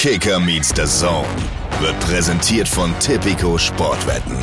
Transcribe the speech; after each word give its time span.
Kicker 0.00 0.40
meets 0.40 0.70
the 0.74 0.86
Zone 0.86 1.28
wird 1.82 2.00
präsentiert 2.00 2.66
von 2.66 2.90
Tipico 3.00 3.58
Sportwetten. 3.58 4.34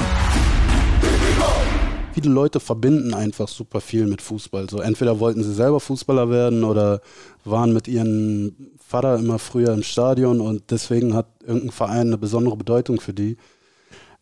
Viele 2.13 2.29
Leute 2.29 2.59
verbinden 2.59 3.15
einfach 3.15 3.47
super 3.47 3.81
viel 3.81 4.05
mit 4.05 4.21
Fußball. 4.21 4.69
So 4.69 4.81
entweder 4.81 5.19
wollten 5.19 5.41
sie 5.41 5.55
selber 5.55 5.79
Fußballer 5.79 6.29
werden 6.29 6.63
oder 6.63 7.01
waren 7.43 7.73
mit 7.73 7.87
ihrem 7.87 8.55
Vater 8.77 9.17
immer 9.17 9.39
früher 9.39 9.73
im 9.73 9.81
Stadion 9.81 10.41
und 10.41 10.69
deswegen 10.69 11.15
hat 11.15 11.25
irgendein 11.43 11.71
Verein 11.71 12.07
eine 12.07 12.19
besondere 12.19 12.55
Bedeutung 12.55 13.01
für 13.01 13.15
die. 13.15 13.37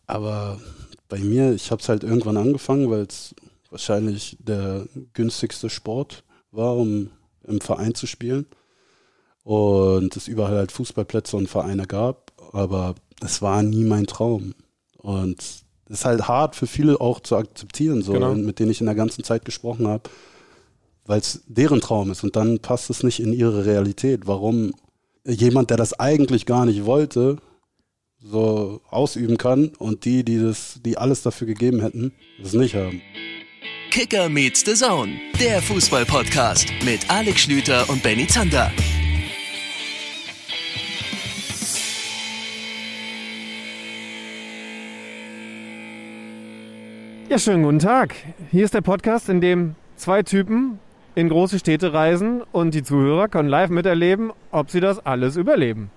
Aber 0.06 0.58
bei 1.10 1.18
mir, 1.18 1.52
ich 1.52 1.70
habe 1.70 1.82
es 1.82 1.88
halt 1.90 2.02
irgendwann 2.02 2.38
angefangen, 2.38 2.90
weil 2.90 3.02
es 3.02 3.34
wahrscheinlich 3.68 4.38
der 4.40 4.86
günstigste 5.12 5.68
Sport 5.68 6.24
war, 6.50 6.74
um 6.76 7.10
im 7.46 7.60
Verein 7.60 7.94
zu 7.94 8.06
spielen. 8.06 8.46
Und 9.46 10.16
es 10.16 10.26
überall 10.26 10.56
halt 10.56 10.72
Fußballplätze 10.72 11.36
und 11.36 11.46
Vereine 11.48 11.86
gab, 11.86 12.32
aber 12.52 12.96
es 13.22 13.42
war 13.42 13.62
nie 13.62 13.84
mein 13.84 14.08
Traum. 14.08 14.54
Und 14.96 15.36
das 15.88 15.98
ist 16.00 16.04
halt 16.04 16.26
hart 16.26 16.56
für 16.56 16.66
viele 16.66 17.00
auch 17.00 17.20
zu 17.20 17.36
akzeptieren, 17.36 18.02
so, 18.02 18.12
Genau. 18.12 18.34
mit 18.34 18.58
denen 18.58 18.72
ich 18.72 18.80
in 18.80 18.86
der 18.86 18.96
ganzen 18.96 19.22
Zeit 19.22 19.44
gesprochen 19.44 19.86
habe, 19.86 20.10
weil 21.04 21.20
es 21.20 21.44
deren 21.46 21.80
Traum 21.80 22.10
ist 22.10 22.24
und 22.24 22.34
dann 22.34 22.58
passt 22.58 22.90
es 22.90 23.04
nicht 23.04 23.20
in 23.20 23.32
ihre 23.32 23.64
Realität. 23.66 24.26
Warum 24.26 24.72
jemand, 25.24 25.70
der 25.70 25.76
das 25.76 25.92
eigentlich 26.00 26.44
gar 26.44 26.66
nicht 26.66 26.84
wollte, 26.84 27.36
so 28.20 28.80
ausüben 28.90 29.38
kann 29.38 29.68
und 29.78 30.04
die, 30.06 30.24
die 30.24 30.40
das, 30.40 30.80
die 30.84 30.98
alles 30.98 31.22
dafür 31.22 31.46
gegeben 31.46 31.82
hätten, 31.82 32.12
das 32.42 32.52
nicht 32.52 32.74
haben. 32.74 33.00
Kicker 33.92 34.28
meets 34.28 34.64
the 34.66 34.74
Zone, 34.74 35.12
der 35.38 35.62
Fußball-Podcast 35.62 36.66
mit 36.84 37.08
Alex 37.08 37.42
Schlüter 37.42 37.88
und 37.88 38.02
Benny 38.02 38.26
Zander. 38.26 38.72
Ja, 47.28 47.40
schönen 47.40 47.64
guten 47.64 47.80
Tag. 47.80 48.14
Hier 48.52 48.64
ist 48.64 48.72
der 48.72 48.82
Podcast, 48.82 49.28
in 49.28 49.40
dem 49.40 49.74
zwei 49.96 50.22
Typen 50.22 50.78
in 51.16 51.28
große 51.28 51.58
Städte 51.58 51.92
reisen 51.92 52.42
und 52.52 52.72
die 52.72 52.84
Zuhörer 52.84 53.26
können 53.26 53.48
live 53.48 53.68
miterleben, 53.68 54.30
ob 54.52 54.70
sie 54.70 54.78
das 54.78 55.04
alles 55.04 55.36
überleben. 55.36 55.90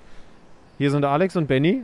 Hier 0.80 0.90
sind 0.90 1.06
Alex 1.06 1.36
und 1.36 1.48
Benny. 1.48 1.84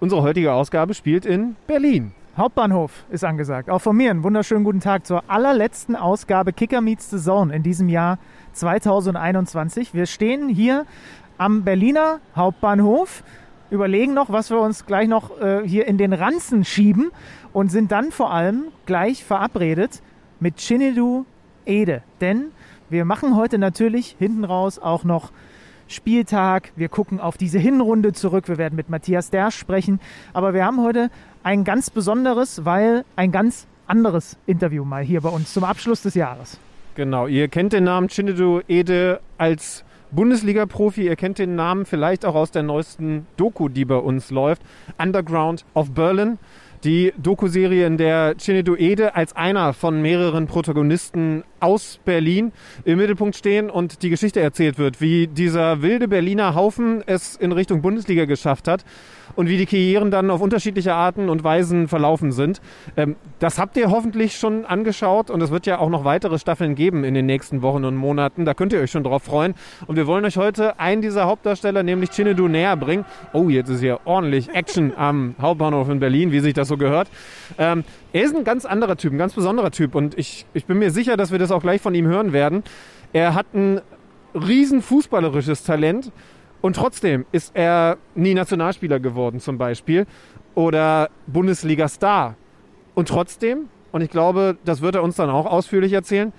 Unsere 0.00 0.20
heutige 0.20 0.52
Ausgabe 0.52 0.92
spielt 0.92 1.24
in 1.24 1.56
Berlin. 1.66 2.12
Hauptbahnhof 2.36 3.04
ist 3.10 3.24
angesagt. 3.24 3.70
Auch 3.70 3.78
von 3.78 3.96
mir 3.96 4.10
einen 4.10 4.22
wunderschönen 4.22 4.64
guten 4.64 4.80
Tag 4.80 5.06
zur 5.06 5.24
allerletzten 5.28 5.96
Ausgabe 5.96 6.52
Kicker 6.52 6.82
Meets 6.82 7.08
the 7.08 7.18
Zone 7.18 7.54
in 7.56 7.62
diesem 7.62 7.88
Jahr 7.88 8.18
2021. 8.52 9.94
Wir 9.94 10.04
stehen 10.04 10.50
hier 10.50 10.84
am 11.38 11.62
Berliner 11.64 12.20
Hauptbahnhof, 12.36 13.22
überlegen 13.70 14.14
noch, 14.14 14.30
was 14.30 14.50
wir 14.50 14.60
uns 14.60 14.86
gleich 14.86 15.08
noch 15.08 15.40
äh, 15.40 15.66
hier 15.66 15.86
in 15.86 15.98
den 15.98 16.12
Ranzen 16.12 16.64
schieben 16.64 17.10
und 17.52 17.70
sind 17.70 17.92
dann 17.92 18.10
vor 18.12 18.32
allem 18.32 18.64
gleich 18.86 19.24
verabredet 19.24 20.02
mit 20.40 20.58
Chinedu 20.58 21.24
Ede. 21.64 22.02
Denn 22.20 22.46
wir 22.90 23.04
machen 23.04 23.36
heute 23.36 23.58
natürlich 23.58 24.16
hinten 24.18 24.44
raus 24.44 24.78
auch 24.78 25.04
noch 25.04 25.32
Spieltag. 25.88 26.72
Wir 26.76 26.88
gucken 26.88 27.20
auf 27.20 27.36
diese 27.36 27.58
Hinrunde 27.58 28.12
zurück. 28.12 28.48
Wir 28.48 28.58
werden 28.58 28.76
mit 28.76 28.88
Matthias 28.88 29.30
Dersch 29.30 29.56
sprechen. 29.56 30.00
Aber 30.32 30.54
wir 30.54 30.64
haben 30.64 30.82
heute 30.82 31.10
ein 31.42 31.64
ganz 31.64 31.90
besonderes, 31.90 32.64
weil 32.64 33.04
ein 33.16 33.32
ganz 33.32 33.66
anderes 33.86 34.36
Interview 34.46 34.84
mal 34.84 35.02
hier 35.02 35.20
bei 35.20 35.28
uns 35.28 35.52
zum 35.52 35.64
Abschluss 35.64 36.02
des 36.02 36.14
Jahres. 36.14 36.58
Genau, 36.94 37.26
ihr 37.26 37.48
kennt 37.48 37.72
den 37.72 37.84
Namen 37.84 38.08
Chinedu 38.08 38.60
Ede 38.68 39.20
als 39.36 39.83
Bundesliga-Profi. 40.14 41.06
Ihr 41.06 41.16
kennt 41.16 41.38
den 41.38 41.54
Namen 41.54 41.86
vielleicht 41.86 42.24
auch 42.24 42.34
aus 42.34 42.50
der 42.50 42.62
neuesten 42.62 43.26
Doku, 43.36 43.68
die 43.68 43.84
bei 43.84 43.96
uns 43.96 44.30
läuft. 44.30 44.62
Underground 44.98 45.64
of 45.74 45.92
Berlin. 45.92 46.38
Die 46.84 47.14
Doku-Serie, 47.16 47.86
in 47.86 47.96
der 47.96 48.34
Chinedu 48.38 48.76
Ede 48.76 49.14
als 49.14 49.34
einer 49.34 49.72
von 49.72 50.02
mehreren 50.02 50.46
Protagonisten 50.46 51.42
aus 51.58 51.98
Berlin 52.04 52.52
im 52.84 52.98
Mittelpunkt 52.98 53.36
stehen 53.36 53.70
und 53.70 54.02
die 54.02 54.10
Geschichte 54.10 54.40
erzählt 54.40 54.76
wird, 54.76 55.00
wie 55.00 55.26
dieser 55.26 55.80
wilde 55.80 56.08
Berliner 56.08 56.54
Haufen 56.54 57.02
es 57.06 57.36
in 57.36 57.52
Richtung 57.52 57.80
Bundesliga 57.80 58.26
geschafft 58.26 58.68
hat 58.68 58.84
und 59.36 59.48
wie 59.48 59.56
die 59.56 59.66
Karrieren 59.66 60.10
dann 60.10 60.30
auf 60.30 60.40
unterschiedliche 60.40 60.94
Arten 60.94 61.28
und 61.28 61.44
Weisen 61.44 61.88
verlaufen 61.88 62.32
sind. 62.32 62.60
Ähm, 62.96 63.16
das 63.38 63.58
habt 63.58 63.76
ihr 63.76 63.90
hoffentlich 63.90 64.36
schon 64.36 64.64
angeschaut 64.64 65.30
und 65.30 65.40
es 65.42 65.50
wird 65.50 65.66
ja 65.66 65.78
auch 65.78 65.88
noch 65.88 66.04
weitere 66.04 66.38
Staffeln 66.38 66.74
geben 66.74 67.04
in 67.04 67.14
den 67.14 67.26
nächsten 67.26 67.62
Wochen 67.62 67.84
und 67.84 67.96
Monaten. 67.96 68.44
Da 68.44 68.54
könnt 68.54 68.72
ihr 68.72 68.80
euch 68.80 68.90
schon 68.90 69.04
drauf 69.04 69.22
freuen. 69.22 69.54
Und 69.86 69.96
wir 69.96 70.06
wollen 70.06 70.24
euch 70.24 70.36
heute 70.36 70.78
einen 70.78 71.02
dieser 71.02 71.26
Hauptdarsteller, 71.26 71.82
nämlich 71.82 72.10
Chinedu, 72.10 72.48
näher 72.48 72.76
bringen. 72.76 73.04
Oh, 73.32 73.48
jetzt 73.48 73.68
ist 73.68 73.80
hier 73.80 74.00
ordentlich 74.04 74.50
Action 74.54 74.92
am 74.96 75.34
Hauptbahnhof 75.40 75.88
in 75.88 76.00
Berlin, 76.00 76.32
wie 76.32 76.40
sich 76.40 76.54
das 76.54 76.68
so 76.68 76.76
gehört. 76.76 77.08
Ähm, 77.58 77.84
er 78.12 78.22
ist 78.22 78.34
ein 78.36 78.44
ganz 78.44 78.64
anderer 78.64 78.96
Typ, 78.96 79.12
ein 79.12 79.18
ganz 79.18 79.34
besonderer 79.34 79.70
Typ 79.70 79.94
und 79.94 80.18
ich, 80.18 80.46
ich 80.54 80.66
bin 80.66 80.78
mir 80.78 80.90
sicher, 80.90 81.16
dass 81.16 81.32
wir 81.32 81.38
das 81.38 81.50
auch 81.50 81.62
gleich 81.62 81.80
von 81.80 81.94
ihm 81.94 82.06
hören 82.06 82.32
werden. 82.32 82.62
Er 83.12 83.34
hat 83.34 83.46
ein 83.54 83.80
riesen 84.34 84.82
fußballerisches 84.82 85.64
Talent 85.64 86.10
und 86.64 86.76
trotzdem 86.76 87.26
ist 87.30 87.54
er 87.54 87.98
nie 88.14 88.32
Nationalspieler 88.32 88.98
geworden 88.98 89.38
zum 89.38 89.58
Beispiel 89.58 90.06
oder 90.54 91.10
Bundesliga-Star. 91.26 92.36
Und 92.94 93.08
trotzdem, 93.08 93.68
und 93.92 94.00
ich 94.00 94.08
glaube, 94.08 94.56
das 94.64 94.80
wird 94.80 94.94
er 94.94 95.02
uns 95.02 95.16
dann 95.16 95.28
auch 95.28 95.44
ausführlich 95.44 95.92
erzählen, 95.92 96.32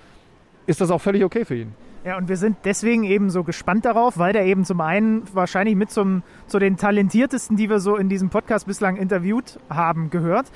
ist 0.66 0.80
das 0.80 0.90
auch 0.90 1.00
völlig 1.00 1.22
okay 1.22 1.44
für 1.44 1.54
ihn. 1.54 1.74
Ja, 2.04 2.16
und 2.16 2.28
wir 2.28 2.36
sind 2.36 2.56
deswegen 2.64 3.04
eben 3.04 3.30
so 3.30 3.44
gespannt 3.44 3.84
darauf, 3.84 4.18
weil 4.18 4.32
der 4.32 4.46
eben 4.46 4.64
zum 4.64 4.80
einen 4.80 5.22
wahrscheinlich 5.32 5.76
mit 5.76 5.92
zum, 5.92 6.24
zu 6.48 6.58
den 6.58 6.76
talentiertesten, 6.76 7.56
die 7.56 7.70
wir 7.70 7.78
so 7.78 7.94
in 7.94 8.08
diesem 8.08 8.28
Podcast 8.28 8.66
bislang 8.66 8.96
interviewt 8.96 9.60
haben, 9.70 10.10
gehört 10.10 10.46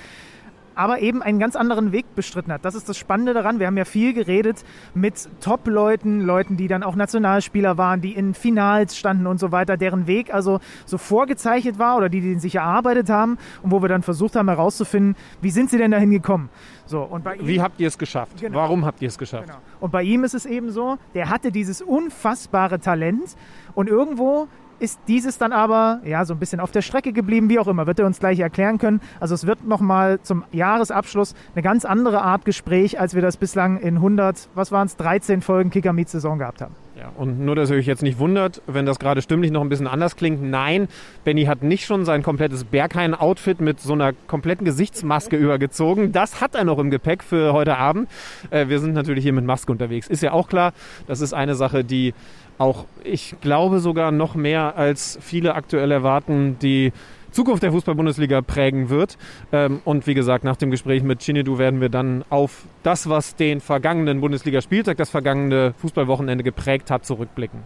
aber 0.80 1.00
eben 1.00 1.20
einen 1.20 1.38
ganz 1.38 1.56
anderen 1.56 1.92
Weg 1.92 2.14
bestritten 2.14 2.50
hat. 2.50 2.64
Das 2.64 2.74
ist 2.74 2.88
das 2.88 2.96
Spannende 2.96 3.34
daran. 3.34 3.60
Wir 3.60 3.66
haben 3.66 3.76
ja 3.76 3.84
viel 3.84 4.14
geredet 4.14 4.64
mit 4.94 5.28
Top-Leuten, 5.42 6.22
Leuten, 6.22 6.56
die 6.56 6.68
dann 6.68 6.82
auch 6.82 6.96
Nationalspieler 6.96 7.76
waren, 7.76 8.00
die 8.00 8.14
in 8.14 8.32
Finals 8.32 8.96
standen 8.96 9.26
und 9.26 9.38
so 9.38 9.52
weiter, 9.52 9.76
deren 9.76 10.06
Weg 10.06 10.32
also 10.32 10.58
so 10.86 10.96
vorgezeichnet 10.96 11.78
war 11.78 11.98
oder 11.98 12.08
die, 12.08 12.22
die 12.22 12.30
den 12.30 12.40
sich 12.40 12.54
erarbeitet 12.54 13.10
haben 13.10 13.36
und 13.62 13.72
wo 13.72 13.82
wir 13.82 13.90
dann 13.90 14.02
versucht 14.02 14.36
haben 14.36 14.48
herauszufinden, 14.48 15.16
wie 15.42 15.50
sind 15.50 15.69
sie 15.69 15.76
denn 15.76 15.90
dahin 15.90 16.12
gekommen. 16.12 16.48
So, 16.86 17.02
und 17.02 17.24
bei 17.24 17.36
ihm, 17.36 17.46
Wie 17.46 17.60
habt 17.60 17.78
ihr 17.78 17.88
es 17.88 17.98
geschafft? 17.98 18.40
Genau. 18.40 18.56
Warum 18.56 18.86
habt 18.86 19.02
ihr 19.02 19.08
es 19.08 19.19
geschafft? 19.19 19.48
Genau. 19.48 19.58
Und 19.80 19.92
bei 19.92 20.02
ihm 20.02 20.24
ist 20.24 20.32
es 20.32 20.46
eben 20.46 20.70
so, 20.70 20.96
der 21.12 21.28
hatte 21.28 21.52
dieses 21.52 21.82
unfassbare 21.82 22.80
Talent 22.80 23.36
und 23.74 23.86
irgendwo 23.86 24.48
ist 24.80 24.98
dieses 25.06 25.38
dann 25.38 25.52
aber 25.52 26.00
ja 26.04 26.24
so 26.24 26.34
ein 26.34 26.38
bisschen 26.41 26.58
auf 26.60 26.70
der 26.70 26.82
Strecke 26.82 27.12
geblieben, 27.12 27.48
wie 27.48 27.58
auch 27.58 27.68
immer, 27.68 27.86
wird 27.86 27.98
er 27.98 28.06
uns 28.06 28.18
gleich 28.18 28.41
erklären 28.41 28.78
können. 28.78 29.00
Also 29.20 29.34
es 29.34 29.46
wird 29.46 29.64
nochmal 29.66 30.20
zum 30.22 30.44
Jahresabschluss 30.52 31.34
eine 31.54 31.62
ganz 31.62 31.84
andere 31.84 32.22
Art 32.22 32.44
Gespräch, 32.44 32.98
als 32.98 33.14
wir 33.14 33.22
das 33.22 33.36
bislang 33.36 33.78
in 33.78 33.96
100, 33.96 34.48
was 34.54 34.72
waren 34.72 34.86
es, 34.86 34.96
13 34.96 35.42
Folgen 35.42 35.70
Kicker 35.70 35.92
Meets 35.92 36.12
Saison 36.12 36.38
gehabt 36.38 36.60
haben. 36.62 36.74
Ja, 37.00 37.11
und 37.16 37.41
nur, 37.41 37.56
dass 37.56 37.71
ihr 37.71 37.77
euch 37.77 37.87
jetzt 37.87 38.03
nicht 38.03 38.19
wundert, 38.19 38.61
wenn 38.66 38.84
das 38.84 38.99
gerade 38.99 39.22
stimmlich 39.22 39.50
noch 39.50 39.62
ein 39.62 39.71
bisschen 39.71 39.87
anders 39.87 40.16
klingt. 40.16 40.43
Nein, 40.43 40.87
Benny 41.25 41.47
hat 41.47 41.62
nicht 41.62 41.87
schon 41.87 42.05
sein 42.05 42.22
komplettes 42.22 42.65
Berghain-Outfit 42.65 43.62
mit 43.62 43.81
so 43.81 43.94
einer 43.94 44.12
kompletten 44.12 44.66
Gesichtsmaske 44.66 45.34
übergezogen. 45.34 46.12
Das 46.12 46.43
hat 46.43 46.55
er 46.55 46.65
noch 46.65 46.78
im 46.78 46.91
Gepäck 46.91 47.22
für 47.22 47.55
heute 47.55 47.78
Abend. 47.78 48.11
Äh, 48.50 48.69
wir 48.69 48.81
sind 48.81 48.93
natürlich 48.93 49.25
hier 49.25 49.33
mit 49.33 49.47
Maske 49.47 49.72
unterwegs. 49.72 50.09
Ist 50.09 50.22
ja 50.22 50.33
auch 50.33 50.47
klar, 50.47 50.75
das 51.06 51.22
ist 51.22 51.33
eine 51.33 51.55
Sache, 51.55 51.84
die 51.84 52.12
auch, 52.59 52.84
ich 53.03 53.34
glaube 53.41 53.81
sogar 53.81 54.12
noch 54.12 54.34
mehr 54.34 54.77
als 54.77 55.19
viele 55.22 55.55
aktuell 55.55 55.91
erwarten, 55.93 56.59
die 56.61 56.93
Zukunft 57.30 57.62
der 57.62 57.72
Fußball-Bundesliga 57.72 58.42
prägen 58.42 58.91
wird. 58.91 59.18
Ähm, 59.52 59.80
und 59.84 60.06
wie 60.06 60.14
gesagt, 60.14 60.44
nach 60.44 60.56
dem 60.56 60.70
Gespräch 60.70 61.02
mit 61.02 61.22
Chinedu 61.22 61.58
werden 61.58 61.80
wir 61.80 61.88
dann 61.88 62.24
auf 62.30 62.64
das, 62.82 63.08
was 63.08 63.36
den 63.36 63.60
vergangenen 63.60 64.20
Bundesligaspieltag, 64.20 64.96
das 64.96 65.10
vergangene 65.10 65.74
Fußballwochenende 65.78 66.44
geprägt 66.44 66.90
hat, 66.90 67.04
zurückblicken 67.04 67.60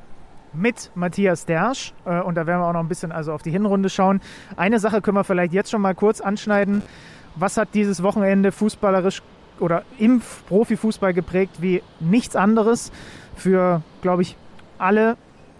mit 0.56 0.90
Matthias 0.94 1.46
Dersch. 1.46 1.92
Äh, 2.04 2.20
und 2.20 2.36
da 2.36 2.46
werden 2.46 2.60
wir 2.60 2.66
auch 2.68 2.72
noch 2.72 2.80
ein 2.80 2.88
bisschen 2.88 3.12
also 3.12 3.32
auf 3.32 3.42
die 3.42 3.50
Hinrunde 3.50 3.90
schauen. 3.90 4.20
Eine 4.56 4.78
Sache 4.78 5.02
können 5.02 5.16
wir 5.16 5.24
vielleicht 5.24 5.52
jetzt 5.52 5.70
schon 5.70 5.82
mal 5.82 5.94
kurz 5.94 6.20
anschneiden. 6.20 6.82
Was 7.36 7.56
hat 7.56 7.70
dieses 7.74 8.02
Wochenende 8.02 8.52
fußballerisch 8.52 9.22
oder 9.60 9.82
im 9.98 10.22
Profifußball 10.48 11.12
geprägt 11.12 11.56
wie 11.60 11.82
nichts 12.00 12.36
anderes? 12.36 12.92
Für, 13.36 13.82
glaube 14.00 14.22
ich, 14.22 14.36
alle 14.78 15.16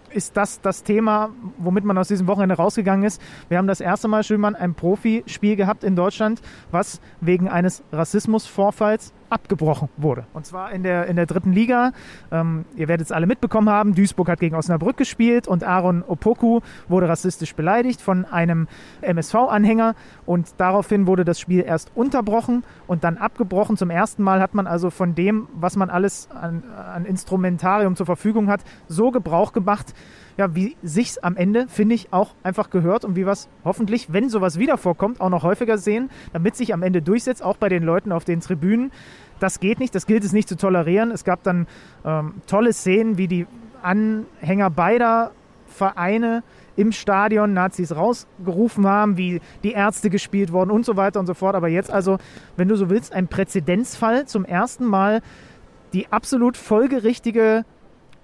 ist 0.09 0.37
das 0.37 0.61
das 0.61 0.83
Thema, 0.83 1.29
womit 1.57 1.83
man 1.83 1.97
aus 1.97 2.07
diesem 2.07 2.27
Wochenende 2.27 2.55
rausgegangen 2.55 3.05
ist. 3.05 3.21
Wir 3.49 3.57
haben 3.57 3.67
das 3.67 3.81
erste 3.81 4.07
Mal, 4.07 4.23
Schülmann, 4.23 4.55
ein 4.55 4.73
Profispiel 4.73 5.55
gehabt 5.55 5.83
in 5.83 5.95
Deutschland, 5.95 6.41
was 6.71 7.01
wegen 7.21 7.49
eines 7.49 7.83
Rassismusvorfalls 7.91 9.13
abgebrochen 9.29 9.89
wurde. 9.97 10.25
Und 10.33 10.45
zwar 10.45 10.71
in 10.71 10.83
der, 10.83 11.07
in 11.07 11.15
der 11.15 11.25
dritten 11.25 11.51
Liga. 11.51 11.91
Ähm, 12.31 12.65
ihr 12.75 12.87
werdet 12.87 13.05
es 13.05 13.11
alle 13.11 13.27
mitbekommen 13.27 13.69
haben. 13.69 13.95
Duisburg 13.95 14.29
hat 14.29 14.39
gegen 14.39 14.55
Osnabrück 14.55 14.97
gespielt 14.97 15.47
und 15.47 15.63
Aaron 15.63 16.03
Opoku 16.03 16.61
wurde 16.87 17.09
rassistisch 17.09 17.55
beleidigt 17.55 18.01
von 18.01 18.25
einem 18.25 18.67
MSV-Anhänger. 19.01 19.95
Und 20.25 20.55
daraufhin 20.57 21.07
wurde 21.07 21.25
das 21.25 21.39
Spiel 21.39 21.63
erst 21.65 21.91
unterbrochen 21.95 22.63
und 22.87 23.03
dann 23.03 23.17
abgebrochen. 23.17 23.77
Zum 23.77 23.89
ersten 23.89 24.23
Mal 24.23 24.41
hat 24.41 24.53
man 24.53 24.67
also 24.67 24.89
von 24.89 25.15
dem, 25.15 25.47
was 25.53 25.75
man 25.75 25.89
alles 25.89 26.29
an, 26.31 26.63
an 26.73 27.05
Instrumentarium 27.05 27.95
zur 27.95 28.05
Verfügung 28.05 28.47
hat, 28.49 28.61
so 28.87 29.11
Gebrauch 29.11 29.53
gemacht, 29.53 29.93
ja, 30.37 30.53
wie 30.55 30.75
sich's 30.83 31.17
am 31.17 31.37
Ende, 31.37 31.67
finde 31.67 31.95
ich, 31.95 32.11
auch 32.11 32.35
einfach 32.43 32.69
gehört 32.69 33.05
und 33.05 33.15
wie 33.15 33.25
wir 33.25 33.31
es 33.31 33.47
hoffentlich, 33.63 34.11
wenn 34.11 34.29
sowas 34.29 34.59
wieder 34.59 34.77
vorkommt, 34.77 35.21
auch 35.21 35.29
noch 35.29 35.43
häufiger 35.43 35.77
sehen, 35.77 36.09
damit 36.33 36.55
sich 36.55 36.73
am 36.73 36.83
Ende 36.83 37.01
durchsetzt, 37.01 37.43
auch 37.43 37.57
bei 37.57 37.69
den 37.69 37.83
Leuten 37.83 38.11
auf 38.11 38.25
den 38.25 38.41
Tribünen. 38.41 38.91
Das 39.39 39.59
geht 39.59 39.79
nicht, 39.79 39.95
das 39.95 40.05
gilt 40.05 40.23
es 40.23 40.33
nicht 40.33 40.49
zu 40.49 40.57
tolerieren. 40.57 41.11
Es 41.11 41.23
gab 41.23 41.43
dann 41.43 41.67
ähm, 42.03 42.35
tolle 42.47 42.73
Szenen, 42.73 43.17
wie 43.17 43.27
die 43.27 43.47
Anhänger 43.81 44.69
beider 44.69 45.31
Vereine 45.67 46.43
im 46.75 46.91
Stadion 46.91 47.53
Nazis 47.53 47.95
rausgerufen 47.95 48.87
haben, 48.87 49.17
wie 49.17 49.41
die 49.63 49.71
Ärzte 49.71 50.09
gespielt 50.09 50.51
wurden 50.51 50.71
und 50.71 50.85
so 50.85 50.97
weiter 50.97 51.19
und 51.19 51.25
so 51.25 51.33
fort. 51.33 51.55
Aber 51.55 51.67
jetzt 51.67 51.91
also, 51.91 52.17
wenn 52.57 52.67
du 52.67 52.75
so 52.75 52.89
willst, 52.89 53.13
ein 53.13 53.27
Präzedenzfall 53.27 54.25
zum 54.25 54.45
ersten 54.45 54.85
Mal 54.85 55.21
die 55.93 56.11
absolut 56.11 56.57
folgerichtige 56.57 57.63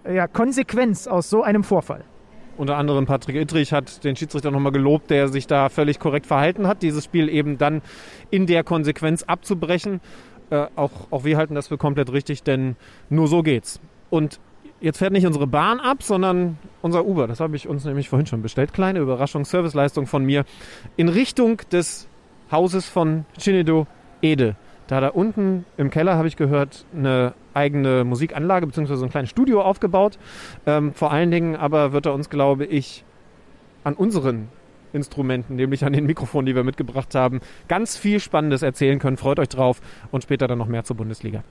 ja, 0.05 0.27
Konsequenz 0.27 1.07
aus 1.07 1.29
so 1.29 1.43
einem 1.43 1.63
Vorfall. 1.63 2.03
Unter 2.57 2.77
anderem 2.77 3.05
Patrick 3.05 3.37
Ittrich 3.37 3.73
hat 3.73 4.03
den 4.03 4.15
Schiedsrichter 4.15 4.51
nochmal 4.51 4.71
gelobt, 4.71 5.09
der 5.09 5.29
sich 5.29 5.47
da 5.47 5.69
völlig 5.69 5.99
korrekt 5.99 6.27
verhalten 6.27 6.67
hat, 6.67 6.83
dieses 6.83 7.03
Spiel 7.03 7.29
eben 7.29 7.57
dann 7.57 7.81
in 8.29 8.45
der 8.45 8.63
Konsequenz 8.63 9.23
abzubrechen. 9.23 10.01
Äh, 10.49 10.67
auch, 10.75 10.91
auch 11.11 11.23
wir 11.23 11.37
halten 11.37 11.55
das 11.55 11.69
für 11.69 11.77
komplett 11.77 12.11
richtig, 12.11 12.43
denn 12.43 12.75
nur 13.09 13.27
so 13.27 13.41
geht's. 13.41 13.79
Und 14.09 14.39
jetzt 14.81 14.97
fährt 14.97 15.13
nicht 15.13 15.25
unsere 15.25 15.47
Bahn 15.47 15.79
ab, 15.79 16.03
sondern 16.03 16.57
unser 16.81 17.05
Uber. 17.05 17.27
Das 17.27 17.39
habe 17.39 17.55
ich 17.55 17.67
uns 17.67 17.85
nämlich 17.85 18.09
vorhin 18.09 18.27
schon 18.27 18.41
bestellt. 18.41 18.73
Kleine 18.73 18.99
Überraschung, 18.99 19.45
Serviceleistung 19.45 20.05
von 20.05 20.25
mir 20.25 20.43
in 20.97 21.07
Richtung 21.09 21.61
des 21.71 22.07
Hauses 22.51 22.87
von 22.89 23.25
Chinedo 23.39 23.87
Ede. 24.21 24.55
Da 24.91 24.99
da 24.99 25.07
unten 25.07 25.63
im 25.77 25.89
Keller 25.89 26.17
habe 26.17 26.27
ich 26.27 26.35
gehört, 26.35 26.85
eine 26.93 27.33
eigene 27.53 28.03
Musikanlage 28.03 28.67
bzw. 28.67 29.05
ein 29.05 29.09
kleines 29.09 29.29
Studio 29.29 29.61
aufgebaut. 29.61 30.19
Ähm, 30.65 30.93
vor 30.93 31.13
allen 31.13 31.31
Dingen 31.31 31.55
aber 31.55 31.93
wird 31.93 32.07
er 32.07 32.13
uns, 32.13 32.29
glaube 32.29 32.65
ich, 32.65 33.05
an 33.85 33.93
unseren 33.93 34.49
Instrumenten, 34.91 35.55
nämlich 35.55 35.85
an 35.85 35.93
den 35.93 36.05
Mikrofonen, 36.05 36.45
die 36.45 36.55
wir 36.55 36.65
mitgebracht 36.65 37.15
haben, 37.15 37.39
ganz 37.69 37.95
viel 37.95 38.19
Spannendes 38.19 38.63
erzählen 38.63 38.99
können. 38.99 39.15
Freut 39.15 39.39
euch 39.39 39.47
drauf 39.47 39.79
und 40.11 40.23
später 40.23 40.49
dann 40.49 40.57
noch 40.57 40.67
mehr 40.67 40.83
zur 40.83 40.97
Bundesliga. 40.97 41.45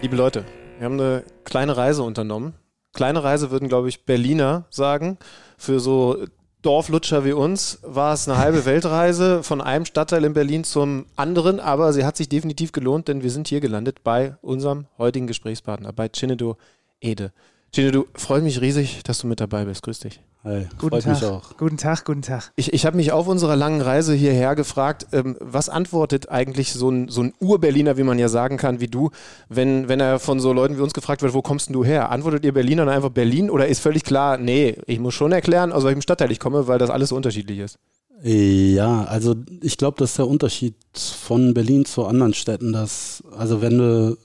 Liebe 0.00 0.16
Leute, 0.16 0.46
wir 0.78 0.86
haben 0.86 0.98
eine 0.98 1.24
kleine 1.44 1.76
Reise 1.76 2.04
unternommen. 2.04 2.54
Kleine 2.94 3.22
Reise 3.22 3.50
würden, 3.50 3.68
glaube 3.68 3.90
ich, 3.90 4.06
Berliner 4.06 4.64
sagen. 4.70 5.18
Für 5.58 5.78
so 5.78 6.24
Dorflutscher 6.62 7.24
wie 7.24 7.32
uns 7.32 7.80
war 7.82 8.14
es 8.14 8.28
eine 8.28 8.38
halbe 8.38 8.64
Weltreise 8.64 9.42
von 9.42 9.60
einem 9.60 9.84
Stadtteil 9.84 10.24
in 10.24 10.32
Berlin 10.32 10.62
zum 10.62 11.06
anderen, 11.16 11.58
aber 11.58 11.92
sie 11.92 12.04
hat 12.04 12.16
sich 12.16 12.28
definitiv 12.28 12.70
gelohnt, 12.70 13.08
denn 13.08 13.24
wir 13.24 13.30
sind 13.30 13.48
hier 13.48 13.60
gelandet 13.60 14.04
bei 14.04 14.36
unserem 14.42 14.86
heutigen 14.96 15.26
Gesprächspartner, 15.26 15.92
bei 15.92 16.08
Chinedu 16.08 16.54
Ede. 17.00 17.32
Chinedu, 17.74 18.04
freut 18.14 18.42
mich 18.42 18.60
riesig, 18.60 19.02
dass 19.02 19.20
du 19.20 19.26
mit 19.26 19.40
dabei 19.40 19.64
bist. 19.64 19.82
Grüß 19.82 20.00
dich. 20.00 20.20
Hi, 20.44 20.66
Guten 20.76 20.90
freut 20.90 21.04
Tag. 21.04 21.14
mich 21.14 21.24
auch. 21.24 21.56
Guten 21.56 21.76
Tag, 21.78 22.04
guten 22.04 22.20
Tag. 22.20 22.52
Ich, 22.54 22.74
ich 22.74 22.84
habe 22.84 22.98
mich 22.98 23.12
auf 23.12 23.28
unserer 23.28 23.56
langen 23.56 23.80
Reise 23.80 24.12
hierher 24.12 24.54
gefragt, 24.56 25.06
ähm, 25.12 25.38
was 25.40 25.70
antwortet 25.70 26.28
eigentlich 26.28 26.74
so 26.74 26.90
ein, 26.90 27.08
so 27.08 27.22
ein 27.22 27.32
Ur-Berliner, 27.40 27.96
wie 27.96 28.02
man 28.02 28.18
ja 28.18 28.28
sagen 28.28 28.58
kann, 28.58 28.80
wie 28.80 28.88
du, 28.88 29.10
wenn, 29.48 29.88
wenn 29.88 30.00
er 30.00 30.18
von 30.18 30.38
so 30.38 30.52
Leuten 30.52 30.76
wie 30.76 30.82
uns 30.82 30.92
gefragt 30.92 31.22
wird, 31.22 31.32
wo 31.32 31.40
kommst 31.40 31.68
denn 31.68 31.72
du 31.72 31.82
her? 31.82 32.10
Antwortet 32.10 32.44
ihr 32.44 32.52
Berliner 32.52 32.84
dann 32.84 32.94
einfach 32.94 33.08
Berlin 33.08 33.48
oder 33.48 33.66
ist 33.68 33.80
völlig 33.80 34.04
klar, 34.04 34.36
nee, 34.36 34.76
ich 34.86 34.98
muss 34.98 35.14
schon 35.14 35.32
erklären, 35.32 35.72
aus 35.72 35.84
welchem 35.84 36.02
Stadtteil 36.02 36.30
ich 36.30 36.40
komme, 36.40 36.66
weil 36.66 36.78
das 36.78 36.90
alles 36.90 37.08
so 37.08 37.16
unterschiedlich 37.16 37.60
ist? 37.60 37.78
Ja, 38.22 39.04
also 39.04 39.34
ich 39.62 39.78
glaube, 39.78 39.96
das 39.98 40.10
ist 40.10 40.18
der 40.18 40.28
Unterschied 40.28 40.74
von 40.94 41.54
Berlin 41.54 41.86
zu 41.86 42.04
anderen 42.04 42.34
Städten, 42.34 42.72
dass, 42.72 43.22
also 43.34 43.62
wenn 43.62 43.78
du 43.78 44.18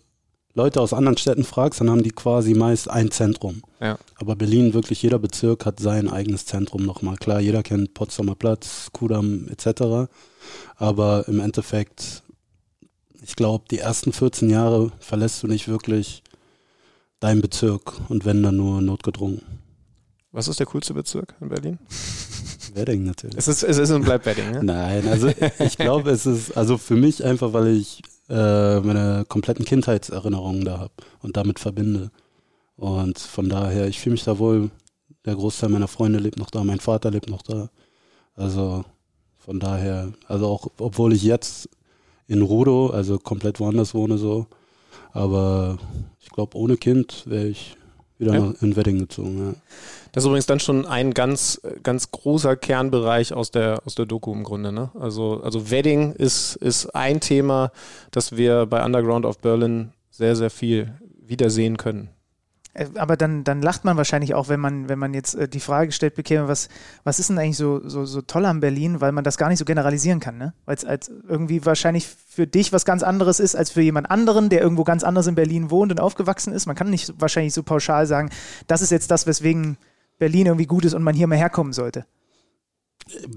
Leute 0.58 0.82
aus 0.82 0.92
anderen 0.92 1.18
Städten 1.18 1.44
fragst, 1.44 1.80
dann 1.80 1.92
haben 1.92 2.02
die 2.02 2.10
quasi 2.10 2.56
meist 2.56 2.90
ein 2.90 3.12
Zentrum. 3.12 3.62
Ja. 3.80 4.00
Aber 4.16 4.36
Berlin, 4.36 4.74
wirklich 4.74 5.04
jeder 5.04 5.20
Bezirk 5.20 5.68
hat 5.68 5.80
sein 5.80 6.10
eigenes 6.10 6.48
Zentrum 6.48 6.84
nochmal. 6.84 7.16
Klar, 7.18 7.40
jeder 7.40 7.62
kennt 7.62 7.94
Potsdamer 7.94 8.34
Platz, 8.34 8.90
Kudamm 8.92 9.48
etc. 9.50 10.10
Aber 10.76 11.28
im 11.28 11.40
Endeffekt, 11.40 12.24
ich 13.22 13.36
glaube, 13.36 13.66
die 13.70 13.78
ersten 13.78 14.12
14 14.12 14.50
Jahre 14.50 14.92
verlässt 15.00 15.44
du 15.44 15.48
nicht 15.48 15.68
wirklich 15.68 16.24
deinen 17.20 17.42
Bezirk 17.42 17.94
und 18.10 18.26
wenn 18.26 18.42
dann 18.42 18.58
nur 18.58 18.82
notgedrungen. 18.82 19.44
Was 20.32 20.48
ist 20.48 20.60
der 20.60 20.66
coolste 20.66 20.96
Bezirk 20.96 21.36
in 21.40 21.50
Berlin? 21.50 21.78
Wedding 22.74 23.04
natürlich. 23.04 23.38
Es 23.38 23.48
ist, 23.48 23.62
es 23.62 23.78
ist 23.78 23.92
und 23.92 24.06
bleibt 24.06 24.26
Wedding, 24.26 24.52
ne? 24.52 24.64
Nein, 24.64 25.08
also 25.08 25.30
ich 25.60 25.78
glaube, 25.78 26.10
es 26.10 26.26
ist, 26.26 26.58
also 26.58 26.80
für 26.80 26.96
mich 26.96 27.24
einfach, 27.24 27.54
weil 27.54 27.68
ich 27.68 28.02
äh, 28.30 28.80
meine 28.80 29.26
kompletten 29.28 29.66
Kindheitserinnerungen 29.66 30.66
da 30.66 30.80
habe 30.80 30.94
und 31.22 31.38
damit 31.38 31.60
verbinde. 31.60 32.12
Und 32.76 33.20
von 33.20 33.50
daher, 33.50 33.88
ich 33.88 34.00
fühle 34.00 34.14
mich 34.14 34.24
da 34.24 34.40
wohl. 34.40 34.70
Der 35.26 35.36
Großteil 35.36 35.70
meiner 35.70 35.88
Freunde 35.88 36.20
lebt 36.20 36.38
noch 36.38 36.52
da, 36.52 36.64
mein 36.64 36.80
Vater 36.80 37.12
lebt 37.12 37.30
noch 37.30 37.42
da. 37.42 37.70
Also 38.36 38.86
von 39.38 39.60
daher, 39.60 40.14
also 40.28 40.48
auch 40.48 40.68
obwohl 40.78 41.14
ich 41.14 41.24
jetzt 41.24 41.70
in 42.28 42.42
Rudo, 42.42 42.90
also 42.90 43.18
komplett 43.18 43.60
woanders 43.60 43.94
wohne 43.94 44.18
so, 44.18 44.48
aber 45.12 45.78
ich 46.20 46.30
glaube, 46.30 46.58
ohne 46.58 46.78
Kind 46.78 47.24
wäre 47.28 47.48
ich 47.48 47.78
wieder 48.20 48.34
Ja. 48.36 48.54
in 48.62 48.76
Wedding 48.76 49.00
gezogen. 49.00 49.38
Ja. 49.38 49.54
Das 50.12 50.24
ist 50.24 50.28
übrigens 50.28 50.46
dann 50.48 50.60
schon 50.60 50.86
ein 50.86 51.14
ganz, 51.14 51.62
ganz 51.84 52.12
großer 52.12 52.56
Kernbereich 52.56 53.34
aus 53.34 53.52
der, 53.52 53.82
aus 53.86 53.96
der 53.96 54.06
Doku 54.06 54.34
im 54.34 54.44
Grunde. 54.44 54.72
Ne? 54.72 54.90
Also, 55.00 55.42
also 55.44 55.70
Wedding 55.70 56.14
ist, 56.14 56.56
ist 56.56 56.88
ein 56.96 57.20
Thema, 57.20 57.72
das 58.12 58.36
wir 58.36 58.66
bei 58.66 58.84
Underground 58.84 59.26
of 59.26 59.38
Berlin 59.40 59.92
sehr, 60.10 60.36
sehr 60.36 60.50
viel 60.50 60.94
wiedersehen 61.22 61.78
können. 61.78 62.10
Äh, 62.78 62.88
Aber 62.96 63.18
dann, 63.18 63.44
dann 63.44 63.62
lacht 63.62 63.84
man 63.84 63.98
wahrscheinlich 63.98 64.34
auch, 64.34 64.50
wenn 64.50 64.60
man, 64.60 64.88
wenn 64.88 65.00
man 65.00 65.14
jetzt 65.14 65.36
äh, 65.36 65.48
die 65.48 65.60
Frage 65.60 65.88
gestellt 65.88 66.16
bekäme, 66.16 66.48
was, 66.48 66.70
was 67.04 67.20
ist 67.20 67.30
denn 67.30 67.40
eigentlich 67.40 67.58
so, 67.58 67.82
so, 67.88 68.06
so 68.06 68.22
toll 68.22 68.46
an 68.46 68.60
Berlin, 68.60 69.02
weil 69.02 69.12
man 69.12 69.24
das 69.24 69.38
gar 69.38 69.50
nicht 69.50 69.60
so 69.60 69.66
generalisieren 69.66 70.20
kann, 70.20 70.38
ne? 70.38 70.54
Weil 70.66 70.76
es 70.76 70.86
als 70.86 71.12
irgendwie 71.28 71.66
wahrscheinlich 71.66 72.08
für 72.08 72.48
dich 72.48 72.72
was 72.72 72.86
ganz 72.86 73.04
anderes 73.04 73.40
ist, 73.40 73.56
als 73.56 73.72
für 73.72 73.82
jemand 73.82 74.10
anderen, 74.10 74.50
der 74.50 74.62
irgendwo 74.62 74.84
ganz 74.84 75.04
anders 75.04 75.28
in 75.28 75.36
Berlin 75.36 75.72
wohnt 75.72 75.92
und 75.92 76.00
aufgewachsen 76.00 76.54
ist. 76.54 76.66
Man 76.68 76.76
kann 76.76 76.90
nicht 76.90 77.14
wahrscheinlich 77.20 77.54
so 77.54 77.64
pauschal 77.64 78.06
sagen, 78.06 78.30
das 78.68 78.82
ist 78.82 78.92
jetzt 78.92 79.12
das, 79.12 79.28
weswegen 79.28 79.78
Berlin 80.20 80.48
irgendwie 80.48 80.66
gut 80.66 80.86
ist 80.86 80.94
und 80.94 81.04
man 81.04 81.16
hier 81.16 81.28
mal 81.28 81.38
herkommen 81.38 81.74
sollte. 81.74 82.06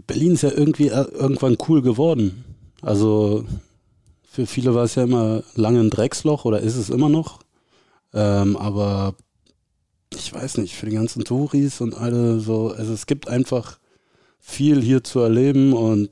Berlin 0.07 0.33
ist 0.33 0.43
ja 0.43 0.51
irgendwie 0.51 0.89
äh, 0.89 1.05
irgendwann 1.13 1.57
cool 1.69 1.83
geworden. 1.83 2.45
Also 2.83 3.45
für 4.29 4.47
viele 4.47 4.75
war 4.75 4.85
es 4.85 4.95
ja 4.95 5.05
immer 5.05 5.43
lange 5.55 5.81
ein 5.81 5.91
Drecksloch 5.91 6.45
oder 6.45 6.61
ist 6.61 6.77
es 6.77 6.91
immer 6.91 7.09
noch. 7.09 7.41
Ähm, 8.13 8.57
aber 8.57 9.15
ich 10.15 10.33
weiß 10.33 10.59
nicht, 10.59 10.77
für 10.77 10.87
die 10.87 10.97
ganzen 10.97 11.25
Touris 11.25 11.81
und 11.81 11.95
alle 11.95 12.41
so, 12.41 12.69
also 12.69 12.93
es 12.93 13.07
gibt 13.07 13.29
einfach 13.29 13.79
viel 14.39 14.81
hier 14.81 15.05
zu 15.05 15.21
erleben 15.21 15.73
und 15.73 16.11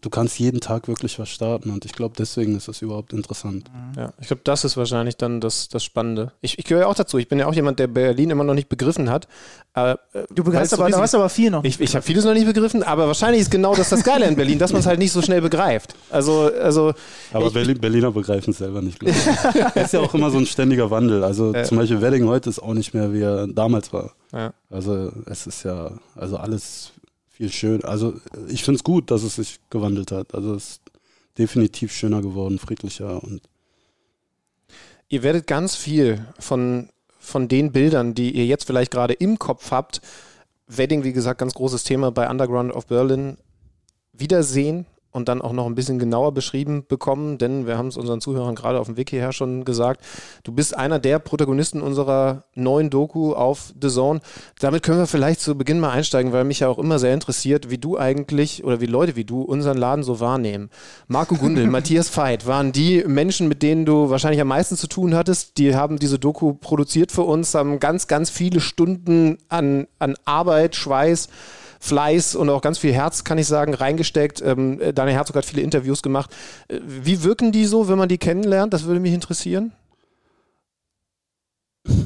du 0.00 0.10
kannst 0.10 0.38
jeden 0.38 0.60
Tag 0.60 0.88
wirklich 0.88 1.18
was 1.18 1.28
starten 1.28 1.70
und 1.70 1.84
ich 1.84 1.92
glaube, 1.92 2.14
deswegen 2.18 2.56
ist 2.56 2.68
das 2.68 2.82
überhaupt 2.82 3.12
interessant. 3.12 3.70
Ja, 3.96 4.12
ich 4.20 4.26
glaube, 4.28 4.42
das 4.44 4.64
ist 4.64 4.76
wahrscheinlich 4.76 5.16
dann 5.16 5.40
das, 5.40 5.68
das 5.68 5.84
Spannende. 5.84 6.32
Ich, 6.40 6.58
ich 6.58 6.64
gehöre 6.64 6.82
ja 6.82 6.86
auch 6.88 6.94
dazu. 6.94 7.18
Ich 7.18 7.28
bin 7.28 7.38
ja 7.38 7.46
auch 7.46 7.54
jemand, 7.54 7.78
der 7.78 7.86
Berlin 7.86 8.30
immer 8.30 8.44
noch 8.44 8.54
nicht 8.54 8.68
begriffen 8.68 9.10
hat. 9.10 9.28
Äh, 9.74 9.96
Du 10.34 10.42
so 10.44 10.76
aber, 10.76 10.90
du 10.90 10.96
hast 10.98 11.14
aber 11.14 11.28
viel 11.28 11.50
noch. 11.50 11.62
Ich, 11.64 11.80
ich 11.80 11.94
habe 11.94 12.02
vieles 12.02 12.24
noch 12.24 12.34
nicht 12.34 12.46
begriffen, 12.46 12.82
aber 12.82 13.06
wahrscheinlich 13.06 13.42
ist 13.42 13.50
genau 13.50 13.74
das 13.74 13.88
das 13.90 14.02
Geile 14.02 14.26
in 14.26 14.36
Berlin, 14.36 14.58
dass 14.58 14.72
man 14.72 14.80
es 14.80 14.86
halt 14.86 14.98
nicht 14.98 15.12
so 15.12 15.22
schnell 15.22 15.40
begreift. 15.40 15.94
Also, 16.10 16.50
also 16.60 16.92
Aber 17.32 17.46
Ich- 17.46 17.52
Berlin, 17.52 17.78
Berliner 17.78 18.10
begreifen 18.10 18.50
es 18.50 18.58
selber 18.58 18.82
nicht, 18.82 18.98
glaube 18.98 19.14
ich. 19.16 19.66
Es 19.76 19.84
ist 19.86 19.92
ja 19.92 20.00
auch 20.00 20.12
immer 20.14 20.30
so 20.30 20.38
ein 20.38 20.46
ständiger 20.46 20.90
Wandel. 20.90 21.22
Also 21.24 21.54
Ja. 21.54 21.64
zum 21.64 21.78
Beispiel 21.78 22.00
Wedding 22.00 22.26
heute 22.26 22.50
ist 22.50 22.58
auch 22.60 22.74
nicht 22.74 22.94
mehr, 22.94 23.12
wie 23.12 23.20
er 23.22 23.46
damals 23.46 23.92
war. 23.92 24.12
ja. 24.32 24.52
Also 24.70 25.12
es 25.26 25.46
ist 25.46 25.64
ja, 25.64 25.90
also 26.16 26.36
alles 26.36 26.92
viel 27.40 27.50
schön. 27.50 27.84
Also 27.84 28.14
ich 28.48 28.62
finde 28.62 28.76
es 28.76 28.84
gut, 28.84 29.10
dass 29.10 29.22
es 29.22 29.36
sich 29.36 29.60
gewandelt 29.70 30.12
hat. 30.12 30.34
Also 30.34 30.54
es 30.54 30.72
ist 30.72 30.82
definitiv 31.38 31.90
schöner 31.90 32.20
geworden, 32.20 32.58
friedlicher 32.58 33.22
und 33.22 33.40
ihr 35.08 35.22
werdet 35.22 35.46
ganz 35.46 35.74
viel 35.74 36.26
von, 36.38 36.90
von 37.18 37.48
den 37.48 37.72
Bildern, 37.72 38.14
die 38.14 38.30
ihr 38.32 38.44
jetzt 38.44 38.64
vielleicht 38.64 38.90
gerade 38.90 39.14
im 39.14 39.38
Kopf 39.38 39.70
habt, 39.70 40.02
Wedding, 40.66 41.02
wie 41.02 41.14
gesagt, 41.14 41.40
ganz 41.40 41.54
großes 41.54 41.82
Thema 41.82 42.12
bei 42.12 42.28
Underground 42.28 42.72
of 42.72 42.86
Berlin, 42.86 43.38
wiedersehen 44.12 44.84
und 45.12 45.28
dann 45.28 45.42
auch 45.42 45.52
noch 45.52 45.66
ein 45.66 45.74
bisschen 45.74 45.98
genauer 45.98 46.32
beschrieben 46.32 46.84
bekommen, 46.86 47.38
denn 47.38 47.66
wir 47.66 47.76
haben 47.76 47.88
es 47.88 47.96
unseren 47.96 48.20
Zuhörern 48.20 48.54
gerade 48.54 48.78
auf 48.78 48.86
dem 48.86 48.96
Wiki 48.96 49.16
her 49.16 49.32
schon 49.32 49.64
gesagt, 49.64 50.04
du 50.44 50.52
bist 50.52 50.76
einer 50.76 50.98
der 50.98 51.18
Protagonisten 51.18 51.82
unserer 51.82 52.44
neuen 52.54 52.90
Doku 52.90 53.32
auf 53.32 53.72
The 53.80 53.88
Zone. 53.88 54.20
Damit 54.60 54.82
können 54.82 54.98
wir 54.98 55.06
vielleicht 55.06 55.40
zu 55.40 55.56
Beginn 55.56 55.80
mal 55.80 55.90
einsteigen, 55.90 56.32
weil 56.32 56.44
mich 56.44 56.60
ja 56.60 56.68
auch 56.68 56.78
immer 56.78 56.98
sehr 56.98 57.14
interessiert, 57.14 57.70
wie 57.70 57.78
du 57.78 57.98
eigentlich 57.98 58.64
oder 58.64 58.80
wie 58.80 58.86
Leute 58.86 59.16
wie 59.16 59.24
du 59.24 59.42
unseren 59.42 59.78
Laden 59.78 60.04
so 60.04 60.20
wahrnehmen. 60.20 60.70
Marco 61.08 61.34
Gundel, 61.34 61.66
Matthias 61.70 62.16
Veit 62.16 62.46
waren 62.46 62.72
die 62.72 63.04
Menschen, 63.06 63.48
mit 63.48 63.62
denen 63.62 63.84
du 63.84 64.10
wahrscheinlich 64.10 64.40
am 64.40 64.48
meisten 64.48 64.76
zu 64.76 64.86
tun 64.86 65.14
hattest. 65.14 65.58
Die 65.58 65.74
haben 65.74 65.98
diese 65.98 66.18
Doku 66.18 66.54
produziert 66.54 67.10
für 67.10 67.22
uns, 67.22 67.54
haben 67.54 67.80
ganz, 67.80 68.06
ganz 68.06 68.30
viele 68.30 68.60
Stunden 68.60 69.38
an, 69.48 69.86
an 69.98 70.14
Arbeit, 70.24 70.76
Schweiß, 70.76 71.28
Fleiß 71.80 72.36
und 72.36 72.48
auch 72.50 72.60
ganz 72.60 72.78
viel 72.78 72.92
Herz, 72.92 73.24
kann 73.24 73.38
ich 73.38 73.46
sagen, 73.46 73.74
reingesteckt. 73.74 74.42
Ähm, 74.42 74.80
äh, 74.80 74.92
Daniel 74.92 75.16
Herzog 75.16 75.36
hat 75.36 75.46
viele 75.46 75.62
Interviews 75.62 76.02
gemacht. 76.02 76.30
Äh, 76.68 76.78
Wie 76.84 77.22
wirken 77.24 77.52
die 77.52 77.64
so, 77.64 77.88
wenn 77.88 77.98
man 77.98 78.08
die 78.08 78.18
kennenlernt? 78.18 78.72
Das 78.72 78.84
würde 78.84 79.00
mich 79.00 79.14
interessieren. 79.14 79.72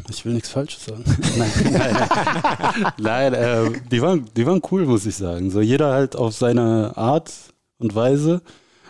Ich 0.09 0.25
will 0.25 0.33
nichts 0.33 0.49
Falsches 0.49 0.85
sagen. 0.85 1.05
nein, 1.37 1.51
nein, 1.73 2.93
nein 2.99 3.35
äh, 3.35 3.71
die, 3.91 4.01
waren, 4.01 4.31
die 4.37 4.47
waren 4.47 4.63
cool, 4.71 4.87
muss 4.87 5.07
ich 5.07 5.17
sagen. 5.17 5.51
So 5.51 5.61
jeder 5.61 5.93
halt 5.93 6.15
auf 6.15 6.35
seine 6.35 6.97
Art 6.97 7.33
und 7.79 7.95
Weise. 7.97 8.41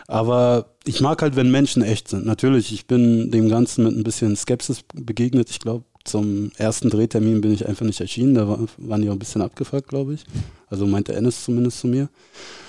Aber 0.07 0.75
ich 0.83 1.01
mag 1.01 1.23
halt, 1.23 1.35
wenn 1.35 1.49
Menschen 1.49 1.81
echt 1.81 2.09
sind. 2.09 2.27
Natürlich, 2.27 2.71
ich 2.71 2.85
bin 2.85 3.31
dem 3.31 3.49
Ganzen 3.49 3.85
mit 3.85 3.95
ein 3.95 4.03
bisschen 4.03 4.35
Skepsis 4.35 4.83
begegnet. 4.93 5.49
Ich 5.49 5.59
glaube, 5.59 5.83
zum 6.05 6.51
ersten 6.57 6.89
Drehtermin 6.89 7.41
bin 7.41 7.51
ich 7.51 7.67
einfach 7.67 7.85
nicht 7.85 7.99
erschienen. 7.99 8.35
Da 8.35 8.47
waren 8.77 9.01
die 9.01 9.09
auch 9.09 9.13
ein 9.13 9.19
bisschen 9.19 9.41
abgefuckt, 9.41 9.89
glaube 9.89 10.13
ich. 10.13 10.23
Also 10.69 10.85
meinte 10.85 11.13
Ennis 11.13 11.43
zumindest 11.43 11.79
zu 11.79 11.87
mir. 11.87 12.09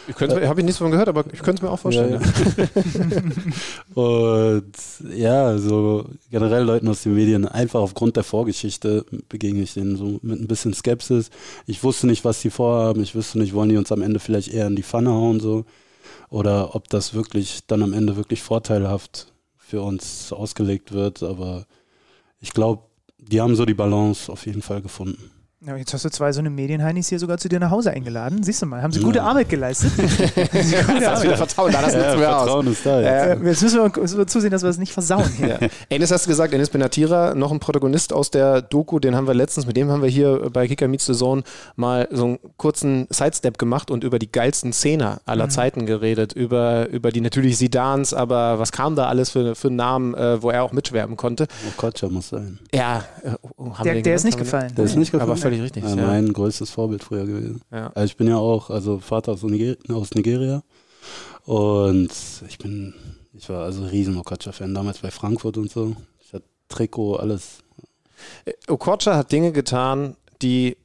Ich 0.09 0.21
äh, 0.21 0.47
habe 0.47 0.61
ich 0.61 0.65
nichts 0.65 0.79
von 0.79 0.91
gehört, 0.91 1.09
aber 1.09 1.25
ich 1.33 1.43
könnte 1.43 1.61
es 1.61 1.63
mir 1.63 1.71
auch 1.71 1.79
vorstellen. 1.79 2.21
Ja, 2.21 2.65
ja. 2.65 3.23
und 3.95 4.73
ja, 5.15 5.59
so 5.59 6.07
generell 6.31 6.63
Leuten 6.63 6.89
aus 6.89 7.03
den 7.03 7.15
Medien, 7.15 7.47
einfach 7.47 7.81
aufgrund 7.81 8.17
der 8.17 8.25
Vorgeschichte 8.25 9.05
begegne 9.29 9.63
ich 9.63 9.75
denen 9.75 9.97
so 9.97 10.19
mit 10.23 10.41
ein 10.41 10.47
bisschen 10.47 10.75
Skepsis. 10.75 11.31
Ich 11.67 11.83
wusste 11.83 12.07
nicht, 12.07 12.25
was 12.25 12.41
die 12.41 12.51
vorhaben. 12.51 13.03
Ich 13.03 13.15
wusste 13.15 13.39
nicht, 13.39 13.53
wollen 13.53 13.69
die 13.69 13.77
uns 13.77 13.93
am 13.93 14.03
Ende 14.03 14.21
vielleicht 14.21 14.53
eher 14.53 14.67
in 14.67 14.77
die 14.77 14.83
Pfanne 14.83 15.11
hauen 15.11 15.41
so 15.41 15.65
oder 16.31 16.75
ob 16.75 16.89
das 16.89 17.15
wirklich 17.15 17.67
dann 17.67 17.83
am 17.83 17.93
Ende 17.93 18.17
wirklich 18.17 18.43
vorteilhaft 18.43 19.33
für 19.59 19.83
uns 19.83 20.33
ausgelegt 20.33 20.93
wird. 20.93 21.23
Aber 21.23 21.67
ich 22.41 22.53
glaube, 22.53 22.83
die 23.27 23.41
haben 23.41 23.57
so 23.57 23.65
die 23.65 23.75
Balance 23.75 24.31
auf 24.31 24.47
jeden 24.47 24.63
Fall 24.63 24.83
gefunden. 24.83 25.31
Ja, 25.67 25.75
jetzt 25.75 25.93
hast 25.93 26.05
du 26.05 26.11
zwei 26.11 26.31
so 26.31 26.39
eine 26.39 26.49
Medienheinis 26.49 27.09
hier 27.09 27.19
sogar 27.19 27.39
zu 27.39 27.49
dir 27.49 27.59
nach 27.59 27.73
Hause 27.73 27.91
eingeladen. 27.91 28.45
Siehst 28.45 28.63
du 28.63 28.67
mal, 28.67 28.83
haben 28.83 28.93
sie 28.93 29.01
gute 29.01 29.19
ja. 29.19 29.25
Arbeit 29.25 29.49
geleistet. 29.49 29.91
gute 29.97 31.01
das 31.01 31.25
wieder 31.25 31.37
Vertrauen 31.37 31.73
da, 31.73 31.83
das 31.83 31.93
ja, 31.93 31.99
nutzen 31.99 32.21
wir 32.21 32.29
Vertrauen 32.29 32.69
aus. 32.69 32.73
Ist 32.73 32.87
da, 32.87 33.01
ja. 33.01 33.09
äh, 33.09 33.45
jetzt 33.45 33.63
müssen 33.63 33.83
wir, 33.83 34.01
müssen 34.01 34.19
wir, 34.19 34.27
zusehen, 34.29 34.53
dass 34.53 34.63
wir 34.63 34.71
es 34.71 34.79
nicht 34.79 34.93
versauen 34.93 35.29
hier. 35.37 35.59
Ja. 35.61 35.69
Enes 35.89 36.13
hast 36.13 36.27
du 36.27 36.29
gesagt, 36.29 36.55
Enes 36.55 36.71
Benatira, 36.71 37.35
noch 37.35 37.51
ein 37.51 37.59
Protagonist 37.59 38.13
aus 38.13 38.31
der 38.31 38.63
Doku, 38.63 39.01
den 39.01 39.17
haben 39.17 39.27
wir 39.27 39.35
letztens, 39.35 39.67
mit 39.67 39.77
dem 39.77 39.91
haben 39.91 40.03
wir 40.03 40.09
hier 40.09 40.51
bei 40.53 40.69
Kicker 40.69 40.87
Meets 40.87 41.07
the 41.07 41.15
Zone 41.15 41.43
mal 41.75 42.07
so 42.13 42.27
einen 42.27 42.39
kurzen 42.59 43.09
Sidestep 43.11 43.59
gemacht 43.59 43.91
und 43.91 44.05
über 44.05 44.21
die 44.21 44.31
geilsten 44.31 44.73
Szene 44.73 45.19
aller 45.25 45.47
mhm. 45.47 45.51
Zeiten 45.51 45.87
geredet, 45.87 46.33
über, 46.33 46.89
über 46.91 47.11
die 47.11 47.21
natürlich 47.21 47.59
Sidans, 47.59 48.15
aber 48.15 48.61
was 48.61 48.71
kam 48.71 48.95
da 48.95 49.09
alles 49.09 49.31
für, 49.31 49.57
für 49.57 49.71
Namen, 49.71 50.15
äh, 50.15 50.41
wo 50.41 50.51
er 50.51 50.63
auch 50.63 50.71
mitschwärmen 50.71 51.17
konnte. 51.17 51.49
Okocha 51.77 52.09
muss 52.09 52.29
sein. 52.29 52.61
Ja. 52.73 53.03
Äh, 53.25 53.31
oh, 53.57 53.73
der, 53.83 54.01
der 54.03 54.15
ist 54.15 54.23
nicht 54.23 54.39
gefallen. 54.39 54.73
Der 54.77 54.85
ist 54.85 54.95
nicht 54.95 55.11
gefallen. 55.11 55.29
Aber 55.29 55.37
völlig 55.37 55.56
richtig. 55.63 55.85
Ja, 55.85 55.97
mein 55.97 56.33
größtes 56.33 56.71
Vorbild 56.71 57.05
früher 57.05 57.27
gewesen. 57.27 57.61
Ja. 57.71 57.91
Also 57.95 58.07
ich 58.07 58.17
bin 58.17 58.29
ja 58.29 58.37
auch, 58.37 58.71
also 58.71 58.99
Vater 58.99 59.33
aus, 59.33 59.43
Niger 59.43 59.77
aus 59.91 60.15
Nigeria 60.15 60.63
und 61.45 62.11
ich 62.49 62.59
bin, 62.59 62.95
ich 63.33 63.49
war 63.49 63.65
also 63.65 63.85
riesen 63.87 64.17
Okocha-Fan 64.17 64.75
damals 64.75 64.99
bei 64.99 65.11
Frankfurt 65.11 65.57
und 65.57 65.71
so. 65.71 65.97
Ich 66.21 66.33
hatte 66.33 66.45
Trikot, 66.69 67.17
alles. 67.17 67.59
Äh, 68.45 68.53
Okocha 68.69 69.17
hat 69.17 69.33
Dinge 69.33 69.53
getan, 69.53 70.17
die 70.43 70.77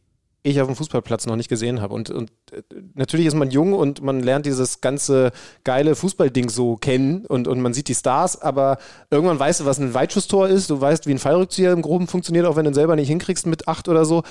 ich 0.43 0.59
auf 0.59 0.67
dem 0.67 0.75
Fußballplatz 0.75 1.27
noch 1.27 1.35
nicht 1.35 1.49
gesehen 1.49 1.81
habe. 1.81 1.93
Und, 1.93 2.09
und 2.09 2.31
äh, 2.51 2.61
natürlich 2.95 3.27
ist 3.27 3.35
man 3.35 3.51
jung 3.51 3.73
und 3.73 4.01
man 4.01 4.21
lernt 4.21 4.45
dieses 4.45 4.81
ganze 4.81 5.31
geile 5.63 5.95
Fußballding 5.95 6.49
so 6.49 6.75
kennen 6.77 7.25
und, 7.25 7.47
und 7.47 7.61
man 7.61 7.73
sieht 7.73 7.87
die 7.87 7.95
Stars, 7.95 8.41
aber 8.41 8.77
irgendwann 9.09 9.39
weißt 9.39 9.61
du, 9.61 9.65
was 9.65 9.79
ein 9.79 9.93
Weitschusstor 9.93 10.47
ist, 10.47 10.69
du 10.69 10.81
weißt, 10.81 11.05
wie 11.07 11.11
ein 11.11 11.19
Fallrückzieher 11.19 11.71
im 11.71 11.81
Groben 11.81 12.07
funktioniert, 12.07 12.45
auch 12.45 12.55
wenn 12.55 12.65
du 12.65 12.71
ihn 12.71 12.75
selber 12.75 12.95
nicht 12.95 13.07
hinkriegst 13.07 13.45
mit 13.45 13.67
acht 13.67 13.87
oder 13.87 14.05
so. 14.05 14.23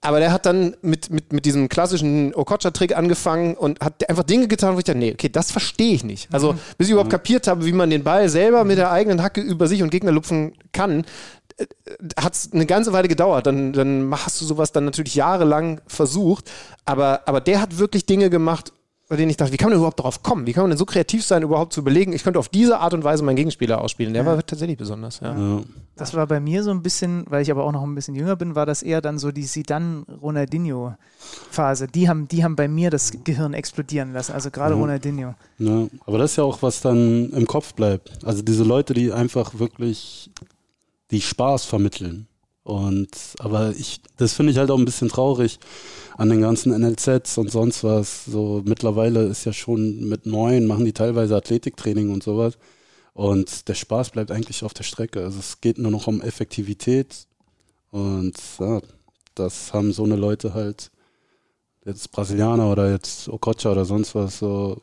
Aber 0.00 0.20
der 0.20 0.32
hat 0.32 0.46
dann 0.46 0.76
mit, 0.80 1.10
mit, 1.10 1.32
mit 1.32 1.44
diesem 1.44 1.68
klassischen 1.68 2.32
Okocha-Trick 2.32 2.96
angefangen 2.96 3.56
und 3.56 3.80
hat 3.80 4.08
einfach 4.08 4.22
Dinge 4.22 4.46
getan, 4.46 4.74
wo 4.74 4.78
ich 4.78 4.84
dachte, 4.84 4.98
nee, 4.98 5.12
okay, 5.12 5.28
das 5.28 5.50
verstehe 5.50 5.92
ich 5.92 6.04
nicht. 6.04 6.28
Also, 6.32 6.52
mhm. 6.52 6.58
bis 6.76 6.86
ich 6.86 6.92
überhaupt 6.92 7.08
mhm. 7.08 7.16
kapiert 7.16 7.48
habe, 7.48 7.66
wie 7.66 7.72
man 7.72 7.90
den 7.90 8.04
Ball 8.04 8.28
selber 8.28 8.62
mit 8.64 8.78
der 8.78 8.92
eigenen 8.92 9.22
Hacke 9.22 9.40
über 9.40 9.66
sich 9.66 9.82
und 9.82 9.90
Gegner 9.90 10.12
lupfen 10.12 10.52
kann, 10.72 11.04
äh, 11.56 11.66
hat 12.16 12.34
es 12.34 12.52
eine 12.52 12.66
ganze 12.66 12.92
Weile 12.92 13.08
gedauert. 13.08 13.48
Dann, 13.48 13.72
dann 13.72 14.08
hast 14.12 14.40
du 14.40 14.44
sowas 14.44 14.70
dann 14.70 14.84
natürlich 14.84 15.16
jahrelang 15.16 15.80
versucht. 15.88 16.48
Aber, 16.84 17.22
aber 17.26 17.40
der 17.40 17.60
hat 17.60 17.78
wirklich 17.78 18.06
Dinge 18.06 18.30
gemacht, 18.30 18.72
bei 19.08 19.16
denen 19.16 19.30
ich 19.30 19.38
dachte, 19.38 19.52
wie 19.52 19.56
kann 19.56 19.70
man 19.70 19.78
überhaupt 19.78 19.98
darauf 19.98 20.22
kommen? 20.22 20.46
Wie 20.46 20.52
kann 20.52 20.64
man 20.64 20.70
denn 20.70 20.76
so 20.76 20.84
kreativ 20.84 21.24
sein, 21.24 21.42
überhaupt 21.42 21.72
zu 21.72 21.80
überlegen, 21.80 22.12
ich 22.12 22.22
könnte 22.22 22.38
auf 22.38 22.50
diese 22.50 22.78
Art 22.78 22.92
und 22.92 23.04
Weise 23.04 23.24
meinen 23.24 23.36
Gegenspieler 23.36 23.80
ausspielen? 23.80 24.12
Der 24.12 24.22
ja. 24.22 24.28
war 24.28 24.44
tatsächlich 24.44 24.76
besonders, 24.76 25.20
ja. 25.20 25.34
ja. 25.34 25.62
Das 25.96 26.12
war 26.12 26.26
bei 26.26 26.40
mir 26.40 26.62
so 26.62 26.70
ein 26.70 26.82
bisschen, 26.82 27.24
weil 27.28 27.40
ich 27.40 27.50
aber 27.50 27.64
auch 27.64 27.72
noch 27.72 27.84
ein 27.84 27.94
bisschen 27.94 28.14
jünger 28.14 28.36
bin, 28.36 28.54
war 28.54 28.66
das 28.66 28.82
eher 28.82 29.00
dann 29.00 29.18
so 29.18 29.32
die 29.32 29.44
Sidan-Ronaldinho-Phase. 29.44 31.88
Die 31.88 32.06
haben, 32.06 32.28
die 32.28 32.44
haben 32.44 32.54
bei 32.54 32.68
mir 32.68 32.90
das 32.90 33.12
Gehirn 33.24 33.54
explodieren 33.54 34.12
lassen, 34.12 34.32
also 34.32 34.50
gerade 34.50 34.74
ja. 34.74 34.80
Ronaldinho. 34.80 35.34
Ja, 35.58 35.86
aber 36.04 36.18
das 36.18 36.32
ist 36.32 36.36
ja 36.36 36.44
auch, 36.44 36.60
was 36.60 36.82
dann 36.82 37.30
im 37.30 37.46
Kopf 37.46 37.72
bleibt. 37.72 38.12
Also 38.24 38.42
diese 38.42 38.62
Leute, 38.62 38.92
die 38.92 39.10
einfach 39.10 39.58
wirklich 39.58 40.30
die 41.10 41.22
Spaß 41.22 41.64
vermitteln. 41.64 42.27
Und 42.68 43.08
aber 43.38 43.70
ich, 43.70 44.02
das 44.18 44.34
finde 44.34 44.52
ich 44.52 44.58
halt 44.58 44.70
auch 44.70 44.76
ein 44.76 44.84
bisschen 44.84 45.08
traurig 45.08 45.58
an 46.18 46.28
den 46.28 46.42
ganzen 46.42 46.78
NLZs 46.78 47.38
und 47.38 47.50
sonst 47.50 47.82
was. 47.82 48.26
So 48.26 48.60
mittlerweile 48.62 49.24
ist 49.24 49.46
ja 49.46 49.54
schon 49.54 50.06
mit 50.06 50.26
neun, 50.26 50.66
machen 50.66 50.84
die 50.84 50.92
teilweise 50.92 51.34
Athletiktraining 51.34 52.10
und 52.10 52.22
sowas. 52.22 52.58
Und 53.14 53.68
der 53.68 53.74
Spaß 53.74 54.10
bleibt 54.10 54.30
eigentlich 54.30 54.64
auf 54.64 54.74
der 54.74 54.84
Strecke. 54.84 55.24
Also 55.24 55.38
es 55.38 55.62
geht 55.62 55.78
nur 55.78 55.90
noch 55.90 56.08
um 56.08 56.20
Effektivität. 56.20 57.26
Und 57.90 58.36
ja, 58.60 58.82
das 59.34 59.72
haben 59.72 59.94
so 59.94 60.04
eine 60.04 60.16
Leute 60.16 60.52
halt, 60.52 60.90
jetzt 61.86 62.12
Brasilianer 62.12 62.70
oder 62.70 62.92
jetzt 62.92 63.30
Okocha 63.30 63.72
oder 63.72 63.86
sonst 63.86 64.14
was, 64.14 64.40
so, 64.40 64.82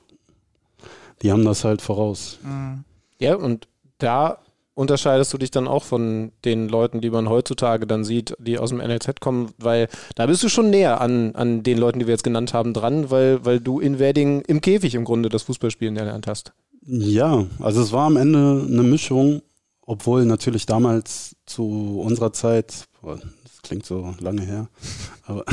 die 1.21 1.31
haben 1.31 1.45
das 1.45 1.63
halt 1.63 1.83
voraus. 1.83 2.39
Mhm. 2.41 2.83
Ja, 3.19 3.35
und 3.35 3.67
da 3.99 4.39
unterscheidest 4.75 5.33
du 5.33 5.37
dich 5.37 5.51
dann 5.51 5.67
auch 5.67 5.83
von 5.83 6.31
den 6.43 6.69
Leuten, 6.69 7.01
die 7.01 7.09
man 7.09 7.29
heutzutage 7.29 7.87
dann 7.87 8.03
sieht, 8.03 8.35
die 8.39 8.59
aus 8.59 8.69
dem 8.69 8.79
NLZ 8.79 9.19
kommen, 9.21 9.51
weil 9.57 9.87
da 10.15 10.27
bist 10.27 10.43
du 10.43 10.49
schon 10.49 10.69
näher 10.69 11.01
an, 11.01 11.33
an 11.33 11.63
den 11.63 11.77
Leuten, 11.77 11.99
die 11.99 12.07
wir 12.07 12.13
jetzt 12.13 12.23
genannt 12.23 12.53
haben, 12.53 12.73
dran, 12.73 13.09
weil, 13.09 13.43
weil 13.45 13.59
du 13.59 13.79
in 13.79 13.99
Wedding 13.99 14.41
im 14.41 14.61
Käfig 14.61 14.93
im 14.93 15.05
Grunde 15.05 15.29
das 15.29 15.43
Fußballspielen 15.43 15.95
erlernt 15.95 16.27
hast. 16.27 16.53
Ja, 16.85 17.45
also 17.59 17.81
es 17.81 17.91
war 17.91 18.05
am 18.05 18.17
Ende 18.17 18.65
eine 18.69 18.83
Mischung, 18.83 19.41
obwohl 19.81 20.25
natürlich 20.25 20.65
damals 20.65 21.35
zu 21.45 22.01
unserer 22.03 22.33
Zeit, 22.33 22.85
das 23.01 23.61
klingt 23.63 23.85
so 23.85 24.13
lange 24.19 24.41
her, 24.41 24.67
aber, 25.25 25.45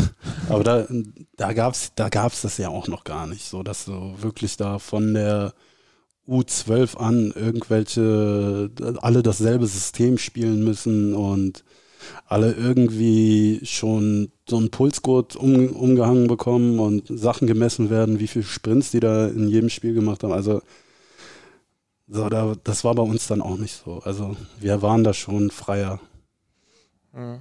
aber 0.49 0.65
da, 0.65 0.87
da 1.37 1.53
gab 1.53 1.75
es 1.75 1.93
da 1.95 2.09
gab's 2.09 2.43
das 2.43 2.59
ja 2.59 2.69
auch 2.69 2.89
noch 2.89 3.05
gar 3.05 3.27
nicht, 3.27 3.45
so 3.45 3.63
dass 3.63 3.87
du 3.87 4.15
wirklich 4.19 4.57
da 4.57 4.79
von 4.79 5.15
der 5.15 5.55
U12 6.29 6.97
an 6.97 7.33
irgendwelche, 7.35 8.71
alle 9.01 9.23
dasselbe 9.23 9.67
System 9.67 10.19
spielen 10.19 10.63
müssen 10.65 11.15
und 11.15 11.65
alle 12.27 12.53
irgendwie 12.53 13.61
schon 13.65 14.33
so 14.49 14.57
einen 14.57 14.71
Pulsgurt 14.71 15.37
um, 15.37 15.69
umgehangen 15.69 16.27
bekommen 16.27 16.79
und 16.79 17.07
Sachen 17.09 17.47
gemessen 17.47 17.91
werden, 17.91 18.19
wie 18.21 18.27
viele 18.27 18.45
Sprints 18.45 18.91
die 18.91 19.01
da 19.01 19.29
in 19.29 19.49
jedem 19.49 19.69
Spiel 19.69 19.95
gemacht 19.95 20.23
haben. 20.23 20.33
Also 20.33 20.63
so, 22.09 22.29
da, 22.29 22.55
das 22.63 22.85
war 22.85 22.95
bei 22.95 23.03
uns 23.03 23.27
dann 23.27 23.43
auch 23.43 23.57
nicht 23.57 23.81
so. 23.85 24.01
Also 24.05 24.37
wir 24.59 24.83
waren 24.83 25.05
da 25.05 25.15
schon 25.15 25.51
freier. 25.51 26.01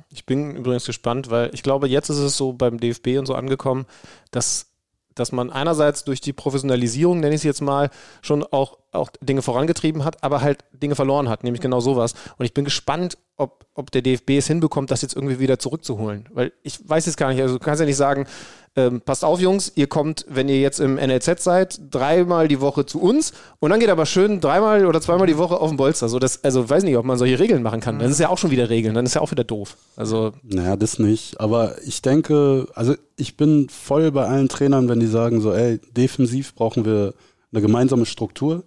Ich 0.09 0.25
bin 0.25 0.55
übrigens 0.55 0.85
gespannt, 0.85 1.29
weil 1.29 1.49
ich 1.53 1.63
glaube, 1.63 1.87
jetzt 1.87 2.09
ist 2.09 2.17
es 2.17 2.35
so 2.35 2.51
beim 2.51 2.79
DFB 2.79 3.17
und 3.17 3.25
so 3.25 3.35
angekommen, 3.35 3.85
dass 4.29 4.70
dass 5.15 5.31
man 5.31 5.49
einerseits 5.49 6.03
durch 6.03 6.21
die 6.21 6.33
Professionalisierung, 6.33 7.19
nenne 7.19 7.35
ich 7.35 7.41
es 7.41 7.43
jetzt 7.43 7.61
mal, 7.61 7.89
schon 8.21 8.43
auch, 8.43 8.77
auch 8.91 9.09
Dinge 9.21 9.41
vorangetrieben 9.41 10.03
hat, 10.03 10.23
aber 10.23 10.41
halt 10.41 10.59
Dinge 10.73 10.95
verloren 10.95 11.29
hat, 11.29 11.43
nämlich 11.43 11.61
genau 11.61 11.79
sowas. 11.79 12.13
Und 12.37 12.45
ich 12.45 12.53
bin 12.53 12.65
gespannt, 12.65 13.17
ob, 13.37 13.65
ob 13.73 13.91
der 13.91 14.01
DFB 14.01 14.31
es 14.31 14.47
hinbekommt, 14.47 14.91
das 14.91 15.01
jetzt 15.01 15.15
irgendwie 15.15 15.39
wieder 15.39 15.59
zurückzuholen. 15.59 16.27
Weil 16.33 16.51
ich 16.61 16.77
weiß 16.87 17.05
jetzt 17.05 17.17
gar 17.17 17.29
nicht, 17.31 17.41
also 17.41 17.57
du 17.57 17.63
kannst 17.63 17.79
ja 17.79 17.85
nicht 17.85 17.95
sagen, 17.95 18.27
ähm, 18.75 19.01
passt 19.01 19.25
auf, 19.25 19.41
Jungs, 19.41 19.73
ihr 19.75 19.87
kommt, 19.87 20.25
wenn 20.29 20.47
ihr 20.47 20.61
jetzt 20.61 20.79
im 20.79 20.95
NLZ 20.95 21.43
seid, 21.43 21.79
dreimal 21.89 22.47
die 22.47 22.61
Woche 22.61 22.85
zu 22.85 23.01
uns 23.01 23.33
und 23.59 23.69
dann 23.69 23.81
geht 23.81 23.89
aber 23.89 24.05
schön 24.05 24.39
dreimal 24.39 24.85
oder 24.85 25.01
zweimal 25.01 25.27
die 25.27 25.37
Woche 25.37 25.59
auf 25.59 25.69
den 25.69 25.77
Bolster. 25.77 26.07
So, 26.07 26.19
das, 26.19 26.43
also 26.43 26.69
weiß 26.69 26.83
nicht, 26.83 26.95
ob 26.95 27.05
man 27.05 27.17
solche 27.17 27.39
Regeln 27.39 27.63
machen 27.63 27.81
kann. 27.81 27.99
Das 27.99 28.11
ist 28.11 28.19
ja 28.19 28.29
auch 28.29 28.37
schon 28.37 28.51
wieder 28.51 28.69
Regeln, 28.69 28.95
dann 28.95 29.05
ist 29.05 29.15
ja 29.15 29.21
auch 29.21 29.31
wieder 29.31 29.43
doof. 29.43 29.75
Also 29.97 30.31
naja, 30.43 30.77
das 30.77 30.99
nicht. 30.99 31.39
Aber 31.41 31.75
ich 31.85 32.01
denke, 32.01 32.67
also 32.73 32.95
ich 33.17 33.35
bin 33.35 33.67
voll 33.67 34.11
bei 34.11 34.25
allen 34.25 34.47
Trainern, 34.47 34.87
wenn 34.87 34.99
die 34.99 35.07
sagen 35.07 35.41
so, 35.41 35.53
ey, 35.53 35.79
defensiv 35.95 36.55
brauchen 36.55 36.85
wir 36.85 37.13
eine 37.51 37.61
gemeinsame 37.61 38.05
Struktur 38.05 38.63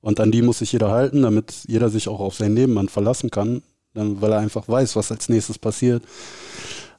und 0.00 0.20
an 0.20 0.30
die 0.30 0.42
muss 0.42 0.58
sich 0.58 0.72
jeder 0.72 0.90
halten, 0.90 1.22
damit 1.22 1.64
jeder 1.66 1.88
sich 1.88 2.08
auch 2.08 2.20
auf 2.20 2.36
seinen 2.36 2.54
Nebenmann 2.54 2.88
verlassen 2.88 3.30
kann, 3.30 3.62
weil 3.94 4.32
er 4.32 4.38
einfach 4.38 4.68
weiß, 4.68 4.96
was 4.96 5.10
als 5.10 5.28
nächstes 5.28 5.58
passiert. 5.58 6.02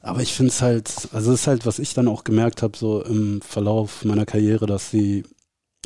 Aber 0.02 0.20
ich 0.20 0.32
finde 0.32 0.50
es 0.50 0.62
halt, 0.62 1.08
also 1.12 1.32
es 1.32 1.40
ist 1.40 1.46
halt, 1.46 1.66
was 1.66 1.78
ich 1.78 1.94
dann 1.94 2.08
auch 2.08 2.24
gemerkt 2.24 2.62
habe, 2.62 2.76
so 2.76 3.02
im 3.02 3.40
Verlauf 3.42 4.04
meiner 4.04 4.26
Karriere, 4.26 4.66
dass 4.66 4.90
sie 4.90 5.24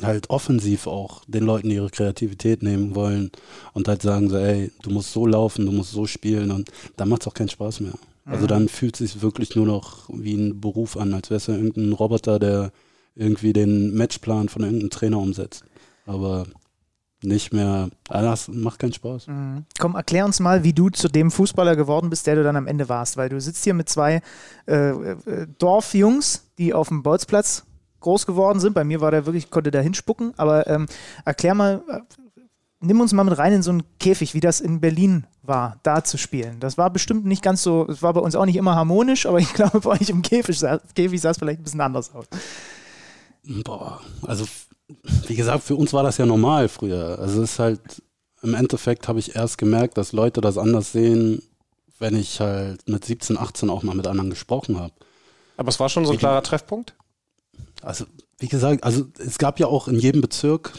halt 0.02 0.30
offensiv 0.30 0.87
auch 0.87 1.23
den 1.26 1.44
Leuten 1.44 1.71
ihre 1.71 1.90
Kreativität 1.90 2.62
nehmen 2.62 2.94
wollen 2.94 3.30
und 3.75 3.87
halt 3.87 4.02
sagen 4.02 4.28
so, 4.28 4.37
ey, 4.37 4.73
du 4.83 4.90
musst 4.90 5.12
so 5.12 5.26
laufen, 5.26 5.66
du 5.66 5.73
musst 5.73 5.92
so 5.92 6.06
spielen 6.06 6.50
und 6.50 6.71
dann 6.97 7.09
macht 7.09 7.23
es 7.23 7.28
auch 7.28 7.35
keinen 7.35 7.49
Spaß 7.49 7.80
mehr. 7.80 7.94
Also 8.25 8.44
mhm. 8.44 8.49
dann 8.49 8.68
fühlt 8.68 8.94
es 8.94 9.12
sich 9.12 9.23
wirklich 9.23 9.54
nur 9.54 9.66
noch 9.66 10.09
wie 10.09 10.35
ein 10.35 10.61
Beruf 10.61 10.97
an, 10.97 11.14
als 11.14 11.30
wäre 11.30 11.37
es 11.37 11.47
ja 11.47 11.54
irgendein 11.54 11.92
Roboter, 11.92 12.38
der 12.38 12.73
irgendwie 13.14 13.52
den 13.52 13.94
Matchplan 13.94 14.49
von 14.49 14.62
irgendeinem 14.62 14.90
Trainer 14.90 15.18
umsetzt. 15.18 15.64
Aber 16.06 16.47
nicht 17.25 17.52
mehr, 17.52 17.88
ah, 18.09 18.23
das 18.23 18.49
macht 18.49 18.78
keinen 18.78 18.93
Spaß. 18.93 19.26
Mhm. 19.28 19.64
Komm, 19.78 19.95
erklär 19.95 20.25
uns 20.25 20.40
mal, 20.40 20.64
wie 20.64 20.73
du 20.73 20.90
zu 20.90 21.09
dem 21.09 21.31
Fußballer 21.31 21.76
geworden 21.76 22.11
bist, 22.11 22.26
der 22.26 22.37
du 22.37 22.43
dann 22.43 22.57
am 22.57 22.66
Ende 22.66 22.88
warst, 22.88 23.16
weil 23.16 23.28
du 23.28 23.40
sitzt 23.40 23.64
hier 23.64 23.75
mit 23.75 23.88
zwei 23.88 24.23
äh, 24.66 24.90
äh, 24.90 25.16
Dorfjungs, 25.59 26.47
die 26.59 26.75
auf 26.75 26.88
dem 26.88 27.02
Bolzplatz 27.02 27.64
groß 28.00 28.26
geworden 28.26 28.61
sind. 28.61 28.75
Bei 28.75 28.85
mir 28.85 29.00
war 29.00 29.11
der 29.11 29.26
wirklich, 29.26 29.50
konnte 29.50 29.71
da 29.71 29.81
hinspucken, 29.81 30.35
aber 30.37 30.66
ähm, 30.66 30.87
erklär 31.25 31.54
mal, 31.54 31.83
äh, 31.88 32.00
nimm 32.81 33.00
uns 33.00 33.12
mal 33.12 33.25
mit 33.25 33.38
rein 33.38 33.54
in 33.54 33.62
so 33.62 33.71
einen 33.71 33.83
Käfig, 33.99 34.35
wie 34.35 34.40
das 34.40 34.61
in 34.61 34.81
Berlin 34.81 35.26
war, 35.43 35.78
da 35.83 36.04
zu 36.04 36.19
spielen. 36.19 36.61
Das 36.61 36.78
war 36.78 36.90
bestimmt 36.90 37.25
nicht 37.25 37.43
ganz 37.43 37.62
so, 37.62 37.87
es 37.88 38.02
war 38.02 38.12
bei 38.12 38.21
uns 38.21 38.37
auch 38.37 38.47
nicht 38.47 38.57
immer 38.57 38.75
harmonisch, 38.75 39.26
aber 39.26 39.38
ich 39.38 39.52
glaube, 39.54 39.81
bei 39.81 39.90
euch 39.90 40.11
im 40.11 40.23
Käfig, 40.23 40.62
Käfig 40.95 41.21
sah 41.21 41.31
es 41.31 41.38
vielleicht 41.38 41.61
ein 41.61 41.64
bisschen 41.64 41.81
anders 41.81 42.14
aus. 42.14 42.26
Boah, 43.64 44.00
also 44.23 44.47
wie 45.27 45.37
gesagt, 45.37 45.65
für 45.65 45.77
uns 45.77 45.93
war 45.93 46.03
das 46.03 46.19
ja 46.19 46.27
normal 46.27 46.69
früher. 46.69 47.19
Also 47.19 47.43
es 47.43 47.53
ist 47.53 47.59
halt, 47.59 47.81
im 48.43 48.55
Endeffekt 48.55 49.09
habe 49.09 49.19
ich 49.19 49.35
erst 49.35 49.59
gemerkt, 49.59 49.97
dass 49.97 50.13
Leute 50.13 50.41
das 50.41 50.59
anders 50.59 50.93
sehen, 50.93 51.43
wenn 51.99 52.17
ich 52.17 52.41
halt 52.41 52.89
mit 52.89 53.05
17, 53.05 53.39
18 53.39 53.71
auch 53.71 53.83
mal 53.83 53.95
mit 53.95 54.07
anderen 54.07 54.31
gesprochen 54.31 54.79
habe. 54.79 54.93
Aber 55.57 55.69
es 55.69 55.79
war 55.81 55.89
schon 55.89 56.05
so 56.05 56.13
ein 56.13 56.19
klarer 56.19 56.43
Treffpunkt? 56.43 56.95
Also, 57.83 58.05
wie 58.39 58.49
gesagt, 58.49 58.85
also 58.85 59.07
es 59.19 59.39
gab 59.39 59.61
ja 59.61 59.67
auch 59.67 59.89
in 59.89 59.99
jedem 59.99 60.21
Bezirk, 60.21 60.73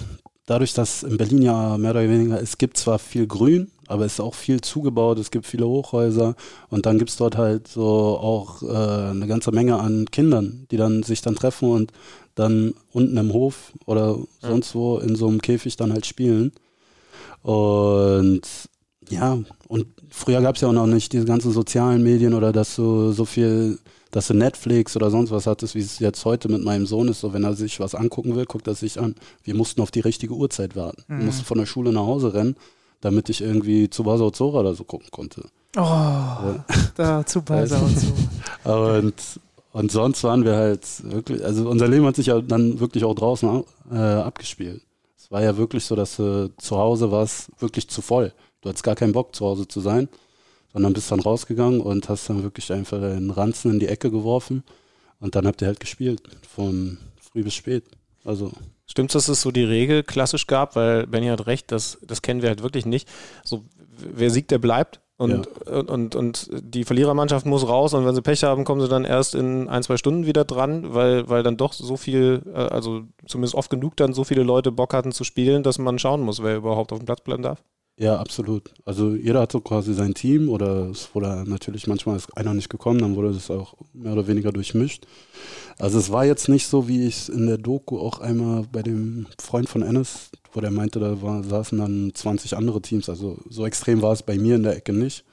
dadurch, 0.45 0.73
dass 0.73 1.03
in 1.03 1.17
Berlin 1.17 1.41
ja 1.41 1.77
mehr 1.77 1.91
oder 1.91 2.03
weniger, 2.03 2.41
es 2.41 2.57
gibt 2.57 2.77
zwar 2.77 2.99
viel 2.99 3.27
Grün, 3.27 3.71
aber 3.87 4.05
es 4.05 4.13
ist 4.13 4.19
auch 4.19 4.35
viel 4.35 4.61
zugebaut, 4.61 5.19
es 5.19 5.31
gibt 5.31 5.45
viele 5.45 5.67
Hochhäuser 5.67 6.35
und 6.69 6.85
dann 6.85 6.97
gibt 6.97 7.11
es 7.11 7.17
dort 7.17 7.37
halt 7.37 7.67
so 7.67 7.83
auch 7.85 8.63
äh, 8.63 9.11
eine 9.11 9.27
ganze 9.27 9.51
Menge 9.51 9.79
an 9.79 10.05
Kindern, 10.11 10.67
die 10.71 10.77
dann 10.77 11.03
sich 11.03 11.21
dann 11.21 11.35
treffen 11.35 11.69
und 11.69 11.91
dann 12.35 12.73
unten 12.91 13.17
im 13.17 13.33
Hof 13.33 13.71
oder 13.85 14.17
sonst 14.41 14.75
wo 14.75 14.97
in 14.97 15.15
so 15.15 15.27
einem 15.27 15.41
Käfig 15.41 15.77
dann 15.77 15.93
halt 15.93 16.05
spielen. 16.05 16.51
Und 17.41 18.41
ja, 19.09 19.37
und 19.67 19.87
früher 20.09 20.41
gab 20.41 20.55
es 20.55 20.61
ja 20.61 20.67
auch 20.67 20.73
noch 20.73 20.87
nicht 20.87 21.13
diese 21.13 21.25
ganzen 21.25 21.51
sozialen 21.51 22.03
Medien 22.03 22.33
oder 22.33 22.51
dass 22.51 22.75
du 22.75 23.11
so 23.11 23.25
viel, 23.25 23.79
dass 24.11 24.27
du 24.27 24.33
Netflix 24.33 24.95
oder 24.95 25.09
sonst 25.11 25.31
was 25.31 25.47
hattest, 25.47 25.75
wie 25.75 25.79
es 25.79 25.99
jetzt 25.99 26.25
heute 26.25 26.49
mit 26.49 26.63
meinem 26.63 26.85
Sohn 26.85 27.07
ist. 27.07 27.21
So, 27.21 27.33
wenn 27.33 27.43
er 27.43 27.53
sich 27.53 27.79
was 27.79 27.95
angucken 27.95 28.35
will, 28.35 28.45
guckt 28.45 28.67
er 28.67 28.75
sich 28.75 28.99
an. 28.99 29.15
Wir 29.43 29.55
mussten 29.55 29.81
auf 29.81 29.91
die 29.91 29.99
richtige 29.99 30.33
Uhrzeit 30.33 30.75
warten. 30.75 31.03
Mhm. 31.07 31.19
Wir 31.19 31.25
mussten 31.25 31.45
von 31.45 31.57
der 31.57 31.65
Schule 31.65 31.91
nach 31.91 32.05
Hause 32.05 32.33
rennen, 32.33 32.55
damit 33.01 33.29
ich 33.29 33.41
irgendwie 33.41 33.89
zu 33.89 34.03
Basau 34.03 34.31
Zora 34.31 34.59
oder 34.61 34.73
so 34.73 34.83
gucken 34.83 35.07
konnte. 35.11 35.45
Oh, 35.77 35.81
ja. 35.81 36.65
da 36.95 37.25
zu 37.25 37.41
Basau 37.41 37.87
Zora. 38.63 38.97
und 38.97 39.13
und 39.75 39.91
sonst 39.91 40.23
waren 40.23 40.45
wir 40.45 40.55
halt 40.55 40.87
wirklich, 41.03 41.43
also 41.43 41.69
unser 41.69 41.89
Leben 41.89 42.05
hat 42.05 42.15
sich 42.15 42.27
ja 42.27 42.39
dann 42.39 42.79
wirklich 42.79 43.03
auch 43.03 43.13
draußen 43.13 43.65
äh, 43.91 43.97
abgespielt. 43.97 44.81
Es 45.17 45.29
war 45.31 45.43
ja 45.43 45.57
wirklich 45.57 45.83
so, 45.83 45.97
dass 45.97 46.15
du 46.15 46.49
zu 46.55 46.77
Hause 46.77 47.11
warst 47.11 47.51
wirklich 47.59 47.89
zu 47.89 48.01
voll. 48.01 48.31
Du 48.61 48.69
hattest 48.69 48.85
gar 48.85 48.95
keinen 48.95 49.11
Bock, 49.11 49.35
zu 49.35 49.45
Hause 49.45 49.67
zu 49.67 49.81
sein, 49.81 50.07
sondern 50.71 50.93
bist 50.93 51.11
dann 51.11 51.19
rausgegangen 51.19 51.81
und 51.81 52.07
hast 52.07 52.29
dann 52.29 52.41
wirklich 52.41 52.71
einfach 52.71 53.01
den 53.01 53.31
Ranzen 53.31 53.71
in 53.71 53.79
die 53.81 53.89
Ecke 53.89 54.09
geworfen. 54.09 54.63
Und 55.19 55.35
dann 55.35 55.45
habt 55.45 55.61
ihr 55.61 55.67
halt 55.67 55.81
gespielt, 55.81 56.23
von 56.47 56.97
früh 57.19 57.43
bis 57.43 57.55
spät. 57.55 57.83
Also 58.23 58.53
Stimmt 58.87 59.13
dass 59.13 59.27
es 59.27 59.41
so 59.41 59.51
die 59.51 59.65
Regel 59.65 60.03
klassisch 60.03 60.47
gab? 60.47 60.77
Weil 60.77 61.05
Benny 61.05 61.27
hat 61.27 61.47
recht, 61.47 61.69
das, 61.73 61.97
das 62.01 62.21
kennen 62.21 62.41
wir 62.41 62.47
halt 62.47 62.63
wirklich 62.63 62.85
nicht. 62.85 63.09
So, 63.43 63.65
wer 63.97 64.29
siegt, 64.29 64.51
der 64.51 64.59
bleibt. 64.59 65.01
Und, 65.17 65.47
ja. 65.65 65.73
und, 65.73 65.89
und, 65.89 66.15
und, 66.15 66.49
die 66.51 66.83
Verlierermannschaft 66.83 67.45
muss 67.45 67.67
raus 67.67 67.93
und 67.93 68.05
wenn 68.05 68.15
sie 68.15 68.21
Pech 68.21 68.43
haben, 68.43 68.65
kommen 68.65 68.81
sie 68.81 68.89
dann 68.89 69.05
erst 69.05 69.33
in 69.33 69.69
ein, 69.69 69.81
zwei 69.81 69.95
Stunden 69.95 70.25
wieder 70.25 70.43
dran, 70.43 70.93
weil, 70.93 71.29
weil 71.29 71.41
dann 71.41 71.55
doch 71.55 71.71
so 71.71 71.95
viel, 71.95 72.41
äh, 72.53 72.57
also 72.57 73.03
zumindest 73.25 73.55
oft 73.55 73.69
genug 73.69 73.95
dann 73.95 74.11
so 74.11 74.25
viele 74.25 74.43
Leute 74.43 74.73
Bock 74.73 74.93
hatten 74.93 75.13
zu 75.13 75.23
spielen, 75.23 75.63
dass 75.63 75.79
man 75.79 75.99
schauen 75.99 76.21
muss, 76.21 76.43
wer 76.43 76.57
überhaupt 76.57 76.91
auf 76.91 76.99
dem 76.99 77.05
Platz 77.05 77.21
bleiben 77.21 77.43
darf. 77.43 77.63
Ja, 77.97 78.17
absolut. 78.17 78.73
Also 78.83 79.15
jeder 79.15 79.41
hat 79.41 79.53
so 79.53 79.61
quasi 79.61 79.93
sein 79.93 80.13
Team 80.13 80.49
oder 80.49 80.89
es 80.89 81.15
wurde 81.15 81.45
natürlich 81.47 81.87
manchmal 81.87 82.17
ist 82.17 82.35
einer 82.35 82.53
nicht 82.53 82.69
gekommen, 82.69 82.99
dann 82.99 83.15
wurde 83.15 83.31
das 83.31 83.49
auch 83.49 83.75
mehr 83.93 84.11
oder 84.11 84.27
weniger 84.27 84.51
durchmischt. 84.51 85.07
Also 85.79 85.99
es 85.99 86.11
war 86.11 86.25
jetzt 86.25 86.49
nicht 86.49 86.67
so, 86.67 86.89
wie 86.89 87.05
ich 87.07 87.15
es 87.15 87.29
in 87.29 87.47
der 87.47 87.57
Doku 87.57 87.97
auch 87.97 88.19
einmal 88.19 88.65
bei 88.69 88.81
dem 88.81 89.27
Freund 89.39 89.69
von 89.69 89.81
Ennis, 89.81 90.29
wo 90.51 90.59
der 90.59 90.71
meinte, 90.71 90.99
da 90.99 91.21
war, 91.21 91.43
saßen 91.43 91.77
dann 91.77 92.11
20 92.13 92.57
andere 92.57 92.81
Teams. 92.81 93.07
Also 93.07 93.37
so 93.49 93.65
extrem 93.65 94.01
war 94.01 94.11
es 94.11 94.23
bei 94.23 94.37
mir 94.37 94.55
in 94.55 94.63
der 94.63 94.75
Ecke 94.75 94.91
nicht. 94.91 95.23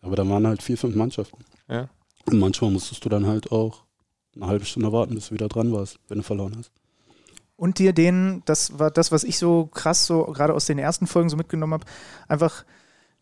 Aber 0.00 0.16
da 0.16 0.26
waren 0.26 0.46
halt 0.46 0.62
vier, 0.62 0.78
fünf 0.78 0.94
Mannschaften. 0.94 1.44
Ja. 1.68 1.90
Und 2.24 2.38
manchmal 2.38 2.70
musstest 2.70 3.04
du 3.04 3.10
dann 3.10 3.26
halt 3.26 3.52
auch 3.52 3.84
eine 4.34 4.46
halbe 4.46 4.64
Stunde 4.64 4.90
warten, 4.90 5.14
bis 5.14 5.28
du 5.28 5.34
wieder 5.34 5.48
dran 5.48 5.72
warst, 5.72 5.98
wenn 6.08 6.18
du 6.18 6.24
verloren 6.24 6.56
hast 6.56 6.70
und 7.56 7.78
dir 7.78 7.92
den, 7.92 8.42
das 8.44 8.78
war 8.78 8.90
das, 8.90 9.12
was 9.12 9.24
ich 9.24 9.38
so 9.38 9.66
krass 9.66 10.06
so 10.06 10.24
gerade 10.24 10.54
aus 10.54 10.66
den 10.66 10.78
ersten 10.78 11.06
Folgen 11.06 11.28
so 11.28 11.36
mitgenommen 11.36 11.74
habe, 11.74 11.86
einfach 12.28 12.64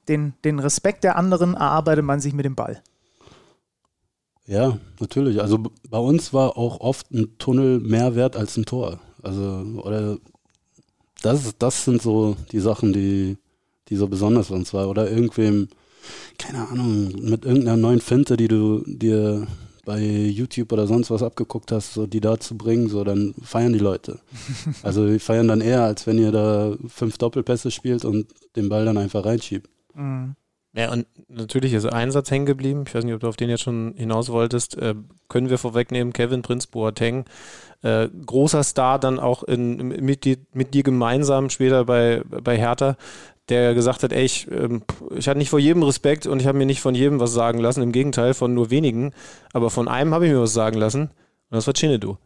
den, 0.08 0.34
den 0.44 0.58
Respekt 0.58 1.04
der 1.04 1.16
anderen 1.16 1.54
erarbeitet 1.54 2.04
man 2.04 2.20
sich 2.20 2.34
mit 2.34 2.44
dem 2.44 2.54
Ball. 2.54 2.82
Ja, 4.46 4.78
natürlich. 5.00 5.40
Also 5.40 5.58
bei 5.88 5.98
uns 5.98 6.32
war 6.34 6.58
auch 6.58 6.80
oft 6.80 7.10
ein 7.12 7.38
Tunnel 7.38 7.80
mehr 7.80 8.14
wert 8.14 8.36
als 8.36 8.56
ein 8.56 8.66
Tor. 8.66 9.00
Also, 9.22 9.42
oder 9.82 10.18
das, 11.22 11.56
das 11.58 11.84
sind 11.84 12.02
so 12.02 12.36
die 12.52 12.60
Sachen, 12.60 12.92
die, 12.92 13.38
die 13.88 13.96
so 13.96 14.06
besonders 14.06 14.48
für 14.48 14.54
uns 14.54 14.74
war. 14.74 14.88
Oder 14.88 15.10
irgendwem, 15.10 15.68
keine 16.38 16.68
Ahnung, 16.68 17.12
mit 17.22 17.46
irgendeiner 17.46 17.78
neuen 17.78 18.00
Finte, 18.00 18.36
die 18.36 18.48
du 18.48 18.82
dir 18.86 19.46
bei 19.84 20.00
YouTube 20.00 20.72
oder 20.72 20.86
sonst 20.86 21.10
was 21.10 21.22
abgeguckt 21.22 21.72
hast, 21.72 21.94
so 21.94 22.06
die 22.06 22.20
da 22.20 22.38
zu 22.38 22.56
bringen, 22.56 22.88
so 22.88 23.04
dann 23.04 23.34
feiern 23.42 23.72
die 23.72 23.78
Leute. 23.78 24.20
Also 24.82 25.06
die 25.08 25.18
feiern 25.18 25.48
dann 25.48 25.60
eher, 25.60 25.82
als 25.82 26.06
wenn 26.06 26.18
ihr 26.18 26.32
da 26.32 26.76
fünf 26.88 27.18
Doppelpässe 27.18 27.70
spielt 27.70 28.04
und 28.04 28.26
den 28.56 28.68
Ball 28.68 28.84
dann 28.84 28.98
einfach 28.98 29.24
reinschiebt. 29.24 29.68
Mhm. 29.94 30.36
Ja, 30.76 30.90
und 30.90 31.06
natürlich 31.28 31.72
ist 31.72 31.86
ein 31.86 32.10
Satz 32.10 32.32
hängen 32.32 32.46
geblieben. 32.46 32.82
Ich 32.86 32.94
weiß 32.94 33.04
nicht, 33.04 33.14
ob 33.14 33.20
du 33.20 33.28
auf 33.28 33.36
den 33.36 33.48
jetzt 33.48 33.62
schon 33.62 33.94
hinaus 33.96 34.30
wolltest. 34.30 34.76
Äh, 34.76 34.96
können 35.28 35.48
wir 35.48 35.58
vorwegnehmen, 35.58 36.12
Kevin 36.12 36.42
Prinz 36.42 36.66
Boateng, 36.66 37.26
äh, 37.82 38.08
großer 38.08 38.64
Star 38.64 38.98
dann 38.98 39.20
auch 39.20 39.44
in, 39.44 39.88
mit, 40.04 40.24
die, 40.24 40.38
mit 40.52 40.74
dir 40.74 40.82
gemeinsam 40.82 41.48
später 41.48 41.84
bei, 41.84 42.22
bei 42.28 42.58
Hertha 42.58 42.96
der 43.48 43.74
gesagt 43.74 44.02
hat, 44.02 44.12
ey, 44.12 44.24
ich, 44.24 44.50
ähm, 44.50 44.82
ich 45.16 45.28
hatte 45.28 45.38
nicht 45.38 45.50
vor 45.50 45.58
jedem 45.58 45.82
Respekt 45.82 46.26
und 46.26 46.40
ich 46.40 46.46
habe 46.46 46.58
mir 46.58 46.66
nicht 46.66 46.80
von 46.80 46.94
jedem 46.94 47.20
was 47.20 47.32
sagen 47.32 47.58
lassen, 47.58 47.82
im 47.82 47.92
Gegenteil, 47.92 48.34
von 48.34 48.54
nur 48.54 48.70
wenigen, 48.70 49.12
aber 49.52 49.70
von 49.70 49.88
einem 49.88 50.14
habe 50.14 50.26
ich 50.26 50.32
mir 50.32 50.40
was 50.40 50.54
sagen 50.54 50.78
lassen 50.78 51.02
und 51.02 51.10
das 51.50 51.66
war 51.66 51.74
Chinedu. 51.74 52.16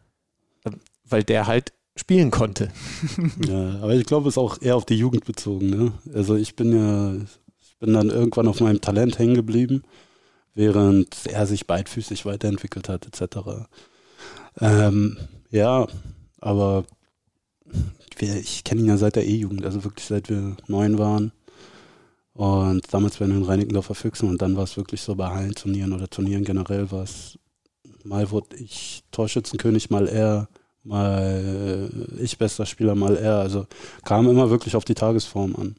Weil 1.04 1.24
der 1.24 1.46
halt 1.46 1.72
spielen 1.96 2.31
konnte. 2.31 2.70
Ja, 3.48 3.81
aber 3.81 3.94
ich 3.94 4.07
glaube, 4.07 4.28
es 4.28 4.35
ist 4.35 4.38
auch 4.38 4.61
eher 4.61 4.76
auf 4.76 4.85
die 4.85 4.98
Jugend 4.98 5.24
bezogen. 5.24 5.70
Ne? 5.70 5.92
Also 6.14 6.37
ich 6.37 6.54
bin 6.54 6.72
ja, 6.72 7.14
ich 7.61 7.76
bin 7.78 7.92
dann 7.94 8.11
irgendwann 8.11 8.48
auf 8.48 8.61
meinem 8.61 8.81
Talent 8.81 9.18
hängen 9.18 9.35
geblieben, 9.35 9.83
während 10.54 11.26
er 11.26 11.46
sich 11.46 11.66
beidfüßig 11.66 12.24
weiterentwickelt 12.26 12.88
hat, 12.88 13.07
etc. 13.07 13.66
Ähm, 14.61 15.16
ja, 15.50 15.87
aber 16.40 16.85
ich 18.20 18.64
kenne 18.64 18.81
ihn 18.81 18.88
ja 18.88 18.96
seit 18.96 19.16
der 19.16 19.26
E-Jugend, 19.26 19.64
also 19.64 19.85
wirklich 19.85 20.07
seit 20.07 20.28
wir 20.28 20.57
neun 20.66 20.98
waren. 20.98 21.33
Und 22.33 22.94
damals 22.94 23.20
waren 23.20 23.31
wir 23.31 23.37
in 23.37 23.44
Reinickendorfer 23.44 23.94
Füchsen 23.94 24.28
und 24.28 24.40
dann 24.40 24.57
war 24.57 24.64
es 24.64 24.76
wirklich 24.76 25.00
so 25.00 25.16
bei 25.16 25.28
Hallenturnieren 25.28 25.92
oder 25.92 26.09
Turnieren 26.09 26.44
generell 26.44 26.90
war 26.92 27.02
es, 27.02 27.38
mal 28.04 28.31
wurde 28.31 28.57
ich 28.57 29.02
Torschützenkönig, 29.11 29.90
mal 29.90 30.07
er, 30.07 30.48
mal 30.85 31.90
ich 32.18 32.38
bester 32.38 32.64
Spieler, 32.64 32.94
mal 32.94 33.16
er. 33.16 33.38
Also 33.38 33.66
kam 34.04 34.28
immer 34.28 34.50
wirklich 34.50 34.76
auf 34.76 34.85
die 34.85 34.94
Tagesform 34.94 35.57
an. 35.57 35.76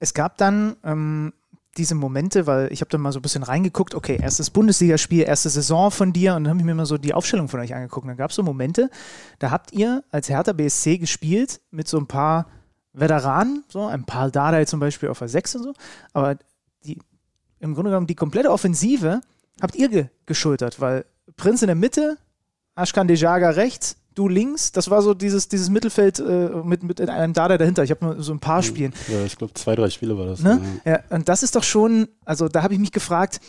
Es 0.00 0.14
gab 0.14 0.36
dann 0.38 0.76
ähm, 0.82 1.32
diese 1.80 1.94
Momente, 1.94 2.46
weil 2.46 2.70
ich 2.72 2.82
habe 2.82 2.90
dann 2.90 3.00
mal 3.00 3.10
so 3.10 3.18
ein 3.18 3.22
bisschen 3.22 3.42
reingeguckt, 3.42 3.94
okay, 3.94 4.18
erstes 4.20 4.50
Bundesligaspiel, 4.50 5.22
erste 5.22 5.48
Saison 5.48 5.90
von 5.90 6.12
dir 6.12 6.36
und 6.36 6.44
dann 6.44 6.50
habe 6.50 6.60
ich 6.60 6.66
mir 6.66 6.74
mal 6.74 6.86
so 6.86 6.98
die 6.98 7.14
Aufstellung 7.14 7.48
von 7.48 7.58
euch 7.58 7.74
angeguckt. 7.74 8.06
Dann 8.06 8.18
gab 8.18 8.30
es 8.30 8.36
so 8.36 8.42
Momente, 8.42 8.90
da 9.38 9.50
habt 9.50 9.72
ihr 9.72 10.04
als 10.10 10.28
Hertha 10.28 10.52
BSC 10.52 10.98
gespielt 10.98 11.60
mit 11.70 11.88
so 11.88 11.98
ein 11.98 12.06
paar 12.06 12.46
Veteranen, 12.92 13.64
so 13.68 13.86
ein 13.86 14.04
paar 14.04 14.30
Dardai 14.30 14.66
zum 14.66 14.78
Beispiel 14.78 15.08
auf 15.08 15.18
der 15.18 15.28
6 15.28 15.56
und 15.56 15.62
so, 15.62 15.74
aber 16.12 16.36
die, 16.84 16.98
im 17.60 17.74
Grunde 17.74 17.90
genommen 17.90 18.06
die 18.06 18.14
komplette 18.14 18.50
Offensive 18.50 19.22
habt 19.60 19.74
ihr 19.74 19.88
ge 19.88 20.06
geschultert, 20.26 20.80
weil 20.80 21.06
Prinz 21.36 21.62
in 21.62 21.68
der 21.68 21.76
Mitte, 21.76 22.18
Ashkan 22.74 23.08
Dejaga 23.08 23.50
rechts, 23.50 23.96
du 24.20 24.28
links. 24.28 24.72
Das 24.72 24.90
war 24.90 25.02
so 25.02 25.14
dieses, 25.14 25.48
dieses 25.48 25.70
Mittelfeld 25.70 26.20
äh, 26.20 26.50
mit, 26.62 26.82
mit 26.82 27.00
einem 27.00 27.32
Dada 27.32 27.58
dahinter. 27.58 27.82
Ich 27.82 27.90
habe 27.90 28.04
nur 28.04 28.22
so 28.22 28.32
ein 28.32 28.40
paar 28.40 28.62
Spielen. 28.62 28.92
Ja, 29.08 29.24
ich 29.24 29.36
glaube, 29.36 29.54
zwei, 29.54 29.74
drei 29.74 29.90
Spiele 29.90 30.16
war 30.16 30.26
das. 30.26 30.40
Ne? 30.40 30.60
Ja. 30.84 30.92
ja, 30.92 31.00
und 31.10 31.28
das 31.28 31.42
ist 31.42 31.56
doch 31.56 31.64
schon, 31.64 32.08
also 32.24 32.48
da 32.48 32.62
habe 32.62 32.74
ich 32.74 32.80
mich 32.80 32.92
gefragt, 32.92 33.40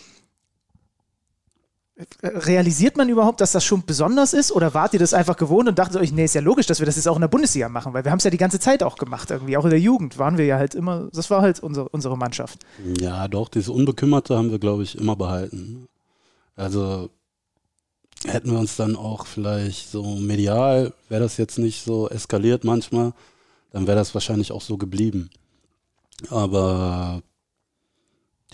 realisiert 2.23 2.97
man 2.97 3.10
überhaupt, 3.10 3.41
dass 3.41 3.51
das 3.51 3.63
schon 3.63 3.86
besonders 3.86 4.34
ist 4.34 4.51
oder 4.51 4.73
wart 4.73 4.93
ihr 4.93 4.99
das 4.99 5.13
einfach 5.13 5.38
gewohnt 5.38 5.67
und 5.69 5.77
dachtet 5.77 6.01
euch, 6.01 6.12
nee, 6.12 6.25
ist 6.25 6.36
ja 6.36 6.41
logisch, 6.41 6.65
dass 6.65 6.79
wir 6.79 6.86
das 6.86 6.95
jetzt 6.95 7.07
auch 7.07 7.15
in 7.15 7.21
der 7.21 7.27
Bundesliga 7.27 7.69
machen, 7.69 7.93
weil 7.93 8.03
wir 8.03 8.12
haben 8.12 8.17
es 8.17 8.23
ja 8.23 8.31
die 8.31 8.38
ganze 8.38 8.60
Zeit 8.60 8.81
auch 8.81 8.97
gemacht 8.97 9.29
irgendwie, 9.29 9.57
auch 9.57 9.65
in 9.65 9.69
der 9.69 9.79
Jugend 9.79 10.17
waren 10.17 10.38
wir 10.38 10.45
ja 10.45 10.57
halt 10.57 10.73
immer, 10.73 11.10
das 11.13 11.29
war 11.29 11.41
halt 11.41 11.60
unsere, 11.60 11.89
unsere 11.89 12.17
Mannschaft. 12.17 12.65
Ja, 12.99 13.27
doch, 13.27 13.49
dieses 13.49 13.69
Unbekümmerte 13.69 14.36
haben 14.36 14.51
wir, 14.51 14.60
glaube 14.60 14.84
ich, 14.84 14.97
immer 14.97 15.15
behalten. 15.15 15.88
Also 16.55 17.10
hätten 18.25 18.51
wir 18.51 18.60
uns 18.60 18.75
dann 18.75 18.95
auch 18.95 19.25
vielleicht 19.25 19.89
so 19.89 20.03
medial, 20.15 20.93
wäre 21.10 21.23
das 21.23 21.38
jetzt 21.38 21.57
nicht 21.57 21.84
so 21.84 22.10
eskaliert 22.10 22.63
manchmal, 22.63 23.13
dann 23.71 23.88
wäre 23.88 23.97
das 23.97 24.13
wahrscheinlich 24.13 24.51
auch 24.51 24.62
so 24.62 24.77
geblieben. 24.77 25.29
Aber 26.29 27.23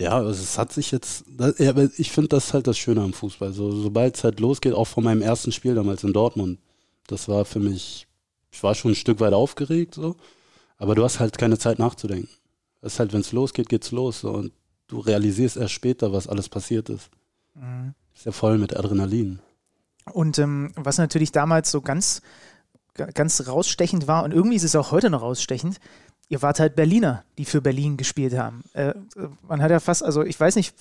ja, 0.00 0.16
also 0.16 0.30
es 0.30 0.58
hat 0.58 0.72
sich 0.72 0.90
jetzt, 0.90 1.24
das, 1.28 1.58
ja, 1.58 1.74
ich 1.96 2.12
finde 2.12 2.28
das 2.28 2.54
halt 2.54 2.66
das 2.66 2.78
Schöne 2.78 3.02
am 3.02 3.12
Fußball. 3.12 3.52
So, 3.52 3.72
sobald 3.72 4.16
es 4.16 4.24
halt 4.24 4.40
losgeht, 4.40 4.72
auch 4.72 4.86
von 4.86 5.04
meinem 5.04 5.22
ersten 5.22 5.52
Spiel 5.52 5.74
damals 5.74 6.04
in 6.04 6.12
Dortmund, 6.12 6.58
das 7.08 7.28
war 7.28 7.44
für 7.44 7.60
mich, 7.60 8.06
ich 8.50 8.62
war 8.62 8.74
schon 8.74 8.92
ein 8.92 8.96
Stück 8.96 9.20
weit 9.20 9.32
aufgeregt, 9.32 9.94
so, 9.94 10.16
aber 10.76 10.94
du 10.94 11.02
hast 11.02 11.20
halt 11.20 11.36
keine 11.36 11.58
Zeit 11.58 11.78
nachzudenken. 11.78 12.28
Es 12.80 12.94
ist 12.94 12.98
halt, 13.00 13.12
wenn 13.12 13.20
es 13.20 13.32
losgeht, 13.32 13.68
geht's 13.68 13.90
los. 13.90 14.20
So, 14.20 14.30
und 14.30 14.52
du 14.86 15.00
realisierst 15.00 15.56
erst 15.56 15.74
später, 15.74 16.12
was 16.12 16.28
alles 16.28 16.48
passiert 16.48 16.88
ist. 16.88 17.10
Mhm. 17.54 17.94
Ist 18.14 18.26
ja 18.26 18.32
voll 18.32 18.58
mit 18.58 18.76
Adrenalin. 18.76 19.40
Und 20.12 20.38
ähm, 20.38 20.72
was 20.76 20.98
natürlich 20.98 21.32
damals 21.32 21.70
so 21.70 21.80
ganz, 21.80 22.22
ganz 23.14 23.46
rausstechend 23.46 24.06
war, 24.06 24.24
und 24.24 24.32
irgendwie 24.32 24.56
ist 24.56 24.64
es 24.64 24.76
auch 24.76 24.90
heute 24.90 25.10
noch 25.10 25.22
rausstechend, 25.22 25.78
ihr 26.28 26.42
wart 26.42 26.60
halt 26.60 26.76
Berliner, 26.76 27.24
die 27.38 27.44
für 27.44 27.60
Berlin 27.60 27.96
gespielt 27.96 28.36
haben. 28.36 28.62
Äh, 28.72 28.94
man 29.46 29.62
hat 29.62 29.70
ja 29.70 29.80
fast, 29.80 30.02
also 30.02 30.22
ich 30.22 30.38
weiß 30.38 30.56
nicht, 30.56 30.74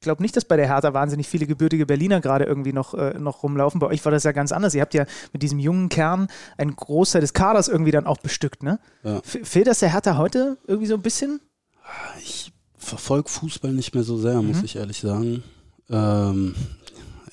ich 0.00 0.02
glaube 0.02 0.22
nicht, 0.22 0.34
dass 0.34 0.46
bei 0.46 0.56
der 0.56 0.66
Hertha 0.66 0.94
wahnsinnig 0.94 1.28
viele 1.28 1.46
gebürtige 1.46 1.84
Berliner 1.84 2.20
gerade 2.20 2.44
irgendwie 2.44 2.72
noch, 2.72 2.94
äh, 2.94 3.18
noch 3.18 3.42
rumlaufen. 3.42 3.80
Bei 3.80 3.86
euch 3.86 4.02
war 4.04 4.12
das 4.12 4.24
ja 4.24 4.32
ganz 4.32 4.50
anders. 4.50 4.74
Ihr 4.74 4.80
habt 4.80 4.94
ja 4.94 5.04
mit 5.32 5.42
diesem 5.42 5.58
jungen 5.58 5.90
Kern 5.90 6.28
einen 6.56 6.74
Großteil 6.74 7.20
des 7.20 7.34
Kaders 7.34 7.68
irgendwie 7.68 7.90
dann 7.90 8.06
auch 8.06 8.16
bestückt, 8.16 8.62
ne? 8.62 8.78
Ja. 9.04 9.20
Fehlt 9.22 9.66
das 9.66 9.80
der 9.80 9.92
Hertha 9.92 10.16
heute 10.16 10.56
irgendwie 10.66 10.86
so 10.86 10.94
ein 10.94 11.02
bisschen? 11.02 11.40
Ich 12.22 12.52
verfolge 12.78 13.28
Fußball 13.28 13.72
nicht 13.72 13.94
mehr 13.94 14.02
so 14.02 14.16
sehr, 14.16 14.40
muss 14.40 14.58
mhm. 14.58 14.64
ich 14.64 14.76
ehrlich 14.76 15.00
sagen. 15.00 15.42
Ähm, 15.90 16.54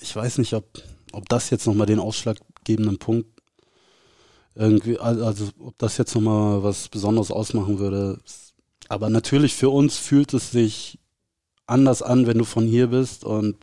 ich 0.01 0.13
weiß 0.15 0.37
nicht, 0.39 0.53
ob, 0.53 0.65
ob 1.13 1.27
das 1.29 1.49
jetzt 1.49 1.67
nochmal 1.67 1.87
den 1.87 1.99
ausschlaggebenden 1.99 2.97
Punkt 2.97 3.29
irgendwie, 4.55 4.97
also 4.97 5.49
ob 5.59 5.77
das 5.77 5.97
jetzt 5.97 6.15
nochmal 6.15 6.63
was 6.63 6.89
Besonderes 6.89 7.31
ausmachen 7.31 7.79
würde. 7.79 8.19
Aber 8.89 9.09
natürlich 9.09 9.53
für 9.53 9.69
uns 9.69 9.97
fühlt 9.97 10.33
es 10.33 10.51
sich 10.51 10.99
anders 11.65 12.01
an, 12.01 12.25
wenn 12.27 12.37
du 12.37 12.45
von 12.45 12.65
hier 12.65 12.87
bist 12.87 13.23
und 13.23 13.57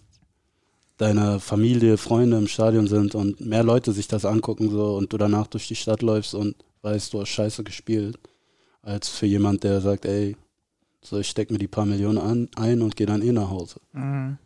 deine 0.96 1.40
Familie, 1.40 1.96
Freunde 1.96 2.38
im 2.38 2.46
Stadion 2.46 2.86
sind 2.86 3.14
und 3.14 3.40
mehr 3.40 3.64
Leute 3.64 3.92
sich 3.92 4.06
das 4.06 4.24
angucken 4.24 4.70
so 4.70 4.94
und 4.94 5.12
du 5.12 5.18
danach 5.18 5.48
durch 5.48 5.66
die 5.66 5.74
Stadt 5.74 6.02
läufst 6.02 6.34
und 6.34 6.54
weißt, 6.82 7.12
du 7.12 7.20
hast 7.20 7.30
scheiße 7.30 7.64
gespielt, 7.64 8.18
als 8.82 9.08
für 9.08 9.26
jemand, 9.26 9.64
der 9.64 9.80
sagt, 9.80 10.04
ey, 10.04 10.36
so 11.02 11.18
ich 11.18 11.28
steck 11.28 11.50
mir 11.50 11.58
die 11.58 11.66
paar 11.66 11.86
Millionen 11.86 12.18
an, 12.18 12.48
ein 12.54 12.82
und 12.82 12.94
gehe 12.94 13.06
dann 13.06 13.22
eh 13.22 13.32
nach 13.32 13.50
Hause. 13.50 13.80
Mhm. 13.92 14.38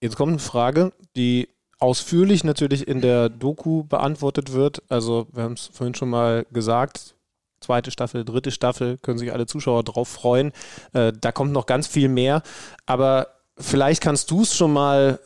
Jetzt 0.00 0.16
kommt 0.16 0.30
eine 0.30 0.38
Frage, 0.38 0.92
die 1.16 1.48
ausführlich 1.82 2.44
natürlich 2.44 2.86
in 2.86 3.00
der 3.00 3.28
Doku 3.28 3.82
beantwortet 3.84 4.52
wird. 4.52 4.82
Also 4.88 5.26
wir 5.32 5.42
haben 5.42 5.54
es 5.54 5.70
vorhin 5.72 5.94
schon 5.94 6.10
mal 6.10 6.46
gesagt, 6.52 7.16
zweite 7.60 7.90
Staffel, 7.90 8.24
dritte 8.24 8.52
Staffel, 8.52 8.98
können 8.98 9.18
sich 9.18 9.32
alle 9.32 9.46
Zuschauer 9.46 9.82
drauf 9.82 10.08
freuen. 10.08 10.52
Äh, 10.92 11.12
da 11.20 11.32
kommt 11.32 11.52
noch 11.52 11.66
ganz 11.66 11.88
viel 11.88 12.08
mehr. 12.08 12.42
Aber 12.86 13.28
vielleicht 13.58 14.00
kannst 14.00 14.30
du 14.30 14.42
es 14.42 14.54
schon 14.54 14.72
mal 14.72 15.18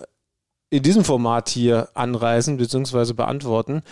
in 0.70 0.82
diesem 0.82 1.04
Format 1.04 1.48
hier 1.50 1.90
anreißen 1.94 2.56
bzw. 2.56 3.12
beantworten. 3.12 3.82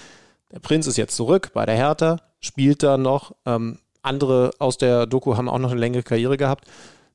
Der 0.50 0.60
Prinz 0.60 0.86
ist 0.86 0.96
jetzt 0.96 1.16
zurück 1.16 1.50
bei 1.52 1.66
der 1.66 1.76
Hertha, 1.76 2.20
spielt 2.40 2.82
da 2.82 2.96
noch. 2.96 3.34
Ähm, 3.44 3.78
andere 4.02 4.52
aus 4.58 4.78
der 4.78 5.06
Doku 5.06 5.36
haben 5.36 5.48
auch 5.48 5.58
noch 5.58 5.70
eine 5.70 5.80
längere 5.80 6.02
Karriere 6.02 6.36
gehabt. 6.36 6.66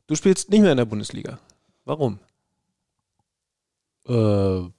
Du 0.07 0.15
spielst 0.15 0.49
nicht 0.49 0.62
mehr 0.62 0.71
in 0.71 0.77
der 0.77 0.85
Bundesliga. 0.85 1.39
Warum? 1.85 2.19
Äh, 4.07 4.69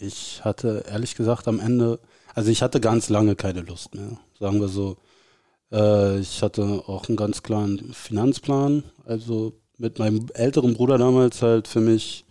ich 0.00 0.44
hatte 0.44 0.84
ehrlich 0.88 1.14
gesagt 1.14 1.46
am 1.48 1.60
Ende, 1.60 2.00
also 2.34 2.50
ich 2.50 2.62
hatte 2.62 2.80
ganz 2.80 3.08
lange 3.08 3.36
keine 3.36 3.60
Lust 3.60 3.94
mehr, 3.94 4.18
sagen 4.38 4.60
wir 4.60 4.68
so. 4.68 4.96
Äh, 5.72 6.18
ich 6.20 6.42
hatte 6.42 6.82
auch 6.86 7.08
einen 7.08 7.16
ganz 7.16 7.42
klaren 7.42 7.92
Finanzplan, 7.92 8.84
also 9.04 9.52
mit 9.78 9.98
meinem 9.98 10.26
älteren 10.34 10.74
Bruder 10.74 10.98
damals 10.98 11.42
halt 11.42 11.68
für 11.68 11.80
mich 11.80 12.24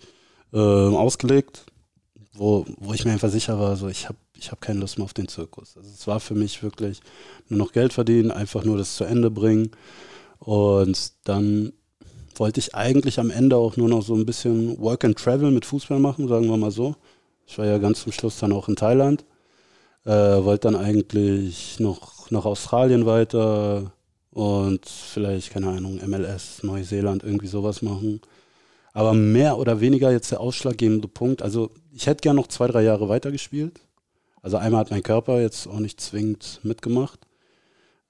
äh, 0.53 0.57
ausgelegt, 0.57 1.65
wo, 2.33 2.65
wo 2.77 2.93
ich 2.93 3.05
mir 3.05 3.11
einfach 3.11 3.29
sicher 3.29 3.59
war, 3.59 3.75
so 3.75 3.87
ich 3.87 4.07
habe 4.07 4.17
ich 4.35 4.51
hab 4.51 4.61
keine 4.61 4.79
Lust 4.79 4.97
mehr 4.97 5.05
auf 5.05 5.13
den 5.13 5.27
Zirkus. 5.27 5.75
Also 5.75 5.89
es 5.89 6.07
war 6.07 6.19
für 6.19 6.35
mich 6.35 6.63
wirklich 6.63 7.01
nur 7.49 7.59
noch 7.59 7.73
Geld 7.73 7.91
verdienen, 7.91 8.31
einfach 8.31 8.63
nur 8.63 8.77
das 8.77 8.95
zu 8.95 9.03
Ende 9.03 9.29
bringen. 9.29 9.71
Und 10.39 11.11
dann 11.25 11.73
wollte 12.35 12.61
ich 12.61 12.73
eigentlich 12.73 13.19
am 13.19 13.31
Ende 13.31 13.57
auch 13.57 13.75
nur 13.75 13.89
noch 13.89 14.01
so 14.01 14.15
ein 14.15 14.25
bisschen 14.25 14.79
Work 14.79 15.03
and 15.03 15.17
Travel 15.17 15.51
mit 15.51 15.65
Fußball 15.65 15.99
machen, 15.99 16.29
sagen 16.29 16.49
wir 16.49 16.55
mal 16.55 16.71
so. 16.71 16.95
Ich 17.49 17.57
war 17.57 17.65
ja 17.65 17.79
ganz 17.79 18.03
zum 18.03 18.11
Schluss 18.11 18.37
dann 18.37 18.53
auch 18.53 18.69
in 18.69 18.75
Thailand. 18.75 19.25
Äh, 20.05 20.11
wollte 20.11 20.69
dann 20.69 20.75
eigentlich 20.75 21.79
noch 21.79 22.29
nach 22.29 22.45
Australien 22.45 23.07
weiter 23.07 23.91
und 24.29 24.85
vielleicht, 24.85 25.49
keine 25.49 25.69
Ahnung, 25.69 25.99
MLS, 26.05 26.61
Neuseeland, 26.61 27.23
irgendwie 27.23 27.47
sowas 27.47 27.81
machen. 27.81 28.21
Aber 28.93 29.13
mehr 29.13 29.57
oder 29.57 29.81
weniger 29.81 30.11
jetzt 30.11 30.31
der 30.31 30.41
ausschlaggebende 30.41 31.07
Punkt. 31.07 31.41
Also 31.41 31.71
ich 31.91 32.05
hätte 32.05 32.21
gern 32.21 32.35
noch 32.35 32.47
zwei, 32.47 32.67
drei 32.67 32.83
Jahre 32.83 33.09
weitergespielt. 33.09 33.81
Also 34.43 34.57
einmal 34.57 34.81
hat 34.81 34.91
mein 34.91 35.03
Körper 35.03 35.41
jetzt 35.41 35.67
auch 35.67 35.79
nicht 35.79 35.99
zwingend 35.99 36.59
mitgemacht. 36.61 37.19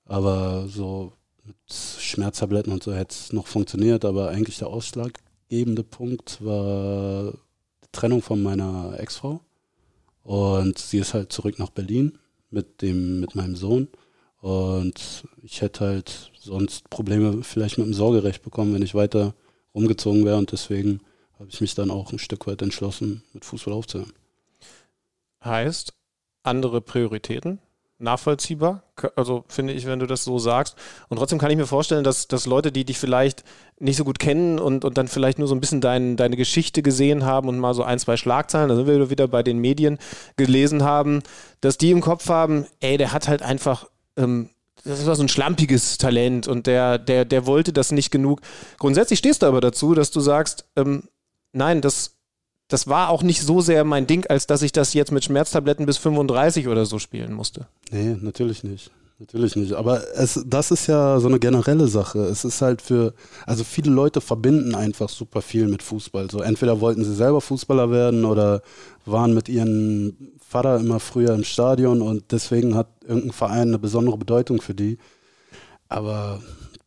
Aber 0.04 0.68
so 0.68 1.14
mit 1.46 1.56
Schmerztabletten 1.72 2.74
und 2.74 2.84
so 2.84 2.94
hätte 2.94 3.16
es 3.16 3.32
noch 3.32 3.48
funktioniert, 3.48 4.04
aber 4.04 4.30
eigentlich 4.30 4.58
der 4.58 4.68
ausschlaggebende 4.68 5.84
Punkt 5.84 6.44
war 6.44 7.34
Trennung 7.92 8.22
von 8.22 8.42
meiner 8.42 9.00
Ex-Frau. 9.00 9.42
Und 10.24 10.78
sie 10.78 11.00
ist 11.00 11.14
halt 11.14 11.32
zurück 11.32 11.60
nach 11.60 11.70
Berlin 11.70 12.18
mit 12.50 12.82
dem, 12.82 13.20
mit 13.20 13.36
meinem 13.36 13.56
Sohn. 13.56 13.88
Und 14.42 15.26
ich 15.42 15.62
hätte 15.62 15.86
halt 15.86 16.32
sonst 16.40 16.90
Probleme 16.90 17.44
vielleicht 17.44 17.78
mit 17.78 17.88
dem 17.88 17.94
Sorgerecht 17.94 18.44
bekommen, 18.44 18.74
wenn 18.74 18.82
ich 18.82 18.96
weiter 18.96 19.34
umgezogen 19.74 20.26
wäre. 20.26 20.38
Und 20.38 20.52
deswegen 20.52 21.02
habe 21.38 21.50
ich 21.50 21.62
mich 21.62 21.76
dann 21.76 21.92
auch 21.92 22.12
ein 22.12 22.20
Stück 22.20 22.48
weit 22.48 22.62
entschlossen, 22.62 23.24
mit 23.34 23.46
Fußball 23.46 23.74
aufzuhören. 23.74 24.14
Heißt, 25.44 25.94
andere 26.44 26.82
Prioritäten? 26.82 27.60
Nachvollziehbar, 28.00 28.84
also 29.16 29.44
finde 29.48 29.74
ich, 29.74 29.86
wenn 29.86 30.00
du 30.00 30.08
das 30.08 30.24
so 30.24 30.40
sagst. 30.40 30.76
Und 31.10 31.18
trotzdem 31.18 31.38
kann 31.38 31.52
ich 31.52 31.58
mir 31.58 31.68
vorstellen, 31.68 32.04
dass, 32.04 32.28
dass 32.28 32.46
Leute, 32.46 32.72
die 32.72 32.86
dich 32.86 32.98
vielleicht 32.98 33.44
nicht 33.78 33.98
so 33.98 34.06
gut 34.06 34.20
kennen 34.20 34.58
und, 34.58 34.86
und 34.86 34.98
dann 34.98 35.08
vielleicht 35.08 35.38
nur 35.38 35.48
so 35.48 35.56
ein 35.56 35.60
bisschen 35.60 35.82
dein, 35.82 36.16
deine 36.16 36.38
Geschichte 36.38 36.82
gesehen 36.82 37.26
haben 37.26 37.50
und 37.50 37.60
mal 37.60 37.74
so 37.74 37.84
ein, 37.84 38.00
zwei 38.00 38.18
Schlagzeilen, 38.18 38.70
da 38.70 38.76
sind 38.76 38.88
wir 38.88 39.10
wieder 39.10 39.28
bei 39.28 39.44
den 39.44 39.60
Medien, 39.60 40.00
gelesen 40.38 40.84
haben, 40.84 41.22
dass 41.62 41.78
die 41.78 41.92
im 41.92 42.02
Kopf 42.02 42.30
haben, 42.30 42.66
ey, 42.80 42.98
der 42.98 43.12
hat 43.12 43.28
halt 43.28 43.42
einfach, 43.42 43.88
ähm, 44.16 44.50
das 44.86 45.06
war 45.06 45.16
so 45.16 45.24
ein 45.24 45.30
schlampiges 45.30 45.98
Talent 45.98 46.48
und 46.48 46.66
der, 46.66 46.98
der, 46.98 47.26
der 47.26 47.46
wollte 47.46 47.74
das 47.74 47.92
nicht 47.92 48.12
genug. 48.12 48.40
Grundsätzlich 48.78 49.20
stehst 49.20 49.42
du 49.42 49.46
aber 49.46 49.60
dazu, 49.60 49.94
dass 49.94 50.12
du 50.12 50.22
sagst, 50.22 50.66
ähm, 50.78 51.04
nein, 51.52 51.82
das 51.82 52.19
das 52.70 52.88
war 52.88 53.10
auch 53.10 53.24
nicht 53.24 53.42
so 53.42 53.62
sehr 53.62 53.84
mein 53.84 54.08
Ding, 54.08 54.26
als 54.28 54.48
dass 54.48 54.62
ich 54.62 54.72
das 54.72 54.94
jetzt 54.94 55.12
mit 55.12 55.26
Schmerztabletten 55.26 55.86
bis 55.86 55.98
35 55.98 56.68
oder 56.68 56.86
so 56.86 57.00
spielen 57.00 57.34
musste. 57.34 57.68
Nee, 57.92 58.16
natürlich 58.22 58.64
nicht. 58.64 58.92
Natürlich 59.18 59.58
nicht. 59.58 59.74
Aber 59.74 60.02
es, 60.16 60.42
das 60.46 60.72
ist 60.72 60.88
ja 60.88 61.20
so 61.20 61.28
eine 61.28 61.40
generelle 61.40 61.88
Sache. 61.88 62.20
Es 62.20 62.46
ist 62.46 62.62
halt 62.62 62.82
für, 62.82 63.14
also 63.46 63.66
viele 63.66 63.92
Leute 63.92 64.22
verbinden 64.22 64.76
einfach 64.76 65.10
super 65.10 65.42
viel 65.42 65.68
mit 65.68 65.84
Fußball. 65.84 66.32
So 66.32 66.40
entweder 66.40 66.80
wollten 66.80 67.04
sie 67.04 67.14
selber 67.14 67.42
Fußballer 67.42 67.92
werden 67.92 68.24
oder 68.24 68.62
waren 69.06 69.34
mit 69.34 69.50
ihrem 69.50 70.14
Vater 70.40 70.80
immer 70.80 71.02
früher 71.02 71.34
im 71.34 71.44
Stadion 71.44 72.02
und 72.02 72.32
deswegen 72.32 72.76
hat 72.76 72.88
irgendein 73.06 73.34
Verein 73.34 73.68
eine 73.70 73.80
besondere 73.80 74.18
Bedeutung 74.18 74.62
für 74.62 74.76
die. 74.76 75.00
Aber 75.90 76.42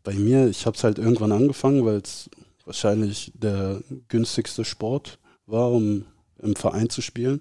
bei 0.04 0.14
mir, 0.14 0.48
ich 0.48 0.64
habe 0.64 0.76
es 0.76 0.84
halt 0.84 0.98
irgendwann 0.98 1.32
angefangen, 1.32 1.84
weil 1.84 1.96
es 1.96 2.30
wahrscheinlich 2.64 3.32
der 3.34 3.82
günstigste 4.08 4.64
Sport 4.64 5.18
war, 5.46 5.70
um 5.70 6.04
im 6.38 6.56
Verein 6.56 6.90
zu 6.90 7.02
spielen. 7.02 7.40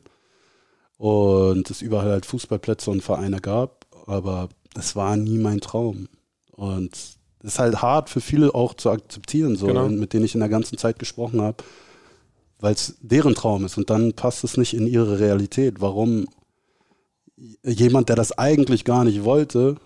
Und 0.98 1.70
es 1.70 1.82
überall 1.82 2.10
halt 2.10 2.26
Fußballplätze 2.26 2.92
und 2.92 3.02
Vereine 3.02 3.40
gab, 3.40 3.88
aber 4.06 4.50
es 4.76 4.96
war 4.96 5.18
nie 5.18 5.38
mein 5.38 5.62
Traum. 5.62 6.08
Und 6.52 6.94
es 6.94 7.18
ist 7.54 7.60
halt 7.60 7.82
hart 7.82 8.10
für 8.10 8.22
viele 8.22 8.54
auch 8.54 8.76
zu 8.76 8.92
akzeptieren, 8.92 9.56
so, 9.56 9.68
genau. 9.68 9.90
mit 9.90 10.14
denen 10.14 10.26
ich 10.26 10.36
in 10.36 10.42
der 10.42 10.50
ganzen 10.50 10.78
Zeit 10.78 11.00
gesprochen 11.00 11.42
habe, 11.42 11.64
weil 12.60 12.74
es 12.76 12.98
deren 13.02 13.34
Traum 13.34 13.66
ist 13.66 13.78
und 13.78 13.90
dann 13.90 14.14
passt 14.14 14.44
es 14.44 14.58
nicht 14.58 14.76
in 14.76 14.86
ihre 14.86 15.20
Realität. 15.20 15.82
Warum 15.82 16.28
jemand, 17.64 18.10
der 18.10 18.16
das 18.16 18.38
eigentlich 18.38 18.86
gar 18.86 19.04
nicht 19.04 19.24
wollte, 19.24 19.78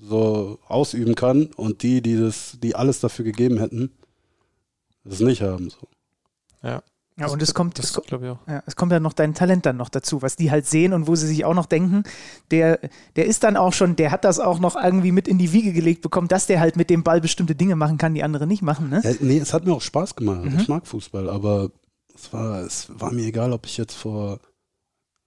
so 0.00 0.58
ausüben 0.66 1.14
kann 1.14 1.46
und 1.56 1.82
die, 1.82 2.00
die 2.00 2.18
das, 2.18 2.56
die 2.62 2.74
alles 2.74 3.00
dafür 3.00 3.24
gegeben 3.24 3.58
hätten, 3.58 3.90
das 5.04 5.20
nicht 5.20 5.42
haben. 5.42 5.68
So. 5.68 5.88
Ja. 6.62 6.82
Ja, 7.20 7.28
und 7.28 7.42
es 7.42 7.52
kommt, 7.52 7.78
das, 7.78 7.96
es, 7.96 8.02
ja, 8.10 8.62
es 8.64 8.76
kommt 8.76 8.92
ja 8.92 8.98
noch 9.00 9.12
dein 9.12 9.34
Talent 9.34 9.66
dann 9.66 9.76
noch 9.76 9.90
dazu, 9.90 10.22
was 10.22 10.36
die 10.36 10.50
halt 10.50 10.66
sehen 10.66 10.92
und 10.94 11.06
wo 11.06 11.14
sie 11.14 11.26
sich 11.26 11.44
auch 11.44 11.54
noch 11.54 11.66
denken, 11.66 12.04
der, 12.50 12.80
der 13.16 13.26
ist 13.26 13.44
dann 13.44 13.56
auch 13.56 13.74
schon, 13.74 13.94
der 13.94 14.10
hat 14.10 14.24
das 14.24 14.40
auch 14.40 14.58
noch 14.58 14.74
irgendwie 14.74 15.12
mit 15.12 15.28
in 15.28 15.36
die 15.36 15.52
Wiege 15.52 15.72
gelegt 15.74 16.00
bekommen, 16.00 16.28
dass 16.28 16.46
der 16.46 16.60
halt 16.60 16.76
mit 16.76 16.88
dem 16.88 17.02
Ball 17.02 17.20
bestimmte 17.20 17.54
Dinge 17.54 17.76
machen 17.76 17.98
kann, 17.98 18.14
die 18.14 18.22
andere 18.22 18.46
nicht 18.46 18.62
machen. 18.62 18.88
Ne? 18.88 19.02
Ja, 19.04 19.12
nee, 19.20 19.38
es 19.38 19.52
hat 19.52 19.66
mir 19.66 19.74
auch 19.74 19.82
Spaß 19.82 20.16
gemacht. 20.16 20.44
Mhm. 20.44 20.58
Ich 20.58 20.68
mag 20.68 20.86
Fußball, 20.86 21.28
aber 21.28 21.70
es 22.14 22.32
war, 22.32 22.60
es 22.60 22.88
war 22.88 23.12
mir 23.12 23.26
egal, 23.26 23.52
ob 23.52 23.66
ich 23.66 23.76
jetzt 23.76 23.94
vor 23.94 24.40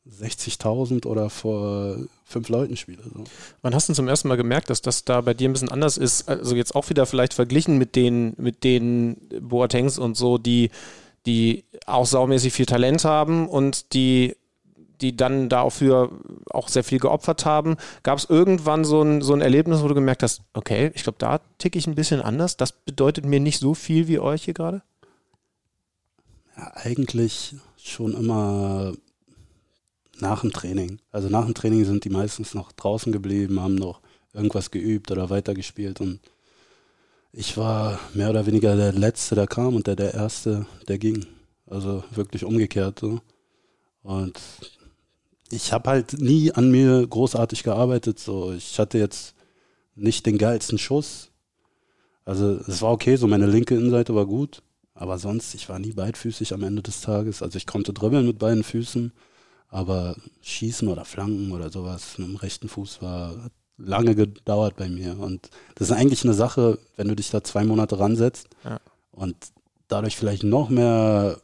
60.000 0.09 1.05
oder 1.05 1.29
vor 1.29 1.97
fünf 2.25 2.49
Leuten 2.49 2.75
spiele. 2.75 3.03
So. 3.03 3.23
Wann 3.61 3.73
hast 3.73 3.87
du 3.87 3.93
zum 3.93 4.07
ersten 4.07 4.27
Mal 4.27 4.35
gemerkt, 4.35 4.69
dass 4.69 4.81
das 4.81 5.05
da 5.05 5.21
bei 5.21 5.33
dir 5.33 5.47
ein 5.47 5.53
bisschen 5.53 5.69
anders 5.69 5.97
ist? 5.97 6.27
Also 6.27 6.55
jetzt 6.55 6.75
auch 6.75 6.89
wieder 6.89 7.05
vielleicht 7.05 7.33
verglichen 7.33 7.77
mit 7.77 7.95
den, 7.95 8.33
mit 8.37 8.63
den 8.63 9.17
Boatengs 9.41 9.97
und 9.97 10.17
so, 10.17 10.37
die, 10.37 10.71
die 11.25 11.63
auch 11.85 12.05
saumäßig 12.05 12.53
viel 12.53 12.65
Talent 12.65 13.05
haben 13.05 13.47
und 13.47 13.93
die, 13.93 14.35
die 15.01 15.15
dann 15.15 15.49
dafür 15.49 16.11
auch 16.49 16.67
sehr 16.67 16.83
viel 16.83 16.99
geopfert 16.99 17.45
haben. 17.45 17.77
Gab 18.03 18.17
es 18.17 18.25
irgendwann 18.25 18.83
so 18.83 19.01
ein, 19.01 19.21
so 19.21 19.33
ein 19.33 19.41
Erlebnis, 19.41 19.81
wo 19.81 19.87
du 19.87 19.95
gemerkt 19.95 20.23
hast, 20.23 20.41
okay, 20.53 20.91
ich 20.95 21.03
glaube, 21.03 21.17
da 21.19 21.39
ticke 21.57 21.79
ich 21.79 21.87
ein 21.87 21.95
bisschen 21.95 22.21
anders. 22.21 22.57
Das 22.57 22.71
bedeutet 22.71 23.25
mir 23.25 23.39
nicht 23.39 23.59
so 23.59 23.73
viel 23.73 24.07
wie 24.07 24.19
euch 24.19 24.43
hier 24.43 24.53
gerade? 24.53 24.81
Ja, 26.57 26.71
eigentlich 26.75 27.55
schon 27.77 28.13
immer 28.13 28.93
nach 30.19 30.41
dem 30.41 30.51
Training. 30.51 30.99
Also 31.11 31.29
nach 31.29 31.45
dem 31.45 31.53
Training 31.53 31.85
sind 31.85 32.05
die 32.05 32.09
meistens 32.09 32.53
noch 32.53 32.71
draußen 32.71 33.11
geblieben, 33.11 33.59
haben 33.59 33.75
noch 33.75 34.01
irgendwas 34.33 34.71
geübt 34.71 35.11
oder 35.11 35.29
weitergespielt 35.29 36.01
und 36.01 36.19
ich 37.33 37.57
war 37.57 37.99
mehr 38.13 38.29
oder 38.29 38.45
weniger 38.45 38.75
der 38.75 38.93
Letzte, 38.93 39.33
der 39.33 39.47
kam 39.47 39.75
und 39.75 39.87
der 39.87 39.95
der 39.95 40.13
Erste, 40.13 40.67
der 40.87 40.99
ging. 40.99 41.25
Also 41.65 42.03
wirklich 42.11 42.45
umgekehrt. 42.45 42.99
So. 42.99 43.21
Und 44.03 44.39
ich 45.49 45.73
habe 45.73 45.89
halt 45.89 46.13
nie 46.13 46.51
an 46.51 46.69
mir 46.69 47.05
großartig 47.07 47.63
gearbeitet. 47.63 48.19
So. 48.19 48.53
Ich 48.53 48.77
hatte 48.77 48.99
jetzt 48.99 49.33
nicht 49.95 50.27
den 50.27 50.37
geilsten 50.37 50.77
Schuss. 50.77 51.31
Also 52.23 52.51
es 52.67 52.81
war 52.83 52.91
okay, 52.91 53.15
so 53.15 53.27
meine 53.27 53.47
linke 53.47 53.75
Innenseite 53.75 54.13
war 54.13 54.27
gut. 54.27 54.61
Aber 54.93 55.17
sonst, 55.17 55.55
ich 55.55 55.67
war 55.69 55.79
nie 55.79 55.93
beidfüßig 55.93 56.53
am 56.53 56.61
Ende 56.61 56.83
des 56.83 57.01
Tages. 57.01 57.41
Also 57.41 57.57
ich 57.57 57.65
konnte 57.65 57.93
dribbeln 57.93 58.27
mit 58.27 58.37
beiden 58.37 58.63
Füßen. 58.63 59.11
Aber 59.69 60.15
Schießen 60.41 60.87
oder 60.87 61.03
Flanken 61.03 61.51
oder 61.51 61.71
sowas 61.71 62.19
mit 62.19 62.27
dem 62.27 62.35
rechten 62.35 62.69
Fuß 62.69 63.01
war 63.01 63.49
lange 63.77 64.15
gedauert 64.15 64.75
bei 64.75 64.89
mir. 64.89 65.19
Und 65.19 65.49
das 65.75 65.89
ist 65.89 65.95
eigentlich 65.95 66.23
eine 66.23 66.33
Sache, 66.33 66.79
wenn 66.95 67.07
du 67.07 67.15
dich 67.15 67.29
da 67.29 67.43
zwei 67.43 67.63
Monate 67.63 67.99
ransetzt 67.99 68.47
ja. 68.63 68.79
und 69.11 69.35
dadurch 69.87 70.15
vielleicht 70.15 70.43
noch 70.43 70.69
mehr 70.69 71.39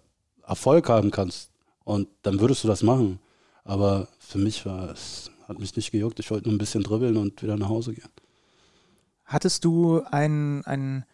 Erfolg 0.46 0.90
haben 0.90 1.12
kannst. 1.12 1.50
Und 1.84 2.08
dann 2.24 2.40
würdest 2.40 2.64
du 2.64 2.68
das 2.68 2.84
machen. 2.84 3.20
Aber 3.64 4.08
für 4.20 4.38
mich 4.38 4.66
war 4.66 4.90
es, 4.92 5.32
hat 5.48 5.60
mich 5.60 5.76
nicht 5.76 5.92
gejuckt. 5.92 6.20
Ich 6.20 6.32
wollte 6.32 6.48
nur 6.48 6.56
ein 6.56 6.60
bisschen 6.60 6.84
dribbeln 6.84 7.18
und 7.18 7.42
wieder 7.42 7.58
nach 7.58 7.70
Hause 7.70 7.94
gehen. 7.94 8.10
Hattest 9.26 9.64
du 9.66 10.02
ein, 10.10 10.66
ein 10.66 11.06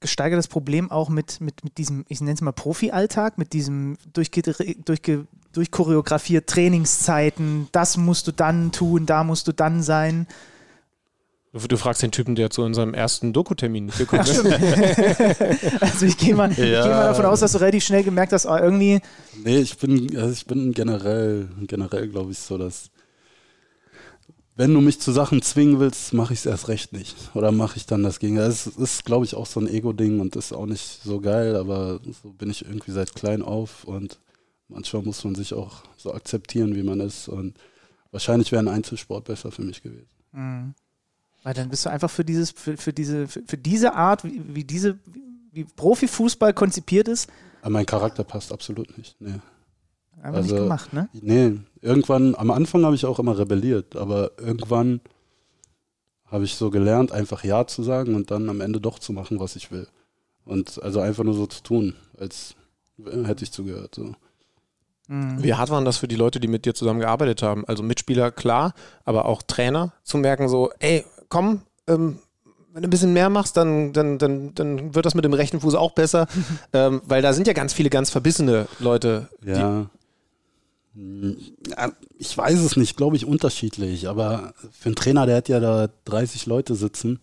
gesteigertes 0.00 0.48
Problem 0.48 0.90
auch 0.90 1.08
mit, 1.08 1.40
mit, 1.40 1.64
mit 1.64 1.78
diesem, 1.78 2.04
ich 2.08 2.20
nenne 2.20 2.34
es 2.34 2.42
mal 2.42 2.52
Profi-Alltag, 2.52 3.38
mit 3.38 3.54
diesem 3.54 3.96
durchge, 4.12 4.42
durchge, 4.84 5.26
durchchoreografiert 5.52 6.48
Trainingszeiten, 6.48 7.68
das 7.72 7.96
musst 7.96 8.26
du 8.26 8.32
dann 8.32 8.72
tun, 8.72 9.06
da 9.06 9.24
musst 9.24 9.48
du 9.48 9.52
dann 9.52 9.82
sein. 9.82 10.26
Du 11.52 11.76
fragst 11.76 12.02
den 12.02 12.12
Typen, 12.12 12.34
der 12.34 12.48
zu 12.48 12.62
unserem 12.62 12.94
ersten 12.94 13.34
Doku-Termin 13.34 13.86
nicht 13.86 13.98
gekommen 13.98 14.22
ist. 14.22 14.42
also 15.80 16.06
ich 16.06 16.16
gehe 16.16 16.34
mal, 16.34 16.50
ja. 16.52 16.82
geh 16.82 16.88
mal 16.88 17.08
davon 17.08 17.26
aus, 17.26 17.40
dass 17.40 17.52
du 17.52 17.58
relativ 17.58 17.84
schnell 17.84 18.02
gemerkt 18.02 18.32
hast, 18.32 18.46
oh, 18.46 18.56
irgendwie. 18.56 19.00
Nee, 19.44 19.58
ich 19.58 19.76
bin, 19.76 20.16
also 20.16 20.32
ich 20.32 20.46
bin 20.46 20.72
generell, 20.72 21.48
generell 21.66 22.08
glaube 22.08 22.32
ich 22.32 22.38
so, 22.38 22.56
dass 22.56 22.90
wenn 24.54 24.72
du 24.72 24.80
mich 24.80 25.00
zu 25.00 25.12
Sachen 25.12 25.42
zwingen 25.42 25.78
willst, 25.78 26.14
mache 26.14 26.32
ich 26.32 26.40
es 26.40 26.46
erst 26.46 26.68
recht 26.68 26.92
nicht. 26.92 27.16
Oder 27.34 27.52
mache 27.52 27.76
ich 27.76 27.86
dann 27.86 28.02
das 28.02 28.18
Gegenteil. 28.18 28.48
Es 28.48 28.66
ist, 28.66 29.04
glaube 29.04 29.24
ich, 29.24 29.34
auch 29.34 29.46
so 29.46 29.60
ein 29.60 29.68
Ego-Ding 29.68 30.20
und 30.20 30.36
ist 30.36 30.52
auch 30.52 30.66
nicht 30.66 31.00
so 31.02 31.20
geil, 31.20 31.56
aber 31.56 32.00
so 32.22 32.30
bin 32.32 32.50
ich 32.50 32.64
irgendwie 32.64 32.92
seit 32.92 33.14
klein 33.14 33.42
auf 33.42 33.84
und 33.84 34.20
manchmal 34.68 35.02
muss 35.02 35.24
man 35.24 35.34
sich 35.34 35.52
auch 35.52 35.82
so 35.96 36.14
akzeptieren, 36.14 36.76
wie 36.76 36.82
man 36.82 37.00
ist. 37.00 37.28
Und 37.28 37.56
wahrscheinlich 38.10 38.52
wäre 38.52 38.62
ein 38.62 38.68
Einzelsport 38.68 39.24
besser 39.24 39.50
für 39.52 39.62
mich 39.62 39.82
gewesen. 39.82 40.08
Mhm. 40.32 40.74
Weil 41.42 41.54
dann 41.54 41.68
bist 41.68 41.84
du 41.84 41.90
einfach 41.90 42.10
für 42.10 42.24
dieses, 42.24 42.52
für, 42.52 42.76
für 42.76 42.92
diese, 42.92 43.26
für, 43.26 43.42
für, 43.46 43.58
diese 43.58 43.94
Art, 43.94 44.24
wie, 44.24 44.42
wie 44.46 44.64
diese, 44.64 44.98
wie 45.52 45.64
Profifußball 45.64 46.54
konzipiert 46.54 47.08
ist. 47.08 47.28
Aber 47.62 47.70
mein 47.70 47.86
Charakter 47.86 48.24
passt 48.24 48.52
absolut 48.52 48.96
nicht. 48.96 49.16
Nee. 49.20 49.40
Einfach 50.22 50.38
also, 50.38 50.54
nicht 50.54 50.62
gemacht, 50.62 50.92
ne? 50.92 51.08
Nee, 51.12 51.58
irgendwann, 51.80 52.36
am 52.36 52.50
Anfang 52.52 52.84
habe 52.84 52.94
ich 52.94 53.04
auch 53.06 53.18
immer 53.18 53.36
rebelliert, 53.36 53.96
aber 53.96 54.32
irgendwann 54.38 55.00
habe 56.26 56.44
ich 56.44 56.54
so 56.54 56.70
gelernt, 56.70 57.12
einfach 57.12 57.42
Ja 57.44 57.66
zu 57.66 57.82
sagen 57.82 58.14
und 58.14 58.30
dann 58.30 58.48
am 58.48 58.60
Ende 58.60 58.80
doch 58.80 58.98
zu 58.98 59.12
machen, 59.12 59.40
was 59.40 59.56
ich 59.56 59.72
will. 59.72 59.88
Und 60.44 60.82
also 60.82 61.00
einfach 61.00 61.24
nur 61.24 61.34
so 61.34 61.46
zu 61.46 61.62
tun, 61.62 61.94
als 62.18 62.54
hätte 63.24 63.44
ich 63.44 63.52
zugehört. 63.52 63.96
So. 63.96 64.14
Mhm. 65.08 65.42
Wie 65.42 65.54
hart 65.54 65.70
waren 65.70 65.84
das 65.84 65.98
für 65.98 66.08
die 66.08 66.16
Leute, 66.16 66.40
die 66.40 66.48
mit 66.48 66.64
dir 66.64 66.74
zusammengearbeitet 66.74 67.42
haben? 67.42 67.66
Also 67.66 67.82
Mitspieler, 67.82 68.30
klar, 68.30 68.74
aber 69.04 69.26
auch 69.26 69.42
Trainer, 69.42 69.92
zu 70.04 70.18
merken 70.18 70.48
so, 70.48 70.70
ey, 70.78 71.04
komm, 71.32 71.62
ähm, 71.88 72.18
wenn 72.74 72.82
du 72.82 72.88
ein 72.88 72.90
bisschen 72.90 73.14
mehr 73.14 73.30
machst, 73.30 73.56
dann, 73.56 73.94
dann, 73.94 74.18
dann, 74.18 74.54
dann 74.54 74.94
wird 74.94 75.06
das 75.06 75.14
mit 75.14 75.24
dem 75.24 75.32
rechten 75.32 75.60
Fuß 75.60 75.74
auch 75.74 75.92
besser. 75.92 76.26
ähm, 76.74 77.00
weil 77.06 77.22
da 77.22 77.32
sind 77.32 77.46
ja 77.46 77.54
ganz 77.54 77.72
viele 77.72 77.88
ganz 77.88 78.10
verbissene 78.10 78.68
Leute. 78.78 79.28
Ja. 79.42 79.86
Ich 82.18 82.36
weiß 82.36 82.60
es 82.60 82.76
nicht, 82.76 82.98
glaube 82.98 83.16
ich, 83.16 83.24
unterschiedlich. 83.24 84.08
Aber 84.08 84.52
für 84.72 84.90
einen 84.90 84.94
Trainer, 84.94 85.24
der 85.24 85.36
hat 85.36 85.48
ja 85.48 85.58
da 85.58 85.88
30 86.04 86.44
Leute 86.44 86.74
sitzen, 86.74 87.18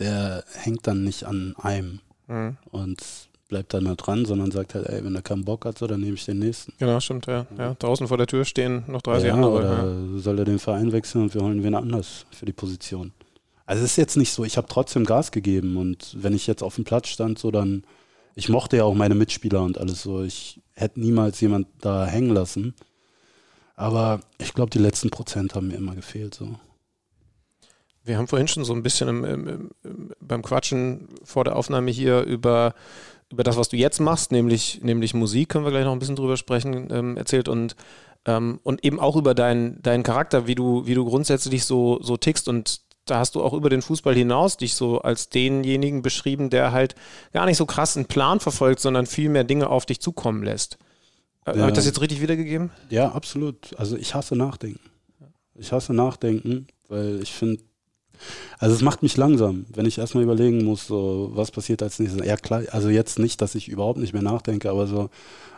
der 0.00 0.42
hängt 0.54 0.88
dann 0.88 1.04
nicht 1.04 1.24
an 1.24 1.54
einem 1.58 2.00
mhm. 2.26 2.56
und 2.72 3.00
bleibt 3.48 3.72
dann 3.72 3.84
da 3.84 3.94
dran, 3.94 4.24
sondern 4.24 4.50
sagt 4.50 4.74
halt, 4.74 4.86
ey, 4.86 5.04
wenn 5.04 5.14
er 5.14 5.22
keinen 5.22 5.44
Bock 5.44 5.64
hat, 5.64 5.78
so, 5.78 5.86
dann 5.86 6.00
nehme 6.00 6.14
ich 6.14 6.24
den 6.24 6.40
nächsten. 6.40 6.72
Genau, 6.78 6.98
stimmt, 7.00 7.26
ja. 7.26 7.46
ja. 7.56 7.74
Draußen 7.74 8.08
vor 8.08 8.18
der 8.18 8.26
Tür 8.26 8.44
stehen 8.44 8.82
noch 8.88 9.02
30 9.02 9.28
ja, 9.28 9.34
andere. 9.34 9.52
Oder 9.52 9.84
ja. 9.84 10.18
soll 10.18 10.38
er 10.40 10.44
den 10.44 10.58
Verein 10.58 10.92
wechseln 10.92 11.22
und 11.22 11.34
wir 11.34 11.40
holen 11.40 11.62
wen 11.62 11.74
anders 11.74 12.26
für 12.30 12.46
die 12.46 12.52
Position. 12.52 13.12
Also 13.68 13.84
es 13.84 13.90
ist 13.90 13.96
jetzt 13.98 14.16
nicht 14.16 14.32
so, 14.32 14.44
ich 14.44 14.56
habe 14.56 14.66
trotzdem 14.66 15.04
Gas 15.04 15.30
gegeben 15.30 15.76
und 15.76 16.16
wenn 16.16 16.32
ich 16.32 16.46
jetzt 16.46 16.62
auf 16.62 16.76
dem 16.76 16.84
Platz 16.84 17.08
stand, 17.08 17.38
so 17.38 17.50
dann, 17.50 17.84
ich 18.34 18.48
mochte 18.48 18.78
ja 18.78 18.84
auch 18.84 18.94
meine 18.94 19.14
Mitspieler 19.14 19.62
und 19.62 19.76
alles 19.76 20.02
so, 20.02 20.22
ich 20.22 20.62
hätte 20.72 20.98
niemals 20.98 21.38
jemand 21.42 21.66
da 21.82 22.06
hängen 22.06 22.30
lassen. 22.30 22.74
Aber 23.76 24.20
ich 24.38 24.54
glaube, 24.54 24.70
die 24.70 24.78
letzten 24.78 25.10
Prozent 25.10 25.54
haben 25.54 25.68
mir 25.68 25.76
immer 25.76 25.94
gefehlt. 25.94 26.32
So. 26.32 26.54
Wir 28.04 28.16
haben 28.16 28.26
vorhin 28.26 28.48
schon 28.48 28.64
so 28.64 28.72
ein 28.72 28.82
bisschen 28.82 29.06
im, 29.10 29.24
im, 29.26 29.70
im, 29.84 30.14
beim 30.18 30.40
Quatschen 30.40 31.06
vor 31.22 31.44
der 31.44 31.54
Aufnahme 31.54 31.90
hier 31.90 32.22
über, 32.22 32.74
über 33.30 33.42
das, 33.42 33.58
was 33.58 33.68
du 33.68 33.76
jetzt 33.76 34.00
machst, 34.00 34.32
nämlich, 34.32 34.80
nämlich 34.82 35.12
Musik, 35.12 35.50
können 35.50 35.66
wir 35.66 35.72
gleich 35.72 35.84
noch 35.84 35.92
ein 35.92 35.98
bisschen 35.98 36.16
drüber 36.16 36.38
sprechen, 36.38 36.88
ähm, 36.90 37.18
erzählt 37.18 37.48
und, 37.48 37.76
ähm, 38.24 38.60
und 38.62 38.82
eben 38.82 38.98
auch 38.98 39.16
über 39.16 39.34
deinen 39.34 39.82
dein 39.82 40.04
Charakter, 40.04 40.46
wie 40.46 40.54
du, 40.54 40.86
wie 40.86 40.94
du 40.94 41.04
grundsätzlich 41.04 41.66
so, 41.66 41.98
so 42.00 42.16
tickst 42.16 42.48
und 42.48 42.87
da 43.10 43.18
hast 43.18 43.34
du 43.34 43.42
auch 43.42 43.52
über 43.52 43.70
den 43.70 43.82
Fußball 43.82 44.14
hinaus 44.14 44.56
dich 44.56 44.74
so 44.74 45.00
als 45.00 45.28
denjenigen 45.28 46.02
beschrieben, 46.02 46.50
der 46.50 46.72
halt 46.72 46.94
gar 47.32 47.46
nicht 47.46 47.56
so 47.56 47.66
krass 47.66 47.96
einen 47.96 48.06
Plan 48.06 48.40
verfolgt, 48.40 48.80
sondern 48.80 49.06
viel 49.06 49.28
mehr 49.28 49.44
Dinge 49.44 49.68
auf 49.70 49.86
dich 49.86 50.00
zukommen 50.00 50.42
lässt. 50.42 50.78
Ja. 51.46 51.56
Habe 51.56 51.68
ich 51.70 51.76
das 51.76 51.86
jetzt 51.86 52.00
richtig 52.00 52.20
wiedergegeben? 52.20 52.70
Ja, 52.90 53.12
absolut. 53.12 53.74
Also 53.78 53.96
ich 53.96 54.14
hasse 54.14 54.36
Nachdenken. 54.36 54.80
Ich 55.54 55.72
hasse 55.72 55.92
Nachdenken, 55.92 56.66
weil 56.88 57.20
ich 57.22 57.32
finde, 57.32 57.62
also 58.58 58.74
es 58.74 58.82
macht 58.82 59.02
mich 59.02 59.16
langsam, 59.16 59.66
wenn 59.74 59.86
ich 59.86 59.98
erstmal 59.98 60.24
überlegen 60.24 60.64
muss, 60.64 60.86
so, 60.86 61.30
was 61.32 61.50
passiert 61.50 61.82
als 61.82 61.98
nächstes. 61.98 62.24
Ja 62.24 62.36
klar, 62.36 62.62
also 62.70 62.88
jetzt 62.88 63.18
nicht, 63.18 63.40
dass 63.40 63.54
ich 63.54 63.68
überhaupt 63.68 63.98
nicht 63.98 64.12
mehr 64.12 64.22
nachdenke, 64.22 64.70
aber 64.70 64.86
so 64.86 65.10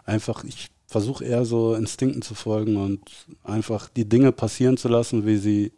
einfach, 0.05 0.45
ich 0.45 0.69
versuche 0.87 1.25
eher 1.25 1.45
so 1.45 1.75
Instinkten 1.75 2.23
zu 2.23 2.35
folgen 2.35 2.77
und 2.77 3.01
einfach 3.45 3.89
die 3.89 4.09
Dinge 4.09 4.33
passieren 4.33 4.77
zu 4.77 4.89
lassen, 4.89 5.27
wie 5.27 5.37
sie, 5.37 5.73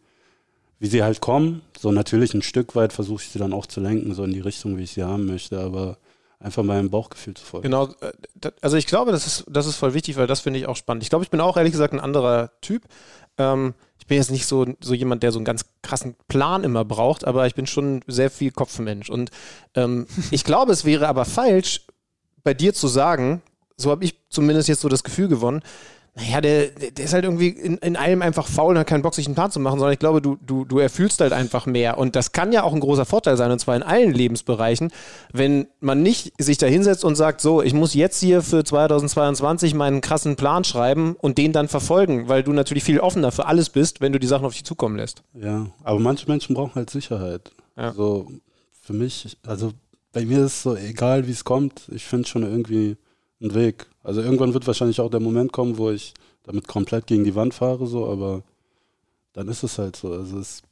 wie 0.82 0.88
sie 0.88 1.04
halt 1.04 1.20
kommen. 1.20 1.62
So 1.78 1.92
natürlich 1.92 2.34
ein 2.34 2.42
Stück 2.42 2.74
weit 2.74 2.92
versuche 2.92 3.22
ich 3.22 3.28
sie 3.28 3.38
dann 3.38 3.52
auch 3.52 3.66
zu 3.66 3.78
lenken, 3.78 4.14
so 4.14 4.24
in 4.24 4.32
die 4.32 4.40
Richtung, 4.40 4.76
wie 4.76 4.82
ich 4.82 4.90
sie 4.90 5.04
haben 5.04 5.26
möchte, 5.26 5.60
aber 5.60 5.96
einfach 6.40 6.64
meinem 6.64 6.90
Bauchgefühl 6.90 7.34
zu 7.34 7.44
folgen. 7.44 7.62
Genau, 7.62 7.86
äh, 8.00 8.50
also 8.60 8.76
ich 8.76 8.88
glaube, 8.88 9.12
das 9.12 9.28
ist, 9.28 9.44
das 9.48 9.66
ist 9.66 9.76
voll 9.76 9.94
wichtig, 9.94 10.16
weil 10.16 10.26
das 10.26 10.40
finde 10.40 10.58
ich 10.58 10.66
auch 10.66 10.74
spannend. 10.74 11.04
Ich 11.04 11.08
glaube, 11.08 11.24
ich 11.24 11.30
bin 11.30 11.40
auch 11.40 11.56
ehrlich 11.56 11.70
gesagt 11.70 11.94
ein 11.94 12.00
anderer 12.00 12.50
Typ. 12.62 12.82
Ähm, 13.38 13.74
ich 14.00 14.08
bin 14.08 14.16
jetzt 14.16 14.32
nicht 14.32 14.46
so, 14.46 14.66
so 14.80 14.92
jemand, 14.92 15.22
der 15.22 15.30
so 15.30 15.38
einen 15.38 15.44
ganz 15.44 15.66
krassen 15.82 16.16
Plan 16.26 16.64
immer 16.64 16.84
braucht, 16.84 17.24
aber 17.24 17.46
ich 17.46 17.54
bin 17.54 17.68
schon 17.68 18.00
sehr 18.08 18.28
viel 18.28 18.50
Kopfmensch. 18.50 19.08
Und 19.08 19.30
ähm, 19.76 20.08
ich 20.32 20.42
glaube, 20.42 20.72
es 20.72 20.84
wäre 20.84 21.06
aber 21.06 21.24
falsch, 21.24 21.86
bei 22.42 22.54
dir 22.54 22.74
zu 22.74 22.88
sagen, 22.88 23.40
so 23.76 23.92
habe 23.92 24.04
ich 24.04 24.16
zumindest 24.30 24.68
jetzt 24.68 24.80
so 24.80 24.88
das 24.88 25.04
Gefühl 25.04 25.28
gewonnen, 25.28 25.62
naja, 26.14 26.42
der, 26.42 26.68
der 26.68 27.04
ist 27.06 27.14
halt 27.14 27.24
irgendwie 27.24 27.48
in, 27.48 27.78
in 27.78 27.96
allem 27.96 28.20
einfach 28.20 28.46
faul 28.46 28.74
und 28.74 28.78
hat 28.78 28.86
keinen 28.86 29.00
Bock, 29.00 29.14
sich 29.14 29.24
einen 29.24 29.34
Plan 29.34 29.50
zu 29.50 29.60
machen, 29.60 29.78
sondern 29.78 29.94
ich 29.94 29.98
glaube, 29.98 30.20
du, 30.20 30.36
du, 30.44 30.66
du 30.66 30.78
erfühlst 30.78 31.20
halt 31.22 31.32
einfach 31.32 31.64
mehr. 31.64 31.96
Und 31.96 32.16
das 32.16 32.32
kann 32.32 32.52
ja 32.52 32.64
auch 32.64 32.74
ein 32.74 32.80
großer 32.80 33.06
Vorteil 33.06 33.38
sein, 33.38 33.50
und 33.50 33.58
zwar 33.58 33.76
in 33.76 33.82
allen 33.82 34.12
Lebensbereichen, 34.12 34.92
wenn 35.32 35.68
man 35.80 36.02
nicht 36.02 36.34
sich 36.38 36.58
da 36.58 36.66
hinsetzt 36.66 37.06
und 37.06 37.16
sagt, 37.16 37.40
so, 37.40 37.62
ich 37.62 37.72
muss 37.72 37.94
jetzt 37.94 38.20
hier 38.20 38.42
für 38.42 38.62
2022 38.62 39.72
meinen 39.72 40.02
krassen 40.02 40.36
Plan 40.36 40.64
schreiben 40.64 41.16
und 41.18 41.38
den 41.38 41.52
dann 41.52 41.68
verfolgen, 41.68 42.28
weil 42.28 42.42
du 42.42 42.52
natürlich 42.52 42.84
viel 42.84 43.00
offener 43.00 43.32
für 43.32 43.46
alles 43.46 43.70
bist, 43.70 44.02
wenn 44.02 44.12
du 44.12 44.20
die 44.20 44.26
Sachen 44.26 44.44
auf 44.44 44.52
dich 44.52 44.64
zukommen 44.64 44.96
lässt. 44.96 45.22
Ja, 45.32 45.68
aber 45.82 45.98
manche 45.98 46.26
Menschen 46.28 46.54
brauchen 46.54 46.74
halt 46.74 46.90
Sicherheit. 46.90 47.52
Ja. 47.74 47.84
Also 47.84 48.30
für 48.82 48.92
mich, 48.92 49.38
also 49.46 49.72
bei 50.12 50.26
mir 50.26 50.40
ist 50.40 50.52
es 50.52 50.62
so 50.62 50.76
egal, 50.76 51.26
wie 51.26 51.32
es 51.32 51.44
kommt, 51.44 51.88
ich 51.90 52.04
finde 52.04 52.28
schon 52.28 52.42
irgendwie 52.42 52.98
ein 53.42 53.54
Weg. 53.54 53.86
Also 54.02 54.20
irgendwann 54.20 54.54
wird 54.54 54.66
wahrscheinlich 54.66 55.00
auch 55.00 55.10
der 55.10 55.20
Moment 55.20 55.52
kommen, 55.52 55.78
wo 55.78 55.90
ich 55.90 56.14
damit 56.44 56.66
komplett 56.68 57.06
gegen 57.06 57.24
die 57.24 57.34
Wand 57.34 57.54
fahre, 57.54 57.86
so, 57.86 58.06
aber 58.06 58.42
dann 59.32 59.48
ist 59.48 59.62
es 59.62 59.78
halt 59.78 59.96
so. 59.96 60.12
Also 60.12 60.38
es, 60.38 60.62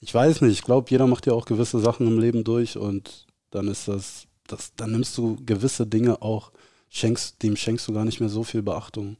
ich 0.00 0.14
weiß 0.14 0.40
nicht, 0.42 0.52
ich 0.52 0.62
glaube, 0.62 0.90
jeder 0.90 1.06
macht 1.06 1.26
ja 1.26 1.32
auch 1.32 1.44
gewisse 1.44 1.78
Sachen 1.78 2.06
im 2.06 2.18
Leben 2.18 2.44
durch 2.44 2.76
und 2.76 3.26
dann 3.50 3.68
ist 3.68 3.88
das, 3.88 4.26
das, 4.46 4.74
dann 4.76 4.92
nimmst 4.92 5.16
du 5.18 5.36
gewisse 5.44 5.86
Dinge 5.86 6.22
auch, 6.22 6.52
schenkst, 6.90 7.42
dem 7.42 7.56
schenkst 7.56 7.86
du 7.88 7.92
gar 7.92 8.04
nicht 8.04 8.20
mehr 8.20 8.28
so 8.28 8.44
viel 8.44 8.62
Beachtung. 8.62 9.16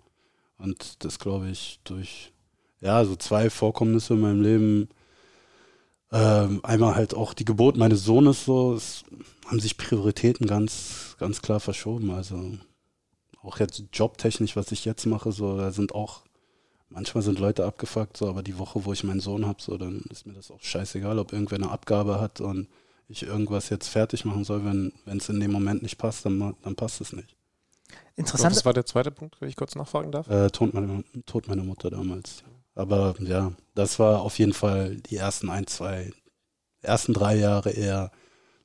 Und 0.59 1.05
das 1.05 1.19
glaube 1.19 1.49
ich 1.51 1.81
durch, 1.85 2.33
ja, 2.81 3.05
so 3.05 3.17
zwei 3.17 3.51
Vorkommnisse 3.51 4.15
in 4.15 4.21
meinem 4.21 4.43
Leben. 4.43 4.89
Ähm, 6.11 6.61
einmal 6.63 6.95
halt 6.95 7.15
auch 7.15 7.35
die 7.35 7.45
Geburt 7.45 7.77
meines 7.77 8.03
Sohnes 8.03 8.47
so, 8.47 8.75
es 8.75 9.05
haben 9.47 9.61
sich 9.61 9.77
Prioritäten 9.77 10.47
ganz, 10.47 11.08
ganz 11.19 11.43
klar 11.43 11.61
verschoben. 11.61 12.11
Also 12.11 12.53
auch 13.43 13.59
jetzt 13.59 13.83
jobtechnisch, 13.93 14.57
was 14.57 14.73
ich 14.73 14.85
jetzt 14.85 15.07
mache, 15.07 15.33
so, 15.33 15.57
da 15.57 15.71
sind 15.71 15.95
auch, 15.95 16.23
manchmal 16.89 17.23
sind 17.23 17.39
Leute 17.39 17.65
abgefuckt, 17.65 18.17
so, 18.17 18.29
aber 18.29 18.43
die 18.43 18.59
Woche, 18.59 18.85
wo 18.85 18.93
ich 18.93 19.05
meinen 19.05 19.21
Sohn 19.21 19.47
habe, 19.47 19.63
so, 19.63 19.79
dann 19.79 20.03
ist 20.11 20.27
mir 20.27 20.35
das 20.35 20.51
auch 20.51 20.61
scheißegal, 20.61 21.19
ob 21.19 21.33
irgendwer 21.33 21.57
eine 21.57 21.71
Abgabe 21.71 22.21
hat 22.21 22.41
und 22.41 22.69
ich 23.09 23.23
irgendwas 23.23 23.71
jetzt 23.71 23.89
fertig 23.89 24.25
machen 24.25 24.45
soll, 24.45 24.65
wenn 24.65 24.93
es 25.07 25.29
in 25.29 25.41
dem 25.41 25.51
Moment 25.51 25.83
nicht 25.83 25.99
passt, 25.99 26.27
dann, 26.27 26.55
dann 26.63 26.77
passt 26.77 27.01
es 27.01 27.13
nicht. 27.13 27.37
Interessant. 28.17 28.55
Was 28.55 28.65
war 28.65 28.75
der 28.75 28.85
zweite 28.85 29.11
Punkt, 29.11 29.41
wenn 29.41 29.49
ich 29.49 29.57
kurz 29.57 29.75
nachfragen 29.75 30.13
darf? 30.13 30.29
Äh, 30.29 30.51
Tod, 30.51 30.75
meine, 30.75 31.05
Tod 31.25 31.49
meiner 31.49 31.63
Mutter 31.63 31.89
damals. 31.89 32.43
Aber 32.75 33.15
ja, 33.21 33.53
das 33.75 33.99
war 33.99 34.21
auf 34.21 34.39
jeden 34.39 34.53
Fall 34.53 34.97
die 34.97 35.17
ersten 35.17 35.49
ein, 35.49 35.67
zwei, 35.67 36.13
ersten 36.83 37.15
drei 37.15 37.37
Jahre 37.37 37.71
eher 37.71 38.13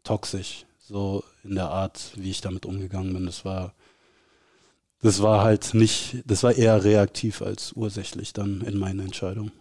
toxisch, 0.04 0.66
so 0.80 1.24
in 1.44 1.56
der 1.56 1.70
Art, 1.70 2.12
wie 2.16 2.32
ich 2.32 2.42
damit 2.42 2.66
umgegangen 2.66 3.14
bin. 3.14 3.26
Das 3.26 3.46
war 3.46 3.74
das 5.04 5.22
war 5.22 5.44
halt 5.44 5.74
nicht, 5.74 6.24
das 6.26 6.44
war 6.44 6.54
eher 6.54 6.84
reaktiv 6.84 7.42
als 7.42 7.74
ursächlich 7.74 8.32
dann 8.32 8.62
in 8.62 8.78
meiner 8.78 9.04
Entscheidung. 9.04 9.52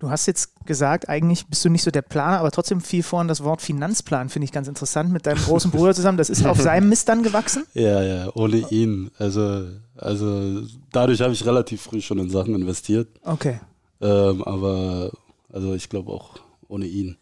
Du 0.00 0.10
hast 0.10 0.26
jetzt 0.26 0.66
gesagt, 0.66 1.08
eigentlich 1.08 1.46
bist 1.46 1.64
du 1.64 1.68
nicht 1.68 1.84
so 1.84 1.92
der 1.92 2.02
Planer, 2.02 2.40
aber 2.40 2.50
trotzdem 2.50 2.80
fiel 2.80 3.04
vorhin 3.04 3.28
das 3.28 3.44
Wort 3.44 3.62
Finanzplan, 3.62 4.30
finde 4.30 4.44
ich 4.44 4.52
ganz 4.52 4.66
interessant, 4.66 5.12
mit 5.12 5.26
deinem 5.26 5.38
großen 5.38 5.70
Bruder 5.70 5.94
zusammen. 5.94 6.18
Das 6.18 6.28
ist 6.28 6.44
auf 6.44 6.60
seinem 6.60 6.88
Mist 6.88 7.08
dann 7.08 7.22
gewachsen? 7.22 7.66
Ja, 7.74 8.02
ja, 8.02 8.30
ohne 8.34 8.68
ihn. 8.70 9.12
Also, 9.18 9.68
also 9.96 10.62
dadurch 10.90 11.20
habe 11.20 11.32
ich 11.32 11.46
relativ 11.46 11.82
früh 11.82 12.00
schon 12.00 12.18
in 12.18 12.30
Sachen 12.30 12.56
investiert. 12.56 13.08
Okay. 13.22 13.60
Ähm, 14.00 14.42
aber 14.42 15.12
also 15.52 15.74
ich 15.74 15.88
glaube 15.88 16.10
auch 16.10 16.40
ohne 16.66 16.86
ihn 16.86 17.16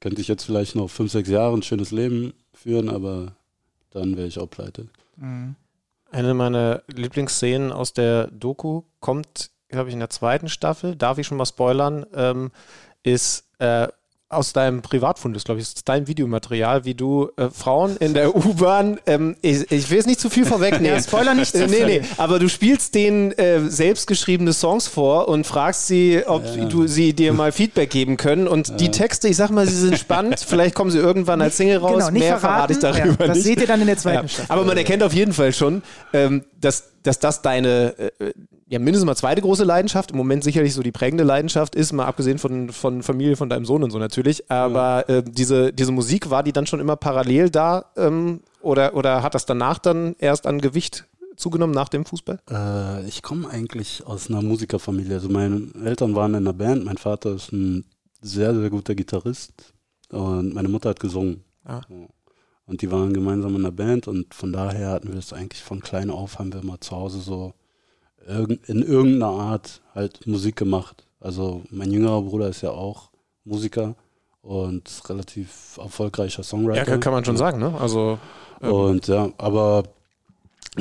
könnte 0.00 0.20
ich 0.20 0.28
jetzt 0.28 0.44
vielleicht 0.44 0.74
noch 0.74 0.88
fünf, 0.88 1.12
sechs 1.12 1.28
Jahre 1.28 1.56
ein 1.56 1.62
schönes 1.62 1.90
Leben 1.90 2.34
führen, 2.52 2.88
aber 2.88 3.32
dann 3.90 4.16
wäre 4.16 4.26
ich 4.26 4.38
auch 4.38 4.48
pleite. 4.50 4.88
Mhm. 5.16 5.56
Eine 6.10 6.34
meiner 6.34 6.82
Lieblingsszenen 6.86 7.70
aus 7.70 7.92
der 7.92 8.28
Doku 8.28 8.82
kommt, 9.00 9.50
glaube 9.68 9.88
ich, 9.88 9.92
in 9.92 10.00
der 10.00 10.10
zweiten 10.10 10.48
Staffel, 10.48 10.96
darf 10.96 11.18
ich 11.18 11.26
schon 11.26 11.36
mal 11.36 11.44
spoilern, 11.44 12.06
ähm, 12.14 12.50
ist 13.02 13.46
äh, 13.58 13.88
aus 14.30 14.52
deinem 14.52 14.82
Privatfundus, 14.82 15.44
glaube 15.44 15.60
ich, 15.60 15.68
ist 15.68 15.88
dein 15.88 16.06
Videomaterial, 16.06 16.84
wie 16.84 16.94
du 16.94 17.30
äh, 17.36 17.48
Frauen 17.48 17.96
in 17.96 18.12
der 18.12 18.36
U-Bahn, 18.36 19.00
ähm, 19.06 19.36
ich, 19.40 19.70
ich, 19.72 19.90
will 19.90 19.98
es 19.98 20.06
nicht 20.06 20.20
zu 20.20 20.28
viel 20.28 20.44
vorwegnehmen. 20.44 20.96
ja, 20.96 21.02
Spoiler 21.02 21.34
nicht 21.34 21.52
zu 21.52 21.64
äh, 21.64 21.66
nee, 21.66 21.84
nee, 21.84 22.02
aber 22.18 22.38
du 22.38 22.48
spielst 22.48 22.94
denen 22.94 23.32
äh, 23.32 23.60
selbstgeschriebene 23.60 24.52
Songs 24.52 24.86
vor 24.86 25.28
und 25.28 25.46
fragst 25.46 25.86
sie, 25.86 26.22
ob 26.26 26.44
ja. 26.44 26.66
du 26.66 26.86
sie 26.86 27.14
dir 27.14 27.32
mal 27.32 27.52
Feedback 27.52 27.88
geben 27.88 28.18
können. 28.18 28.46
Und 28.46 28.68
ja. 28.68 28.76
die 28.76 28.90
Texte, 28.90 29.28
ich 29.28 29.36
sag 29.36 29.50
mal, 29.50 29.66
sie 29.66 29.76
sind 29.76 29.98
spannend. 29.98 30.40
Vielleicht 30.46 30.74
kommen 30.74 30.90
sie 30.90 30.98
irgendwann 30.98 31.40
als 31.40 31.56
Single 31.56 31.78
raus. 31.78 31.92
Genau, 31.92 32.10
nicht 32.10 32.20
Mehr 32.20 32.38
verraten, 32.38 32.74
verrate 32.74 32.98
ich 32.98 33.04
darüber 33.06 33.26
das 33.28 33.36
nicht. 33.38 33.46
seht 33.46 33.60
ihr 33.62 33.66
dann 33.66 33.80
in 33.80 33.86
der 33.86 33.96
zweiten 33.96 34.28
Staffel. 34.28 34.52
Aber 34.52 34.64
man 34.64 34.76
erkennt 34.76 35.02
auf 35.02 35.14
jeden 35.14 35.32
Fall 35.32 35.54
schon, 35.54 35.82
ähm, 36.12 36.44
dass, 36.60 36.90
dass 37.02 37.18
das 37.18 37.40
deine 37.40 37.94
äh, 38.18 38.32
ja 38.68 38.78
mindestens 38.78 39.06
mal 39.06 39.16
zweite 39.16 39.40
große 39.40 39.64
Leidenschaft, 39.64 40.10
im 40.10 40.16
Moment 40.16 40.44
sicherlich 40.44 40.74
so 40.74 40.82
die 40.82 40.92
prägende 40.92 41.24
Leidenschaft 41.24 41.74
ist, 41.74 41.92
mal 41.92 42.06
abgesehen 42.06 42.38
von, 42.38 42.70
von 42.70 43.02
Familie, 43.02 43.36
von 43.36 43.48
deinem 43.48 43.64
Sohn 43.64 43.82
und 43.82 43.90
so 43.90 43.98
natürlich. 43.98 44.17
Aber 44.48 45.04
ja. 45.08 45.16
äh, 45.16 45.22
diese, 45.22 45.72
diese 45.72 45.92
Musik, 45.92 46.30
war 46.30 46.42
die 46.42 46.52
dann 46.52 46.66
schon 46.66 46.80
immer 46.80 46.96
parallel 46.96 47.50
da 47.50 47.86
ähm, 47.96 48.40
oder, 48.60 48.94
oder 48.94 49.22
hat 49.22 49.34
das 49.34 49.46
danach 49.46 49.78
dann 49.78 50.16
erst 50.18 50.46
an 50.46 50.60
Gewicht 50.60 51.06
zugenommen 51.36 51.74
nach 51.74 51.88
dem 51.88 52.04
Fußball? 52.04 52.40
Äh, 52.50 53.06
ich 53.06 53.22
komme 53.22 53.48
eigentlich 53.48 54.06
aus 54.06 54.28
einer 54.28 54.42
Musikerfamilie. 54.42 55.14
Also 55.14 55.28
meine 55.28 55.68
Eltern 55.84 56.14
waren 56.14 56.34
in 56.34 56.46
einer 56.46 56.52
Band, 56.52 56.84
mein 56.84 56.98
Vater 56.98 57.34
ist 57.34 57.52
ein 57.52 57.84
sehr, 58.20 58.54
sehr 58.54 58.70
guter 58.70 58.94
Gitarrist 58.94 59.52
und 60.10 60.54
meine 60.54 60.68
Mutter 60.68 60.90
hat 60.90 61.00
gesungen. 61.00 61.44
Ah. 61.64 61.82
Und 62.66 62.82
die 62.82 62.90
waren 62.90 63.14
gemeinsam 63.14 63.54
in 63.54 63.64
einer 63.64 63.72
Band 63.72 64.08
und 64.08 64.34
von 64.34 64.52
daher 64.52 64.90
hatten 64.90 65.12
wir 65.12 65.18
es 65.18 65.32
eigentlich 65.32 65.62
von 65.62 65.80
klein 65.80 66.10
auf, 66.10 66.38
haben 66.38 66.52
wir 66.52 66.60
immer 66.60 66.80
zu 66.80 66.96
Hause 66.96 67.20
so 67.20 67.54
in 68.66 68.82
irgendeiner 68.82 69.32
Art 69.32 69.80
halt 69.94 70.26
Musik 70.26 70.56
gemacht. 70.56 71.06
Also 71.18 71.62
mein 71.70 71.90
jüngerer 71.90 72.22
Bruder 72.22 72.48
ist 72.48 72.60
ja 72.60 72.70
auch 72.70 73.10
Musiker 73.44 73.96
und 74.42 75.02
relativ 75.08 75.78
erfolgreicher 75.78 76.42
Songwriter. 76.42 76.88
Ja, 76.88 76.98
kann 76.98 77.12
man 77.12 77.24
schon 77.24 77.36
sagen, 77.36 77.58
ne? 77.58 77.74
Also 77.78 78.18
ähm. 78.62 78.72
und 78.72 79.08
ja, 79.08 79.30
aber 79.38 79.84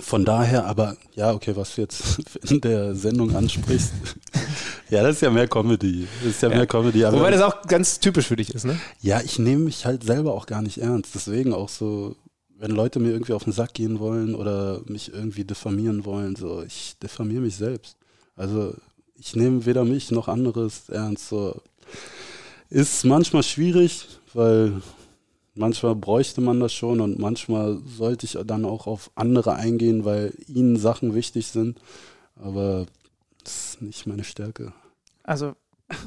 von 0.02 0.26
daher, 0.26 0.66
aber 0.66 0.96
ja, 1.16 1.34
okay, 1.34 1.56
was 1.56 1.76
du 1.76 1.82
jetzt 1.82 2.20
in 2.50 2.62
der 2.62 2.96
Sendung 2.96 3.36
ansprichst, 3.36 3.94
ja, 4.90 5.02
das 5.02 5.18
ist 5.18 5.22
ja 5.22 5.30
mehr 5.30 5.48
Comedy. 5.48 6.08
Das 6.22 6.32
ist 6.32 6.42
ja, 6.42 6.50
ja. 6.50 6.58
mehr 6.58 6.68
Comedy. 6.68 7.04
Wobei 7.04 7.32
das 7.32 7.42
auch 7.42 7.62
ganz 7.64 8.00
typisch 8.00 8.28
für 8.28 8.36
dich 8.36 8.54
ist, 8.54 8.66
ne? 8.66 8.80
Ja, 9.02 9.22
ich 9.22 9.40
nehme 9.40 9.66
mich 9.66 9.86
halt 9.86 10.04
selber 10.04 10.34
auch 10.34 10.46
gar 10.46 10.62
nicht 10.62 10.78
ernst. 10.80 11.16
Deswegen 11.16 11.54
auch 11.54 11.70
so, 11.70 12.16
wenn 12.58 12.72
Leute 12.72 13.00
mir 13.00 13.12
irgendwie 13.12 13.34
auf 13.34 13.44
den 13.44 13.54
Sack 13.54 13.74
gehen 13.74 14.00
wollen 14.00 14.36
oder 14.36 14.82
mich 14.86 15.14
irgendwie 15.14 15.46
diffamieren 15.46 16.06
wollen, 16.06 16.36
so, 16.36 16.64
ich 16.64 16.96
diffamiere 17.02 17.42
mich 17.42 17.56
selbst. 17.56 17.98
Also 18.36 18.76
ich 19.16 19.36
nehme 19.36 19.66
weder 19.66 19.84
mich 19.84 20.12
noch 20.12 20.28
anderes 20.28 20.90
ernst. 20.90 21.30
So. 21.30 21.60
Ist 22.70 23.06
manchmal 23.06 23.44
schwierig, 23.44 24.08
weil 24.34 24.82
manchmal 25.56 25.96
bräuchte 25.96 26.42
man 26.42 26.60
das 26.60 26.74
schon 26.74 27.00
und 27.02 27.20
manchmal 27.20 27.80
sollte 27.86 28.26
ich 28.26 28.38
dann 28.46 28.66
auch 28.66 28.88
auf 28.88 29.12
andere 29.16 29.56
eingehen, 29.56 30.06
weil 30.06 30.34
ihnen 30.48 30.78
Sachen 30.78 31.16
wichtig 31.16 31.48
sind. 31.48 31.80
Aber 32.36 32.86
das 33.44 33.70
ist 33.70 33.82
nicht 33.82 34.08
meine 34.08 34.24
Stärke. 34.24 34.74
Also 35.24 35.56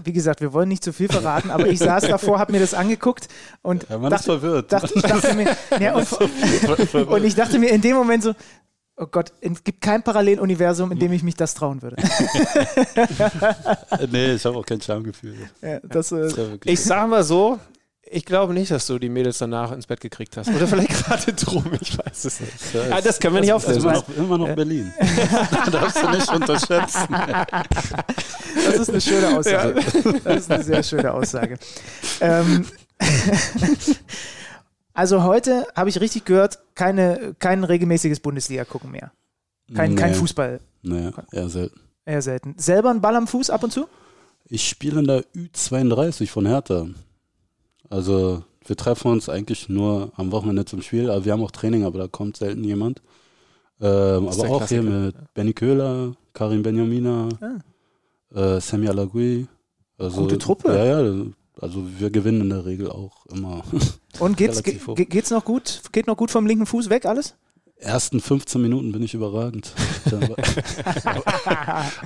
wie 0.04 0.12
gesagt, 0.12 0.40
wir 0.42 0.52
wollen 0.52 0.68
nicht 0.68 0.84
zu 0.84 0.92
viel 0.92 1.08
verraten, 1.08 1.50
aber 1.50 1.66
ich 1.66 1.78
saß 1.78 2.06
davor, 2.06 2.38
habe 2.38 2.52
mir 2.52 2.60
das 2.60 2.74
angeguckt 2.74 3.28
und 3.62 3.86
ja, 3.88 3.98
man 3.98 4.10
dachte, 4.10 4.32
ist 4.32 4.40
verwirrt. 4.40 4.72
Dachte, 4.72 4.92
ich 4.94 5.02
dachte 5.02 5.34
mir, 5.34 5.56
ja, 5.80 5.94
und, 5.94 7.08
und, 7.08 7.24
ich 7.24 7.34
dachte 7.34 7.58
mir 7.58 7.70
in 7.70 7.80
dem 7.80 7.96
Moment 7.96 8.22
so, 8.22 8.34
oh 9.00 9.06
Gott, 9.06 9.32
es 9.40 9.64
gibt 9.64 9.80
kein 9.80 10.02
Paralleluniversum, 10.02 10.92
in 10.92 10.98
dem 10.98 11.12
ich 11.12 11.22
mich 11.22 11.34
das 11.34 11.54
trauen 11.54 11.82
würde. 11.82 11.96
nee, 14.10 14.34
ich 14.34 14.44
habe 14.44 14.58
auch 14.58 14.66
kein 14.66 14.80
Schamgefühl. 14.80 15.36
Ja, 15.62 15.80
das, 15.80 16.12
äh, 16.12 16.58
ich 16.64 16.82
sag 16.82 17.08
mal 17.08 17.24
so, 17.24 17.58
ich 18.12 18.24
glaube 18.24 18.52
nicht, 18.52 18.70
dass 18.70 18.86
du 18.86 18.98
die 18.98 19.08
Mädels 19.08 19.38
danach 19.38 19.72
ins 19.72 19.86
Bett 19.86 20.00
gekriegt 20.00 20.36
hast. 20.36 20.48
Oder 20.48 20.66
vielleicht 20.66 20.90
gerade 20.90 21.32
drum, 21.32 21.64
ich 21.80 21.96
weiß 21.96 22.24
es 22.24 22.40
nicht. 22.40 22.52
Das, 22.72 22.90
ah, 22.90 23.00
das 23.00 23.20
können 23.20 23.34
wir 23.34 23.40
nicht 23.40 23.52
auflösen. 23.52 23.84
Das 23.84 24.02
ist 24.02 24.16
immer 24.16 24.36
noch, 24.36 24.38
immer 24.38 24.48
noch 24.48 24.56
Berlin. 24.56 24.92
darfst 25.70 26.02
du 26.02 26.10
nicht 26.10 26.32
unterschätzen. 26.32 27.08
Das 28.66 28.76
ist 28.76 28.90
eine 28.90 29.00
schöne 29.00 29.38
Aussage. 29.38 29.80
Das 30.24 30.36
ist 30.36 30.50
eine 30.50 30.64
sehr 30.64 30.82
schöne 30.82 31.14
Aussage. 31.14 31.56
Ähm, 32.20 32.66
also 34.92 35.22
heute 35.22 35.66
habe 35.74 35.88
ich 35.88 36.00
richtig 36.00 36.24
gehört, 36.24 36.58
keine, 36.74 37.34
kein 37.38 37.64
regelmäßiges 37.64 38.20
Bundesliga 38.20 38.64
gucken 38.64 38.90
mehr. 38.90 39.12
Kein, 39.74 39.90
nee. 39.90 39.96
kein 39.96 40.14
Fußball. 40.14 40.60
Nee, 40.82 41.10
eher 41.32 41.48
selten. 41.48 41.80
Eher 42.04 42.22
selten. 42.22 42.54
Selber 42.58 42.90
einen 42.90 43.00
Ball 43.00 43.16
am 43.16 43.26
Fuß 43.26 43.50
ab 43.50 43.62
und 43.62 43.72
zu? 43.72 43.86
Ich 44.46 44.68
spiele 44.68 45.00
in 45.00 45.06
der 45.06 45.24
Ü32 45.34 46.28
von 46.28 46.46
Hertha. 46.46 46.88
Also 47.88 48.44
wir 48.66 48.76
treffen 48.76 49.12
uns 49.12 49.28
eigentlich 49.28 49.68
nur 49.68 50.12
am 50.16 50.32
Wochenende 50.32 50.64
zum 50.64 50.82
Spiel, 50.82 51.10
aber 51.10 51.24
wir 51.24 51.32
haben 51.32 51.42
auch 51.42 51.50
Training, 51.50 51.84
aber 51.84 51.98
da 51.98 52.08
kommt 52.08 52.36
selten 52.36 52.64
jemand. 52.64 53.00
Ähm, 53.80 54.28
aber 54.28 54.50
auch 54.50 54.58
Klassiker. 54.58 54.82
hier 54.82 54.82
mit 54.82 55.34
Benny 55.34 55.52
Köhler, 55.52 56.14
Karim 56.34 56.62
Benjamina, 56.62 57.28
ah. 57.40 58.56
äh, 58.56 58.60
Sammy 58.60 58.88
Alagui. 58.88 59.46
Also, 59.96 60.22
Gute 60.22 60.38
Truppe. 60.38 60.68
Ja, 60.74 61.00
ja, 61.00 61.24
also 61.60 61.84
wir 61.98 62.10
gewinnen 62.10 62.42
in 62.42 62.50
der 62.50 62.64
Regel 62.64 62.90
auch 62.90 63.26
immer. 63.26 63.62
Und 64.18 64.36
geht's, 64.36 64.62
ge 64.62 64.78
geht's 65.04 65.30
noch 65.30 65.44
gut? 65.44 65.82
Geht 65.92 66.06
noch 66.06 66.16
gut 66.16 66.30
vom 66.30 66.46
linken 66.46 66.66
Fuß 66.66 66.90
weg 66.90 67.06
alles? 67.06 67.34
Ersten 67.76 68.20
15 68.20 68.60
Minuten 68.60 68.92
bin 68.92 69.02
ich 69.02 69.14
überragend. 69.14 69.72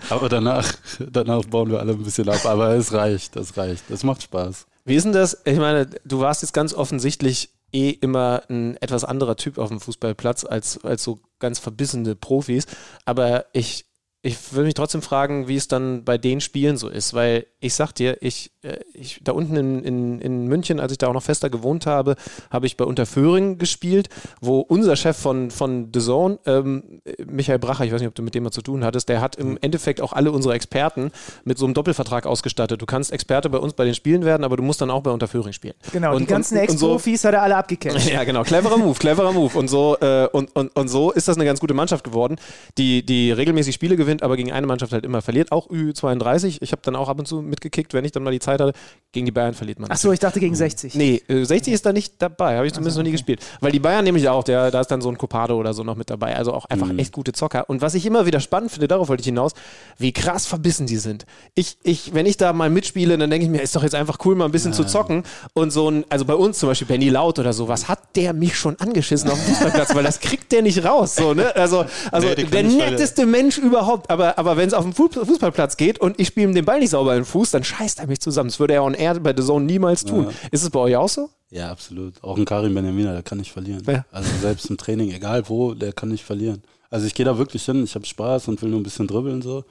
aber 0.09 0.29
danach, 0.29 0.73
danach 1.11 1.45
bauen 1.47 1.71
wir 1.71 1.81
alle 1.81 1.93
ein 1.93 2.03
bisschen 2.03 2.29
ab. 2.29 2.45
Aber 2.47 2.75
es 2.75 2.93
reicht, 2.93 3.35
das 3.35 3.57
reicht. 3.57 3.85
Das 3.89 4.05
macht 4.05 4.23
Spaß. 4.23 4.67
Wie 4.85 4.95
ist 4.95 5.05
denn 5.05 5.13
das? 5.13 5.43
Ich 5.45 5.59
meine, 5.59 5.89
du 6.05 6.21
warst 6.21 6.43
jetzt 6.43 6.53
ganz 6.53 6.75
offensichtlich 6.75 7.51
eh 7.73 7.91
immer 7.91 8.43
ein 8.49 8.77
etwas 8.77 9.05
anderer 9.05 9.37
Typ 9.37 9.59
auf 9.59 9.69
dem 9.69 9.81
Fußballplatz 9.81 10.45
als, 10.45 10.83
als 10.85 11.03
so 11.03 11.19
ganz 11.41 11.59
verbissene 11.59 12.15
Profis. 12.15 12.67
Aber 13.05 13.47
ich, 13.53 13.87
ich 14.23 14.53
würde 14.53 14.67
mich 14.67 14.75
trotzdem 14.75 15.03
fragen, 15.03 15.49
wie 15.49 15.57
es 15.57 15.67
dann 15.67 16.05
bei 16.05 16.19
den 16.19 16.41
Spielen 16.41 16.77
so 16.77 16.89
ist, 16.89 17.15
weil 17.15 17.47
ich 17.59 17.75
sag 17.75 17.93
dir, 17.93 18.23
ich 18.23 18.53
ich, 18.95 19.21
da 19.23 19.33
unten 19.33 19.57
in, 19.57 19.85
in, 19.85 20.21
in 20.21 20.47
München, 20.47 20.81
als 20.81 20.93
ich 20.93 20.99
da 20.99 21.09
auch 21.09 21.13
noch 21.13 21.23
fester 21.23 21.51
gewohnt 21.51 21.87
habe, 21.87 22.17
habe 22.51 22.67
ich 22.67 22.77
bei 22.77 22.85
Unterföhring 22.85 23.59
gespielt, 23.59 24.09
wo 24.41 24.61
unser 24.61 24.97
Chef 24.97 25.17
von, 25.17 25.51
von 25.51 25.91
The 25.93 26.01
Zone, 26.01 26.39
ähm, 26.47 27.01
Michael 27.27 27.59
Bracher, 27.59 27.85
ich 27.85 27.93
weiß 27.93 28.01
nicht, 28.01 28.09
ob 28.09 28.15
du 28.15 28.23
mit 28.23 28.35
dem 28.35 28.45
mal 28.45 28.51
zu 28.51 28.63
tun 28.63 28.85
hattest, 28.85 29.09
der 29.09 29.21
hat 29.21 29.37
im 29.37 29.59
Endeffekt 29.61 30.01
auch 30.01 30.13
alle 30.13 30.33
unsere 30.33 30.55
Experten 30.55 31.11
mit 31.45 31.59
so 31.59 31.67
einem 31.67 31.75
Doppelvertrag 31.75 32.27
ausgestattet. 32.27 32.81
Du 32.81 32.87
kannst 32.87 33.13
Experte 33.13 33.51
bei 33.51 33.59
uns 33.59 33.75
bei 33.75 33.85
den 33.85 33.95
Spielen 33.95 34.25
werden, 34.25 34.45
aber 34.45 34.57
du 34.57 34.63
musst 34.63 34.81
dann 34.81 34.91
auch 34.91 35.03
bei 35.03 35.11
Unterföhring 35.11 35.53
spielen. 35.53 35.75
Genau, 35.93 36.15
und, 36.15 36.23
die 36.23 36.27
ganzen 36.27 36.59
und 36.59 36.71
so, 36.71 36.73
Ex-Profis 36.73 37.25
hat 37.25 37.35
er 37.35 37.43
alle 37.43 37.57
abgecatcht. 37.57 38.05
Ja, 38.15 38.23
genau. 38.23 38.43
Cleverer 38.45 38.77
Move, 38.77 38.97
cleverer 38.99 39.33
Move. 39.33 39.59
Und 39.59 39.69
so, 39.69 39.97
äh, 40.01 40.29
und, 40.31 40.55
und, 40.55 40.77
und 40.77 40.89
so 40.89 41.11
ist 41.11 41.27
das 41.27 41.37
eine 41.37 41.45
ganz 41.45 41.59
gute 41.59 41.75
Mannschaft 41.75 42.05
geworden, 42.05 42.37
die, 42.79 43.05
die 43.05 43.33
regelmäßig 43.33 43.75
Spiele 43.75 43.97
gewinnt, 43.97 44.23
aber 44.23 44.37
gegen 44.37 44.53
eine 44.53 44.67
Mannschaft 44.67 44.93
halt 44.93 45.05
immer 45.05 45.23
verliert. 45.23 45.51
Auch 45.53 45.69
Ü32. 45.69 46.59
Ich 46.61 46.73
habe 46.73 46.83
dann 46.85 46.95
auch 46.97 47.09
ab 47.09 47.19
und 47.19 47.27
zu 47.27 47.43
mitgekickt, 47.43 47.93
wenn 47.93 48.05
ich 48.05 48.13
dann 48.13 48.23
mal 48.23 48.31
die 48.31 48.41
Zeit 48.41 48.54
hatte. 48.61 48.73
Gegen 49.13 49.27
die 49.27 49.33
Bayern 49.33 49.55
verliert 49.55 49.79
man. 49.79 49.89
Ach 49.93 49.97
so, 49.97 50.11
ich 50.11 50.19
dachte 50.19 50.41
gegen 50.41 50.57
60. 50.57 50.97
Nee, 50.97 51.23
äh, 51.29 51.45
60 51.45 51.73
ist 51.73 51.87
da 51.87 51.93
nicht 51.93 52.15
dabei. 52.19 52.57
Habe 52.57 52.67
ich 52.67 52.73
zumindest 52.73 52.97
so, 52.97 53.01
noch 53.01 53.05
nie 53.05 53.11
okay. 53.11 53.17
gespielt. 53.19 53.41
Weil 53.61 53.71
die 53.71 53.79
Bayern 53.79 54.03
nämlich 54.03 54.29
auch, 54.29 54.43
der, 54.43 54.73
da 54.73 54.81
ist 54.81 54.89
dann 54.91 55.01
so 55.01 55.09
ein 55.09 55.17
Copado 55.17 55.57
oder 55.57 55.73
so 55.73 55.85
noch 55.85 55.95
mit 55.95 56.11
dabei. 56.11 56.35
Also 56.35 56.53
auch 56.53 56.65
einfach 56.65 56.91
echt 56.99 57.13
gute 57.13 57.33
Zocker. 57.33 57.71
Und 57.71 57.81
was 57.81 57.95
ich 57.95 58.05
immer 58.07 58.27
wieder 58.27 58.41
spannend 58.41 58.73
finde, 58.73 58.89
darauf 58.89 59.07
wollte 59.09 59.21
ich 59.21 59.27
hinaus, 59.27 59.53
wie 59.99 60.11
krass 60.13 60.47
verbissen 60.47 60.89
die 60.89 60.97
sind. 60.97 61.27
Ich, 61.55 61.79
ich, 61.85 62.13
wenn 62.13 62.27
ich 62.27 62.39
da 62.39 62.53
mal 62.53 62.71
mitspiele, 62.71 63.17
dann 63.17 63.31
denke 63.31 63.45
ich 63.47 63.53
mir, 63.53 63.63
ist 63.63 63.77
doch 63.77 63.85
jetzt 63.85 63.95
einfach 63.95 64.19
cool, 64.25 64.35
mal 64.35 64.47
ein 64.47 64.51
bisschen 64.51 64.73
zu 64.73 64.83
zocken. 64.83 65.23
Und 65.53 65.71
so 65.71 65.89
ein, 65.89 66.05
also 66.09 66.25
bei 66.25 66.35
uns 66.35 66.59
zum 66.59 66.69
Beispiel 66.71 66.89
Benny 66.89 67.09
Laut 67.09 67.39
oder 67.39 67.53
so, 67.53 67.69
was 67.69 67.87
hat 67.87 68.01
der 68.17 68.33
mich 68.33 68.57
schon 68.59 68.81
angeschissen 68.81 69.31
auf 69.31 69.39
dem 69.39 69.55
Fußballplatz? 69.55 69.95
Weil 69.95 70.03
das 70.03 70.19
kriegt 70.19 70.51
der 70.51 70.63
nicht 70.63 70.85
raus. 70.85 71.15
So, 71.15 71.35
ne? 71.35 71.55
Also, 71.55 71.85
also 72.11 72.27
Nee, 72.27 72.35
der 72.47 72.65
netteste 72.65 73.27
Mensch 73.27 73.59
überhaupt. 73.59 74.11
Aber, 74.11 74.37
aber 74.41 74.57
wenn 74.57 74.67
es 74.67 74.75
auf 74.75 74.83
dem 74.83 74.93
Fu- 74.93 75.09
Fußballplatz 75.09 75.77
geht 75.77 76.01
und 76.01 76.19
ich 76.19 76.27
spiele 76.27 76.49
ihm 76.49 76.55
den 76.57 76.65
Ball 76.65 76.81
nicht 76.81 76.91
sauber 76.91 77.13
in 77.13 77.21
den 77.21 77.27
Fuß, 77.27 77.53
dann 77.53 77.63
scheißt 77.63 78.01
er 78.01 78.09
mich 78.09 78.19
zusammen. 78.19 78.44
Das 78.49 78.61
würde 78.61 78.75
er 78.75 78.85
on 78.85 78.95
air 78.95 79.19
bei 79.21 79.35
The 79.37 79.43
Zone 79.43 79.65
niemals 79.65 80.05
tun. 80.05 80.29
Ist 80.51 80.63
es 80.63 80.71
bei 80.71 80.81
euch 80.81 80.97
auch 80.97 81.09
so? 81.09 81.31
Ja, 81.51 81.71
absolut. 81.71 82.23
Auch 82.23 82.37
ein 82.37 82.45
Karim 82.45 82.75
Benjamina, 82.75 83.13
der 83.13 83.23
kann 83.23 83.39
nicht 83.39 83.53
verlieren. 83.53 83.83
Ja. 83.87 84.05
Also 84.11 84.29
selbst 84.41 84.69
im 84.71 84.77
Training, 84.77 85.11
egal 85.13 85.49
wo, 85.49 85.75
der 85.75 85.93
kann 85.93 86.09
nicht 86.09 86.25
verlieren. 86.25 86.63
Also 86.91 87.07
ich 87.07 87.15
gehe 87.15 87.25
da 87.27 87.39
wirklich 87.39 87.65
hin, 87.65 87.85
ich 87.85 87.95
habe 87.95 88.07
Spaß 88.07 88.49
und 88.49 88.61
will 88.63 88.71
nur 88.71 88.81
ein 88.81 88.85
bisschen 88.85 89.07
dribbeln 89.07 89.43
so. 89.43 89.65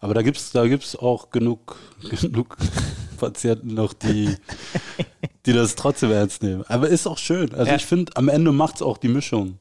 Aber 0.00 0.14
da 0.14 0.22
gibt's 0.22 0.52
da 0.52 0.66
gibt's 0.66 0.94
auch 0.96 1.30
genug, 1.30 1.76
genug 2.20 2.56
Patienten 3.18 3.74
noch, 3.74 3.92
die, 3.92 4.34
die 5.46 5.52
das 5.52 5.74
trotzdem 5.74 6.10
ernst 6.10 6.42
nehmen. 6.42 6.64
Aber 6.68 6.88
ist 6.88 7.06
auch 7.06 7.18
schön. 7.18 7.52
Also 7.54 7.70
Ja. 7.70 7.76
ich 7.76 7.86
finde, 7.86 8.12
am 8.16 8.28
Ende 8.28 8.52
macht's 8.52 8.82
auch 8.82 8.98
die 8.98 9.08
Mischung. 9.08 9.58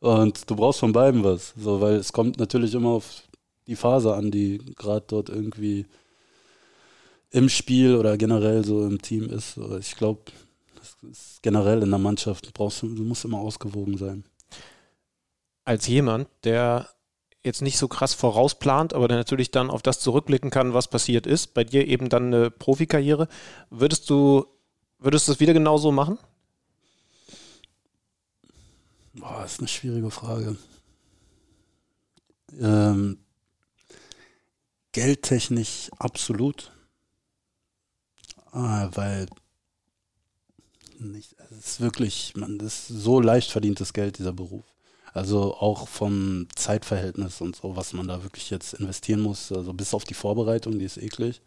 Und 0.00 0.48
du 0.50 0.56
brauchst 0.56 0.80
von 0.80 0.92
beiden 0.92 1.24
was. 1.24 1.52
So, 1.58 1.80
weil 1.80 1.94
es 1.96 2.12
kommt 2.12 2.38
natürlich 2.38 2.74
immer 2.74 2.90
auf 2.90 3.22
die 3.66 3.76
Phase 3.76 4.14
an, 4.14 4.30
die 4.30 4.58
gerade 4.76 5.04
dort 5.06 5.28
irgendwie 5.28 5.86
im 7.30 7.48
Spiel 7.48 7.94
oder 7.96 8.16
generell 8.16 8.64
so 8.64 8.84
im 8.86 9.00
Team 9.00 9.28
ist. 9.30 9.56
Ich 9.78 9.96
glaube, 9.96 10.22
das 10.76 10.96
ist 11.10 11.42
generell 11.42 11.82
in 11.82 11.90
der 11.90 11.98
Mannschaft, 11.98 12.52
brauchst 12.54 12.82
du, 12.82 12.94
du 12.94 13.02
musst 13.04 13.24
immer 13.24 13.38
ausgewogen 13.38 13.96
sein. 13.96 14.24
als 15.64 15.86
jemand, 15.86 16.28
der 16.44 16.88
jetzt 17.42 17.62
nicht 17.62 17.78
so 17.78 17.88
krass 17.88 18.12
vorausplant, 18.12 18.92
aber 18.92 19.08
der 19.08 19.16
natürlich 19.16 19.50
dann 19.50 19.70
auf 19.70 19.82
das 19.82 20.00
zurückblicken 20.00 20.50
kann, 20.50 20.74
was 20.74 20.88
passiert 20.88 21.26
ist, 21.26 21.54
bei 21.54 21.64
dir 21.64 21.86
eben 21.86 22.08
dann 22.08 22.26
eine 22.34 22.50
Profikarriere, 22.50 23.28
würdest 23.70 24.10
du, 24.10 24.46
würdest 24.98 25.28
du 25.28 25.32
es 25.32 25.40
wieder 25.40 25.52
genauso 25.54 25.92
machen? 25.92 26.18
Boah, 29.14 29.44
ist 29.44 29.60
eine 29.60 29.68
schwierige 29.68 30.10
Frage. 30.10 30.56
Ähm, 32.58 33.18
geldtechnisch 34.92 35.90
absolut. 35.98 36.72
Ah, 38.52 38.88
weil 38.94 39.26
nicht, 40.98 41.36
es 41.50 41.66
ist 41.66 41.80
wirklich, 41.80 42.34
man, 42.36 42.58
das 42.58 42.90
ist 42.90 43.02
so 43.02 43.20
leicht 43.20 43.50
verdientes 43.50 43.92
Geld, 43.92 44.18
dieser 44.18 44.32
Beruf. 44.32 44.64
Also 45.12 45.54
auch 45.54 45.88
vom 45.88 46.46
Zeitverhältnis 46.54 47.40
und 47.40 47.56
so, 47.56 47.74
was 47.76 47.92
man 47.92 48.06
da 48.06 48.22
wirklich 48.22 48.50
jetzt 48.50 48.74
investieren 48.74 49.20
muss, 49.20 49.50
also 49.50 49.72
bis 49.72 49.94
auf 49.94 50.04
die 50.04 50.14
Vorbereitung, 50.14 50.78
die 50.78 50.84
ist 50.84 50.98
eklig. 50.98 51.40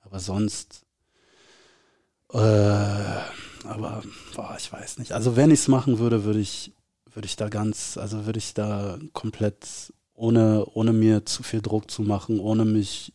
Aber 0.00 0.18
sonst, 0.20 0.86
äh, 2.32 2.38
aber 2.38 4.02
boah, 4.34 4.56
ich 4.58 4.72
weiß 4.72 4.98
nicht. 4.98 5.12
Also 5.12 5.36
wenn 5.36 5.50
ich 5.50 5.60
es 5.60 5.68
machen 5.68 5.98
würde, 5.98 6.24
würde 6.24 6.40
ich, 6.40 6.72
würde 7.12 7.26
ich 7.26 7.36
da 7.36 7.48
ganz, 7.48 7.98
also 7.98 8.24
würde 8.24 8.38
ich 8.38 8.54
da 8.54 8.98
komplett 9.12 9.92
ohne, 10.14 10.64
ohne 10.72 10.92
mir 10.92 11.26
zu 11.26 11.42
viel 11.42 11.60
Druck 11.60 11.90
zu 11.90 12.02
machen, 12.02 12.40
ohne 12.40 12.64
mich, 12.64 13.12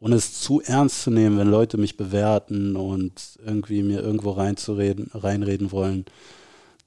ohne 0.00 0.16
es 0.16 0.40
zu 0.40 0.60
ernst 0.60 1.02
zu 1.02 1.10
nehmen, 1.10 1.38
wenn 1.38 1.50
Leute 1.50 1.78
mich 1.78 1.96
bewerten 1.96 2.76
und 2.76 3.38
irgendwie 3.44 3.82
mir 3.82 4.00
irgendwo 4.00 4.32
reinzureden, 4.32 5.10
reinreden 5.14 5.72
wollen, 5.72 6.04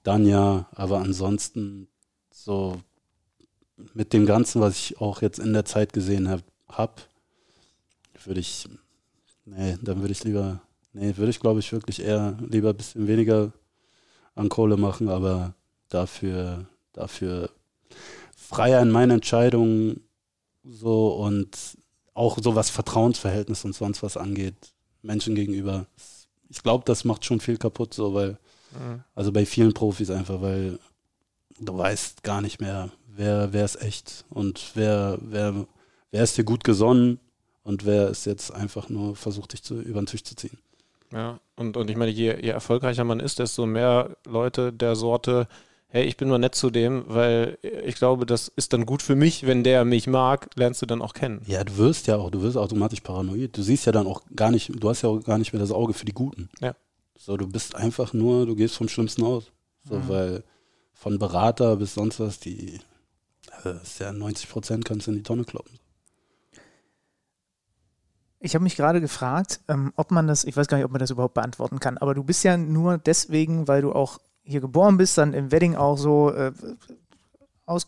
dann 0.03 0.25
ja. 0.25 0.67
Aber 0.71 0.99
ansonsten 0.99 1.87
so 2.31 2.77
mit 3.93 4.13
dem 4.13 4.25
Ganzen, 4.25 4.61
was 4.61 4.75
ich 4.75 5.01
auch 5.01 5.21
jetzt 5.21 5.39
in 5.39 5.53
der 5.53 5.65
Zeit 5.65 5.93
gesehen 5.93 6.29
habe, 6.29 6.43
hab, 6.67 7.07
würde 8.23 8.39
ich, 8.39 8.67
nee, 9.45 9.77
dann 9.81 10.01
würde 10.01 10.11
ich 10.11 10.23
lieber, 10.23 10.61
nee, 10.93 11.15
würde 11.15 11.29
ich 11.29 11.39
glaube 11.39 11.59
ich 11.59 11.71
wirklich 11.71 12.01
eher 12.01 12.37
lieber 12.47 12.69
ein 12.69 12.77
bisschen 12.77 13.07
weniger 13.07 13.51
an 14.35 14.49
Kohle 14.49 14.77
machen, 14.77 15.09
aber 15.09 15.53
dafür, 15.89 16.65
dafür 16.93 17.49
freier 18.35 18.81
in 18.81 18.91
meinen 18.91 19.11
Entscheidungen 19.11 20.01
so 20.63 21.09
und 21.15 21.76
auch 22.17 22.37
so 22.41 22.55
was 22.55 22.69
Vertrauensverhältnis 22.69 23.63
und 23.63 23.75
sonst 23.75 24.01
was 24.01 24.17
angeht, 24.17 24.55
Menschen 25.01 25.35
gegenüber. 25.35 25.85
Ich 26.49 26.63
glaube, 26.63 26.83
das 26.85 27.05
macht 27.05 27.25
schon 27.25 27.39
viel 27.39 27.57
kaputt, 27.57 27.93
so 27.93 28.13
weil, 28.13 28.37
also 29.15 29.31
bei 29.31 29.45
vielen 29.45 29.73
Profis 29.73 30.09
einfach, 30.09 30.41
weil 30.41 30.79
du 31.59 31.77
weißt 31.77 32.23
gar 32.23 32.41
nicht 32.41 32.59
mehr, 32.59 32.89
wer, 33.07 33.53
wer 33.53 33.65
ist 33.65 33.81
echt 33.81 34.25
und 34.29 34.71
wer, 34.73 35.17
wer, 35.21 35.67
wer 36.11 36.23
ist 36.23 36.37
dir 36.37 36.43
gut 36.43 36.63
gesonnen 36.63 37.19
und 37.63 37.85
wer 37.85 38.09
ist 38.09 38.25
jetzt 38.25 38.51
einfach 38.51 38.89
nur 38.89 39.15
versucht, 39.15 39.53
dich 39.53 39.63
zu, 39.63 39.79
über 39.79 40.01
den 40.01 40.07
Tisch 40.07 40.23
zu 40.23 40.35
ziehen. 40.35 40.57
Ja, 41.11 41.39
und, 41.55 41.77
und 41.77 41.89
ich 41.89 41.97
meine, 41.97 42.11
je, 42.11 42.35
je 42.41 42.49
erfolgreicher 42.49 43.03
man 43.03 43.19
ist, 43.19 43.39
desto 43.39 43.65
mehr 43.65 44.17
Leute 44.25 44.73
der 44.73 44.95
Sorte, 44.95 45.47
hey, 45.89 46.05
ich 46.05 46.17
bin 46.17 46.29
mal 46.29 46.37
nett 46.37 46.55
zu 46.55 46.69
dem, 46.69 47.05
weil 47.07 47.57
ich 47.61 47.95
glaube, 47.95 48.25
das 48.25 48.49
ist 48.49 48.73
dann 48.73 48.85
gut 48.85 49.01
für 49.01 49.15
mich, 49.15 49.45
wenn 49.47 49.63
der 49.63 49.85
mich 49.85 50.07
mag, 50.07 50.49
lernst 50.55 50.81
du 50.81 50.85
dann 50.85 51.01
auch 51.01 51.13
kennen. 51.13 51.41
Ja, 51.45 51.63
du 51.63 51.77
wirst 51.77 52.07
ja 52.07 52.17
auch, 52.17 52.29
du 52.29 52.41
wirst 52.41 52.57
automatisch 52.57 53.01
paranoid. 53.01 53.55
Du 53.57 53.61
siehst 53.61 53.85
ja 53.85 53.91
dann 53.91 54.07
auch 54.07 54.21
gar 54.35 54.51
nicht, 54.51 54.71
du 54.75 54.89
hast 54.89 55.01
ja 55.01 55.09
auch 55.09 55.23
gar 55.23 55.37
nicht 55.37 55.53
mehr 55.53 55.61
das 55.61 55.71
Auge 55.71 55.93
für 55.93 56.05
die 56.05 56.13
Guten. 56.13 56.49
Ja. 56.59 56.75
So, 57.17 57.37
du 57.37 57.47
bist 57.47 57.75
einfach 57.75 58.13
nur, 58.13 58.45
du 58.45 58.55
gehst 58.55 58.75
vom 58.75 58.89
Schlimmsten 58.89 59.23
aus. 59.23 59.51
So, 59.83 60.07
weil 60.09 60.43
von 60.93 61.17
Berater 61.19 61.77
bis 61.77 61.93
sonst 61.93 62.19
was, 62.19 62.39
die, 62.39 62.79
das 63.63 63.83
ist 63.83 63.99
ja 63.99 64.11
90 64.11 64.49
Prozent 64.49 64.85
kannst 64.85 65.07
du 65.07 65.11
in 65.11 65.17
die 65.17 65.23
Tonne 65.23 65.45
kloppen. 65.45 65.79
Ich 68.39 68.53
habe 68.53 68.63
mich 68.63 68.75
gerade 68.75 69.01
gefragt, 69.01 69.61
ähm, 69.67 69.93
ob 69.95 70.11
man 70.11 70.27
das, 70.27 70.43
ich 70.43 70.55
weiß 70.55 70.67
gar 70.67 70.77
nicht, 70.77 70.85
ob 70.85 70.91
man 70.91 70.99
das 70.99 71.09
überhaupt 71.09 71.33
beantworten 71.33 71.79
kann, 71.79 71.97
aber 71.97 72.13
du 72.13 72.23
bist 72.23 72.43
ja 72.43 72.57
nur 72.57 72.97
deswegen, 72.97 73.67
weil 73.67 73.81
du 73.81 73.93
auch 73.93 74.19
hier 74.47 74.61
geboren 74.61 74.97
bist, 74.97 75.17
dann 75.17 75.33
im 75.33 75.51
Wedding 75.51 75.75
auch 75.75 75.97
so 75.97 76.31
äh, 76.31 76.51
aus, 77.65 77.87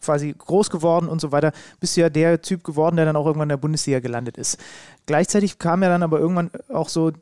quasi 0.00 0.34
groß 0.36 0.70
geworden 0.70 1.08
und 1.08 1.20
so 1.20 1.30
weiter, 1.30 1.52
bist 1.78 1.96
du 1.96 2.00
ja 2.00 2.10
der 2.10 2.40
Typ 2.40 2.64
geworden, 2.64 2.96
der 2.96 3.04
dann 3.04 3.16
auch 3.16 3.26
irgendwann 3.26 3.46
in 3.46 3.50
der 3.50 3.56
Bundesliga 3.58 4.00
gelandet 4.00 4.38
ist. 4.38 4.58
Gleichzeitig 5.06 5.58
kam 5.58 5.82
ja 5.82 5.88
dann 5.88 6.02
aber 6.02 6.18
irgendwann 6.18 6.50
auch 6.72 6.88
so, 6.88 7.12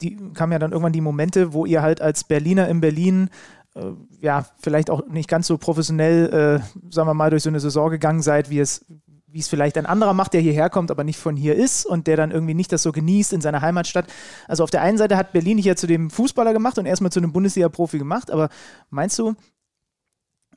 die 0.00 0.16
kamen 0.34 0.52
ja 0.52 0.58
dann 0.58 0.72
irgendwann 0.72 0.92
die 0.92 1.00
Momente, 1.00 1.52
wo 1.52 1.66
ihr 1.66 1.82
halt 1.82 2.00
als 2.00 2.24
Berliner 2.24 2.68
in 2.68 2.80
Berlin 2.80 3.30
äh, 3.74 3.92
ja, 4.20 4.46
vielleicht 4.60 4.90
auch 4.90 5.06
nicht 5.06 5.28
ganz 5.28 5.46
so 5.46 5.58
professionell, 5.58 6.60
äh, 6.60 6.92
sagen 6.92 7.08
wir 7.08 7.14
mal, 7.14 7.30
durch 7.30 7.42
so 7.42 7.48
eine 7.48 7.60
Saison 7.60 7.90
gegangen 7.90 8.22
seid, 8.22 8.50
wie 8.50 8.60
es, 8.60 8.84
wie 9.32 9.38
es 9.38 9.48
vielleicht 9.48 9.78
ein 9.78 9.86
anderer 9.86 10.12
macht, 10.12 10.34
der 10.34 10.40
hierher 10.40 10.70
kommt, 10.70 10.90
aber 10.90 11.04
nicht 11.04 11.18
von 11.18 11.36
hier 11.36 11.54
ist 11.54 11.86
und 11.86 12.06
der 12.06 12.16
dann 12.16 12.30
irgendwie 12.30 12.54
nicht 12.54 12.72
das 12.72 12.82
so 12.82 12.92
genießt 12.92 13.32
in 13.32 13.40
seiner 13.40 13.62
Heimatstadt. 13.62 14.06
Also 14.46 14.62
auf 14.62 14.70
der 14.70 14.82
einen 14.82 14.98
Seite 14.98 15.16
hat 15.16 15.32
Berlin 15.32 15.56
dich 15.56 15.66
ja 15.66 15.76
zu 15.76 15.86
dem 15.86 16.10
Fußballer 16.10 16.52
gemacht 16.52 16.78
und 16.78 16.86
erstmal 16.86 17.10
zu 17.12 17.20
einem 17.20 17.32
Bundesliga-Profi 17.32 17.98
gemacht, 17.98 18.30
aber 18.30 18.48
meinst 18.90 19.18
du, 19.18 19.34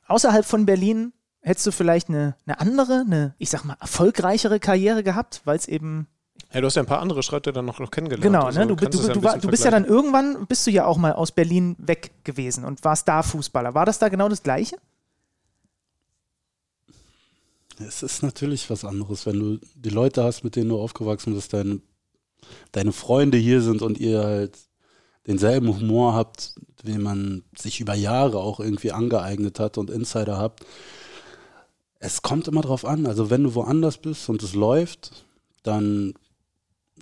außerhalb 0.06 0.44
von 0.44 0.66
Berlin 0.66 1.12
hättest 1.40 1.66
du 1.66 1.72
vielleicht 1.72 2.08
eine, 2.08 2.36
eine 2.46 2.60
andere, 2.60 3.04
eine, 3.06 3.34
ich 3.38 3.50
sag 3.50 3.64
mal, 3.64 3.76
erfolgreichere 3.80 4.60
Karriere 4.60 5.02
gehabt, 5.02 5.42
weil 5.44 5.56
es 5.56 5.68
eben 5.68 6.08
Hey, 6.48 6.60
du 6.60 6.66
hast 6.66 6.76
ja 6.76 6.82
ein 6.82 6.86
paar 6.86 7.00
andere 7.00 7.22
Schritte 7.22 7.52
dann 7.52 7.64
noch, 7.64 7.80
noch 7.80 7.90
kennengelernt. 7.90 8.22
Genau, 8.22 8.44
Also 8.44 8.60
ne? 8.60 8.66
du, 8.68 8.76
du, 8.76 8.86
es 8.86 9.06
ja 9.08 9.14
du, 9.14 9.22
war, 9.22 9.38
du 9.38 9.48
bist 9.48 9.64
ja 9.64 9.70
dann 9.70 9.84
irgendwann, 9.84 10.46
bist 10.46 10.66
du 10.66 10.70
ja 10.70 10.84
auch 10.84 10.96
mal 10.96 11.12
aus 11.12 11.32
Berlin 11.32 11.76
weg 11.78 12.12
gewesen 12.24 12.64
und 12.64 12.84
warst 12.84 13.08
da 13.08 13.22
Fußballer. 13.22 13.74
War 13.74 13.84
das 13.84 13.98
da 13.98 14.08
genau 14.08 14.28
das 14.28 14.42
Gleiche? 14.42 14.76
Es 17.78 18.02
ist 18.02 18.22
natürlich 18.22 18.70
was 18.70 18.84
anderes, 18.84 19.26
wenn 19.26 19.38
du 19.38 19.58
die 19.74 19.90
Leute 19.90 20.24
hast, 20.24 20.44
mit 20.44 20.56
denen 20.56 20.70
du 20.70 20.80
aufgewachsen 20.80 21.34
bist, 21.34 21.52
deine, 21.52 21.80
deine 22.72 22.92
Freunde 22.92 23.36
hier 23.36 23.60
sind 23.60 23.82
und 23.82 23.98
ihr 23.98 24.22
halt 24.22 24.58
denselben 25.26 25.68
Humor 25.68 26.14
habt, 26.14 26.54
den 26.84 27.02
man 27.02 27.42
sich 27.56 27.80
über 27.80 27.94
Jahre 27.94 28.38
auch 28.38 28.60
irgendwie 28.60 28.92
angeeignet 28.92 29.58
hat 29.58 29.76
und 29.76 29.90
Insider 29.90 30.38
habt. 30.38 30.64
Es 31.98 32.22
kommt 32.22 32.48
immer 32.48 32.60
drauf 32.62 32.84
an. 32.84 33.06
Also 33.06 33.30
wenn 33.30 33.42
du 33.42 33.54
woanders 33.54 33.98
bist 33.98 34.28
und 34.28 34.42
es 34.42 34.54
läuft, 34.54 35.26
dann 35.62 36.14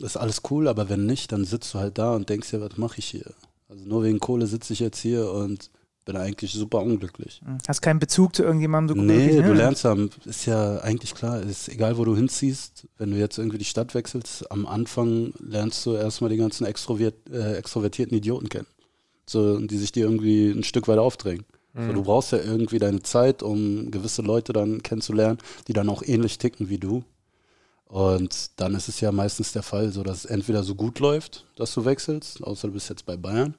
ist 0.01 0.17
alles 0.17 0.43
cool, 0.51 0.69
aber 0.69 0.89
wenn 0.89 1.07
nicht, 1.07 1.33
dann 1.33 1.45
sitzt 1.45 1.75
du 1.75 1.79
halt 1.79 1.99
da 1.99 2.15
und 2.15 2.29
denkst 2.29 2.51
dir, 2.51 2.61
was 2.61 2.77
mache 2.79 2.99
ich 2.99 3.07
hier? 3.07 3.33
Also 3.69 3.85
nur 3.85 4.03
wegen 4.03 4.21
Kohle 4.21 4.47
sitze 4.47 4.73
ich 4.73 4.81
jetzt 4.81 4.99
hier 5.01 5.31
und 5.31 5.71
bin 6.05 6.17
eigentlich 6.17 6.53
super 6.53 6.83
unglücklich. 6.83 7.41
Hm. 7.45 7.59
Hast 7.67 7.81
keinen 7.81 7.99
Bezug 7.99 8.37
zu 8.37 8.43
irgendjemandem? 8.43 8.97
So 8.97 9.03
nee, 9.03 9.17
möglich, 9.17 9.37
ne? 9.37 9.43
du 9.43 9.53
lernst 9.55 9.85
ja, 9.85 9.97
ist 10.25 10.47
ja 10.47 10.79
eigentlich 10.79 11.15
klar, 11.15 11.41
ist 11.41 11.69
egal, 11.69 11.97
wo 11.97 12.05
du 12.05 12.15
hinziehst, 12.15 12.87
wenn 12.99 13.11
du 13.11 13.17
jetzt 13.17 13.39
irgendwie 13.39 13.59
die 13.59 13.65
Stadt 13.65 13.95
wechselst, 13.95 14.51
am 14.51 14.67
Anfang 14.67 15.33
lernst 15.41 15.85
du 15.87 15.95
erstmal 15.95 16.31
die 16.31 16.37
ganzen 16.37 16.67
extrovert, 16.67 17.15
äh, 17.31 17.57
extrovertierten 17.57 18.17
Idioten 18.17 18.49
kennen, 18.49 18.67
so, 19.27 19.59
die 19.59 19.79
sich 19.79 19.93
dir 19.93 20.05
irgendwie 20.05 20.51
ein 20.51 20.65
Stück 20.65 20.89
weit 20.89 20.99
aufdrängen. 20.99 21.45
Mhm. 21.73 21.87
So, 21.89 21.93
du 21.95 22.03
brauchst 22.05 22.33
ja 22.33 22.39
irgendwie 22.39 22.79
deine 22.79 23.03
Zeit, 23.03 23.43
um 23.43 23.91
gewisse 23.91 24.23
Leute 24.23 24.53
dann 24.53 24.83
kennenzulernen, 24.83 25.39
die 25.69 25.73
dann 25.73 25.89
auch 25.89 26.03
ähnlich 26.03 26.39
ticken 26.39 26.69
wie 26.69 26.79
du. 26.79 27.05
Und 27.87 28.51
dann 28.57 28.75
ist 28.75 28.89
es 28.89 29.01
ja 29.01 29.13
meistens 29.13 29.53
der 29.53 29.63
Fall, 29.63 29.93
so 29.93 30.03
dass 30.03 30.19
es 30.19 30.25
entweder 30.25 30.65
so 30.65 30.75
gut 30.75 30.99
läuft, 30.99 31.47
dass 31.57 31.75
du 31.75 31.85
wechselst, 31.85 32.43
außer 32.43 32.69
du 32.69 32.75
bist 32.75 32.89
jetzt 32.89 33.07
bei 33.07 33.17
Bayern, 33.17 33.55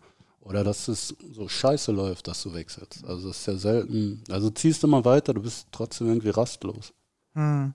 oder 0.46 0.64
dass 0.64 0.88
es 0.88 1.16
so 1.34 1.48
scheiße 1.48 1.92
läuft, 1.92 2.28
dass 2.28 2.44
du 2.44 2.54
wechselst. 2.54 3.04
Also 3.06 3.28
das 3.28 3.40
ist 3.40 3.48
ja 3.48 3.58
selten. 3.58 4.24
Also 4.30 4.52
ziehst 4.52 4.84
du 4.84 4.88
mal 4.88 5.04
weiter, 5.04 5.34
du 5.34 5.42
bist 5.42 5.68
trotzdem 5.72 6.08
irgendwie 6.08 6.30
rastlos. 6.30 6.94
Hm. 7.34 7.74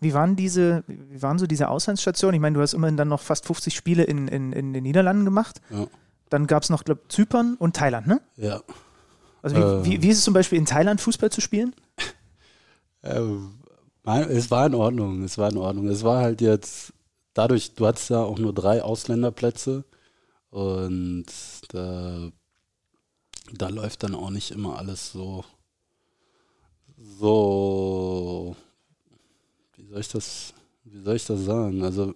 Wie 0.00 0.14
waren 0.14 0.34
diese, 0.34 0.82
wie 0.86 1.22
waren 1.22 1.38
so 1.38 1.46
diese 1.46 1.68
Auslandsstationen? 1.68 2.34
Ich 2.34 2.40
meine, 2.40 2.54
du 2.54 2.60
hast 2.60 2.74
immerhin 2.74 2.96
dann 2.96 3.08
noch 3.08 3.20
fast 3.20 3.46
50 3.46 3.74
Spiele 3.74 4.02
in, 4.02 4.26
in, 4.26 4.52
in 4.52 4.72
den 4.72 4.82
Niederlanden 4.82 5.24
gemacht. 5.24 5.60
Ja. 5.70 5.86
Dann 6.28 6.48
gab 6.48 6.64
es 6.64 6.70
noch, 6.70 6.84
glaube 6.84 7.02
Zypern 7.08 7.54
und 7.58 7.76
Thailand, 7.76 8.08
ne? 8.08 8.20
Ja. 8.36 8.62
Also 9.40 9.56
wie, 9.56 9.60
äh, 9.60 9.84
wie, 9.84 10.02
wie, 10.02 10.08
ist 10.08 10.18
es 10.18 10.24
zum 10.24 10.34
Beispiel 10.34 10.58
in 10.58 10.66
Thailand 10.66 11.00
Fußball 11.00 11.30
zu 11.30 11.40
spielen? 11.40 11.74
Ähm, 13.00 13.52
es 14.04 14.50
war 14.50 14.66
in 14.66 14.74
Ordnung, 14.74 15.22
es 15.22 15.38
war 15.38 15.48
in 15.48 15.56
Ordnung. 15.56 15.86
Es 15.86 16.02
war 16.02 16.20
halt 16.20 16.40
jetzt, 16.40 16.92
dadurch, 17.32 17.76
du 17.76 17.86
hattest 17.86 18.10
ja 18.10 18.18
auch 18.18 18.40
nur 18.40 18.52
drei 18.52 18.82
Ausländerplätze 18.82 19.84
und 20.50 21.26
da, 21.68 22.30
da 23.52 23.68
läuft 23.68 24.02
dann 24.02 24.14
auch 24.14 24.30
nicht 24.30 24.50
immer 24.50 24.78
alles 24.78 25.12
so, 25.12 25.44
so, 26.96 28.56
wie 29.76 29.86
soll 29.86 30.00
ich 30.00 30.08
das, 30.08 30.54
wie 30.84 31.00
soll 31.02 31.16
ich 31.16 31.26
das 31.26 31.40
sagen? 31.44 31.82
Also, 31.82 32.14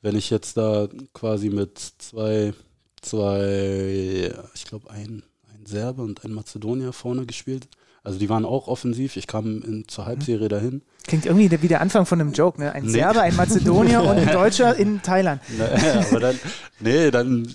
wenn 0.00 0.16
ich 0.16 0.30
jetzt 0.30 0.56
da 0.56 0.88
quasi 1.12 1.50
mit 1.50 1.78
zwei, 1.98 2.54
zwei, 3.00 4.32
ich 4.54 4.64
glaube, 4.64 4.90
ein, 4.90 5.22
ein 5.52 5.66
Serbe 5.66 6.02
und 6.02 6.24
ein 6.24 6.32
Mazedonier 6.32 6.92
vorne 6.92 7.26
gespielt. 7.26 7.68
Also 8.08 8.18
die 8.18 8.30
waren 8.30 8.46
auch 8.46 8.68
offensiv. 8.68 9.18
Ich 9.18 9.26
kam 9.26 9.60
in, 9.60 9.84
zur 9.86 10.06
Halbserie 10.06 10.48
dahin. 10.48 10.80
Klingt 11.06 11.26
irgendwie 11.26 11.50
wie 11.60 11.68
der 11.68 11.82
Anfang 11.82 12.06
von 12.06 12.18
einem 12.18 12.32
Joke, 12.32 12.58
ne? 12.58 12.72
Ein 12.72 12.84
nee. 12.84 12.92
Serber, 12.92 13.20
ein 13.20 13.36
Mazedonier 13.36 14.00
und 14.02 14.16
ein 14.16 14.32
Deutscher 14.32 14.74
in 14.76 15.02
Thailand. 15.02 15.42
Naja, 15.58 16.06
aber 16.10 16.18
dann, 16.18 16.40
nee, 16.80 17.10
dann, 17.10 17.54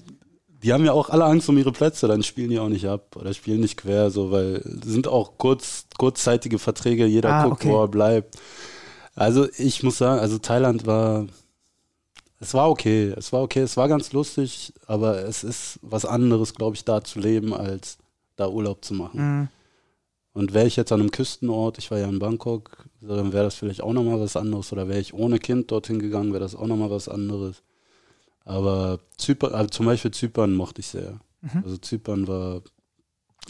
die 0.62 0.72
haben 0.72 0.86
ja 0.86 0.92
auch 0.92 1.10
alle 1.10 1.26
Angst 1.26 1.50
um 1.50 1.58
ihre 1.58 1.72
Plätze, 1.72 2.08
dann 2.08 2.22
spielen 2.22 2.52
die 2.52 2.60
auch 2.60 2.70
nicht 2.70 2.86
ab 2.86 3.16
oder 3.16 3.34
spielen 3.34 3.62
nicht 3.62 3.78
quer, 3.78 4.12
so, 4.12 4.30
weil 4.30 4.62
sind 4.86 5.08
auch 5.08 5.40
kurz, 5.40 5.86
kurzzeitige 5.98 6.60
Verträge, 6.60 7.08
jeder 7.08 7.32
ah, 7.32 7.44
guckt, 7.46 7.64
okay. 7.64 7.70
wo 7.70 7.82
er 7.82 7.88
bleibt. 7.88 8.38
Also 9.16 9.48
ich 9.58 9.82
muss 9.82 9.98
sagen, 9.98 10.20
also 10.20 10.38
Thailand 10.38 10.86
war, 10.86 11.26
es 12.40 12.54
war 12.54 12.70
okay, 12.70 13.12
es 13.18 13.34
war 13.34 13.42
okay, 13.42 13.62
es 13.62 13.76
war 13.76 13.88
ganz 13.88 14.14
lustig, 14.14 14.72
aber 14.86 15.26
es 15.26 15.44
ist 15.44 15.80
was 15.82 16.06
anderes, 16.06 16.54
glaube 16.54 16.76
ich, 16.76 16.86
da 16.86 17.04
zu 17.04 17.20
leben, 17.20 17.56
als 17.56 17.98
da 18.36 18.48
Urlaub 18.48 18.86
zu 18.86 18.94
machen. 18.94 19.40
Mhm. 19.40 19.48
Und 20.34 20.54
wäre 20.54 20.66
ich 20.66 20.76
jetzt 20.76 20.92
an 20.92 21.00
einem 21.00 21.12
Küstenort, 21.12 21.78
ich 21.78 21.92
war 21.92 22.00
ja 22.00 22.10
in 22.10 22.18
Bangkok, 22.18 22.90
dann 23.02 23.34
wäre 23.34 23.44
das 23.44 23.56
vielleicht 23.56 23.82
auch 23.82 23.94
nochmal 23.94 24.20
was 24.20 24.36
anderes. 24.36 24.74
Oder 24.74 24.88
wäre 24.88 25.00
ich 25.00 25.14
ohne 25.14 25.38
Kind 25.38 25.72
dorthin 25.72 26.00
gegangen, 26.00 26.34
wäre 26.34 26.44
das 26.44 26.56
auch 26.56 26.66
nochmal 26.66 26.90
was 26.90 27.08
anderes. 27.08 27.62
Aber 28.44 29.00
Zypern, 29.18 29.54
also 29.54 29.70
zum 29.70 29.86
Beispiel 29.86 30.12
Zypern 30.12 30.54
mochte 30.56 30.82
ich 30.82 30.88
sehr. 30.88 31.20
Mhm. 31.42 31.64
Also 31.64 31.78
Zypern 31.78 32.28
war, 32.28 32.62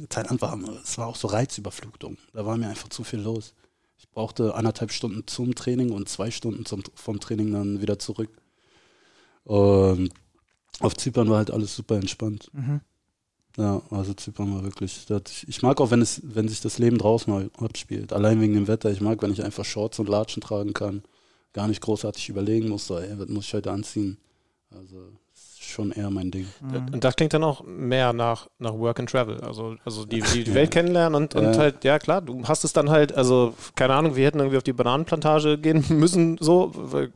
Thailand 0.10 0.42
war, 0.42 0.60
es 0.84 0.98
war 0.98 1.08
auch 1.08 1.16
so 1.16 1.28
Reizüberflutung. 1.28 2.18
Da 2.34 2.46
war 2.46 2.58
mir 2.58 2.68
einfach 2.68 2.90
zu 2.90 3.04
viel 3.04 3.20
los. 3.20 3.54
Ich 3.98 4.10
brauchte 4.10 4.54
anderthalb 4.54 4.92
Stunden 4.92 5.26
zum 5.26 5.56
Training 5.56 5.92
und 5.92 6.10
zwei 6.10 6.32
Stunden 6.32 6.66
zum, 6.66 6.84
vom 6.96 7.20
Training 7.22 7.54
dann 7.54 7.82
wieder 7.82 7.98
zurück. 7.98 8.30
Und 9.46 10.12
auf 10.80 10.96
Zypern 10.96 11.30
war 11.30 11.38
halt 11.38 11.52
alles 11.52 11.76
super 11.76 11.96
entspannt. 11.96 12.50
Mhm. 12.54 12.82
Ja, 13.58 13.82
also 13.92 14.14
Zypern 14.14 14.54
war 14.56 14.64
wirklich. 14.64 15.06
Ich 15.48 15.62
mag 15.62 15.80
auch, 15.80 15.92
wenn 15.92 16.02
es, 16.02 16.22
wenn 16.24 16.48
sich 16.48 16.62
das 16.62 16.80
Leben 16.80 16.98
draußen 16.98 17.52
abspielt. 17.58 18.12
Allein 18.12 18.42
wegen 18.42 18.56
dem 18.56 18.68
Wetter. 18.68 18.92
Ich 18.92 19.02
mag, 19.02 19.22
wenn 19.22 19.32
ich 19.32 19.44
einfach 19.44 19.64
Shorts 19.64 20.00
und 20.00 20.10
Latschen 20.10 20.42
tragen 20.42 20.74
kann. 20.74 21.04
Gar 21.54 21.68
nicht 21.68 21.82
großartig 21.82 22.30
überlegen 22.30 22.70
muss, 22.70 22.88
so, 22.88 22.98
ey, 22.98 23.18
was 23.20 23.30
muss 23.30 23.46
ich 23.46 23.54
heute 23.54 23.72
anziehen? 23.72 24.18
Also 24.72 25.12
schon 25.64 25.92
eher 25.92 26.10
mein 26.10 26.32
Ding. 26.32 26.48
Mhm. 26.62 26.94
Und 26.94 27.04
das 27.04 27.16
klingt 27.16 27.34
dann 27.34 27.44
auch 27.44 27.64
mehr 27.66 28.14
nach, 28.14 28.48
nach 28.60 28.74
Work 28.74 29.00
and 29.00 29.10
Travel. 29.10 29.42
Also, 29.42 29.76
also 29.86 30.06
die, 30.06 30.22
die, 30.22 30.44
die 30.44 30.54
Welt 30.56 30.72
kennenlernen 30.72 31.16
und, 31.16 31.36
und 31.36 31.54
ja. 31.54 31.58
halt, 31.58 31.84
ja 31.84 32.00
klar, 32.00 32.22
du 32.22 32.44
hast 32.48 32.64
es 32.64 32.74
dann 32.74 32.90
halt, 32.90 33.16
also 33.16 33.54
keine 33.76 33.94
Ahnung, 33.94 34.16
wir 34.16 34.26
hätten 34.26 34.40
irgendwie 34.40 34.58
auf 34.58 34.64
die 34.64 34.74
Bananenplantage 34.74 35.58
gehen 35.58 35.84
müssen, 35.90 36.38
so, 36.40 36.72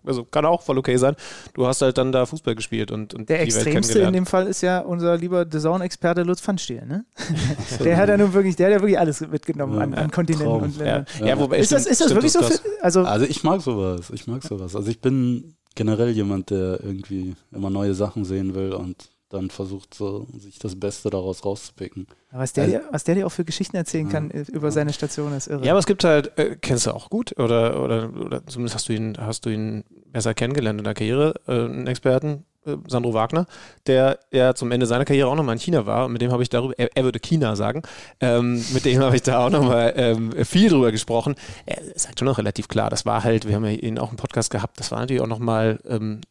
also 0.06 0.26
kann 0.26 0.46
auch 0.46 0.62
voll 0.62 0.78
okay 0.78 0.98
sein. 0.98 1.16
Du 1.54 1.68
hast 1.68 1.82
halt 1.82 1.98
dann 1.98 2.12
da 2.12 2.26
Fußball 2.26 2.56
gespielt 2.56 2.92
und, 2.92 3.14
und 3.14 3.30
Der 3.30 3.42
extremste 3.42 4.00
in 4.00 4.14
dem 4.14 4.26
Fall 4.26 4.48
ist 4.48 4.62
ja 4.62 4.80
unser 4.80 5.18
lieber 5.18 5.46
Design-Experte 5.46 6.24
Lutz 6.24 6.42
Pfannstiel, 6.42 6.86
ne? 6.86 7.06
der 7.84 7.98
hat 7.98 8.10
ja 8.10 8.18
nun 8.18 8.34
wirklich, 8.34 8.56
der 8.56 8.68
hat 8.68 8.74
ja 8.74 8.80
wirklich 8.80 9.00
alles 9.00 9.22
mitgenommen 9.22 9.76
ja. 9.76 9.82
an, 9.82 9.94
an 9.94 10.12
Kontinenten 10.12 10.62
und 10.62 10.78
Ländern. 10.78 11.06
Ja. 11.20 11.26
ja. 11.28 11.40
wobei 11.40 11.58
ist, 11.58 11.72
das, 11.72 11.86
ist 11.86 12.02
das 12.02 12.14
wirklich 12.14 12.32
so? 12.32 12.42
Für, 12.42 12.60
also, 12.82 13.02
also 13.04 13.26
ich 13.26 13.44
mag 13.44 13.62
sowas, 13.62 14.10
ich 14.14 14.28
mag 14.28 14.44
sowas. 14.44 14.76
Also 14.76 14.90
ich 14.90 15.02
bin 15.02 15.57
generell 15.78 16.10
jemand, 16.10 16.50
der 16.50 16.84
irgendwie 16.84 17.36
immer 17.54 17.70
neue 17.70 17.94
Sachen 17.94 18.26
sehen 18.26 18.54
will 18.56 18.74
und 18.74 19.10
dann 19.30 19.50
versucht, 19.50 19.94
so, 19.94 20.26
sich 20.38 20.58
das 20.58 20.80
Beste 20.80 21.10
daraus 21.10 21.44
rauszupicken. 21.44 22.08
Was 22.32 22.54
der, 22.54 22.64
also, 22.64 22.78
dir, 22.78 22.84
was 22.92 23.04
der 23.04 23.16
dir 23.16 23.28
auch 23.28 23.32
für 23.32 23.44
Geschichten 23.44 23.76
erzählen 23.76 24.08
kann 24.08 24.32
ja, 24.34 24.42
über 24.54 24.68
ja. 24.68 24.72
seine 24.72 24.94
Station, 24.94 25.34
ist 25.34 25.48
irre. 25.48 25.66
Ja, 25.66 25.72
aber 25.72 25.80
es 25.80 25.86
gibt 25.86 26.04
halt, 26.04 26.38
äh, 26.38 26.56
kennst 26.60 26.86
du 26.86 26.92
auch 26.92 27.10
gut 27.10 27.38
oder, 27.38 27.84
oder, 27.84 28.10
oder 28.14 28.48
zumindest 28.48 28.76
hast 28.76 28.90
du 28.90 28.94
ihn, 28.94 29.18
hast 29.20 29.46
du 29.46 29.50
ihn 29.50 29.84
besser 30.12 30.34
kennengelernt 30.34 30.80
in 30.80 30.86
der 30.86 30.94
Karriere, 30.94 31.34
äh, 31.48 31.52
einen 31.52 31.88
Experten, 31.88 32.46
äh, 32.68 32.78
Sandro 32.88 33.14
Wagner, 33.14 33.48
der 33.88 34.20
ja 34.32 34.54
zum 34.54 34.72
Ende 34.72 34.86
seiner 34.86 35.06
Karriere 35.06 35.30
auch 35.30 35.36
nochmal 35.36 35.56
in 35.56 35.60
China 35.60 35.86
war. 35.86 36.10
Mit 36.10 36.22
dem 36.22 36.32
habe 36.32 36.44
ich 36.44 36.50
darüber, 36.50 36.74
er, 36.78 36.90
er, 36.96 37.04
würde 37.04 37.20
China 37.20 37.56
sagen, 37.56 37.82
ähm, 38.20 38.64
mit 38.74 38.86
dem 38.86 39.00
habe 39.00 39.16
ich 39.16 39.24
da 39.24 39.46
auch 39.46 39.50
nochmal 39.50 39.94
ähm, 39.96 40.34
viel 40.46 40.70
drüber 40.70 40.92
gesprochen. 40.92 41.36
Er 41.66 41.82
sagt 41.96 42.20
schon 42.20 42.28
noch 42.28 42.38
relativ 42.38 42.68
klar, 42.68 42.90
das 42.90 43.06
war 43.06 43.24
halt, 43.24 43.48
wir 43.48 43.56
haben 43.56 43.66
ja 43.66 43.72
ihn 43.72 44.00
auch 44.00 44.12
im 44.12 44.18
Podcast 44.18 44.52
gehabt, 44.52 44.80
das 44.80 44.92
war 44.92 45.00
natürlich 45.00 45.22
auch 45.22 45.28
nochmal 45.28 45.80
ähm, 45.88 46.22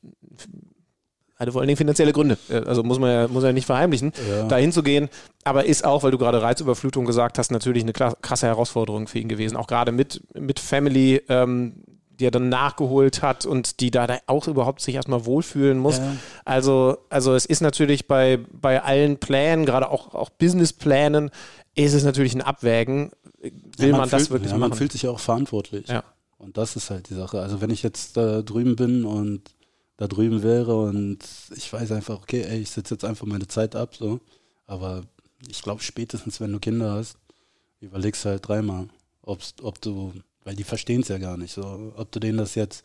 hatte 1.37 1.53
vor 1.53 1.61
allen 1.61 1.68
Dingen 1.68 1.76
finanzielle 1.76 2.12
Gründe. 2.12 2.39
Äh, 2.49 2.64
also 2.64 2.82
muss 2.82 2.99
man 2.99 3.11
ja, 3.11 3.28
muss 3.28 3.45
ja 3.45 3.53
nicht 3.53 3.66
verheimlichen, 3.66 4.12
ja. 4.28 4.45
dahin 4.45 4.72
zu 4.72 4.82
gehen. 4.82 5.09
Aber 5.45 5.64
ist 5.64 5.84
auch, 5.84 6.03
weil 6.03 6.11
du 6.11 6.18
gerade 6.18 6.43
Reizüberflutung 6.43 7.05
gesagt 7.05 7.39
hast, 7.39 7.51
natürlich 7.51 7.82
eine 7.82 7.93
krasse 7.93 8.47
Herausforderung 8.47 9.07
für 9.07 9.18
ihn 9.18 9.28
gewesen. 9.28 9.57
Auch 9.57 9.66
gerade 9.66 9.93
mit, 9.93 10.22
mit 10.34 10.59
Family, 10.59 11.22
ähm, 11.28 11.84
die 12.19 12.27
er 12.27 12.31
dann 12.31 12.49
nachgeholt 12.49 13.23
hat 13.23 13.47
und 13.47 13.81
die 13.81 13.91
da 13.91 14.19
auch 14.27 14.49
überhaupt 14.49 14.81
sich 14.81 14.95
erstmal 14.95 15.27
wohlfühlen 15.27 15.79
muss. 15.79 15.99
Ja. 15.99 16.17
Also, 16.45 16.99
also 17.11 17.35
es 17.35 17.47
ist 17.47 17.61
natürlich 17.61 18.07
bei, 18.07 18.39
bei 18.53 18.83
allen 18.83 19.19
Plänen, 19.19 19.67
gerade 19.67 19.91
auch, 19.91 20.14
auch 20.14 20.31
Businessplänen, 20.31 21.31
ist 21.75 21.93
es 21.93 22.05
natürlich 22.05 22.35
ein 22.35 22.43
Abwägen. 22.43 23.11
Will 23.41 23.53
ja, 23.79 23.89
man, 23.89 24.01
man 24.01 24.09
fühlt, 24.09 24.23
das 24.23 24.31
wirklich 24.31 24.53
ja, 24.53 24.59
man 24.59 24.71
machen? 24.71 24.79
fühlt 24.79 24.93
sich 24.93 25.07
auch 25.07 25.21
verantwortlich. 25.21 25.89
Ja. 25.89 26.05
Und 26.39 26.57
das 26.57 26.77
ist 26.77 26.91
halt 26.91 27.09
die 27.11 27.14
Sache. 27.14 27.41
Also 27.41 27.61
wenn 27.61 27.71
ich 27.71 27.83
jetzt 27.83 28.17
da 28.17 28.43
drüben 28.43 28.77
bin 28.77 29.05
und 29.05 29.43
da 29.97 30.07
drüben 30.07 30.43
wäre 30.43 30.77
und 30.77 31.19
ich 31.55 31.73
weiß 31.73 31.93
einfach, 31.93 32.17
okay, 32.17 32.43
ey, 32.43 32.61
ich 32.61 32.71
sitze 32.71 32.95
jetzt 32.95 33.05
einfach 33.05 33.27
meine 33.27 33.49
Zeit 33.49 33.75
ab, 33.75 33.95
so. 33.95 34.21
Aber 34.67 35.03
ich 35.49 35.62
glaube, 35.62 35.83
spätestens 35.83 36.41
wenn 36.41 36.53
du 36.53 36.59
Kinder 36.59 36.93
hast, 36.93 37.17
überlegst 37.81 38.25
du 38.25 38.31
halt 38.31 38.47
dreimal, 38.47 38.89
ob's, 39.23 39.55
ob 39.62 39.81
du 39.81 40.12
weil 40.47 40.55
die 40.55 40.64
verstehen 40.64 41.01
es 41.01 41.09
ja 41.09 41.18
gar 41.18 41.36
nicht. 41.36 41.53
So, 41.53 41.92
ob 41.97 42.12
du 42.12 42.20
denen 42.20 42.38
das 42.38 42.55
jetzt. 42.55 42.84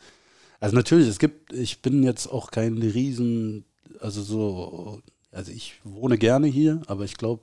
Also 0.58 0.74
natürlich, 0.74 1.06
es 1.06 1.20
gibt, 1.20 1.52
ich 1.52 1.80
bin 1.80 2.02
jetzt 2.02 2.26
auch 2.26 2.50
kein 2.50 2.76
Riesen, 2.76 3.64
also 4.00 4.20
so, 4.20 5.00
also 5.30 5.52
ich 5.52 5.80
wohne 5.84 6.18
gerne 6.18 6.48
hier, 6.48 6.82
aber 6.88 7.04
ich 7.04 7.16
glaube, 7.16 7.42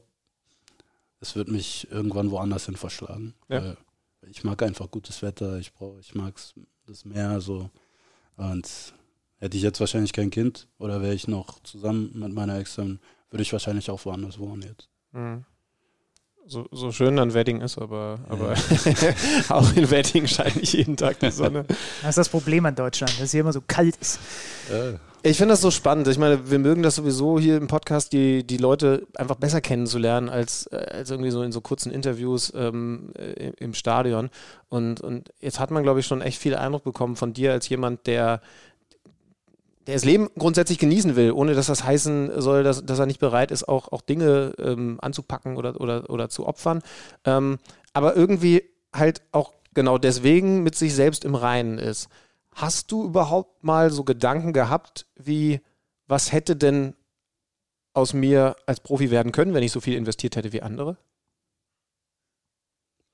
es 1.21 1.35
wird 1.35 1.47
mich 1.47 1.87
irgendwann 1.89 2.31
woanders 2.31 2.65
hin 2.65 2.75
verschlagen. 2.75 3.33
Ja. 3.47 3.77
ich 4.29 4.43
mag 4.43 4.61
einfach 4.61 4.91
gutes 4.91 5.21
Wetter, 5.21 5.57
ich 5.57 5.73
brauche, 5.73 6.01
ich 6.01 6.13
mag 6.15 6.35
das 6.85 7.05
Meer 7.05 7.39
so. 7.39 7.69
Und 8.35 8.93
hätte 9.37 9.55
ich 9.55 9.63
jetzt 9.63 9.79
wahrscheinlich 9.79 10.11
kein 10.11 10.31
Kind 10.31 10.67
oder 10.79 11.01
wäre 11.01 11.13
ich 11.13 11.29
noch 11.29 11.63
zusammen 11.63 12.11
mit 12.13 12.33
meiner 12.33 12.59
Ex, 12.59 12.75
dann 12.75 12.99
würde 13.29 13.43
ich 13.43 13.53
wahrscheinlich 13.53 13.89
auch 13.89 14.03
woanders 14.03 14.37
wohnen 14.37 14.63
jetzt. 14.63 14.89
Mhm 15.13 15.45
so, 16.47 16.65
so 16.71 16.91
schön 16.91 17.15
dann 17.15 17.33
Wedding 17.33 17.61
ist, 17.61 17.77
aber, 17.77 18.19
aber 18.27 18.53
auch 19.49 19.75
in 19.75 19.89
Wedding 19.91 20.27
scheint 20.27 20.55
nicht 20.55 20.73
jeden 20.73 20.97
Tag 20.97 21.19
die 21.19 21.31
Sonne. 21.31 21.65
Das 22.01 22.09
ist 22.09 22.17
das 22.17 22.29
Problem 22.29 22.65
an 22.65 22.75
Deutschland, 22.75 23.11
dass 23.13 23.25
es 23.25 23.31
hier 23.31 23.41
immer 23.41 23.53
so 23.53 23.61
kalt 23.65 23.95
ist. 23.97 24.19
Ich 25.21 25.37
finde 25.37 25.53
das 25.53 25.61
so 25.61 25.69
spannend. 25.69 26.07
Ich 26.07 26.17
meine, 26.17 26.49
wir 26.49 26.59
mögen 26.59 26.81
das 26.81 26.95
sowieso 26.95 27.39
hier 27.39 27.57
im 27.57 27.67
Podcast, 27.67 28.13
die, 28.13 28.45
die 28.45 28.57
Leute 28.57 29.05
einfach 29.15 29.35
besser 29.35 29.59
kennenzulernen, 29.59 30.29
als, 30.29 30.67
als 30.67 31.11
irgendwie 31.11 31.31
so 31.31 31.43
in 31.43 31.51
so 31.51 31.59
kurzen 31.59 31.91
Interviews 31.91 32.53
ähm, 32.55 33.11
im 33.57 33.73
Stadion. 33.73 34.29
Und, 34.69 35.01
und 35.01 35.33
jetzt 35.41 35.59
hat 35.59 35.71
man, 35.71 35.83
glaube 35.83 35.99
ich, 35.99 36.05
schon 36.05 36.21
echt 36.21 36.39
viel 36.39 36.55
Eindruck 36.55 36.83
bekommen 36.83 37.17
von 37.17 37.33
dir 37.33 37.51
als 37.51 37.67
jemand, 37.67 38.07
der 38.07 38.41
der 39.89 39.95
das 39.95 40.05
Leben 40.05 40.29
grundsätzlich 40.37 40.77
genießen 40.77 41.15
will, 41.15 41.31
ohne 41.31 41.55
dass 41.55 41.65
das 41.65 41.83
heißen 41.83 42.39
soll, 42.39 42.61
dass, 42.63 42.85
dass 42.85 42.99
er 42.99 43.07
nicht 43.07 43.19
bereit 43.19 43.49
ist, 43.49 43.67
auch, 43.67 43.91
auch 43.91 44.01
Dinge 44.01 44.53
ähm, 44.59 44.99
anzupacken 45.01 45.57
oder, 45.57 45.81
oder, 45.81 46.07
oder 46.11 46.29
zu 46.29 46.45
opfern. 46.45 46.83
Ähm, 47.25 47.57
aber 47.91 48.15
irgendwie 48.15 48.63
halt 48.93 49.23
auch 49.31 49.53
genau 49.73 49.97
deswegen 49.97 50.61
mit 50.61 50.75
sich 50.75 50.93
selbst 50.93 51.25
im 51.25 51.33
Reinen 51.33 51.79
ist. 51.79 52.07
Hast 52.53 52.91
du 52.91 53.03
überhaupt 53.03 53.63
mal 53.63 53.89
so 53.89 54.03
Gedanken 54.03 54.53
gehabt, 54.53 55.07
wie, 55.15 55.59
was 56.05 56.31
hätte 56.31 56.55
denn 56.55 56.93
aus 57.93 58.13
mir 58.13 58.55
als 58.67 58.81
Profi 58.81 59.09
werden 59.09 59.31
können, 59.31 59.55
wenn 59.55 59.63
ich 59.63 59.71
so 59.71 59.79
viel 59.79 59.95
investiert 59.95 60.35
hätte 60.35 60.53
wie 60.53 60.61
andere? 60.61 60.97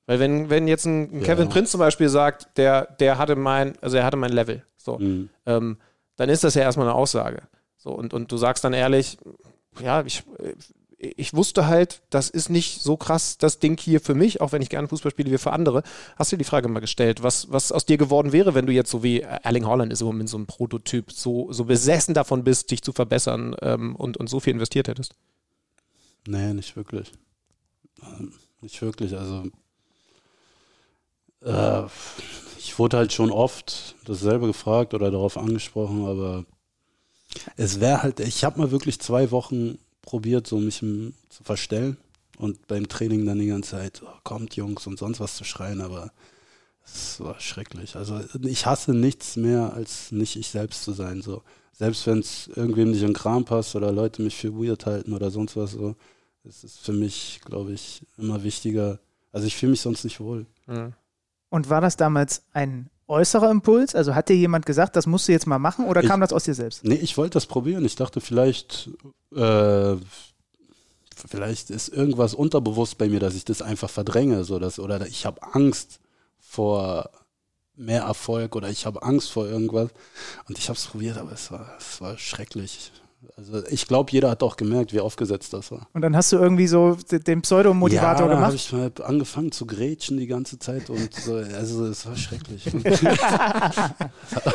Weil 0.08 0.20
wenn, 0.20 0.50
wenn 0.50 0.68
jetzt 0.68 0.86
ein, 0.86 1.04
ein 1.04 1.20
ja. 1.22 1.26
Kevin 1.26 1.48
Prince 1.48 1.72
zum 1.72 1.80
Beispiel 1.80 2.10
sagt, 2.10 2.58
der, 2.58 2.86
der 3.00 3.18
hatte 3.18 3.38
mein, 3.38 3.78
also 3.80 3.96
er 3.96 4.04
hatte 4.04 4.18
mein 4.18 4.34
Level, 4.34 4.66
so, 4.76 5.00
mhm. 5.00 5.30
ähm, 5.46 5.78
dann 6.16 6.30
ist 6.30 6.44
das 6.44 6.56
ja 6.56 6.62
erstmal 6.62 6.88
eine 6.88 6.96
Aussage. 6.96 7.44
So, 7.78 7.92
und, 7.92 8.14
und 8.14 8.32
du 8.32 8.38
sagst 8.38 8.64
dann 8.64 8.74
ehrlich, 8.74 9.18
ja, 9.82 10.04
ich, 10.06 10.24
ich 10.98 11.34
wusste 11.34 11.68
halt, 11.68 12.02
das 12.10 12.30
ist 12.30 12.50
nicht 12.50 12.82
so 12.82 12.98
krass 12.98 13.38
das 13.38 13.60
Ding 13.60 13.80
hier 13.80 14.00
für 14.00 14.16
mich, 14.16 14.42
auch 14.42 14.52
wenn 14.52 14.62
ich 14.62 14.70
gerne 14.70 14.88
Fußball 14.88 15.12
spiele 15.12 15.32
wie 15.32 15.38
für 15.38 15.54
andere. 15.54 15.84
Hast 16.16 16.32
du 16.32 16.38
die 16.38 16.44
Frage 16.44 16.68
mal 16.68 16.80
gestellt, 16.80 17.24
was, 17.24 17.52
was 17.52 17.72
aus 17.72 17.86
dir 17.86 17.98
geworden 17.98 18.32
wäre, 18.32 18.56
wenn 18.56 18.66
du 18.66 18.74
jetzt 18.74 18.92
so 18.92 19.04
wie 19.04 19.22
Erling 19.22 19.66
Holland 19.66 19.92
ist 19.92 20.02
im 20.02 20.08
Moment 20.08 20.30
so 20.30 20.38
ein 20.38 20.48
Prototyp, 20.48 21.12
so, 21.12 21.52
so 21.52 21.66
besessen 21.66 22.14
davon 22.14 22.44
bist, 22.44 22.72
dich 22.72 22.82
zu 22.82 22.94
verbessern 22.94 23.56
ähm, 23.62 23.96
und, 23.96 24.18
und 24.18 24.30
so 24.30 24.40
viel 24.40 24.54
investiert 24.54 24.88
hättest? 24.88 25.16
Nee, 26.28 26.54
nicht 26.54 26.76
wirklich. 26.76 27.12
Ähm, 28.02 28.34
nicht 28.62 28.82
wirklich. 28.82 29.16
Also 29.16 29.44
äh, 31.42 31.84
ich 32.66 32.80
wurde 32.80 32.98
halt 32.98 33.14
schon 33.14 33.30
oft 33.30 33.96
dasselbe 34.06 34.48
gefragt 34.48 34.96
oder 34.96 35.12
darauf 35.12 35.38
angesprochen, 35.38 36.06
aber 36.06 36.46
es 37.58 37.80
wäre 37.80 38.02
halt, 38.02 38.20
ich 38.20 38.44
habe 38.44 38.60
mal 38.60 38.72
wirklich 38.72 39.00
zwei 39.00 39.30
Wochen 39.30 39.78
probiert, 40.02 40.48
so 40.48 40.58
mich 40.58 40.80
zu 40.80 41.44
verstellen 41.44 41.98
und 42.40 42.66
beim 42.68 42.90
Training 42.90 43.24
dann 43.26 43.38
die 43.38 43.46
ganze 43.46 43.72
Zeit, 43.72 44.02
oh, 44.04 44.10
kommt 44.24 44.56
Jungs 44.56 44.88
und 44.88 44.98
sonst 44.98 45.20
was 45.20 45.36
zu 45.36 45.44
schreien, 45.44 45.80
aber 45.80 46.12
es 46.84 47.20
war 47.20 47.40
schrecklich. 47.40 47.96
Also 47.96 48.20
ich 48.42 48.66
hasse 48.66 48.96
nichts 48.96 49.36
mehr, 49.36 49.74
als 49.74 50.12
nicht 50.12 50.36
ich 50.36 50.48
selbst 50.48 50.84
zu 50.84 50.92
sein. 50.92 51.22
So. 51.22 51.44
Selbst 51.72 52.08
wenn 52.08 52.20
es 52.20 52.48
irgendwem 52.48 52.92
nicht 52.92 53.02
in 53.02 53.10
den 53.10 53.14
Kram 53.14 53.46
passt 53.46 53.76
oder 53.76 53.92
Leute 53.92 54.24
mich 54.24 54.36
für 54.36 54.56
weird 54.56 54.88
halten 54.88 55.14
oder 55.14 55.30
sonst 55.30 55.56
was, 55.56 55.74
so, 55.74 55.96
es 56.44 56.64
ist 56.64 56.80
für 56.80 56.94
mich, 56.94 57.42
glaube 57.46 57.74
ich, 57.74 58.02
immer 58.18 58.44
wichtiger. 58.44 59.00
Also 59.32 59.46
ich 59.46 59.56
fühle 59.56 59.72
mich 59.72 59.82
sonst 59.82 60.04
nicht 60.04 60.20
wohl. 60.20 60.48
Mhm. 60.66 60.94
Und 61.50 61.70
war 61.70 61.82
das 61.82 61.98
damals 61.98 62.44
ein 62.54 62.90
äußerer 63.08 63.50
Impuls? 63.52 63.96
Also 63.96 64.16
hat 64.16 64.30
dir 64.30 64.36
jemand 64.36 64.66
gesagt, 64.66 64.96
das 64.96 65.08
musst 65.08 65.28
du 65.28 65.32
jetzt 65.32 65.48
mal 65.48 65.60
machen 65.60 65.86
oder 65.86 66.02
ich, 66.02 66.10
kam 66.10 66.22
das 66.22 66.34
aus 66.34 66.44
dir 66.44 66.54
selbst? 66.54 66.84
Nee, 66.84 66.96
ich 66.96 67.18
wollte 67.18 67.36
das 67.36 67.46
probieren. 67.46 67.86
Ich 67.86 67.96
dachte, 67.96 68.22
vielleicht, 68.22 68.90
äh, 69.36 69.96
vielleicht 71.28 71.70
ist 71.70 71.90
irgendwas 71.90 72.34
unterbewusst 72.34 72.98
bei 72.98 73.08
mir, 73.10 73.20
dass 73.20 73.36
ich 73.36 73.46
das 73.46 73.62
einfach 73.62 73.90
verdränge. 73.90 74.44
So 74.44 74.60
dass, 74.60 74.80
oder 74.80 75.06
ich 75.08 75.26
habe 75.26 75.42
Angst 75.54 76.00
vor 76.40 77.10
mehr 77.76 78.04
Erfolg 78.04 78.56
oder 78.56 78.70
ich 78.70 78.86
habe 78.86 79.04
Angst 79.04 79.32
vor 79.32 79.48
irgendwas. 79.48 79.90
Und 80.48 80.58
ich 80.58 80.70
habe 80.70 80.78
es 80.78 80.88
probiert, 80.88 81.18
aber 81.18 81.32
es 81.32 81.52
war, 81.52 81.76
es 81.78 82.02
war 82.02 82.18
schrecklich. 82.18 82.92
Also 83.38 83.64
ich 83.70 83.88
glaube, 83.88 84.12
jeder 84.12 84.30
hat 84.30 84.44
auch 84.44 84.58
gemerkt, 84.58 84.94
wie 84.94 85.00
aufgesetzt 85.00 85.54
das 85.54 85.72
war. 85.72 85.88
Und 85.94 86.02
dann 86.02 86.16
hast 86.16 86.32
du 86.32 86.38
irgendwie 86.38 86.68
so 86.68 86.98
den 87.12 87.42
Pseudomotivator 87.42 88.28
ja, 88.28 88.34
gemacht? 88.34 88.46
habe 88.46 88.56
ich 88.56 88.72
mal 88.72 88.92
angefangen 89.04 89.52
zu 89.52 89.66
grätschen 89.66 90.18
die 90.18 90.28
ganze 90.28 90.60
Zeit 90.60 90.90
und 90.90 91.14
so, 91.14 91.36
also 91.36 91.86
es 91.86 92.06
war 92.06 92.16
schrecklich. 92.16 92.66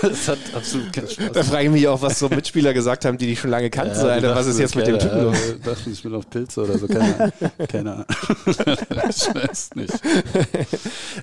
es 0.03 0.29
hat 0.29 0.39
absolut 0.55 0.93
keinen 0.93 1.09
Spaß. 1.09 1.33
Da 1.33 1.43
frage 1.43 1.65
ich 1.65 1.71
mich 1.71 1.89
auch, 1.89 2.01
was 2.03 2.19
so 2.19 2.29
Mitspieler 2.29 2.73
gesagt 2.73 3.05
haben, 3.05 3.19
die 3.19 3.27
dich 3.27 3.41
schon 3.41 3.51
lange 3.51 3.71
kannten. 3.71 3.97
Ja, 3.97 4.07
Alter, 4.07 4.35
was 4.35 4.47
ist 4.47 4.59
jetzt 4.59 4.77
mit 4.77 4.87
dem 4.87 4.99
Typen 4.99 5.23
los? 5.25 5.37
Ich 5.57 5.63
dachte, 5.63 5.91
ich 5.91 6.03
bin 6.03 6.15
auf 6.15 6.29
Pilze 6.31 6.63
oder 6.63 6.79
so, 6.79 6.87
keine, 6.89 7.33
keine 7.69 7.93
Ahnung. 7.93 8.07
ich 8.47 9.35
weiß 9.35 9.71
nicht. 9.75 9.95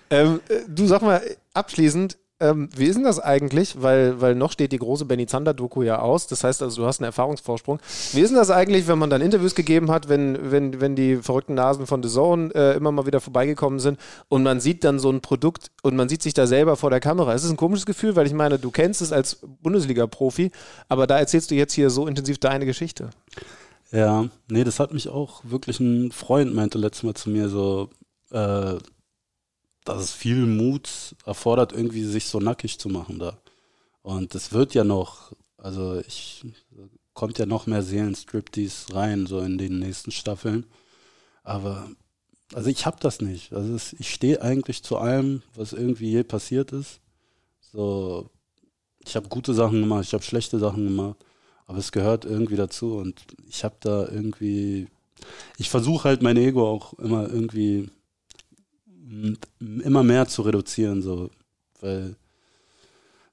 ähm, 0.10 0.39
du 0.68 0.88
sag 0.88 1.02
mal 1.02 1.22
abschließend, 1.54 2.18
ähm, 2.40 2.70
wie 2.76 2.86
ist 2.86 2.96
denn 2.96 3.04
das 3.04 3.20
eigentlich? 3.20 3.82
Weil, 3.82 4.22
weil 4.22 4.36
noch 4.36 4.52
steht 4.52 4.72
die 4.72 4.78
große 4.78 5.06
Benny 5.06 5.26
Zander-Doku 5.26 5.82
ja 5.82 6.00
aus. 6.00 6.28
Das 6.28 6.44
heißt 6.44 6.62
also, 6.62 6.82
du 6.82 6.88
hast 6.88 7.00
einen 7.00 7.06
Erfahrungsvorsprung. 7.06 7.80
Wie 8.14 8.22
ist 8.22 8.30
denn 8.30 8.38
das 8.38 8.52
eigentlich, 8.52 8.88
wenn 8.88 9.00
man 9.00 9.10
dann 9.10 9.22
Interviews 9.22 9.56
gegeben 9.56 9.90
hat, 9.90 10.08
wenn, 10.08 10.52
wenn, 10.52 10.80
wenn 10.80 10.96
die 10.96 11.18
verrückten 11.18 11.56
Nasen 11.56 11.88
von 11.88 12.04
The 12.04 12.10
Zone 12.10 12.54
äh, 12.54 12.76
immer 12.76 12.92
mal 12.92 13.08
wieder 13.08 13.22
vorbeigekommen 13.22 13.80
sind 13.80 14.00
und 14.30 14.44
man 14.44 14.60
sieht 14.60 14.84
dann 14.84 15.00
so 15.00 15.10
ein 15.10 15.22
Produkt 15.22 15.72
und 15.82 15.96
man 15.96 16.10
sieht 16.10 16.22
sich 16.22 16.36
da 16.36 16.46
selber 16.46 16.76
vor 16.76 16.92
der 16.92 17.00
Kamera? 17.00 17.34
Ist 17.34 17.44
es 17.44 17.50
ein 17.50 17.58
komisches 17.58 17.88
Gefühl, 17.88 18.16
weil 18.16 18.28
ich 18.28 18.34
meine, 18.34 18.60
du 18.60 18.70
kennst 18.70 19.02
es 19.02 19.12
als 19.12 19.40
Bundesliga-Profi, 19.64 20.52
aber 20.90 21.08
da 21.08 21.18
erzählst 21.18 21.50
du 21.50 21.56
jetzt 21.56 21.74
hier 21.74 21.90
so 21.90 22.06
intensiv 22.06 22.38
deine 22.38 22.68
Geschichte. 22.68 23.10
Ja, 23.92 24.28
nee, 24.50 24.64
das 24.64 24.80
hat 24.80 24.94
mich 24.94 25.10
auch 25.10 25.42
wirklich 25.44 25.80
ein 25.80 26.12
Freund 26.12 26.54
meinte 26.54 26.78
letztes 26.78 27.04
Mal 27.04 27.14
zu 27.16 27.30
mir 27.30 27.50
so, 27.50 27.90
äh, 28.32 28.76
dass 29.88 30.04
es 30.04 30.12
viel 30.12 30.46
Mut 30.46 31.16
erfordert, 31.26 31.72
irgendwie 31.72 32.04
sich 32.04 32.26
so 32.26 32.40
nackig 32.40 32.80
zu 32.80 32.90
machen 32.90 33.20
da. 33.20 33.38
Und 34.02 34.36
es 34.36 34.52
wird 34.52 34.74
ja 34.74 34.84
noch, 34.84 35.34
also 35.58 36.00
ich 36.00 36.44
kommt 37.14 37.40
ja 37.40 37.46
noch 37.46 37.66
mehr 37.66 37.82
Seelenstriptease 37.82 38.94
rein, 38.94 39.26
so 39.26 39.40
in 39.40 39.58
den 39.58 39.80
nächsten 39.80 40.12
Staffeln. 40.12 40.66
Aber 41.44 41.90
also 42.54 42.70
ich 42.70 42.86
habe 42.86 42.98
das 43.00 43.22
nicht. 43.22 43.54
Also 43.54 43.74
es, 43.74 43.94
ich 43.94 44.14
stehe 44.14 44.42
eigentlich 44.42 44.84
zu 44.84 44.98
allem, 44.98 45.42
was 45.56 45.74
irgendwie 45.74 46.12
je 46.12 46.24
passiert 46.24 46.72
ist. 46.74 47.00
So, 47.60 48.30
ich 49.00 49.16
habe 49.16 49.30
gute 49.30 49.54
Sachen 49.54 49.82
gemacht, 49.82 50.06
ich 50.06 50.14
habe 50.14 50.24
schlechte 50.24 50.60
Sachen 50.60 50.86
gemacht, 50.86 51.18
aber 51.66 51.78
es 51.80 51.92
gehört 51.92 52.26
irgendwie 52.26 52.56
dazu 52.56 52.98
und 52.98 53.26
ich 53.48 53.64
habe 53.64 53.76
da 53.80 54.08
irgendwie, 54.08 54.88
ich 55.58 55.70
versuche 55.70 56.08
halt 56.10 56.22
mein 56.22 56.38
Ego 56.38 56.70
auch 56.70 56.94
immer 56.94 57.30
irgendwie 57.30 57.90
immer 59.60 60.03
mehr 60.03 60.28
zu 60.28 60.41
reduzieren, 60.41 61.01
so, 61.01 61.30
weil 61.82 62.16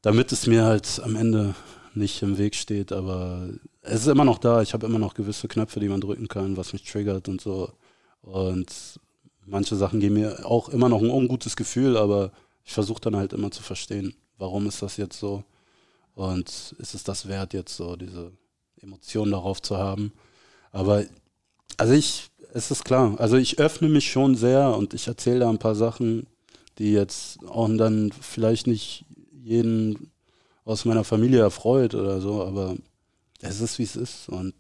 damit 0.02 0.32
es 0.32 0.46
mir 0.46 0.64
halt 0.64 1.00
am 1.02 1.16
Ende 1.16 1.54
nicht 1.94 2.22
im 2.22 2.38
Weg 2.38 2.54
steht, 2.54 2.92
aber 2.92 3.48
es 3.82 4.02
ist 4.02 4.08
immer 4.08 4.24
noch 4.24 4.38
da. 4.38 4.62
Ich 4.62 4.74
habe 4.74 4.86
immer 4.86 4.98
noch 4.98 5.14
gewisse 5.14 5.48
Knöpfe, 5.48 5.80
die 5.80 5.88
man 5.88 6.00
drücken 6.00 6.28
kann, 6.28 6.56
was 6.56 6.72
mich 6.72 6.84
triggert 6.84 7.28
und 7.28 7.40
so. 7.40 7.72
Und 8.22 9.00
manche 9.46 9.76
Sachen 9.76 10.00
geben 10.00 10.14
mir 10.14 10.46
auch 10.46 10.68
immer 10.68 10.88
noch 10.88 11.00
ein 11.00 11.10
ungutes 11.10 11.56
Gefühl, 11.56 11.96
aber 11.96 12.32
ich 12.64 12.72
versuche 12.72 13.00
dann 13.00 13.16
halt 13.16 13.32
immer 13.32 13.50
zu 13.50 13.62
verstehen, 13.62 14.14
warum 14.38 14.66
ist 14.66 14.82
das 14.82 14.96
jetzt 14.96 15.18
so 15.18 15.44
und 16.14 16.74
ist 16.78 16.94
es 16.94 17.04
das 17.04 17.28
wert, 17.28 17.52
jetzt 17.52 17.76
so 17.76 17.96
diese 17.96 18.32
Emotionen 18.80 19.32
darauf 19.32 19.60
zu 19.62 19.76
haben. 19.76 20.12
Aber 20.72 21.04
also 21.76 21.92
ich 21.94 22.30
es 22.54 22.70
ist 22.70 22.84
klar. 22.84 23.16
Also 23.18 23.36
ich 23.36 23.58
öffne 23.58 23.88
mich 23.88 24.10
schon 24.10 24.36
sehr 24.36 24.74
und 24.76 24.94
ich 24.94 25.08
erzähle 25.08 25.40
da 25.40 25.50
ein 25.50 25.58
paar 25.58 25.74
Sachen, 25.74 26.26
die 26.78 26.92
jetzt 26.92 27.44
auch 27.46 27.68
dann 27.76 28.12
vielleicht 28.12 28.66
nicht 28.66 29.04
jeden 29.32 30.12
aus 30.64 30.84
meiner 30.84 31.04
Familie 31.04 31.40
erfreut 31.40 31.94
oder 31.94 32.20
so, 32.20 32.42
aber 32.42 32.76
es 33.40 33.60
ist 33.60 33.78
wie 33.78 33.82
es 33.82 33.96
ist 33.96 34.28
und 34.28 34.54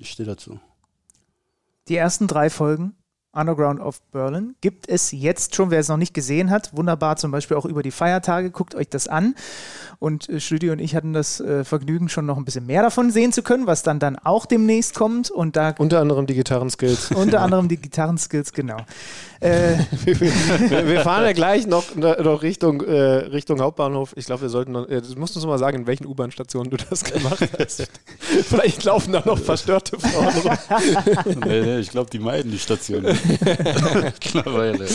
ich 0.00 0.10
stehe 0.10 0.26
dazu. 0.26 0.60
Die 1.88 1.96
ersten 1.96 2.26
drei 2.26 2.50
Folgen 2.50 2.94
Underground 3.32 3.80
of 3.80 4.00
Berlin 4.10 4.56
gibt 4.60 4.88
es 4.88 5.12
jetzt 5.12 5.54
schon, 5.54 5.70
wer 5.70 5.78
es 5.78 5.88
noch 5.88 5.96
nicht 5.96 6.14
gesehen 6.14 6.50
hat, 6.50 6.76
wunderbar 6.76 7.16
zum 7.16 7.30
Beispiel 7.30 7.56
auch 7.56 7.64
über 7.64 7.82
die 7.82 7.92
Feiertage, 7.92 8.50
guckt 8.50 8.74
euch 8.74 8.88
das 8.88 9.06
an. 9.06 9.34
Und 10.00 10.28
äh, 10.28 10.40
Schlüdi 10.40 10.70
und 10.70 10.80
ich 10.80 10.96
hatten 10.96 11.12
das 11.12 11.40
äh, 11.40 11.62
Vergnügen, 11.62 12.08
schon 12.08 12.26
noch 12.26 12.38
ein 12.38 12.44
bisschen 12.44 12.66
mehr 12.66 12.82
davon 12.82 13.10
sehen 13.10 13.32
zu 13.32 13.42
können, 13.42 13.66
was 13.66 13.82
dann 13.82 13.98
dann 14.00 14.16
auch 14.16 14.46
demnächst 14.46 14.94
kommt. 14.94 15.30
Und 15.30 15.56
da 15.56 15.74
unter 15.78 16.00
anderem 16.00 16.26
die 16.26 16.34
Gitarrenskills. 16.34 17.10
Unter 17.20 17.42
anderem 17.42 17.68
die 17.68 17.76
Gitarrenskills, 17.76 18.52
genau. 18.52 18.78
Äh, 19.40 19.76
wir, 20.04 21.00
fahren 21.00 21.24
ja 21.24 21.32
gleich 21.32 21.66
noch, 21.66 21.94
noch 21.94 22.42
Richtung, 22.42 22.82
äh, 22.82 23.00
Richtung 23.00 23.60
Hauptbahnhof. 23.60 24.12
Ich 24.16 24.26
glaube, 24.26 24.42
wir 24.42 24.48
sollten 24.48 24.72
noch, 24.72 24.88
äh, 24.88 25.00
du 25.00 25.18
musst 25.18 25.36
uns 25.36 25.46
mal 25.46 25.58
sagen, 25.58 25.80
in 25.80 25.86
welchen 25.86 26.06
U-Bahn-Stationen 26.06 26.70
du 26.70 26.76
das 26.76 27.04
gemacht 27.04 27.48
hast. 27.58 27.88
Vielleicht 28.18 28.84
laufen 28.84 29.12
da 29.12 29.22
noch 29.24 29.38
verstörte 29.38 29.98
Frauen 29.98 30.28
rum. 30.28 31.40
nee, 31.46 31.60
nee, 31.60 31.78
ich 31.78 31.90
glaube, 31.90 32.10
die 32.10 32.18
meiden 32.18 32.50
die 32.50 32.58
Station. 32.58 33.04
Mittlerweile. 33.28 34.86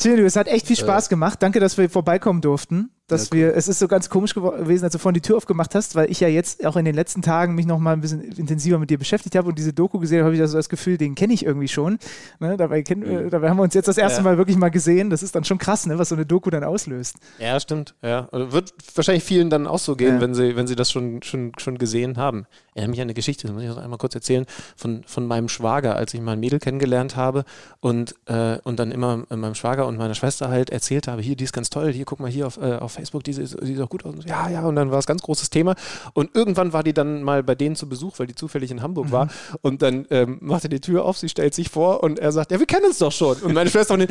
Chino, 0.00 0.22
es 0.24 0.36
hat 0.36 0.48
echt 0.48 0.66
viel 0.66 0.76
Spaß 0.76 1.08
gemacht. 1.08 1.42
Danke, 1.42 1.60
dass 1.60 1.76
wir 1.78 1.88
vorbeikommen 1.90 2.40
durften 2.40 2.90
dass 3.06 3.28
ja, 3.28 3.36
wir, 3.36 3.56
es 3.56 3.68
ist 3.68 3.78
so 3.78 3.86
ganz 3.86 4.08
komisch 4.08 4.34
gewesen, 4.34 4.84
als 4.84 4.92
du 4.92 4.98
vorhin 4.98 5.14
die 5.14 5.20
Tür 5.20 5.36
aufgemacht 5.36 5.74
hast, 5.74 5.94
weil 5.94 6.10
ich 6.10 6.20
ja 6.20 6.28
jetzt 6.28 6.64
auch 6.64 6.76
in 6.76 6.86
den 6.86 6.94
letzten 6.94 7.20
Tagen 7.20 7.54
mich 7.54 7.66
noch 7.66 7.78
mal 7.78 7.92
ein 7.92 8.00
bisschen 8.00 8.22
intensiver 8.22 8.78
mit 8.78 8.88
dir 8.88 8.98
beschäftigt 8.98 9.36
habe 9.36 9.48
und 9.48 9.58
diese 9.58 9.74
Doku 9.74 9.98
gesehen 9.98 10.20
habe, 10.20 10.26
habe 10.26 10.36
ich 10.36 10.40
also 10.40 10.56
das 10.56 10.70
Gefühl, 10.70 10.96
den 10.96 11.14
kenne 11.14 11.34
ich 11.34 11.44
irgendwie 11.44 11.68
schon. 11.68 11.98
Ne? 12.40 12.56
Dabei, 12.56 12.82
kenn, 12.82 13.00
mhm. 13.00 13.28
dabei 13.28 13.50
haben 13.50 13.58
wir 13.58 13.62
uns 13.62 13.74
jetzt 13.74 13.88
das 13.88 13.98
erste 13.98 14.20
ja. 14.20 14.24
Mal 14.24 14.38
wirklich 14.38 14.56
mal 14.56 14.70
gesehen. 14.70 15.10
Das 15.10 15.22
ist 15.22 15.34
dann 15.34 15.44
schon 15.44 15.58
krass, 15.58 15.84
ne? 15.86 15.98
was 15.98 16.08
so 16.08 16.14
eine 16.14 16.24
Doku 16.24 16.48
dann 16.48 16.64
auslöst. 16.64 17.16
Ja, 17.38 17.60
stimmt. 17.60 17.94
Ja. 18.02 18.26
Also 18.32 18.52
wird 18.52 18.72
wahrscheinlich 18.94 19.24
vielen 19.24 19.50
dann 19.50 19.66
auch 19.66 19.78
so 19.78 19.96
gehen, 19.96 20.14
ja. 20.14 20.20
wenn, 20.22 20.34
sie, 20.34 20.56
wenn 20.56 20.66
sie 20.66 20.76
das 20.76 20.90
schon, 20.90 21.22
schon, 21.22 21.52
schon 21.58 21.76
gesehen 21.76 22.16
haben. 22.16 22.46
Ich 22.70 22.76
erinnere 22.76 22.90
mich 22.90 23.00
an 23.00 23.06
eine 23.06 23.14
Geschichte, 23.14 23.46
das 23.46 23.54
muss 23.54 23.64
ich 23.64 23.68
noch 23.68 23.76
einmal 23.76 23.98
kurz 23.98 24.14
erzählen, 24.14 24.46
von, 24.76 25.04
von 25.06 25.26
meinem 25.26 25.50
Schwager, 25.50 25.94
als 25.94 26.14
ich 26.14 26.22
mal 26.22 26.32
ein 26.32 26.40
Mädel 26.40 26.58
kennengelernt 26.58 27.16
habe 27.16 27.44
und, 27.80 28.14
äh, 28.26 28.58
und 28.64 28.78
dann 28.78 28.92
immer 28.92 29.24
meinem 29.28 29.54
Schwager 29.54 29.86
und 29.86 29.98
meiner 29.98 30.14
Schwester 30.14 30.48
halt 30.48 30.70
erzählt 30.70 31.06
habe, 31.06 31.20
hier, 31.20 31.36
die 31.36 31.44
ist 31.44 31.52
ganz 31.52 31.68
toll, 31.68 31.92
hier, 31.92 32.06
guck 32.06 32.20
mal 32.20 32.30
hier 32.30 32.46
auf, 32.46 32.56
äh, 32.56 32.76
auf 32.76 32.93
Facebook, 32.94 33.22
die 33.24 33.32
sieht, 33.32 33.80
auch 33.80 33.88
gut 33.88 34.04
aus. 34.04 34.14
Ja, 34.26 34.48
ja, 34.48 34.62
und 34.62 34.76
dann 34.76 34.90
war 34.90 34.98
es 34.98 35.06
ganz 35.06 35.22
großes 35.22 35.50
Thema. 35.50 35.74
Und 36.14 36.34
irgendwann 36.34 36.72
war 36.72 36.82
die 36.82 36.92
dann 36.94 37.22
mal 37.22 37.42
bei 37.42 37.54
denen 37.54 37.76
zu 37.76 37.88
Besuch, 37.88 38.18
weil 38.18 38.26
die 38.26 38.34
zufällig 38.34 38.70
in 38.70 38.82
Hamburg 38.82 39.12
war. 39.12 39.28
Und 39.62 39.82
dann 39.82 40.06
ähm, 40.10 40.38
macht 40.40 40.64
er 40.64 40.70
die 40.70 40.80
Tür 40.80 41.04
auf, 41.04 41.18
sie 41.18 41.28
stellt 41.28 41.54
sich 41.54 41.68
vor 41.68 42.02
und 42.02 42.18
er 42.18 42.32
sagt, 42.32 42.50
ja, 42.52 42.58
wir 42.58 42.66
kennen 42.66 42.86
uns 42.86 42.98
doch 42.98 43.12
schon. 43.12 43.36
Und 43.38 43.52
meine 43.54 43.68
Schwester 43.70 43.96
den, 43.96 44.08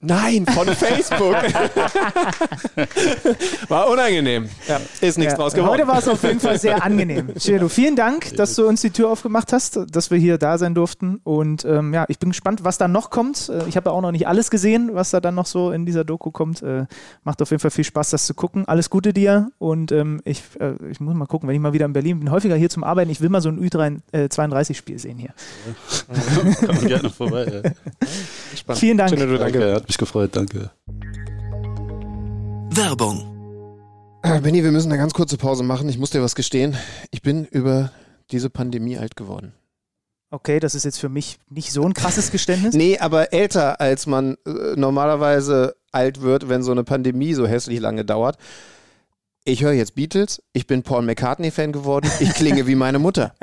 nein, 0.00 0.46
von 0.46 0.66
Facebook. 0.74 1.34
war 3.68 3.88
unangenehm. 3.90 4.48
Ja, 4.66 4.80
ist 5.00 5.18
nichts 5.18 5.32
Ja, 5.32 5.38
draus 5.38 5.52
geworden. 5.54 5.70
Heute 5.72 5.86
war 5.86 5.98
es 5.98 6.08
auf 6.08 6.22
jeden 6.22 6.40
Fall 6.40 6.58
sehr 6.58 6.82
angenehm. 6.84 7.34
Chiro, 7.38 7.68
vielen 7.68 7.96
Dank, 7.96 8.34
dass 8.36 8.54
du 8.54 8.66
uns 8.66 8.80
die 8.80 8.90
Tür 8.90 9.10
aufgemacht 9.10 9.52
hast, 9.52 9.78
dass 9.90 10.10
wir 10.10 10.18
hier 10.18 10.38
da 10.38 10.58
sein 10.58 10.74
durften. 10.74 11.20
Und 11.24 11.64
ähm, 11.64 11.92
ja, 11.94 12.04
ich 12.08 12.18
bin 12.18 12.30
gespannt, 12.30 12.64
was 12.64 12.78
da 12.78 12.88
noch 12.88 13.10
kommt. 13.10 13.48
Äh, 13.48 13.68
Ich 13.68 13.76
habe 13.76 13.90
ja 13.90 13.94
auch 13.96 14.00
noch 14.00 14.12
nicht 14.12 14.26
alles 14.26 14.50
gesehen, 14.50 14.90
was 14.92 15.10
da 15.10 15.20
dann 15.20 15.34
noch 15.34 15.46
so 15.46 15.70
in 15.70 15.86
dieser 15.86 16.04
Doku 16.04 16.30
kommt. 16.30 16.62
Äh, 16.62 16.86
macht 17.24 17.42
auf 17.42 17.50
jeden 17.50 17.60
Fall 17.60 17.70
viel 17.70 17.84
Spaß, 17.84 18.10
das 18.10 18.17
zu 18.26 18.34
gucken. 18.34 18.66
Alles 18.66 18.90
Gute 18.90 19.12
dir 19.12 19.50
und 19.58 19.92
ähm, 19.92 20.20
ich, 20.24 20.42
äh, 20.60 20.74
ich 20.90 21.00
muss 21.00 21.14
mal 21.14 21.26
gucken, 21.26 21.48
wenn 21.48 21.54
ich 21.54 21.60
mal 21.60 21.72
wieder 21.72 21.86
in 21.86 21.92
Berlin 21.92 22.20
bin, 22.20 22.30
häufiger 22.30 22.56
hier 22.56 22.70
zum 22.70 22.84
Arbeiten. 22.84 23.10
Ich 23.10 23.20
will 23.20 23.28
mal 23.28 23.40
so 23.40 23.48
ein 23.48 23.58
Ü32-Spiel 23.60 24.98
sehen 24.98 25.18
hier. 25.18 25.30
Komm 26.66 26.86
gerne 26.86 27.10
vorbei. 27.10 27.62
Ja. 27.62 27.70
Spannend. 28.56 28.80
Vielen 28.80 28.98
Dank. 28.98 29.10
Chinedu, 29.10 29.38
danke. 29.38 29.58
Danke, 29.58 29.74
hat 29.74 29.88
mich 29.88 29.98
gefreut, 29.98 30.30
danke. 30.34 30.70
Werbung. 32.70 33.38
Äh, 34.22 34.40
Benny, 34.40 34.62
wir 34.62 34.72
müssen 34.72 34.90
eine 34.90 35.00
ganz 35.00 35.14
kurze 35.14 35.36
Pause 35.36 35.62
machen. 35.62 35.88
Ich 35.88 35.98
muss 35.98 36.10
dir 36.10 36.22
was 36.22 36.34
gestehen. 36.34 36.76
Ich 37.10 37.22
bin 37.22 37.44
über 37.44 37.92
diese 38.30 38.50
Pandemie 38.50 38.98
alt 38.98 39.16
geworden. 39.16 39.52
Okay, 40.30 40.60
das 40.60 40.74
ist 40.74 40.84
jetzt 40.84 40.98
für 40.98 41.08
mich 41.08 41.38
nicht 41.48 41.72
so 41.72 41.84
ein 41.84 41.94
krasses 41.94 42.30
Geständnis. 42.30 42.74
Nee, 42.78 42.98
aber 42.98 43.32
älter, 43.32 43.80
als 43.80 44.06
man 44.06 44.36
äh, 44.46 44.76
normalerweise 44.76 45.76
alt 45.90 46.20
wird, 46.20 46.48
wenn 46.48 46.62
so 46.62 46.70
eine 46.70 46.84
Pandemie 46.84 47.34
so 47.34 47.46
hässlich 47.46 47.80
lange 47.80 48.04
dauert. 48.04 48.36
Ich 49.44 49.62
höre 49.62 49.72
jetzt 49.72 49.94
Beatles, 49.94 50.42
ich 50.52 50.66
bin 50.66 50.82
Paul 50.82 51.02
McCartney-Fan 51.02 51.72
geworden, 51.72 52.10
ich 52.20 52.34
klinge 52.34 52.66
wie 52.66 52.74
meine 52.74 52.98
Mutter. 52.98 53.34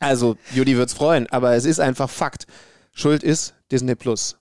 Also, 0.00 0.36
Judy 0.52 0.76
wird's 0.76 0.94
freuen, 0.94 1.28
aber 1.28 1.54
es 1.54 1.64
ist 1.64 1.78
einfach 1.78 2.10
Fakt. 2.10 2.48
Schuld 2.92 3.22
ist 3.22 3.54
Disney 3.70 3.94
Plus. 3.94 4.36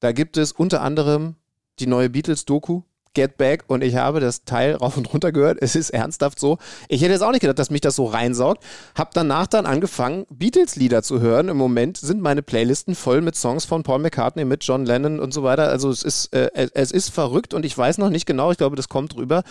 Da 0.00 0.10
gibt 0.10 0.36
es 0.36 0.50
unter 0.50 0.82
anderem 0.82 1.36
die 1.78 1.86
neue 1.86 2.10
Beatles-Doku, 2.10 2.82
Get 3.16 3.38
Back, 3.38 3.64
und 3.68 3.82
ich 3.82 3.96
habe 3.96 4.20
das 4.20 4.44
Teil 4.44 4.74
rauf 4.74 4.96
und 4.98 5.12
runter 5.12 5.32
gehört. 5.32 5.58
Es 5.60 5.74
ist 5.74 5.90
ernsthaft 5.90 6.38
so. 6.38 6.58
Ich 6.88 7.00
hätte 7.00 7.12
jetzt 7.12 7.22
auch 7.22 7.30
nicht 7.32 7.40
gedacht, 7.40 7.58
dass 7.58 7.70
mich 7.70 7.80
das 7.80 7.96
so 7.96 8.04
reinsaugt. 8.04 8.62
Hab 8.94 9.14
danach 9.14 9.46
dann 9.46 9.64
angefangen, 9.64 10.26
Beatles-Lieder 10.30 11.02
zu 11.02 11.20
hören. 11.20 11.48
Im 11.48 11.56
Moment 11.56 11.96
sind 11.96 12.20
meine 12.20 12.42
Playlisten 12.42 12.94
voll 12.94 13.22
mit 13.22 13.34
Songs 13.34 13.64
von 13.64 13.82
Paul 13.82 14.00
McCartney, 14.00 14.44
mit 14.44 14.62
John 14.64 14.84
Lennon 14.84 15.18
und 15.18 15.32
so 15.32 15.42
weiter. 15.42 15.68
Also 15.70 15.88
es 15.90 16.02
ist, 16.02 16.32
äh, 16.34 16.50
es- 16.74 16.92
ist 16.92 17.08
verrückt 17.08 17.54
und 17.54 17.64
ich 17.64 17.76
weiß 17.76 17.98
noch 17.98 18.10
nicht 18.10 18.26
genau, 18.26 18.50
ich 18.52 18.58
glaube, 18.58 18.76
das 18.76 18.88
kommt 18.88 19.16
rüber, 19.16 19.42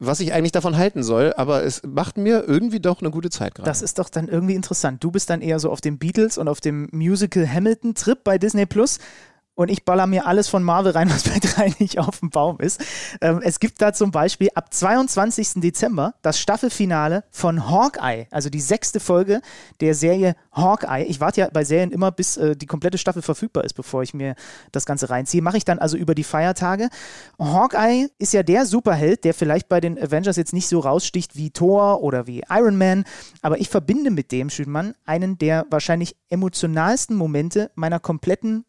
was 0.00 0.18
ich 0.18 0.32
eigentlich 0.32 0.50
davon 0.52 0.76
halten 0.76 1.04
soll, 1.04 1.32
aber 1.36 1.62
es 1.62 1.82
macht 1.86 2.16
mir 2.18 2.44
irgendwie 2.48 2.80
doch 2.80 3.00
eine 3.00 3.12
gute 3.12 3.30
Zeit 3.30 3.54
gerade. 3.54 3.68
Das 3.70 3.80
ist 3.80 4.00
doch 4.00 4.08
dann 4.08 4.26
irgendwie 4.26 4.54
interessant. 4.56 5.02
Du 5.04 5.12
bist 5.12 5.30
dann 5.30 5.40
eher 5.40 5.60
so 5.60 5.70
auf 5.70 5.80
dem 5.80 5.98
Beatles 5.98 6.36
und 6.36 6.48
auf 6.48 6.60
dem 6.60 6.88
Musical 6.90 7.48
Hamilton-Trip 7.48 8.18
bei 8.24 8.36
Disney 8.36 8.66
Plus. 8.66 8.98
Und 9.56 9.70
ich 9.70 9.84
baller 9.84 10.06
mir 10.06 10.26
alles 10.26 10.48
von 10.48 10.62
Marvel 10.62 10.92
rein, 10.92 11.10
was 11.14 11.24
bei 11.24 11.38
drei 11.38 11.72
nicht 11.78 11.98
auf 11.98 12.20
dem 12.20 12.30
Baum 12.30 12.58
ist. 12.58 12.80
Ähm, 13.20 13.40
es 13.42 13.60
gibt 13.60 13.80
da 13.80 13.92
zum 13.92 14.10
Beispiel 14.10 14.48
ab 14.54 14.72
22. 14.74 15.60
Dezember 15.60 16.14
das 16.22 16.38
Staffelfinale 16.38 17.24
von 17.30 17.68
Hawkeye, 17.70 18.26
also 18.30 18.50
die 18.50 18.60
sechste 18.60 19.00
Folge 19.00 19.40
der 19.80 19.94
Serie 19.94 20.34
Hawkeye. 20.52 21.04
Ich 21.04 21.20
warte 21.20 21.42
ja 21.42 21.48
bei 21.52 21.64
Serien 21.64 21.92
immer, 21.92 22.10
bis 22.10 22.36
äh, 22.36 22.56
die 22.56 22.66
komplette 22.66 22.98
Staffel 22.98 23.22
verfügbar 23.22 23.64
ist, 23.64 23.74
bevor 23.74 24.02
ich 24.02 24.14
mir 24.14 24.34
das 24.72 24.86
Ganze 24.86 25.10
reinziehe. 25.10 25.42
Mache 25.42 25.56
ich 25.56 25.64
dann 25.64 25.78
also 25.78 25.96
über 25.96 26.14
die 26.14 26.24
Feiertage. 26.24 26.88
Hawkeye 27.38 28.08
ist 28.18 28.32
ja 28.32 28.42
der 28.42 28.66
Superheld, 28.66 29.24
der 29.24 29.34
vielleicht 29.34 29.68
bei 29.68 29.80
den 29.80 29.98
Avengers 30.00 30.36
jetzt 30.36 30.52
nicht 30.52 30.68
so 30.68 30.80
raussticht 30.80 31.36
wie 31.36 31.50
Thor 31.50 32.02
oder 32.02 32.26
wie 32.26 32.42
Iron 32.50 32.76
Man, 32.76 33.04
aber 33.42 33.60
ich 33.60 33.68
verbinde 33.68 34.10
mit 34.10 34.32
dem 34.32 34.50
Schönmann 34.50 34.94
einen 35.04 35.38
der 35.38 35.66
wahrscheinlich 35.70 36.16
emotionalsten 36.28 37.16
Momente 37.16 37.70
meiner 37.74 38.00
kompletten 38.00 38.64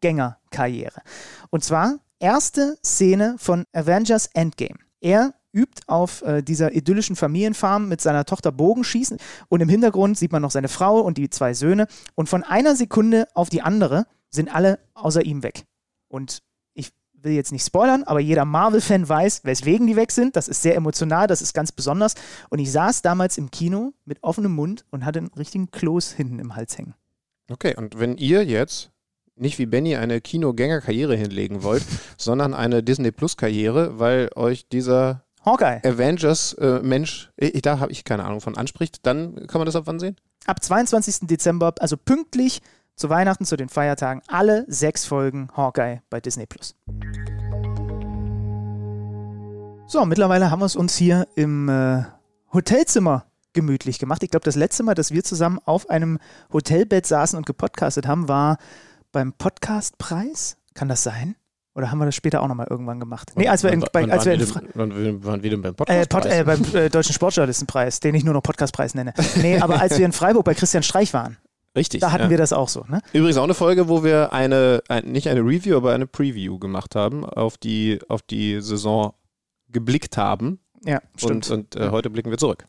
Kinogängerkarriere. 0.00 1.02
Und 1.50 1.64
zwar 1.64 1.98
erste 2.18 2.78
Szene 2.84 3.36
von 3.38 3.64
Avengers 3.72 4.28
Endgame. 4.34 4.78
Er 5.00 5.34
übt 5.52 5.82
auf 5.86 6.22
äh, 6.22 6.42
dieser 6.42 6.74
idyllischen 6.74 7.16
Familienfarm 7.16 7.88
mit 7.88 8.00
seiner 8.00 8.24
Tochter 8.24 8.52
Bogenschießen 8.52 9.18
und 9.48 9.60
im 9.60 9.68
Hintergrund 9.68 10.18
sieht 10.18 10.32
man 10.32 10.42
noch 10.42 10.50
seine 10.50 10.68
Frau 10.68 11.00
und 11.00 11.18
die 11.18 11.30
zwei 11.30 11.54
Söhne 11.54 11.86
und 12.14 12.28
von 12.28 12.42
einer 12.42 12.76
Sekunde 12.76 13.26
auf 13.34 13.48
die 13.48 13.62
andere 13.62 14.06
sind 14.30 14.54
alle 14.54 14.78
außer 14.94 15.24
ihm 15.24 15.42
weg. 15.42 15.64
Und 16.08 16.42
ich 16.74 16.92
will 17.14 17.32
jetzt 17.32 17.52
nicht 17.52 17.64
spoilern, 17.64 18.04
aber 18.04 18.20
jeder 18.20 18.44
Marvel-Fan 18.44 19.08
weiß, 19.08 19.44
weswegen 19.44 19.86
die 19.86 19.96
weg 19.96 20.12
sind. 20.12 20.36
Das 20.36 20.46
ist 20.46 20.60
sehr 20.60 20.76
emotional, 20.76 21.26
das 21.26 21.40
ist 21.40 21.54
ganz 21.54 21.72
besonders. 21.72 22.14
Und 22.50 22.58
ich 22.58 22.70
saß 22.70 23.00
damals 23.00 23.38
im 23.38 23.50
Kino 23.50 23.94
mit 24.04 24.22
offenem 24.22 24.52
Mund 24.52 24.84
und 24.90 25.06
hatte 25.06 25.20
einen 25.20 25.32
richtigen 25.38 25.70
Kloß 25.70 26.12
hinten 26.12 26.38
im 26.38 26.54
Hals 26.54 26.76
hängen. 26.76 26.94
Okay, 27.50 27.74
und 27.76 27.98
wenn 27.98 28.16
ihr 28.18 28.44
jetzt 28.44 28.90
nicht 29.36 29.58
wie 29.58 29.66
Benny 29.66 29.96
eine 29.96 30.20
Kinogängerkarriere 30.20 31.14
hinlegen 31.14 31.62
wollt, 31.62 31.84
sondern 32.16 32.54
eine 32.54 32.82
Disney 32.82 33.12
Plus 33.12 33.36
Karriere, 33.36 33.98
weil 33.98 34.30
euch 34.34 34.68
dieser 34.68 35.22
Hawkeye. 35.44 35.80
Avengers 35.84 36.54
äh, 36.54 36.80
Mensch, 36.82 37.30
ich, 37.36 37.62
da 37.62 37.78
habe 37.78 37.92
ich 37.92 38.04
keine 38.04 38.24
Ahnung 38.24 38.40
von 38.40 38.56
anspricht, 38.56 39.06
dann 39.06 39.46
kann 39.46 39.60
man 39.60 39.66
das 39.66 39.76
ab 39.76 39.84
wann 39.86 40.00
sehen? 40.00 40.16
Ab 40.46 40.62
22. 40.62 41.28
Dezember, 41.28 41.74
also 41.78 41.96
pünktlich 41.96 42.62
zu 42.96 43.10
Weihnachten, 43.10 43.44
zu 43.44 43.56
den 43.56 43.68
Feiertagen, 43.68 44.22
alle 44.26 44.64
sechs 44.68 45.04
Folgen 45.04 45.48
Hawkeye 45.54 46.00
bei 46.10 46.20
Disney 46.20 46.46
Plus. 46.46 46.74
So, 49.88 50.04
mittlerweile 50.04 50.50
haben 50.50 50.60
wir 50.60 50.66
es 50.66 50.74
uns 50.74 50.96
hier 50.96 51.28
im 51.36 51.68
äh, 51.68 52.02
Hotelzimmer 52.52 53.26
gemütlich 53.52 53.98
gemacht. 53.98 54.22
Ich 54.22 54.30
glaube, 54.30 54.44
das 54.44 54.56
letzte 54.56 54.82
Mal, 54.82 54.94
dass 54.94 55.12
wir 55.12 55.22
zusammen 55.22 55.60
auf 55.64 55.88
einem 55.90 56.18
Hotelbett 56.52 57.06
saßen 57.06 57.36
und 57.36 57.46
gepodcastet 57.46 58.06
haben, 58.06 58.28
war 58.28 58.58
beim 59.12 59.32
Podcastpreis. 59.32 60.56
Kann 60.74 60.88
das 60.88 61.02
sein? 61.02 61.36
Oder 61.76 61.90
haben 61.90 61.98
wir 61.98 62.06
das 62.06 62.14
später 62.14 62.42
auch 62.42 62.48
nochmal 62.48 62.68
irgendwann 62.70 62.98
gemacht? 62.98 63.32
Nee, 63.36 63.48
als 63.48 63.62
wir 63.62 63.70
in, 63.70 63.84
bei, 63.92 64.10
als 64.10 64.24
wir 64.24 64.32
in 64.32 64.46
Fra 64.46 64.62
wann, 64.72 65.22
wann 65.22 65.42
wieder 65.42 65.58
beim 65.58 65.72
äh, 65.72 65.74
Podcast? 65.74 66.08
Pod, 66.08 66.24
äh, 66.24 66.42
beim 66.42 66.64
äh, 66.74 66.88
Deutschen 66.88 67.12
Sportjournalistenpreis, 67.12 68.00
den 68.00 68.14
ich 68.14 68.24
nur 68.24 68.32
noch 68.32 68.42
Podcastpreis 68.42 68.94
nenne. 68.94 69.12
Nee, 69.36 69.58
aber 69.58 69.80
als 69.80 69.98
wir 69.98 70.06
in 70.06 70.12
Freiburg 70.12 70.46
bei 70.46 70.54
Christian 70.54 70.82
Streich 70.82 71.12
waren, 71.12 71.36
Richtig. 71.76 72.00
da 72.00 72.12
hatten 72.12 72.24
ja. 72.24 72.30
wir 72.30 72.38
das 72.38 72.54
auch 72.54 72.70
so. 72.70 72.84
Ne? 72.88 73.02
Übrigens 73.12 73.36
auch 73.36 73.44
eine 73.44 73.52
Folge, 73.52 73.88
wo 73.88 74.02
wir 74.02 74.32
eine, 74.32 74.82
ein, 74.88 75.04
nicht 75.04 75.28
eine 75.28 75.40
Review, 75.40 75.76
aber 75.76 75.92
eine 75.92 76.06
Preview 76.06 76.58
gemacht 76.58 76.94
haben, 76.94 77.26
auf 77.26 77.58
die, 77.58 77.98
auf 78.08 78.22
die 78.22 78.62
Saison 78.62 79.12
geblickt 79.68 80.16
haben. 80.16 80.60
Ja, 80.82 81.02
stimmt. 81.16 81.50
Und, 81.50 81.76
und 81.76 81.82
äh, 81.82 81.90
heute 81.90 82.08
blicken 82.08 82.30
wir 82.30 82.38
zurück. 82.38 82.64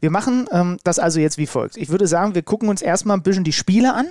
Wir 0.00 0.10
machen 0.10 0.48
ähm, 0.50 0.78
das 0.82 0.98
also 0.98 1.20
jetzt 1.20 1.38
wie 1.38 1.46
folgt. 1.46 1.76
Ich 1.76 1.90
würde 1.90 2.08
sagen, 2.08 2.34
wir 2.34 2.42
gucken 2.42 2.68
uns 2.68 2.82
erstmal 2.82 3.16
ein 3.16 3.22
bisschen 3.22 3.44
die 3.44 3.52
Spiele 3.52 3.94
an 3.94 4.08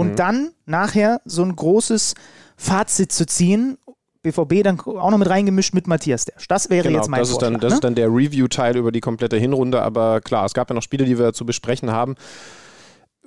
und 0.00 0.12
Mhm. 0.12 0.16
dann 0.16 0.50
nachher 0.66 1.20
so 1.24 1.42
ein 1.42 1.54
großes 1.54 2.14
Fazit 2.56 3.12
zu 3.12 3.26
ziehen. 3.26 3.78
BVB 4.22 4.62
dann 4.62 4.78
auch 4.80 5.10
noch 5.10 5.16
mit 5.18 5.30
reingemischt 5.30 5.72
mit 5.72 5.86
Matthias 5.86 6.26
Dersch. 6.26 6.46
Das 6.48 6.68
wäre 6.68 6.82
Genau, 6.88 6.98
jetzt 6.98 7.08
mein 7.08 7.20
das, 7.20 7.28
ist 7.28 7.34
Vorschlag. 7.34 7.52
dann, 7.52 7.60
das 7.60 7.70
ne? 7.70 7.74
ist 7.76 7.84
dann 7.84 7.94
der 7.94 8.08
Review-Teil 8.08 8.76
über 8.76 8.92
die 8.92 9.00
komplette 9.00 9.36
Hinrunde, 9.38 9.80
aber 9.80 10.20
klar, 10.20 10.44
es 10.44 10.52
gab 10.52 10.68
ja 10.68 10.74
noch 10.74 10.82
Spiele, 10.82 11.06
die 11.06 11.18
wir 11.18 11.32
zu 11.32 11.46
besprechen 11.46 11.90
haben. 11.90 12.16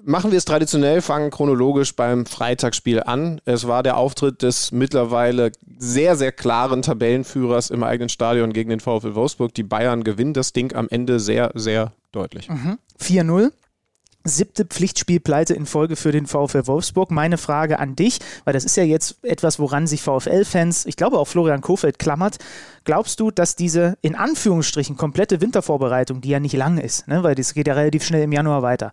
Machen 0.06 0.32
wir 0.32 0.38
es 0.38 0.44
traditionell, 0.46 1.02
fangen 1.02 1.32
chronologisch 1.32 1.96
beim 1.96 2.26
Freitagsspiel 2.26 3.02
an. 3.02 3.40
Es 3.46 3.68
war 3.68 3.84
der 3.84 3.96
Auftritt 3.96 4.42
des 4.42 4.72
mittlerweile 4.74 5.54
sehr, 5.78 6.18
sehr 6.18 6.34
klaren 6.34 6.82
Tabellenführers 6.82 7.70
im 7.70 7.84
eigenen 7.84 8.10
Stadion 8.10 8.52
gegen 8.52 8.70
den 8.70 8.82
VfL 8.82 9.16
Wolfsburg. 9.16 9.54
Die 9.54 9.64
Bayern 9.64 10.04
gewinnen 10.04 10.34
das 10.34 10.52
Ding 10.52 10.76
am 10.76 10.90
Ende 10.90 11.20
sehr, 11.22 11.52
sehr 11.56 11.94
deutlich. 12.12 12.50
4-0. 13.00 13.52
Siebte 14.24 14.66
Pflichtspielpleite 14.66 15.54
in 15.54 15.66
Folge 15.66 15.96
für 15.96 16.12
den 16.12 16.28
VfL 16.28 16.68
Wolfsburg. 16.68 17.12
Meine 17.12 17.38
Frage 17.38 17.80
an 17.80 17.96
dich, 17.96 18.20
weil 18.46 18.54
das 18.54 18.66
ist 18.66 18.78
ja 18.78 18.84
jetzt 18.84 19.24
etwas, 19.24 19.60
woran 19.60 19.88
sich 19.88 20.02
VfL-Fans, 20.02 20.86
ich 20.86 20.96
glaube 20.96 21.20
auch 21.20 21.28
Florian 21.28 21.62
Kofeld 21.62 22.00
klammert. 22.00 22.38
Glaubst 22.86 23.20
du, 23.20 23.32
dass 23.32 23.56
diese 23.56 23.98
in 24.02 24.16
Anführungsstrichen 24.16 24.98
komplette 24.98 25.42
Wintervorbereitung, 25.42 26.22
die 26.22 26.30
ja 26.30 26.40
nicht 26.40 26.54
lang 26.54 26.78
ist, 26.78 27.08
ne, 27.08 27.24
weil 27.24 27.36
das 27.36 27.54
geht 27.54 27.68
ja 27.68 27.74
relativ 27.74 28.04
schnell 28.04 28.24
im 28.24 28.32
Januar 28.32 28.62
weiter, 28.62 28.92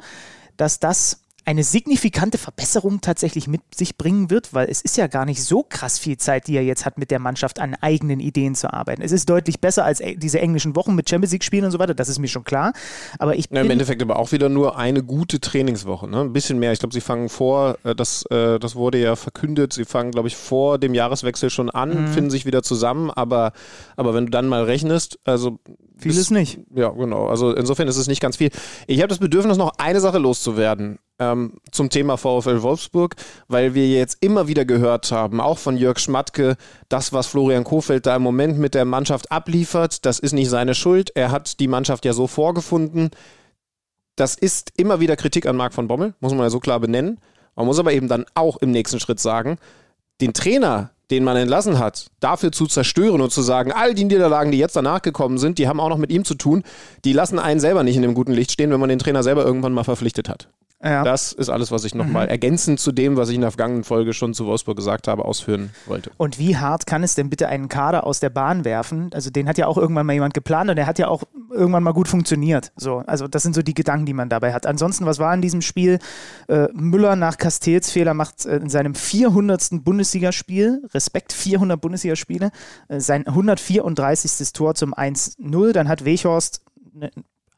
dass 0.56 0.80
das 0.80 1.20
eine 1.44 1.64
signifikante 1.64 2.38
Verbesserung 2.38 3.00
tatsächlich 3.00 3.48
mit 3.48 3.62
sich 3.74 3.96
bringen 3.96 4.30
wird, 4.30 4.52
weil 4.54 4.68
es 4.68 4.80
ist 4.82 4.96
ja 4.96 5.06
gar 5.06 5.24
nicht 5.24 5.42
so 5.42 5.62
krass 5.62 5.98
viel 5.98 6.16
Zeit, 6.18 6.46
die 6.46 6.54
er 6.56 6.62
jetzt 6.64 6.84
hat, 6.86 6.98
mit 6.98 7.10
der 7.10 7.18
Mannschaft 7.18 7.58
an 7.60 7.74
eigenen 7.80 8.20
Ideen 8.20 8.54
zu 8.54 8.72
arbeiten. 8.72 9.02
Es 9.02 9.10
ist 9.12 9.28
deutlich 9.28 9.60
besser 9.60 9.84
als 9.84 10.02
diese 10.16 10.40
englischen 10.40 10.76
Wochen 10.76 10.94
mit 10.94 11.08
Champions 11.08 11.32
League 11.32 11.44
Spielen 11.44 11.64
und 11.64 11.70
so 11.70 11.78
weiter, 11.78 11.94
das 11.94 12.08
ist 12.08 12.18
mir 12.18 12.28
schon 12.28 12.44
klar. 12.44 12.72
Aber 13.18 13.36
ich 13.36 13.46
Ja, 13.50 13.62
Im 13.62 13.70
Endeffekt 13.70 14.02
aber 14.02 14.18
auch 14.18 14.32
wieder 14.32 14.48
nur 14.48 14.76
eine 14.78 15.02
gute 15.02 15.40
Trainingswoche. 15.40 16.08
Ne? 16.08 16.20
Ein 16.20 16.32
bisschen 16.32 16.58
mehr. 16.58 16.72
Ich 16.72 16.78
glaube, 16.78 16.92
sie 16.92 17.00
fangen 17.00 17.28
vor, 17.28 17.78
äh, 17.84 17.94
das, 17.94 18.24
äh, 18.30 18.58
das 18.58 18.76
wurde 18.76 18.98
ja 18.98 19.16
verkündet, 19.16 19.72
sie 19.72 19.84
fangen, 19.84 20.10
glaube 20.10 20.28
ich, 20.28 20.36
vor 20.36 20.78
dem 20.78 20.94
Jahreswechsel 20.94 21.50
schon 21.50 21.70
an, 21.70 22.04
Mhm. 22.04 22.08
finden 22.08 22.30
sich 22.30 22.46
wieder 22.46 22.62
zusammen, 22.62 23.10
aber, 23.10 23.52
aber 23.96 24.14
wenn 24.14 24.26
du 24.26 24.30
dann 24.30 24.46
mal 24.46 24.64
rechnest, 24.64 25.18
also 25.24 25.58
vieles 25.98 26.30
nicht. 26.30 26.60
Ja, 26.74 26.90
genau. 26.90 27.26
Also 27.26 27.54
insofern 27.54 27.88
ist 27.88 27.96
es 27.96 28.06
nicht 28.06 28.20
ganz 28.20 28.36
viel. 28.36 28.50
Ich 28.86 28.98
habe 29.00 29.08
das 29.08 29.18
Bedürfnis, 29.18 29.56
noch 29.56 29.72
eine 29.78 30.00
Sache 30.00 30.18
loszuwerden. 30.18 30.98
Ähm, 31.20 31.58
zum 31.70 31.90
Thema 31.90 32.16
VfL 32.16 32.62
Wolfsburg, 32.62 33.14
weil 33.46 33.74
wir 33.74 33.86
jetzt 33.86 34.18
immer 34.20 34.48
wieder 34.48 34.64
gehört 34.64 35.12
haben, 35.12 35.40
auch 35.40 35.58
von 35.58 35.76
Jörg 35.76 35.98
Schmatke, 35.98 36.56
das, 36.88 37.12
was 37.12 37.28
Florian 37.28 37.62
Kofeld 37.62 38.06
da 38.06 38.16
im 38.16 38.22
Moment 38.22 38.58
mit 38.58 38.74
der 38.74 38.86
Mannschaft 38.86 39.30
abliefert, 39.30 40.04
das 40.06 40.18
ist 40.18 40.32
nicht 40.32 40.48
seine 40.48 40.74
Schuld. 40.74 41.12
Er 41.14 41.30
hat 41.30 41.60
die 41.60 41.68
Mannschaft 41.68 42.04
ja 42.04 42.12
so 42.12 42.26
vorgefunden. 42.26 43.10
Das 44.16 44.34
ist 44.34 44.72
immer 44.76 44.98
wieder 45.00 45.16
Kritik 45.16 45.46
an 45.46 45.56
Marc 45.56 45.74
von 45.74 45.86
Bommel, 45.86 46.14
muss 46.20 46.32
man 46.32 46.42
ja 46.42 46.50
so 46.50 46.58
klar 46.58 46.80
benennen. 46.80 47.20
Man 47.54 47.66
muss 47.66 47.78
aber 47.78 47.92
eben 47.92 48.08
dann 48.08 48.24
auch 48.34 48.56
im 48.56 48.70
nächsten 48.70 48.98
Schritt 48.98 49.20
sagen, 49.20 49.58
den 50.20 50.32
Trainer, 50.32 50.90
den 51.10 51.24
man 51.24 51.36
entlassen 51.36 51.78
hat, 51.78 52.06
dafür 52.20 52.52
zu 52.52 52.66
zerstören 52.66 53.20
und 53.20 53.32
zu 53.32 53.42
sagen, 53.42 53.72
all 53.72 53.94
die 53.94 54.04
Niederlagen, 54.04 54.52
die 54.52 54.58
jetzt 54.58 54.76
danach 54.76 55.02
gekommen 55.02 55.38
sind, 55.38 55.58
die 55.58 55.68
haben 55.68 55.80
auch 55.80 55.88
noch 55.88 55.98
mit 55.98 56.10
ihm 56.10 56.24
zu 56.24 56.34
tun, 56.34 56.62
die 57.04 57.12
lassen 57.12 57.38
einen 57.38 57.60
selber 57.60 57.82
nicht 57.82 57.96
in 57.96 58.02
dem 58.02 58.14
guten 58.14 58.32
Licht 58.32 58.52
stehen, 58.52 58.70
wenn 58.70 58.80
man 58.80 58.88
den 58.88 58.98
Trainer 58.98 59.22
selber 59.22 59.44
irgendwann 59.44 59.72
mal 59.72 59.84
verpflichtet 59.84 60.28
hat. 60.28 60.48
Ja. 60.82 61.04
Das 61.04 61.32
ist 61.32 61.50
alles, 61.50 61.70
was 61.70 61.84
ich 61.84 61.94
nochmal 61.94 62.24
mhm. 62.24 62.30
ergänzend 62.30 62.80
zu 62.80 62.90
dem, 62.90 63.18
was 63.18 63.28
ich 63.28 63.34
in 63.34 63.42
der 63.42 63.50
vergangenen 63.50 63.84
Folge 63.84 64.14
schon 64.14 64.32
zu 64.32 64.46
Wolfsburg 64.46 64.76
gesagt 64.76 65.08
habe, 65.08 65.26
ausführen 65.26 65.70
wollte. 65.86 66.10
Und 66.16 66.38
wie 66.38 66.56
hart 66.56 66.86
kann 66.86 67.02
es 67.02 67.14
denn 67.14 67.28
bitte 67.28 67.48
einen 67.48 67.68
Kader 67.68 68.04
aus 68.04 68.20
der 68.20 68.30
Bahn 68.30 68.64
werfen? 68.64 69.10
Also 69.12 69.28
den 69.28 69.46
hat 69.46 69.58
ja 69.58 69.66
auch 69.66 69.76
irgendwann 69.76 70.06
mal 70.06 70.14
jemand 70.14 70.32
geplant 70.32 70.70
und 70.70 70.76
der 70.76 70.86
hat 70.86 70.98
ja 70.98 71.08
auch 71.08 71.24
irgendwann 71.50 71.82
mal 71.82 71.92
gut 71.92 72.08
funktioniert. 72.08 72.72
So, 72.76 73.02
also 73.06 73.28
das 73.28 73.42
sind 73.42 73.54
so 73.54 73.60
die 73.60 73.74
Gedanken, 73.74 74.06
die 74.06 74.14
man 74.14 74.30
dabei 74.30 74.54
hat. 74.54 74.64
Ansonsten, 74.64 75.04
was 75.04 75.18
war 75.18 75.34
in 75.34 75.42
diesem 75.42 75.60
Spiel? 75.60 75.98
Äh, 76.48 76.68
Müller 76.72 77.14
nach 77.14 77.36
Castells 77.36 77.90
Fehler 77.90 78.14
macht 78.14 78.46
äh, 78.46 78.56
in 78.56 78.70
seinem 78.70 78.94
400. 78.94 79.84
Bundesligaspiel, 79.84 80.82
Respekt, 80.94 81.32
400 81.34 81.78
Bundesligaspiele, 81.78 82.50
äh, 82.88 83.00
sein 83.00 83.26
134. 83.26 84.52
Tor 84.52 84.74
zum 84.74 84.94
1-0. 84.94 85.72
Dann 85.72 85.88
hat 85.88 86.04
Wechhorst 86.06 86.62
ne, 86.94 87.10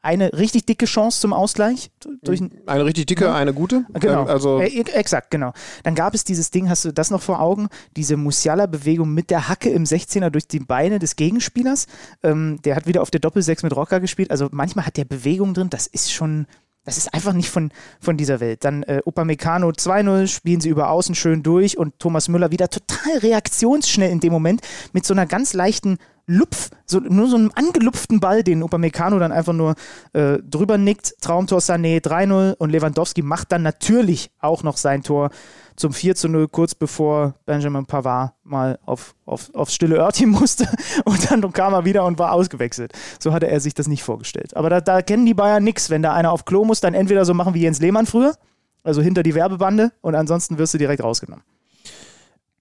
eine 0.03 0.33
richtig 0.33 0.65
dicke 0.65 0.85
Chance 0.85 1.21
zum 1.21 1.33
Ausgleich. 1.33 1.89
Durch 2.21 2.43
eine 2.65 2.85
richtig 2.85 3.05
dicke, 3.07 3.25
ja. 3.25 3.35
eine 3.35 3.53
gute? 3.53 3.85
Genau, 3.93 4.23
ähm, 4.23 4.27
also 4.27 4.59
äh, 4.59 4.67
exakt, 4.67 5.31
genau. 5.31 5.53
Dann 5.83 5.95
gab 5.95 6.13
es 6.13 6.25
dieses 6.25 6.51
Ding, 6.51 6.69
hast 6.69 6.83
du 6.83 6.91
das 6.91 7.09
noch 7.09 7.21
vor 7.21 7.39
Augen? 7.39 7.69
Diese 7.95 8.17
Musiala-Bewegung 8.17 9.13
mit 9.13 9.29
der 9.29 9.47
Hacke 9.47 9.69
im 9.69 9.85
16er 9.85 10.29
durch 10.29 10.47
die 10.47 10.59
Beine 10.59 10.99
des 10.99 11.15
Gegenspielers. 11.15 11.87
Ähm, 12.21 12.59
der 12.65 12.75
hat 12.75 12.85
wieder 12.85 13.01
auf 13.01 13.11
der 13.11 13.21
Doppel-6 13.21 13.63
mit 13.63 13.75
Rocker 13.75 14.01
gespielt. 14.01 14.29
Also 14.29 14.49
manchmal 14.51 14.85
hat 14.85 14.97
der 14.97 15.05
Bewegung 15.05 15.53
drin, 15.53 15.69
das 15.69 15.87
ist 15.87 16.11
schon... 16.11 16.45
Das 16.85 16.97
ist 16.97 17.13
einfach 17.13 17.31
nicht 17.31 17.49
von, 17.49 17.71
von 18.01 18.17
dieser 18.17 18.41
Welt. 18.41 18.65
Dann 18.65 18.83
äh, 18.83 18.99
Upamecano 19.05 19.69
2-0, 19.69 20.27
spielen 20.27 20.59
sie 20.59 20.67
über 20.67 20.89
außen 20.89 21.15
schön 21.15 21.41
durch 21.41 21.77
und 21.77 21.97
Thomas 21.97 22.27
Müller 22.27 22.51
wieder 22.51 22.69
total 22.69 23.19
reaktionsschnell 23.19 24.11
in 24.11 24.19
dem 24.19 24.33
Moment 24.33 24.59
mit 24.91 25.05
so 25.05 25.13
einer 25.13 25.25
ganz 25.25 25.53
leichten 25.53 25.97
Lupf, 26.25 26.69
so, 26.85 26.99
nur 26.99 27.27
so 27.27 27.35
einen 27.35 27.51
angelupften 27.51 28.19
Ball, 28.19 28.43
den 28.43 28.63
Upamecano 28.63 29.19
dann 29.19 29.33
einfach 29.33 29.53
nur 29.53 29.75
äh, 30.13 30.37
drüber 30.39 30.77
nickt. 30.77 31.15
Traumtor 31.21 31.59
Sané 31.59 32.01
3-0 32.01 32.55
und 32.55 32.69
Lewandowski 32.69 33.21
macht 33.21 33.51
dann 33.51 33.61
natürlich 33.61 34.31
auch 34.39 34.63
noch 34.63 34.77
sein 34.77 35.03
Tor 35.03 35.31
zum 35.75 35.91
4-0, 35.91 36.47
kurz 36.49 36.75
bevor 36.75 37.35
Benjamin 37.45 37.85
Pavard 37.85 38.33
mal 38.43 38.79
auf, 38.85 39.15
auf, 39.25 39.53
aufs 39.53 39.73
stille 39.73 39.97
Örtchen 39.97 40.29
musste 40.29 40.67
und 41.03 41.29
dann 41.29 41.51
kam 41.51 41.73
er 41.73 41.83
wieder 41.83 42.05
und 42.05 42.19
war 42.19 42.31
ausgewechselt. 42.31 42.93
So 43.19 43.33
hatte 43.33 43.47
er 43.47 43.59
sich 43.59 43.73
das 43.73 43.87
nicht 43.87 44.03
vorgestellt. 44.03 44.55
Aber 44.55 44.69
da, 44.69 44.81
da 44.81 45.01
kennen 45.01 45.25
die 45.25 45.33
Bayern 45.33 45.63
nichts. 45.63 45.89
Wenn 45.89 46.03
da 46.03 46.13
einer 46.13 46.31
auf 46.31 46.45
Klo 46.45 46.63
muss, 46.63 46.79
dann 46.79 46.93
entweder 46.93 47.25
so 47.25 47.33
machen 47.33 47.53
wie 47.53 47.61
Jens 47.61 47.79
Lehmann 47.79 48.05
früher, 48.05 48.35
also 48.83 49.01
hinter 49.01 49.23
die 49.23 49.35
Werbebande 49.35 49.91
und 50.01 50.15
ansonsten 50.15 50.57
wirst 50.57 50.73
du 50.73 50.77
direkt 50.77 51.03
rausgenommen. 51.03 51.43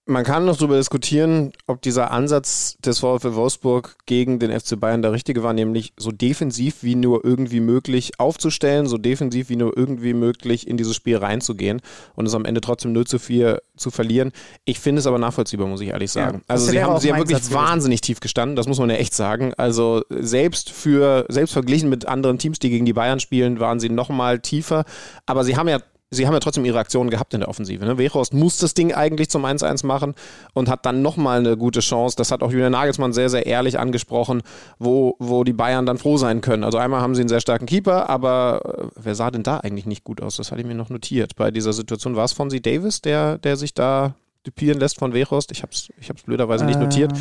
Man 0.04 0.24
kann 0.24 0.44
noch 0.44 0.56
darüber 0.56 0.76
diskutieren, 0.76 1.52
ob 1.68 1.80
dieser 1.80 2.10
Ansatz 2.10 2.76
des 2.84 2.98
VfL 2.98 3.34
Wolfsburg 3.34 3.98
gegen 4.04 4.40
den 4.40 4.50
FC 4.50 4.78
Bayern 4.78 5.00
der 5.00 5.12
richtige 5.12 5.44
war, 5.44 5.52
nämlich 5.52 5.92
so 5.96 6.10
defensiv 6.10 6.82
wie 6.82 6.96
nur 6.96 7.24
irgendwie 7.24 7.60
möglich 7.60 8.18
aufzustellen, 8.18 8.86
so 8.86 8.98
defensiv 8.98 9.48
wie 9.48 9.54
nur 9.54 9.76
irgendwie 9.76 10.12
möglich 10.12 10.66
in 10.66 10.76
dieses 10.76 10.96
Spiel 10.96 11.18
reinzugehen 11.18 11.80
und 12.16 12.26
es 12.26 12.34
am 12.34 12.44
Ende 12.44 12.60
trotzdem 12.60 12.92
0 12.92 13.06
zu 13.06 13.20
4 13.20 13.62
zu 13.76 13.92
verlieren. 13.92 14.32
Ich 14.64 14.80
finde 14.80 14.98
es 14.98 15.06
aber 15.06 15.18
nachvollziehbar, 15.18 15.68
muss 15.68 15.80
ich 15.80 15.90
ehrlich 15.90 16.10
sagen. 16.10 16.38
Ja, 16.38 16.44
also 16.48 16.66
sie 16.66 16.82
haben, 16.82 16.98
sie 16.98 17.12
haben 17.12 17.20
wirklich 17.20 17.38
Satz 17.38 17.52
wahnsinnig 17.52 18.00
tief 18.00 18.18
gestanden, 18.18 18.56
das 18.56 18.66
muss 18.66 18.80
man 18.80 18.90
ja 18.90 18.96
echt 18.96 19.14
sagen. 19.14 19.54
Also 19.56 20.02
selbst 20.10 20.70
für, 20.70 21.26
selbst 21.28 21.52
verglichen 21.52 21.88
mit 21.88 22.08
anderen 22.08 22.38
Teams, 22.38 22.58
die 22.58 22.70
gegen 22.70 22.86
die 22.86 22.92
Bayern 22.92 23.20
spielen, 23.20 23.60
waren 23.60 23.78
sie 23.78 23.88
nochmal 23.88 24.40
tiefer. 24.40 24.84
Aber 25.26 25.44
sie 25.44 25.56
haben 25.56 25.68
ja 25.68 25.78
sie 26.12 26.26
haben 26.26 26.34
ja 26.34 26.40
trotzdem 26.40 26.64
ihre 26.64 26.78
Aktionen 26.78 27.10
gehabt 27.10 27.34
in 27.34 27.40
der 27.40 27.48
Offensive. 27.48 27.84
Ne? 27.84 27.98
Wechhorst 27.98 28.34
muss 28.34 28.58
das 28.58 28.74
Ding 28.74 28.92
eigentlich 28.92 29.30
zum 29.30 29.44
1-1 29.44 29.84
machen 29.84 30.14
und 30.52 30.68
hat 30.68 30.86
dann 30.86 31.02
nochmal 31.02 31.40
eine 31.40 31.56
gute 31.56 31.80
Chance. 31.80 32.16
Das 32.16 32.30
hat 32.30 32.42
auch 32.42 32.52
Julian 32.52 32.72
Nagelsmann 32.72 33.12
sehr, 33.12 33.30
sehr 33.30 33.46
ehrlich 33.46 33.78
angesprochen, 33.78 34.42
wo, 34.78 35.16
wo 35.18 35.42
die 35.42 35.54
Bayern 35.54 35.86
dann 35.86 35.98
froh 35.98 36.18
sein 36.18 36.42
können. 36.42 36.64
Also 36.64 36.78
einmal 36.78 37.00
haben 37.00 37.14
sie 37.14 37.22
einen 37.22 37.28
sehr 37.28 37.40
starken 37.40 37.66
Keeper, 37.66 38.08
aber 38.10 38.60
äh, 38.64 38.86
wer 39.02 39.14
sah 39.14 39.30
denn 39.30 39.42
da 39.42 39.58
eigentlich 39.58 39.86
nicht 39.86 40.04
gut 40.04 40.20
aus? 40.20 40.36
Das 40.36 40.52
hatte 40.52 40.60
ich 40.60 40.66
mir 40.66 40.74
noch 40.74 40.90
notiert. 40.90 41.34
Bei 41.36 41.50
dieser 41.50 41.72
Situation 41.72 42.14
war 42.14 42.24
es 42.24 42.32
Fonzie 42.32 42.60
Davis, 42.60 43.00
der, 43.00 43.38
der 43.38 43.56
sich 43.56 43.72
da 43.72 44.14
dupieren 44.44 44.78
lässt 44.78 44.98
von 44.98 45.14
Wechhorst. 45.14 45.52
Ich 45.52 45.62
habe 45.62 45.72
es 45.72 45.88
ich 46.00 46.08
hab's 46.08 46.22
blöderweise 46.22 46.64
nicht 46.64 46.80
notiert. 46.80 47.12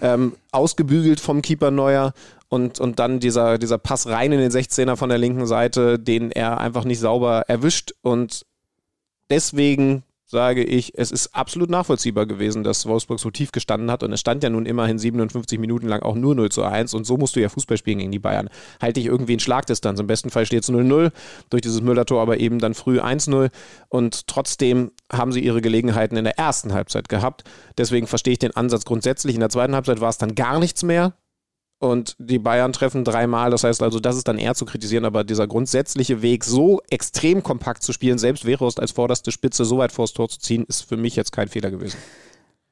Ähm, 0.00 0.34
ausgebügelt 0.50 1.20
vom 1.20 1.42
Keeper 1.42 1.70
Neuer 1.70 2.14
und, 2.50 2.80
und 2.80 2.98
dann 2.98 3.20
dieser, 3.20 3.56
dieser 3.56 3.78
Pass 3.78 4.06
rein 4.08 4.32
in 4.32 4.40
den 4.40 4.50
16er 4.50 4.96
von 4.96 5.08
der 5.08 5.18
linken 5.18 5.46
Seite, 5.46 5.98
den 5.98 6.30
er 6.30 6.58
einfach 6.58 6.84
nicht 6.84 6.98
sauber 6.98 7.44
erwischt 7.48 7.92
und 8.02 8.44
deswegen 9.30 10.02
sage 10.26 10.62
ich, 10.62 10.96
es 10.96 11.10
ist 11.10 11.34
absolut 11.34 11.70
nachvollziehbar 11.70 12.24
gewesen, 12.24 12.62
dass 12.62 12.86
Wolfsburg 12.86 13.18
so 13.18 13.30
tief 13.30 13.50
gestanden 13.50 13.90
hat 13.90 14.02
und 14.04 14.12
es 14.12 14.20
stand 14.20 14.44
ja 14.44 14.50
nun 14.50 14.64
immerhin 14.64 14.98
57 14.98 15.58
Minuten 15.58 15.88
lang 15.88 16.02
auch 16.02 16.14
nur 16.14 16.34
0 16.34 16.50
zu 16.50 16.62
1 16.62 16.94
und 16.94 17.04
so 17.04 17.16
musst 17.16 17.34
du 17.34 17.40
ja 17.40 17.48
Fußball 17.48 17.76
spielen 17.76 17.98
gegen 17.98 18.12
die 18.12 18.20
Bayern. 18.20 18.48
Halte 18.80 19.00
ich 19.00 19.06
irgendwie 19.06 19.32
in 19.32 19.40
Schlagdistanz. 19.40 19.98
Im 19.98 20.06
besten 20.06 20.30
Fall 20.30 20.46
steht 20.46 20.62
es 20.62 20.70
0-0, 20.70 21.10
durch 21.50 21.62
dieses 21.62 21.80
Müller-Tor 21.80 22.22
aber 22.22 22.38
eben 22.38 22.60
dann 22.60 22.74
früh 22.74 23.00
1-0 23.00 23.50
und 23.88 24.26
trotzdem 24.28 24.92
haben 25.12 25.32
sie 25.32 25.40
ihre 25.40 25.60
Gelegenheiten 25.60 26.16
in 26.16 26.24
der 26.24 26.38
ersten 26.38 26.72
Halbzeit 26.72 27.08
gehabt. 27.08 27.42
Deswegen 27.76 28.06
verstehe 28.06 28.34
ich 28.34 28.38
den 28.38 28.56
Ansatz 28.56 28.84
grundsätzlich. 28.84 29.34
In 29.34 29.40
der 29.40 29.50
zweiten 29.50 29.74
Halbzeit 29.74 30.00
war 30.00 30.10
es 30.10 30.18
dann 30.18 30.36
gar 30.36 30.60
nichts 30.60 30.84
mehr 30.84 31.14
und 31.80 32.14
die 32.18 32.38
Bayern 32.38 32.72
treffen 32.72 33.04
dreimal. 33.04 33.50
Das 33.50 33.64
heißt 33.64 33.82
also, 33.82 33.98
das 33.98 34.16
ist 34.16 34.28
dann 34.28 34.38
eher 34.38 34.54
zu 34.54 34.66
kritisieren, 34.66 35.04
aber 35.04 35.24
dieser 35.24 35.48
grundsätzliche 35.48 36.22
Weg, 36.22 36.44
so 36.44 36.80
extrem 36.90 37.42
kompakt 37.42 37.82
zu 37.82 37.92
spielen, 37.92 38.18
selbst 38.18 38.44
Wehrhorst 38.44 38.78
als 38.78 38.92
vorderste 38.92 39.32
Spitze 39.32 39.64
so 39.64 39.78
weit 39.78 39.90
vors 39.90 40.12
Tor 40.12 40.28
zu 40.28 40.38
ziehen, 40.38 40.64
ist 40.68 40.82
für 40.82 40.98
mich 40.98 41.16
jetzt 41.16 41.32
kein 41.32 41.48
Fehler 41.48 41.70
gewesen. 41.70 41.96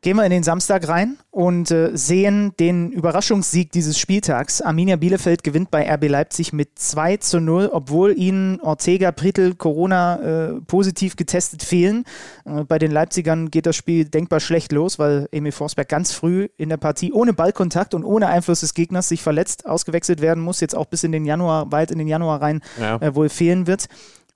Gehen 0.01 0.17
wir 0.17 0.25
in 0.25 0.31
den 0.31 0.45
Samstag 0.45 0.87
rein 0.87 1.19
und 1.33 1.73
äh, 1.73 1.91
sehen 1.93 2.53
den 2.61 2.93
Überraschungssieg 2.93 3.73
dieses 3.73 3.99
Spieltags. 3.99 4.63
Arminia 4.63 4.95
Bielefeld 4.95 5.43
gewinnt 5.43 5.73
bei 5.73 5.93
RB 5.93 6.09
Leipzig 6.09 6.53
mit 6.53 6.79
2 6.79 7.17
zu 7.17 7.41
0, 7.41 7.71
obwohl 7.73 8.17
ihnen 8.17 8.61
Ortega, 8.61 9.11
Pritel, 9.11 9.57
Corona 9.57 10.21
äh, 10.21 10.61
positiv 10.61 11.17
getestet 11.17 11.65
fehlen. 11.65 12.05
Äh, 12.45 12.63
bei 12.63 12.79
den 12.79 12.93
Leipzigern 12.93 13.51
geht 13.51 13.67
das 13.67 13.75
Spiel 13.75 14.05
denkbar 14.05 14.39
schlecht 14.39 14.71
los, 14.71 15.01
weil 15.01 15.29
Emil 15.33 15.51
Forsberg 15.51 15.89
ganz 15.89 16.13
früh 16.13 16.47
in 16.57 16.69
der 16.69 16.77
Partie 16.77 17.13
ohne 17.13 17.33
Ballkontakt 17.33 17.93
und 17.93 18.05
ohne 18.05 18.29
Einfluss 18.29 18.61
des 18.61 18.75
Gegners 18.75 19.09
sich 19.09 19.21
verletzt 19.21 19.67
ausgewechselt 19.67 20.21
werden 20.21 20.45
muss, 20.45 20.61
jetzt 20.61 20.77
auch 20.77 20.87
bis 20.87 21.03
in 21.03 21.11
den 21.11 21.25
Januar, 21.25 21.73
weit 21.73 21.91
in 21.91 21.99
den 21.99 22.07
Januar 22.07 22.41
rein 22.41 22.61
ja. 22.81 22.99
Äh, 22.99 23.17
wohl 23.17 23.29
fehlen 23.29 23.67
wird. 23.67 23.89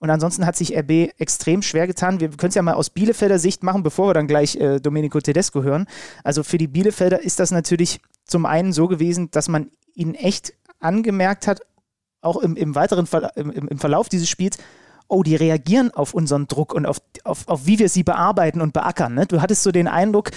Und 0.02 0.10
ansonsten 0.10 0.46
hat 0.46 0.56
sich 0.56 0.76
RB 0.76 1.12
extrem 1.18 1.62
schwer 1.62 1.86
getan. 1.86 2.18
Wir 2.18 2.30
können 2.30 2.48
es 2.48 2.56
ja 2.56 2.62
mal 2.62 2.74
aus 2.74 2.90
Bielefelder 2.90 3.38
Sicht 3.38 3.62
machen, 3.62 3.84
bevor 3.84 4.08
wir 4.08 4.14
dann 4.14 4.26
gleich 4.26 4.56
äh, 4.56 4.80
Domenico 4.80 5.20
Tedesco 5.20 5.62
hören. 5.62 5.86
Also 6.24 6.42
für 6.42 6.58
die 6.58 6.66
Bielefelder 6.66 7.22
ist 7.22 7.38
das 7.38 7.52
natürlich 7.52 8.00
zum 8.24 8.44
einen 8.44 8.72
so 8.72 8.88
gewesen, 8.88 9.30
dass 9.30 9.46
man 9.46 9.70
ihnen 9.94 10.16
echt 10.16 10.54
angemerkt 10.80 11.46
hat, 11.46 11.60
auch 12.20 12.38
im, 12.38 12.56
im 12.56 12.74
weiteren 12.74 13.06
Ver 13.06 13.30
im, 13.36 13.52
im 13.52 13.78
Verlauf 13.78 14.08
dieses 14.08 14.28
Spiels, 14.28 14.58
oh, 15.12 15.22
die 15.22 15.36
reagieren 15.36 15.90
auf 15.92 16.14
unseren 16.14 16.48
Druck 16.48 16.74
und 16.74 16.86
auf, 16.86 17.00
auf, 17.24 17.46
auf 17.46 17.66
wie 17.66 17.78
wir 17.78 17.88
sie 17.88 18.02
bearbeiten 18.02 18.60
und 18.60 18.72
beackern. 18.72 19.14
Ne? 19.14 19.26
Du 19.26 19.40
hattest 19.40 19.62
so 19.62 19.70
den 19.70 19.88
Eindruck, 19.88 20.30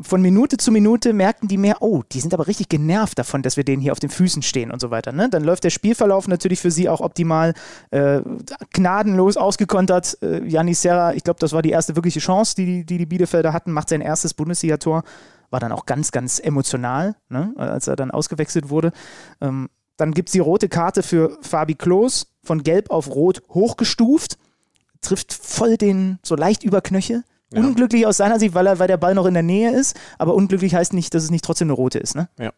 von 0.00 0.22
Minute 0.22 0.56
zu 0.56 0.72
Minute 0.72 1.12
merkten 1.12 1.48
die 1.48 1.58
mehr, 1.58 1.82
oh, 1.82 2.02
die 2.12 2.20
sind 2.20 2.32
aber 2.32 2.46
richtig 2.46 2.68
genervt 2.70 3.18
davon, 3.18 3.42
dass 3.42 3.56
wir 3.56 3.64
denen 3.64 3.82
hier 3.82 3.92
auf 3.92 4.00
den 4.00 4.08
Füßen 4.08 4.42
stehen 4.42 4.70
und 4.70 4.80
so 4.80 4.90
weiter. 4.90 5.12
Ne? 5.12 5.28
Dann 5.28 5.44
läuft 5.44 5.64
der 5.64 5.70
Spielverlauf 5.70 6.28
natürlich 6.28 6.60
für 6.60 6.70
sie 6.70 6.88
auch 6.88 7.00
optimal, 7.00 7.52
äh, 7.90 8.22
gnadenlos 8.72 9.36
ausgekontert. 9.36 10.16
Äh, 10.22 10.74
Serra, 10.74 11.12
ich 11.12 11.24
glaube, 11.24 11.40
das 11.40 11.52
war 11.52 11.60
die 11.60 11.70
erste 11.70 11.94
wirkliche 11.94 12.20
Chance, 12.20 12.54
die, 12.56 12.86
die 12.86 12.98
die 12.98 13.06
Bielefelder 13.06 13.52
hatten, 13.52 13.72
macht 13.72 13.90
sein 13.90 14.00
erstes 14.00 14.32
Bundesligator, 14.32 15.02
war 15.50 15.60
dann 15.60 15.72
auch 15.72 15.84
ganz, 15.84 16.10
ganz 16.10 16.38
emotional, 16.38 17.14
ne? 17.28 17.52
als 17.56 17.86
er 17.86 17.96
dann 17.96 18.10
ausgewechselt 18.10 18.70
wurde. 18.70 18.92
Ähm, 19.42 19.68
dann 19.98 20.12
gibt 20.12 20.30
es 20.30 20.32
die 20.32 20.38
rote 20.38 20.70
Karte 20.70 21.02
für 21.02 21.36
Fabi 21.42 21.74
Klos, 21.74 22.31
von 22.42 22.62
gelb 22.62 22.90
auf 22.90 23.08
rot 23.08 23.42
hochgestuft, 23.50 24.38
trifft 25.00 25.32
voll 25.32 25.76
den, 25.76 26.18
so 26.22 26.36
leicht 26.36 26.62
über 26.62 26.80
Knöchel. 26.80 27.24
Ja. 27.52 27.60
Unglücklich 27.60 28.06
aus 28.06 28.16
seiner 28.16 28.38
Sicht, 28.38 28.54
weil, 28.54 28.66
er, 28.66 28.78
weil 28.78 28.88
der 28.88 28.96
Ball 28.96 29.14
noch 29.14 29.26
in 29.26 29.34
der 29.34 29.42
Nähe 29.42 29.78
ist, 29.78 29.98
aber 30.18 30.34
unglücklich 30.34 30.74
heißt 30.74 30.94
nicht, 30.94 31.12
dass 31.12 31.22
es 31.22 31.30
nicht 31.30 31.44
trotzdem 31.44 31.66
eine 31.66 31.74
rote 31.74 31.98
ist. 31.98 32.14
Ne? 32.14 32.28
Ja, 32.38 32.52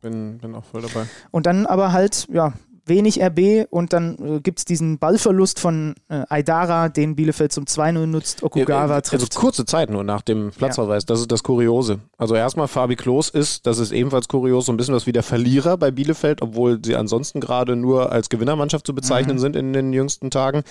bin, 0.00 0.38
bin 0.38 0.54
auch 0.56 0.64
voll 0.64 0.82
dabei. 0.82 1.06
Und 1.30 1.46
dann 1.46 1.64
aber 1.64 1.92
halt, 1.92 2.26
ja, 2.32 2.52
wenig 2.86 3.22
RB 3.22 3.66
und 3.70 3.92
dann 3.92 4.16
äh, 4.18 4.40
gibt 4.40 4.58
es 4.58 4.64
diesen 4.64 4.98
Ballverlust 4.98 5.60
von 5.60 5.94
äh, 6.08 6.22
Aidara, 6.28 6.88
den 6.88 7.14
Bielefeld 7.16 7.52
zum 7.52 7.64
2-0 7.64 8.06
nutzt. 8.06 8.42
Okugawa 8.42 8.96
Also 8.96 9.16
trifft. 9.18 9.34
kurze 9.36 9.64
Zeit 9.64 9.90
nur 9.90 10.04
nach 10.04 10.22
dem 10.22 10.50
Platzverweis. 10.50 11.06
Das 11.06 11.20
ist 11.20 11.30
das 11.30 11.42
Kuriose. 11.42 12.00
Also 12.18 12.34
erstmal 12.34 12.68
Fabi 12.68 12.96
Klos 12.96 13.28
ist, 13.28 13.66
das 13.66 13.78
ist 13.78 13.92
ebenfalls 13.92 14.28
kurios, 14.28 14.66
so 14.66 14.72
ein 14.72 14.76
bisschen 14.76 14.94
was 14.94 15.06
wie 15.06 15.12
der 15.12 15.22
Verlierer 15.22 15.76
bei 15.76 15.90
Bielefeld, 15.90 16.42
obwohl 16.42 16.80
sie 16.84 16.96
ansonsten 16.96 17.40
gerade 17.40 17.76
nur 17.76 18.12
als 18.12 18.28
Gewinnermannschaft 18.28 18.86
zu 18.86 18.94
bezeichnen 18.94 19.38
sind 19.38 19.56
in 19.56 19.72
den 19.72 19.92
jüngsten 19.92 20.30
Tagen. 20.30 20.62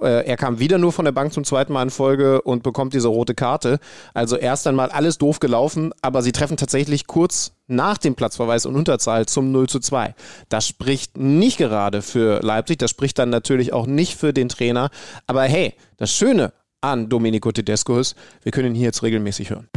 Äh, 0.00 0.26
er 0.26 0.36
kam 0.36 0.58
wieder 0.58 0.78
nur 0.78 0.92
von 0.92 1.04
der 1.04 1.12
Bank 1.12 1.32
zum 1.32 1.44
zweiten 1.44 1.72
Mal 1.72 1.82
in 1.82 1.90
Folge 1.90 2.42
und 2.42 2.62
bekommt 2.62 2.94
diese 2.94 3.08
rote 3.08 3.34
Karte. 3.34 3.78
Also 4.14 4.36
erst 4.36 4.66
einmal 4.66 4.90
alles 4.90 5.18
doof 5.18 5.40
gelaufen, 5.40 5.92
aber 6.02 6.22
sie 6.22 6.32
treffen 6.32 6.56
tatsächlich 6.56 7.06
kurz 7.06 7.52
nach 7.68 7.98
dem 7.98 8.14
Platzverweis 8.14 8.66
und 8.66 8.74
Unterzahl 8.74 9.26
zum 9.26 9.52
0 9.52 9.68
zu 9.68 9.78
2. 9.78 10.14
Das 10.48 10.66
spricht 10.66 11.16
nicht 11.16 11.58
gerade 11.58 12.02
für 12.02 12.40
Leipzig, 12.42 12.78
das 12.78 12.90
spricht 12.90 13.18
dann 13.18 13.30
natürlich 13.30 13.72
auch 13.72 13.86
nicht 13.86 14.16
für 14.16 14.32
den 14.32 14.48
Trainer. 14.48 14.90
Aber 15.26 15.44
hey, 15.44 15.74
das 15.96 16.12
Schöne 16.12 16.52
an 16.80 17.08
Domenico 17.08 17.52
Tedesco 17.52 17.98
ist, 17.98 18.16
wir 18.42 18.52
können 18.52 18.68
ihn 18.68 18.74
hier 18.74 18.86
jetzt 18.86 19.02
regelmäßig 19.02 19.50
hören. 19.50 19.68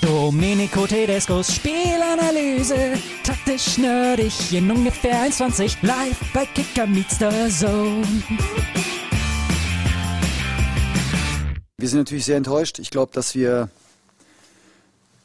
Domenico 0.00 0.86
Tedescos 0.86 1.54
Spielanalyse. 1.54 2.94
Taktisch 3.24 3.78
nerdig 3.78 4.52
in 4.52 4.70
ungefähr 4.70 5.26
1,20. 5.26 5.76
Live 5.82 6.20
bei 6.34 6.44
Kicker 6.46 6.86
meets 6.86 7.18
the 7.18 7.48
Zone. 7.48 8.02
Wir 11.78 11.88
sind 11.88 11.98
natürlich 11.98 12.24
sehr 12.24 12.36
enttäuscht. 12.36 12.78
Ich 12.78 12.90
glaube, 12.90 13.12
dass 13.12 13.34
wir 13.34 13.68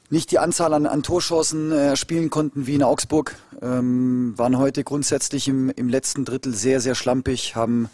nicht 0.10 0.32
die 0.32 0.40
Anzahl 0.40 0.74
an, 0.74 0.86
an 0.86 1.04
Torchancen 1.04 1.72
äh, 1.72 1.96
spielen 1.98 2.30
konnten 2.30 2.66
wie 2.66 2.76
in 2.76 2.84
Augsburg. 2.84 3.36
Ähm, 3.62 4.34
waren 4.38 4.58
heute 4.58 4.84
grundsätzlich 4.84 5.48
im, 5.48 5.70
im 5.70 5.90
letzten 5.90 6.24
Drittel 6.26 6.54
sehr, 6.54 6.80
sehr 6.80 6.96
schlampig, 6.96 7.56
haben 7.56 7.90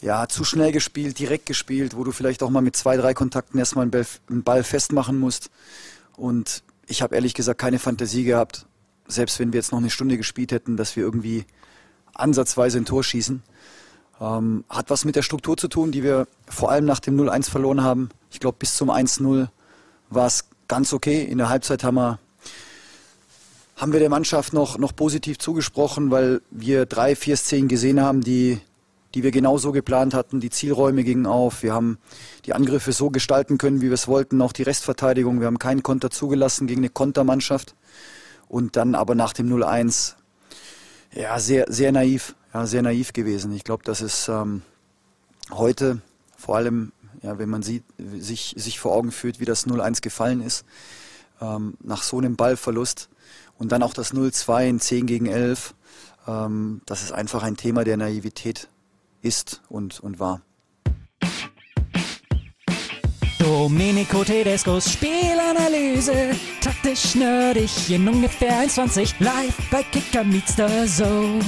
ja 0.00 0.28
zu 0.28 0.44
schnell 0.44 0.72
gespielt, 0.72 1.18
direkt 1.18 1.46
gespielt, 1.46 1.96
wo 1.96 2.04
du 2.04 2.12
vielleicht 2.12 2.42
auch 2.42 2.50
mal 2.50 2.60
mit 2.60 2.76
zwei, 2.76 2.96
drei 2.96 3.14
Kontakten 3.14 3.58
erstmal 3.58 3.82
einen 3.82 3.90
Ball, 3.90 4.06
einen 4.28 4.42
Ball 4.42 4.62
festmachen 4.62 5.18
musst. 5.18 5.50
Und 6.16 6.62
ich 6.86 7.02
habe 7.02 7.14
ehrlich 7.14 7.34
gesagt 7.34 7.60
keine 7.60 7.78
Fantasie 7.78 8.24
gehabt, 8.24 8.66
selbst 9.08 9.38
wenn 9.38 9.52
wir 9.52 9.58
jetzt 9.58 9.72
noch 9.72 9.78
eine 9.78 9.90
Stunde 9.90 10.16
gespielt 10.16 10.52
hätten, 10.52 10.76
dass 10.76 10.96
wir 10.96 11.02
irgendwie 11.02 11.46
ansatzweise 12.12 12.78
ein 12.78 12.84
Tor 12.84 13.02
schießen. 13.02 13.42
Ähm, 14.20 14.64
hat 14.68 14.90
was 14.90 15.04
mit 15.04 15.16
der 15.16 15.22
Struktur 15.22 15.56
zu 15.56 15.68
tun, 15.68 15.92
die 15.92 16.02
wir 16.02 16.26
vor 16.48 16.70
allem 16.70 16.84
nach 16.84 17.00
dem 17.00 17.18
0-1 17.18 17.50
verloren 17.50 17.82
haben. 17.82 18.10
Ich 18.30 18.40
glaube, 18.40 18.56
bis 18.58 18.74
zum 18.74 18.90
1-0 18.90 19.48
war 20.08 20.26
es 20.26 20.44
ganz 20.68 20.92
okay. 20.92 21.22
In 21.24 21.38
der 21.38 21.48
Halbzeit 21.48 21.84
haben 21.84 21.96
wir, 21.96 22.18
haben 23.76 23.92
wir 23.92 24.00
der 24.00 24.10
Mannschaft 24.10 24.52
noch, 24.52 24.78
noch 24.78 24.94
positiv 24.94 25.38
zugesprochen, 25.38 26.10
weil 26.10 26.40
wir 26.50 26.86
drei, 26.86 27.16
vier 27.16 27.36
Szenen 27.36 27.68
gesehen 27.68 28.00
haben, 28.00 28.22
die, 28.22 28.60
die 29.14 29.22
wir 29.22 29.30
genauso 29.30 29.72
geplant 29.72 30.14
hatten. 30.14 30.40
Die 30.40 30.50
Zielräume 30.50 31.04
gingen 31.04 31.26
auf. 31.26 31.62
Wir 31.62 31.72
haben 31.72 31.98
die 32.44 32.54
Angriffe 32.54 32.92
so 32.92 33.10
gestalten 33.10 33.58
können, 33.58 33.80
wie 33.80 33.86
wir 33.86 33.94
es 33.94 34.08
wollten. 34.08 34.42
Auch 34.42 34.52
die 34.52 34.62
Restverteidigung. 34.62 35.40
Wir 35.40 35.46
haben 35.46 35.58
keinen 35.58 35.82
Konter 35.82 36.10
zugelassen 36.10 36.66
gegen 36.66 36.80
eine 36.80 36.90
Kontermannschaft. 36.90 37.74
Und 38.48 38.76
dann 38.76 38.94
aber 38.94 39.14
nach 39.14 39.32
dem 39.32 39.52
0-1, 39.52 40.14
ja, 41.14 41.38
sehr, 41.38 41.66
sehr 41.68 41.92
naiv. 41.92 42.34
Ja, 42.54 42.66
sehr 42.66 42.82
naiv 42.82 43.12
gewesen. 43.12 43.52
Ich 43.52 43.64
glaube, 43.64 43.84
das 43.84 44.00
ist 44.00 44.28
ähm, 44.28 44.62
heute, 45.50 46.00
vor 46.38 46.56
allem, 46.56 46.92
ja, 47.26 47.38
wenn 47.38 47.48
man 47.48 47.62
sieht, 47.62 47.82
sich, 47.98 48.54
sich 48.56 48.78
vor 48.78 48.94
Augen 48.94 49.10
führt, 49.10 49.40
wie 49.40 49.44
das 49.44 49.66
0-1 49.66 50.00
gefallen 50.00 50.40
ist, 50.40 50.64
ähm, 51.40 51.74
nach 51.82 52.04
so 52.04 52.18
einem 52.18 52.36
Ballverlust 52.36 53.08
und 53.58 53.72
dann 53.72 53.82
auch 53.82 53.92
das 53.92 54.14
0-2 54.14 54.68
in 54.68 54.80
10 54.80 55.06
gegen 55.06 55.26
11, 55.26 55.74
ähm, 56.28 56.82
das 56.86 57.02
ist 57.02 57.12
einfach 57.12 57.42
ein 57.42 57.56
Thema 57.56 57.82
der 57.82 57.96
Naivität 57.96 58.68
ist 59.22 59.60
und, 59.68 59.98
und 60.00 60.20
war. 60.20 60.40
Domenico 63.40 64.22
Tedescos 64.22 64.92
Spielanalyse. 64.92 66.30
Taktisch 66.60 67.16
nerdig 67.16 67.90
in 67.90 68.08
ungefähr 68.08 68.62
1,20. 68.66 69.14
Live 69.18 69.56
bei 69.70 69.82
Kicker 69.82 70.22
meets 70.22 70.54
the 70.56 70.86
Zone. 70.86 71.40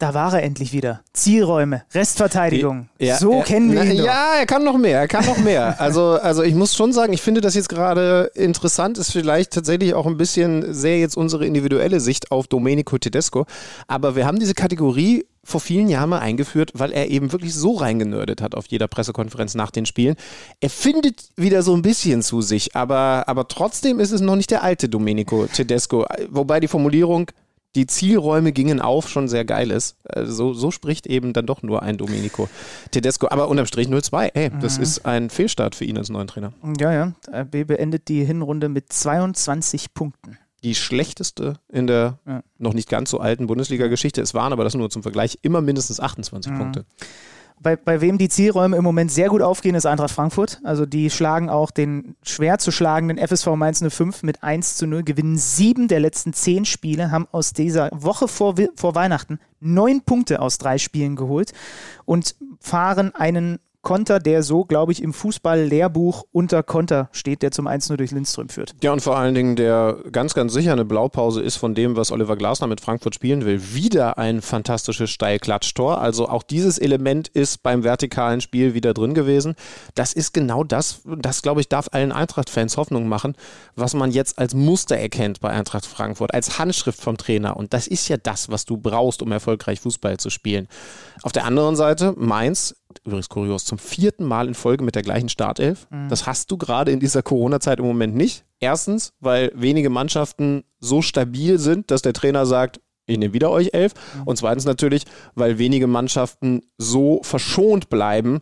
Da 0.00 0.14
war 0.14 0.32
er 0.32 0.42
endlich 0.42 0.72
wieder. 0.72 1.02
Zielräume, 1.12 1.82
Restverteidigung. 1.92 2.88
Ja, 2.98 3.18
so 3.18 3.34
er, 3.34 3.44
kennen 3.44 3.70
wir 3.70 3.84
na, 3.84 3.90
ihn 3.90 3.98
doch. 3.98 4.06
Ja, 4.06 4.34
er 4.38 4.46
kann 4.46 4.64
noch 4.64 4.78
mehr, 4.78 4.98
er 5.00 5.08
kann 5.08 5.26
noch 5.26 5.36
mehr. 5.36 5.76
Also, 5.90 6.12
also 6.12 6.42
ich 6.42 6.54
muss 6.54 6.74
schon 6.74 6.92
sagen, 6.92 7.12
ich 7.12 7.20
finde 7.20 7.40
das 7.40 7.54
jetzt 7.54 7.68
gerade 7.68 8.30
interessant, 8.34 8.96
ist 8.96 9.12
vielleicht 9.12 9.52
tatsächlich 9.52 9.94
auch 9.94 10.06
ein 10.06 10.16
bisschen 10.16 10.72
sehr 10.72 10.98
jetzt 10.98 11.16
unsere 11.16 11.44
individuelle 11.46 12.00
Sicht 12.00 12.30
auf 12.30 12.46
Domenico 12.46 12.96
Tedesco. 12.96 13.44
Aber 13.88 14.16
wir 14.16 14.26
haben 14.26 14.38
diese 14.38 14.54
Kategorie 14.54 15.26
vor 15.44 15.60
vielen 15.60 15.88
Jahren 15.88 16.10
mal 16.10 16.20
eingeführt, 16.20 16.72
weil 16.74 16.92
er 16.92 17.10
eben 17.10 17.32
wirklich 17.32 17.54
so 17.54 17.74
reingenördet 17.74 18.40
hat 18.40 18.54
auf 18.54 18.66
jeder 18.68 18.88
Pressekonferenz 18.88 19.54
nach 19.54 19.70
den 19.70 19.84
Spielen. 19.84 20.16
Er 20.60 20.70
findet 20.70 21.30
wieder 21.36 21.62
so 21.62 21.74
ein 21.74 21.82
bisschen 21.82 22.22
zu 22.22 22.40
sich, 22.40 22.74
aber, 22.74 23.24
aber 23.26 23.48
trotzdem 23.48 24.00
ist 24.00 24.12
es 24.12 24.20
noch 24.20 24.36
nicht 24.36 24.50
der 24.50 24.62
alte 24.62 24.88
Domenico 24.88 25.46
Tedesco. 25.46 26.06
Wobei 26.30 26.60
die 26.60 26.68
Formulierung 26.68 27.30
die 27.76 27.86
Zielräume 27.86 28.52
gingen 28.52 28.80
auf, 28.80 29.08
schon 29.08 29.28
sehr 29.28 29.44
geil 29.44 29.70
ist. 29.70 29.96
Also 30.04 30.32
so, 30.32 30.52
so 30.54 30.70
spricht 30.70 31.06
eben 31.06 31.32
dann 31.32 31.46
doch 31.46 31.62
nur 31.62 31.82
ein 31.82 31.98
Domenico 31.98 32.48
Tedesco. 32.90 33.28
Aber 33.30 33.48
unterm 33.48 33.66
Strich 33.66 33.88
0-2. 33.88 34.30
Ey, 34.34 34.50
das 34.60 34.78
ist 34.78 35.06
ein 35.06 35.30
Fehlstart 35.30 35.74
für 35.74 35.84
ihn 35.84 35.96
als 35.96 36.08
neuen 36.08 36.26
Trainer. 36.26 36.52
Ja, 36.78 36.92
ja. 36.92 37.12
RB 37.32 37.66
beendet 37.66 38.08
die 38.08 38.24
Hinrunde 38.24 38.68
mit 38.68 38.92
22 38.92 39.94
Punkten. 39.94 40.36
Die 40.62 40.74
schlechteste 40.74 41.54
in 41.68 41.86
der 41.86 42.18
Ja. 42.26 42.42
noch 42.58 42.74
nicht 42.74 42.88
ganz 42.88 43.10
so 43.10 43.18
alten 43.18 43.46
Bundesliga-Geschichte. 43.46 44.20
Es 44.20 44.34
waren 44.34 44.52
aber 44.52 44.64
das 44.64 44.74
nur 44.74 44.90
zum 44.90 45.02
Vergleich 45.02 45.38
immer 45.42 45.60
mindestens 45.62 46.00
28 46.00 46.52
Punkte. 46.52 46.84
Bei, 47.62 47.76
bei 47.76 48.00
wem 48.00 48.16
die 48.16 48.30
Zielräume 48.30 48.76
im 48.76 48.84
Moment 48.84 49.12
sehr 49.12 49.28
gut 49.28 49.42
aufgehen, 49.42 49.74
ist 49.74 49.84
Eintracht 49.84 50.10
Frankfurt. 50.10 50.60
Also 50.64 50.86
die 50.86 51.10
schlagen 51.10 51.50
auch 51.50 51.70
den 51.70 52.16
schwer 52.22 52.58
zu 52.58 52.70
schlagenden 52.70 53.18
FSV 53.18 53.48
Mainz 53.48 53.84
05 53.86 54.22
mit 54.22 54.42
1 54.42 54.76
zu 54.76 54.86
0, 54.86 55.02
gewinnen 55.02 55.36
sieben 55.36 55.86
der 55.86 56.00
letzten 56.00 56.32
zehn 56.32 56.64
Spiele, 56.64 57.10
haben 57.10 57.28
aus 57.32 57.52
dieser 57.52 57.90
Woche 57.92 58.28
vor, 58.28 58.54
vor 58.76 58.94
Weihnachten 58.94 59.38
neun 59.60 60.00
Punkte 60.00 60.40
aus 60.40 60.56
drei 60.56 60.78
Spielen 60.78 61.16
geholt 61.16 61.52
und 62.06 62.34
fahren 62.60 63.14
einen 63.14 63.58
Konter, 63.82 64.18
der 64.18 64.42
so, 64.42 64.64
glaube 64.64 64.92
ich, 64.92 65.02
im 65.02 65.12
Fußball-Lehrbuch 65.12 66.24
unter 66.32 66.62
Konter 66.62 67.08
steht, 67.12 67.42
der 67.42 67.50
zum 67.50 67.66
1-0 67.66 67.96
durch 67.96 68.10
Lindström 68.10 68.48
führt. 68.48 68.74
Ja, 68.82 68.92
und 68.92 69.00
vor 69.00 69.16
allen 69.16 69.34
Dingen, 69.34 69.56
der 69.56 69.98
ganz, 70.12 70.34
ganz 70.34 70.52
sicher 70.52 70.72
eine 70.72 70.84
Blaupause 70.84 71.40
ist 71.40 71.56
von 71.56 71.74
dem, 71.74 71.96
was 71.96 72.12
Oliver 72.12 72.36
Glasner 72.36 72.66
mit 72.66 72.80
Frankfurt 72.80 73.14
spielen 73.14 73.44
will. 73.44 73.74
Wieder 73.74 74.18
ein 74.18 74.42
fantastisches 74.42 75.10
Steilklatschtor. 75.10 76.00
Also 76.00 76.28
auch 76.28 76.42
dieses 76.42 76.78
Element 76.78 77.28
ist 77.28 77.62
beim 77.62 77.82
vertikalen 77.82 78.40
Spiel 78.40 78.74
wieder 78.74 78.92
drin 78.92 79.14
gewesen. 79.14 79.54
Das 79.94 80.12
ist 80.12 80.34
genau 80.34 80.62
das, 80.62 81.00
das 81.04 81.40
glaube 81.40 81.62
ich, 81.62 81.68
darf 81.68 81.88
allen 81.92 82.12
Eintracht-Fans 82.12 82.76
Hoffnung 82.76 83.08
machen, 83.08 83.34
was 83.76 83.94
man 83.94 84.10
jetzt 84.10 84.38
als 84.38 84.54
Muster 84.54 84.96
erkennt 84.96 85.40
bei 85.40 85.50
Eintracht 85.50 85.86
Frankfurt, 85.86 86.34
als 86.34 86.58
Handschrift 86.58 87.00
vom 87.00 87.16
Trainer. 87.16 87.56
Und 87.56 87.72
das 87.72 87.86
ist 87.86 88.08
ja 88.08 88.18
das, 88.18 88.50
was 88.50 88.66
du 88.66 88.76
brauchst, 88.76 89.22
um 89.22 89.32
erfolgreich 89.32 89.80
Fußball 89.80 90.18
zu 90.18 90.28
spielen. 90.28 90.68
Auf 91.22 91.32
der 91.32 91.44
anderen 91.44 91.76
Seite, 91.76 92.14
Mainz, 92.16 92.74
übrigens 93.04 93.28
kurios, 93.28 93.64
zum 93.64 93.78
vierten 93.78 94.24
Mal 94.24 94.48
in 94.48 94.54
Folge 94.54 94.84
mit 94.84 94.94
der 94.94 95.02
gleichen 95.02 95.28
Startelf. 95.28 95.86
Das 96.08 96.26
hast 96.26 96.50
du 96.50 96.56
gerade 96.56 96.90
in 96.90 97.00
dieser 97.00 97.22
Corona-Zeit 97.22 97.78
im 97.78 97.84
Moment 97.86 98.14
nicht. 98.14 98.44
Erstens, 98.58 99.12
weil 99.20 99.52
wenige 99.54 99.90
Mannschaften 99.90 100.64
so 100.78 101.02
stabil 101.02 101.58
sind, 101.58 101.90
dass 101.90 102.02
der 102.02 102.12
Trainer 102.12 102.46
sagt, 102.46 102.80
ich 103.06 103.18
nehme 103.18 103.32
wieder 103.32 103.50
euch 103.50 103.70
elf. 103.72 103.92
Und 104.24 104.36
zweitens 104.36 104.64
natürlich, 104.64 105.04
weil 105.34 105.58
wenige 105.58 105.86
Mannschaften 105.86 106.62
so 106.78 107.20
verschont 107.22 107.90
bleiben 107.90 108.40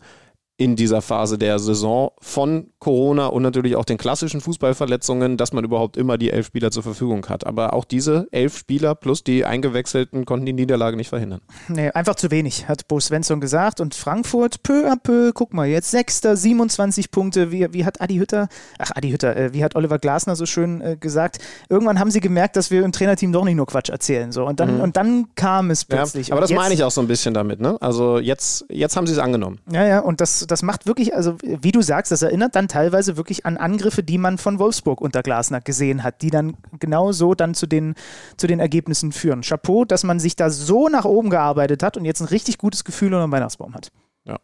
in 0.59 0.75
dieser 0.75 1.03
Phase 1.03 1.39
der 1.39 1.61
Saison 1.61 2.11
von 2.21 2.71
Corona 2.81 3.27
und 3.27 3.45
natürlich 3.45 3.77
auch 3.77 3.85
den 3.85 3.97
klassischen 3.97 4.41
Fußballverletzungen, 4.41 5.37
dass 5.37 5.53
man 5.53 5.63
überhaupt 5.63 5.97
immer 5.97 6.19
die 6.19 6.31
elf 6.31 6.47
Spieler 6.47 6.73
zur 6.73 6.83
Verfügung 6.83 7.25
hat. 7.27 7.47
Aber 7.47 7.75
auch 7.75 7.85
diese 7.85 8.27
elf 8.33 8.59
Spieler 8.59 8.97
plus 8.97 9.23
die 9.23 9.45
Eingewechselten 9.45 10.25
konnten 10.25 10.47
die 10.47 10.53
Niederlage 10.53 10.97
nicht 10.97 11.11
verhindern. 11.11 11.41
Nee, 11.69 11.91
einfach 11.91 12.17
zu 12.17 12.33
wenig, 12.33 12.67
hat 12.67 12.89
Bo 12.89 12.99
Svensson 12.99 13.41
gesagt. 13.41 13.81
Und 13.81 13.95
Frankfurt, 13.95 14.65
peu 14.65 14.91
à 14.91 14.97
peu, 15.01 15.31
guck 15.33 15.55
mal, 15.55 15.69
jetzt 15.69 15.93
Sechster, 15.93 16.37
27 16.37 17.13
Punkte. 17.13 17.53
Wie, 17.53 17.73
wie 17.73 17.85
hat 17.85 18.01
Adi 18.01 18.17
Hütter, 18.17 18.49
ach 18.81 18.91
Adi 18.97 19.11
Hütter, 19.11 19.37
äh, 19.37 19.55
wie 19.55 19.63
hat 19.63 19.77
Oliver 19.77 20.01
Glasner 20.01 20.35
so 20.35 20.45
schön 20.45 20.81
äh, 20.81 20.97
gesagt, 20.99 21.39
irgendwann 21.69 22.01
haben 22.01 22.11
sie 22.11 22.21
gemerkt, 22.21 22.57
dass 22.57 22.73
wir 22.73 22.85
im 22.85 22.91
Trainerteam 22.91 23.31
doch 23.31 23.45
nicht 23.45 23.55
nur 23.55 23.67
Quatsch 23.67 23.91
erzählen. 23.91 24.33
So. 24.33 24.45
Und, 24.45 24.59
dann, 24.59 24.81
und 24.81 24.97
dann 24.97 25.29
kam 25.37 25.71
es 25.71 25.85
plötzlich. 25.85 26.29
Ja, 26.29 26.35
aber 26.35 26.41
das 26.41 26.51
jetzt, 26.51 26.59
meine 26.59 26.75
ich 26.75 26.83
auch 26.83 26.91
so 26.91 27.01
ein 27.01 27.07
bisschen 27.07 27.33
damit. 27.33 27.61
Ne? 27.61 27.77
Also 27.81 28.19
jetzt, 28.19 28.65
jetzt 28.71 28.97
haben 28.97 29.07
sie 29.07 29.13
es 29.13 29.21
angenommen. 29.21 29.61
Ja, 29.71 29.87
ja, 29.87 30.01
und 30.01 30.21
das, 30.21 30.48
das 30.51 30.63
macht 30.63 30.87
wirklich, 30.87 31.15
also 31.15 31.37
wie 31.43 31.73
du 31.73 31.83
sagst, 31.83 32.13
das 32.13 32.23
erinnert 32.23 32.55
dann 32.57 32.69
teilweise 32.69 33.17
wirklich 33.17 33.47
an 33.47 33.57
Angriffe, 33.57 34.03
die 34.03 34.19
man 34.19 34.39
von 34.39 34.59
Wolfsburg 34.59 35.01
unter 35.01 35.23
Glasner 35.23 35.61
gesehen 35.61 36.03
hat, 36.03 36.23
die 36.23 36.31
dann 36.31 36.57
genau 36.79 37.13
so 37.13 37.35
dann 37.35 37.55
zu 37.55 37.67
den, 37.67 37.95
zu 38.37 38.47
den 38.47 38.61
Ergebnissen 38.61 39.13
führen. 39.13 39.43
Chapeau, 39.43 39.85
dass 39.85 40.05
man 40.05 40.21
sich 40.21 40.37
da 40.37 40.51
so 40.51 40.89
nach 40.89 41.05
oben 41.05 41.31
gearbeitet 41.31 41.83
hat 41.83 41.97
und 41.97 42.05
jetzt 42.05 42.21
ein 42.21 42.29
richtig 42.29 42.59
gutes 42.59 42.85
Gefühl 42.85 43.15
unter 43.15 43.27
dem 43.27 43.33
Weihnachtsbaum 43.33 43.75
hat. 43.75 43.93
Ja. 44.25 44.39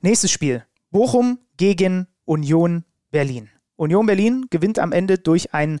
Nächstes 0.00 0.30
Spiel. 0.30 0.64
Bochum 0.90 1.38
gegen 1.56 2.06
Union 2.24 2.84
Berlin. 3.10 3.50
Union 3.76 4.06
Berlin 4.06 4.46
gewinnt 4.50 4.78
am 4.78 4.92
Ende 4.92 5.18
durch 5.18 5.54
ein 5.54 5.80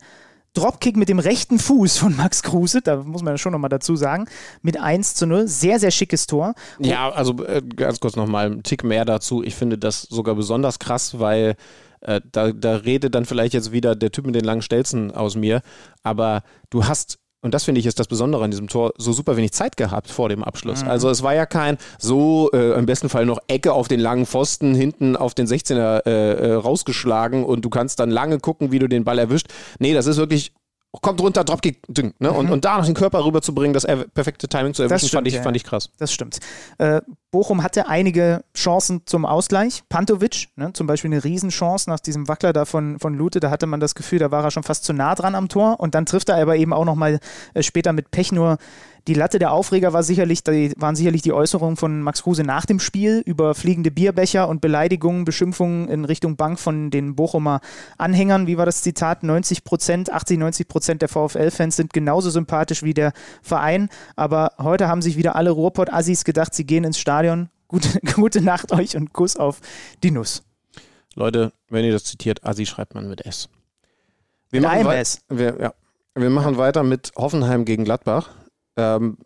Dropkick 0.58 0.96
mit 0.96 1.08
dem 1.08 1.18
rechten 1.18 1.58
Fuß 1.58 1.98
von 1.98 2.16
Max 2.16 2.42
Kruse, 2.42 2.80
da 2.82 2.96
muss 2.96 3.22
man 3.22 3.38
schon 3.38 3.52
nochmal 3.52 3.68
dazu 3.68 3.96
sagen, 3.96 4.26
mit 4.62 4.80
1 4.80 5.14
zu 5.14 5.26
0. 5.26 5.46
Sehr, 5.46 5.78
sehr 5.78 5.90
schickes 5.90 6.26
Tor. 6.26 6.54
Ja, 6.78 7.10
also 7.10 7.44
äh, 7.44 7.62
ganz 7.62 8.00
kurz 8.00 8.16
nochmal 8.16 8.46
einen 8.46 8.62
Tick 8.62 8.84
mehr 8.84 9.04
dazu. 9.04 9.42
Ich 9.42 9.54
finde 9.54 9.78
das 9.78 10.02
sogar 10.02 10.34
besonders 10.34 10.78
krass, 10.78 11.18
weil 11.18 11.56
äh, 12.00 12.20
da, 12.32 12.52
da 12.52 12.76
redet 12.76 13.14
dann 13.14 13.24
vielleicht 13.24 13.54
jetzt 13.54 13.72
wieder 13.72 13.94
der 13.94 14.10
Typ 14.10 14.26
mit 14.26 14.34
den 14.34 14.44
langen 14.44 14.62
Stelzen 14.62 15.10
aus 15.10 15.36
mir, 15.36 15.62
aber 16.02 16.42
du 16.70 16.86
hast 16.86 17.18
und 17.40 17.54
das 17.54 17.64
finde 17.64 17.78
ich 17.78 17.86
ist 17.86 18.00
das 18.00 18.08
Besondere 18.08 18.42
an 18.42 18.50
diesem 18.50 18.68
Tor, 18.68 18.92
so 18.98 19.12
super 19.12 19.36
wenig 19.36 19.52
Zeit 19.52 19.76
gehabt 19.76 20.10
vor 20.10 20.28
dem 20.28 20.42
Abschluss. 20.42 20.82
Mhm. 20.82 20.90
Also 20.90 21.08
es 21.08 21.22
war 21.22 21.34
ja 21.34 21.46
kein 21.46 21.78
so 21.98 22.50
äh, 22.52 22.72
im 22.76 22.86
besten 22.86 23.08
Fall 23.08 23.26
noch 23.26 23.38
Ecke 23.46 23.72
auf 23.72 23.86
den 23.86 24.00
langen 24.00 24.26
Pfosten, 24.26 24.74
hinten 24.74 25.16
auf 25.16 25.34
den 25.34 25.46
16er 25.46 26.04
äh, 26.06 26.32
äh, 26.32 26.52
rausgeschlagen 26.54 27.44
und 27.44 27.64
du 27.64 27.70
kannst 27.70 28.00
dann 28.00 28.10
lange 28.10 28.40
gucken, 28.40 28.72
wie 28.72 28.80
du 28.80 28.88
den 28.88 29.04
Ball 29.04 29.18
erwischt. 29.18 29.48
Nee, 29.78 29.94
das 29.94 30.06
ist 30.06 30.16
wirklich 30.16 30.52
kommt 30.92 31.20
runter, 31.20 31.44
Dropkick, 31.44 31.82
ding, 31.88 32.14
ne? 32.18 32.32
und, 32.32 32.50
und 32.50 32.64
da 32.64 32.78
noch 32.78 32.86
den 32.86 32.94
Körper 32.94 33.24
rüberzubringen, 33.24 33.74
das 33.74 33.84
er- 33.84 34.08
perfekte 34.08 34.48
Timing 34.48 34.74
zu 34.74 34.82
erwischen, 34.82 35.08
stimmt, 35.08 35.18
fand, 35.18 35.28
ich, 35.28 35.34
ja. 35.34 35.42
fand 35.42 35.56
ich 35.56 35.64
krass. 35.64 35.90
Das 35.98 36.12
stimmt. 36.12 36.38
Äh, 36.78 37.02
Bochum 37.30 37.62
hatte 37.62 37.88
einige 37.88 38.42
Chancen 38.56 39.02
zum 39.04 39.26
Ausgleich. 39.26 39.82
Pantovic, 39.90 40.48
ne, 40.56 40.72
zum 40.72 40.86
Beispiel 40.86 41.12
eine 41.12 41.22
Riesenchance 41.22 41.90
nach 41.90 42.00
diesem 42.00 42.26
Wackler 42.26 42.54
da 42.54 42.64
von, 42.64 42.98
von 42.98 43.14
Lute, 43.14 43.38
da 43.40 43.50
hatte 43.50 43.66
man 43.66 43.80
das 43.80 43.94
Gefühl, 43.94 44.18
da 44.18 44.30
war 44.30 44.44
er 44.44 44.50
schon 44.50 44.62
fast 44.62 44.84
zu 44.84 44.94
nah 44.94 45.14
dran 45.14 45.34
am 45.34 45.48
Tor 45.48 45.78
und 45.78 45.94
dann 45.94 46.06
trifft 46.06 46.30
er 46.30 46.40
aber 46.40 46.56
eben 46.56 46.72
auch 46.72 46.86
nochmal 46.86 47.20
äh, 47.52 47.62
später 47.62 47.92
mit 47.92 48.10
Pech 48.10 48.32
nur 48.32 48.56
die 49.06 49.14
Latte. 49.14 49.38
Der 49.38 49.52
Aufreger 49.52 49.92
war 49.92 50.02
sicherlich, 50.02 50.42
die, 50.44 50.72
waren 50.76 50.96
sicherlich 50.96 51.22
die 51.22 51.32
Äußerungen 51.32 51.76
von 51.76 52.02
Max 52.02 52.22
Kruse 52.22 52.42
nach 52.42 52.66
dem 52.66 52.80
Spiel 52.80 53.22
über 53.24 53.54
fliegende 53.54 53.90
Bierbecher 53.90 54.48
und 54.48 54.60
Beleidigungen, 54.60 55.24
Beschimpfungen 55.24 55.88
in 55.88 56.04
Richtung 56.04 56.36
Bank 56.36 56.58
von 56.58 56.90
den 56.90 57.14
Bochumer 57.14 57.60
Anhängern. 57.96 58.46
Wie 58.46 58.58
war 58.58 58.66
das 58.66 58.82
Zitat? 58.82 59.22
90 59.22 59.64
Prozent, 59.64 60.12
80, 60.12 60.38
90 60.38 60.68
Prozent 60.68 61.02
der 61.02 61.08
VfL-Fans 61.08 61.76
sind 61.76 61.92
genauso 61.92 62.30
sympathisch 62.30 62.82
wie 62.82 62.94
der 62.94 63.12
Verein. 63.42 63.88
Aber 64.16 64.52
heute 64.58 64.88
haben 64.88 65.02
sich 65.02 65.16
wieder 65.16 65.36
alle 65.36 65.50
Ruhrpott-Assis 65.50 66.24
gedacht, 66.24 66.54
sie 66.54 66.64
gehen 66.64 66.84
ins 66.84 66.98
Stadion. 66.98 67.48
Gute, 67.68 68.00
gute 68.14 68.40
Nacht 68.40 68.72
euch 68.72 68.96
und 68.96 69.12
Kuss 69.12 69.36
auf 69.36 69.60
die 70.02 70.10
Nuss. 70.10 70.42
Leute, 71.14 71.52
wenn 71.68 71.84
ihr 71.84 71.92
das 71.92 72.04
zitiert, 72.04 72.44
Asi 72.44 72.64
schreibt 72.64 72.94
man 72.94 73.08
mit 73.08 73.26
S. 73.26 73.48
Wir 74.50 74.60
Mit 74.60 74.70
machen, 74.70 74.86
einem 74.86 75.00
S. 75.00 75.20
wir, 75.28 75.56
ja. 75.60 75.74
wir 76.14 76.30
machen 76.30 76.56
weiter 76.56 76.82
mit 76.82 77.12
Hoffenheim 77.16 77.64
gegen 77.64 77.84
Gladbach. 77.84 78.30
Ähm, 78.78 79.18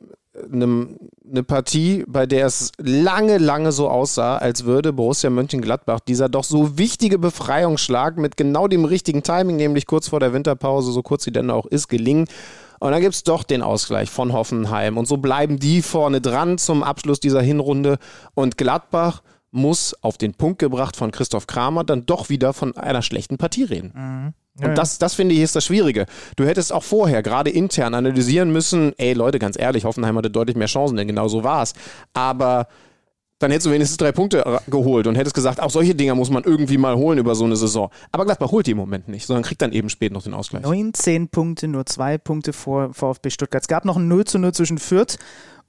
eine, 0.50 0.88
eine 1.30 1.42
Partie, 1.42 2.04
bei 2.08 2.26
der 2.26 2.46
es 2.46 2.72
lange, 2.78 3.38
lange 3.38 3.70
so 3.70 3.88
aussah, 3.88 4.38
als 4.38 4.64
würde 4.64 4.92
Borussia 4.92 5.28
Mönchengladbach 5.30 6.00
dieser 6.00 6.28
doch 6.28 6.44
so 6.44 6.78
wichtige 6.78 7.18
Befreiungsschlag 7.18 8.16
mit 8.16 8.36
genau 8.36 8.66
dem 8.66 8.84
richtigen 8.84 9.22
Timing, 9.22 9.56
nämlich 9.56 9.86
kurz 9.86 10.08
vor 10.08 10.20
der 10.20 10.32
Winterpause, 10.32 10.90
so 10.90 11.02
kurz 11.02 11.24
sie 11.24 11.32
denn 11.32 11.50
auch 11.50 11.66
ist, 11.66 11.88
gelingen. 11.88 12.26
Und 12.80 12.90
dann 12.90 13.00
gibt 13.00 13.14
es 13.14 13.22
doch 13.22 13.44
den 13.44 13.62
Ausgleich 13.62 14.10
von 14.10 14.32
Hoffenheim. 14.32 14.98
Und 14.98 15.06
so 15.06 15.18
bleiben 15.18 15.58
die 15.58 15.82
vorne 15.82 16.20
dran 16.20 16.58
zum 16.58 16.82
Abschluss 16.82 17.20
dieser 17.20 17.40
Hinrunde. 17.40 17.98
Und 18.34 18.58
Gladbach 18.58 19.22
muss 19.52 19.94
auf 20.02 20.18
den 20.18 20.34
Punkt 20.34 20.58
gebracht 20.58 20.96
von 20.96 21.12
Christoph 21.12 21.46
Kramer 21.46 21.84
dann 21.84 22.06
doch 22.06 22.28
wieder 22.28 22.52
von 22.52 22.76
einer 22.76 23.02
schlechten 23.02 23.38
Partie 23.38 23.64
reden. 23.64 24.34
Und 24.60 24.76
das, 24.76 24.98
das 24.98 25.14
finde 25.14 25.34
ich 25.34 25.40
ist 25.40 25.56
das 25.56 25.64
Schwierige. 25.64 26.06
Du 26.36 26.44
hättest 26.44 26.72
auch 26.72 26.82
vorher 26.82 27.22
gerade 27.22 27.50
intern 27.50 27.94
analysieren 27.94 28.52
müssen, 28.52 28.92
ey 28.98 29.12
Leute, 29.14 29.38
ganz 29.38 29.58
ehrlich, 29.58 29.84
Hoffenheim 29.84 30.16
hatte 30.18 30.30
deutlich 30.30 30.56
mehr 30.56 30.66
Chancen, 30.66 30.96
denn 30.96 31.06
genau 31.06 31.28
so 31.28 31.44
war 31.44 31.62
es. 31.62 31.74
Aber 32.12 32.66
dann 33.38 33.50
hättest 33.50 33.66
du 33.66 33.70
wenigstens 33.70 33.96
drei 33.96 34.12
Punkte 34.12 34.60
geholt 34.68 35.06
und 35.06 35.16
hättest 35.16 35.34
gesagt, 35.34 35.60
auch 35.60 35.70
solche 35.70 35.94
Dinger 35.94 36.14
muss 36.14 36.30
man 36.30 36.44
irgendwie 36.44 36.78
mal 36.78 36.96
holen 36.96 37.18
über 37.18 37.34
so 37.34 37.44
eine 37.44 37.56
Saison. 37.56 37.90
Aber 38.12 38.24
Gladbach 38.24 38.52
holt 38.52 38.66
die 38.66 38.70
im 38.72 38.76
Moment 38.76 39.08
nicht, 39.08 39.26
sondern 39.26 39.42
kriegt 39.42 39.60
dann 39.62 39.72
eben 39.72 39.88
spät 39.88 40.12
noch 40.12 40.22
den 40.22 40.34
Ausgleich. 40.34 40.62
19 40.62 41.28
Punkte, 41.28 41.66
nur 41.66 41.84
zwei 41.86 42.18
Punkte 42.18 42.52
vor 42.52 42.94
VfB 42.94 43.30
Stuttgart. 43.30 43.62
Es 43.62 43.68
gab 43.68 43.84
noch 43.84 43.96
ein 43.96 44.06
0 44.06 44.24
zu 44.26 44.38
0 44.38 44.52
zwischen 44.52 44.78
Fürth 44.78 45.18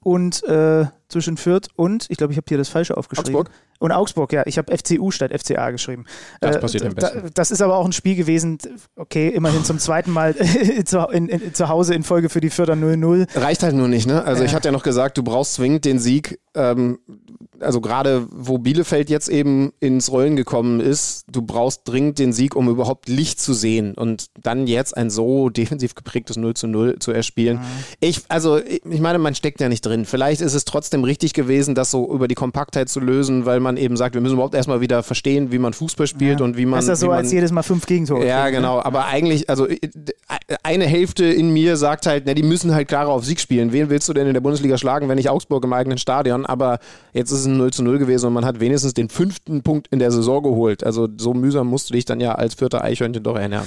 und 0.00 0.44
äh, 0.44 0.84
zwischen 1.08 1.36
Fürth 1.36 1.68
und, 1.74 2.06
ich 2.10 2.18
glaube, 2.18 2.32
ich 2.32 2.36
habe 2.36 2.46
hier 2.48 2.58
das 2.58 2.68
Falsche 2.68 2.96
aufgeschrieben. 2.96 3.34
Augsburg? 3.34 3.50
Und 3.78 3.92
Augsburg, 3.92 4.32
ja. 4.32 4.42
Ich 4.46 4.56
habe 4.58 4.76
FCU 4.76 5.10
statt 5.10 5.32
FCA 5.38 5.70
geschrieben. 5.70 6.04
Das 6.40 6.58
passiert 6.60 6.84
d- 6.84 6.88
am 6.88 6.94
besten. 6.94 7.22
da- 7.24 7.28
Das 7.34 7.50
ist 7.50 7.60
aber 7.60 7.76
auch 7.76 7.84
ein 7.84 7.92
Spiel 7.92 8.14
gewesen, 8.16 8.58
okay, 8.96 9.28
immerhin 9.28 9.64
zum 9.64 9.78
zweiten 9.78 10.10
Mal 10.10 10.34
zu, 10.84 10.98
in, 11.10 11.28
in, 11.28 11.54
zu 11.54 11.68
Hause 11.68 11.94
in 11.94 12.02
Folge 12.02 12.28
für 12.28 12.40
die 12.40 12.50
Fürther 12.50 12.74
0-0. 12.74 13.26
Reicht 13.40 13.62
halt 13.62 13.74
nur 13.74 13.88
nicht, 13.88 14.06
ne? 14.06 14.24
Also 14.24 14.42
Ja. 14.42 14.48
ich 14.48 14.54
hatte 14.54 14.68
ja 14.68 14.72
noch 14.72 14.82
gesagt, 14.84 15.18
du 15.18 15.22
brauchst 15.22 15.54
zwingend 15.54 15.84
den 15.84 15.98
Sieg. 15.98 16.38
Ähm, 16.54 16.98
also 17.60 17.80
gerade 17.80 18.26
wo 18.30 18.58
Bielefeld 18.58 19.10
jetzt 19.10 19.28
eben 19.28 19.72
ins 19.80 20.10
Rollen 20.10 20.36
gekommen 20.36 20.80
ist, 20.80 21.24
du 21.30 21.42
brauchst 21.42 21.82
dringend 21.84 22.18
den 22.18 22.32
Sieg, 22.32 22.54
um 22.56 22.68
überhaupt 22.68 23.08
Licht 23.08 23.40
zu 23.40 23.54
sehen. 23.54 23.94
Und 23.94 24.26
dann 24.40 24.66
jetzt 24.66 24.96
ein 24.96 25.10
so 25.10 25.48
defensiv 25.50 25.94
geprägtes 25.94 26.36
0 26.36 26.54
zu 26.54 26.66
0 26.66 26.98
zu 26.98 27.10
erspielen. 27.12 27.60
Ich, 28.00 28.22
also 28.28 28.58
ich 28.58 29.00
meine, 29.00 29.18
man 29.18 29.34
steckt 29.34 29.60
ja 29.60 29.68
nicht 29.68 29.84
drin. 29.86 30.04
Vielleicht 30.04 30.40
ist 30.40 30.54
es 30.54 30.64
trotzdem 30.64 31.04
richtig 31.04 31.32
gewesen, 31.32 31.74
das 31.74 31.90
so 31.90 32.12
über 32.12 32.28
die 32.28 32.34
Kompaktheit 32.34 32.88
zu 32.88 33.00
lösen, 33.00 33.46
weil 33.46 33.60
man 33.60 33.73
eben 33.76 33.96
sagt, 33.96 34.14
wir 34.14 34.20
müssen 34.20 34.34
überhaupt 34.34 34.54
erstmal 34.54 34.80
wieder 34.80 35.02
verstehen, 35.02 35.52
wie 35.52 35.58
man 35.58 35.72
Fußball 35.72 36.06
spielt 36.06 36.40
und 36.40 36.56
wie 36.56 36.66
man. 36.66 36.78
ist 36.78 36.88
das 36.88 37.00
so, 37.00 37.08
man, 37.08 37.18
als 37.18 37.32
jedes 37.32 37.52
Mal 37.52 37.62
fünf 37.62 37.86
Gegentore 37.86 38.26
ja, 38.26 38.44
kriegen, 38.44 38.56
ne? 38.56 38.62
genau. 38.62 38.80
Aber 38.80 39.06
eigentlich, 39.06 39.48
also 39.50 39.66
äh, 39.66 39.78
eine 40.62 40.86
Hälfte 40.86 41.24
in 41.24 41.52
mir 41.52 41.76
sagt 41.76 42.06
halt, 42.06 42.24
na, 42.26 42.34
die 42.34 42.42
müssen 42.42 42.74
halt 42.74 42.88
klarer 42.88 43.10
auf 43.10 43.24
Sieg 43.24 43.40
spielen. 43.40 43.72
Wen 43.72 43.90
willst 43.90 44.08
du 44.08 44.12
denn 44.12 44.26
in 44.26 44.34
der 44.34 44.40
Bundesliga 44.40 44.78
schlagen, 44.78 45.08
wenn 45.08 45.16
nicht 45.16 45.30
Augsburg 45.30 45.64
im 45.64 45.72
eigenen 45.72 45.98
Stadion? 45.98 46.46
Aber 46.46 46.78
jetzt 47.12 47.30
ist 47.30 47.40
es 47.40 47.46
ein 47.46 47.56
0 47.56 47.72
zu 47.72 47.82
0 47.82 47.98
gewesen 47.98 48.26
und 48.26 48.32
man 48.32 48.44
hat 48.44 48.60
wenigstens 48.60 48.94
den 48.94 49.08
fünften 49.08 49.62
Punkt 49.62 49.88
in 49.90 49.98
der 49.98 50.10
Saison 50.10 50.42
geholt. 50.42 50.84
Also 50.84 51.08
so 51.16 51.34
mühsam 51.34 51.68
musst 51.68 51.90
du 51.90 51.94
dich 51.94 52.04
dann 52.04 52.20
ja 52.20 52.34
als 52.34 52.54
vierter 52.54 52.82
Eichhörnchen 52.82 53.22
doch 53.22 53.36
ernähren. 53.36 53.66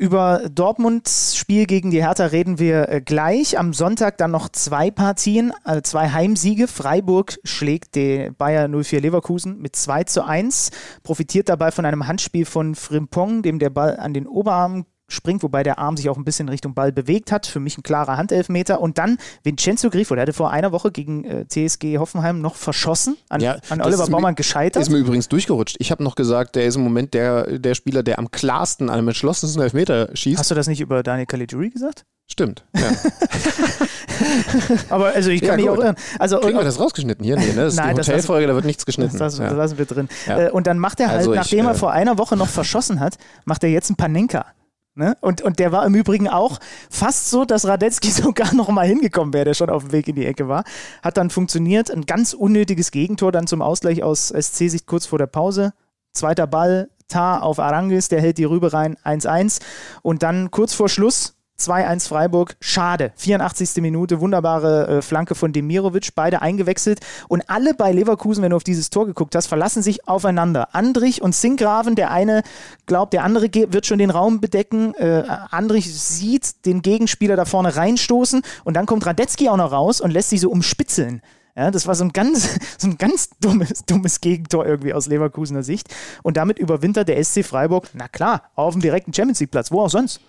Über 0.00 0.48
Dortmunds 0.48 1.36
Spiel 1.36 1.66
gegen 1.66 1.90
die 1.90 2.02
Hertha 2.02 2.24
reden 2.24 2.58
wir 2.58 2.88
äh, 2.88 3.02
gleich. 3.02 3.58
Am 3.58 3.74
Sonntag 3.74 4.16
dann 4.16 4.30
noch 4.30 4.48
zwei 4.48 4.90
Partien, 4.90 5.52
also 5.62 5.82
zwei 5.82 6.08
Heimsiege. 6.08 6.68
Freiburg 6.68 7.38
schlägt 7.44 7.96
die 7.96 8.30
Bayer 8.38 8.66
04 8.66 9.02
Leverkusen 9.02 9.58
mit 9.58 9.76
2 9.76 10.04
zu 10.04 10.24
1, 10.24 10.70
profitiert 11.02 11.50
dabei 11.50 11.70
von 11.70 11.84
einem 11.84 12.06
Handspiel 12.06 12.46
von 12.46 12.74
Frimpong, 12.74 13.42
dem 13.42 13.58
der 13.58 13.68
Ball 13.68 13.98
an 13.98 14.14
den 14.14 14.26
Oberarm 14.26 14.86
springt, 15.10 15.42
wobei 15.42 15.62
der 15.62 15.78
Arm 15.78 15.96
sich 15.96 16.08
auch 16.08 16.16
ein 16.16 16.24
bisschen 16.24 16.48
Richtung 16.48 16.74
Ball 16.74 16.92
bewegt 16.92 17.32
hat. 17.32 17.46
Für 17.46 17.60
mich 17.60 17.76
ein 17.76 17.82
klarer 17.82 18.16
Handelfmeter. 18.16 18.80
Und 18.80 18.96
dann 18.98 19.18
Vincenzo 19.42 19.90
Grifo, 19.90 20.14
der 20.14 20.22
hatte 20.22 20.32
vor 20.32 20.50
einer 20.50 20.72
Woche 20.72 20.90
gegen 20.90 21.24
äh, 21.24 21.44
TSG 21.46 21.98
Hoffenheim 21.98 22.40
noch 22.40 22.54
verschossen, 22.54 23.16
an, 23.28 23.40
Ja, 23.40 23.56
an 23.68 23.80
Oliver 23.82 24.06
Baumann 24.06 24.34
gescheitert. 24.34 24.82
Ist 24.82 24.88
mir 24.90 24.98
übrigens 24.98 25.28
durchgerutscht. 25.28 25.76
Ich 25.78 25.90
habe 25.90 26.02
noch 26.02 26.14
gesagt, 26.14 26.56
der 26.56 26.64
ist 26.64 26.76
im 26.76 26.82
Moment 26.82 27.12
der, 27.14 27.58
der 27.58 27.74
Spieler, 27.74 28.02
der 28.02 28.18
am 28.18 28.30
klarsten 28.30 28.88
an 28.88 28.98
einem 28.98 29.08
entschlossensten 29.08 29.62
Elfmeter 29.62 30.08
schießt. 30.14 30.38
Hast 30.38 30.50
du 30.50 30.54
das 30.54 30.66
nicht 30.68 30.80
über 30.80 31.02
Daniel 31.02 31.26
Caligiuri 31.26 31.70
gesagt? 31.70 32.04
Stimmt. 32.28 32.64
Ja. 32.76 32.82
Aber 34.88 35.06
also 35.14 35.30
ich 35.30 35.40
kann 35.40 35.50
Ja, 35.50 35.56
mich 35.56 35.66
gut. 35.66 35.78
auch 35.78 35.82
irren. 35.84 35.96
Also, 36.18 36.38
Kriegen 36.40 36.58
wir 36.58 36.64
das 36.64 36.78
rausgeschnitten 36.78 37.24
hier? 37.24 37.36
Nee, 37.36 37.46
ne? 37.48 37.54
Das 37.56 37.72
ist 37.74 37.76
Nein, 37.80 37.94
die 37.96 38.00
Hotelfolge, 38.02 38.46
da 38.46 38.54
wird 38.54 38.64
nichts 38.64 38.86
geschnitten. 38.86 39.12
Das, 39.18 39.20
lassen- 39.38 39.42
Ja. 39.42 39.48
das 39.48 39.56
lassen 39.56 39.78
wir 39.78 39.84
drin. 39.86 40.08
Ja. 40.26 40.46
Äh, 40.46 40.50
und 40.50 40.66
dann 40.66 40.78
macht 40.78 41.00
er 41.00 41.08
halt, 41.08 41.18
Also 41.18 41.32
ich, 41.32 41.38
nachdem 41.38 41.66
er 41.66 41.72
äh, 41.72 41.74
vor 41.74 41.92
einer 41.92 42.18
Woche 42.18 42.36
noch 42.36 42.48
verschossen 42.48 43.00
hat, 43.00 43.16
macht 43.44 43.64
er 43.64 43.70
jetzt 43.70 43.90
einen 43.90 43.96
Panenka. 43.96 44.46
Ne? 44.94 45.16
Und, 45.20 45.40
und 45.42 45.58
der 45.58 45.72
war 45.72 45.86
im 45.86 45.94
Übrigen 45.94 46.28
auch 46.28 46.58
fast 46.90 47.30
so, 47.30 47.44
dass 47.44 47.66
Radetzky 47.66 48.10
sogar 48.10 48.54
noch 48.54 48.68
mal 48.68 48.86
hingekommen 48.86 49.32
wäre, 49.32 49.46
der 49.46 49.54
schon 49.54 49.70
auf 49.70 49.84
dem 49.84 49.92
Weg 49.92 50.08
in 50.08 50.16
die 50.16 50.26
Ecke 50.26 50.48
war. 50.48 50.64
Hat 51.02 51.16
dann 51.16 51.30
funktioniert. 51.30 51.90
Ein 51.90 52.06
ganz 52.06 52.34
unnötiges 52.34 52.90
Gegentor 52.90 53.32
dann 53.32 53.46
zum 53.46 53.62
Ausgleich 53.62 54.02
aus 54.02 54.28
SC-Sicht 54.28 54.86
kurz 54.86 55.06
vor 55.06 55.18
der 55.18 55.26
Pause. 55.26 55.72
Zweiter 56.12 56.46
Ball, 56.46 56.90
Tar 57.08 57.42
auf 57.42 57.58
Arangis, 57.58 58.08
der 58.08 58.20
hält 58.20 58.38
die 58.38 58.44
Rübe 58.44 58.72
rein, 58.72 58.96
1-1. 59.04 59.60
Und 60.02 60.22
dann 60.22 60.50
kurz 60.50 60.74
vor 60.74 60.88
Schluss 60.88 61.34
2-1 61.60 62.08
Freiburg. 62.08 62.56
Schade. 62.60 63.12
84. 63.16 63.82
Minute, 63.82 64.20
wunderbare 64.20 64.88
äh, 64.88 65.02
Flanke 65.02 65.34
von 65.34 65.52
Demirovic, 65.52 66.14
beide 66.14 66.42
eingewechselt. 66.42 67.00
Und 67.28 67.48
alle 67.48 67.74
bei 67.74 67.92
Leverkusen, 67.92 68.42
wenn 68.42 68.50
du 68.50 68.56
auf 68.56 68.64
dieses 68.64 68.90
Tor 68.90 69.06
geguckt 69.06 69.34
hast, 69.34 69.46
verlassen 69.46 69.82
sich 69.82 70.08
aufeinander. 70.08 70.74
Andrich 70.74 71.22
und 71.22 71.34
Sinkgraven, 71.34 71.94
der 71.94 72.10
eine 72.10 72.42
glaubt, 72.86 73.12
der 73.12 73.24
andere 73.24 73.48
wird 73.52 73.86
schon 73.86 73.98
den 73.98 74.10
Raum 74.10 74.40
bedecken. 74.40 74.94
Äh, 74.94 75.24
Andrich 75.50 75.92
sieht 75.92 76.66
den 76.66 76.82
Gegenspieler 76.82 77.36
da 77.36 77.44
vorne 77.44 77.76
reinstoßen 77.76 78.42
und 78.64 78.74
dann 78.74 78.86
kommt 78.86 79.06
Radetzky 79.06 79.48
auch 79.48 79.56
noch 79.56 79.72
raus 79.72 80.00
und 80.00 80.10
lässt 80.10 80.30
sich 80.30 80.40
so 80.40 80.50
umspitzeln. 80.50 81.22
Ja, 81.56 81.70
das 81.70 81.86
war 81.86 81.94
so 81.94 82.04
ein 82.04 82.12
ganz, 82.12 82.58
so 82.78 82.88
ein 82.88 82.98
ganz 82.98 83.30
dummes, 83.40 83.84
dummes 83.84 84.20
Gegentor 84.20 84.66
irgendwie 84.66 84.94
aus 84.94 85.06
Leverkusener 85.06 85.62
Sicht. 85.62 85.88
Und 86.22 86.36
damit 86.36 86.58
überwintert 86.58 87.08
der 87.08 87.22
SC 87.22 87.44
Freiburg, 87.44 87.88
na 87.92 88.08
klar, 88.08 88.44
auf 88.54 88.74
dem 88.74 88.82
direkten 88.82 89.12
Champions 89.12 89.40
League 89.40 89.50
Platz, 89.50 89.70
wo 89.70 89.80
auch 89.82 89.90
sonst. 89.90 90.20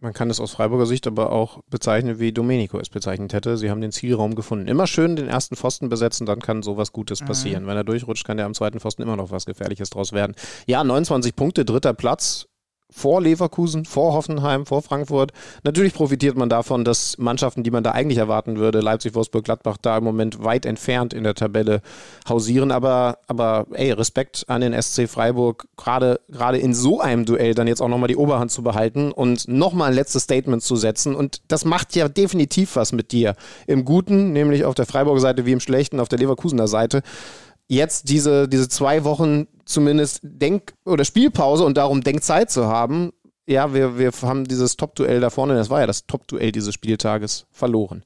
Man 0.00 0.12
kann 0.12 0.30
es 0.30 0.38
aus 0.38 0.52
Freiburger 0.52 0.86
Sicht 0.86 1.08
aber 1.08 1.32
auch 1.32 1.60
bezeichnen, 1.70 2.20
wie 2.20 2.30
Domenico 2.30 2.78
es 2.78 2.88
bezeichnet 2.88 3.32
hätte. 3.32 3.56
Sie 3.56 3.68
haben 3.68 3.80
den 3.80 3.90
Zielraum 3.90 4.36
gefunden. 4.36 4.68
Immer 4.68 4.86
schön 4.86 5.16
den 5.16 5.26
ersten 5.26 5.56
Pfosten 5.56 5.88
besetzen, 5.88 6.24
dann 6.24 6.38
kann 6.38 6.62
sowas 6.62 6.92
Gutes 6.92 7.18
passieren. 7.18 7.66
Wenn 7.66 7.76
er 7.76 7.82
durchrutscht, 7.82 8.24
kann 8.24 8.36
der 8.36 8.46
am 8.46 8.54
zweiten 8.54 8.78
Pfosten 8.78 9.02
immer 9.02 9.16
noch 9.16 9.32
was 9.32 9.44
Gefährliches 9.44 9.90
draus 9.90 10.12
werden. 10.12 10.36
Ja, 10.66 10.84
29 10.84 11.34
Punkte, 11.34 11.64
dritter 11.64 11.94
Platz. 11.94 12.46
Vor 12.90 13.20
Leverkusen, 13.20 13.84
vor 13.84 14.14
Hoffenheim, 14.14 14.66
vor 14.66 14.82
Frankfurt. 14.82 15.32
Natürlich 15.62 15.94
profitiert 15.94 16.36
man 16.36 16.48
davon, 16.48 16.84
dass 16.84 17.18
Mannschaften, 17.18 17.62
die 17.62 17.70
man 17.70 17.84
da 17.84 17.90
eigentlich 17.92 18.18
erwarten 18.18 18.58
würde, 18.58 18.80
Leipzig, 18.80 19.14
Wolfsburg, 19.14 19.44
Gladbach, 19.44 19.76
da 19.80 19.98
im 19.98 20.04
Moment 20.04 20.42
weit 20.42 20.66
entfernt 20.66 21.12
in 21.12 21.24
der 21.24 21.34
Tabelle 21.34 21.82
hausieren. 22.28 22.70
Aber, 22.70 23.18
aber 23.26 23.66
ey, 23.72 23.92
Respekt 23.92 24.44
an 24.48 24.60
den 24.60 24.80
SC 24.80 25.08
Freiburg, 25.08 25.66
gerade 25.76 26.20
gerade 26.28 26.58
in 26.58 26.74
so 26.74 27.00
einem 27.00 27.24
Duell 27.24 27.54
dann 27.54 27.66
jetzt 27.66 27.80
auch 27.80 27.88
nochmal 27.88 28.08
die 28.08 28.16
Oberhand 28.16 28.50
zu 28.50 28.62
behalten 28.62 29.12
und 29.12 29.48
nochmal 29.48 29.90
ein 29.90 29.94
letztes 29.94 30.24
Statement 30.24 30.62
zu 30.62 30.76
setzen. 30.76 31.14
Und 31.14 31.42
das 31.48 31.64
macht 31.64 31.94
ja 31.94 32.08
definitiv 32.08 32.76
was 32.76 32.92
mit 32.92 33.12
dir. 33.12 33.34
Im 33.66 33.84
Guten, 33.84 34.32
nämlich 34.32 34.64
auf 34.64 34.74
der 34.74 34.86
Freiburger 34.86 35.20
Seite 35.20 35.46
wie 35.46 35.52
im 35.52 35.60
Schlechten, 35.60 36.00
auf 36.00 36.08
der 36.08 36.18
Leverkusener 36.18 36.68
Seite 36.68 37.02
jetzt 37.68 38.08
diese, 38.08 38.48
diese 38.48 38.68
zwei 38.68 39.04
Wochen 39.04 39.46
zumindest 39.64 40.20
Denk- 40.22 40.74
oder 40.84 41.04
Spielpause 41.04 41.64
und 41.64 41.76
darum 41.76 42.02
Denkzeit 42.02 42.50
zu 42.50 42.66
haben, 42.66 43.12
ja, 43.46 43.72
wir, 43.72 43.98
wir 43.98 44.10
haben 44.22 44.44
dieses 44.44 44.76
Top-Duell 44.76 45.20
da 45.20 45.30
vorne, 45.30 45.54
das 45.54 45.70
war 45.70 45.80
ja 45.80 45.86
das 45.86 46.06
Top-Duell 46.06 46.52
dieses 46.52 46.74
Spieltages, 46.74 47.46
verloren. 47.50 48.02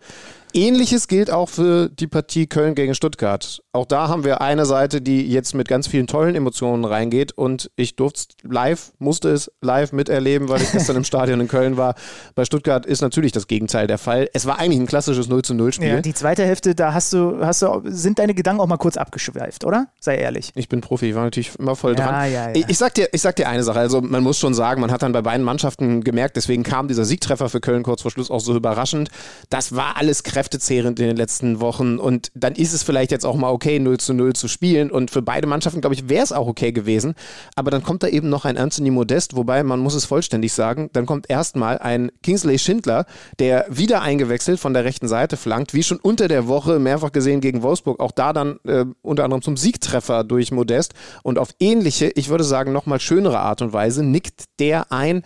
Ähnliches 0.55 1.09
gilt 1.09 1.31
auch 1.31 1.49
für 1.49 1.89
die 1.89 2.07
Partie 2.07 2.47
Köln 2.47 2.75
gegen 2.75 2.95
Stuttgart. 2.95 3.63
Auch 3.73 3.87
da 3.87 4.09
haben 4.09 4.25
wir 4.25 4.41
eine 4.41 4.67
Seite, 4.67 5.01
die 5.01 5.27
jetzt 5.27 5.55
mit 5.55 5.67
ganz 5.69 5.87
vielen 5.89 6.07
tollen 6.07 6.35
Emotionen 6.35 6.85
reingeht 6.85 7.33
und 7.33 7.71
ich 7.77 7.97
durfte 7.97 8.21
es 8.21 8.51
live, 8.51 8.93
musste 8.99 9.31
es 9.31 9.51
live 9.63 9.93
miterleben, 9.93 10.49
weil 10.49 10.61
ich 10.61 10.71
gestern 10.73 10.97
im 10.97 11.05
Stadion 11.13 11.41
in 11.41 11.49
Köln 11.49 11.77
war. 11.77 11.95
Bei 12.35 12.45
Stuttgart 12.45 12.85
ist 12.85 13.01
natürlich 13.01 13.33
das 13.33 13.47
Gegenteil 13.47 13.87
der 13.87 13.99
Fall. 13.99 14.29
Es 14.35 14.45
war 14.47 14.59
eigentlich 14.59 14.81
ein 14.81 14.87
klassisches 14.87 15.29
0 15.29 15.43
zu 15.43 15.55
0 15.55 15.73
Spiel. 15.73 15.89
Ja, 15.89 16.01
die 16.03 16.13
zweite 16.15 16.45
Hälfte, 16.45 16.75
da 16.75 16.93
hast 16.93 17.13
du, 17.13 17.39
hast 17.45 17.63
du, 17.63 17.81
sind 17.85 18.19
deine 18.19 18.35
Gedanken 18.35 18.61
auch 18.61 18.67
mal 18.67 18.77
kurz 18.77 18.97
abgeschweift, 18.97 19.65
oder? 19.65 19.87
Sei 20.01 20.17
ehrlich. 20.17 20.51
Ich 20.55 20.69
bin 20.69 20.81
Profi, 20.83 21.09
ich 21.11 21.15
war 21.15 21.25
natürlich 21.25 21.53
immer 21.59 21.77
voll 21.77 21.97
Ja, 21.99 22.07
dran. 22.09 22.33
ja. 22.33 22.51
Ich, 22.55 22.69
ich, 22.69 22.79
sag 22.79 22.95
dir, 22.95 23.09
ich 23.13 23.23
sag 23.23 23.37
dir 23.37 23.49
eine 23.49 23.63
Sache, 23.65 23.79
also 23.79 24.01
man 24.03 24.23
muss 24.23 24.39
schon 24.39 24.53
sagen, 24.55 24.81
man 24.81 24.91
hat 24.91 25.03
dann 25.03 25.13
bei 25.13 25.23
beiden 25.23 25.45
Mannschaften 25.45 26.05
gemerkt, 26.05 26.37
deswegen 26.37 26.63
kam 26.63 26.89
dieser 26.89 27.05
Siegtreffer 27.05 27.49
für 27.49 27.61
Köln 27.61 27.83
kurz 27.83 28.03
vor 28.03 28.11
Schluss 28.11 28.31
auch 28.31 28.41
so 28.41 28.55
überraschend. 28.55 29.09
Das 29.49 29.75
war 29.75 29.97
alles 29.97 30.23
kräftezehrend 30.43 30.99
in 30.99 31.07
den 31.07 31.17
letzten 31.17 31.61
Wochen. 31.61 31.99
Und 31.99 32.33
dann 32.35 32.55
ist 32.55 32.73
es 32.73 32.83
vielleicht 32.83 33.13
jetzt 33.13 33.25
auch 33.25 33.37
mal 33.37 33.51
okay, 33.51 33.79
0 33.79 33.99
zu 33.99 34.13
0 34.13 34.33
zu 34.33 34.49
spielen. 34.49 34.91
Und 34.91 35.13
für 35.13 35.23
beide 35.23 35.47
Mannschaften, 35.47 35.81
glaube 35.81 35.95
ich, 35.95 36.09
wäre 36.09 36.25
es 36.25 36.33
auch 36.33 36.49
okay 36.49 36.73
gewesen. 36.73 37.15
Aber 37.55 37.71
dann 37.71 37.85
kommt 37.85 38.03
da 38.03 38.09
eben 38.09 38.29
noch 38.29 38.45
ein 38.45 38.59
Anthony 38.59 38.91
Modest, 38.91 39.37
wobei 39.37 39.63
man 39.63 39.79
muss 39.79 39.95
es 39.95 40.05
vollständig 40.05 40.53
sagen, 40.53 40.91
dann 40.95 41.07
kommt 41.07 41.31
erstmal 41.31 41.79
ein 41.79 42.11
Kingsley 42.25 42.59
Schindler, 42.59 43.07
der 43.39 43.67
wieder 43.69 44.03
eingewechselt 44.03 44.59
von 44.59 44.75
der 44.75 44.85
rechten 44.85 45.07
Seite 45.07 45.37
flankt, 45.37 45.75
wie 45.75 45.85
schon 45.85 46.01
unter 46.01 46.27
der 46.27 46.49
Woche 46.49 46.81
mehrfach 46.81 47.13
gesehen 47.13 47.41
gegen 47.41 47.63
Wolfsburg, 47.63 48.01
auch 48.01 48.11
da 48.11 48.33
dann 48.33 48.59
äh, 48.65 48.85
unter 49.03 49.23
anderem 49.23 49.43
zum 49.43 49.57
Siegtreffer 49.57 50.25
durch 50.25 50.51
Modest. 50.51 50.95
Und 51.23 51.39
auf 51.39 51.51
ähnliche, 51.61 52.11
ich 52.17 52.31
würde 52.31 52.45
sagen, 52.45 52.73
nochmal 52.73 52.99
schönere 52.99 53.39
Art 53.39 53.63
und 53.63 53.73
Weise 53.73 54.03
nickt 54.03 54.45
der 54.59 54.91
ein, 54.91 55.23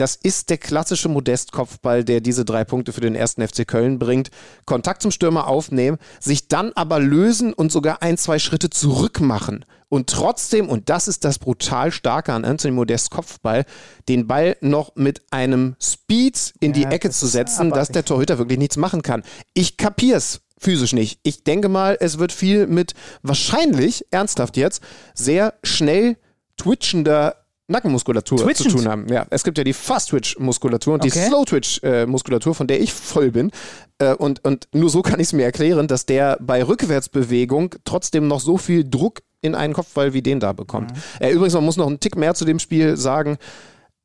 das 0.00 0.16
ist 0.16 0.50
der 0.50 0.58
klassische 0.58 1.08
Modest-Kopfball, 1.08 2.04
der 2.04 2.20
diese 2.20 2.44
drei 2.44 2.64
Punkte 2.64 2.92
für 2.92 3.00
den 3.00 3.14
ersten 3.14 3.46
FC 3.46 3.66
Köln 3.66 3.98
bringt. 3.98 4.30
Kontakt 4.64 5.02
zum 5.02 5.10
Stürmer 5.10 5.46
aufnehmen, 5.46 5.98
sich 6.20 6.48
dann 6.48 6.72
aber 6.74 7.00
lösen 7.00 7.52
und 7.52 7.72
sogar 7.72 8.02
ein, 8.02 8.16
zwei 8.16 8.38
Schritte 8.38 8.70
zurück 8.70 9.20
machen. 9.20 9.64
Und 9.88 10.10
trotzdem, 10.10 10.68
und 10.68 10.90
das 10.90 11.08
ist 11.08 11.24
das 11.24 11.38
brutal 11.38 11.90
Starke 11.90 12.32
an 12.32 12.44
Anthony 12.44 12.74
Modest 12.74 13.10
Kopfball, 13.10 13.64
den 14.08 14.26
Ball 14.26 14.56
noch 14.60 14.94
mit 14.96 15.22
einem 15.30 15.76
Speed 15.80 16.54
in 16.60 16.72
die 16.72 16.82
Ja, 16.82 16.90
Ecke 16.90 17.08
das 17.08 17.18
zu 17.18 17.26
setzen, 17.26 17.70
dass 17.70 17.88
der 17.88 18.04
Torhüter 18.04 18.38
wirklich 18.38 18.58
nichts 18.58 18.76
machen 18.76 19.02
kann. 19.02 19.22
Ich 19.54 19.78
kapier's 19.78 20.42
physisch 20.58 20.92
nicht. 20.92 21.20
Ich 21.22 21.44
denke 21.44 21.68
mal, 21.68 21.96
es 22.00 22.18
wird 22.18 22.32
viel 22.32 22.66
mit 22.66 22.94
wahrscheinlich, 23.22 24.04
ernsthaft 24.10 24.56
jetzt, 24.56 24.82
sehr 25.14 25.54
schnell 25.62 26.16
twitchender 26.56 27.36
Nackenmuskulatur 27.68 28.38
Twitchend? 28.38 28.70
zu 28.70 28.76
tun 28.78 28.88
haben. 28.88 29.06
Ja, 29.08 29.26
es 29.30 29.44
gibt 29.44 29.58
ja 29.58 29.64
die 29.64 29.72
Fast-Twitch-Muskulatur 29.72 30.94
und 30.94 31.04
die 31.04 31.10
Okay. 31.10 31.26
Slow-Twitch-Muskulatur, 31.28 32.54
von 32.54 32.66
der 32.66 32.80
ich 32.80 32.92
voll 32.92 33.30
bin. 33.30 33.50
Äh, 33.98 34.14
Und, 34.14 34.44
und 34.44 34.68
nur 34.72 34.90
so 34.90 35.02
kann 35.02 35.20
ich 35.20 35.28
es 35.28 35.32
mir 35.32 35.44
erklären, 35.44 35.86
dass 35.86 36.06
der 36.06 36.38
bei 36.40 36.62
Rückwärtsbewegung 36.66 37.74
trotzdem 37.84 38.26
noch 38.26 38.40
so 38.40 38.56
viel 38.58 38.88
Druck 38.88 39.20
in 39.40 39.54
einen 39.54 39.74
Kopfball 39.74 40.12
wie 40.14 40.22
den 40.22 40.40
da 40.40 40.52
bekommt. 40.52 40.92
Äh, 41.20 41.30
übrigens, 41.30 41.54
man 41.54 41.64
muss 41.64 41.76
noch 41.76 41.86
einen 41.86 42.00
Tick 42.00 42.16
mehr 42.16 42.34
zu 42.34 42.44
dem 42.44 42.58
Spiel 42.58 42.96
sagen. 42.96 43.36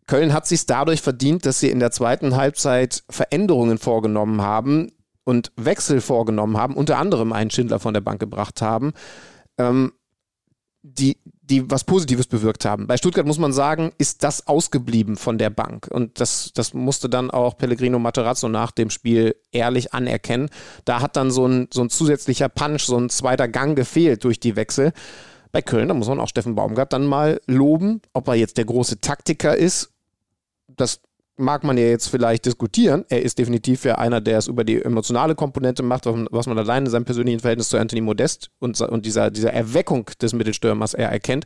Köln 0.05 0.33
hat 0.33 0.45
sich 0.45 0.65
dadurch 0.65 1.01
verdient, 1.01 1.45
dass 1.45 1.59
sie 1.61 1.69
in 1.69 1.79
der 1.79 1.91
zweiten 1.91 2.35
Halbzeit 2.35 3.03
Veränderungen 3.09 3.77
vorgenommen 3.77 4.41
haben 4.41 4.91
und 5.23 5.53
Wechsel 5.55 6.01
vorgenommen 6.01 6.57
haben, 6.57 6.75
unter 6.75 6.97
anderem 6.97 7.31
einen 7.31 7.49
Schindler 7.49 7.79
von 7.79 7.93
der 7.93 8.01
Bank 8.01 8.19
gebracht 8.19 8.61
haben, 8.61 8.91
ähm, 9.57 9.93
die, 10.81 11.15
die 11.53 11.69
was 11.69 11.83
Positives 11.83 12.25
bewirkt 12.25 12.65
haben. 12.65 12.87
Bei 12.87 12.97
Stuttgart 12.97 13.27
muss 13.27 13.37
man 13.37 13.53
sagen, 13.53 13.91
ist 13.99 14.23
das 14.23 14.47
ausgeblieben 14.47 15.17
von 15.17 15.37
der 15.37 15.51
Bank. 15.51 15.87
Und 15.87 16.19
das, 16.19 16.51
das 16.53 16.73
musste 16.73 17.09
dann 17.09 17.29
auch 17.29 17.57
Pellegrino 17.57 17.99
Materazzo 17.99 18.49
nach 18.49 18.71
dem 18.71 18.89
Spiel 18.89 19.35
ehrlich 19.51 19.93
anerkennen. 19.93 20.49
Da 20.85 21.01
hat 21.01 21.15
dann 21.15 21.29
so 21.29 21.45
ein, 21.45 21.67
so 21.71 21.81
ein 21.83 21.89
zusätzlicher 21.89 22.49
Punch, 22.49 22.81
so 22.81 22.97
ein 22.97 23.09
zweiter 23.09 23.47
Gang 23.47 23.75
gefehlt 23.75 24.23
durch 24.23 24.39
die 24.39 24.55
Wechsel. 24.55 24.93
Bei 25.51 25.61
Köln, 25.61 25.87
da 25.87 25.93
muss 25.93 26.07
man 26.07 26.19
auch 26.19 26.27
Steffen 26.27 26.55
Baumgart 26.55 26.91
dann 26.91 27.05
mal 27.05 27.39
loben, 27.45 28.01
ob 28.13 28.27
er 28.27 28.35
jetzt 28.35 28.57
der 28.57 28.65
große 28.65 28.99
Taktiker 29.01 29.55
ist. 29.55 29.91
Das 30.67 31.01
mag 31.37 31.63
man 31.63 31.77
ja 31.77 31.85
jetzt 31.85 32.09
vielleicht 32.09 32.45
diskutieren. 32.45 33.05
Er 33.09 33.23
ist 33.23 33.39
definitiv 33.39 33.85
ja 33.85 33.95
einer, 33.95 34.21
der 34.21 34.37
es 34.37 34.47
über 34.47 34.63
die 34.63 34.81
emotionale 34.83 35.35
Komponente 35.35 35.83
macht, 35.83 36.05
was 36.05 36.47
man- 36.47 36.57
allein 36.57 36.85
in 36.85 36.91
seinem 36.91 37.05
persönlichen 37.05 37.39
Verhältnis 37.39 37.69
zu 37.69 37.77
Anthony 37.77 38.01
Modest 38.01 38.49
und, 38.59 38.79
und 38.81 39.05
dieser, 39.05 39.31
dieser 39.31 39.53
Erweckung 39.53 40.05
des 40.21 40.33
Mittelstürmers 40.33 40.93
er 40.93 41.09
erkennt. 41.09 41.45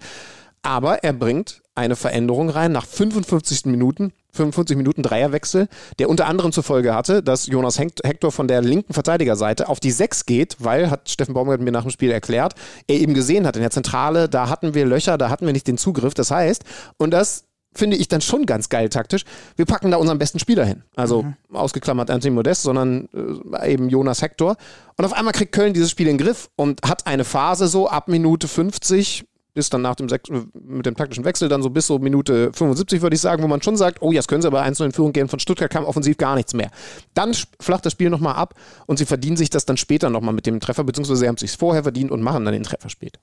Aber 0.64 1.04
er 1.04 1.14
bringt 1.14 1.62
eine 1.76 1.96
Veränderung 1.96 2.50
rein 2.50 2.72
nach 2.72 2.86
55 2.86 3.66
Minuten, 3.66 4.12
55 4.34 4.76
Minuten 4.76 5.04
Dreierwechsel, 5.04 5.68
der 6.00 6.10
unter 6.10 6.26
anderem 6.26 6.52
zur 6.52 6.64
Folge 6.64 6.94
hatte, 6.94 7.24
dass 7.24 7.46
Jonas 7.46 7.80
Hector 7.80 8.32
von 8.32 8.48
der 8.48 8.62
linken 8.62 8.94
Verteidigerseite 8.94 9.70
auf 9.70 9.80
die 9.80 9.92
6 9.92 10.26
geht, 10.26 10.58
weil, 10.60 10.90
hat 10.90 11.10
Steffen 11.10 11.36
Baumgart 11.36 11.62
mir 11.62 11.72
nach 11.72 11.84
dem 11.84 11.92
Spiel 11.92 12.12
erklärt, 12.12 12.56
er 12.88 12.98
eben 12.98 13.14
gesehen 13.14 13.46
hat, 13.48 13.56
in 13.56 13.62
der 13.62 13.72
Zentrale, 13.72 14.28
da 14.28 14.50
hatten 14.50 14.74
wir 14.74 14.86
Löcher, 14.86 15.18
da 15.18 15.30
hatten 15.30 15.46
wir 15.46 15.54
nicht 15.54 15.68
den 15.68 15.78
Zugriff. 15.78 16.14
Das 16.16 16.32
heißt, 16.32 16.64
und 16.98 17.12
das 17.12 17.47
finde 17.78 17.98
ich 17.98 18.08
dann 18.08 18.22
schon 18.22 18.46
ganz 18.46 18.70
geil 18.70 18.90
taktisch. 18.90 19.24
Wir 19.56 19.66
packen 19.66 19.92
da 19.92 19.98
unseren 19.98 20.20
besten 20.20 20.40
Spieler 20.40 20.66
hin. 20.66 20.84
Also 20.96 21.26
ausgeklammert 21.52 22.10
Anthony 22.10 22.34
Modest, 22.34 22.64
sondern 22.64 23.08
äh, 23.54 23.72
eben 23.72 23.90
Jonas 23.90 24.22
Hector. 24.22 24.58
Und 24.98 25.06
auf 25.06 25.14
einmal 25.14 25.34
kriegt 25.34 25.52
Köln 25.52 25.74
dieses 25.74 25.92
Spiel 25.92 26.08
in 26.08 26.18
den 26.18 26.26
Griff 26.26 26.50
und 26.56 26.82
hat 26.84 27.08
eine 27.08 27.24
Phase 27.24 27.68
so 27.68 27.88
ab 27.88 28.08
Minute 28.08 28.48
50 28.48 29.26
bis 29.58 29.72
dann 29.72 29.82
nach 29.82 29.96
dem 29.96 30.08
Sech 30.08 30.22
mit 30.54 30.86
dem 30.86 30.96
taktischen 30.96 31.26
Wechsel 31.26 31.50
dann 31.50 31.64
so 31.64 31.72
bis 31.72 31.88
so 31.88 31.98
Minute 31.98 32.52
75 32.54 33.02
würde 33.02 33.16
ich 33.16 33.22
sagen, 33.22 33.42
wo 33.42 33.48
man 33.48 33.60
schon 33.60 33.76
sagt, 33.76 34.04
oh, 34.04 34.12
jetzt 34.12 34.28
können 34.28 34.44
sie 34.44 34.48
aber 34.48 34.62
1 34.62 34.80
in 34.82 34.92
Führung 34.92 35.14
gehen. 35.14 35.28
Von 35.30 35.40
Stuttgart 35.40 35.72
kam 35.72 35.84
offensiv 35.84 36.18
gar 36.18 36.36
nichts 36.36 36.54
mehr. 36.54 36.70
Dann 37.16 37.36
flacht 37.60 37.84
das 37.84 37.94
Spiel 37.94 38.12
nochmal 38.12 38.36
ab 38.36 38.54
und 38.86 38.98
sie 38.98 39.08
verdienen 39.08 39.36
sich 39.36 39.50
das 39.50 39.66
dann 39.66 39.76
später 39.76 40.12
nochmal 40.12 40.36
mit 40.36 40.46
dem 40.46 40.60
Treffer, 40.60 40.84
beziehungsweise 40.84 41.22
sie 41.22 41.28
haben 41.28 41.36
es 41.36 41.42
sich 41.42 41.58
vorher 41.58 41.82
verdient 41.82 42.12
und 42.12 42.22
machen 42.22 42.46
dann 42.46 42.54
den 42.54 42.62
Treffer 42.62 42.90
spät. 42.90 43.18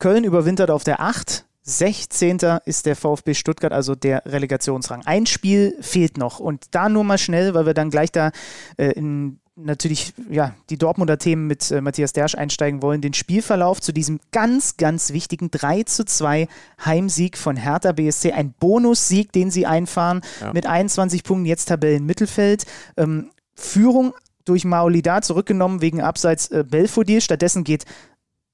Köln 0.00 0.24
überwintert 0.24 0.72
auf 0.72 0.82
der 0.82 0.98
8. 0.98 1.44
16. 1.62 2.38
ist 2.64 2.86
der 2.86 2.96
VfB 2.96 3.34
Stuttgart, 3.34 3.72
also 3.72 3.94
der 3.94 4.22
Relegationsrang. 4.26 5.02
Ein 5.04 5.26
Spiel 5.26 5.76
fehlt 5.80 6.18
noch 6.18 6.40
und 6.40 6.66
da 6.72 6.88
nur 6.88 7.04
mal 7.04 7.18
schnell, 7.18 7.54
weil 7.54 7.66
wir 7.66 7.74
dann 7.74 7.90
gleich 7.90 8.10
da 8.10 8.32
äh, 8.76 8.92
in 8.92 9.38
natürlich 9.54 10.14
ja, 10.30 10.54
die 10.70 10.78
Dortmunder 10.78 11.18
Themen 11.18 11.46
mit 11.46 11.70
äh, 11.70 11.80
Matthias 11.80 12.12
Dersch 12.12 12.34
einsteigen 12.34 12.82
wollen, 12.82 13.00
den 13.00 13.12
Spielverlauf 13.12 13.80
zu 13.80 13.92
diesem 13.92 14.18
ganz, 14.32 14.76
ganz 14.76 15.12
wichtigen 15.12 15.50
3 15.50 15.82
zu 15.84 16.04
2 16.04 16.48
Heimsieg 16.84 17.36
von 17.36 17.56
Hertha 17.56 17.92
BSC. 17.92 18.32
Ein 18.32 18.54
Bonussieg, 18.58 19.32
den 19.32 19.50
sie 19.50 19.66
einfahren 19.66 20.22
mit 20.52 20.66
21 20.66 21.22
Punkten, 21.22 21.46
jetzt 21.46 21.66
Tabellenmittelfeld. 21.66 22.64
Ähm, 22.96 23.30
Führung 23.54 24.14
durch 24.44 24.64
Maolida 24.64 25.22
zurückgenommen 25.22 25.82
wegen 25.82 26.00
Abseits 26.00 26.48
äh, 26.48 26.64
Belfodil. 26.68 27.20
Stattdessen 27.20 27.62
geht 27.62 27.84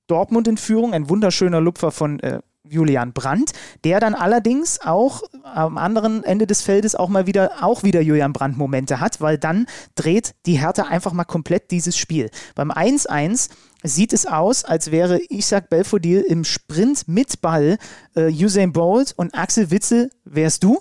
Dortmund 0.08 0.48
in 0.48 0.56
Führung, 0.56 0.94
ein 0.94 1.08
wunderschöner 1.08 1.60
Lupfer 1.60 1.92
von 1.92 2.18
äh, 2.20 2.40
Julian 2.70 3.12
Brandt, 3.12 3.52
der 3.84 4.00
dann 4.00 4.14
allerdings 4.14 4.80
auch 4.80 5.22
am 5.42 5.78
anderen 5.78 6.24
Ende 6.24 6.46
des 6.46 6.62
Feldes 6.62 6.94
auch 6.94 7.08
mal 7.08 7.26
wieder 7.26 7.62
auch 7.62 7.82
wieder 7.82 8.00
Julian 8.00 8.32
Brandt 8.32 8.56
Momente 8.58 9.00
hat, 9.00 9.20
weil 9.20 9.38
dann 9.38 9.66
dreht 9.94 10.34
die 10.46 10.58
Hertha 10.60 10.84
einfach 10.84 11.12
mal 11.12 11.24
komplett 11.24 11.70
dieses 11.70 11.96
Spiel. 11.96 12.30
Beim 12.54 12.70
1-1 12.70 13.50
sieht 13.82 14.12
es 14.12 14.26
aus, 14.26 14.64
als 14.64 14.90
wäre 14.90 15.20
Isaac 15.28 15.70
Belfodil 15.70 16.20
im 16.20 16.44
Sprint 16.44 17.06
mit 17.06 17.40
Ball 17.40 17.78
äh, 18.14 18.30
Usain 18.32 18.72
Bolt 18.72 19.14
und 19.16 19.34
Axel 19.34 19.70
Witzel 19.70 20.10
wärst 20.24 20.64
du 20.64 20.80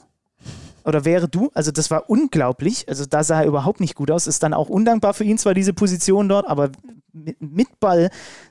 oder 0.87 1.03
wäre 1.03 1.27
du. 1.27 1.51
Also 1.53 1.71
das 1.71 1.91
war 1.91 2.09
unglaublich. 2.09 2.87
Also 2.87 3.05
da 3.05 3.21
sah 3.21 3.41
er 3.41 3.47
überhaupt 3.47 3.81
nicht 3.81 3.93
gut 3.93 4.09
aus. 4.09 4.25
Ist 4.25 4.41
dann 4.41 4.53
auch 4.53 4.69
undankbar 4.69 5.13
für 5.13 5.25
ihn 5.25 5.37
zwar 5.37 5.53
diese 5.53 5.73
Position 5.73 6.29
dort, 6.29 6.47
aber 6.47 6.71
mit, 7.11 7.79
Ball 7.79 8.09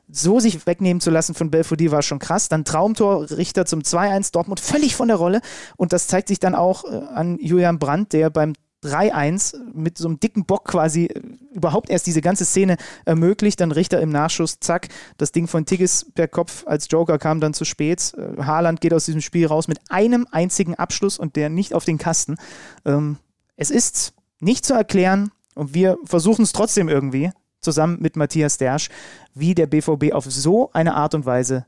so 0.08 0.38
sich 0.38 0.66
wegnehmen 0.66 1.00
zu 1.00 1.10
lassen 1.10 1.34
von 1.34 1.50
Belfodil 1.50 1.90
war 1.90 2.02
schon 2.02 2.18
krass. 2.18 2.48
Dann 2.48 2.64
Traumtor, 2.64 3.30
Richter 3.30 3.64
zum 3.64 3.80
2-1, 3.80 4.32
Dortmund 4.32 4.60
völlig 4.60 4.94
von 4.94 5.08
der 5.08 5.16
Rolle. 5.16 5.40
Und 5.76 5.94
das 5.94 6.08
zeigt 6.08 6.28
sich 6.28 6.38
dann 6.38 6.54
auch 6.54 6.84
äh, 6.84 7.06
an 7.14 7.38
Julian 7.40 7.78
Brandt, 7.78 8.12
der 8.12 8.28
beim 8.28 8.52
3-1 8.86 9.56
mit 9.74 9.98
so 9.98 10.08
einem 10.08 10.20
dicken 10.20 10.44
Bock 10.44 10.64
quasi 10.64 11.06
äh, 11.06 11.20
überhaupt 11.52 11.90
erst 11.90 12.06
diese 12.06 12.20
ganze 12.20 12.44
Szene 12.44 12.76
ermöglicht. 13.04 13.60
Dann 13.60 13.72
Richter 13.72 14.00
im 14.00 14.10
Nachschuss, 14.10 14.60
zack, 14.60 14.88
das 15.18 15.32
Ding 15.32 15.48
von 15.48 15.66
Tigges 15.66 16.06
per 16.14 16.28
Kopf 16.28 16.66
als 16.66 16.88
Joker 16.90 17.18
kam 17.18 17.40
dann 17.40 17.54
zu 17.54 17.64
spät. 17.64 18.14
Äh, 18.16 18.42
Haaland 18.42 18.80
geht 18.80 18.94
aus 18.94 19.04
diesem 19.04 19.20
Spiel 19.20 19.46
raus 19.46 19.68
mit 19.68 19.78
einem 19.90 20.26
einzigen 20.30 20.74
Abschluss 20.74 21.18
und 21.18 21.36
der 21.36 21.48
nicht 21.48 21.74
auf 21.74 21.84
den 21.84 21.98
Kasten. 21.98 22.36
Ähm, 22.84 23.18
es 23.56 23.70
ist 23.70 24.14
nicht 24.40 24.64
zu 24.64 24.74
erklären 24.74 25.30
und 25.54 25.74
wir 25.74 25.98
versuchen 26.04 26.42
es 26.42 26.52
trotzdem 26.52 26.88
irgendwie 26.88 27.30
zusammen 27.60 27.98
mit 28.00 28.16
Matthias 28.16 28.58
Dersch, 28.58 28.88
wie 29.34 29.54
der 29.54 29.66
BVB 29.66 30.12
auf 30.12 30.24
so 30.26 30.70
eine 30.72 30.94
Art 30.94 31.14
und 31.14 31.26
Weise 31.26 31.66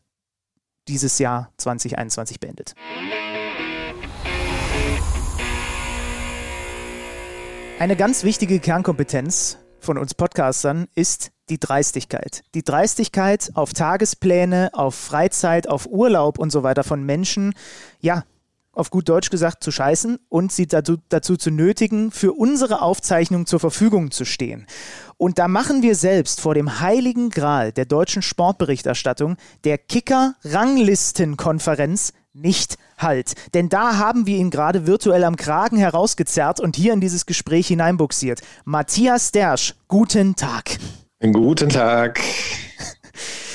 dieses 0.87 1.19
Jahr 1.19 1.53
2021 1.57 2.41
beendet. 2.41 2.75
Eine 7.79 7.95
ganz 7.95 8.25
wichtige 8.25 8.59
Kernkompetenz 8.59 9.59
von 9.79 9.99
uns 9.99 10.13
Podcastern 10.13 10.89
ist 10.97 11.31
die 11.49 11.61
Dreistigkeit. 11.61 12.43
Die 12.57 12.65
Dreistigkeit 12.65 13.53
auf 13.55 13.73
Tagespläne, 13.73 14.71
auf 14.73 14.97
Freizeit, 14.97 15.69
auf 15.69 15.87
Urlaub 15.87 16.41
und 16.41 16.51
so 16.51 16.65
weiter 16.65 16.83
von 16.83 17.05
Menschen, 17.05 17.55
ja, 18.01 18.25
auf 18.73 18.91
gut 18.91 19.09
Deutsch 19.09 19.31
gesagt, 19.31 19.63
zu 19.63 19.71
scheißen 19.71 20.19
und 20.29 20.51
sie 20.51 20.67
dazu, 20.67 20.97
dazu 21.09 21.37
zu 21.37 21.53
nötigen, 21.53 22.11
für 22.11 22.33
unsere 22.33 22.83
Aufzeichnung 22.83 23.47
zur 23.47 23.61
Verfügung 23.61 24.11
zu 24.11 24.25
stehen. 24.25 24.67
Und 25.17 25.39
da 25.39 25.47
machen 25.47 25.81
wir 25.81 25.95
selbst 25.95 26.41
vor 26.41 26.55
dem 26.55 26.81
heiligen 26.81 27.31
Gral 27.31 27.71
der 27.71 27.85
deutschen 27.85 28.23
Sportberichterstattung, 28.23 29.37
der 29.63 29.79
Kicker-Ranglistenkonferenz, 29.79 32.13
nicht 32.33 32.77
Halt. 32.99 33.33
Denn 33.55 33.69
da 33.69 33.97
haben 33.97 34.27
wir 34.27 34.37
ihn 34.37 34.51
gerade 34.51 34.87
virtuell 34.87 35.25
am 35.25 35.37
Kragen 35.37 35.77
herausgezerrt 35.77 36.61
und 36.61 36.77
hier 36.77 36.93
in 36.93 37.01
dieses 37.01 37.27
Gespräch 37.27 37.69
hineinbuxiert. 37.69 38.41
Matthias 38.65 39.33
Dersch, 39.33 39.75
guten 39.87 40.35
Tag. 40.37 40.79
Guten 41.21 41.69
Ttag. 41.69 42.21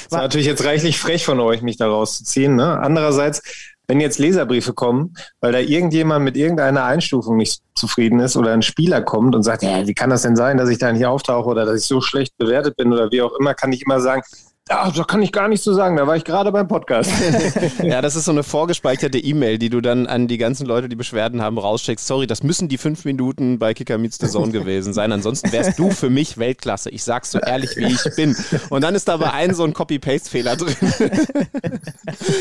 War 0.09 0.21
natürlich 0.23 0.47
jetzt 0.47 0.65
reichlich 0.65 0.99
frech 0.99 1.25
von 1.25 1.39
euch, 1.39 1.61
mich 1.61 1.77
da 1.77 1.87
rauszuziehen. 1.87 2.55
Ne? 2.55 2.77
Andererseits, 2.79 3.41
wenn 3.87 4.01
jetzt 4.01 4.19
Leserbriefe 4.19 4.73
kommen, 4.73 5.13
weil 5.39 5.51
da 5.51 5.59
irgendjemand 5.59 6.25
mit 6.25 6.35
irgendeiner 6.35 6.83
Einstufung 6.83 7.37
nicht 7.37 7.61
zufrieden 7.75 8.19
ist 8.19 8.35
oder 8.35 8.51
ein 8.51 8.61
Spieler 8.61 9.01
kommt 9.01 9.35
und 9.35 9.43
sagt, 9.43 9.63
ja, 9.63 9.87
wie 9.87 9.93
kann 9.93 10.09
das 10.09 10.23
denn 10.23 10.35
sein, 10.35 10.57
dass 10.57 10.69
ich 10.69 10.77
da 10.77 10.91
nicht 10.91 11.05
auftauche 11.05 11.49
oder 11.49 11.65
dass 11.65 11.81
ich 11.81 11.87
so 11.87 12.01
schlecht 12.01 12.37
bewertet 12.37 12.75
bin 12.75 12.91
oder 12.91 13.11
wie 13.11 13.21
auch 13.21 13.33
immer, 13.39 13.53
kann 13.53 13.71
ich 13.71 13.81
immer 13.81 13.99
sagen, 13.99 14.23
ja, 14.69 14.89
da 14.89 15.03
kann 15.03 15.21
ich 15.21 15.33
gar 15.33 15.49
nichts 15.49 15.65
zu 15.65 15.73
sagen, 15.73 15.97
da 15.97 16.07
war 16.07 16.15
ich 16.15 16.23
gerade 16.23 16.49
beim 16.53 16.69
Podcast. 16.69 17.11
ja, 17.83 18.01
das 18.01 18.15
ist 18.15 18.23
so 18.23 18.31
eine 18.31 18.43
vorgespeicherte 18.43 19.17
E-Mail, 19.17 19.57
die 19.57 19.69
du 19.69 19.81
dann 19.81 20.07
an 20.07 20.29
die 20.29 20.37
ganzen 20.37 20.65
Leute, 20.65 20.87
die 20.87 20.95
Beschwerden 20.95 21.41
haben, 21.41 21.57
rausschickst. 21.57 22.07
Sorry, 22.07 22.27
das 22.27 22.43
müssen 22.43 22.69
die 22.69 22.77
fünf 22.77 23.03
Minuten 23.03 23.59
bei 23.59 23.73
Kicker 23.73 23.97
Meets 23.97 24.19
the 24.19 24.27
Zone 24.27 24.53
gewesen 24.53 24.93
sein. 24.93 25.11
Ansonsten 25.11 25.51
wärst 25.51 25.77
du 25.77 25.91
für 25.91 26.09
mich 26.09 26.37
Weltklasse. 26.37 26.89
Ich 26.91 27.03
sag's 27.03 27.31
so 27.31 27.39
ehrlich, 27.39 27.75
wie 27.75 27.87
ich 27.87 28.15
bin. 28.15 28.37
Und 28.69 28.85
dann 28.85 28.95
ist 28.95 29.09
da 29.09 29.15
aber 29.15 29.33
ein 29.33 29.53
so 29.53 29.65
ein 29.65 29.73
Copy-Paste-Fehler 29.73 30.55
drin. 30.55 30.75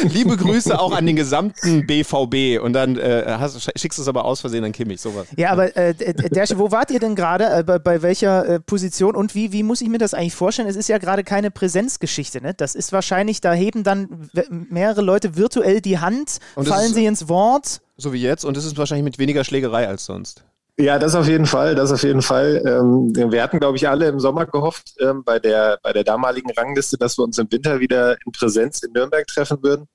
Liebe 0.04 0.36
Grüße 0.36 0.78
auch 0.78 0.92
an 0.92 1.06
den 1.06 1.16
gesamten 1.16 1.88
BVB. 1.88 2.62
Und 2.62 2.72
dann 2.72 2.98
äh, 2.98 3.24
hast, 3.36 3.60
schickst 3.76 3.98
du 3.98 4.02
es 4.02 4.08
aber 4.08 4.24
aus 4.24 4.40
Versehen 4.40 4.62
an 4.62 4.70
Kimmich, 4.70 5.00
sowas. 5.00 5.26
Ja, 5.36 5.50
aber 5.50 5.76
äh, 5.76 5.92
Dersche, 5.92 6.56
wo 6.56 6.70
wart 6.70 6.92
ihr 6.92 7.00
denn 7.00 7.16
gerade? 7.16 7.46
Äh, 7.52 7.64
bei, 7.64 7.80
bei, 7.80 8.00
welcher 8.02 8.48
äh, 8.48 8.60
Position? 8.60 9.16
Und 9.16 9.34
wie, 9.34 9.50
wie 9.50 9.64
muss 9.64 9.80
ich 9.80 9.88
mir 9.88 9.98
das 9.98 10.14
eigentlich 10.14 10.36
vorstellen? 10.36 10.68
Es 10.68 10.76
ist 10.76 10.88
ja 10.88 10.98
gerade 10.98 11.24
keine 11.24 11.50
Präsenzgeschichte. 11.50 12.11
Geschichte. 12.12 12.42
Ne? 12.42 12.52
Das 12.52 12.74
ist 12.74 12.92
wahrscheinlich, 12.92 13.40
da 13.40 13.54
heben 13.54 13.84
dann 13.84 14.28
mehrere 14.68 15.00
Leute 15.00 15.36
virtuell 15.36 15.80
die 15.80 15.98
Hand, 15.98 16.40
fallen 16.54 16.92
sie 16.92 17.06
ins 17.06 17.28
Wort. 17.28 17.80
So 17.96 18.12
wie 18.12 18.20
jetzt. 18.20 18.44
Und 18.44 18.56
es 18.58 18.66
ist 18.66 18.76
wahrscheinlich 18.76 19.04
mit 19.04 19.18
weniger 19.18 19.44
Schlägerei 19.44 19.88
als 19.88 20.04
sonst. 20.04 20.44
Ja, 20.78 20.98
das 20.98 21.14
auf 21.14 21.28
jeden 21.28 21.44
Fall, 21.44 21.74
das 21.74 21.92
auf 21.92 22.02
jeden 22.02 22.22
Fall. 22.22 22.62
Ähm, 22.66 23.12
wir 23.14 23.42
hatten, 23.42 23.60
glaube 23.60 23.76
ich, 23.76 23.88
alle 23.88 24.08
im 24.08 24.18
Sommer 24.18 24.46
gehofft, 24.46 24.94
ähm, 25.00 25.22
bei, 25.22 25.38
der, 25.38 25.78
bei 25.82 25.92
der 25.92 26.02
damaligen 26.02 26.50
Rangliste, 26.50 26.96
dass 26.96 27.18
wir 27.18 27.24
uns 27.24 27.38
im 27.38 27.50
Winter 27.52 27.78
wieder 27.80 28.16
in 28.24 28.32
Präsenz 28.32 28.82
in 28.82 28.92
Nürnberg 28.92 29.26
treffen 29.26 29.62
würden. 29.62 29.86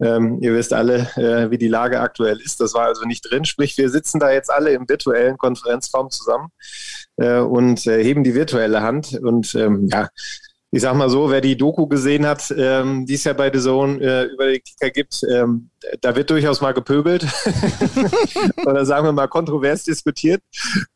Ähm, 0.00 0.38
ihr 0.40 0.54
wisst 0.54 0.72
alle, 0.72 1.08
äh, 1.16 1.50
wie 1.50 1.58
die 1.58 1.68
Lage 1.68 2.00
aktuell 2.00 2.40
ist. 2.40 2.60
Das 2.60 2.74
war 2.74 2.86
also 2.86 3.04
nicht 3.04 3.30
drin. 3.30 3.44
Sprich, 3.44 3.76
wir 3.76 3.90
sitzen 3.90 4.18
da 4.18 4.32
jetzt 4.32 4.50
alle 4.50 4.72
im 4.72 4.88
virtuellen 4.88 5.36
Konferenzraum 5.36 6.10
zusammen 6.10 6.48
äh, 7.16 7.38
und 7.38 7.86
äh, 7.86 8.02
heben 8.02 8.24
die 8.24 8.34
virtuelle 8.34 8.82
Hand. 8.82 9.18
Und 9.22 9.54
ähm, 9.54 9.88
ja, 9.92 10.08
ich 10.74 10.82
sag 10.82 10.96
mal 10.96 11.08
so, 11.08 11.30
wer 11.30 11.40
die 11.40 11.56
Doku 11.56 11.86
gesehen 11.86 12.26
hat, 12.26 12.52
ähm, 12.56 13.06
die 13.06 13.14
es 13.14 13.22
ja 13.22 13.32
bei 13.32 13.48
The 13.52 13.60
Zone 13.60 14.00
äh, 14.00 14.24
über 14.24 14.46
den 14.46 14.60
Kicker 14.60 14.90
gibt, 14.90 15.22
ähm, 15.32 15.70
da 16.00 16.16
wird 16.16 16.30
durchaus 16.30 16.60
mal 16.60 16.74
gepöbelt 16.74 17.24
oder 18.66 18.84
sagen 18.84 19.06
wir 19.06 19.12
mal 19.12 19.28
kontrovers 19.28 19.84
diskutiert. 19.84 20.42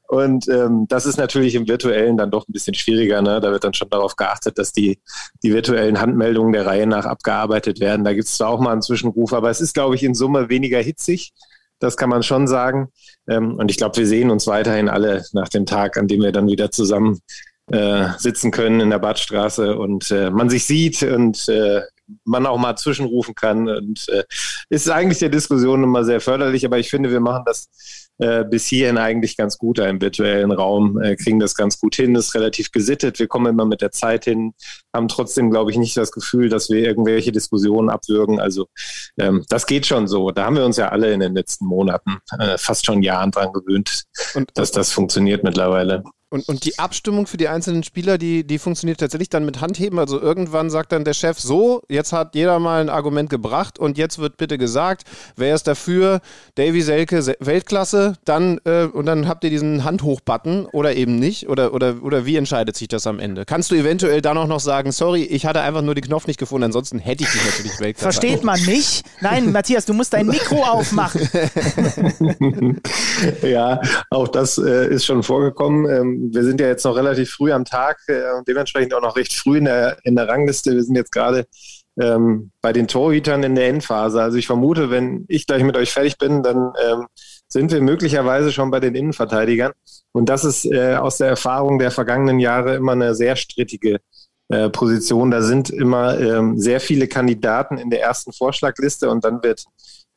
Und 0.08 0.48
ähm, 0.48 0.86
das 0.88 1.06
ist 1.06 1.16
natürlich 1.16 1.54
im 1.54 1.68
Virtuellen 1.68 2.16
dann 2.16 2.32
doch 2.32 2.48
ein 2.48 2.52
bisschen 2.52 2.74
schwieriger. 2.74 3.22
Ne? 3.22 3.40
Da 3.40 3.52
wird 3.52 3.62
dann 3.62 3.74
schon 3.74 3.88
darauf 3.88 4.16
geachtet, 4.16 4.58
dass 4.58 4.72
die, 4.72 4.98
die 5.44 5.52
virtuellen 5.52 6.00
Handmeldungen 6.00 6.52
der 6.52 6.66
Reihe 6.66 6.86
nach 6.88 7.04
abgearbeitet 7.04 7.78
werden. 7.78 8.04
Da 8.04 8.14
gibt 8.14 8.26
es 8.26 8.36
zwar 8.36 8.48
auch 8.48 8.60
mal 8.60 8.72
einen 8.72 8.82
Zwischenruf, 8.82 9.32
aber 9.32 9.48
es 9.48 9.60
ist, 9.60 9.74
glaube 9.74 9.94
ich, 9.94 10.02
in 10.02 10.14
Summe 10.14 10.48
weniger 10.48 10.80
hitzig. 10.80 11.32
Das 11.78 11.96
kann 11.96 12.10
man 12.10 12.24
schon 12.24 12.48
sagen. 12.48 12.88
Ähm, 13.28 13.54
und 13.54 13.70
ich 13.70 13.76
glaube, 13.76 13.96
wir 13.96 14.06
sehen 14.08 14.32
uns 14.32 14.48
weiterhin 14.48 14.88
alle 14.88 15.24
nach 15.34 15.48
dem 15.48 15.66
Tag, 15.66 15.96
an 15.96 16.08
dem 16.08 16.22
wir 16.22 16.32
dann 16.32 16.48
wieder 16.48 16.72
zusammen 16.72 17.20
äh, 17.72 18.08
sitzen 18.18 18.50
können 18.50 18.80
in 18.80 18.90
der 18.90 18.98
Badstraße 18.98 19.76
und 19.76 20.10
äh, 20.10 20.30
man 20.30 20.50
sich 20.50 20.64
sieht 20.64 21.02
und 21.02 21.48
äh, 21.48 21.82
man 22.24 22.46
auch 22.46 22.58
mal 22.58 22.76
zwischenrufen 22.76 23.34
kann. 23.34 23.68
Und 23.68 24.08
äh, 24.08 24.24
ist 24.70 24.90
eigentlich 24.90 25.18
der 25.18 25.28
Diskussion 25.28 25.82
immer 25.82 26.04
sehr 26.04 26.20
förderlich, 26.20 26.64
aber 26.64 26.78
ich 26.78 26.90
finde, 26.90 27.10
wir 27.10 27.20
machen 27.20 27.42
das 27.46 27.68
äh, 28.18 28.44
bis 28.44 28.66
hierhin 28.66 28.98
eigentlich 28.98 29.36
ganz 29.36 29.58
gut 29.58 29.78
im 29.78 30.00
virtuellen 30.00 30.50
Raum, 30.50 31.00
äh, 31.00 31.16
kriegen 31.16 31.38
das 31.38 31.54
ganz 31.54 31.78
gut 31.78 31.94
hin, 31.94 32.16
ist 32.16 32.34
relativ 32.34 32.72
gesittet, 32.72 33.18
wir 33.18 33.28
kommen 33.28 33.46
immer 33.46 33.64
mit 33.64 33.80
der 33.80 33.92
Zeit 33.92 34.24
hin, 34.24 34.54
haben 34.92 35.08
trotzdem, 35.08 35.50
glaube 35.50 35.70
ich, 35.70 35.76
nicht 35.76 35.96
das 35.96 36.10
Gefühl, 36.10 36.48
dass 36.48 36.68
wir 36.68 36.80
irgendwelche 36.80 37.32
Diskussionen 37.32 37.90
abwürgen. 37.90 38.40
Also 38.40 38.66
ähm, 39.18 39.44
das 39.48 39.66
geht 39.66 39.86
schon 39.86 40.08
so. 40.08 40.30
Da 40.30 40.46
haben 40.46 40.56
wir 40.56 40.64
uns 40.64 40.76
ja 40.76 40.88
alle 40.88 41.12
in 41.12 41.20
den 41.20 41.34
letzten 41.34 41.66
Monaten, 41.66 42.18
äh, 42.38 42.58
fast 42.58 42.86
schon 42.86 43.02
Jahren 43.02 43.30
dran 43.30 43.52
gewöhnt, 43.52 44.04
und, 44.34 44.50
dass 44.54 44.72
das 44.72 44.92
funktioniert 44.92 45.44
mittlerweile. 45.44 46.02
Und, 46.30 46.46
und 46.46 46.66
die 46.66 46.78
Abstimmung 46.78 47.26
für 47.26 47.38
die 47.38 47.48
einzelnen 47.48 47.82
Spieler, 47.82 48.18
die, 48.18 48.44
die 48.44 48.58
funktioniert 48.58 49.00
tatsächlich 49.00 49.30
dann 49.30 49.46
mit 49.46 49.62
Handheben. 49.62 49.98
Also 49.98 50.20
irgendwann 50.20 50.68
sagt 50.68 50.92
dann 50.92 51.04
der 51.04 51.14
Chef 51.14 51.38
so, 51.40 51.82
jetzt 51.88 52.12
hat 52.12 52.34
jeder 52.34 52.58
mal 52.58 52.82
ein 52.82 52.90
Argument 52.90 53.30
gebracht 53.30 53.78
und 53.78 53.96
jetzt 53.96 54.18
wird 54.18 54.36
bitte 54.36 54.58
gesagt, 54.58 55.04
wer 55.36 55.54
ist 55.54 55.66
dafür, 55.66 56.20
Davy 56.56 56.82
Selke, 56.82 57.34
Weltklasse, 57.40 58.16
dann 58.26 58.60
äh, 58.64 58.84
und 58.84 59.06
dann 59.06 59.26
habt 59.26 59.42
ihr 59.44 59.48
diesen 59.48 59.84
Handhoch-Button 59.84 60.66
oder 60.66 60.94
eben 60.94 61.18
nicht. 61.18 61.48
Oder, 61.48 61.72
oder, 61.72 62.02
oder 62.02 62.26
wie 62.26 62.36
entscheidet 62.36 62.76
sich 62.76 62.88
das 62.88 63.06
am 63.06 63.20
Ende? 63.20 63.46
Kannst 63.46 63.70
du 63.70 63.74
eventuell 63.74 64.20
dann 64.20 64.36
auch 64.36 64.46
noch 64.46 64.60
sagen, 64.60 64.92
sorry, 64.92 65.22
ich 65.22 65.46
hatte 65.46 65.62
einfach 65.62 65.80
nur 65.80 65.94
den 65.94 66.04
Knopf 66.04 66.26
nicht 66.26 66.38
gefunden, 66.38 66.64
ansonsten 66.64 66.98
hätte 66.98 67.24
ich 67.24 67.30
dich 67.30 67.42
natürlich 67.46 67.80
Weltklasse. 67.80 68.20
Versteht 68.20 68.44
man 68.44 68.62
mich? 68.66 69.02
Nein, 69.22 69.50
Matthias, 69.50 69.86
du 69.86 69.94
musst 69.94 70.12
dein 70.12 70.26
Mikro 70.26 70.62
aufmachen. 70.62 71.26
ja, 73.42 73.80
auch 74.10 74.28
das 74.28 74.58
äh, 74.58 74.92
ist 74.92 75.06
schon 75.06 75.22
vorgekommen. 75.22 75.88
Ähm, 75.90 76.17
wir 76.32 76.44
sind 76.44 76.60
ja 76.60 76.66
jetzt 76.66 76.84
noch 76.84 76.96
relativ 76.96 77.30
früh 77.30 77.52
am 77.52 77.64
Tag 77.64 77.98
äh, 78.08 78.32
und 78.36 78.46
dementsprechend 78.46 78.94
auch 78.94 79.02
noch 79.02 79.16
recht 79.16 79.32
früh 79.32 79.58
in 79.58 79.64
der, 79.64 79.98
in 80.04 80.16
der 80.16 80.28
Rangliste. 80.28 80.72
Wir 80.72 80.82
sind 80.82 80.96
jetzt 80.96 81.12
gerade 81.12 81.46
ähm, 82.00 82.50
bei 82.60 82.72
den 82.72 82.88
Torhütern 82.88 83.42
in 83.42 83.54
der 83.54 83.68
Endphase. 83.68 84.22
Also 84.22 84.38
ich 84.38 84.46
vermute, 84.46 84.90
wenn 84.90 85.24
ich 85.28 85.46
gleich 85.46 85.62
mit 85.62 85.76
euch 85.76 85.92
fertig 85.92 86.18
bin, 86.18 86.42
dann 86.42 86.72
ähm, 86.84 87.06
sind 87.48 87.72
wir 87.72 87.80
möglicherweise 87.80 88.52
schon 88.52 88.70
bei 88.70 88.80
den 88.80 88.94
Innenverteidigern. 88.94 89.72
Und 90.12 90.28
das 90.28 90.44
ist 90.44 90.64
äh, 90.66 90.96
aus 90.96 91.18
der 91.18 91.28
Erfahrung 91.28 91.78
der 91.78 91.90
vergangenen 91.90 92.38
Jahre 92.38 92.76
immer 92.76 92.92
eine 92.92 93.14
sehr 93.14 93.36
strittige 93.36 93.98
äh, 94.48 94.70
Position. 94.70 95.30
Da 95.30 95.42
sind 95.42 95.70
immer 95.70 96.18
ähm, 96.18 96.58
sehr 96.58 96.80
viele 96.80 97.08
Kandidaten 97.08 97.78
in 97.78 97.90
der 97.90 98.02
ersten 98.02 98.32
Vorschlagliste 98.32 99.10
und 99.10 99.24
dann 99.24 99.42
wird 99.42 99.64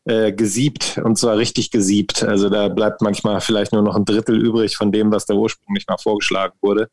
äh, 0.06 0.32
gesiebt 0.32 1.00
und 1.04 1.18
zwar 1.18 1.38
richtig 1.38 1.72
gesiebt. 1.72 2.24
Also 2.24 2.50
da 2.50 2.70
bleibt 2.70 3.02
manchmal 3.02 3.42
vielleicht 3.42 3.72
nur 3.72 3.84
noch 3.84 3.96
ein 3.96 4.06
Drittel 4.06 4.36
übrig 4.36 4.76
von 4.76 4.92
dem, 4.92 5.12
was 5.12 5.26
da 5.26 5.34
ursprünglich 5.34 5.86
mal 5.88 5.98
vorgeschlagen 5.98 6.56
wurde. 6.62 6.90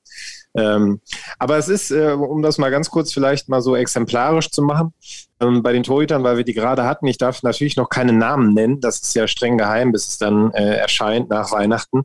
Ähm, 0.55 1.01
aber 1.39 1.57
es 1.57 1.69
ist, 1.69 1.91
äh, 1.91 2.13
um 2.13 2.43
das 2.43 2.59
mal 2.59 2.71
ganz 2.71 2.91
kurz 2.91 3.13
vielleicht 3.13 3.49
mal 3.49 3.61
so 3.61 3.77
exemplarisch 3.77 4.51
zu 4.51 4.63
machen, 4.63 4.93
ähm, 5.41 5.63
bei 5.63 5.73
den 5.73 5.85
Torhütern, 5.85 6.25
weil 6.25 6.37
wir 6.37 6.45
die 6.45 6.55
gerade 6.55 6.85
hatten, 6.85 7.07
ich 7.07 7.19
darf 7.19 7.43
natürlich 7.43 7.77
noch 7.77 7.89
keine 7.89 8.13
Namen 8.13 8.55
nennen, 8.55 8.81
das 8.81 9.01
ist 9.01 9.15
ja 9.15 9.29
streng 9.29 9.57
geheim, 9.59 9.93
bis 9.93 10.09
es 10.09 10.19
dann 10.19 10.51
äh, 10.53 10.77
erscheint 10.77 11.31
nach 11.31 11.53
Weihnachten. 11.53 12.03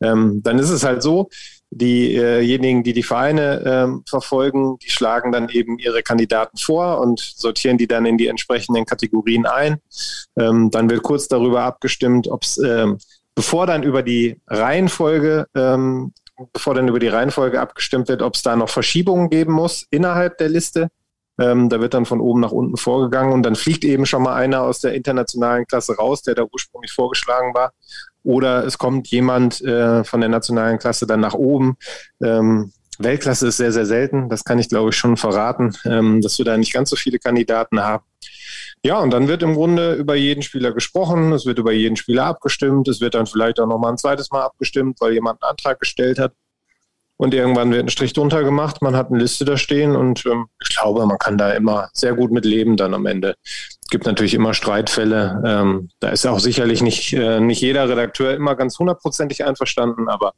Ähm, 0.00 0.42
dann 0.42 0.58
ist 0.58 0.70
es 0.70 0.84
halt 0.84 1.02
so, 1.02 1.28
diejenigen, 1.70 2.82
die 2.82 2.92
die 2.92 3.02
Vereine 3.02 3.62
ähm, 3.66 4.02
verfolgen, 4.08 4.78
die 4.78 4.90
schlagen 4.90 5.32
dann 5.32 5.48
eben 5.48 5.78
ihre 5.78 6.02
Kandidaten 6.02 6.56
vor 6.58 7.00
und 7.00 7.20
sortieren 7.20 7.78
die 7.78 7.86
dann 7.86 8.06
in 8.06 8.18
die 8.18 8.28
entsprechenden 8.28 8.86
Kategorien 8.86 9.46
ein. 9.46 9.78
Ähm, 10.38 10.70
dann 10.70 10.88
wird 10.88 11.02
kurz 11.02 11.28
darüber 11.28 11.62
abgestimmt, 11.62 12.28
ob 12.28 12.44
es, 12.44 12.58
ähm, 12.58 12.98
bevor 13.34 13.66
dann 13.66 13.82
über 13.82 14.02
die 14.02 14.40
Reihenfolge, 14.46 15.46
ähm, 15.54 16.12
bevor 16.52 16.74
dann 16.74 16.88
über 16.88 16.98
die 16.98 17.08
Reihenfolge 17.08 17.60
abgestimmt 17.60 18.08
wird, 18.08 18.22
ob 18.22 18.34
es 18.34 18.42
da 18.42 18.56
noch 18.56 18.68
Verschiebungen 18.68 19.30
geben 19.30 19.52
muss 19.52 19.86
innerhalb 19.90 20.38
der 20.38 20.48
Liste. 20.48 20.88
Ähm, 21.38 21.68
da 21.68 21.80
wird 21.80 21.92
dann 21.92 22.06
von 22.06 22.20
oben 22.20 22.40
nach 22.40 22.52
unten 22.52 22.78
vorgegangen 22.78 23.32
und 23.32 23.42
dann 23.42 23.56
fliegt 23.56 23.84
eben 23.84 24.06
schon 24.06 24.22
mal 24.22 24.34
einer 24.34 24.62
aus 24.62 24.80
der 24.80 24.94
internationalen 24.94 25.66
Klasse 25.66 25.94
raus, 25.94 26.22
der 26.22 26.34
da 26.34 26.44
ursprünglich 26.50 26.92
vorgeschlagen 26.92 27.52
war. 27.54 27.72
Oder 28.26 28.64
es 28.66 28.76
kommt 28.76 29.06
jemand 29.08 29.62
äh, 29.62 30.02
von 30.02 30.20
der 30.20 30.28
nationalen 30.28 30.78
Klasse 30.78 31.06
dann 31.06 31.20
nach 31.20 31.34
oben. 31.34 31.76
Ähm, 32.20 32.72
Weltklasse 32.98 33.46
ist 33.46 33.58
sehr, 33.58 33.72
sehr 33.72 33.86
selten. 33.86 34.28
Das 34.28 34.42
kann 34.42 34.58
ich, 34.58 34.68
glaube 34.68 34.90
ich, 34.90 34.96
schon 34.96 35.16
verraten, 35.16 35.76
ähm, 35.84 36.20
dass 36.20 36.36
wir 36.38 36.44
da 36.44 36.56
nicht 36.56 36.72
ganz 36.72 36.90
so 36.90 36.96
viele 36.96 37.18
Kandidaten 37.20 37.80
haben. 37.80 38.04
Ja, 38.82 38.98
und 38.98 39.10
dann 39.10 39.28
wird 39.28 39.42
im 39.42 39.54
Grunde 39.54 39.94
über 39.94 40.16
jeden 40.16 40.42
Spieler 40.42 40.72
gesprochen, 40.72 41.32
es 41.32 41.46
wird 41.46 41.58
über 41.58 41.72
jeden 41.72 41.96
Spieler 41.96 42.24
abgestimmt, 42.24 42.88
es 42.88 43.00
wird 43.00 43.14
dann 43.14 43.26
vielleicht 43.26 43.60
auch 43.60 43.66
nochmal 43.66 43.92
ein 43.92 43.98
zweites 43.98 44.30
Mal 44.30 44.42
abgestimmt, 44.42 45.00
weil 45.00 45.12
jemand 45.12 45.42
einen 45.42 45.50
Antrag 45.50 45.78
gestellt 45.78 46.18
hat. 46.18 46.32
Und 47.16 47.32
irgendwann 47.32 47.70
wird 47.70 47.84
ein 47.84 47.90
Strich 47.90 48.12
drunter 48.12 48.42
gemacht, 48.44 48.82
man 48.82 48.96
hat 48.96 49.10
eine 49.10 49.20
Liste 49.20 49.44
da 49.44 49.56
stehen 49.56 49.96
und 49.96 50.26
ähm, 50.26 50.46
ich 50.60 50.76
glaube, 50.76 51.06
man 51.06 51.18
kann 51.18 51.38
da 51.38 51.52
immer 51.52 51.88
sehr 51.92 52.14
gut 52.14 52.30
mit 52.30 52.44
leben 52.44 52.76
dann 52.76 52.92
am 52.92 53.06
Ende. 53.06 53.36
Es 53.86 53.90
gibt 53.90 54.04
natürlich 54.04 54.34
immer 54.34 54.52
Streitfälle. 54.52 55.40
Ähm, 55.46 55.90
da 56.00 56.08
ist 56.08 56.26
auch 56.26 56.40
sicherlich 56.40 56.82
nicht, 56.82 57.12
äh, 57.12 57.38
nicht 57.38 57.60
jeder 57.60 57.88
Redakteur 57.88 58.34
immer 58.34 58.56
ganz 58.56 58.80
hundertprozentig 58.80 59.44
einverstanden, 59.44 60.08
aber 60.08 60.32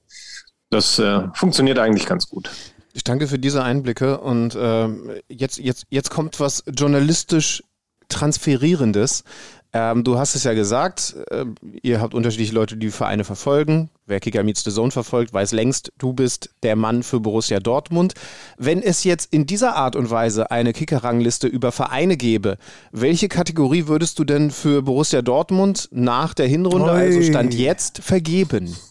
das 0.68 0.98
äh, 0.98 1.22
funktioniert 1.32 1.78
eigentlich 1.78 2.04
ganz 2.04 2.28
gut. 2.28 2.50
Ich 2.92 3.04
danke 3.04 3.26
für 3.26 3.38
diese 3.38 3.64
Einblicke 3.64 4.18
und 4.20 4.54
äh, 4.54 4.88
jetzt, 5.30 5.56
jetzt, 5.56 5.86
jetzt 5.88 6.10
kommt 6.10 6.40
was 6.40 6.62
journalistisch 6.76 7.62
Transferierendes. 8.10 9.24
Ähm, 9.72 10.04
du 10.04 10.18
hast 10.18 10.34
es 10.34 10.44
ja 10.44 10.52
gesagt, 10.52 11.16
äh, 11.30 11.46
ihr 11.80 12.02
habt 12.02 12.12
unterschiedliche 12.12 12.52
Leute, 12.54 12.76
die 12.76 12.90
Vereine 12.90 13.24
verfolgen. 13.24 13.88
Wer 14.08 14.20
Kicker 14.20 14.42
Meets 14.42 14.64
the 14.64 14.70
Zone 14.70 14.90
verfolgt, 14.90 15.34
weiß 15.34 15.52
längst, 15.52 15.92
du 15.98 16.14
bist 16.14 16.48
der 16.62 16.76
Mann 16.76 17.02
für 17.02 17.20
Borussia 17.20 17.60
Dortmund. 17.60 18.14
Wenn 18.56 18.82
es 18.82 19.04
jetzt 19.04 19.34
in 19.34 19.44
dieser 19.44 19.76
Art 19.76 19.96
und 19.96 20.10
Weise 20.10 20.50
eine 20.50 20.72
Kicker-Rangliste 20.72 21.46
über 21.46 21.72
Vereine 21.72 22.16
gäbe, 22.16 22.56
welche 22.90 23.28
Kategorie 23.28 23.86
würdest 23.86 24.18
du 24.18 24.24
denn 24.24 24.50
für 24.50 24.80
Borussia 24.80 25.20
Dortmund 25.20 25.90
nach 25.92 26.32
der 26.32 26.46
Hinrunde, 26.46 26.90
Oi. 26.90 26.98
also 26.98 27.22
Stand 27.22 27.52
jetzt, 27.52 28.02
vergeben? 28.02 28.74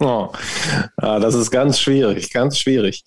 Oh, 0.00 0.30
ah, 0.96 1.18
das 1.18 1.34
ist 1.34 1.50
ganz 1.50 1.78
schwierig, 1.78 2.32
ganz 2.32 2.58
schwierig. 2.58 3.04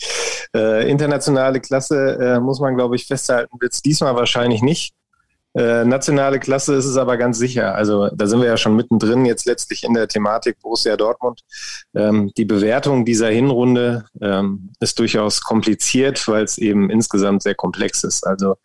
Äh, 0.55 0.87
internationale 0.87 1.61
Klasse 1.61 2.19
äh, 2.21 2.39
muss 2.39 2.59
man, 2.59 2.75
glaube 2.75 2.95
ich, 2.95 3.07
festhalten, 3.07 3.59
wird 3.59 3.73
es 3.73 3.81
diesmal 3.81 4.15
wahrscheinlich 4.15 4.61
nicht. 4.61 4.93
Äh, 5.55 5.83
nationale 5.83 6.39
Klasse 6.39 6.75
ist 6.75 6.85
es 6.85 6.97
aber 6.97 7.17
ganz 7.17 7.37
sicher. 7.37 7.75
Also 7.75 8.09
da 8.13 8.27
sind 8.27 8.41
wir 8.41 8.47
ja 8.47 8.57
schon 8.57 8.75
mittendrin 8.75 9.25
jetzt 9.25 9.45
letztlich 9.45 9.83
in 9.83 9.93
der 9.93 10.07
Thematik 10.07 10.59
Borussia 10.61 10.95
Dortmund. 10.95 11.41
Ähm, 11.95 12.31
die 12.37 12.45
Bewertung 12.45 13.03
dieser 13.03 13.29
Hinrunde 13.29 14.05
ähm, 14.21 14.71
ist 14.79 14.99
durchaus 14.99 15.41
kompliziert, 15.41 16.27
weil 16.27 16.43
es 16.43 16.57
eben 16.57 16.89
insgesamt 16.89 17.41
sehr 17.41 17.55
komplex 17.55 18.03
ist. 18.03 18.27
Also 18.27 18.57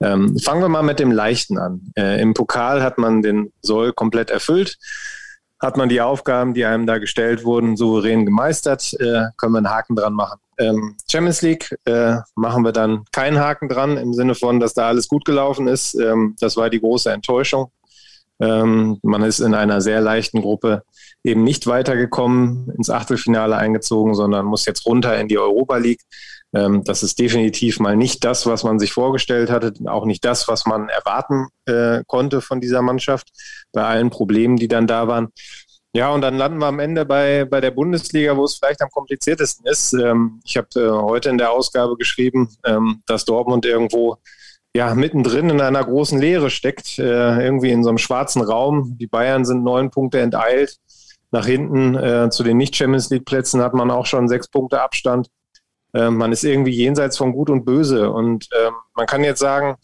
ähm, 0.00 0.38
fangen 0.38 0.62
wir 0.62 0.68
mal 0.68 0.82
mit 0.82 1.00
dem 1.00 1.10
Leichten 1.10 1.58
an. 1.58 1.92
Äh, 1.96 2.20
Im 2.22 2.34
Pokal 2.34 2.82
hat 2.82 2.98
man 2.98 3.22
den 3.22 3.52
Soll 3.60 3.92
komplett 3.92 4.30
erfüllt 4.30 4.78
hat 5.60 5.76
man 5.76 5.88
die 5.88 6.00
Aufgaben, 6.00 6.54
die 6.54 6.64
einem 6.64 6.86
da 6.86 6.98
gestellt 6.98 7.44
wurden, 7.44 7.76
souverän 7.76 8.24
gemeistert, 8.24 8.94
äh, 9.00 9.26
können 9.36 9.52
wir 9.52 9.58
einen 9.58 9.70
Haken 9.70 9.96
dran 9.96 10.14
machen. 10.14 10.38
Ähm, 10.58 10.96
Champions 11.10 11.42
League 11.42 11.76
äh, 11.84 12.16
machen 12.34 12.64
wir 12.64 12.72
dann 12.72 13.04
keinen 13.12 13.38
Haken 13.38 13.68
dran 13.68 13.96
im 13.96 14.12
Sinne 14.12 14.34
von, 14.34 14.60
dass 14.60 14.74
da 14.74 14.88
alles 14.88 15.08
gut 15.08 15.24
gelaufen 15.24 15.68
ist. 15.68 15.94
Ähm, 15.94 16.36
das 16.40 16.56
war 16.56 16.70
die 16.70 16.80
große 16.80 17.10
Enttäuschung. 17.10 17.70
Ähm, 18.40 18.98
man 19.02 19.22
ist 19.22 19.40
in 19.40 19.54
einer 19.54 19.80
sehr 19.80 20.00
leichten 20.00 20.42
Gruppe 20.42 20.82
eben 21.24 21.42
nicht 21.42 21.66
weitergekommen, 21.66 22.72
ins 22.76 22.90
Achtelfinale 22.90 23.56
eingezogen, 23.56 24.14
sondern 24.14 24.46
muss 24.46 24.66
jetzt 24.66 24.86
runter 24.86 25.18
in 25.18 25.28
die 25.28 25.38
Europa 25.38 25.76
League. 25.76 26.02
Ähm, 26.54 26.82
das 26.84 27.02
ist 27.02 27.18
definitiv 27.18 27.78
mal 27.78 27.96
nicht 27.96 28.24
das, 28.24 28.46
was 28.46 28.64
man 28.64 28.78
sich 28.78 28.92
vorgestellt 28.92 29.50
hatte, 29.50 29.74
auch 29.86 30.06
nicht 30.06 30.24
das, 30.24 30.48
was 30.48 30.64
man 30.66 30.88
erwarten 30.88 31.48
äh, 31.66 32.02
konnte 32.06 32.40
von 32.40 32.60
dieser 32.60 32.82
Mannschaft, 32.82 33.28
bei 33.72 33.84
allen 33.84 34.10
Problemen, 34.10 34.56
die 34.56 34.68
dann 34.68 34.86
da 34.86 35.08
waren. 35.08 35.28
Ja, 35.94 36.10
und 36.10 36.20
dann 36.20 36.36
landen 36.36 36.58
wir 36.58 36.66
am 36.66 36.80
Ende 36.80 37.06
bei, 37.06 37.44
bei 37.44 37.60
der 37.60 37.70
Bundesliga, 37.70 38.36
wo 38.36 38.44
es 38.44 38.56
vielleicht 38.56 38.82
am 38.82 38.90
kompliziertesten 38.90 39.66
ist. 39.66 39.92
Ähm, 39.94 40.40
ich 40.44 40.56
habe 40.56 40.68
äh, 40.76 40.90
heute 40.90 41.30
in 41.30 41.38
der 41.38 41.50
Ausgabe 41.50 41.96
geschrieben, 41.96 42.48
ähm, 42.64 43.02
dass 43.06 43.24
Dortmund 43.24 43.64
irgendwo 43.64 44.16
ja, 44.74 44.94
mittendrin 44.94 45.50
in 45.50 45.60
einer 45.60 45.82
großen 45.82 46.18
Leere 46.18 46.50
steckt, 46.50 46.98
äh, 46.98 47.42
irgendwie 47.42 47.70
in 47.70 47.82
so 47.82 47.88
einem 47.88 47.98
schwarzen 47.98 48.42
Raum. 48.42 48.96
Die 48.98 49.06
Bayern 49.06 49.44
sind 49.44 49.64
neun 49.64 49.90
Punkte 49.90 50.20
enteilt. 50.20 50.76
Nach 51.30 51.46
hinten 51.46 51.94
äh, 51.94 52.30
zu 52.30 52.42
den 52.42 52.58
Nicht-Champions 52.58 53.10
League-Plätzen 53.10 53.60
hat 53.60 53.74
man 53.74 53.90
auch 53.90 54.06
schon 54.06 54.28
sechs 54.28 54.48
Punkte 54.48 54.80
Abstand. 54.80 55.28
Ähm, 55.94 56.16
man 56.16 56.32
ist 56.32 56.44
irgendwie 56.44 56.72
jenseits 56.72 57.16
von 57.16 57.32
Gut 57.32 57.50
und 57.50 57.64
Böse. 57.64 58.10
Und 58.10 58.48
ähm, 58.58 58.74
man 58.94 59.06
kann 59.06 59.24
jetzt 59.24 59.40
sagen, 59.40 59.76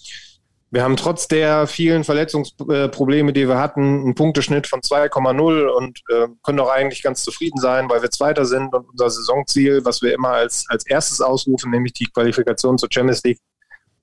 wir 0.74 0.82
haben 0.82 0.96
trotz 0.96 1.28
der 1.28 1.68
vielen 1.68 2.02
Verletzungsprobleme, 2.02 3.32
die 3.32 3.46
wir 3.46 3.58
hatten, 3.58 4.00
einen 4.00 4.14
Punkteschnitt 4.16 4.66
von 4.66 4.80
2,0 4.80 5.68
und 5.68 6.00
äh, 6.10 6.26
können 6.42 6.58
doch 6.58 6.68
eigentlich 6.68 7.02
ganz 7.02 7.22
zufrieden 7.22 7.60
sein, 7.60 7.88
weil 7.88 8.02
wir 8.02 8.10
Zweiter 8.10 8.44
sind 8.44 8.74
und 8.74 8.88
unser 8.90 9.08
Saisonziel, 9.08 9.84
was 9.84 10.02
wir 10.02 10.12
immer 10.12 10.30
als, 10.30 10.64
als 10.68 10.84
erstes 10.84 11.20
ausrufen, 11.20 11.70
nämlich 11.70 11.92
die 11.92 12.06
Qualifikation 12.06 12.76
zur 12.76 12.88
Champions 12.92 13.22
League, 13.22 13.38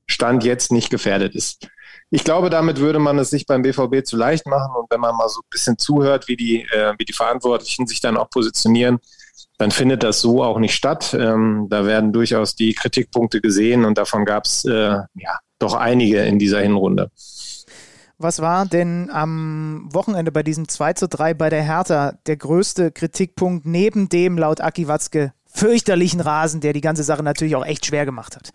Stand 0.08 0.46
jetzt 0.46 0.72
nicht 0.72 0.90
gefährdet 0.90 1.36
ist. 1.36 1.68
Ich 2.10 2.24
glaube, 2.24 2.50
damit 2.50 2.80
würde 2.80 3.00
man 3.00 3.20
es 3.20 3.30
sich 3.30 3.46
beim 3.46 3.62
BVB 3.62 4.06
zu 4.06 4.16
leicht 4.18 4.46
machen. 4.46 4.74
Und 4.76 4.90
wenn 4.90 5.00
man 5.00 5.16
mal 5.16 5.30
so 5.30 5.40
ein 5.40 5.50
bisschen 5.50 5.78
zuhört, 5.78 6.28
wie 6.30 6.38
die, 6.38 6.62
äh, 6.72 6.94
wie 6.98 7.06
die 7.06 7.14
Verantwortlichen 7.14 7.86
sich 7.86 8.00
dann 8.00 8.18
auch 8.18 8.30
positionieren, 8.30 9.00
dann 9.62 9.70
findet 9.70 10.02
das 10.02 10.22
so 10.22 10.44
auch 10.44 10.58
nicht 10.58 10.74
statt. 10.74 11.16
Ähm, 11.18 11.68
da 11.70 11.86
werden 11.86 12.12
durchaus 12.12 12.56
die 12.56 12.74
Kritikpunkte 12.74 13.42
gesehen 13.42 13.86
und 13.86 13.96
davon 13.96 14.26
gab 14.26 14.46
es 14.46 14.66
äh, 14.66 14.72
ja, 14.72 15.40
doch 15.60 15.76
einige 15.76 16.24
in 16.24 16.40
dieser 16.40 16.62
Hinrunde. 16.62 17.12
Was 18.18 18.42
war 18.42 18.66
denn 18.66 19.12
am 19.12 19.88
Wochenende 19.92 20.32
bei 20.32 20.42
diesem 20.42 20.68
2 20.68 20.94
zu 20.94 21.08
3 21.08 21.36
bei 21.36 21.52
der 21.52 21.62
Hertha 21.62 22.14
der 22.26 22.38
größte 22.38 22.92
Kritikpunkt 22.92 23.68
neben 23.68 24.10
dem 24.10 24.36
laut 24.40 24.62
Aki 24.62 24.88
Watzke 24.88 25.32
fürchterlichen 25.46 26.22
Rasen, 26.22 26.62
der 26.62 26.74
die 26.74 26.82
ganze 26.82 27.04
Sache 27.04 27.22
natürlich 27.22 27.56
auch 27.56 27.66
echt 27.66 27.86
schwer 27.86 28.06
gemacht 28.06 28.36
hat? 28.36 28.50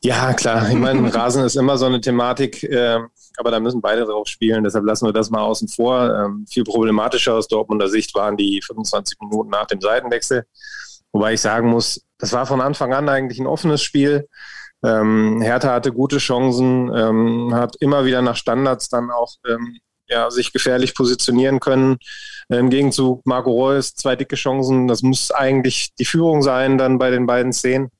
Ja, 0.00 0.32
klar. 0.34 0.68
Ich 0.70 0.76
meine, 0.76 1.12
Rasen 1.12 1.44
ist 1.44 1.56
immer 1.56 1.76
so 1.76 1.86
eine 1.86 2.00
Thematik, 2.00 2.62
äh, 2.62 3.00
aber 3.42 3.50
da 3.50 3.58
müssen 3.58 3.80
beide 3.80 4.04
drauf 4.04 4.28
spielen. 4.28 4.62
Deshalb 4.62 4.84
lassen 4.84 5.04
wir 5.04 5.12
das 5.12 5.30
mal 5.30 5.40
außen 5.40 5.66
vor. 5.66 6.14
Ähm, 6.14 6.46
viel 6.48 6.62
problematischer 6.62 7.34
aus 7.34 7.48
Dortmunder 7.48 7.88
Sicht 7.88 8.14
waren 8.14 8.36
die 8.36 8.62
25 8.64 9.18
Minuten 9.20 9.50
nach 9.50 9.66
dem 9.66 9.80
Seitenwechsel. 9.80 10.44
Wobei 11.10 11.32
ich 11.32 11.40
sagen 11.40 11.68
muss, 11.68 12.04
das 12.18 12.32
war 12.32 12.46
von 12.46 12.60
Anfang 12.60 12.94
an 12.94 13.08
eigentlich 13.08 13.40
ein 13.40 13.48
offenes 13.48 13.82
Spiel. 13.82 14.28
Ähm, 14.84 15.40
Hertha 15.42 15.72
hatte 15.72 15.92
gute 15.92 16.18
Chancen, 16.18 16.92
ähm, 16.94 17.52
hat 17.52 17.74
immer 17.80 18.04
wieder 18.04 18.22
nach 18.22 18.36
Standards 18.36 18.88
dann 18.88 19.10
auch 19.10 19.34
ähm, 19.48 19.78
ja, 20.06 20.30
sich 20.30 20.52
gefährlich 20.52 20.94
positionieren 20.94 21.58
können. 21.58 21.98
Im 22.48 22.70
Gegenzug 22.70 23.26
Marco 23.26 23.50
Reus, 23.50 23.94
zwei 23.94 24.14
dicke 24.14 24.36
Chancen. 24.36 24.86
Das 24.86 25.02
muss 25.02 25.32
eigentlich 25.32 25.94
die 25.98 26.04
Führung 26.04 26.42
sein 26.42 26.78
dann 26.78 26.98
bei 26.98 27.10
den 27.10 27.26
beiden 27.26 27.52
Szenen. 27.52 27.90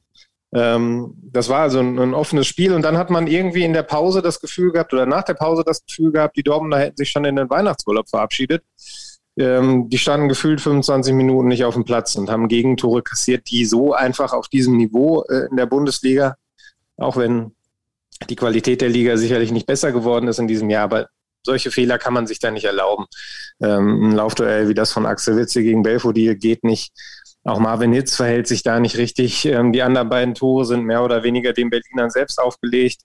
Ähm, 0.54 1.14
das 1.22 1.48
war 1.48 1.60
also 1.60 1.78
ein, 1.78 1.98
ein, 1.98 2.14
offenes 2.14 2.46
Spiel 2.46 2.74
und 2.74 2.82
dann 2.82 2.98
hat 2.98 3.08
man 3.08 3.26
irgendwie 3.26 3.64
in 3.64 3.72
der 3.72 3.84
Pause 3.84 4.20
das 4.20 4.38
Gefühl 4.38 4.70
gehabt 4.70 4.92
oder 4.92 5.06
nach 5.06 5.22
der 5.22 5.34
Pause 5.34 5.62
das 5.64 5.84
Gefühl 5.84 6.12
gehabt, 6.12 6.36
die 6.36 6.42
Dortmunder 6.42 6.78
hätten 6.78 6.96
sich 6.96 7.10
schon 7.10 7.24
in 7.24 7.36
den 7.36 7.48
Weihnachtsurlaub 7.48 8.08
verabschiedet. 8.08 8.62
Ähm, 9.38 9.88
die 9.88 9.96
standen 9.96 10.28
gefühlt 10.28 10.60
25 10.60 11.14
Minuten 11.14 11.48
nicht 11.48 11.64
auf 11.64 11.72
dem 11.72 11.84
Platz 11.84 12.16
und 12.16 12.30
haben 12.30 12.48
Gegentore 12.48 13.02
kassiert, 13.02 13.50
die 13.50 13.64
so 13.64 13.94
einfach 13.94 14.34
auf 14.34 14.48
diesem 14.48 14.76
Niveau 14.76 15.22
äh, 15.22 15.46
in 15.50 15.56
der 15.56 15.64
Bundesliga, 15.64 16.36
auch 16.98 17.16
wenn 17.16 17.54
die 18.28 18.36
Qualität 18.36 18.82
der 18.82 18.90
Liga 18.90 19.16
sicherlich 19.16 19.52
nicht 19.52 19.66
besser 19.66 19.90
geworden 19.90 20.28
ist 20.28 20.38
in 20.38 20.48
diesem 20.48 20.68
Jahr, 20.68 20.84
aber 20.84 21.08
solche 21.44 21.70
Fehler 21.70 21.98
kann 21.98 22.12
man 22.12 22.26
sich 22.26 22.38
da 22.38 22.50
nicht 22.50 22.64
erlauben. 22.64 23.06
Ähm, 23.62 24.10
ein 24.10 24.12
Laufduell 24.12 24.68
wie 24.68 24.74
das 24.74 24.92
von 24.92 25.06
Axel 25.06 25.36
Witze 25.36 25.62
gegen 25.62 25.82
Belfodil 25.82 26.36
geht 26.36 26.62
nicht. 26.62 26.92
Auch 27.44 27.59
Marvin 27.59 27.93
Hitz 27.93 28.16
verhält 28.16 28.47
sich 28.47 28.62
da 28.62 28.78
nicht 28.78 28.97
richtig. 28.97 29.44
Ähm, 29.47 29.73
die 29.73 29.82
anderen 29.82 30.09
beiden 30.09 30.35
Tore 30.35 30.64
sind 30.64 30.85
mehr 30.85 31.02
oder 31.02 31.23
weniger 31.23 31.52
den 31.52 31.70
Berlinern 31.70 32.10
selbst 32.10 32.40
aufgelegt. 32.40 33.02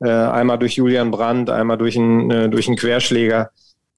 Äh, 0.00 0.08
einmal 0.08 0.58
durch 0.58 0.76
Julian 0.76 1.10
Brandt, 1.10 1.50
einmal 1.50 1.78
durch 1.78 1.96
einen, 1.96 2.30
äh, 2.30 2.48
durch 2.48 2.66
einen 2.66 2.76
Querschläger. 2.76 3.50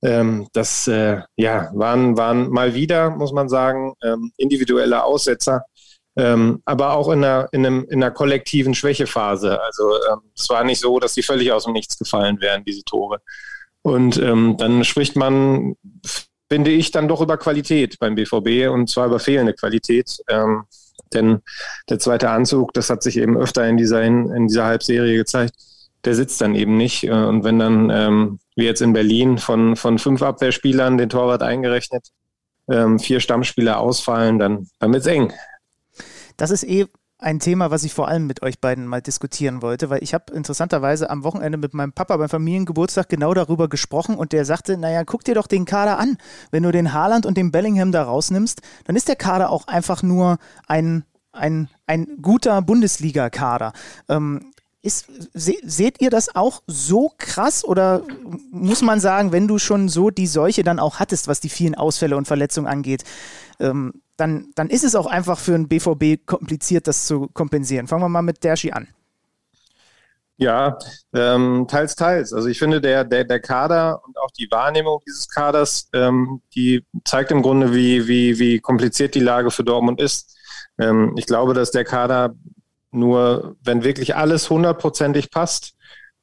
Ähm, 0.02 0.48
das 0.52 0.88
äh, 0.88 1.20
ja, 1.36 1.70
waren, 1.72 2.16
waren 2.16 2.50
mal 2.50 2.74
wieder, 2.74 3.10
muss 3.10 3.32
man 3.32 3.48
sagen, 3.48 3.94
ähm, 4.02 4.32
individuelle 4.36 5.04
Aussetzer. 5.04 5.64
Ähm, 6.18 6.62
aber 6.64 6.94
auch 6.94 7.08
in 7.10 7.22
einer, 7.24 7.48
in, 7.52 7.64
einem, 7.64 7.86
in 7.90 8.02
einer 8.02 8.10
kollektiven 8.10 8.74
Schwächephase. 8.74 9.60
Also 9.62 9.84
ähm, 10.10 10.20
es 10.34 10.48
war 10.48 10.64
nicht 10.64 10.80
so, 10.80 10.98
dass 10.98 11.14
die 11.14 11.22
völlig 11.22 11.52
aus 11.52 11.64
dem 11.64 11.74
Nichts 11.74 11.98
gefallen 11.98 12.40
wären, 12.40 12.64
diese 12.64 12.82
Tore. 12.84 13.20
Und 13.82 14.16
ähm, 14.18 14.56
dann 14.58 14.82
spricht 14.84 15.14
man 15.14 15.76
finde 16.48 16.70
ich, 16.70 16.90
dann 16.90 17.08
doch 17.08 17.20
über 17.20 17.36
Qualität 17.36 17.98
beim 17.98 18.14
BVB 18.14 18.68
und 18.70 18.88
zwar 18.88 19.06
über 19.06 19.18
fehlende 19.18 19.54
Qualität. 19.54 20.18
Ähm, 20.28 20.64
denn 21.12 21.40
der 21.88 21.98
zweite 21.98 22.30
Anzug, 22.30 22.72
das 22.74 22.90
hat 22.90 23.02
sich 23.02 23.16
eben 23.16 23.36
öfter 23.36 23.66
in 23.68 23.76
dieser, 23.76 24.02
in 24.02 24.48
dieser 24.48 24.64
Halbserie 24.64 25.16
gezeigt, 25.16 25.54
der 26.04 26.14
sitzt 26.14 26.40
dann 26.40 26.54
eben 26.54 26.76
nicht. 26.76 27.04
Äh, 27.04 27.10
und 27.10 27.44
wenn 27.44 27.58
dann, 27.58 27.90
ähm, 27.90 28.38
wie 28.54 28.64
jetzt 28.64 28.82
in 28.82 28.92
Berlin, 28.92 29.38
von, 29.38 29.76
von 29.76 29.98
fünf 29.98 30.22
Abwehrspielern, 30.22 30.98
den 30.98 31.08
Torwart 31.08 31.42
eingerechnet, 31.42 32.08
ähm, 32.68 32.98
vier 32.98 33.20
Stammspieler 33.20 33.78
ausfallen, 33.78 34.38
dann, 34.38 34.68
dann 34.78 34.92
wird 34.92 35.02
es 35.02 35.08
eng. 35.08 35.32
Das 36.36 36.50
ist 36.50 36.64
eh 36.64 36.86
ein 37.18 37.40
Thema, 37.40 37.70
was 37.70 37.84
ich 37.84 37.94
vor 37.94 38.08
allem 38.08 38.26
mit 38.26 38.42
euch 38.42 38.60
beiden 38.60 38.86
mal 38.86 39.00
diskutieren 39.00 39.62
wollte, 39.62 39.88
weil 39.88 40.02
ich 40.02 40.12
habe 40.12 40.32
interessanterweise 40.34 41.08
am 41.08 41.24
Wochenende 41.24 41.56
mit 41.56 41.72
meinem 41.72 41.92
Papa 41.92 42.16
beim 42.16 42.28
Familiengeburtstag 42.28 43.08
genau 43.08 43.32
darüber 43.32 43.68
gesprochen 43.68 44.16
und 44.16 44.32
der 44.32 44.44
sagte, 44.44 44.76
naja, 44.76 45.04
guck 45.04 45.24
dir 45.24 45.34
doch 45.34 45.46
den 45.46 45.64
Kader 45.64 45.98
an. 45.98 46.18
Wenn 46.50 46.62
du 46.62 46.72
den 46.72 46.92
Haaland 46.92 47.24
und 47.24 47.36
den 47.38 47.52
Bellingham 47.52 47.90
da 47.90 48.02
rausnimmst, 48.02 48.60
dann 48.84 48.96
ist 48.96 49.08
der 49.08 49.16
Kader 49.16 49.50
auch 49.50 49.66
einfach 49.66 50.02
nur 50.02 50.38
ein, 50.66 51.04
ein, 51.32 51.68
ein 51.86 52.06
guter 52.20 52.60
Bundesliga-Kader. 52.60 53.72
Ähm, 54.08 54.52
ist, 54.86 55.06
se, 55.34 55.54
seht 55.64 56.00
ihr 56.00 56.10
das 56.10 56.36
auch 56.36 56.62
so 56.66 57.12
krass 57.18 57.64
oder 57.64 58.02
muss 58.52 58.82
man 58.82 59.00
sagen, 59.00 59.32
wenn 59.32 59.48
du 59.48 59.58
schon 59.58 59.88
so 59.88 60.10
die 60.10 60.28
Seuche 60.28 60.62
dann 60.62 60.78
auch 60.78 61.00
hattest, 61.00 61.28
was 61.28 61.40
die 61.40 61.48
vielen 61.48 61.74
Ausfälle 61.74 62.16
und 62.16 62.26
Verletzungen 62.26 62.68
angeht, 62.68 63.02
ähm, 63.60 64.02
dann, 64.16 64.50
dann 64.54 64.70
ist 64.70 64.84
es 64.84 64.94
auch 64.94 65.06
einfach 65.06 65.38
für 65.38 65.54
einen 65.54 65.68
BVB 65.68 66.24
kompliziert, 66.26 66.86
das 66.86 67.06
zu 67.06 67.28
kompensieren. 67.28 67.86
Fangen 67.86 68.02
wir 68.02 68.08
mal 68.08 68.22
mit 68.22 68.42
Derschi 68.44 68.72
an. 68.72 68.88
Ja, 70.38 70.78
ähm, 71.14 71.66
teils, 71.68 71.96
teils. 71.96 72.32
Also 72.34 72.48
ich 72.48 72.58
finde, 72.58 72.80
der, 72.80 73.04
der, 73.04 73.24
der 73.24 73.40
Kader 73.40 74.02
und 74.04 74.18
auch 74.18 74.30
die 74.32 74.48
Wahrnehmung 74.50 75.00
dieses 75.06 75.28
Kaders, 75.28 75.88
ähm, 75.94 76.42
die 76.54 76.84
zeigt 77.04 77.30
im 77.30 77.40
Grunde, 77.40 77.72
wie, 77.72 78.06
wie, 78.06 78.38
wie 78.38 78.60
kompliziert 78.60 79.14
die 79.14 79.20
Lage 79.20 79.50
für 79.50 79.64
Dortmund 79.64 79.98
ist. 80.00 80.36
Ähm, 80.78 81.14
ich 81.16 81.26
glaube, 81.26 81.54
dass 81.54 81.70
der 81.70 81.84
Kader 81.84 82.34
nur, 82.90 83.56
wenn 83.62 83.82
wirklich 83.82 84.14
alles 84.14 84.50
hundertprozentig 84.50 85.30
passt 85.30 85.75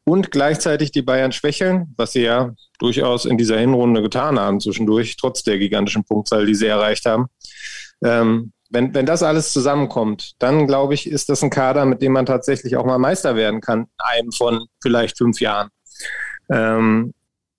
und 0.06 0.32
gleichzeitig 0.32 0.92
die 0.92 1.02
Bayern 1.02 1.32
schwächeln, 1.32 1.94
was 1.98 2.14
sie 2.14 2.24
ja 2.24 2.54
durchaus 2.80 3.26
in 3.26 3.38
dieser 3.38 3.58
Hinrunde 3.58 4.02
getan 4.02 4.40
haben 4.40 4.60
zwischendurch, 4.60 5.16
trotz 5.18 5.44
der 5.44 5.58
gigantischen 5.58 6.04
Punktzahl, 6.04 6.46
die 6.46 6.56
sie 6.56 6.68
erreicht 6.68 7.06
haben, 7.06 7.28
ähm, 8.04 8.52
wenn, 8.70 8.94
wenn 8.96 9.06
das 9.06 9.24
alles 9.24 9.54
zusammenkommt, 9.54 10.34
dann 10.40 10.66
glaube 10.66 10.96
ich, 10.96 11.08
ist 11.08 11.30
das 11.30 11.44
ein 11.44 11.52
Kader, 11.52 11.86
mit 11.86 12.02
dem 12.02 12.12
man 12.12 12.26
tatsächlich 12.26 12.76
auch 12.76 12.86
mal 12.86 12.98
Meister 12.98 13.36
werden 13.36 13.62
kann, 13.62 13.82
in 13.82 13.88
einem 14.00 14.32
von 14.32 14.66
vielleicht 14.82 15.18
fünf 15.18 15.40
Jahren. 15.40 15.70
Ähm, 16.50 17.14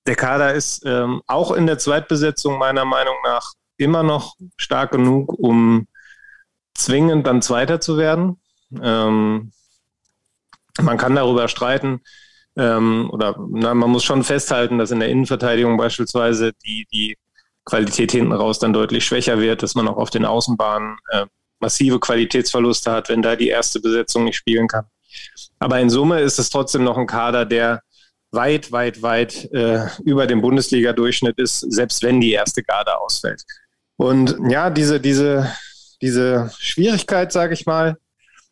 der 0.07 0.17
Kader 0.17 0.55
ist 0.55 0.85
ähm, 0.85 1.23
auch 1.27 1.53
in 1.53 1.67
der 1.67 1.79
Zweitbesetzung 1.79 2.59
meiner 2.59 2.85
Meinung 2.85 3.15
nach 3.25 3.53
immer 3.77 4.03
noch 4.03 4.35
stark 4.57 4.91
genug, 4.91 5.33
um 5.33 5.87
zwingend 6.75 7.27
dann 7.27 7.43
Zweiter 7.43 7.81
zu 7.81 7.97
werden. 7.97 8.41
Ähm, 8.83 9.53
man 10.81 10.99
kann 10.99 11.15
darüber 11.15 11.47
streiten, 11.49 12.01
ähm, 12.57 13.11
oder 13.11 13.37
na, 13.51 13.75
man 13.75 13.91
muss 13.91 14.05
schon 14.05 14.25
festhalten, 14.25 14.79
dass 14.79 14.91
in 14.91 15.01
der 15.01 15.09
Innenverteidigung 15.09 15.77
beispielsweise 15.77 16.53
die, 16.65 16.87
die 16.93 17.17
Qualität 17.65 18.13
hinten 18.13 18.33
raus 18.33 18.59
dann 18.59 18.73
deutlich 18.73 19.05
schwächer 19.05 19.41
wird, 19.41 19.63
dass 19.63 19.75
man 19.75 19.89
auch 19.89 19.97
auf 19.97 20.11
den 20.11 20.25
Außenbahnen 20.25 20.97
äh, 21.11 21.27
massive 21.61 21.99
Qualitätsverluste 21.99 22.93
hat, 22.93 23.09
wenn 23.09 23.23
da 23.23 23.37
die 23.37 23.49
erste 23.49 23.81
Besetzung 23.81 24.25
nicht 24.25 24.37
spielen 24.37 24.69
kann. 24.69 24.85
Aber 25.59 25.81
in 25.81 25.91
Summe 25.91 26.21
ist 26.21 26.39
es 26.39 26.51
trotzdem 26.51 26.85
noch 26.85 26.99
ein 26.99 27.07
Kader, 27.07 27.47
der 27.47 27.81
weit, 28.33 28.73
weit, 28.73 29.03
weit 29.03 29.51
äh, 29.53 29.87
über 30.05 30.27
dem 30.27 30.43
Bundesliga-Durchschnitt 30.43 31.39
ist, 31.39 31.61
selbst 31.61 32.03
wenn 32.03 32.21
die 32.21 32.33
erste 32.33 32.63
Garde 32.63 32.99
ausfällt. 32.99 33.43
Und 33.97 34.37
ja, 34.49 34.71
diese, 34.71 35.01
diese, 35.01 35.51
diese 36.03 36.51
Schwierigkeit, 36.59 37.33
sage 37.33 37.55
ich 37.55 37.65
mal, 37.65 37.97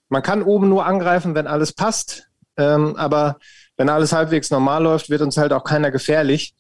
man 0.09 0.23
kann 0.23 0.43
oben 0.43 0.69
nur 0.69 0.87
angreifen, 0.87 1.35
wenn 1.35 1.47
alles 1.47 1.73
passt, 1.73 2.29
ähm, 2.57 2.97
aber 2.97 3.39
wenn 3.77 3.89
alles 3.89 4.13
halbwegs 4.13 4.51
normal 4.51 4.83
läuft, 4.83 5.11
wird 5.11 5.23
uns 5.23 5.37
halt 5.37 5.53
auch 5.53 5.65
keiner 5.65 5.91
gefährlich 5.91 6.55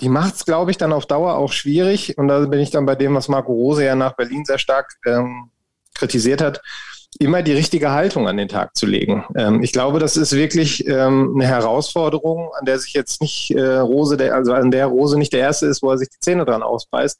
die 0.00 0.08
macht 0.08 0.36
es, 0.36 0.44
glaube 0.44 0.70
ich, 0.70 0.76
dann 0.76 0.92
auf 0.92 1.06
Dauer 1.06 1.36
auch 1.36 1.52
schwierig. 1.52 2.16
Und 2.18 2.28
da 2.28 2.40
bin 2.46 2.60
ich 2.60 2.70
dann 2.70 2.86
bei 2.86 2.94
dem, 2.94 3.14
was 3.14 3.28
Marco 3.28 3.52
Rose 3.52 3.84
ja 3.84 3.94
nach 3.94 4.14
Berlin 4.14 4.44
sehr 4.44 4.58
stark 4.58 4.92
ähm, 5.06 5.50
kritisiert 5.94 6.40
hat, 6.40 6.60
immer 7.18 7.42
die 7.42 7.52
richtige 7.52 7.90
Haltung 7.90 8.28
an 8.28 8.36
den 8.36 8.48
Tag 8.48 8.76
zu 8.76 8.86
legen. 8.86 9.24
Ähm, 9.34 9.62
ich 9.62 9.72
glaube, 9.72 9.98
das 9.98 10.16
ist 10.16 10.32
wirklich 10.32 10.86
ähm, 10.86 11.32
eine 11.34 11.46
Herausforderung, 11.46 12.50
an 12.58 12.64
der 12.64 12.78
sich 12.78 12.92
jetzt 12.92 13.20
nicht 13.20 13.50
äh, 13.50 13.78
Rose, 13.78 14.16
der, 14.16 14.34
also 14.34 14.52
an 14.52 14.70
der 14.70 14.86
Rose 14.86 15.18
nicht 15.18 15.32
der 15.32 15.40
erste 15.40 15.66
ist, 15.66 15.82
wo 15.82 15.90
er 15.90 15.98
sich 15.98 16.08
die 16.08 16.20
Zähne 16.20 16.44
dran 16.44 16.62
ausbeißt. 16.62 17.18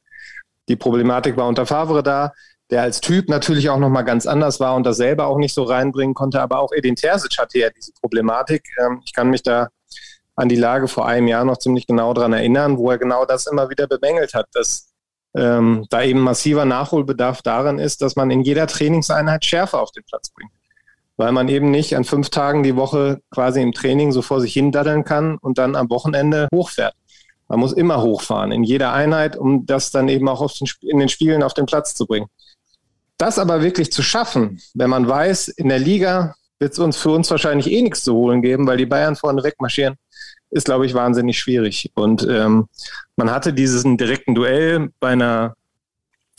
Die 0.69 0.77
Problematik 0.77 1.37
war 1.37 1.49
unter 1.49 1.67
Favre 1.67 2.03
da, 2.03 2.33
der 2.71 2.83
als 2.83 3.01
Typ 3.01 3.29
natürlich 3.29 3.71
auch 3.71 3.79
nochmal 3.79 4.05
ganz 4.05 4.27
anders 4.27 4.61
war 4.61 4.75
und 4.75 4.85
das 4.85 4.99
selber 4.99 5.27
auch 5.27 5.39
nicht 5.39 5.55
so 5.55 5.63
reinbringen 5.63 6.15
konnte. 6.15 6.41
Aber 6.41 6.61
auch 6.61 6.73
Edin 6.73 6.97
Terzic 6.97 7.39
hatte 7.39 7.59
ja 7.59 7.71
diese 7.71 7.93
Problematik. 8.01 8.63
Ähm, 8.79 9.01
ich 9.05 9.13
kann 9.13 9.31
mich 9.31 9.43
da 9.43 9.69
an 10.37 10.49
die 10.49 10.57
Lage 10.57 10.87
vor 10.87 11.07
einem 11.07 11.27
Jahr 11.27 11.45
noch 11.45 11.59
ziemlich 11.59 11.87
genau 11.87 12.13
daran 12.15 12.33
erinnern, 12.33 12.79
wo 12.79 12.91
er 12.91 12.99
genau 12.99 13.25
das 13.25 13.47
immer 13.47 13.71
wieder 13.71 13.87
bemängelt 13.87 14.35
hat, 14.35 14.47
dass 14.53 14.93
ähm, 15.35 15.87
da 15.91 16.03
eben 16.03 16.21
massiver 16.21 16.65
Nachholbedarf 16.65 17.43
darin 17.43 17.79
ist, 17.79 18.03
dass 18.03 18.17
man 18.17 18.31
in 18.31 18.43
jeder 18.43 18.67
Trainingseinheit 18.67 19.45
Schärfe 19.45 19.79
auf 19.79 19.91
den 19.91 20.05
Platz 20.05 20.31
bringt. 20.31 20.53
Weil 21.17 21.33
man 21.33 21.49
eben 21.49 21.71
nicht 21.71 21.97
an 21.97 22.05
fünf 22.05 22.31
Tagen 22.31 22.63
die 22.63 22.77
Woche 22.77 23.21
quasi 23.31 23.61
im 23.61 23.73
Training 23.73 24.13
so 24.13 24.23
vor 24.23 24.41
sich 24.41 24.53
hin 24.53 24.71
daddeln 24.71 25.05
kann 25.05 25.39
und 25.39 25.59
dann 25.59 25.75
am 25.75 25.91
Wochenende 25.91 26.49
hochfährt. 26.55 26.95
Man 27.49 27.61
muss 27.61 27.73
immer 27.73 28.03
hochfahren 28.03 28.53
in 28.53 28.63
jeder 28.63 28.93
Einheit, 28.93 29.37
um 29.37 29.67
das 29.67 29.91
dann 29.91 30.09
eben 30.09 30.29
auch 30.29 30.49
den, 30.53 30.69
in 30.83 30.99
den 30.99 31.09
Spielen 31.09 31.43
auf 31.43 31.55
den 31.55 31.67
Platz 31.67 31.95
zu 31.95 32.07
bringen. 32.07 32.27
Das 33.19 33.39
aber 33.39 33.63
wirklich 33.63 33.93
zu 33.93 34.03
schaffen, 34.03 34.61
wenn 34.75 34.91
man 34.91 35.09
weiß, 35.09 35.49
in 35.49 35.69
der 35.69 35.81
Liga 35.81 36.37
wird 36.61 36.73
es 36.73 36.79
uns 36.79 36.97
für 36.97 37.11
uns 37.11 37.31
wahrscheinlich 37.31 37.71
eh 37.71 37.83
nichts 37.83 38.05
zu 38.05 38.15
holen 38.15 38.43
geben, 38.43 38.67
weil 38.67 38.77
die 38.77 38.87
Bayern 38.87 39.17
vorne 39.17 39.43
wegmarschieren, 39.43 39.97
ist, 40.51 40.65
glaube 40.65 40.87
ich, 40.87 40.95
wahnsinnig 40.95 41.39
schwierig. 41.39 41.91
Und 41.95 42.27
ähm, 42.29 42.69
man 43.17 43.31
hatte 43.31 43.53
diesen 43.53 43.97
direkten 43.97 44.35
Duell 44.35 44.91
bei 45.01 45.11
einer 45.11 45.55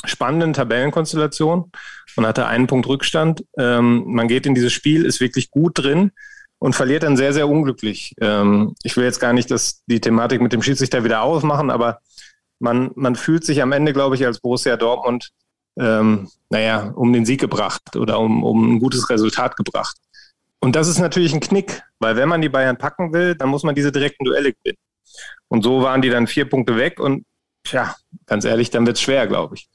spannenden 0.06 0.54
Tabellenkonstellation. 0.54 1.72
Man 2.16 2.26
hatte 2.26 2.48
einen 2.48 2.68
Punkt 2.68 2.88
Rückstand. 2.88 3.44
Ähm, 3.58 4.04
man 4.08 4.28
geht 4.28 4.46
in 4.46 4.56
dieses 4.56 4.74
Spiel, 4.74 5.06
ist 5.06 5.20
wirklich 5.20 5.52
gut 5.52 5.78
drin 5.78 6.12
und 6.60 6.74
verliert 6.76 7.04
dann 7.04 7.18
sehr, 7.18 7.34
sehr 7.34 7.48
unglücklich. 7.48 8.16
Ähm, 8.22 8.76
ich 8.84 8.96
will 8.98 9.04
jetzt 9.04 9.20
gar 9.20 9.34
nicht 9.34 9.52
das, 9.52 9.84
die 9.88 10.02
Thematik 10.02 10.42
mit 10.42 10.54
dem 10.54 10.62
Schiedsrichter 10.62 11.04
wieder 11.04 11.22
aufmachen, 11.22 11.70
aber 11.70 12.00
man, 12.60 12.92
man 12.96 13.16
fühlt 13.16 13.46
sich 13.46 13.62
am 13.62 13.72
Ende, 13.72 13.94
glaube 13.94 14.16
ich, 14.16 14.26
als 14.26 14.40
Borussia 14.40 14.76
Dortmund, 14.76 15.32
ähm, 15.80 16.30
naja, 16.50 16.92
um 16.96 17.14
den 17.14 17.26
Sieg 17.26 17.40
gebracht 17.40 17.96
oder 17.96 18.20
um, 18.20 18.44
um 18.44 18.76
ein 18.76 18.80
gutes 18.80 19.10
Resultat 19.10 19.56
gebracht. 19.56 19.98
Und 20.60 20.76
das 20.76 20.88
ist 20.88 21.00
natürlich 21.00 21.34
ein 21.34 21.40
Knick, 21.40 21.82
weil 22.00 22.16
wenn 22.16 22.30
man 22.30 22.42
die 22.42 22.50
Bayern 22.50 22.78
packen 22.78 23.14
will, 23.14 23.36
dann 23.36 23.50
muss 23.50 23.64
man 23.64 23.76
diese 23.76 23.92
direkten 23.92 24.26
Duelle 24.26 24.54
gewinnen. 24.54 24.78
Und 25.48 25.64
so 25.64 25.82
waren 25.82 26.02
die 26.02 26.10
dann 26.10 26.28
vier 26.28 26.50
Punkte 26.50 26.76
weg 26.76 27.00
und 27.00 27.26
tja, 27.64 27.96
ganz 28.26 28.46
ehrlich, 28.46 28.70
dann 28.70 28.86
wird 28.86 28.98
es 28.98 29.02
schwer, 29.02 29.28
glaube 29.28 29.56
ich. 29.56 29.70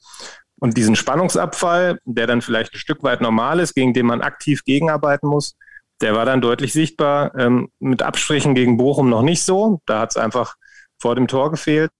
Und 0.59 0.77
diesen 0.77 0.95
Spannungsabfall, 0.95 1.99
der 2.05 2.27
dann 2.27 2.41
vielleicht 2.41 2.73
ein 2.73 2.79
Stück 2.79 3.03
weit 3.03 3.21
normal 3.21 3.59
ist, 3.59 3.73
gegen 3.73 3.93
den 3.93 4.05
man 4.05 4.21
aktiv 4.21 4.63
gegenarbeiten 4.63 5.27
muss, 5.27 5.55
der 6.01 6.13
war 6.13 6.25
dann 6.25 6.41
deutlich 6.41 6.73
sichtbar. 6.73 7.35
Ähm, 7.37 7.69
mit 7.79 8.01
Abstrichen 8.01 8.55
gegen 8.55 8.77
Bochum 8.77 9.09
noch 9.09 9.21
nicht 9.21 9.43
so. 9.43 9.81
Da 9.85 9.99
hat 9.99 10.11
es 10.11 10.17
einfach 10.17 10.55
vor 10.99 11.15
dem 11.15 11.27
Tor 11.27 11.51
gefehlt. 11.51 11.91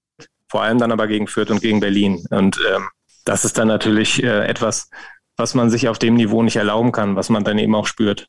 Vor 0.50 0.62
allem 0.62 0.78
dann 0.78 0.92
aber 0.92 1.08
gegen 1.08 1.28
Fürth 1.28 1.52
und 1.52 1.62
gegen 1.62 1.80
Berlin. 1.80 2.26
Und 2.30 2.60
ähm, 2.74 2.88
das 3.26 3.44
ist 3.44 3.58
dann 3.58 3.68
natürlich 3.68 4.24
äh, 4.24 4.48
etwas, 4.48 4.90
was 5.36 5.54
man 5.54 5.70
sich 5.70 5.90
auf 5.90 6.00
dem 6.00 6.14
Niveau 6.14 6.42
nicht 6.44 6.56
erlauben 6.56 6.92
kann, 6.92 7.16
was 7.16 7.30
man 7.30 7.44
dann 7.44 7.58
eben 7.58 7.76
auch 7.76 7.88
spürt. 7.88 8.28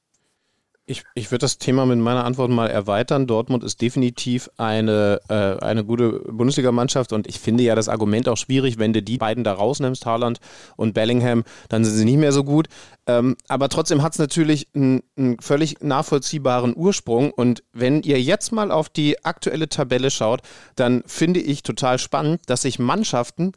Ich, 0.89 1.03
ich 1.17 1.33
würde 1.33 1.41
das 1.41 1.59
Thema 1.59 1.85
mit 1.85 1.99
meiner 1.99 2.25
Antwort 2.25 2.49
mal 2.49 2.69
erweitern. 2.69 3.27
Dortmund 3.27 3.65
ist 3.65 3.83
definitiv 3.83 4.49
eine, 4.57 5.21
äh, 5.29 5.59
eine 5.65 5.85
gute 5.85 6.21
Bundesligamannschaft 6.31 7.13
und 7.13 7.27
ich 7.27 7.41
finde 7.41 7.65
ja 7.65 7.75
das 7.75 7.89
Argument 7.89 8.29
auch 8.29 8.37
schwierig, 8.37 8.79
wenn 8.79 8.93
du 8.93 9.03
die 9.03 9.19
beiden 9.19 9.43
da 9.43 9.53
rausnimmst, 9.53 10.07
Haaland 10.07 10.39
und 10.77 10.95
Bellingham, 10.95 11.43
dann 11.69 11.85
sind 11.85 11.97
sie 11.97 12.05
nicht 12.05 12.19
mehr 12.19 12.31
so 12.31 12.45
gut. 12.45 12.69
Ähm, 13.09 13.37
aber 13.49 13.69
trotzdem 13.69 14.05
hat 14.05 14.13
es 14.13 14.21
natürlich 14.21 14.69
einen, 14.77 15.03
einen 15.17 15.41
völlig 15.41 15.83
nachvollziehbaren 15.83 16.73
Ursprung 16.77 17.33
und 17.33 17.65
wenn 17.73 18.03
ihr 18.03 18.23
jetzt 18.23 18.53
mal 18.53 18.71
auf 18.71 18.89
die 18.89 19.25
aktuelle 19.25 19.69
Tabelle 19.69 20.13
schaut, 20.13 20.43
dann 20.77 21.03
finde 21.07 21.41
ich 21.41 21.65
total 21.65 21.99
spannend, 21.99 22.43
dass 22.47 22.63
sich 22.63 22.79
Mannschaften 22.79 23.55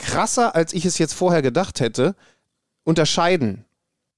krasser, 0.00 0.56
als 0.56 0.72
ich 0.72 0.84
es 0.84 0.98
jetzt 0.98 1.14
vorher 1.14 1.42
gedacht 1.42 1.80
hätte, 1.80 2.16
unterscheiden 2.84 3.64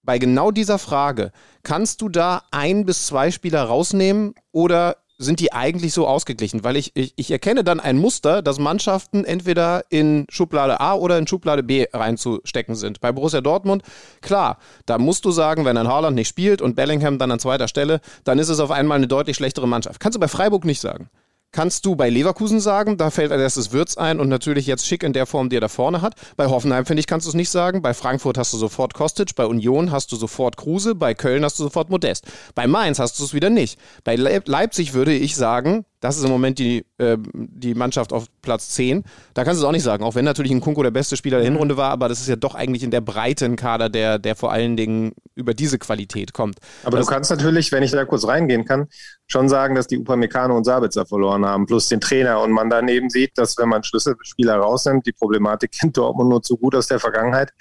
bei 0.03 0.19
genau 0.19 0.51
dieser 0.51 0.79
Frage, 0.79 1.33
kannst 1.63 2.01
du 2.01 2.09
da 2.09 2.43
ein 2.51 2.85
bis 2.85 3.07
zwei 3.07 3.31
Spieler 3.31 3.63
rausnehmen 3.65 4.35
oder 4.51 4.97
sind 5.19 5.39
die 5.39 5.53
eigentlich 5.53 5.93
so 5.93 6.09
ausgeglichen? 6.09 6.65
Weil 6.65 6.77
ich, 6.77 6.91
ich, 6.95 7.13
ich 7.17 7.31
erkenne 7.31 7.63
dann 7.63 7.79
ein 7.79 7.99
Muster, 7.99 8.43
dass 8.43 8.59
Mannschaften 8.59 9.25
entweder 9.25 9.85
in 9.91 10.27
Schublade 10.29 10.81
A 10.81 10.95
oder 10.95 11.19
in 11.19 11.29
Schublade 11.29 11.63
B 11.63 11.87
reinzustecken 11.93 12.75
sind. 12.75 13.01
Bei 13.01 13.13
Borussia 13.13 13.41
Dortmund, 13.41 13.83
klar, 14.21 14.59
da 14.87 14.99
musst 14.99 15.25
du 15.25 15.31
sagen, 15.31 15.65
wenn 15.65 15.77
ein 15.77 15.87
Haaland 15.87 16.17
nicht 16.17 16.29
spielt 16.29 16.61
und 16.61 16.75
Bellingham 16.75 17.19
dann 17.19 17.31
an 17.31 17.39
zweiter 17.39 17.69
Stelle, 17.69 18.01
dann 18.25 18.41
ist 18.41 18.49
es 18.49 18.59
auf 18.59 18.73
einmal 18.73 18.97
eine 18.97 19.07
deutlich 19.07 19.37
schlechtere 19.37 19.69
Mannschaft. 19.69 20.01
Kannst 20.01 20.17
du 20.17 20.21
bei 20.21 20.29
Freiburg 20.29 20.65
nicht 20.65 20.81
sagen. 20.81 21.09
Kannst 21.53 21.87
du 21.87 21.95
bei 21.95 22.09
Leverkusen 22.11 22.61
sagen, 22.61 22.97
da 22.97 23.11
fällt 23.11 23.31
als 23.31 23.41
erstes 23.41 23.73
Wirtz 23.73 23.97
ein 23.97 24.19
und 24.19 24.29
natürlich 24.29 24.67
jetzt 24.67 24.87
Schick 24.87 25.03
in 25.03 25.13
der 25.13 25.27
Form, 25.27 25.51
die 25.51 25.57
er 25.57 25.61
da 25.61 25.69
vorne 25.69 26.03
hat. 26.03 26.15
Bei 26.37 26.47
Hoffenheim, 26.47 26.87
finde 26.87 27.01
ich, 27.01 27.07
kannst 27.07 27.27
du 27.27 27.31
es 27.31 27.35
nicht 27.35 27.51
sagen. 27.51 27.83
Bei 27.83 27.95
Frankfurt 27.95 28.39
hast 28.39 28.53
du 28.53 28.57
sofort 28.57 28.95
Kostic, 28.95 29.35
bei 29.37 29.47
Union 29.47 29.93
hast 29.93 30.11
du 30.11 30.17
sofort 30.17 30.57
Kruse, 30.57 30.95
bei 30.95 31.15
Köln 31.15 31.45
hast 31.45 31.59
du 31.59 31.65
sofort 31.65 31.91
Modest. 31.91 32.27
Bei 32.55 32.67
Mainz 32.67 32.99
hast 32.99 33.19
du 33.21 33.25
es 33.25 33.35
wieder 33.35 33.51
nicht. 33.51 33.79
Bei 34.05 34.17
Leipzig 34.17 34.95
würde 34.95 35.13
ich 35.13 35.37
sagen, 35.37 35.85
das 36.03 36.19
ist 36.19 36.25
im 36.25 36.31
Moment 36.31 36.59
die, 36.59 36.85
äh, 36.99 37.17
die 37.33 37.75
Mannschaft 37.75 38.13
auf 38.13 38.27
Platz 38.43 38.71
10. 38.71 39.05
Da 39.35 39.45
kannst 39.45 39.61
du 39.61 39.65
es 39.65 39.69
auch 39.69 39.73
nicht 39.73 39.85
sagen, 39.85 40.03
auch 40.03 40.17
wenn 40.17 40.25
natürlich 40.25 40.51
ein 40.51 40.61
Kunko 40.61 40.83
der 40.83 40.91
beste 40.91 41.17
Spieler 41.17 41.39
der 41.39 41.45
Hinrunde 41.45 41.77
war, 41.77 41.91
aber 41.91 42.09
das 42.09 42.21
ist 42.21 42.29
ja 42.29 42.35
doch 42.35 42.57
eigentlich 42.57 42.83
in 42.83 42.91
der 42.91 43.01
breiten 43.01 43.55
Kader, 43.55 43.89
der, 43.89 44.19
der 44.19 44.35
vor 44.35 44.51
allen 44.51 44.77
Dingen 44.77 45.13
über 45.37 45.55
diese 45.55 45.79
Qualität 45.79 46.33
kommt. 46.33 46.59
Aber 46.83 46.97
das 46.97 47.07
du 47.07 47.13
kannst 47.13 47.31
natürlich, 47.31 47.71
wenn 47.71 47.85
ich 47.85 47.93
da 47.93 48.05
kurz 48.05 48.27
reingehen 48.27 48.65
kann, 48.65 48.89
schon 49.33 49.49
sagen, 49.49 49.75
dass 49.75 49.87
die 49.89 49.99
Upamecano 49.99 50.57
und 50.57 50.65
Sabitzer 50.65 51.05
verloren 51.05 51.45
haben, 51.45 51.67
plus 51.67 51.89
den 51.89 52.01
Trainer. 52.01 52.41
Und 52.41 52.53
man 52.53 52.71
daneben 52.71 53.11
sieht, 53.11 53.37
dass 53.37 53.59
wenn 53.59 53.69
man 53.69 53.83
Schlüsselspieler 53.83 54.57
rausnimmt, 54.57 55.07
die 55.07 55.13
Problematik 55.13 55.73
kennt 55.73 55.97
Dortmund 55.97 56.31
nur 56.31 56.43
zu 56.43 56.57
gut 56.57 56.75
aus 56.75 56.87
der 56.87 57.01
Vergangenheit, 57.01 57.53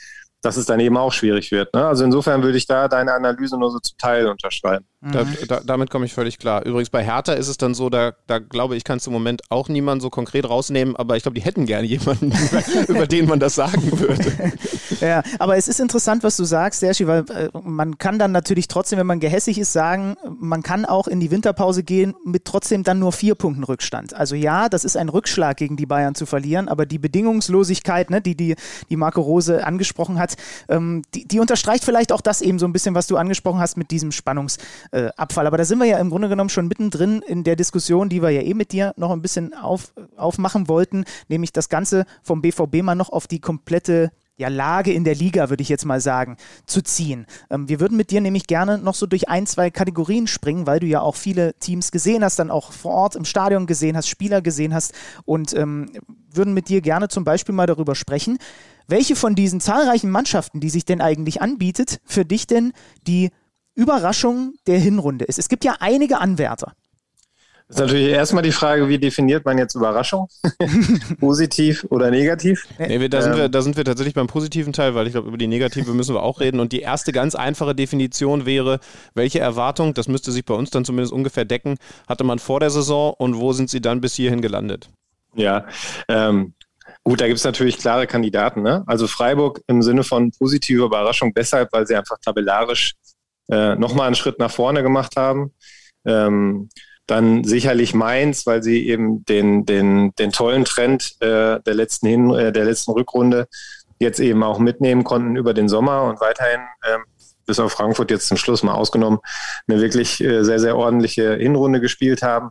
dass 0.42 0.58
es 0.58 0.66
dann 0.66 0.80
eben 0.80 0.98
auch 0.98 1.14
schwierig 1.14 1.52
wird. 1.52 1.74
Ne? 1.74 1.86
Also 1.86 2.04
insofern 2.04 2.44
würde 2.44 2.58
ich 2.58 2.66
da 2.66 2.88
deine 2.88 3.14
Analyse 3.14 3.58
nur 3.58 3.72
so 3.72 3.80
zum 3.80 3.98
Teil 3.98 4.28
unterschreiben. 4.28 4.86
Da, 5.04 5.26
da, 5.48 5.62
damit 5.66 5.90
komme 5.90 6.06
ich 6.06 6.14
völlig 6.14 6.38
klar. 6.38 6.64
Übrigens 6.64 6.92
bei 6.92 7.04
Hertha 7.04 7.34
ist 7.34 7.48
es 7.48 7.58
dann 7.58 7.74
so, 7.74 7.90
da, 7.90 8.14
da 8.28 8.38
glaube 8.38 8.76
ich, 8.76 8.84
kannst 8.84 9.08
du 9.08 9.10
im 9.10 9.14
Moment 9.14 9.42
auch 9.50 9.68
niemanden 9.68 10.00
so 10.00 10.12
konkret 10.12 10.48
rausnehmen, 10.48 10.96
aber 10.96 11.18
ich 11.18 11.24
glaube, 11.24 11.34
die 11.34 11.42
hätten 11.42 11.66
gerne 11.66 11.88
jemanden, 11.88 12.32
über, 12.52 12.88
über 12.88 13.08
den 13.08 13.28
man 13.28 13.40
das 13.40 13.56
sagen 13.56 14.00
würde. 14.00 14.32
Ja, 15.00 15.24
aber 15.40 15.58
es 15.58 15.68
ist 15.68 15.80
interessant, 15.80 16.22
was 16.24 16.38
du 16.38 16.44
sagst, 16.44 16.82
Sergi, 16.82 17.08
weil 17.08 17.26
äh, 17.32 17.50
man 17.64 17.98
kann 17.98 18.20
dann 18.20 18.32
natürlich 18.32 18.68
trotzdem, 18.68 19.00
wenn 19.00 19.08
man 19.08 19.20
gehässig 19.20 19.58
ist, 19.58 19.74
sagen, 19.74 20.16
man 20.40 20.62
kann 20.62 20.86
auch 20.86 21.08
in 21.08 21.20
die 21.20 21.32
Winterpause 21.32 21.82
gehen 21.82 22.14
mit 22.24 22.46
trotzdem 22.46 22.84
dann 22.84 23.00
nur 23.00 23.12
vier 23.12 23.34
Punkten 23.34 23.64
Rückstand. 23.64 24.14
Also 24.14 24.36
ja, 24.36 24.70
das 24.70 24.86
ist 24.86 24.98
ein 24.98 25.10
Rückschlag 25.10 25.58
gegen 25.58 25.76
die 25.76 25.88
Bayern 25.88 26.14
zu 26.14 26.28
verlieren, 26.28 26.68
aber 26.68 26.86
die 26.86 27.00
Bedingungslosigkeit, 27.00 28.12
ne, 28.12 28.22
die, 28.22 28.36
die, 28.36 28.56
die 28.92 28.96
Marco 28.96 29.22
Rose 29.22 29.66
angesprochen 29.66 30.20
hat, 30.20 30.31
ähm, 30.70 31.02
die, 31.14 31.28
die 31.28 31.40
unterstreicht 31.40 31.84
vielleicht 31.84 32.12
auch 32.12 32.22
das 32.22 32.42
eben 32.42 32.60
so 32.60 32.66
ein 32.66 32.74
bisschen, 32.74 32.96
was 32.96 33.08
du 33.08 33.18
angesprochen 33.18 33.60
hast 33.60 33.78
mit 33.78 33.92
diesem 33.92 34.12
Spannungs 34.12 34.58
äh. 34.92 35.10
Aber 35.18 35.58
da 35.58 35.66
sind 35.66 35.80
wir 35.80 35.86
ja 35.86 35.98
im 35.98 36.10
Grunde 36.10 36.30
genommen 36.30 36.50
schon 36.50 36.68
mittendrin 36.68 37.22
in 37.22 37.44
der 37.44 37.56
Diskussion, 37.56 38.10
die 38.10 38.22
wir 38.22 38.30
ja 38.30 38.42
eh 38.42 38.54
mit 38.54 38.72
dir 38.72 38.94
noch 38.98 39.12
ein 39.12 39.22
bisschen 39.22 39.54
auf, 39.54 39.94
aufmachen 40.16 40.68
wollten, 40.68 41.06
nämlich 41.30 41.52
das 41.52 41.70
Ganze 41.70 42.06
vom 42.22 42.42
BVB 42.42 42.82
mal 42.82 42.96
noch 42.96 43.10
auf 43.10 43.28
die 43.28 43.40
komplette 43.40 44.12
ja, 44.42 44.48
Lage 44.48 44.92
in 44.92 45.04
der 45.04 45.14
Liga, 45.14 45.50
würde 45.50 45.62
ich 45.62 45.70
jetzt 45.70 45.86
mal 45.86 46.02
sagen, 46.02 46.36
zu 46.66 46.82
ziehen. 46.82 47.28
Ähm, 47.50 47.70
wir 47.70 47.80
würden 47.80 47.96
mit 47.96 48.10
dir 48.10 48.22
nämlich 48.22 48.48
gerne 48.48 48.80
noch 48.80 48.96
so 48.96 49.06
durch 49.06 49.30
ein, 49.30 49.46
zwei 49.46 49.70
Kategorien 49.70 50.26
springen, 50.28 50.66
weil 50.66 50.80
du 50.80 50.88
ja 50.88 51.02
auch 51.02 51.16
viele 51.16 51.54
Teams 51.60 51.92
gesehen 51.92 52.24
hast, 52.24 52.40
dann 52.40 52.50
auch 52.50 52.72
vor 52.72 52.92
Ort 52.92 53.16
im 53.16 53.24
Stadion 53.24 53.68
gesehen 53.68 53.96
hast, 53.96 54.10
Spieler 54.10 54.42
gesehen 54.42 54.74
hast 54.74 54.94
und 55.26 55.54
ähm, 55.54 55.92
würden 56.34 56.54
mit 56.54 56.70
dir 56.70 56.82
gerne 56.82 57.08
zum 57.08 57.24
Beispiel 57.24 57.54
mal 57.54 57.68
darüber 57.68 57.94
sprechen, 57.94 58.40
welche 58.88 59.16
von 59.16 59.36
diesen 59.36 59.62
zahlreichen 59.62 60.10
Mannschaften, 60.10 60.60
die 60.60 60.70
sich 60.70 60.86
denn 60.86 61.02
eigentlich 61.02 61.42
anbietet, 61.42 62.00
für 62.06 62.26
dich 62.26 62.48
denn 62.48 62.74
die 63.08 63.32
Überraschung 63.76 64.54
der 64.68 64.80
Hinrunde 64.80 65.26
ist. 65.26 65.40
Es 65.40 65.50
gibt 65.50 65.64
ja 65.64 65.78
einige 65.80 66.20
Anwärter. 66.20 66.74
Das 67.72 67.80
ist 67.80 67.86
natürlich 67.86 68.10
erstmal 68.10 68.44
die 68.44 68.52
Frage, 68.52 68.90
wie 68.90 68.98
definiert 68.98 69.46
man 69.46 69.58
jetzt 69.58 69.76
Überraschung? 69.76 70.28
Positiv 71.22 71.88
oder 71.90 72.12
negativ? 72.12 72.68
Nee, 72.78 73.08
da, 73.08 73.22
sind 73.22 73.38
wir, 73.38 73.48
da 73.48 73.62
sind 73.62 73.78
wir 73.78 73.86
tatsächlich 73.86 74.14
beim 74.14 74.28
positiven 74.28 74.74
Teil, 74.74 74.94
weil 74.94 75.08
ich 75.08 75.14
glaube, 75.14 75.30
über 75.30 75.38
die 75.38 75.48
negative 75.48 75.94
müssen 75.94 76.14
wir 76.14 76.22
auch 76.22 76.42
reden. 76.42 76.60
Und 76.60 76.74
die 76.74 76.82
erste 76.82 77.14
ganz 77.14 77.34
einfache 77.34 77.74
Definition 77.74 78.46
wäre, 78.46 78.82
welche 79.14 79.40
Erwartung, 79.40 79.94
das 79.94 80.10
müsste 80.10 80.34
sich 80.34 80.44
bei 80.44 80.54
uns 80.54 80.70
dann 80.70 80.84
zumindest 80.84 81.14
ungefähr 81.14 81.46
decken, 81.46 81.78
hatte 82.10 82.26
man 82.26 82.40
vor 82.40 82.60
der 82.60 82.72
Saison 82.72 83.14
und 83.18 83.38
wo 83.38 83.54
sind 83.54 83.70
sie 83.70 83.80
dann 83.80 84.02
bis 84.02 84.16
hierhin 84.16 84.42
gelandet? 84.42 84.90
Ja, 85.34 85.66
ähm, 86.10 86.54
Gut, 87.04 87.20
da 87.20 87.28
gibt 87.28 87.40
es 87.40 87.44
natürlich 87.44 87.78
klare 87.78 88.06
Kandidaten. 88.06 88.62
Ne? 88.62 88.84
Also 88.86 89.08
Freiburg 89.08 89.62
im 89.68 89.82
Sinne 89.82 90.04
von 90.04 90.32
positive 90.32 90.86
Überraschung 90.86 91.34
deshalb, 91.34 91.70
weil 91.74 91.88
sie 91.88 91.96
einfach 91.96 92.18
tabellarisch 92.24 92.94
äh, 93.50 93.76
nochmal 93.76 94.08
einen 94.08 94.16
Schritt 94.16 94.38
nach 94.40 94.52
vorne 94.52 94.84
gemacht 94.84 95.16
haben. 95.16 95.54
Ähm, 96.06 96.70
dann 97.08 97.44
sicherlich 97.44 97.94
Mainz, 97.94 98.46
weil 98.46 98.64
sie 98.64 98.88
eben 98.88 99.26
den, 99.26 99.66
den, 99.66 100.14
den 100.16 100.32
tollen 100.32 100.64
Trend 100.64 101.16
äh, 101.20 101.60
der, 101.60 101.74
letzten 101.74 102.08
Hin 102.08 102.34
äh, 102.34 102.52
der 102.52 102.66
letzten 102.66 102.92
Rückrunde 102.92 103.48
jetzt 104.00 104.20
eben 104.20 104.44
auch 104.44 104.60
mitnehmen 104.60 105.04
konnten 105.04 105.36
über 105.36 105.54
den 105.54 105.70
Sommer 105.70 106.04
und 106.04 106.22
weiterhin, 106.22 106.62
äh, 106.84 106.98
bis 107.46 107.60
auf 107.60 107.72
Frankfurt 107.72 108.12
jetzt 108.12 108.28
zum 108.28 108.38
Schluss 108.38 108.64
mal 108.64 108.74
ausgenommen, 108.74 109.20
eine 109.68 109.82
wirklich 109.82 110.22
äh, 110.24 110.44
sehr, 110.44 110.60
sehr 110.60 110.78
ordentliche 110.78 111.36
Hinrunde 111.36 111.82
gespielt 111.82 112.22
haben. 112.22 112.50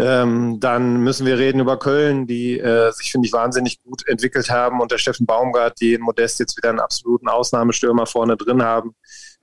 Ähm, 0.00 0.58
dann 0.60 1.02
müssen 1.02 1.26
wir 1.26 1.38
reden 1.38 1.60
über 1.60 1.78
Köln, 1.78 2.26
die 2.26 2.58
äh, 2.58 2.90
sich, 2.92 3.12
finde 3.12 3.26
ich, 3.26 3.32
wahnsinnig 3.32 3.82
gut 3.82 4.06
entwickelt 4.08 4.50
haben 4.50 4.80
unter 4.80 4.98
Steffen 4.98 5.26
Baumgart, 5.26 5.80
die 5.80 5.94
in 5.94 6.00
Modest 6.00 6.40
jetzt 6.40 6.56
wieder 6.56 6.70
einen 6.70 6.80
absoluten 6.80 7.28
Ausnahmestürmer 7.28 8.06
vorne 8.06 8.36
drin 8.36 8.62
haben 8.62 8.94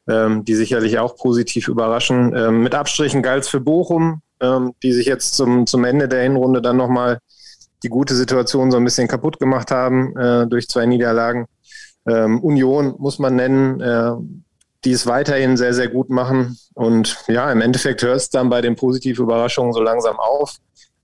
ähm, 0.08 0.46
die 0.46 0.56
sicherlich 0.56 1.00
auch 1.00 1.16
positiv 1.16 1.68
überraschen. 1.68 2.34
Ähm, 2.36 2.64
mit 2.64 2.76
Abstrichen 2.76 3.22
galt 3.22 3.44
es 3.44 3.50
für 3.50 3.60
Bochum, 3.60 4.22
ähm, 4.40 4.74
die 4.84 4.94
sich 4.94 5.06
jetzt 5.06 5.36
zum, 5.36 5.68
zum 5.68 5.84
Ende 5.84 6.08
der 6.08 6.24
Hinrunde 6.24 6.62
dann 6.62 6.78
nochmal 6.78 7.20
die 7.84 7.90
gute 7.90 8.16
Situation 8.16 8.72
so 8.72 8.78
ein 8.78 8.84
bisschen 8.84 9.08
kaputt 9.08 9.40
gemacht 9.40 9.72
haben 9.72 10.16
äh, 10.18 10.48
durch 10.48 10.68
zwei 10.68 10.86
Niederlagen. 10.86 11.46
Ähm, 12.08 12.40
Union 12.42 12.96
muss 12.98 13.20
man 13.20 13.36
nennen, 13.36 13.82
äh, 13.82 14.12
die 14.88 14.94
es 14.94 15.06
weiterhin 15.06 15.58
sehr, 15.58 15.74
sehr 15.74 15.90
gut 15.90 16.10
machen. 16.10 16.58
Und 16.74 17.18
ja, 17.28 17.52
im 17.52 17.60
Endeffekt 17.60 18.02
hört 18.04 18.16
es 18.16 18.30
dann 18.30 18.50
bei 18.50 18.62
den 18.62 18.78
positiven 18.78 19.26
Überraschungen 19.26 19.74
so 19.74 19.82
langsam 19.82 20.18
auf. 20.18 20.56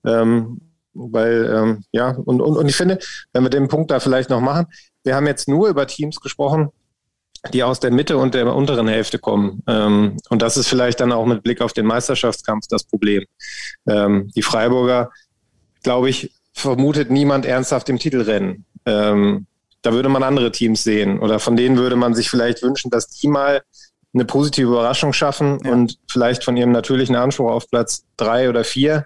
Ähm, 0.06 0.62
weil, 0.94 1.52
ähm, 1.54 1.84
ja, 1.92 2.12
und, 2.12 2.40
und, 2.40 2.56
und 2.56 2.70
ich 2.70 2.78
finde, 2.78 2.98
wenn 3.34 3.44
wir 3.44 3.50
den 3.50 3.68
Punkt 3.68 3.92
da 3.92 4.00
vielleicht 4.00 4.30
noch 4.30 4.40
machen, 4.40 4.68
wir 5.04 5.18
haben 5.18 5.28
jetzt 5.28 5.50
nur 5.50 5.68
über 5.68 5.86
Teams 5.86 6.22
gesprochen, 6.22 6.70
die 7.52 7.62
aus 7.62 7.82
der 7.82 7.92
Mitte 7.92 8.16
und 8.16 8.36
der 8.36 8.56
unteren 8.56 8.88
Hälfte 8.88 9.20
kommen. 9.20 9.62
Ähm, 9.68 10.16
und 10.30 10.42
das 10.42 10.56
ist 10.56 10.70
vielleicht 10.70 11.02
dann 11.02 11.12
auch 11.12 11.26
mit 11.26 11.44
Blick 11.44 11.60
auf 11.60 11.74
den 11.74 11.86
Meisterschaftskampf 11.86 12.68
das 12.70 12.86
Problem. 12.86 13.26
Ähm, 13.86 14.32
die 14.34 14.44
Freiburger, 14.44 15.12
glaube 15.82 16.10
ich, 16.10 16.32
vermutet 16.54 17.12
niemand 17.12 17.46
ernsthaft 17.46 17.90
im 17.90 18.00
Titelrennen. 18.00 18.64
Ähm, 18.86 19.46
da 19.84 19.94
würde 19.94 20.10
man 20.10 20.24
andere 20.24 20.52
Teams 20.52 20.84
sehen 20.84 21.20
oder 21.20 21.40
von 21.40 21.56
denen 21.56 21.78
würde 21.78 21.96
man 21.96 22.16
sich 22.16 22.30
vielleicht 22.30 22.64
wünschen, 22.64 22.90
dass 22.90 23.08
die 23.10 23.28
mal 23.28 23.62
eine 24.14 24.26
positive 24.26 24.70
Überraschung 24.70 25.14
schaffen 25.14 25.60
ja. 25.64 25.72
und 25.72 26.00
vielleicht 26.10 26.44
von 26.44 26.58
ihrem 26.58 26.72
natürlichen 26.72 27.16
Anspruch 27.16 27.52
auf 27.52 27.70
Platz 27.70 28.06
drei 28.18 28.50
oder 28.50 28.64
vier 28.64 29.06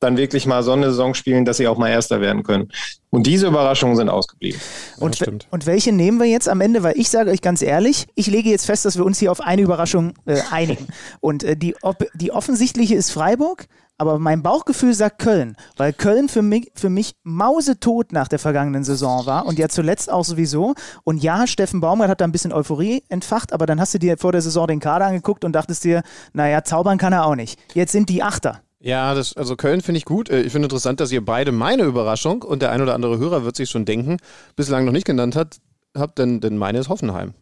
dann 0.00 0.16
wirklich 0.16 0.46
mal 0.46 0.62
so 0.62 0.72
eine 0.72 0.86
Saison 0.86 1.14
spielen, 1.14 1.44
dass 1.44 1.58
sie 1.58 1.68
auch 1.68 1.76
mal 1.76 1.90
Erster 1.90 2.20
werden 2.20 2.42
können. 2.42 2.72
Und 3.10 3.26
diese 3.26 3.46
Überraschungen 3.46 3.96
sind 3.96 4.08
ausgeblieben. 4.08 4.58
Und, 4.98 5.20
und 5.50 5.66
welche 5.66 5.92
nehmen 5.92 6.18
wir 6.18 6.26
jetzt 6.26 6.48
am 6.48 6.62
Ende? 6.62 6.82
Weil 6.82 6.98
ich 6.98 7.10
sage 7.10 7.30
euch 7.30 7.42
ganz 7.42 7.60
ehrlich, 7.60 8.06
ich 8.14 8.26
lege 8.26 8.48
jetzt 8.48 8.64
fest, 8.64 8.86
dass 8.86 8.96
wir 8.96 9.04
uns 9.04 9.18
hier 9.18 9.30
auf 9.30 9.40
eine 9.40 9.60
Überraschung 9.60 10.14
äh, 10.24 10.40
einigen. 10.50 10.88
Und 11.20 11.44
äh, 11.44 11.54
die, 11.54 11.74
die 12.14 12.32
offensichtliche 12.32 12.94
ist 12.94 13.10
Freiburg, 13.10 13.66
aber 14.00 14.18
mein 14.18 14.42
Bauchgefühl 14.42 14.94
sagt 14.94 15.18
Köln, 15.18 15.56
weil 15.76 15.92
Köln 15.92 16.30
für 16.30 16.40
mich, 16.40 16.72
für 16.74 16.88
mich 16.88 17.12
mausetot 17.22 18.12
nach 18.12 18.28
der 18.28 18.38
vergangenen 18.38 18.82
Saison 18.82 19.26
war 19.26 19.44
und 19.44 19.58
ja 19.58 19.68
zuletzt 19.68 20.10
auch 20.10 20.24
sowieso. 20.24 20.74
Und 21.04 21.22
ja, 21.22 21.46
Steffen 21.46 21.82
Baumgart 21.82 22.08
hat 22.08 22.22
da 22.22 22.24
ein 22.24 22.32
bisschen 22.32 22.54
Euphorie 22.54 23.02
entfacht, 23.10 23.52
aber 23.52 23.66
dann 23.66 23.78
hast 23.78 23.92
du 23.92 23.98
dir 23.98 24.16
vor 24.16 24.32
der 24.32 24.40
Saison 24.40 24.66
den 24.66 24.80
Kader 24.80 25.04
angeguckt 25.04 25.44
und 25.44 25.52
dachtest 25.52 25.84
dir, 25.84 26.02
naja, 26.32 26.64
zaubern 26.64 26.96
kann 26.96 27.12
er 27.12 27.26
auch 27.26 27.34
nicht. 27.34 27.60
Jetzt 27.74 27.92
sind 27.92 28.08
die 28.08 28.22
Achter. 28.22 28.62
Ja, 28.78 29.12
das, 29.12 29.36
also 29.36 29.54
Köln 29.56 29.82
finde 29.82 29.98
ich 29.98 30.06
gut. 30.06 30.30
Äh, 30.30 30.40
ich 30.40 30.52
finde 30.52 30.66
interessant, 30.66 31.00
dass 31.00 31.12
ihr 31.12 31.22
beide 31.22 31.52
meine 31.52 31.82
Überraschung 31.82 32.42
und 32.42 32.62
der 32.62 32.72
ein 32.72 32.80
oder 32.80 32.94
andere 32.94 33.18
Hörer 33.18 33.44
wird 33.44 33.54
sich 33.54 33.68
schon 33.68 33.84
denken, 33.84 34.16
bislang 34.56 34.86
noch 34.86 34.92
nicht 34.92 35.04
genannt 35.04 35.36
hat, 35.36 35.58
habt, 35.94 36.18
denn, 36.18 36.40
denn 36.40 36.56
meine 36.56 36.78
ist 36.78 36.88
Hoffenheim. 36.88 37.34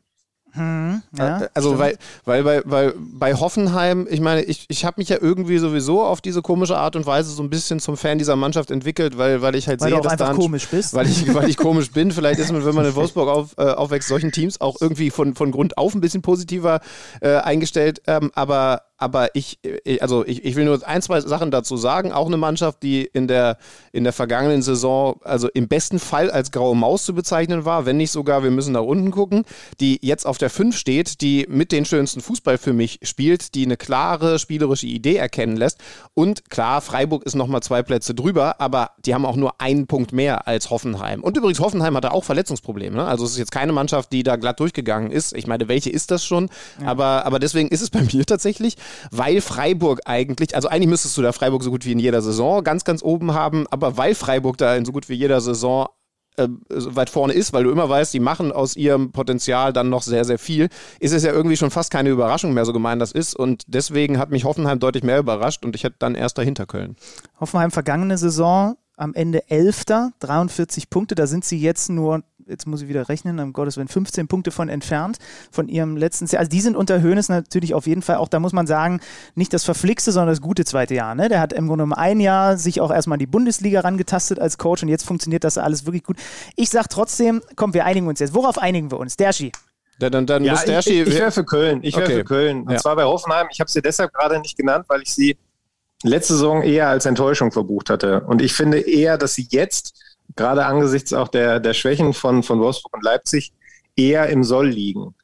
Hm, 0.52 1.02
ja, 1.16 1.42
äh, 1.42 1.48
also 1.54 1.78
weil, 1.78 1.98
weil, 2.24 2.44
weil, 2.44 2.62
weil 2.64 2.94
bei 2.96 3.34
Hoffenheim, 3.34 4.06
ich 4.10 4.20
meine, 4.20 4.42
ich, 4.42 4.64
ich 4.68 4.84
habe 4.84 4.94
mich 4.98 5.08
ja 5.08 5.18
irgendwie 5.20 5.58
sowieso 5.58 6.02
auf 6.02 6.20
diese 6.20 6.42
komische 6.42 6.76
Art 6.76 6.96
und 6.96 7.06
Weise 7.06 7.30
so 7.30 7.42
ein 7.42 7.50
bisschen 7.50 7.80
zum 7.80 7.96
Fan 7.96 8.18
dieser 8.18 8.36
Mannschaft 8.36 8.70
entwickelt, 8.70 9.18
weil, 9.18 9.42
weil 9.42 9.54
ich 9.54 9.68
halt 9.68 9.80
weil 9.80 9.90
sehe, 9.90 10.00
dass 10.00 10.16
da 10.16 10.32
komisch 10.32 10.68
bist. 10.68 10.94
Weil 10.94 11.06
ich, 11.08 11.32
weil 11.34 11.48
ich 11.48 11.56
komisch 11.58 11.90
bin. 11.92 12.12
Vielleicht 12.12 12.40
ist 12.40 12.50
man, 12.52 12.64
wenn 12.64 12.74
man 12.74 12.86
in 12.86 12.94
Wolfsburg 12.94 13.28
auf, 13.28 13.54
äh, 13.58 13.62
aufwächst, 13.62 14.08
solchen 14.08 14.32
Teams 14.32 14.60
auch 14.60 14.76
irgendwie 14.80 15.10
von, 15.10 15.34
von 15.34 15.50
Grund 15.50 15.76
auf 15.76 15.94
ein 15.94 16.00
bisschen 16.00 16.22
positiver 16.22 16.80
äh, 17.20 17.36
eingestellt. 17.36 18.02
Ähm, 18.06 18.30
aber 18.34 18.82
aber 18.98 19.34
ich, 19.34 19.58
äh, 19.62 20.00
also 20.00 20.26
ich, 20.26 20.44
ich 20.44 20.56
will 20.56 20.64
nur 20.64 20.86
ein, 20.86 21.00
zwei 21.00 21.20
Sachen 21.20 21.50
dazu 21.50 21.76
sagen. 21.76 22.12
Auch 22.12 22.26
eine 22.26 22.36
Mannschaft, 22.36 22.82
die 22.82 23.04
in 23.04 23.28
der, 23.28 23.56
in 23.92 24.04
der 24.04 24.12
vergangenen 24.12 24.60
Saison, 24.60 25.20
also 25.22 25.48
im 25.48 25.68
besten 25.68 25.98
Fall 25.98 26.30
als 26.30 26.50
graue 26.50 26.76
Maus 26.76 27.04
zu 27.04 27.14
bezeichnen 27.14 27.64
war, 27.64 27.86
wenn 27.86 27.96
nicht 27.96 28.10
sogar, 28.10 28.42
wir 28.42 28.50
müssen 28.50 28.72
nach 28.72 28.82
unten 28.82 29.10
gucken, 29.10 29.44
die 29.80 29.98
jetzt 30.02 30.26
auf 30.26 30.38
der 30.38 30.50
5 30.50 30.76
steht, 30.76 31.20
die 31.20 31.46
mit 31.48 31.72
den 31.72 31.84
schönsten 31.84 32.20
Fußball 32.20 32.58
für 32.58 32.72
mich 32.72 32.98
spielt, 33.02 33.54
die 33.54 33.64
eine 33.64 33.76
klare 33.76 34.38
spielerische 34.38 34.86
Idee 34.86 35.16
erkennen 35.16 35.56
lässt. 35.56 35.78
Und 36.14 36.50
klar, 36.50 36.80
Freiburg 36.80 37.24
ist 37.24 37.36
nochmal 37.36 37.62
zwei 37.62 37.82
Plätze 37.82 38.14
drüber, 38.14 38.60
aber 38.60 38.90
die 39.04 39.14
haben 39.14 39.24
auch 39.24 39.36
nur 39.36 39.60
einen 39.60 39.86
Punkt 39.86 40.12
mehr 40.12 40.48
als 40.48 40.70
Hoffenheim. 40.70 41.22
Und 41.22 41.36
übrigens, 41.36 41.60
Hoffenheim 41.60 41.96
hatte 41.96 42.12
auch 42.12 42.24
Verletzungsprobleme. 42.24 42.96
Ne? 42.96 43.04
Also 43.04 43.24
es 43.24 43.32
ist 43.32 43.38
jetzt 43.38 43.52
keine 43.52 43.72
Mannschaft, 43.72 44.12
die 44.12 44.24
da 44.24 44.36
glatt 44.36 44.58
durchgegangen 44.58 45.12
ist. 45.12 45.34
Ich 45.34 45.46
meine, 45.46 45.68
welche 45.68 45.90
ist 45.90 46.10
das 46.10 46.24
schon? 46.24 46.50
Ja. 46.80 46.88
Aber, 46.88 47.24
aber 47.24 47.38
deswegen 47.38 47.68
ist 47.68 47.82
es 47.82 47.90
bei 47.90 48.00
mir 48.12 48.26
tatsächlich 48.26 48.76
weil 49.10 49.40
Freiburg 49.40 50.00
eigentlich, 50.04 50.54
also 50.54 50.68
eigentlich 50.68 50.88
müsstest 50.88 51.16
du 51.16 51.22
da 51.22 51.32
Freiburg 51.32 51.62
so 51.62 51.70
gut 51.70 51.84
wie 51.84 51.92
in 51.92 51.98
jeder 51.98 52.22
Saison 52.22 52.62
ganz, 52.64 52.84
ganz 52.84 53.02
oben 53.02 53.34
haben, 53.34 53.66
aber 53.70 53.96
weil 53.96 54.14
Freiburg 54.14 54.56
da 54.58 54.74
in 54.76 54.84
so 54.84 54.92
gut 54.92 55.08
wie 55.08 55.14
jeder 55.14 55.40
Saison 55.40 55.88
äh, 56.38 56.48
weit 56.68 57.10
vorne 57.10 57.32
ist, 57.32 57.52
weil 57.52 57.64
du 57.64 57.70
immer 57.70 57.88
weißt, 57.88 58.14
die 58.14 58.20
machen 58.20 58.52
aus 58.52 58.76
ihrem 58.76 59.10
Potenzial 59.10 59.72
dann 59.72 59.88
noch 59.88 60.02
sehr, 60.02 60.24
sehr 60.24 60.38
viel, 60.38 60.68
ist 61.00 61.12
es 61.12 61.24
ja 61.24 61.32
irgendwie 61.32 61.56
schon 61.56 61.70
fast 61.70 61.90
keine 61.90 62.10
Überraschung 62.10 62.54
mehr, 62.54 62.64
so 62.64 62.72
gemein 62.72 62.98
das 62.98 63.12
ist. 63.12 63.34
Und 63.34 63.64
deswegen 63.66 64.18
hat 64.18 64.30
mich 64.30 64.44
Hoffenheim 64.44 64.78
deutlich 64.78 65.02
mehr 65.02 65.18
überrascht 65.18 65.64
und 65.64 65.74
ich 65.74 65.84
hätte 65.84 65.96
dann 65.98 66.14
erst 66.14 66.38
dahinter 66.38 66.66
Köln. 66.66 66.96
Hoffenheim 67.40 67.70
vergangene 67.70 68.18
Saison 68.18 68.76
am 68.96 69.14
Ende 69.14 69.50
Elfter, 69.50 70.12
43 70.20 70.90
Punkte. 70.90 71.14
Da 71.14 71.26
sind 71.26 71.44
sie 71.44 71.58
jetzt 71.58 71.88
nur, 71.90 72.22
jetzt 72.48 72.66
muss 72.66 72.82
ich 72.82 72.88
wieder 72.88 73.08
rechnen, 73.08 73.38
um 73.38 73.52
Gottes 73.52 73.76
Willen, 73.76 73.88
15 73.88 74.26
Punkte 74.28 74.50
von 74.50 74.68
entfernt, 74.68 75.18
von 75.50 75.68
ihrem 75.68 75.96
letzten 75.96 76.26
Jahr. 76.26 76.40
Also 76.40 76.50
die 76.50 76.60
sind 76.60 76.76
unter 76.76 77.00
Höhnes 77.00 77.28
natürlich 77.28 77.74
auf 77.74 77.86
jeden 77.86 78.02
Fall 78.02 78.16
auch, 78.16 78.28
da 78.28 78.40
muss 78.40 78.52
man 78.52 78.66
sagen, 78.66 79.00
nicht 79.34 79.52
das 79.52 79.64
verflixte, 79.64 80.12
sondern 80.12 80.30
das 80.30 80.40
gute 80.40 80.64
zweite 80.64 80.94
Jahr. 80.94 81.14
Ne? 81.14 81.28
Der 81.28 81.40
hat 81.40 81.52
im 81.52 81.68
Grunde 81.68 81.84
um 81.84 81.92
ein 81.92 82.20
Jahr 82.20 82.56
sich 82.56 82.80
auch 82.80 82.90
erstmal 82.90 83.16
in 83.16 83.20
die 83.20 83.26
Bundesliga 83.26 83.80
rangetastet 83.80 84.38
als 84.38 84.58
Coach 84.58 84.82
und 84.82 84.88
jetzt 84.88 85.04
funktioniert 85.04 85.44
das 85.44 85.58
alles 85.58 85.86
wirklich 85.86 86.04
gut. 86.04 86.16
Ich 86.56 86.70
sag 86.70 86.88
trotzdem, 86.88 87.42
komm, 87.56 87.74
wir 87.74 87.84
einigen 87.84 88.06
uns 88.08 88.20
jetzt. 88.20 88.34
Worauf 88.34 88.58
einigen 88.58 88.90
wir 88.90 88.98
uns? 88.98 89.16
Derschi. 89.16 89.52
Dann, 89.98 90.12
dann, 90.12 90.26
dann 90.26 90.44
ja, 90.44 90.52
muss 90.52 90.64
der 90.64 90.78
ich, 90.80 90.86
ich, 90.86 91.08
ich 91.08 91.14
wäre 91.14 91.32
für 91.32 91.44
Köln. 91.44 91.80
Ich 91.82 91.96
wäre 91.96 92.04
Okay. 92.06 92.14
für 92.18 92.24
Köln. 92.24 92.62
Und 92.62 92.70
Ja. 92.72 92.78
zwar 92.78 92.94
bei 92.96 93.04
Hoffenheim. 93.04 93.48
Ich 93.50 93.60
habe 93.60 93.70
sie 93.70 93.82
deshalb 93.82 94.12
gerade 94.12 94.38
nicht 94.40 94.56
genannt, 94.56 94.84
weil 94.88 95.02
ich 95.02 95.12
sie 95.12 95.36
letzte 96.04 96.34
Saison 96.34 96.62
eher 96.62 96.88
als 96.88 97.04
Enttäuschung 97.04 97.50
verbucht 97.50 97.90
hatte. 97.90 98.20
Und 98.20 98.40
ich 98.40 98.52
finde 98.54 98.78
eher, 98.78 99.18
dass 99.18 99.34
sie 99.34 99.48
jetzt, 99.50 99.94
gerade 100.36 100.66
angesichts 100.66 101.12
auch 101.12 101.28
der, 101.28 101.60
der 101.60 101.74
Schwächen 101.74 102.12
von, 102.12 102.42
von 102.42 102.60
Wolfsburg 102.60 102.94
und 102.96 103.04
Leipzig, 103.04 103.52
eher 103.96 104.28
im 104.28 104.44
Soll 104.44 104.68
liegen. 104.68 105.14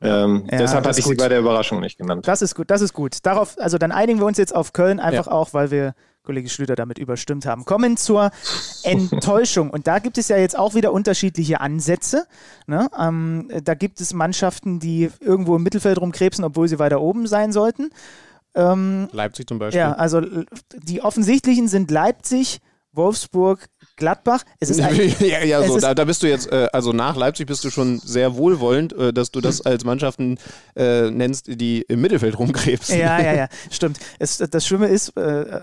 Ähm, 0.00 0.46
Ja, 0.50 0.58
deshalb 0.58 0.84
das 0.84 0.88
hatte 0.88 0.98
ich 1.00 1.04
sie 1.06 1.10
gut. 1.12 1.18
bei 1.18 1.28
der 1.28 1.38
Überraschung 1.38 1.80
nicht 1.80 1.98
genannt. 1.98 2.26
Das 2.28 2.42
ist 2.42 2.54
gut, 2.54 2.70
das 2.70 2.80
ist 2.82 2.92
gut. 2.92 3.18
Darauf, 3.22 3.56
also 3.58 3.78
dann 3.78 3.92
einigen 3.92 4.18
wir 4.18 4.26
uns 4.26 4.38
jetzt 4.38 4.54
auf 4.54 4.72
Köln, 4.72 5.00
einfach 5.00 5.26
auch, 5.26 5.54
weil 5.54 5.70
wir 5.70 5.94
Kollege 6.22 6.48
Schlüter 6.48 6.74
damit 6.74 6.98
überstimmt 6.98 7.46
haben. 7.46 7.64
Kommen 7.64 7.96
zur 7.96 8.30
Enttäuschung. 8.82 9.70
Und 9.70 9.86
da 9.86 10.00
gibt 10.00 10.18
es 10.18 10.28
ja 10.28 10.36
jetzt 10.36 10.58
auch 10.58 10.74
wieder 10.74 10.92
unterschiedliche 10.92 11.60
Ansätze. 11.60 12.26
Ne? 12.66 12.88
Ähm, 12.98 13.48
da 13.62 13.74
gibt 13.74 14.00
es 14.00 14.12
Mannschaften, 14.12 14.80
die 14.80 15.10
irgendwo 15.20 15.56
im 15.56 15.62
Mittelfeld 15.62 16.00
rumkrebsen, 16.00 16.44
obwohl 16.44 16.68
sie 16.68 16.78
weiter 16.78 17.00
oben 17.00 17.26
sein 17.26 17.52
sollten. 17.52 17.90
Ähm, 18.54 19.08
Leipzig 19.12 19.46
zum 19.46 19.58
Beispiel. 19.58 19.78
ja, 19.80 19.92
also 19.92 20.20
die 20.82 21.02
offensichtlichen 21.02 21.68
sind 21.68 21.90
Leipzig, 21.90 22.60
Wolfsburg, 22.92 23.66
Gladbach. 23.96 24.42
Es 24.60 24.70
ist 24.70 24.80
ein, 24.80 24.96
ja, 25.20 25.42
ja, 25.44 25.62
so, 25.62 25.78
da, 25.78 25.94
da 25.94 26.04
bist 26.04 26.22
du 26.22 26.28
jetzt, 26.28 26.50
äh, 26.52 26.68
also 26.72 26.92
nach 26.92 27.16
Leipzig 27.16 27.46
bist 27.46 27.64
du 27.64 27.70
schon 27.70 27.98
sehr 27.98 28.36
wohlwollend, 28.36 28.92
äh, 28.92 29.12
dass 29.12 29.30
du 29.30 29.40
das 29.40 29.60
als 29.62 29.84
Mannschaften 29.84 30.38
äh, 30.76 31.10
nennst, 31.10 31.46
die 31.48 31.82
im 31.88 32.00
Mittelfeld 32.00 32.38
rumkrebsen. 32.38 32.98
Ja, 32.98 33.20
ja, 33.20 33.34
ja, 33.34 33.48
stimmt. 33.70 33.98
Es, 34.18 34.38
das 34.38 34.66
Schlimme 34.66 34.86
ist, 34.86 35.16
äh, 35.16 35.42
äh, 35.42 35.60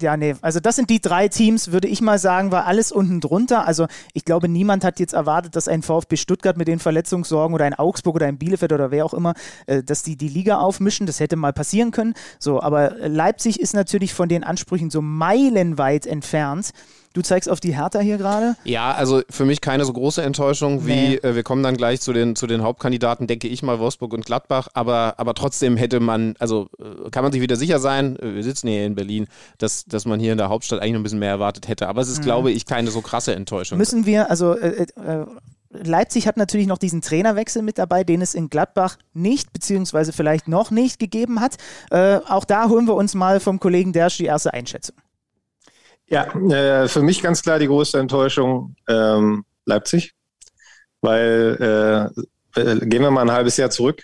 ja, 0.00 0.16
nee, 0.16 0.34
also 0.40 0.60
das 0.60 0.76
sind 0.76 0.90
die 0.90 1.00
drei 1.00 1.28
Teams, 1.28 1.72
würde 1.72 1.88
ich 1.88 2.00
mal 2.00 2.18
sagen, 2.18 2.50
war 2.50 2.66
alles 2.66 2.92
unten 2.92 3.20
drunter. 3.20 3.66
Also 3.66 3.86
ich 4.12 4.24
glaube, 4.24 4.48
niemand 4.48 4.84
hat 4.84 5.00
jetzt 5.00 5.12
erwartet, 5.12 5.56
dass 5.56 5.68
ein 5.68 5.82
VfB 5.82 6.16
Stuttgart 6.16 6.56
mit 6.56 6.68
den 6.68 6.78
Verletzungssorgen 6.78 7.54
oder 7.54 7.64
ein 7.64 7.74
Augsburg 7.74 8.16
oder 8.16 8.26
ein 8.26 8.38
Bielefeld 8.38 8.72
oder 8.72 8.90
wer 8.90 9.04
auch 9.04 9.14
immer, 9.14 9.34
äh, 9.66 9.82
dass 9.82 10.02
die 10.02 10.16
die 10.16 10.28
Liga 10.28 10.58
aufmischen. 10.58 11.06
Das 11.06 11.20
hätte 11.20 11.36
mal 11.36 11.52
passieren 11.52 11.90
können. 11.90 12.14
So, 12.38 12.60
aber 12.60 12.96
Leipzig 13.08 13.60
ist 13.60 13.74
natürlich 13.74 14.14
von 14.14 14.28
den 14.28 14.44
Ansprüchen 14.44 14.90
so 14.90 15.00
meilenweit 15.00 16.06
entfernt. 16.06 16.70
Du 17.12 17.22
zeigst 17.22 17.48
auf 17.50 17.60
die 17.60 17.74
Hertha 17.76 18.00
hier 18.00 18.16
gerade. 18.18 18.56
Ja, 18.64 18.92
also 18.92 19.22
für 19.28 19.44
mich 19.44 19.60
keine 19.60 19.84
so 19.84 19.92
große 19.92 20.22
Enttäuschung 20.22 20.86
wie, 20.86 20.92
Nee. 20.92 21.14
äh, 21.16 21.34
wir 21.34 21.42
kommen 21.42 21.62
dann 21.62 21.76
gleich 21.76 22.00
zu 22.00 22.12
den, 22.12 22.36
zu 22.36 22.46
den 22.46 22.62
Hauptkandidaten, 22.62 23.26
denke 23.26 23.48
ich 23.48 23.62
mal, 23.62 23.78
Wolfsburg 23.78 24.12
und 24.14 24.24
Gladbach, 24.24 24.68
aber, 24.74 25.14
aber 25.18 25.34
trotzdem 25.34 25.76
hätte 25.76 26.00
man, 26.00 26.34
also 26.38 26.68
äh, 26.78 27.10
kann 27.10 27.22
man 27.22 27.32
sich 27.32 27.40
wieder 27.42 27.56
sicher 27.56 27.78
sein, 27.78 28.16
äh, 28.18 28.34
wir 28.34 28.42
sitzen 28.44 28.68
hier 28.68 28.86
in 28.86 28.94
Berlin, 28.94 29.26
dass, 29.58 29.84
dass 29.84 30.04
man 30.06 30.20
hier 30.20 30.32
in 30.32 30.38
der 30.38 30.48
Hauptstadt 30.48 30.80
eigentlich 30.80 30.92
noch 30.92 31.00
ein 31.00 31.04
bisschen 31.04 31.18
mehr 31.18 31.30
erwartet 31.30 31.68
hätte. 31.68 31.88
Aber 31.88 32.00
es 32.00 32.08
ist, 32.08 32.20
Mhm. 32.20 32.24
glaube 32.24 32.50
ich, 32.50 32.66
keine 32.66 32.90
so 32.90 33.00
krasse 33.02 33.34
Enttäuschung. 33.34 33.78
Müssen 33.78 34.06
wir, 34.06 34.30
also 34.30 34.54
äh, 34.56 34.86
äh, 34.96 35.26
Leipzig 35.70 36.26
hat 36.26 36.36
natürlich 36.36 36.66
noch 36.66 36.76
diesen 36.78 37.00
Trainerwechsel 37.00 37.62
mit 37.62 37.78
dabei, 37.78 38.04
den 38.04 38.20
es 38.20 38.34
in 38.34 38.50
Gladbach 38.50 38.98
nicht, 39.14 39.52
beziehungsweise 39.54 40.12
vielleicht 40.12 40.46
noch 40.46 40.70
nicht 40.70 40.98
gegeben 40.98 41.40
hat. 41.40 41.56
Äh, 41.90 42.16
auch 42.28 42.44
da 42.44 42.68
holen 42.68 42.86
wir 42.86 42.94
uns 42.94 43.14
mal 43.14 43.40
vom 43.40 43.58
Kollegen 43.58 43.92
Dersch 43.94 44.18
die 44.18 44.26
erste 44.26 44.52
Einschätzung. 44.52 44.96
Ja, 46.06 46.24
äh, 46.24 46.88
für 46.88 47.02
mich 47.02 47.22
ganz 47.22 47.42
klar 47.42 47.58
die 47.58 47.66
größte 47.66 47.98
Enttäuschung 47.98 48.74
ähm, 48.88 49.44
Leipzig, 49.64 50.12
weil 51.00 52.12
äh, 52.54 52.60
äh, 52.60 52.86
gehen 52.86 53.02
wir 53.02 53.10
mal 53.10 53.22
ein 53.22 53.32
halbes 53.32 53.56
Jahr 53.56 53.70
zurück, 53.70 54.02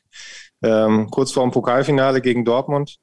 ähm, 0.63 1.11
kurz 1.11 1.33
vor 1.33 1.43
dem 1.43 1.53
Pokalfinale 1.53 2.21
gegen 2.21 2.45
Dortmund. 2.45 2.99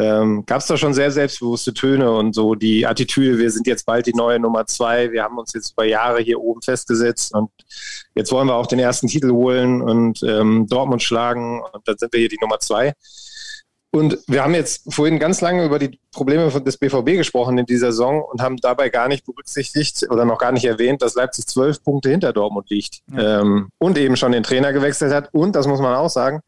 Ähm, 0.00 0.44
Gab 0.46 0.60
es 0.60 0.66
da 0.66 0.76
schon 0.76 0.94
sehr 0.94 1.10
selbstbewusste 1.10 1.74
Töne 1.74 2.12
und 2.12 2.32
so 2.32 2.54
die 2.54 2.86
Attitüde, 2.86 3.38
wir 3.38 3.50
sind 3.50 3.66
jetzt 3.66 3.84
bald 3.84 4.06
die 4.06 4.14
neue 4.14 4.38
Nummer 4.38 4.64
zwei, 4.66 5.10
wir 5.10 5.24
haben 5.24 5.38
uns 5.38 5.52
jetzt 5.54 5.72
über 5.72 5.84
Jahre 5.84 6.20
hier 6.20 6.40
oben 6.40 6.62
festgesetzt 6.62 7.34
und 7.34 7.50
jetzt 8.14 8.30
wollen 8.30 8.46
wir 8.46 8.54
auch 8.54 8.68
den 8.68 8.78
ersten 8.78 9.08
Titel 9.08 9.32
holen 9.32 9.82
und 9.82 10.22
ähm, 10.22 10.66
Dortmund 10.68 11.02
schlagen 11.02 11.62
und 11.72 11.88
dann 11.88 11.98
sind 11.98 12.12
wir 12.12 12.20
hier 12.20 12.28
die 12.28 12.38
Nummer 12.40 12.60
zwei. 12.60 12.94
Und 13.98 14.16
wir 14.28 14.44
haben 14.44 14.54
jetzt 14.54 14.94
vorhin 14.94 15.18
ganz 15.18 15.40
lange 15.40 15.64
über 15.64 15.80
die 15.80 15.98
Probleme 16.12 16.48
des 16.60 16.76
BVB 16.76 17.16
gesprochen 17.16 17.58
in 17.58 17.66
dieser 17.66 17.90
Saison 17.90 18.22
und 18.22 18.40
haben 18.40 18.56
dabei 18.58 18.90
gar 18.90 19.08
nicht 19.08 19.26
berücksichtigt 19.26 20.06
oder 20.08 20.24
noch 20.24 20.38
gar 20.38 20.52
nicht 20.52 20.64
erwähnt, 20.64 21.02
dass 21.02 21.16
Leipzig 21.16 21.46
zwölf 21.46 21.82
Punkte 21.82 22.08
hinter 22.08 22.32
Dortmund 22.32 22.70
liegt 22.70 23.00
ähm, 23.16 23.70
und 23.78 23.98
eben 23.98 24.16
schon 24.16 24.30
den 24.30 24.44
Trainer 24.44 24.72
gewechselt 24.72 25.12
hat. 25.12 25.34
Und, 25.34 25.56
das 25.56 25.66
muss 25.66 25.80
man 25.80 25.96
auch 25.96 26.10
sagen, 26.10 26.42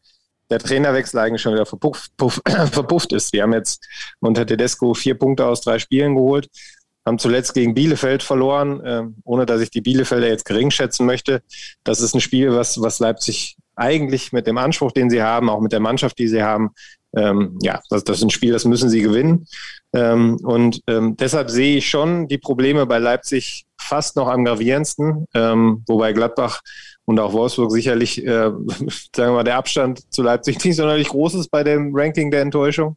der 0.49 0.61
Trainerwechsel 0.61 1.19
eigentlich 1.19 1.43
schon 1.43 1.55
wieder 1.55 1.67
verpufft, 1.67 2.17
puff, 2.17 2.41
verpufft 2.71 3.13
ist. 3.13 3.33
Wir 3.33 3.43
haben 3.43 3.53
jetzt 3.53 3.85
unter 4.21 4.47
Tedesco 4.47 4.95
vier 4.95 5.19
Punkte 5.19 5.47
aus 5.47 5.61
drei 5.61 5.81
Spielen 5.81 6.15
geholt, 6.15 6.49
haben 7.05 7.19
zuletzt 7.19 7.55
gegen 7.55 7.75
Bielefeld 7.75 8.23
verloren, 8.23 8.81
ähm, 8.85 9.17
ohne 9.25 9.45
dass 9.45 9.61
ich 9.61 9.71
die 9.71 9.81
Bielefelder 9.81 10.29
jetzt 10.29 10.45
gering 10.45 10.71
schätzen 10.71 11.05
möchte. 11.05 11.43
Das 11.83 12.01
ist 12.01 12.15
ein 12.15 12.21
Spiel, 12.21 12.55
was, 12.55 12.81
was 12.81 13.01
Leipzig 13.01 13.57
eigentlich 13.75 14.33
mit 14.33 14.47
dem 14.47 14.59
Anspruch, 14.59 14.93
den 14.93 15.11
sie 15.11 15.23
haben, 15.23 15.49
auch 15.49 15.61
mit 15.61 15.73
der 15.73 15.81
Mannschaft, 15.81 16.19
die 16.19 16.29
sie 16.29 16.43
haben, 16.43 16.71
ähm, 17.17 17.59
ja, 17.63 17.81
das, 17.91 18.05
das 18.05 18.19
ist 18.19 18.25
ein 18.25 18.31
Spiel, 18.31 18.53
das 18.53 18.65
müssen 18.65 18.89
sie 18.89 19.03
gewinnen. 19.03 19.47
Ähm, 19.93 20.37
und 20.43 20.81
ähm, 20.87 21.17
deshalb 21.17 21.51
sehe 21.51 21.79
ich 21.79 21.89
schon 21.89 22.29
die 22.29 22.39
Probleme 22.39 22.87
bei 22.87 22.99
Leipzig 22.99 23.65
fast 23.81 24.17
noch 24.17 24.29
am 24.29 24.45
gravierendsten, 24.45 25.27
ähm, 25.35 25.83
wobei 25.89 26.13
Gladbach 26.13 26.61
und 27.05 27.19
auch 27.19 27.33
Wolfsburg 27.33 27.73
sicherlich, 27.73 28.25
äh, 28.25 28.51
sagen 29.17 29.17
wir 29.17 29.33
mal, 29.33 29.45
der 29.45 29.57
Abstand 29.57 30.13
zu 30.13 30.23
Leipzig 30.23 30.65
nicht 30.65 30.77
sonderlich 30.77 31.09
groß 31.09 31.35
ist 31.35 31.51
bei 31.51 31.65
dem 31.65 31.91
Ranking 31.95 32.31
der 32.31 32.43
Enttäuschung. 32.43 32.97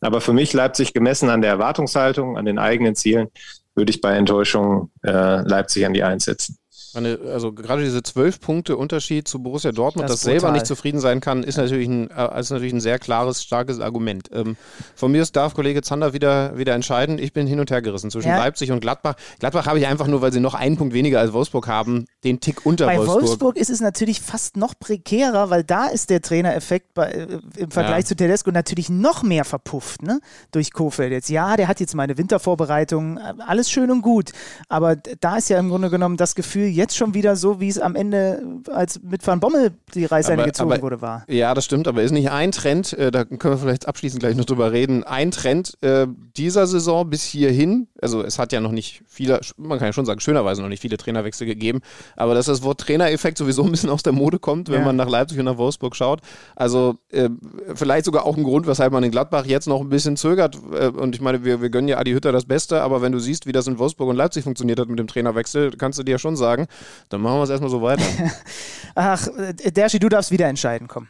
Aber 0.00 0.20
für 0.20 0.32
mich 0.32 0.52
Leipzig 0.52 0.92
gemessen 0.92 1.28
an 1.28 1.42
der 1.42 1.50
Erwartungshaltung, 1.50 2.36
an 2.36 2.44
den 2.44 2.58
eigenen 2.58 2.94
Zielen, 2.94 3.28
würde 3.74 3.90
ich 3.90 4.00
bei 4.00 4.14
Enttäuschung 4.14 4.90
äh, 5.02 5.42
Leipzig 5.42 5.84
an 5.86 5.92
die 5.92 6.04
Eins 6.04 6.24
setzen. 6.24 6.56
Meine, 6.94 7.18
also 7.32 7.52
gerade 7.52 7.82
diese 7.84 8.02
zwölf 8.02 8.40
Punkte 8.40 8.76
Unterschied 8.76 9.28
zu 9.28 9.42
Borussia 9.42 9.72
Dortmund, 9.72 10.04
Das 10.08 10.12
das, 10.12 10.20
ist 10.20 10.24
selber 10.24 10.52
nicht 10.52 10.66
zufrieden 10.66 11.00
sein 11.00 11.20
kann, 11.20 11.42
ist 11.42 11.56
natürlich 11.56 11.88
ein, 11.88 12.10
äh, 12.10 12.40
ist 12.40 12.50
natürlich 12.50 12.72
ein 12.72 12.80
sehr 12.80 12.98
klares, 12.98 13.42
starkes 13.42 13.80
Argument. 13.80 14.30
Ähm, 14.32 14.56
von 14.94 15.12
mir 15.12 15.22
aus 15.22 15.32
darf 15.32 15.54
Kollege 15.54 15.82
Zander 15.82 16.12
wieder, 16.12 16.56
wieder 16.56 16.74
entscheiden. 16.74 17.18
Ich 17.18 17.32
bin 17.32 17.46
hin 17.46 17.60
und 17.60 17.70
her 17.70 17.82
gerissen 17.82 18.10
zwischen 18.10 18.28
Ja. 18.28 18.38
Leipzig 18.38 18.70
und 18.72 18.80
Gladbach. 18.80 19.14
Gladbach 19.38 19.66
habe 19.66 19.78
ich 19.78 19.86
einfach 19.86 20.06
nur, 20.06 20.22
weil 20.22 20.32
sie 20.32 20.40
noch 20.40 20.54
einen 20.54 20.76
Punkt 20.76 20.94
weniger 20.94 21.20
als 21.20 21.32
Wolfsburg 21.32 21.68
haben, 21.68 22.06
den 22.24 22.40
Tick 22.40 22.64
unter 22.64 22.86
Bei 22.86 22.96
Wolfsburg. 22.98 23.22
Wolfsburg 23.22 23.56
ist 23.56 23.70
es 23.70 23.80
natürlich 23.80 24.20
fast 24.20 24.56
noch 24.56 24.74
prekärer, 24.78 25.50
weil 25.50 25.64
da 25.64 25.86
ist 25.86 26.10
der 26.10 26.22
Trainereffekt 26.22 26.94
bei, 26.94 27.10
äh, 27.10 27.38
im 27.56 27.70
Vergleich 27.70 28.04
Ja. 28.04 28.06
zu 28.06 28.16
Tedesco 28.16 28.50
natürlich 28.50 28.88
noch 28.88 29.22
mehr 29.22 29.44
verpufft, 29.44 30.02
ne? 30.02 30.20
Durch 30.52 30.72
Kofeld 30.72 31.12
jetzt. 31.12 31.28
Ja, 31.28 31.56
der 31.56 31.68
hat 31.68 31.80
jetzt 31.80 31.94
mal 31.94 32.04
eine 32.04 32.16
Wintervorbereitung, 32.18 33.18
äh, 33.18 33.34
alles 33.46 33.70
schön 33.70 33.90
und 33.90 34.02
gut. 34.02 34.32
Aber 34.68 34.96
da 34.96 35.36
ist 35.36 35.48
ja 35.50 35.58
im 35.58 35.68
Grunde 35.68 35.90
genommen 35.90 36.16
das 36.16 36.34
Gefühl 36.34 36.66
jetzt 36.78 36.96
schon 36.96 37.12
wieder 37.12 37.36
so, 37.36 37.60
wie 37.60 37.68
es 37.68 37.78
am 37.78 37.94
Ende, 37.94 38.42
als 38.72 39.02
mit 39.02 39.26
Van 39.26 39.40
Bommel 39.40 39.72
die 39.94 40.06
Reißleine 40.06 40.44
gezogen 40.44 40.72
aber- 40.72 40.82
wurde, 40.82 41.02
war. 41.02 41.24
Ja, 41.28 41.52
das 41.52 41.66
stimmt, 41.66 41.86
aber 41.86 42.02
ist 42.02 42.12
nicht 42.12 42.30
ein 42.30 42.52
Trend, 42.52 42.94
äh, 42.94 43.10
da 43.10 43.24
können 43.24 43.54
wir 43.54 43.58
vielleicht 43.58 43.86
abschließend 43.86 44.20
gleich 44.20 44.36
noch 44.36 44.46
drüber 44.46 44.72
reden, 44.72 45.04
ein 45.04 45.30
Trend 45.30 45.74
äh, 45.82 46.06
dieser 46.36 46.66
Saison 46.66 47.10
bis 47.10 47.24
hierhin, 47.24 47.88
also 48.00 48.22
es 48.22 48.38
hat 48.38 48.52
ja 48.52 48.60
noch 48.60 48.72
nicht 48.72 49.02
viele, 49.06 49.40
man 49.56 49.78
kann 49.78 49.86
ja 49.88 49.92
schon 49.92 50.06
sagen, 50.06 50.20
schönerweise 50.20 50.62
noch 50.62 50.68
nicht 50.68 50.80
viele 50.80 50.96
Trainerwechsel 50.96 51.46
gegeben, 51.46 51.80
aber 52.16 52.34
dass 52.34 52.46
das 52.46 52.62
Wort 52.62 52.80
Trainereffekt 52.80 53.38
sowieso 53.38 53.64
ein 53.64 53.70
bisschen 53.70 53.90
aus 53.90 54.02
der 54.02 54.12
Mode 54.12 54.38
kommt, 54.38 54.68
wenn 54.68 54.80
Ja. 54.80 54.84
man 54.86 54.96
nach 54.96 55.08
Leipzig 55.08 55.38
und 55.38 55.44
nach 55.46 55.56
Wolfsburg 55.58 55.96
schaut. 55.96 56.20
Also 56.56 56.96
äh, 57.10 57.28
vielleicht 57.74 58.04
sogar 58.04 58.24
auch 58.26 58.36
ein 58.36 58.44
Grund, 58.44 58.66
weshalb 58.66 58.92
man 58.92 59.02
in 59.02 59.10
Gladbach 59.10 59.46
jetzt 59.46 59.66
noch 59.68 59.80
ein 59.80 59.88
bisschen 59.88 60.16
zögert. 60.16 60.56
Äh, 60.72 60.88
und 60.88 61.14
ich 61.14 61.20
meine, 61.20 61.44
wir, 61.44 61.60
wir 61.60 61.70
gönnen 61.70 61.88
ja 61.88 61.98
Adi 61.98 62.12
Hütter 62.12 62.32
das 62.32 62.44
Beste, 62.46 62.82
aber 62.82 63.02
wenn 63.02 63.12
du 63.12 63.18
siehst, 63.18 63.46
wie 63.46 63.52
das 63.52 63.66
in 63.66 63.78
Wolfsburg 63.78 64.08
und 64.08 64.16
Leipzig 64.16 64.44
funktioniert 64.44 64.78
hat 64.78 64.88
mit 64.88 64.98
dem 64.98 65.06
Trainerwechsel, 65.08 65.72
kannst 65.76 65.98
du 65.98 66.02
dir 66.02 66.12
ja 66.12 66.18
schon 66.18 66.36
sagen, 66.36 66.66
dann 67.08 67.20
machen 67.20 67.38
wir 67.38 67.42
es 67.44 67.50
erstmal 67.50 67.70
so 67.70 67.82
weiter. 67.82 68.02
Ach, 68.94 69.26
Derschi, 69.64 69.98
du 69.98 70.08
darfst 70.08 70.30
wieder 70.30 70.46
entscheiden, 70.46 70.88
komm. 70.88 71.08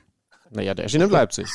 Naja, 0.51 0.75
der 0.75 0.89
steht 0.89 1.03
in 1.03 1.11
Leipzig. 1.11 1.47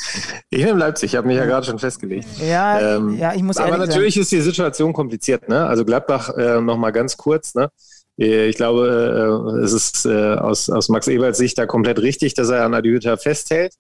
Ich 0.50 0.64
nehme 0.64 0.80
Leipzig, 0.80 1.12
ich 1.12 1.16
habe 1.18 1.28
mich 1.28 1.38
ja 1.38 1.46
gerade 1.46 1.66
schon 1.66 1.80
festgelegt. 1.80 2.28
Ja, 2.40 2.98
Ähm, 2.98 3.18
ja, 3.18 3.34
ich 3.34 3.42
muss 3.44 3.58
Aber 3.58 3.78
natürlich 3.78 4.18
ist 4.18 4.32
die 4.32 4.42
Situation 4.42 4.94
kompliziert. 4.94 5.50
Ne? 5.50 5.66
Also 5.66 5.84
Gladbach 5.86 6.30
äh, 6.38 6.62
noch 6.62 6.78
mal 6.78 6.92
ganz 6.92 7.18
kurz. 7.18 7.56
Ne? 7.56 7.70
Äh, 8.20 8.48
Ich 8.50 8.56
glaube, 8.56 9.52
äh, 9.58 9.60
es 9.64 9.74
ist 9.74 10.06
äh, 10.06 10.36
aus, 10.36 10.70
aus 10.70 10.90
Max 10.90 11.08
Eberts 11.08 11.38
Sicht 11.40 11.58
da 11.58 11.66
komplett 11.66 12.00
richtig, 12.00 12.34
dass 12.36 12.50
er 12.50 12.64
an 12.66 12.74
Adi 12.74 12.90
Hütter 12.90 13.18
festhält. 13.18 13.74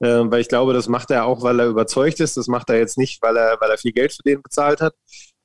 äh, 0.00 0.08
weil 0.24 0.40
ich 0.40 0.48
glaube, 0.48 0.72
das 0.74 0.88
macht 0.88 1.10
er 1.10 1.24
auch, 1.26 1.42
weil 1.42 1.60
er 1.60 1.66
überzeugt 1.66 2.20
ist. 2.20 2.36
Das 2.36 2.46
macht 2.46 2.68
er 2.70 2.78
jetzt 2.78 2.98
nicht, 2.98 3.22
weil 3.22 3.36
er, 3.36 3.56
weil 3.60 3.70
er 3.70 3.78
viel 3.78 3.92
Geld 3.92 4.12
für 4.12 4.22
den 4.22 4.42
bezahlt 4.42 4.80
hat. 4.80 4.94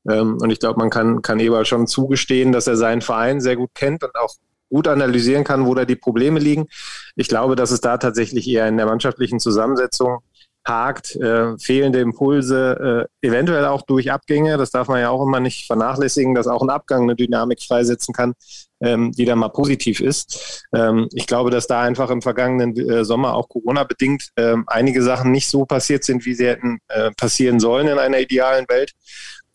Ähm, 0.10 0.38
und 0.42 0.50
ich 0.50 0.60
glaube, 0.60 0.78
man 0.80 0.90
kann, 0.90 1.22
kann 1.22 1.40
Eberl 1.40 1.66
schon 1.66 1.88
zugestehen, 1.88 2.52
dass 2.52 2.68
er 2.68 2.78
seinen 2.78 3.02
Verein 3.02 3.42
sehr 3.42 3.56
gut 3.56 3.72
kennt 3.74 4.04
und 4.04 4.16
auch 4.16 4.34
gut 4.76 4.90
analysieren 4.90 5.46
kann, 5.46 5.66
wo 5.66 5.74
da 5.74 5.86
die 5.86 5.96
Probleme 5.96 6.38
liegen. 6.38 6.68
Ich 7.16 7.30
glaube, 7.30 7.56
dass 7.56 7.72
es 7.72 7.80
da 7.80 7.98
tatsächlich 7.98 8.46
eher 8.46 8.68
in 8.68 8.76
der 8.76 8.86
mannschaftlichen 8.86 9.40
Zusammensetzung 9.40 10.20
hakt, 10.68 11.16
äh, 11.16 11.58
fehlende 11.60 12.00
Impulse, 12.00 13.08
äh, 13.22 13.28
eventuell 13.28 13.66
auch 13.66 13.84
durch 13.84 14.12
Abgänge. 14.12 14.58
Das 14.58 14.72
darf 14.72 14.90
man 14.90 15.00
ja 15.00 15.12
auch 15.12 15.24
immer 15.26 15.40
nicht 15.40 15.66
vernachlässigen, 15.66 16.36
dass 16.36 16.48
auch 16.48 16.62
ein 16.62 16.70
Abgang 16.70 17.04
eine 17.04 17.16
Dynamik 17.16 17.62
freisetzen 17.62 18.14
kann, 18.14 18.34
ähm, 18.82 19.14
die 19.14 19.24
dann 19.24 19.40
mal 19.40 19.50
positiv 19.50 20.02
ist. 20.02 20.66
Ähm, 20.74 21.08
ich 21.14 21.26
glaube, 21.26 21.52
dass 21.52 21.68
da 21.68 21.82
einfach 21.82 22.10
im 22.10 22.22
vergangenen 22.22 22.76
äh, 22.78 23.06
Sommer 23.06 23.36
auch 23.36 23.48
Corona-bedingt 23.48 24.30
ähm, 24.36 24.66
einige 24.68 25.04
Sachen 25.04 25.32
nicht 25.32 25.48
so 25.48 25.66
passiert 25.66 26.04
sind, 26.04 26.26
wie 26.26 26.34
sie 26.34 26.48
hätten 26.48 26.80
äh, 26.90 27.12
passieren 27.12 27.62
sollen 27.62 27.88
in 27.88 27.98
einer 27.98 28.20
idealen 28.20 28.66
Welt, 28.68 28.92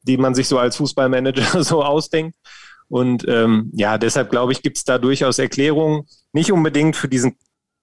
die 0.03 0.17
man 0.17 0.35
sich 0.35 0.49
so 0.49 0.59
als 0.59 0.77
Fußballmanager 0.77 1.63
so 1.63 1.83
ausdenkt. 1.83 2.37
Und 2.91 3.25
ähm, 3.29 3.71
ja, 3.73 3.97
deshalb 3.97 4.31
glaube 4.31 4.53
ich, 4.53 4.63
gibt 4.63 4.77
es 4.77 4.85
da 4.85 4.99
durchaus 4.99 5.39
Erklärungen, 5.39 6.07
nicht 6.33 6.53
unbedingt 6.53 6.97
für 6.97 7.09
diesen 7.09 7.37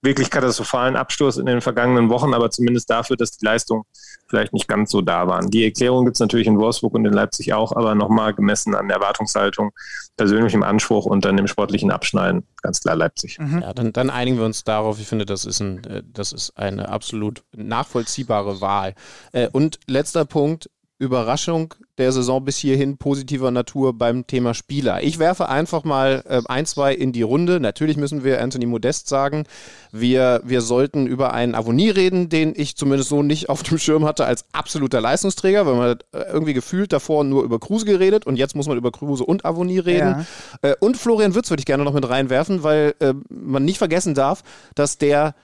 wirklich 0.04 0.30
katastrophalen 0.30 0.96
Absturz 0.96 1.38
in 1.38 1.48
den 1.48 1.62
vergangenen 1.62 2.10
Wochen, 2.10 2.34
aber 2.34 2.52
zumindest 2.52 2.90
dafür, 2.90 3.18
dass 3.18 3.32
die 3.32 3.44
Leistungen 3.44 3.84
vielleicht 4.28 4.54
nicht 4.54 4.68
ganz 4.68 4.92
so 4.92 5.02
da 5.02 5.28
waren. 5.28 5.50
Die 5.50 5.64
Erklärung 5.64 6.06
gibt 6.06 6.18
es 6.18 6.20
natürlich 6.20 6.48
in 6.48 6.60
Wolfsburg 6.60 6.94
und 6.94 7.06
in 7.06 7.14
Leipzig 7.14 7.54
auch, 7.54 7.72
aber 7.72 7.96
nochmal 7.96 8.34
gemessen 8.34 8.76
an 8.76 8.88
der 8.88 8.98
Erwartungshaltung, 8.98 9.72
persönlichem 10.16 10.62
Anspruch 10.62 11.06
und 11.06 11.26
dann 11.26 11.38
dem 11.38 11.48
sportlichen 11.48 11.90
Abschneiden, 11.90 12.46
ganz 12.62 12.82
klar 12.82 12.96
Leipzig. 12.96 13.40
Mhm. 13.40 13.62
Ja, 13.62 13.74
dann, 13.74 13.94
dann, 13.94 14.10
einigen 14.10 14.38
wir 14.38 14.46
uns 14.46 14.64
darauf. 14.64 15.00
Ich 15.00 15.08
finde, 15.08 15.26
das 15.26 15.46
ist, 15.46 15.62
ein, 15.62 15.84
äh, 15.86 16.04
das 16.06 16.32
ist 16.32 16.58
eine 16.58 16.90
absolut 16.90 17.44
nachvollziehbare 17.56 18.62
Wahl. 18.62 18.94
Äh, 19.32 19.48
und 19.52 19.80
letzter 19.88 20.26
Punkt, 20.26 20.70
Überraschung 21.00 21.76
der 22.00 22.12
Saison 22.12 22.44
bis 22.44 22.58
hierhin 22.58 22.98
positiver 22.98 23.52
Natur 23.52 23.94
beim 23.98 24.26
Thema 24.26 24.54
Spieler. 24.54 25.04
Ich 25.04 25.20
werfe 25.20 25.48
einfach 25.48 25.84
mal 25.84 26.24
äh, 26.28 26.42
ein, 26.48 26.66
zwei 26.66 26.94
in 26.94 27.12
die 27.12 27.22
Runde. 27.22 27.60
Natürlich 27.60 27.98
müssen 27.98 28.24
wir 28.24 28.42
Anthony 28.42 28.66
Modest 28.66 29.08
sagen, 29.08 29.46
wir, 29.92 30.42
wir 30.44 30.62
sollten 30.62 31.06
über 31.06 31.34
einen 31.34 31.54
Avonie 31.54 31.90
reden, 31.90 32.30
den 32.30 32.54
ich 32.56 32.76
zumindest 32.76 33.10
so 33.10 33.22
nicht 33.22 33.50
auf 33.50 33.62
dem 33.62 33.78
Schirm 33.78 34.06
hatte 34.06 34.26
als 34.26 34.46
absoluter 34.54 35.00
Leistungsträger, 35.00 35.68
weil 35.68 35.76
man 35.76 36.00
äh, 36.14 36.32
irgendwie 36.32 36.54
gefühlt 36.54 36.92
davor 36.92 37.24
nur 37.24 37.44
über 37.44 37.60
Kruse 37.60 37.86
geredet 37.86 38.26
und 38.26 38.36
jetzt 38.36 38.56
muss 38.56 38.68
man 38.68 38.78
über 38.78 38.92
Kruse 38.92 39.24
und 39.24 39.46
Avonie 39.46 39.80
reden. 39.80 40.26
Ja. 40.64 40.70
Äh, 40.70 40.76
und 40.80 40.98
Florian 40.98 41.36
Würz 41.36 41.50
würde 41.52 41.62
ich 41.62 41.68
gerne 41.68 41.84
noch 41.84 41.94
mit 41.94 42.10
reinwerfen, 42.10 42.64
weil 42.64 42.96
äh, 43.00 43.14
man 43.30 43.66
nicht 43.66 43.78
vergessen 43.78 44.16
darf, 44.16 44.44
dass 44.74 44.98
der 44.98 45.36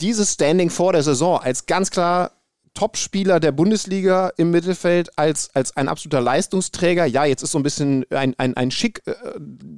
dieses 0.00 0.32
Standing 0.32 0.70
vor 0.70 0.92
der 0.92 1.02
Saison 1.02 1.38
als 1.38 1.66
ganz 1.66 1.90
klar 1.90 2.32
Topspieler 2.74 3.40
der 3.40 3.52
Bundesliga 3.52 4.30
im 4.36 4.50
Mittelfeld 4.50 5.18
als, 5.18 5.50
als 5.54 5.76
ein 5.76 5.88
absoluter 5.88 6.20
Leistungsträger. 6.20 7.04
Ja, 7.04 7.24
jetzt 7.24 7.42
ist 7.42 7.52
so 7.52 7.58
ein 7.58 7.62
bisschen 7.62 8.04
ein, 8.10 8.34
ein, 8.38 8.56
ein 8.56 8.70
Schick 8.70 9.02
äh, 9.06 9.14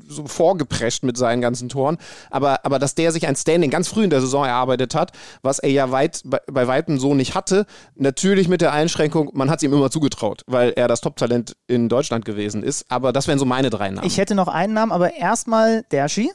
so 0.07 0.27
vorgeprescht 0.27 1.03
mit 1.03 1.17
seinen 1.17 1.41
ganzen 1.41 1.69
Toren, 1.69 1.99
aber, 2.31 2.65
aber 2.65 2.79
dass 2.79 2.95
der 2.95 3.13
sich 3.13 3.27
ein 3.27 3.37
Standing 3.37 3.71
ganz 3.71 3.89
früh 3.89 4.05
in 4.05 4.11
der 4.11 4.21
Saison 4.21 4.45
erarbeitet 4.45 4.95
hat, 4.95 5.13
was 5.43 5.59
er 5.59 5.71
ja 5.71 5.91
weit, 5.91 6.21
bei, 6.25 6.41
bei 6.47 6.67
weitem 6.67 6.99
so 6.99 7.15
nicht 7.15 7.35
hatte. 7.35 7.67
Natürlich 7.95 8.49
mit 8.49 8.61
der 8.61 8.73
Einschränkung, 8.73 9.31
man 9.33 9.51
hat 9.51 9.59
es 9.59 9.63
ihm 9.63 9.73
immer 9.73 9.91
zugetraut, 9.91 10.43
weil 10.47 10.71
er 10.71 10.89
das 10.89 11.01
Toptalent 11.01 11.57
in 11.67 11.89
Deutschland 11.89 12.25
gewesen 12.25 12.63
ist. 12.63 12.87
Aber 12.91 13.13
das 13.13 13.27
wären 13.27 13.39
so 13.39 13.45
meine 13.45 13.71
drei 13.71 13.91
Namen. 13.91 14.07
Ich 14.07 14.19
hätte 14.19 14.35
noch 14.35 14.49
einen 14.49 14.75
Namen, 14.75 14.93
aber 14.93 15.15
erstmal 15.15 15.83
Derschi. 15.91 16.31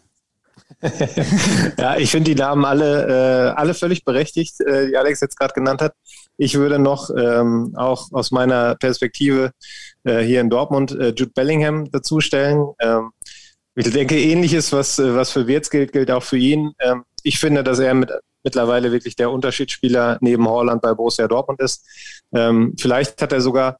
ja, 1.77 1.97
ich 1.97 2.11
finde 2.11 2.31
die 2.31 2.35
Namen 2.35 2.65
alle, 2.65 3.51
äh, 3.53 3.59
alle 3.59 3.73
völlig 3.73 4.03
berechtigt, 4.03 4.59
äh, 4.61 4.87
die 4.87 4.97
Alex 4.97 5.21
jetzt 5.21 5.37
gerade 5.37 5.53
genannt 5.53 5.81
hat. 5.81 5.93
Ich 6.37 6.55
würde 6.55 6.79
noch 6.79 7.09
ähm, 7.09 7.73
auch 7.75 8.11
aus 8.11 8.31
meiner 8.31 8.75
Perspektive 8.75 9.51
äh, 10.03 10.19
hier 10.19 10.41
in 10.41 10.49
Dortmund 10.49 10.91
äh, 10.91 11.09
Jude 11.09 11.31
Bellingham 11.33 11.89
dazustellen. 11.91 12.65
Ähm, 12.79 13.11
ich 13.75 13.91
denke, 13.91 14.19
ähnliches, 14.19 14.71
was, 14.71 14.99
äh, 14.99 15.15
was 15.15 15.31
für 15.31 15.47
Wirtz 15.47 15.69
gilt, 15.69 15.91
gilt 15.91 16.11
auch 16.11 16.23
für 16.23 16.37
ihn. 16.37 16.73
Ähm, 16.79 17.03
ich 17.23 17.39
finde, 17.39 17.63
dass 17.63 17.79
er 17.79 17.93
mit, 17.93 18.11
mittlerweile 18.43 18.91
wirklich 18.91 19.15
der 19.15 19.31
Unterschiedsspieler 19.31 20.17
neben 20.21 20.47
Holland 20.47 20.81
bei 20.81 20.93
Borussia 20.93 21.27
Dortmund 21.27 21.59
ist. 21.59 21.85
Ähm, 22.33 22.75
vielleicht 22.77 23.21
hat 23.21 23.33
er 23.33 23.41
sogar 23.41 23.77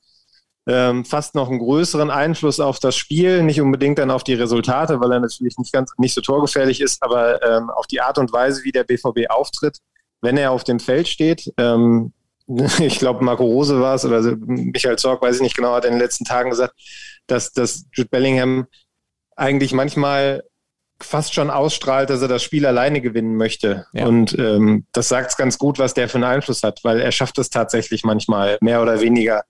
ähm, 0.68 1.06
fast 1.06 1.34
noch 1.34 1.50
einen 1.50 1.60
größeren 1.60 2.10
Einfluss 2.10 2.60
auf 2.60 2.80
das 2.80 2.96
Spiel, 2.96 3.42
nicht 3.44 3.62
unbedingt 3.62 4.00
dann 4.00 4.12
auf 4.12 4.24
die 4.24 4.34
Resultate, 4.34 5.00
weil 5.00 5.14
er 5.14 5.20
natürlich 5.22 5.58
nicht 5.58 5.72
ganz 5.72 5.94
nicht 5.98 6.14
so 6.14 6.22
torgefährlich 6.22 6.82
ist, 6.82 7.02
aber 7.02 7.42
ähm, 7.42 7.70
auf 7.70 7.88
die 7.88 8.02
Art 8.02 8.18
und 8.18 8.34
Weise, 8.34 8.64
wie 8.66 8.72
der 8.72 8.84
BVB 8.84 9.30
auftritt, 9.30 9.78
wenn 10.22 10.38
er 10.38 10.52
auf 10.52 10.66
dem 10.66 10.80
Feld 10.80 11.08
steht. 11.08 11.54
Ähm, 11.58 12.12
ich 12.80 13.00
glaube, 13.00 13.24
Marco 13.24 13.44
Rose 13.44 13.80
war 13.80 13.96
es 13.96 14.06
oder 14.06 14.22
Michael 14.38 14.98
Zorg, 14.98 15.22
weiß 15.22 15.38
ich 15.38 15.42
nicht 15.42 15.56
genau, 15.56 15.74
hat 15.74 15.86
in 15.86 15.92
den 15.92 16.00
letzten 16.00 16.26
Tagen 16.26 16.50
gesagt, 16.50 16.74
dass, 17.28 17.52
dass 17.52 17.86
Jude 17.94 18.10
Bellingham 18.10 18.68
eigentlich 19.36 19.74
manchmal 19.74 20.44
fast 21.00 21.34
schon 21.34 21.50
ausstrahlt, 21.50 22.10
dass 22.10 22.22
er 22.22 22.28
das 22.28 22.42
Spiel 22.42 22.66
alleine 22.66 23.02
gewinnen 23.02 23.36
möchte. 23.36 23.86
Ja. 23.94 24.08
Und 24.08 24.38
ähm, 24.40 24.86
das 24.94 25.10
sagt 25.10 25.32
es 25.32 25.38
ganz 25.38 25.58
gut, 25.60 25.78
was 25.78 25.94
der 25.94 26.10
für 26.10 26.16
einen 26.16 26.24
Einfluss 26.24 26.64
hat, 26.64 26.80
weil 26.84 27.00
er 27.00 27.12
schafft 27.12 27.38
es 27.38 27.50
tatsächlich 27.50 28.04
manchmal 28.04 28.58
mehr 28.62 28.82
oder 28.82 29.00
weniger 29.02 29.44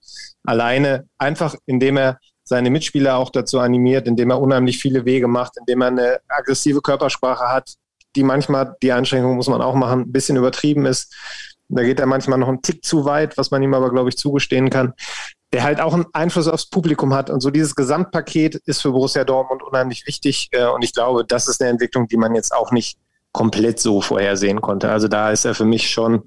alleine, 0.44 1.08
einfach 1.18 1.56
indem 1.66 1.98
er 1.98 2.20
seine 2.44 2.70
Mitspieler 2.70 3.18
auch 3.18 3.30
dazu 3.30 3.60
animiert, 3.60 4.08
indem 4.08 4.32
er 4.32 4.42
unheimlich 4.42 4.80
viele 4.80 5.06
Wege 5.06 5.28
macht, 5.28 5.54
indem 5.58 5.82
er 5.82 5.88
eine 5.88 6.20
aggressive 6.28 6.82
Körpersprache 6.82 7.46
hat, 7.46 7.76
die 8.16 8.24
manchmal, 8.24 8.76
die 8.82 8.92
Einschränkung 8.92 9.36
muss 9.36 9.50
man 9.50 9.62
auch 9.62 9.76
machen, 9.76 10.02
ein 10.02 10.12
bisschen 10.12 10.38
übertrieben 10.38 10.86
ist. 10.86 11.14
Da 11.70 11.84
geht 11.84 12.00
er 12.00 12.06
manchmal 12.06 12.40
noch 12.40 12.48
einen 12.48 12.62
Tick 12.62 12.84
zu 12.84 13.06
weit, 13.06 13.38
was 13.38 13.52
man 13.52 13.62
ihm 13.62 13.74
aber, 13.74 13.92
glaube 13.92 14.10
ich, 14.10 14.18
zugestehen 14.18 14.70
kann. 14.70 14.94
Der 15.54 15.64
halt 15.64 15.80
auch 15.80 15.94
einen 15.94 16.06
Einfluss 16.14 16.48
aufs 16.48 16.70
Publikum 16.70 17.14
hat. 17.14 17.30
Und 17.30 17.42
so 17.42 17.50
dieses 17.52 17.76
Gesamtpaket 17.76 18.56
ist 18.66 18.82
für 18.82 18.92
Borussia 18.92 19.24
Dortmund 19.24 19.64
unheimlich 19.64 20.06
wichtig. 20.06 20.50
Äh, 20.52 20.66
und 20.68 20.84
ich 20.84 20.94
glaube, 20.94 21.26
das 21.26 21.48
ist 21.48 21.62
eine 21.62 21.72
Entwicklung, 21.72 22.08
die 22.08 22.18
man 22.18 22.36
jetzt 22.36 22.54
auch 22.54 22.72
nicht 22.72 22.98
komplett 23.32 23.80
so 23.80 24.02
vorhersehen 24.02 24.62
konnte. 24.62 24.90
Also 24.90 25.08
da 25.08 25.32
ist 25.32 25.46
er 25.46 25.56
für 25.56 25.66
mich 25.66 25.90
schon 25.90 26.24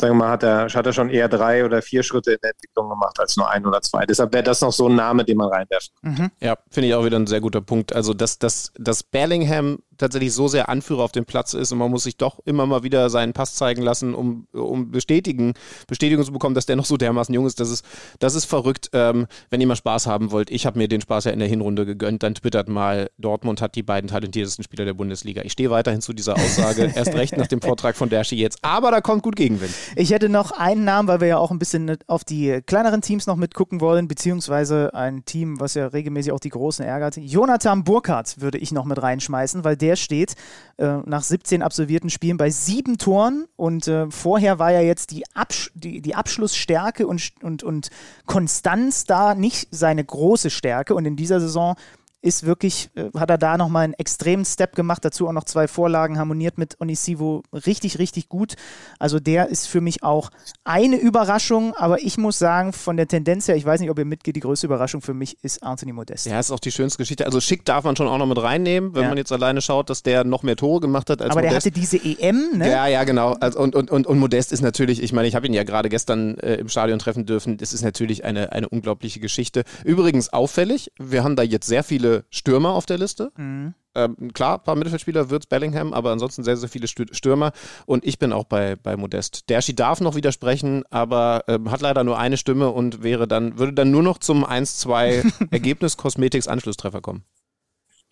sagen 0.00 0.14
wir 0.14 0.24
mal, 0.24 0.30
hat 0.30 0.42
er, 0.42 0.68
hat 0.68 0.86
er 0.86 0.92
schon 0.92 1.10
eher 1.10 1.28
drei 1.28 1.64
oder 1.64 1.82
vier 1.82 2.02
Schritte 2.02 2.32
in 2.32 2.38
der 2.42 2.50
Entwicklung 2.50 2.88
gemacht 2.88 3.18
als 3.18 3.36
nur 3.36 3.50
ein 3.50 3.66
oder 3.66 3.80
zwei. 3.82 4.06
Deshalb 4.06 4.32
wäre 4.32 4.44
das 4.44 4.60
noch 4.60 4.72
so 4.72 4.88
ein 4.88 4.94
Name, 4.94 5.24
den 5.24 5.36
man 5.36 5.48
reinwerfen 5.48 5.92
mhm. 6.02 6.30
Ja, 6.40 6.56
finde 6.70 6.88
ich 6.88 6.94
auch 6.94 7.04
wieder 7.04 7.18
ein 7.18 7.26
sehr 7.26 7.40
guter 7.40 7.60
Punkt. 7.60 7.92
Also, 7.92 8.14
dass, 8.14 8.38
dass, 8.38 8.72
dass 8.78 9.02
Bellingham 9.02 9.80
tatsächlich 9.98 10.32
so 10.32 10.48
sehr 10.48 10.68
Anführer 10.68 11.02
auf 11.02 11.12
dem 11.12 11.24
Platz 11.24 11.54
ist 11.54 11.72
und 11.72 11.78
man 11.78 11.90
muss 11.90 12.04
sich 12.04 12.16
doch 12.16 12.38
immer 12.44 12.66
mal 12.66 12.82
wieder 12.82 13.10
seinen 13.10 13.32
Pass 13.32 13.54
zeigen 13.54 13.82
lassen, 13.82 14.14
um, 14.14 14.46
um 14.52 14.90
bestätigen, 14.90 15.54
Bestätigung 15.86 16.24
zu 16.24 16.32
bekommen, 16.32 16.54
dass 16.54 16.66
der 16.66 16.76
noch 16.76 16.84
so 16.84 16.96
dermaßen 16.96 17.34
jung 17.34 17.46
ist. 17.46 17.60
Das 17.60 17.70
ist, 17.70 17.84
das 18.18 18.34
ist 18.34 18.44
verrückt. 18.46 18.90
Ähm, 18.92 19.26
wenn 19.50 19.60
ihr 19.60 19.66
mal 19.66 19.76
Spaß 19.76 20.06
haben 20.06 20.30
wollt, 20.30 20.50
ich 20.50 20.66
habe 20.66 20.78
mir 20.78 20.88
den 20.88 21.00
Spaß 21.00 21.24
ja 21.24 21.32
in 21.32 21.38
der 21.38 21.48
Hinrunde 21.48 21.84
gegönnt, 21.84 22.22
dann 22.22 22.34
twittert 22.34 22.68
mal, 22.68 23.10
Dortmund 23.18 23.60
hat 23.60 23.74
die 23.74 23.82
beiden 23.82 24.08
talentiertesten 24.08 24.64
Spieler 24.64 24.84
der 24.84 24.94
Bundesliga. 24.94 25.42
Ich 25.42 25.52
stehe 25.52 25.70
weiterhin 25.70 26.00
zu 26.00 26.12
dieser 26.12 26.34
Aussage, 26.34 26.92
erst 26.94 27.14
recht 27.14 27.36
nach 27.36 27.46
dem 27.46 27.60
Vortrag 27.60 27.96
von 27.96 28.08
Derschi 28.08 28.36
jetzt. 28.36 28.58
Aber 28.62 28.90
da 28.90 29.00
kommt 29.00 29.22
gut 29.22 29.36
Gegenwind. 29.36 29.72
Ich 29.96 30.10
hätte 30.10 30.28
noch 30.28 30.52
einen 30.52 30.84
Namen, 30.84 31.08
weil 31.08 31.20
wir 31.20 31.28
ja 31.28 31.38
auch 31.38 31.50
ein 31.50 31.58
bisschen 31.58 31.96
auf 32.06 32.24
die 32.24 32.60
kleineren 32.64 33.02
Teams 33.02 33.26
noch 33.26 33.36
mitgucken 33.36 33.80
wollen, 33.80 34.08
beziehungsweise 34.08 34.94
ein 34.94 35.24
Team, 35.24 35.60
was 35.60 35.74
ja 35.74 35.88
regelmäßig 35.88 36.32
auch 36.32 36.40
die 36.40 36.50
Großen 36.50 36.84
ärgert. 36.84 37.16
Jonathan 37.16 37.84
Burkhardt 37.84 38.40
würde 38.40 38.58
ich 38.58 38.72
noch 38.72 38.84
mit 38.84 39.02
reinschmeißen, 39.02 39.64
weil 39.64 39.76
der 39.76 39.87
steht 39.96 40.34
äh, 40.76 40.98
nach 41.04 41.22
17 41.22 41.62
absolvierten 41.62 42.10
Spielen 42.10 42.36
bei 42.36 42.50
sieben 42.50 42.98
Toren. 42.98 43.46
Und 43.56 43.88
äh, 43.88 44.10
vorher 44.10 44.58
war 44.58 44.72
ja 44.72 44.80
jetzt 44.80 45.10
die, 45.10 45.24
Absch 45.34 45.70
die, 45.74 46.00
die 46.00 46.14
Abschlussstärke 46.14 47.06
und, 47.06 47.32
und, 47.42 47.62
und 47.62 47.90
Konstanz 48.26 49.04
da 49.04 49.34
nicht 49.34 49.68
seine 49.70 50.04
große 50.04 50.50
Stärke. 50.50 50.94
Und 50.94 51.04
in 51.04 51.16
dieser 51.16 51.40
Saison 51.40 51.76
ist 52.20 52.44
wirklich, 52.44 52.90
äh, 52.96 53.10
hat 53.16 53.30
er 53.30 53.38
da 53.38 53.56
nochmal 53.56 53.84
einen 53.84 53.94
extremen 53.94 54.44
Step 54.44 54.74
gemacht, 54.74 55.04
dazu 55.04 55.28
auch 55.28 55.32
noch 55.32 55.44
zwei 55.44 55.68
Vorlagen 55.68 56.18
harmoniert 56.18 56.58
mit 56.58 56.80
Onisivo 56.80 57.42
richtig, 57.52 57.98
richtig 57.98 58.28
gut. 58.28 58.54
Also 58.98 59.20
der 59.20 59.48
ist 59.48 59.66
für 59.66 59.80
mich 59.80 60.02
auch 60.02 60.30
eine 60.64 60.96
Überraschung, 60.96 61.74
aber 61.76 62.02
ich 62.02 62.18
muss 62.18 62.38
sagen, 62.38 62.72
von 62.72 62.96
der 62.96 63.06
Tendenz 63.06 63.46
her, 63.46 63.54
ich 63.54 63.64
weiß 63.64 63.80
nicht, 63.80 63.90
ob 63.90 63.98
ihr 63.98 64.04
mitgeht, 64.04 64.34
die 64.34 64.40
größte 64.40 64.66
Überraschung 64.66 65.00
für 65.00 65.14
mich 65.14 65.36
ist 65.42 65.62
Anthony 65.62 65.92
Modest. 65.92 66.26
Ja, 66.26 66.40
ist 66.40 66.50
auch 66.50 66.58
die 66.58 66.72
schönste 66.72 66.98
Geschichte. 66.98 67.24
Also 67.24 67.40
Schick 67.40 67.64
darf 67.64 67.84
man 67.84 67.94
schon 67.94 68.08
auch 68.08 68.18
noch 68.18 68.26
mit 68.26 68.42
reinnehmen, 68.42 68.94
wenn 68.94 69.02
ja. 69.02 69.08
man 69.08 69.18
jetzt 69.18 69.30
alleine 69.30 69.60
schaut, 69.60 69.88
dass 69.88 70.02
der 70.02 70.24
noch 70.24 70.42
mehr 70.42 70.56
Tore 70.56 70.80
gemacht 70.80 71.10
hat 71.10 71.22
als 71.22 71.30
Aber 71.30 71.40
Modest. 71.42 71.66
der 71.66 71.72
hatte 71.72 71.80
diese 71.80 71.98
EM, 71.98 72.58
ne? 72.58 72.68
Ja, 72.68 72.88
ja, 72.88 73.04
genau. 73.04 73.36
Also, 73.40 73.60
und, 73.60 73.76
und, 73.76 73.92
und, 73.92 74.08
und 74.08 74.18
Modest 74.18 74.52
ist 74.52 74.62
natürlich, 74.62 75.02
ich 75.02 75.12
meine, 75.12 75.28
ich 75.28 75.36
habe 75.36 75.46
ihn 75.46 75.54
ja 75.54 75.62
gerade 75.62 75.88
gestern 75.88 76.36
äh, 76.38 76.56
im 76.56 76.68
Stadion 76.68 76.98
treffen 76.98 77.26
dürfen, 77.26 77.58
das 77.58 77.72
ist 77.72 77.82
natürlich 77.82 78.24
eine, 78.24 78.50
eine 78.50 78.68
unglaubliche 78.68 79.20
Geschichte. 79.20 79.62
Übrigens 79.84 80.32
auffällig, 80.32 80.90
wir 80.98 81.22
haben 81.22 81.36
da 81.36 81.44
jetzt 81.44 81.68
sehr 81.68 81.84
viele 81.84 82.07
Stürmer 82.30 82.70
auf 82.70 82.86
der 82.86 82.98
Liste. 82.98 83.32
Mhm. 83.36 83.74
Ähm, 83.94 84.32
klar, 84.32 84.58
ein 84.58 84.64
paar 84.64 84.76
Mittelfeldspieler 84.76 85.30
wird 85.30 85.48
Bellingham, 85.48 85.92
aber 85.92 86.12
ansonsten 86.12 86.44
sehr, 86.44 86.56
sehr 86.56 86.68
viele 86.68 86.86
Stürmer. 86.86 87.52
Und 87.86 88.06
ich 88.06 88.18
bin 88.18 88.32
auch 88.32 88.44
bei, 88.44 88.76
bei 88.76 88.96
Modest. 88.96 89.48
Derschi 89.48 89.74
darf 89.74 90.00
noch 90.00 90.14
widersprechen, 90.14 90.84
aber 90.90 91.44
ähm, 91.48 91.70
hat 91.70 91.80
leider 91.80 92.04
nur 92.04 92.18
eine 92.18 92.36
Stimme 92.36 92.70
und 92.70 93.02
wäre 93.02 93.26
dann, 93.26 93.58
würde 93.58 93.72
dann 93.72 93.90
nur 93.90 94.02
noch 94.02 94.18
zum 94.18 94.44
1-2 94.44 95.48
Ergebnis 95.50 95.96
Cosmetics 95.96 96.46
Anschlusstreffer 96.48 97.00
kommen. 97.00 97.24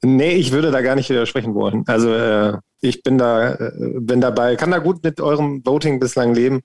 Nee, 0.02 0.34
ich 0.34 0.52
würde 0.52 0.70
da 0.70 0.82
gar 0.82 0.94
nicht 0.94 1.08
widersprechen 1.08 1.54
wollen. 1.54 1.84
Also 1.86 2.12
äh, 2.12 2.58
ich 2.80 3.02
bin 3.02 3.16
da, 3.18 3.54
äh, 3.54 3.72
bin 4.00 4.20
dabei, 4.20 4.56
kann 4.56 4.70
da 4.70 4.78
gut 4.78 5.02
mit 5.02 5.20
eurem 5.20 5.64
Voting 5.64 6.00
bislang 6.00 6.34
leben, 6.34 6.62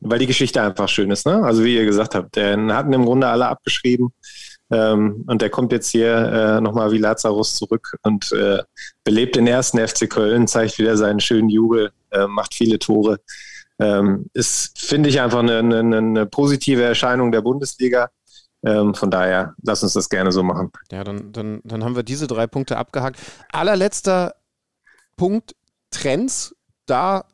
weil 0.00 0.18
die 0.18 0.26
Geschichte 0.26 0.60
einfach 0.60 0.88
schön 0.88 1.10
ist. 1.10 1.26
Ne? 1.26 1.42
Also 1.42 1.64
wie 1.64 1.74
ihr 1.74 1.86
gesagt 1.86 2.14
habt, 2.14 2.36
den 2.36 2.72
hatten 2.72 2.92
im 2.92 3.04
Grunde 3.04 3.28
alle 3.28 3.48
abgeschrieben. 3.48 4.12
Ähm, 4.70 5.24
und 5.26 5.42
der 5.42 5.50
kommt 5.50 5.72
jetzt 5.72 5.90
hier 5.90 6.16
äh, 6.16 6.60
nochmal 6.60 6.90
wie 6.90 6.98
Lazarus 6.98 7.54
zurück 7.54 7.96
und 8.02 8.32
äh, 8.32 8.62
belebt 9.04 9.36
den 9.36 9.46
ersten 9.46 9.78
FC 9.78 10.10
Köln, 10.10 10.48
zeigt 10.48 10.78
wieder 10.78 10.96
seinen 10.96 11.20
schönen 11.20 11.48
Jubel, 11.48 11.92
äh, 12.10 12.26
macht 12.26 12.54
viele 12.54 12.78
Tore. 12.78 13.20
Ähm, 13.78 14.26
ist, 14.32 14.78
finde 14.78 15.08
ich, 15.08 15.20
einfach 15.20 15.40
eine, 15.40 15.58
eine, 15.58 15.98
eine 15.98 16.26
positive 16.26 16.82
Erscheinung 16.82 17.30
der 17.30 17.42
Bundesliga. 17.42 18.10
Ähm, 18.64 18.94
von 18.94 19.10
daher, 19.10 19.54
lass 19.62 19.82
uns 19.82 19.92
das 19.92 20.08
gerne 20.08 20.32
so 20.32 20.42
machen. 20.42 20.72
Ja, 20.90 21.04
dann, 21.04 21.30
dann, 21.32 21.60
dann 21.62 21.84
haben 21.84 21.94
wir 21.94 22.02
diese 22.02 22.26
drei 22.26 22.46
Punkte 22.46 22.78
abgehakt. 22.78 23.20
Allerletzter 23.52 24.34
Punkt, 25.16 25.54
Trends. 25.90 26.56
Da 26.86 27.26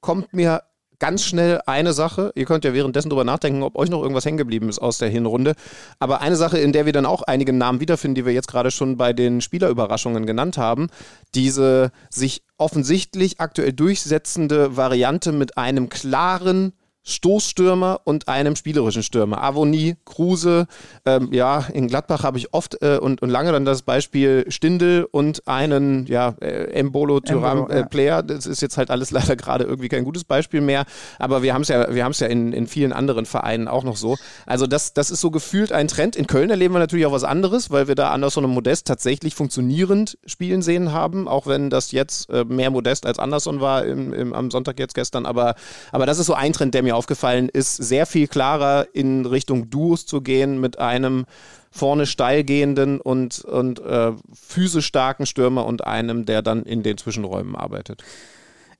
kommt 0.00 0.32
mir 0.32 0.62
ganz 1.00 1.24
schnell 1.24 1.60
eine 1.66 1.92
Sache. 1.92 2.30
Ihr 2.36 2.44
könnt 2.44 2.64
ja 2.64 2.72
währenddessen 2.72 3.10
drüber 3.10 3.24
nachdenken, 3.24 3.64
ob 3.64 3.76
euch 3.76 3.90
noch 3.90 4.02
irgendwas 4.02 4.24
hängen 4.24 4.38
geblieben 4.38 4.68
ist 4.68 4.78
aus 4.78 4.98
der 4.98 5.08
Hinrunde. 5.08 5.54
Aber 5.98 6.20
eine 6.20 6.36
Sache, 6.36 6.58
in 6.58 6.72
der 6.72 6.86
wir 6.86 6.92
dann 6.92 7.06
auch 7.06 7.22
einige 7.22 7.52
Namen 7.52 7.80
wiederfinden, 7.80 8.14
die 8.14 8.26
wir 8.26 8.32
jetzt 8.32 8.48
gerade 8.48 8.70
schon 8.70 8.96
bei 8.96 9.12
den 9.12 9.40
Spielerüberraschungen 9.40 10.26
genannt 10.26 10.58
haben. 10.58 10.88
Diese 11.34 11.90
sich 12.10 12.42
offensichtlich 12.58 13.40
aktuell 13.40 13.72
durchsetzende 13.72 14.76
Variante 14.76 15.32
mit 15.32 15.56
einem 15.56 15.88
klaren 15.88 16.72
Stoßstürmer 17.02 18.00
und 18.04 18.28
einem 18.28 18.56
spielerischen 18.56 19.02
Stürmer. 19.02 19.42
Avonie, 19.42 19.96
Kruse, 20.04 20.66
ähm, 21.06 21.30
ja, 21.32 21.66
in 21.72 21.88
Gladbach 21.88 22.24
habe 22.24 22.38
ich 22.38 22.52
oft 22.52 22.82
äh, 22.82 22.98
und, 22.98 23.22
und 23.22 23.30
lange 23.30 23.52
dann 23.52 23.64
das 23.64 23.82
Beispiel 23.82 24.44
Stindel 24.48 25.06
und 25.10 25.46
einen, 25.48 26.06
ja, 26.06 26.34
äh, 26.40 26.72
Embolo 26.72 27.20
Tyram 27.20 27.70
äh, 27.70 27.84
Player. 27.84 28.22
Das 28.22 28.46
ist 28.46 28.60
jetzt 28.60 28.76
halt 28.76 28.90
alles 28.90 29.10
leider 29.20 29.34
gerade 29.36 29.64
irgendwie 29.64 29.88
kein 29.88 30.04
gutes 30.04 30.24
Beispiel 30.24 30.60
mehr, 30.60 30.84
aber 31.18 31.42
wir 31.42 31.54
haben 31.54 31.62
es 31.62 31.68
ja, 31.68 31.92
wir 31.92 32.04
haben 32.04 32.12
es 32.12 32.20
ja 32.20 32.26
in, 32.26 32.52
in 32.52 32.66
vielen 32.66 32.92
anderen 32.92 33.26
Vereinen 33.26 33.66
auch 33.66 33.84
noch 33.84 33.96
so. 33.96 34.16
Also 34.46 34.66
das, 34.66 34.92
das 34.92 35.10
ist 35.10 35.20
so 35.20 35.30
gefühlt 35.30 35.72
ein 35.72 35.88
Trend. 35.88 36.16
In 36.16 36.26
Köln 36.26 36.50
erleben 36.50 36.74
wir 36.74 36.78
natürlich 36.80 37.06
auch 37.06 37.12
was 37.12 37.24
anderes, 37.24 37.70
weil 37.70 37.88
wir 37.88 37.94
da 37.94 38.10
Anderson 38.10 38.44
und 38.44 38.52
Modest 38.52 38.86
tatsächlich 38.86 39.34
funktionierend 39.34 40.18
spielen 40.26 40.62
sehen 40.62 40.92
haben, 40.92 41.28
auch 41.28 41.46
wenn 41.46 41.70
das 41.70 41.92
jetzt 41.92 42.30
äh, 42.30 42.44
mehr 42.44 42.70
Modest 42.70 43.06
als 43.06 43.18
Anderson 43.18 43.60
war 43.60 43.84
im, 43.84 44.12
im, 44.12 44.32
am 44.34 44.50
Sonntag 44.50 44.78
jetzt 44.78 44.94
gestern, 44.94 45.24
aber, 45.26 45.54
aber 45.92 46.06
das 46.06 46.18
ist 46.18 46.26
so 46.26 46.34
ein 46.34 46.52
Trend, 46.52 46.74
der 46.74 46.82
mir 46.82 46.96
aufgefallen 47.00 47.48
ist, 47.48 47.76
sehr 47.76 48.04
viel 48.04 48.28
klarer 48.28 48.88
in 48.92 49.24
Richtung 49.24 49.70
Duos 49.70 50.04
zu 50.04 50.20
gehen 50.20 50.60
mit 50.60 50.78
einem 50.78 51.24
vorne 51.70 52.04
steil 52.04 52.44
gehenden 52.44 53.00
und, 53.00 53.40
und 53.40 53.80
äh, 53.80 54.12
physisch 54.34 54.84
starken 54.84 55.24
Stürmer 55.24 55.64
und 55.64 55.86
einem, 55.86 56.26
der 56.26 56.42
dann 56.42 56.64
in 56.64 56.82
den 56.82 56.98
Zwischenräumen 56.98 57.56
arbeitet. 57.56 58.04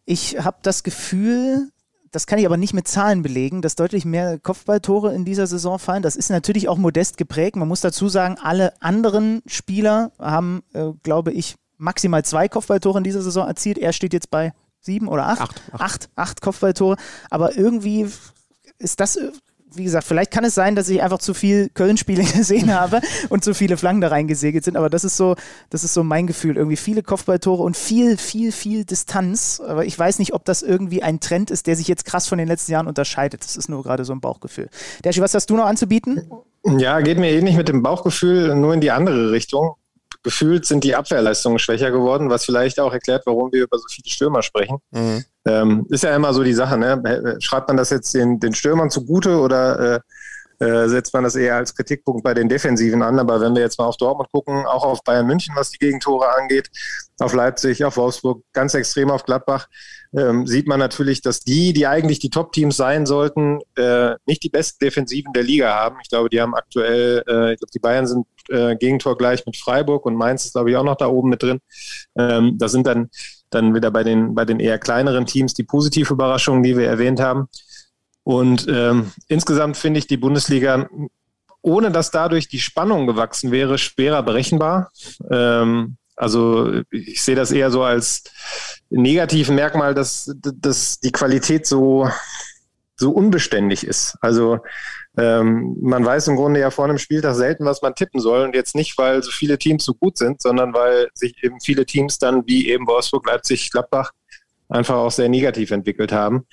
Ich 0.04 0.38
habe 0.38 0.58
das 0.60 0.82
Gefühl, 0.82 1.70
das 2.10 2.26
kann 2.26 2.38
ich 2.38 2.44
aber 2.44 2.58
nicht 2.58 2.74
mit 2.74 2.88
Zahlen 2.88 3.22
belegen, 3.22 3.62
dass 3.62 3.74
deutlich 3.74 4.04
mehr 4.04 4.38
Kopfballtore 4.38 5.14
in 5.14 5.24
dieser 5.24 5.46
Saison 5.46 5.78
fallen. 5.78 6.02
Das 6.02 6.14
ist 6.14 6.28
natürlich 6.28 6.68
auch 6.68 6.76
modest 6.76 7.16
geprägt. 7.16 7.56
Man 7.56 7.68
muss 7.68 7.80
dazu 7.80 8.10
sagen, 8.10 8.36
alle 8.42 8.74
anderen 8.82 9.40
Spieler 9.46 10.12
haben, 10.18 10.62
äh, 10.74 10.88
glaube 11.02 11.32
ich, 11.32 11.54
maximal 11.78 12.22
zwei 12.24 12.48
Kopfballtore 12.48 12.98
in 12.98 13.04
dieser 13.04 13.22
Saison 13.22 13.48
erzielt. 13.48 13.78
Er 13.78 13.94
steht 13.94 14.12
jetzt 14.12 14.30
bei 14.30 14.52
sieben 14.80 15.08
oder 15.08 15.26
acht? 15.26 15.40
Acht. 15.40 15.62
Acht, 15.72 15.80
acht, 15.80 16.08
acht 16.16 16.40
Kopfballtore. 16.40 16.96
Aber 17.30 17.56
irgendwie 17.56 18.06
ist 18.78 19.00
das, 19.00 19.18
wie 19.72 19.84
gesagt, 19.84 20.06
vielleicht 20.06 20.30
kann 20.30 20.44
es 20.44 20.54
sein, 20.54 20.74
dass 20.74 20.88
ich 20.88 21.02
einfach 21.02 21.18
zu 21.18 21.34
viel 21.34 21.68
Köln-Spiele 21.68 22.24
gesehen 22.36 22.74
habe 22.74 23.00
und 23.28 23.44
zu 23.44 23.54
viele 23.54 23.76
Flanken 23.76 24.00
da 24.00 24.08
reingesegelt 24.08 24.64
sind. 24.64 24.76
Aber 24.76 24.90
das 24.90 25.04
ist 25.04 25.16
so, 25.16 25.36
das 25.68 25.84
ist 25.84 25.94
so 25.94 26.02
mein 26.02 26.26
Gefühl. 26.26 26.56
Irgendwie 26.56 26.76
viele 26.76 27.02
Kopfballtore 27.02 27.62
und 27.62 27.76
viel, 27.76 28.16
viel, 28.16 28.52
viel 28.52 28.84
Distanz. 28.84 29.60
Aber 29.64 29.84
ich 29.84 29.98
weiß 29.98 30.18
nicht, 30.18 30.32
ob 30.32 30.44
das 30.44 30.62
irgendwie 30.62 31.02
ein 31.02 31.20
Trend 31.20 31.50
ist, 31.50 31.66
der 31.66 31.76
sich 31.76 31.88
jetzt 31.88 32.04
krass 32.04 32.26
von 32.26 32.38
den 32.38 32.48
letzten 32.48 32.72
Jahren 32.72 32.86
unterscheidet. 32.86 33.44
Das 33.44 33.56
ist 33.56 33.68
nur 33.68 33.82
gerade 33.82 34.04
so 34.04 34.12
ein 34.12 34.20
Bauchgefühl. 34.20 34.68
Derschi, 35.04 35.20
was 35.20 35.34
hast 35.34 35.50
du 35.50 35.56
noch 35.56 35.66
anzubieten? 35.66 36.30
Ja, 36.64 37.00
geht 37.00 37.18
mir 37.18 37.30
ähnlich 37.30 37.56
mit 37.56 37.68
dem 37.68 37.82
Bauchgefühl, 37.82 38.54
nur 38.54 38.74
in 38.74 38.80
die 38.80 38.90
andere 38.90 39.30
Richtung 39.32 39.76
gefühlt 40.22 40.66
sind 40.66 40.84
die 40.84 40.94
Abwehrleistungen 40.94 41.58
schwächer 41.58 41.90
geworden, 41.90 42.30
was 42.30 42.44
vielleicht 42.44 42.78
auch 42.78 42.92
erklärt, 42.92 43.22
warum 43.26 43.52
wir 43.52 43.64
über 43.64 43.78
so 43.78 43.84
viele 43.90 44.08
Stürmer 44.08 44.42
sprechen. 44.42 44.78
Mhm. 44.90 45.24
Ähm, 45.46 45.86
ist 45.88 46.04
ja 46.04 46.14
immer 46.14 46.34
so 46.34 46.42
die 46.42 46.52
Sache, 46.52 46.76
ne? 46.76 47.38
Schreibt 47.40 47.68
man 47.68 47.76
das 47.76 47.90
jetzt 47.90 48.12
den, 48.14 48.38
den 48.38 48.54
Stürmern 48.54 48.90
zugute 48.90 49.38
oder 49.40 49.96
äh, 49.96 50.00
äh, 50.60 50.88
setzt 50.88 51.14
man 51.14 51.24
das 51.24 51.36
eher 51.36 51.56
als 51.56 51.74
Kritikpunkt 51.74 52.22
bei 52.22 52.34
den 52.34 52.50
Defensiven 52.50 53.02
an. 53.02 53.18
Aber 53.18 53.40
wenn 53.40 53.54
wir 53.54 53.62
jetzt 53.62 53.78
mal 53.78 53.86
auf 53.86 53.96
Dortmund 53.96 54.30
gucken, 54.30 54.66
auch 54.66 54.84
auf 54.84 55.02
Bayern 55.02 55.26
München, 55.26 55.54
was 55.56 55.70
die 55.70 55.78
Gegentore 55.78 56.30
angeht, 56.34 56.70
auf 57.18 57.32
Leipzig, 57.32 57.82
auf 57.82 57.96
Wolfsburg, 57.96 58.42
ganz 58.52 58.74
extrem 58.74 59.10
auf 59.10 59.24
Gladbach, 59.24 59.68
ähm, 60.12 60.46
sieht 60.46 60.66
man 60.66 60.78
natürlich, 60.78 61.22
dass 61.22 61.40
die, 61.40 61.72
die 61.72 61.86
eigentlich 61.86 62.18
die 62.18 62.28
Top-Teams 62.28 62.76
sein 62.76 63.06
sollten, 63.06 63.60
äh, 63.76 64.16
nicht 64.26 64.42
die 64.42 64.50
besten 64.50 64.84
Defensiven 64.84 65.32
der 65.32 65.44
Liga 65.44 65.74
haben. 65.74 65.96
Ich 66.02 66.10
glaube, 66.10 66.28
die 66.28 66.42
haben 66.42 66.54
aktuell, 66.54 67.24
äh, 67.26 67.52
ich 67.54 67.58
glaube, 67.58 67.72
die 67.72 67.78
Bayern 67.78 68.06
sind 68.06 68.26
äh, 68.50 68.76
Gegentor 68.76 69.16
gleich 69.16 69.44
mit 69.46 69.56
Freiburg 69.56 70.06
und 70.06 70.16
Mainz 70.16 70.44
ist, 70.44 70.52
glaube 70.52 70.70
ich, 70.70 70.76
auch 70.76 70.84
noch 70.84 70.96
da 70.96 71.06
oben 71.06 71.30
mit 71.30 71.42
drin. 71.42 71.60
Ähm, 72.18 72.56
das 72.58 72.72
sind 72.72 72.86
dann, 72.86 73.10
dann 73.50 73.74
wieder 73.74 73.90
bei 73.90 74.02
den, 74.02 74.34
bei 74.34 74.44
den 74.44 74.60
eher 74.60 74.78
kleineren 74.78 75.26
Teams 75.26 75.54
die 75.54 75.64
positive 75.64 76.12
Überraschungen, 76.12 76.62
die 76.62 76.76
wir 76.76 76.86
erwähnt 76.86 77.20
haben. 77.20 77.48
Und 78.22 78.66
ähm, 78.68 79.12
insgesamt 79.28 79.76
finde 79.76 79.98
ich 79.98 80.06
die 80.06 80.16
Bundesliga, 80.16 80.88
ohne 81.62 81.90
dass 81.90 82.10
dadurch 82.10 82.48
die 82.48 82.60
Spannung 82.60 83.06
gewachsen 83.06 83.50
wäre, 83.50 83.78
schwerer 83.78 84.22
berechenbar. 84.22 84.90
Ähm, 85.30 85.96
also 86.16 86.82
ich 86.90 87.22
sehe 87.22 87.34
das 87.34 87.50
eher 87.50 87.70
so 87.70 87.82
als 87.82 88.24
negativen 88.90 89.54
Merkmal, 89.54 89.94
dass, 89.94 90.30
dass 90.36 91.00
die 91.00 91.12
Qualität 91.12 91.66
so, 91.66 92.10
so 92.96 93.10
unbeständig 93.10 93.86
ist. 93.86 94.18
Also 94.20 94.58
ähm, 95.16 95.76
man 95.80 96.04
weiß 96.04 96.28
im 96.28 96.36
Grunde 96.36 96.60
ja 96.60 96.70
vor 96.70 96.84
einem 96.84 96.98
Spieltag 96.98 97.34
selten, 97.34 97.64
was 97.64 97.82
man 97.82 97.94
tippen 97.94 98.20
soll. 98.20 98.42
Und 98.42 98.54
jetzt 98.54 98.74
nicht, 98.74 98.96
weil 98.96 99.22
so 99.22 99.30
viele 99.30 99.58
Teams 99.58 99.84
so 99.84 99.94
gut 99.94 100.16
sind, 100.18 100.40
sondern 100.40 100.72
weil 100.72 101.08
sich 101.14 101.42
eben 101.42 101.60
viele 101.60 101.84
Teams 101.84 102.18
dann 102.18 102.46
wie 102.46 102.68
eben 102.68 102.86
Wolfsburg, 102.86 103.26
Leipzig, 103.26 103.70
Gladbach 103.70 104.12
einfach 104.68 104.96
auch 104.96 105.10
sehr 105.10 105.28
negativ 105.28 105.72
entwickelt 105.72 106.12
haben. 106.12 106.46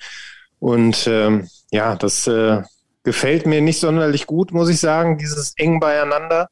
Und 0.58 1.06
ähm, 1.06 1.48
ja, 1.70 1.94
das 1.94 2.26
äh, 2.26 2.62
gefällt 3.04 3.46
mir 3.46 3.60
nicht 3.60 3.78
sonderlich 3.78 4.26
gut, 4.26 4.52
muss 4.52 4.68
ich 4.68 4.80
sagen, 4.80 5.18
dieses 5.18 5.54
eng 5.56 5.78
beieinander, 5.78 6.48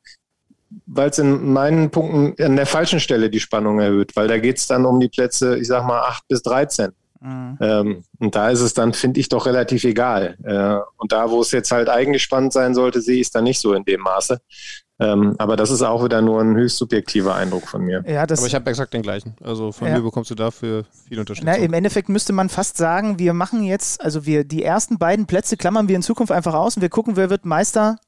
weil 0.86 1.10
es 1.10 1.18
in 1.18 1.52
meinen 1.52 1.90
Punkten 1.90 2.40
an 2.42 2.56
der 2.56 2.66
falschen 2.66 3.00
Stelle 3.00 3.30
die 3.30 3.40
Spannung 3.40 3.80
erhöht, 3.80 4.14
weil 4.14 4.28
da 4.28 4.38
geht 4.38 4.58
es 4.58 4.66
dann 4.68 4.84
um 4.84 5.00
die 5.00 5.08
Plätze, 5.08 5.58
ich 5.58 5.66
sag 5.66 5.84
mal, 5.86 6.00
8 6.02 6.28
bis 6.28 6.42
13. 6.42 6.92
Mhm. 7.20 7.58
Ähm, 7.60 8.04
und 8.18 8.34
da 8.34 8.50
ist 8.50 8.60
es 8.60 8.74
dann, 8.74 8.92
finde 8.92 9.20
ich, 9.20 9.28
doch 9.28 9.46
relativ 9.46 9.84
egal. 9.84 10.36
Äh, 10.44 10.78
und 10.96 11.12
da, 11.12 11.30
wo 11.30 11.40
es 11.40 11.50
jetzt 11.50 11.70
halt 11.70 11.88
spannend 12.20 12.52
sein 12.52 12.74
sollte, 12.74 13.00
sehe 13.00 13.16
ich 13.16 13.28
es 13.28 13.30
dann 13.30 13.44
nicht 13.44 13.60
so 13.60 13.74
in 13.74 13.84
dem 13.84 14.00
Maße. 14.00 14.40
Ähm, 14.98 15.34
aber 15.38 15.56
das 15.56 15.70
ist 15.70 15.82
auch 15.82 16.02
wieder 16.04 16.22
nur 16.22 16.40
ein 16.40 16.56
höchst 16.56 16.78
subjektiver 16.78 17.34
Eindruck 17.34 17.68
von 17.68 17.82
mir. 17.82 18.02
Ja, 18.06 18.22
aber 18.22 18.32
ich 18.32 18.54
habe 18.54 18.70
exakt 18.70 18.94
den 18.94 19.02
gleichen. 19.02 19.36
Also 19.42 19.70
von 19.70 19.88
ja. 19.88 19.96
mir 19.96 20.02
bekommst 20.02 20.30
du 20.30 20.34
dafür 20.34 20.84
viel 21.06 21.18
Unterstützung. 21.18 21.52
Na, 21.54 21.62
Im 21.62 21.74
Endeffekt 21.74 22.08
müsste 22.08 22.32
man 22.32 22.48
fast 22.48 22.78
sagen, 22.78 23.18
wir 23.18 23.34
machen 23.34 23.62
jetzt, 23.62 24.00
also 24.00 24.24
wir 24.24 24.44
die 24.44 24.62
ersten 24.62 24.96
beiden 24.96 25.26
Plätze 25.26 25.58
klammern 25.58 25.88
wir 25.88 25.96
in 25.96 26.02
Zukunft 26.02 26.32
einfach 26.32 26.54
aus 26.54 26.76
und 26.76 26.82
wir 26.82 26.88
gucken, 26.88 27.16
wer 27.16 27.28
wird 27.28 27.44
Meister 27.44 27.98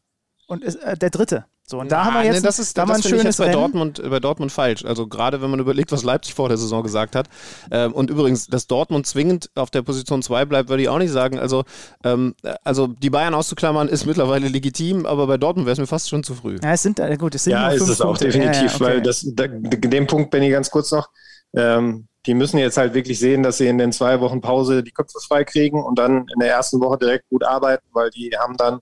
und 0.46 0.64
ist, 0.64 0.76
äh, 0.76 0.96
der 0.96 1.10
Dritte. 1.10 1.44
So, 1.70 1.80
und 1.80 1.92
da 1.92 2.06
haben 2.06 2.14
wir 2.14 2.24
jetzt 2.24 2.36
nee, 2.36 2.40
das 2.40 2.58
ist, 2.58 2.78
da 2.78 2.86
das 2.86 2.96
ein 2.96 3.02
schönes 3.02 3.18
ich 3.18 3.24
jetzt 3.24 3.36
bei 3.36 3.50
Dortmund, 3.50 4.00
bei 4.08 4.20
Dortmund 4.20 4.50
falsch. 4.50 4.86
Also 4.86 5.06
gerade 5.06 5.42
wenn 5.42 5.50
man 5.50 5.60
überlegt, 5.60 5.92
was 5.92 6.02
Leipzig 6.02 6.32
vor 6.32 6.48
der 6.48 6.56
Saison 6.56 6.82
gesagt 6.82 7.14
hat. 7.14 7.28
Ähm, 7.70 7.92
und 7.92 8.08
übrigens, 8.08 8.46
dass 8.46 8.66
Dortmund 8.66 9.06
zwingend 9.06 9.50
auf 9.54 9.70
der 9.70 9.82
Position 9.82 10.22
2 10.22 10.46
bleibt, 10.46 10.70
würde 10.70 10.82
ich 10.82 10.88
auch 10.88 10.96
nicht 10.96 11.10
sagen. 11.10 11.38
Also, 11.38 11.64
ähm, 12.04 12.34
also 12.64 12.86
die 12.86 13.10
Bayern 13.10 13.34
auszuklammern 13.34 13.88
ist 13.88 14.06
mittlerweile 14.06 14.48
legitim, 14.48 15.04
aber 15.04 15.26
bei 15.26 15.36
Dortmund 15.36 15.66
wäre 15.66 15.74
es 15.74 15.78
mir 15.78 15.86
fast 15.86 16.08
schon 16.08 16.24
zu 16.24 16.34
früh. 16.34 16.56
Ja, 16.62 16.72
es 16.72 16.82
sind, 16.82 17.00
äh, 17.00 17.18
gut, 17.18 17.34
es 17.34 17.44
sind 17.44 17.52
ja, 17.52 17.68
ist 17.68 17.86
es 17.86 18.00
auch 18.00 18.16
definitiv, 18.16 18.54
ja, 18.54 18.62
ja, 18.62 18.74
okay. 18.74 18.84
weil 18.84 19.02
das, 19.02 19.26
da, 19.34 19.46
den 19.46 20.06
Punkt 20.06 20.30
bin 20.30 20.42
ich 20.42 20.52
ganz 20.52 20.70
kurz 20.70 20.90
noch. 20.90 21.10
Ähm, 21.54 22.08
die 22.24 22.32
müssen 22.32 22.56
jetzt 22.56 22.78
halt 22.78 22.94
wirklich 22.94 23.18
sehen, 23.18 23.42
dass 23.42 23.58
sie 23.58 23.68
in 23.68 23.76
den 23.76 23.92
zwei 23.92 24.20
Wochen 24.20 24.40
Pause 24.40 24.82
die 24.82 24.90
Köpfe 24.90 25.18
frei 25.20 25.44
kriegen 25.44 25.82
und 25.82 25.98
dann 25.98 26.26
in 26.32 26.40
der 26.40 26.50
ersten 26.50 26.80
Woche 26.80 26.96
direkt 26.96 27.28
gut 27.28 27.44
arbeiten, 27.44 27.86
weil 27.92 28.08
die 28.10 28.30
haben 28.38 28.56
dann 28.56 28.80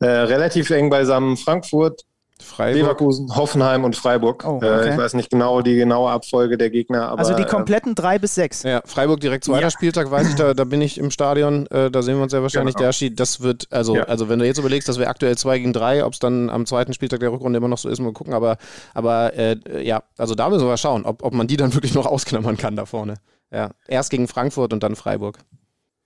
äh, 0.00 0.06
relativ 0.06 0.70
eng 0.70 0.90
beisammen 0.90 1.36
Frankfurt, 1.36 2.02
Freiburg. 2.42 2.82
Leverkusen, 2.82 3.36
Hoffenheim 3.36 3.84
und 3.84 3.96
Freiburg. 3.96 4.44
Oh, 4.46 4.60
äh, 4.62 4.66
okay. 4.66 4.88
äh, 4.88 4.92
ich 4.92 4.98
weiß 4.98 5.14
nicht 5.14 5.30
genau 5.30 5.62
die 5.62 5.76
genaue 5.76 6.10
Abfolge 6.10 6.58
der 6.58 6.70
Gegner. 6.70 7.08
Aber, 7.08 7.20
also 7.20 7.34
die 7.34 7.44
kompletten 7.44 7.94
drei 7.94 8.18
bis 8.18 8.34
sechs. 8.34 8.62
Ja, 8.62 8.82
Freiburg 8.84 9.20
direkt 9.20 9.44
zweiter 9.44 9.62
ja. 9.62 9.70
Spieltag, 9.70 10.10
weiß 10.10 10.28
ich, 10.28 10.34
da, 10.34 10.54
da 10.54 10.64
bin 10.64 10.80
ich 10.82 10.98
im 10.98 11.10
Stadion, 11.10 11.66
äh, 11.68 11.90
da 11.90 12.02
sehen 12.02 12.16
wir 12.16 12.22
uns 12.22 12.32
ja 12.32 12.42
wahrscheinlich. 12.42 12.74
Genau. 12.74 12.90
Der 12.90 13.10
das 13.10 13.40
wird, 13.40 13.68
also, 13.70 13.96
ja. 13.96 14.04
also 14.04 14.28
wenn 14.28 14.38
du 14.38 14.46
jetzt 14.46 14.58
überlegst, 14.58 14.88
dass 14.88 14.98
wir 14.98 15.08
aktuell 15.08 15.36
zwei 15.36 15.58
gegen 15.58 15.72
drei, 15.72 16.04
ob 16.04 16.12
es 16.12 16.18
dann 16.18 16.50
am 16.50 16.66
zweiten 16.66 16.92
Spieltag 16.92 17.20
der 17.20 17.32
Rückrunde 17.32 17.58
immer 17.58 17.68
noch 17.68 17.78
so 17.78 17.88
ist, 17.88 18.00
mal 18.00 18.12
gucken. 18.12 18.34
Aber, 18.34 18.56
aber 18.94 19.34
äh, 19.34 19.56
ja, 19.82 20.02
also 20.18 20.34
da 20.34 20.48
müssen 20.48 20.66
wir 20.66 20.76
schauen, 20.76 21.04
ob, 21.04 21.22
ob 21.22 21.32
man 21.32 21.46
die 21.46 21.56
dann 21.56 21.74
wirklich 21.74 21.94
noch 21.94 22.06
ausklammern 22.06 22.56
kann 22.56 22.76
da 22.76 22.86
vorne. 22.86 23.14
Ja, 23.52 23.70
erst 23.88 24.10
gegen 24.10 24.28
Frankfurt 24.28 24.72
und 24.72 24.82
dann 24.82 24.94
Freiburg. 24.94 25.38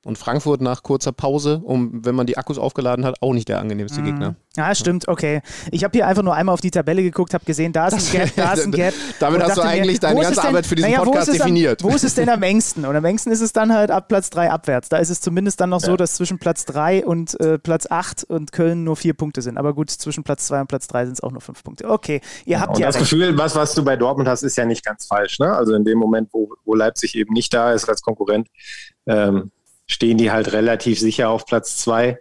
Und 0.05 0.18
Frankfurt 0.18 0.60
nach 0.60 0.82
kurzer 0.82 1.12
Pause, 1.12 1.60
um, 1.64 2.05
wenn 2.05 2.14
man 2.14 2.26
die 2.26 2.36
Akkus 2.36 2.59
aufgeladen 2.59 3.05
hat, 3.06 3.16
auch 3.22 3.32
nicht 3.32 3.48
der 3.48 3.59
angenehmste 3.59 4.01
Mhm. 4.01 4.05
Gegner. 4.05 4.35
Ja, 4.56 4.72
stimmt, 4.74 5.09
okay. 5.09 5.40
Ich 5.72 5.82
habe 5.82 5.97
hier 5.97 6.06
einfach 6.06 6.22
nur 6.22 6.35
einmal 6.35 6.52
auf 6.52 6.60
die 6.60 6.70
Tabelle 6.70 7.02
geguckt, 7.02 7.35
habe 7.35 7.44
gesehen, 7.44 7.72
da 7.72 7.89
ist 7.89 7.94
ein 8.14 8.20
Gap, 8.20 8.31
da 8.36 8.52
ist 8.52 8.64
ein 8.66 8.70
Gap. 8.70 8.94
Damit 9.18 9.40
Und 9.43 9.48
hast 9.48 9.56
du 9.56 9.62
eigentlich 9.62 9.98
deine 10.01 10.16
wo 10.16 10.20
ist 10.20 10.26
ganze 10.28 10.40
denn- 10.43 10.48
Arbeit 10.51 10.66
für 10.66 10.74
diesen 10.76 10.90
naja, 10.90 11.02
Podcast 11.02 11.28
es 11.28 11.40
am- 11.40 11.47
definiert. 11.47 11.82
Wo 11.82 11.89
ist 11.89 12.05
es 12.05 12.14
denn 12.14 12.28
am 12.28 12.43
engsten? 12.43 12.85
Und 12.85 12.94
am 12.94 13.05
engsten 13.05 13.32
ist 13.32 13.40
es 13.40 13.52
dann 13.52 13.72
halt 13.72 13.90
ab 13.90 14.06
Platz 14.09 14.31
3 14.31 14.51
abwärts. 14.51 14.90
Da 14.90 14.98
ist 14.98 15.09
es 15.10 15.20
zumindest 15.22 15.60
dann 15.60 15.70
noch 15.70 15.81
so, 15.81 15.97
dass 15.97 16.14
zwischen 16.14 16.39
Platz 16.39 16.66
3 16.66 17.05
und 17.06 17.40
äh, 17.40 17.59
Platz 17.59 17.86
8 17.90 18.24
und 18.24 18.52
Köln 18.52 18.85
nur 18.85 18.97
vier 18.97 19.14
Punkte 19.14 19.40
sind. 19.43 19.56
Aber 19.59 19.72
gut, 19.74 19.90
zwischen 19.90 20.22
Platz 20.22 20.47
2 20.47 20.60
und 20.60 20.66
Platz 20.68 20.86
3 20.86 21.06
sind 21.06 21.14
es 21.14 21.22
auch 21.22 21.32
nur 21.32 21.40
fünf 21.40 21.64
Punkte. 21.64 21.89
Okay, 21.90 22.20
ihr 22.44 22.60
habt 22.60 22.74
Und 22.74 22.78
ja 22.81 22.86
das 22.86 22.97
recht. 22.97 23.10
Gefühl, 23.10 23.36
was, 23.39 23.56
was 23.56 23.74
du 23.74 23.82
bei 23.82 23.97
Dortmund 23.97 24.28
hast, 24.28 24.43
ist 24.43 24.56
ja 24.56 24.66
nicht 24.66 24.85
ganz 24.85 25.06
falsch. 25.06 25.39
Ne? 25.40 25.51
Also 25.52 25.74
in 25.74 25.85
dem 25.85 25.98
Moment, 25.98 26.28
wo, 26.32 26.51
wo 26.64 26.74
Leipzig 26.74 27.14
eben 27.16 27.32
nicht 27.32 27.52
da 27.55 27.72
ist 27.72 27.89
als 27.89 28.02
Konkurrent, 28.02 28.48
ähm, 29.06 29.51
stehen 29.86 30.19
die 30.19 30.31
halt 30.31 30.52
relativ 30.52 30.98
sicher 31.01 31.28
auf 31.31 31.47
Platz 31.47 31.77
zwei. 31.78 32.19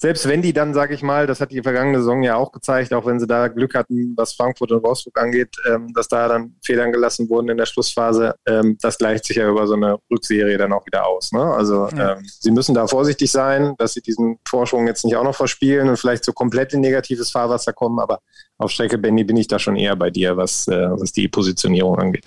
Selbst 0.00 0.28
wenn 0.28 0.42
die 0.42 0.52
dann, 0.52 0.74
sage 0.74 0.94
ich 0.94 1.02
mal, 1.02 1.26
das 1.26 1.40
hat 1.40 1.50
die 1.50 1.60
vergangene 1.60 1.98
Saison 1.98 2.22
ja 2.22 2.36
auch 2.36 2.52
gezeigt, 2.52 2.94
auch 2.94 3.04
wenn 3.04 3.18
sie 3.18 3.26
da 3.26 3.48
Glück 3.48 3.74
hatten, 3.74 4.14
was 4.16 4.32
Frankfurt 4.32 4.70
und 4.70 4.84
Wolfsburg 4.84 5.18
angeht, 5.18 5.56
ähm, 5.68 5.92
dass 5.92 6.06
da 6.06 6.28
dann 6.28 6.54
Federn 6.64 6.92
gelassen 6.92 7.28
wurden 7.28 7.48
in 7.48 7.56
der 7.56 7.66
Schlussphase, 7.66 8.36
ähm, 8.46 8.78
das 8.80 8.96
gleicht 8.96 9.24
sich 9.24 9.38
ja 9.38 9.48
über 9.50 9.66
so 9.66 9.74
eine 9.74 9.98
Rückserie 10.08 10.56
dann 10.56 10.72
auch 10.72 10.86
wieder 10.86 11.04
aus. 11.04 11.32
Ne? 11.32 11.42
Also 11.42 11.88
Ja. 11.96 12.12
ähm, 12.12 12.24
sie 12.24 12.52
müssen 12.52 12.76
da 12.76 12.86
vorsichtig 12.86 13.32
sein, 13.32 13.74
dass 13.76 13.94
sie 13.94 14.00
diesen 14.00 14.38
Vorsprung 14.48 14.86
jetzt 14.86 15.04
nicht 15.04 15.16
auch 15.16 15.24
noch 15.24 15.34
verspielen 15.34 15.88
und 15.88 15.96
vielleicht 15.96 16.24
so 16.24 16.32
komplett 16.32 16.72
in 16.74 16.80
negatives 16.80 17.32
Fahrwasser 17.32 17.72
kommen, 17.72 17.98
aber 17.98 18.20
auf 18.58 18.70
Strecke, 18.70 18.98
Benny, 18.98 19.24
bin 19.24 19.36
ich 19.36 19.48
da 19.48 19.58
schon 19.58 19.74
eher 19.74 19.96
bei 19.96 20.10
dir, 20.10 20.36
was, 20.36 20.68
äh, 20.68 20.90
was 20.92 21.10
die 21.10 21.26
Positionierung 21.26 21.98
angeht. 21.98 22.26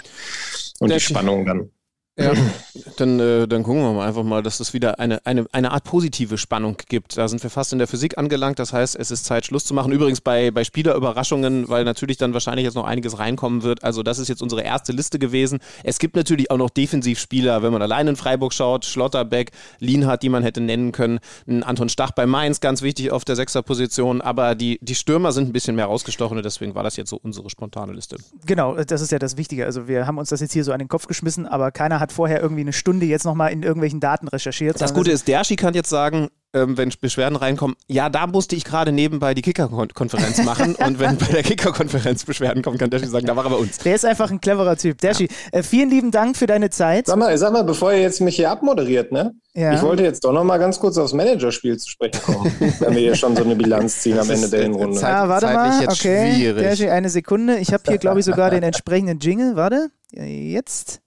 Und 0.81 0.89
Der- 0.89 0.97
die 0.97 1.03
Spannung 1.05 1.45
dann. 1.45 1.71
Ja, 2.17 2.33
dann, 2.97 3.19
äh, 3.19 3.47
dann 3.47 3.63
gucken 3.63 3.81
wir 3.81 3.93
mal 3.93 4.07
einfach 4.07 4.23
mal, 4.23 4.43
dass 4.43 4.59
es 4.59 4.73
wieder 4.73 4.99
eine, 4.99 5.25
eine, 5.25 5.45
eine 5.53 5.71
Art 5.71 5.85
positive 5.85 6.37
Spannung 6.37 6.75
gibt. 6.89 7.17
Da 7.17 7.27
sind 7.29 7.41
wir 7.41 7.49
fast 7.49 7.71
in 7.71 7.79
der 7.79 7.87
Physik 7.87 8.17
angelangt. 8.17 8.59
Das 8.59 8.73
heißt, 8.73 8.97
es 8.97 9.11
ist 9.11 9.23
Zeit, 9.25 9.45
Schluss 9.45 9.63
zu 9.63 9.73
machen. 9.73 9.93
Übrigens 9.93 10.19
bei, 10.19 10.51
bei 10.51 10.65
Spielerüberraschungen, 10.65 11.69
weil 11.69 11.85
natürlich 11.85 12.17
dann 12.17 12.33
wahrscheinlich 12.33 12.65
jetzt 12.65 12.75
noch 12.75 12.83
einiges 12.83 13.17
reinkommen 13.17 13.63
wird. 13.63 13.85
Also 13.85 14.03
das 14.03 14.19
ist 14.19 14.27
jetzt 14.27 14.41
unsere 14.41 14.61
erste 14.61 14.91
Liste 14.91 15.19
gewesen. 15.19 15.59
Es 15.85 15.99
gibt 15.99 16.17
natürlich 16.17 16.51
auch 16.51 16.57
noch 16.57 16.69
Defensivspieler, 16.69 17.63
wenn 17.63 17.71
man 17.71 17.81
allein 17.81 18.09
in 18.09 18.17
Freiburg 18.17 18.53
schaut. 18.53 18.83
Schlotterbeck, 18.83 19.51
Lienhardt, 19.79 20.21
die 20.21 20.29
man 20.29 20.43
hätte 20.43 20.59
nennen 20.59 20.91
können. 20.91 21.19
Anton 21.47 21.87
Stach 21.87 22.11
bei 22.11 22.25
Mainz, 22.25 22.59
ganz 22.59 22.81
wichtig 22.81 23.11
auf 23.11 23.23
der 23.23 23.37
Sechserposition. 23.37 24.19
Aber 24.19 24.55
die, 24.55 24.79
die 24.81 24.95
Stürmer 24.95 25.31
sind 25.31 25.49
ein 25.49 25.53
bisschen 25.53 25.77
mehr 25.77 25.85
rausgestochen 25.85 26.35
und 26.35 26.43
deswegen 26.43 26.75
war 26.75 26.83
das 26.83 26.97
jetzt 26.97 27.09
so 27.09 27.19
unsere 27.21 27.49
spontane 27.49 27.93
Liste. 27.93 28.17
Genau, 28.45 28.75
das 28.75 29.01
ist 29.01 29.13
ja 29.13 29.19
das 29.19 29.37
Wichtige. 29.37 29.65
Also 29.65 29.87
wir 29.87 30.07
haben 30.07 30.17
uns 30.17 30.27
das 30.27 30.41
jetzt 30.41 30.51
hier 30.51 30.65
so 30.65 30.73
an 30.73 30.79
den 30.79 30.89
Kopf 30.89 31.07
geschmissen, 31.07 31.47
aber 31.47 31.71
keiner 31.71 32.01
hat 32.01 32.10
vorher 32.11 32.41
irgendwie 32.41 32.61
eine 32.61 32.73
Stunde 32.73 33.05
jetzt 33.05 33.25
nochmal 33.25 33.51
in 33.51 33.63
irgendwelchen 33.63 33.99
Daten 33.99 34.27
recherchiert. 34.27 34.79
Das 34.81 34.93
Gute 34.93 35.11
ist, 35.11 35.27
Derschi 35.27 35.55
kann 35.55 35.73
jetzt 35.73 35.89
sagen, 35.89 36.27
ähm, 36.53 36.77
wenn 36.77 36.91
Beschwerden 36.99 37.37
reinkommen, 37.37 37.77
ja, 37.87 38.09
da 38.09 38.27
musste 38.27 38.57
ich 38.57 38.65
gerade 38.65 38.91
nebenbei 38.91 39.33
die 39.33 39.41
Kicker-Konferenz 39.41 40.43
machen 40.43 40.75
und 40.75 40.99
wenn 40.99 41.15
bei 41.17 41.27
der 41.27 41.43
Kicker-Konferenz 41.43 42.25
Beschwerden 42.25 42.61
kommen, 42.61 42.77
kann 42.77 42.89
Derschi 42.89 43.07
sagen, 43.07 43.25
da 43.25 43.35
war 43.37 43.45
er 43.45 43.51
bei 43.51 43.55
uns. 43.55 43.77
Der 43.77 43.95
ist 43.95 44.03
einfach 44.05 44.29
ein 44.31 44.41
cleverer 44.41 44.75
Typ. 44.75 44.97
Derschi, 44.99 45.29
äh, 45.53 45.63
vielen 45.63 45.89
lieben 45.89 46.11
Dank 46.11 46.35
für 46.35 46.47
deine 46.47 46.69
Zeit. 46.69 47.07
Sag 47.07 47.17
mal, 47.17 47.37
sag 47.37 47.53
mal, 47.53 47.63
bevor 47.63 47.93
ihr 47.93 48.01
jetzt 48.01 48.19
mich 48.19 48.35
hier 48.35 48.51
abmoderiert, 48.51 49.13
ne? 49.13 49.31
Ja. 49.53 49.73
Ich 49.73 49.81
wollte 49.81 50.03
jetzt 50.03 50.23
doch 50.25 50.31
noch 50.33 50.43
mal 50.43 50.57
ganz 50.57 50.79
kurz 50.79 50.97
aufs 50.97 51.13
Managerspiel 51.13 51.77
zu 51.77 51.89
sprechen 51.89 52.21
kommen, 52.21 52.51
wenn 52.79 52.93
wir 52.95 53.01
hier 53.01 53.15
schon 53.15 53.33
so 53.35 53.43
eine 53.43 53.55
Bilanz 53.55 53.99
ziehen 54.01 54.19
am 54.19 54.29
Ende 54.29 54.49
der 54.49 54.63
Hinrunde. 54.63 54.97
Zeit- 54.99 55.13
Ah, 55.13 55.29
warte 55.29 55.45
mal. 55.47 55.81
jetzt 55.81 55.99
okay, 56.01 56.33
schwierig. 56.35 56.63
Derschi, 56.63 56.89
eine 56.89 57.09
Sekunde. 57.09 57.57
Ich 57.59 57.71
habe 57.73 57.83
hier, 57.87 57.97
glaube 57.97 58.19
ich, 58.19 58.25
sogar 58.25 58.49
den 58.49 58.63
entsprechenden 58.63 59.19
Jingle. 59.19 59.55
Warte, 59.55 59.87
jetzt. 60.11 60.99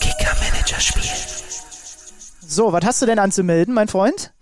Kicker-Manager-Spiel. 0.00 1.02
So, 2.46 2.72
was 2.72 2.84
hast 2.84 3.02
du 3.02 3.06
denn 3.06 3.18
anzumelden, 3.18 3.74
mein 3.74 3.88
Freund? 3.88 4.32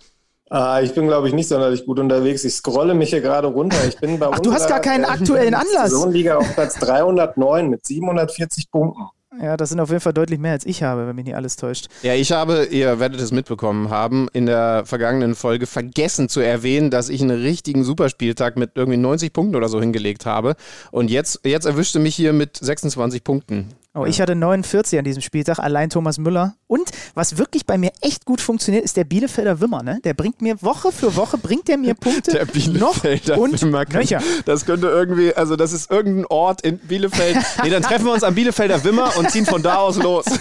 Ah, 0.50 0.80
ich 0.80 0.94
bin, 0.94 1.06
glaube 1.06 1.28
ich, 1.28 1.34
nicht 1.34 1.48
sonderlich 1.48 1.86
gut 1.86 1.98
unterwegs. 1.98 2.44
Ich 2.44 2.54
scrolle 2.54 2.94
mich 2.94 3.10
hier 3.10 3.20
gerade 3.20 3.46
runter. 3.48 3.78
Ich 3.88 3.98
bin 3.98 4.18
bei 4.18 4.28
Ach, 4.30 4.38
du 4.40 4.52
hast 4.52 4.68
gar 4.68 4.80
keinen 4.80 5.04
aktuellen 5.04 5.54
Anlass. 5.54 5.90
Saisonliga 5.90 6.36
auf 6.36 6.54
Platz 6.54 6.78
309 6.78 7.70
mit 7.70 7.86
740 7.86 8.70
Punkten. 8.70 9.02
Ja, 9.40 9.56
das 9.56 9.70
sind 9.70 9.80
auf 9.80 9.88
jeden 9.88 10.00
Fall 10.00 10.12
deutlich 10.12 10.38
mehr, 10.38 10.52
als 10.52 10.64
ich 10.64 10.82
habe, 10.82 11.08
wenn 11.08 11.16
mich 11.16 11.24
nicht 11.24 11.34
alles 11.34 11.56
täuscht. 11.56 11.88
Ja, 12.02 12.14
ich 12.14 12.30
habe, 12.30 12.66
ihr 12.66 13.00
werdet 13.00 13.20
es 13.20 13.32
mitbekommen 13.32 13.90
haben, 13.90 14.28
in 14.32 14.46
der 14.46 14.84
vergangenen 14.84 15.34
Folge 15.34 15.66
vergessen 15.66 16.28
zu 16.28 16.40
erwähnen, 16.40 16.90
dass 16.90 17.08
ich 17.08 17.20
einen 17.20 17.42
richtigen 17.42 17.82
Superspieltag 17.82 18.56
mit 18.56 18.72
irgendwie 18.76 18.98
90 18.98 19.32
Punkten 19.32 19.56
oder 19.56 19.68
so 19.68 19.80
hingelegt 19.80 20.24
habe. 20.24 20.54
Und 20.92 21.10
jetzt, 21.10 21.40
jetzt 21.44 21.64
erwischte 21.64 21.98
mich 21.98 22.14
hier 22.14 22.32
mit 22.32 22.56
26 22.58 23.24
Punkten. 23.24 23.74
Oh, 23.96 24.06
ich 24.06 24.20
hatte 24.20 24.34
49 24.34 24.98
an 24.98 25.04
diesem 25.04 25.22
Spieltag, 25.22 25.60
allein 25.60 25.88
Thomas 25.88 26.18
Müller. 26.18 26.56
Und 26.66 26.90
was 27.14 27.38
wirklich 27.38 27.64
bei 27.64 27.78
mir 27.78 27.92
echt 28.00 28.24
gut 28.24 28.40
funktioniert, 28.40 28.84
ist 28.84 28.96
der 28.96 29.04
Bielefelder 29.04 29.60
Wimmer. 29.60 29.84
Ne? 29.84 30.00
Der 30.02 30.14
bringt 30.14 30.42
mir 30.42 30.60
Woche 30.62 30.90
für 30.90 31.14
Woche, 31.14 31.38
bringt 31.38 31.68
der 31.68 31.78
mir 31.78 31.94
Punkte 32.00 32.32
Der 32.32 32.44
Bielefelder 32.44 33.36
noch 33.36 33.42
und 33.42 33.62
Wimmer 33.62 33.84
kann- 33.86 34.00
nöcher. 34.00 34.20
Das 34.46 34.66
könnte 34.66 34.88
irgendwie, 34.88 35.32
also 35.34 35.54
das 35.54 35.72
ist 35.72 35.92
irgendein 35.92 36.26
Ort 36.26 36.62
in 36.62 36.78
Bielefeld. 36.78 37.36
Nee, 37.62 37.70
dann 37.70 37.84
treffen 37.84 38.06
wir 38.06 38.12
uns 38.12 38.24
am 38.24 38.34
Bielefelder 38.34 38.82
Wimmer 38.82 39.16
und 39.16 39.30
ziehen 39.30 39.46
von 39.46 39.62
da 39.62 39.76
aus 39.76 39.96
los. 39.96 40.24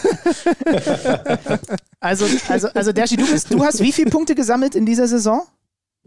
Also, 2.00 2.26
also, 2.50 2.68
also 2.74 2.92
Derschi, 2.92 3.16
du, 3.16 3.26
bist, 3.26 3.54
du 3.54 3.64
hast 3.64 3.80
wie 3.80 3.94
viele 3.94 4.10
Punkte 4.12 4.36
gesammelt 4.36 4.76
in 4.76 4.86
dieser 4.86 5.08
Saison? 5.08 5.44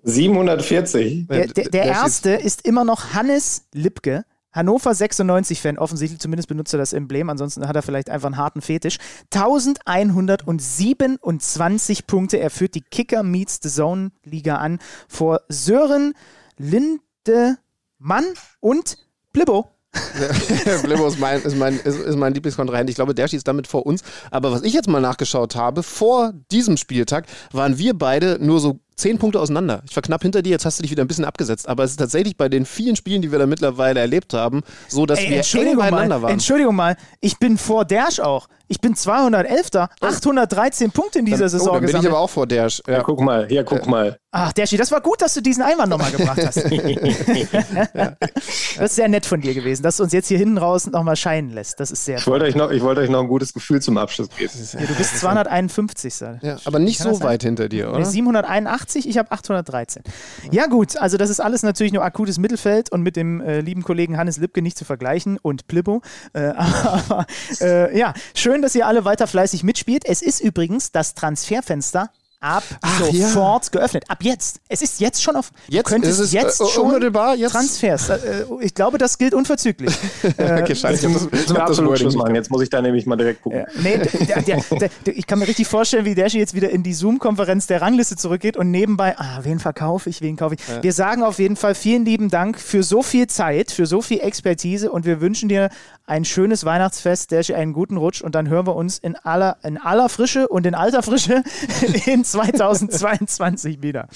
740. 0.02 1.26
Der, 1.26 1.46
der, 1.46 1.54
der 1.54 1.70
Der 1.70 1.84
erste 1.84 2.30
ist 2.32 2.66
immer 2.66 2.84
noch 2.84 3.14
Hannes 3.14 3.62
Lipke. 3.72 4.24
Hannover 4.56 4.92
96-Fan, 4.92 5.76
offensichtlich 5.78 6.18
zumindest 6.18 6.48
benutzt 6.48 6.74
er 6.74 6.78
das 6.78 6.94
Emblem, 6.94 7.30
ansonsten 7.30 7.68
hat 7.68 7.76
er 7.76 7.82
vielleicht 7.82 8.10
einfach 8.10 8.26
einen 8.26 8.38
harten 8.38 8.62
Fetisch. 8.62 8.98
1127 9.32 12.06
Punkte. 12.06 12.38
Er 12.38 12.50
führt 12.50 12.74
die 12.74 12.80
Kicker 12.80 13.22
Meets 13.22 13.60
the 13.62 13.68
Zone 13.68 14.10
Liga 14.24 14.56
an 14.56 14.80
vor 15.08 15.42
Sören 15.48 16.14
Lindemann 16.56 18.24
und 18.60 18.98
Blibbo. 19.32 19.70
Blimbo 20.82 21.06
ist 21.06 21.18
mein, 21.18 21.42
ist 21.42 21.56
mein, 21.56 21.78
ist, 21.78 21.98
ist 21.98 22.16
mein 22.16 22.34
Lieblingskontrahent. 22.34 22.90
Ich 22.90 22.96
glaube, 22.96 23.14
der 23.14 23.28
schießt 23.28 23.46
damit 23.46 23.66
vor 23.66 23.86
uns. 23.86 24.02
Aber 24.30 24.52
was 24.52 24.62
ich 24.62 24.72
jetzt 24.72 24.88
mal 24.88 25.00
nachgeschaut 25.00 25.56
habe, 25.56 25.82
vor 25.82 26.32
diesem 26.50 26.76
Spieltag 26.76 27.26
waren 27.52 27.78
wir 27.78 27.94
beide 27.94 28.38
nur 28.40 28.60
so 28.60 28.80
zehn 28.96 29.18
Punkte 29.18 29.38
auseinander. 29.40 29.82
Ich 29.88 29.94
war 29.94 30.02
knapp 30.02 30.22
hinter 30.22 30.42
dir, 30.42 30.50
jetzt 30.50 30.64
hast 30.64 30.78
du 30.78 30.82
dich 30.82 30.90
wieder 30.90 31.04
ein 31.04 31.08
bisschen 31.08 31.24
abgesetzt. 31.24 31.68
Aber 31.68 31.84
es 31.84 31.90
ist 31.92 31.98
tatsächlich 31.98 32.36
bei 32.36 32.48
den 32.48 32.64
vielen 32.64 32.96
Spielen, 32.96 33.20
die 33.22 33.30
wir 33.30 33.38
da 33.38 33.46
mittlerweile 33.46 34.00
erlebt 34.00 34.32
haben, 34.32 34.62
so, 34.88 35.04
dass 35.06 35.18
Ey, 35.18 35.24
wir 35.26 35.30
eng 35.32 35.36
Entschuldigung 35.38 35.78
beieinander 35.78 36.16
mal, 36.16 36.22
waren. 36.22 36.32
Entschuldigung 36.32 36.74
mal, 36.76 36.96
ich 37.20 37.38
bin 37.38 37.58
vor 37.58 37.84
Dersch 37.84 38.20
auch. 38.20 38.48
Ich 38.68 38.80
bin 38.80 38.96
211. 38.96 39.70
813 40.00 40.90
Punkte 40.90 41.20
in 41.20 41.24
dieser 41.24 41.44
oh, 41.44 41.48
Saison 41.48 41.74
dann 41.74 41.86
bin 41.86 41.96
ich 42.00 42.06
aber 42.08 42.18
auch 42.18 42.30
vor 42.30 42.48
der. 42.48 42.66
Ja, 42.66 42.94
Ja. 42.94 43.02
guck 43.02 43.20
mal, 43.20 43.46
hier, 43.46 43.62
guck 43.62 43.86
mal. 43.86 44.18
Ach, 44.32 44.52
Derschi, 44.52 44.76
das 44.76 44.90
war 44.90 45.00
gut, 45.00 45.22
dass 45.22 45.34
du 45.34 45.40
diesen 45.40 45.62
Einwand 45.62 45.88
nochmal 45.88 46.10
gebracht 46.10 46.44
hast. 46.44 46.56
das 47.94 48.78
ist 48.78 48.96
sehr 48.96 49.08
nett 49.08 49.24
von 49.24 49.40
dir 49.40 49.54
gewesen, 49.54 49.82
dass 49.82 49.96
du 49.98 50.02
uns 50.02 50.12
jetzt 50.12 50.28
hier 50.28 50.38
hinten 50.38 50.58
raus 50.58 50.86
nochmal 50.86 51.16
scheinen 51.16 51.50
lässt. 51.50 51.78
Das 51.80 51.90
ist 51.90 52.04
sehr 52.04 52.18
Ich 52.18 52.26
wollte 52.26 52.44
euch 52.44 52.54
noch, 52.54 52.70
ich 52.70 52.82
wollte 52.82 53.00
euch 53.02 53.08
noch 53.08 53.20
ein 53.20 53.28
gutes 53.28 53.52
Gefühl 53.52 53.80
zum 53.80 53.98
Abschluss 53.98 54.28
geben. 54.36 54.52
ja, 54.78 54.86
Du 54.86 54.94
bist 54.94 55.16
251. 55.20 56.14
Sal. 56.14 56.40
Ja, 56.42 56.56
aber 56.64 56.78
nicht 56.78 56.98
so 56.98 57.22
weit 57.22 57.42
hinter 57.44 57.68
dir, 57.68 57.90
oder? 57.92 58.04
781, 58.04 58.85
ich 58.94 59.18
habe 59.18 59.32
813. 59.32 60.02
Ja 60.50 60.66
gut, 60.66 60.96
also 60.96 61.16
das 61.16 61.30
ist 61.30 61.40
alles 61.40 61.62
natürlich 61.62 61.92
nur 61.92 62.04
akutes 62.04 62.38
Mittelfeld 62.38 62.92
und 62.92 63.02
mit 63.02 63.16
dem 63.16 63.40
äh, 63.40 63.60
lieben 63.60 63.82
Kollegen 63.82 64.16
Hannes 64.16 64.36
Lipke 64.36 64.62
nicht 64.62 64.78
zu 64.78 64.84
vergleichen 64.84 65.38
und 65.38 65.66
Plippo. 65.66 66.02
Äh, 66.32 66.40
aber 66.56 67.26
äh, 67.60 67.98
ja, 67.98 68.14
schön, 68.34 68.62
dass 68.62 68.74
ihr 68.74 68.86
alle 68.86 69.04
weiter 69.04 69.26
fleißig 69.26 69.64
mitspielt. 69.64 70.04
Es 70.06 70.22
ist 70.22 70.40
übrigens 70.40 70.92
das 70.92 71.14
Transferfenster 71.14 72.10
ab 72.40 72.62
Ach, 72.80 73.04
sofort 73.04 73.72
geöffnet. 73.72 74.04
Ab 74.08 74.18
jetzt. 74.22 74.60
Es 74.68 74.82
ist 74.82 75.00
jetzt 75.00 75.22
schon 75.22 75.36
auf. 75.36 75.50
Jetzt 75.68 75.90
du 75.90 75.96
es, 75.96 76.32
jetzt 76.32 76.60
äh, 76.60 76.66
schon 76.66 76.86
unmittelbar 76.86 77.34
jetzt? 77.34 77.52
Transfers. 77.52 78.08
Äh, 78.08 78.44
ich 78.60 78.74
glaube, 78.74 78.98
das 78.98 79.18
gilt 79.18 79.34
unverzüglich. 79.34 79.94
okay, 80.24 80.74
scheiße. 80.74 81.06
Ich 81.06 81.14
hab 81.14 81.66
das, 81.66 81.78
ich 81.78 81.86
das 81.86 82.00
Schluss 82.00 82.16
machen. 82.16 82.34
Jetzt 82.34 82.50
muss 82.50 82.62
ich 82.62 82.70
da 82.70 82.82
nämlich 82.82 83.06
mal 83.06 83.16
direkt 83.16 83.42
gucken. 83.42 83.60
Ja, 83.60 83.66
nee, 83.82 83.98
der, 83.98 84.42
der, 84.42 84.60
der, 84.70 84.90
der, 85.06 85.16
ich 85.16 85.26
kann 85.26 85.38
mir 85.38 85.48
richtig 85.48 85.66
vorstellen, 85.66 86.04
wie 86.04 86.14
Dashi 86.14 86.38
jetzt 86.38 86.54
wieder 86.54 86.70
in 86.70 86.82
die 86.82 86.94
Zoom-Konferenz 86.94 87.66
der 87.66 87.80
Rangliste 87.80 88.16
zurückgeht 88.16 88.56
und 88.56 88.70
nebenbei, 88.70 89.16
ah, 89.18 89.40
wen 89.42 89.58
verkaufe 89.58 90.10
ich, 90.10 90.20
wen 90.20 90.36
kaufe 90.36 90.56
ich. 90.56 90.82
Wir 90.82 90.92
sagen 90.92 91.22
auf 91.22 91.38
jeden 91.38 91.56
Fall 91.56 91.74
vielen 91.74 92.04
lieben 92.04 92.30
Dank 92.30 92.60
für 92.60 92.82
so 92.82 93.02
viel 93.02 93.26
Zeit, 93.26 93.70
für 93.70 93.86
so 93.86 94.02
viel 94.02 94.20
Expertise 94.20 94.90
und 94.90 95.04
wir 95.04 95.20
wünschen 95.20 95.48
dir 95.48 95.70
ein 96.06 96.24
schönes 96.24 96.64
Weihnachtsfest, 96.64 97.32
Dashi, 97.32 97.54
einen 97.54 97.72
guten 97.72 97.96
Rutsch 97.96 98.22
und 98.22 98.34
dann 98.34 98.48
hören 98.48 98.66
wir 98.66 98.76
uns 98.76 98.98
in 98.98 99.16
aller, 99.16 99.58
in 99.62 99.76
aller 99.76 100.08
Frische 100.08 100.48
und 100.48 100.66
in 100.66 100.74
alter 100.74 101.02
Frische 101.02 101.42
in 102.06 102.24
2022 102.24 103.82
wieder. 103.82 104.08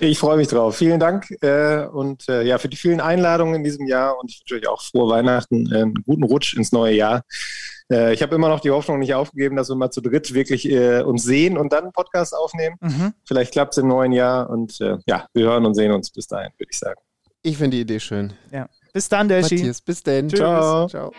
Ich 0.00 0.18
freue 0.18 0.36
mich 0.36 0.48
drauf. 0.48 0.76
Vielen 0.76 0.98
Dank 0.98 1.30
äh, 1.42 1.86
und 1.86 2.28
äh, 2.28 2.42
ja 2.42 2.58
für 2.58 2.68
die 2.68 2.76
vielen 2.76 3.00
Einladungen 3.00 3.54
in 3.54 3.64
diesem 3.64 3.86
Jahr 3.86 4.18
und 4.18 4.30
ich 4.30 4.40
wünsche 4.40 4.56
euch 4.56 4.68
auch 4.68 4.82
frohe 4.82 5.08
Weihnachten, 5.10 5.70
äh, 5.72 5.82
einen 5.82 5.94
guten 6.06 6.24
Rutsch 6.24 6.54
ins 6.54 6.72
neue 6.72 6.94
Jahr. 6.94 7.22
Äh, 7.90 8.14
ich 8.14 8.22
habe 8.22 8.34
immer 8.34 8.48
noch 8.48 8.60
die 8.60 8.70
Hoffnung 8.70 8.98
nicht 8.98 9.14
aufgegeben, 9.14 9.56
dass 9.56 9.68
wir 9.68 9.76
mal 9.76 9.90
zu 9.90 10.00
dritt 10.00 10.34
wirklich 10.34 10.68
äh, 10.70 11.02
uns 11.02 11.22
sehen 11.22 11.56
und 11.56 11.72
dann 11.72 11.84
einen 11.84 11.92
Podcast 11.92 12.34
aufnehmen. 12.34 12.76
Mhm. 12.80 13.12
Vielleicht 13.24 13.52
klappt 13.52 13.74
es 13.74 13.78
im 13.78 13.88
neuen 13.88 14.12
Jahr 14.12 14.50
und 14.50 14.80
äh, 14.80 14.96
ja, 15.06 15.26
wir 15.32 15.44
hören 15.44 15.66
und 15.66 15.74
sehen 15.74 15.92
uns 15.92 16.10
bis 16.10 16.26
dahin, 16.26 16.50
würde 16.58 16.70
ich 16.70 16.78
sagen. 16.78 17.00
Ich 17.42 17.58
finde 17.58 17.76
die 17.76 17.82
Idee 17.82 18.00
schön. 18.00 18.32
Ja. 18.50 18.68
Bis 18.94 19.08
dann, 19.08 19.28
Dashi. 19.28 19.56
Matthias, 19.56 19.80
bis 19.80 20.02
denn. 20.04 20.28
Tschüss. 20.28 20.38
Ciao. 20.38 20.86
Ciao. 20.88 21.12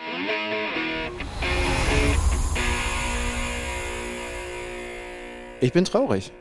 Ich 5.61 5.73
bin 5.73 5.85
traurig. 5.85 6.31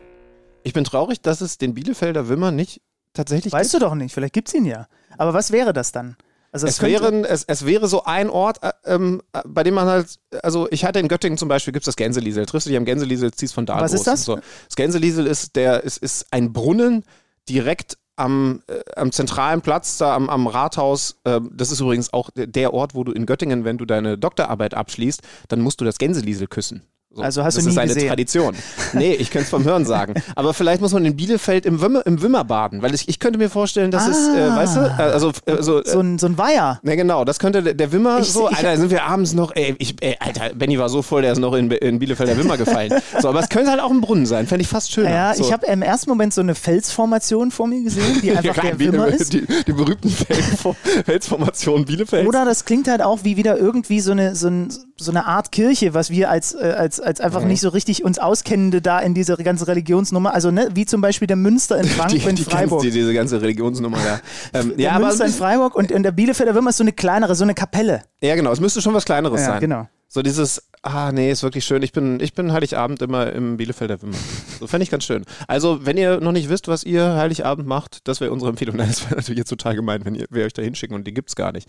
Ich 0.65 0.73
bin 0.73 0.85
traurig, 0.85 1.20
dass 1.20 1.40
es 1.40 1.59
den 1.59 1.74
Bielefelder 1.74 2.28
Wimmer 2.28 2.51
nicht 2.51 2.81
tatsächlich 3.12 3.52
Weißt 3.52 3.73
gibt. 3.73 3.82
du 3.82 3.86
doch 3.86 3.94
nicht, 3.94 4.12
vielleicht 4.12 4.32
gibt 4.32 4.48
es 4.48 4.55
ihn 4.55 4.65
ja. 4.65 4.86
Aber 5.19 5.35
was 5.35 5.52
wäre 5.52 5.73
das 5.73 5.93
dann? 5.93 6.16
Also 6.52 6.66
Es 6.66 6.78
könnte- 6.78 7.01
wäre, 7.02 7.28
es, 7.28 7.44
es 7.44 7.66
wäre 7.66 7.89
so 7.89 8.05
ein 8.05 8.31
Ort, 8.31 8.62
äh, 8.62 8.73
ähm, 8.85 9.23
äh, 9.32 9.40
bei 9.44 9.62
dem 9.62 9.74
man 9.74 9.86
halt, 9.86 10.19
also 10.43 10.69
ich 10.70 10.85
hatte 10.85 11.01
in 11.01 11.09
Göttingen 11.09 11.36
zum 11.36 11.48
Beispiel, 11.48 11.73
gibt 11.73 11.82
es 11.82 11.86
das 11.86 11.97
Gänseliesel. 11.97 12.47
Triffst 12.47 12.66
du 12.66 12.70
dich 12.70 12.77
am 12.77 12.85
Gänseliesel, 12.85 13.32
ziehst 13.32 13.55
von 13.55 13.66
da 13.66 13.81
Was 13.81 13.93
los. 13.93 14.01
ist 14.01 14.06
das? 14.06 14.24
So. 14.24 14.36
Das 14.36 14.77
Gänseliesel 14.77 15.27
ist, 15.27 15.56
der, 15.56 15.82
ist, 15.82 15.98
ist 15.98 16.27
ein 16.31 16.52
Brunnen 16.52 17.05
direkt 17.48 17.98
am, 18.16 18.62
äh, 18.68 18.80
am 18.96 19.12
zentralen 19.12 19.60
Platz, 19.60 19.98
da 19.98 20.14
am, 20.14 20.28
am 20.30 20.46
Rathaus. 20.46 21.16
Äh, 21.24 21.40
das 21.52 21.70
ist 21.70 21.80
übrigens 21.80 22.12
auch 22.12 22.30
der- 22.34 22.74
Ort, 22.74 22.94
wo 22.94 23.04
du 23.04 23.12
in 23.12 23.26
Göttingen, 23.26 23.64
wenn 23.64 23.78
du 23.78 23.84
deine 23.84 24.18
Doktorarbeit 24.18 24.74
abschließt, 24.74 25.22
dann 25.48 25.60
musst 25.60 25.80
du 25.80 25.84
das 25.84 25.98
Gänseliesel 25.98 26.46
küssen. 26.46 26.82
So, 27.14 27.22
Also 27.22 27.44
hast 27.44 27.54
du 27.56 27.58
das 27.60 27.66
nie 27.66 27.70
ist 27.72 27.78
eine 27.78 27.94
gesehen? 27.94 28.08
Tradition. 28.08 28.54
Nee, 28.92 29.14
ich 29.14 29.30
könnte 29.30 29.44
es 29.44 29.50
vom 29.50 29.64
Hören 29.64 29.84
sagen. 29.84 30.14
Aber 30.36 30.54
vielleicht 30.54 30.80
muss 30.80 30.92
man 30.92 31.04
in 31.04 31.16
Bielefeld 31.16 31.66
im 31.66 31.80
Wimmer, 31.80 32.06
im 32.06 32.22
Wimmer 32.22 32.44
baden, 32.44 32.80
weil 32.82 32.94
ich, 32.94 33.08
ich 33.08 33.18
könnte 33.18 33.38
mir 33.38 33.50
vorstellen, 33.50 33.90
dass 33.90 34.06
es, 34.06 34.16
äh, 34.36 34.40
Ah. 34.40 34.56
weißt 34.56 34.76
du, 34.76 34.80
äh, 34.80 35.02
also, 35.02 35.32
äh, 35.46 35.50
also 35.52 35.80
äh, 35.82 35.88
so 35.90 36.00
ein, 36.00 36.18
so 36.18 36.26
ein 36.26 36.38
Weiher. 36.38 36.78
na 36.82 36.94
genau, 36.94 37.24
das 37.24 37.38
könnte 37.38 37.62
der, 37.62 37.74
der 37.74 37.90
Wimmer 37.92 38.20
Ich- 38.20 38.32
so, 38.32 38.48
ich- 38.50 38.56
Alter, 38.56 38.76
sind 38.76 38.90
wir 38.90 39.04
abends 39.04 39.32
noch, 39.32 39.52
ey, 39.54 39.74
ich, 39.78 39.96
ey, 40.00 40.16
Alter, 40.20 40.54
Benny 40.54 40.78
war 40.78 40.88
so 40.88 41.02
voll, 41.02 41.22
der 41.22 41.32
ist 41.32 41.38
noch 41.38 41.54
in, 41.54 41.70
in 41.70 41.98
Bielefelder 41.98 42.36
Wimmer 42.36 42.56
gefallen. 42.56 42.92
So, 43.20 43.28
aber 43.28 43.40
es 43.40 43.48
könnte 43.48 43.70
halt 43.70 43.80
auch 43.80 43.90
ein 43.90 44.00
Brunnen 44.00 44.26
sein, 44.26 44.46
fände 44.46 44.62
ich 44.62 44.68
fast 44.68 44.92
schöner. 44.92 45.10
Ja, 45.10 45.34
so. 45.34 45.42
ich 45.44 45.52
habe 45.52 45.66
im 45.66 45.82
ersten 45.82 46.10
Moment 46.10 46.34
so 46.34 46.40
eine 46.40 46.54
Felsformation 46.54 47.50
vor 47.50 47.66
mir 47.68 47.82
gesehen, 47.82 48.20
die 48.22 48.30
einfach 48.36 48.56
Ja, 48.56 48.62
der 48.70 48.78
wie- 48.78 48.92
Wimmer 48.92 49.06
ist. 49.08 49.32
Die, 49.32 49.46
die 49.66 49.72
berühmten 49.72 50.10
Fels- 50.10 51.04
Felsformationen 51.04 51.84
Bielefeld. 51.84 52.26
Oder 52.26 52.44
das 52.44 52.64
klingt 52.64 52.88
halt 52.88 53.02
auch 53.02 53.20
wie 53.22 53.36
wieder 53.36 53.56
irgendwie 53.58 54.00
so 54.00 54.12
eine, 54.12 54.34
so, 54.34 54.48
ein, 54.48 54.68
so 54.96 55.10
eine 55.10 55.26
Art 55.26 55.50
Kirche, 55.50 55.92
was 55.92 56.10
wir 56.10 56.30
als, 56.30 56.54
äh, 56.54 56.74
als, 56.78 57.00
als 57.00 57.20
einfach 57.20 57.40
Mhm. 57.42 57.48
nicht 57.48 57.60
so 57.60 57.68
richtig 57.68 58.04
uns 58.04 58.18
Auskennende 58.20 58.80
da 58.80 59.00
in 59.00 59.12
dieser 59.14 59.36
ganzen 59.36 59.64
Religionsnummer, 59.64 60.32
also 60.32 60.50
ne, 60.52 60.68
wie 60.74 60.86
zum 60.86 61.00
Beispiel 61.00 61.26
der 61.26 61.36
Münster 61.36 61.78
in 61.78 61.84
Frank 61.88 62.10
die, 62.10 62.18
in 62.18 62.36
die 62.36 62.44
Freiburg. 62.44 62.82
du, 62.82 62.90
diese 62.90 63.12
ganze 63.12 63.40
Religionsnummer 63.42 63.98
da. 63.98 64.20
Ähm, 64.60 64.70
der 64.76 64.78
ja, 64.78 64.92
aber, 64.92 65.06
Münster 65.06 65.26
in 65.26 65.32
Freiburg 65.32 65.74
und, 65.74 65.90
und 65.90 66.02
der 66.04 66.12
Bielefelder 66.12 66.54
Wimmer 66.54 66.70
ist 66.70 66.76
so 66.76 66.84
eine 66.84 66.92
kleinere, 66.92 67.34
so 67.34 67.42
eine 67.44 67.54
Kapelle. 67.54 68.02
ja, 68.20 68.36
genau, 68.36 68.52
es 68.52 68.60
müsste 68.60 68.80
schon 68.80 68.94
was 68.94 69.04
Kleineres 69.04 69.40
Ja, 69.40 69.46
sein. 69.46 69.60
genau. 69.60 69.88
So 70.08 70.22
dieses, 70.22 70.62
ah 70.85 71.12
nee, 71.12 71.31
ist 71.31 71.43
wirklich 71.43 71.65
schön. 71.65 71.82
Ich 71.82 71.93
bin, 71.93 72.20
ich 72.20 72.35
bin 72.35 72.52
Heiligabend 72.52 73.01
immer 73.02 73.32
im 73.32 73.56
Bielefelder 73.56 74.01
Wimmer. 74.02 74.16
So 74.61 74.66
fände 74.66 74.85
ich 74.85 74.90
ganz 74.90 75.05
schön. 75.05 75.24
Also, 75.48 75.86
wenn 75.86 75.97
ihr 75.97 76.20
noch 76.20 76.32
nicht 76.32 76.48
wisst, 76.48 76.69
was 76.69 76.85
ihr 76.85 77.15
Heiligabend 77.15 77.66
macht, 77.66 78.06
das 78.06 78.20
wäre 78.20 78.31
unsere 78.31 78.51
Empfehlung. 78.51 78.77
Nein, 78.85 78.89
das 78.89 79.05
wäre 79.05 79.16
natürlich 79.16 79.39
jetzt 79.39 79.48
total 79.48 79.74
gemein, 79.74 80.05
wenn 80.05 80.15
ihr, 80.15 80.27
wir 80.31 80.44
euch 80.44 80.52
da 80.52 80.62
hinschicken 80.62 80.94
und 80.94 81.06
die 81.06 81.15
gibt's 81.15 81.36
gar 81.36 81.52
nicht. 81.52 81.69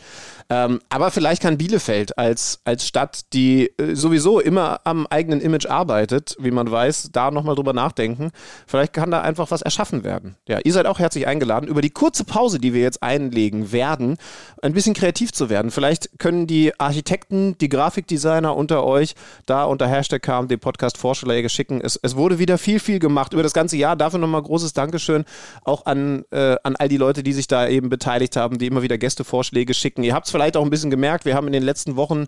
Ähm, 0.49 0.81
aber 0.89 1.11
vielleicht 1.11 1.41
kann 1.41 1.57
Bielefeld 1.57 2.17
als, 2.17 2.59
als 2.65 2.85
Stadt, 2.85 3.21
die 3.33 3.71
äh, 3.77 3.95
sowieso 3.95 4.39
immer 4.39 4.81
am 4.83 5.07
eigenen 5.07 5.39
Image 5.39 5.65
arbeitet, 5.65 6.35
wie 6.39 6.51
man 6.51 6.69
weiß, 6.69 7.09
da 7.13 7.31
nochmal 7.31 7.55
drüber 7.55 7.73
nachdenken. 7.73 8.31
Vielleicht 8.67 8.93
kann 8.93 9.11
da 9.11 9.21
einfach 9.21 9.49
was 9.49 9.61
erschaffen 9.61 10.03
werden. 10.03 10.35
Ja, 10.47 10.59
ihr 10.63 10.73
seid 10.73 10.85
auch 10.87 10.99
herzlich 10.99 11.25
eingeladen, 11.25 11.67
über 11.67 11.81
die 11.81 11.89
kurze 11.89 12.25
Pause, 12.25 12.59
die 12.59 12.73
wir 12.73 12.81
jetzt 12.81 13.01
einlegen 13.01 13.71
werden, 13.71 14.17
ein 14.61 14.73
bisschen 14.73 14.93
kreativ 14.93 15.31
zu 15.31 15.49
werden. 15.49 15.71
Vielleicht 15.71 16.19
können 16.19 16.47
die 16.47 16.77
Architekten, 16.79 17.57
die 17.59 17.69
Grafikdesigner 17.69 18.55
unter 18.55 18.83
euch 18.83 19.04
da 19.45 19.65
unter 19.65 19.87
Hashtag 19.87 20.23
KMD 20.23 20.59
Podcast 20.59 20.97
Vorschläge 20.97 21.49
schicken. 21.49 21.81
Es, 21.81 21.99
es 22.01 22.15
wurde 22.15 22.39
wieder 22.39 22.57
viel, 22.57 22.79
viel 22.79 22.97
gemacht 22.97 23.33
über 23.33 23.43
das 23.43 23.53
ganze 23.53 23.77
Jahr. 23.77 23.95
Dafür 23.95 24.17
nochmal 24.17 24.41
großes 24.41 24.73
Dankeschön 24.73 25.25
auch 25.63 25.85
an, 25.85 26.23
äh, 26.31 26.55
an 26.63 26.75
all 26.77 26.89
die 26.89 26.97
Leute, 26.97 27.21
die 27.21 27.33
sich 27.33 27.47
da 27.47 27.67
eben 27.67 27.89
beteiligt 27.89 28.35
haben, 28.35 28.57
die 28.57 28.67
immer 28.67 28.81
wieder 28.81 28.97
Gästevorschläge 28.97 29.73
schicken. 29.73 30.03
Ihr 30.03 30.13
habt 30.15 30.25
es 30.25 30.31
vielleicht 30.31 30.57
auch 30.57 30.63
ein 30.63 30.69
bisschen 30.69 30.89
gemerkt, 30.89 31.25
wir 31.25 31.35
haben 31.35 31.47
in 31.47 31.53
den 31.53 31.63
letzten 31.63 31.95
Wochen 31.95 32.25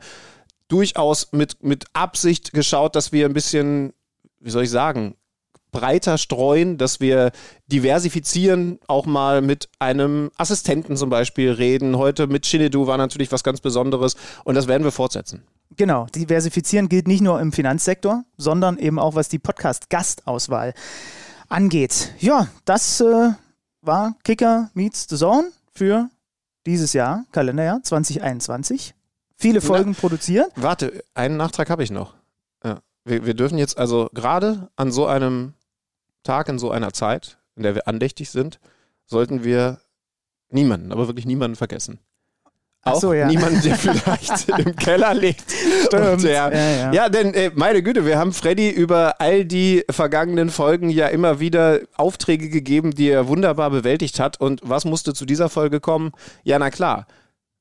durchaus 0.68 1.32
mit, 1.32 1.64
mit 1.64 1.86
Absicht 1.94 2.54
geschaut, 2.54 2.96
dass 2.96 3.12
wir 3.12 3.26
ein 3.26 3.34
bisschen, 3.34 3.94
wie 4.40 4.50
soll 4.50 4.64
ich 4.64 4.70
sagen, 4.70 5.16
breiter 5.72 6.18
streuen, 6.18 6.78
dass 6.78 7.00
wir 7.00 7.32
diversifizieren, 7.68 8.80
auch 8.88 9.06
mal 9.06 9.42
mit 9.42 9.70
einem 9.80 10.32
Assistenten 10.38 10.98
zum 10.98 11.10
Beispiel 11.10 11.52
reden. 11.52 11.98
Heute 11.98 12.28
mit 12.28 12.46
Shinedu 12.46 12.88
war 12.88 12.98
natürlich 12.98 13.32
was 13.32 13.44
ganz 13.44 13.62
Besonderes 13.62 14.16
und 14.44 14.56
das 14.56 14.68
werden 14.68 14.84
wir 14.84 14.92
fortsetzen. 14.92 15.44
Genau, 15.76 16.08
diversifizieren 16.08 16.90
gilt 16.90 17.08
nicht 17.08 17.22
nur 17.22 17.40
im 17.42 17.52
Finanzsektor, 17.52 18.24
sondern 18.38 18.78
eben 18.78 19.00
auch 19.00 19.16
was 19.16 19.30
die 19.30 19.40
Podcast-Gastauswahl 19.40 20.74
angeht. 21.50 22.14
Ja, 22.20 22.48
das 22.66 23.02
äh, 23.02 23.32
war 23.82 24.16
Kicker 24.24 24.70
Meets 24.74 25.08
the 25.10 25.18
Zone 25.18 25.52
für 25.74 26.10
dieses 26.66 26.94
Jahr, 26.94 27.26
Kalenderjahr 27.32 27.82
2021. 27.84 28.94
Viele 29.36 29.62
Folgen 29.62 29.94
produziert. 29.94 30.52
Warte, 30.56 31.04
einen 31.14 31.38
Nachtrag 31.38 31.70
habe 31.70 31.84
ich 31.84 31.92
noch. 31.92 32.16
Ja. 32.64 32.80
Wir, 33.06 33.26
wir 33.26 33.34
dürfen 33.36 33.58
jetzt 33.58 33.78
also 33.78 34.10
gerade 34.14 34.70
an 34.76 34.92
so 34.92 35.06
einem 35.06 35.54
Tag, 36.28 36.50
in 36.50 36.60
so 36.60 36.72
einer 36.72 36.92
Zeit, 36.94 37.38
in 37.56 37.64
der 37.64 37.74
wir 37.74 37.88
andächtig 37.88 38.30
sind, 38.30 38.60
sollten 39.06 39.44
wir 39.44 39.80
niemanden, 40.50 40.92
aber 40.92 41.08
wirklich 41.08 41.26
niemanden 41.26 41.56
vergessen. 41.56 42.00
Auch 42.84 43.02
so, 43.02 43.14
ja. 43.14 43.28
niemanden, 43.28 43.62
der 43.62 43.76
vielleicht 43.78 44.50
im 44.50 44.76
Keller 44.76 45.14
liegt. 45.14 45.54
Und 45.92 46.24
der, 46.24 46.52
Ja, 46.54 46.70
ja. 46.70 46.94
ja, 46.94 47.10
denn 47.10 47.34
äh, 47.34 47.52
meine 47.56 47.84
Güte, 47.84 48.06
wir 48.06 48.18
haben 48.18 48.34
Freddy 48.34 48.70
über 48.70 49.20
all 49.20 49.46
die 49.46 49.84
vergangenen 49.90 50.50
Folgen 50.50 50.90
ja 50.90 51.08
immer 51.08 51.40
wieder 51.40 51.82
Aufträge 51.96 52.50
gegeben, 52.50 52.92
die 52.92 53.10
er 53.10 53.28
wunderbar 53.28 53.70
bewältigt 53.72 54.20
hat. 54.20 54.40
Und 54.40 54.62
was 54.64 54.86
musste 54.86 55.14
zu 55.14 55.26
dieser 55.26 55.50
Folge 55.50 55.80
kommen? 55.80 56.12
Ja, 56.44 56.60
na 56.60 56.70
klar. 56.70 57.08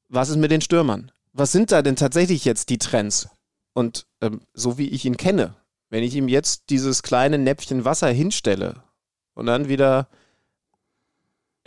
Was 0.09 0.29
ist 0.29 0.37
mit 0.37 0.51
den 0.51 0.61
Stürmern? 0.61 1.11
Was 1.33 1.53
sind 1.53 1.73
da 1.73 1.83
denn 1.83 1.97
tatsächlich 1.97 2.45
jetzt 2.45 2.69
die 2.69 2.79
Trends? 2.79 3.29
Und 3.75 4.07
ähm, 4.21 4.41
so 4.55 4.79
wie 4.79 4.89
ich 4.89 5.05
ihn 5.05 5.17
kenne, 5.17 5.55
wenn 5.91 6.03
ich 6.03 6.15
ihm 6.15 6.29
jetzt 6.29 6.71
dieses 6.71 7.03
kleine 7.03 7.39
Näpfchen 7.39 7.85
Wasser 7.85 8.09
hinstelle 8.09 8.83
und 9.35 9.47
dann 9.47 9.69
wieder. 9.69 10.09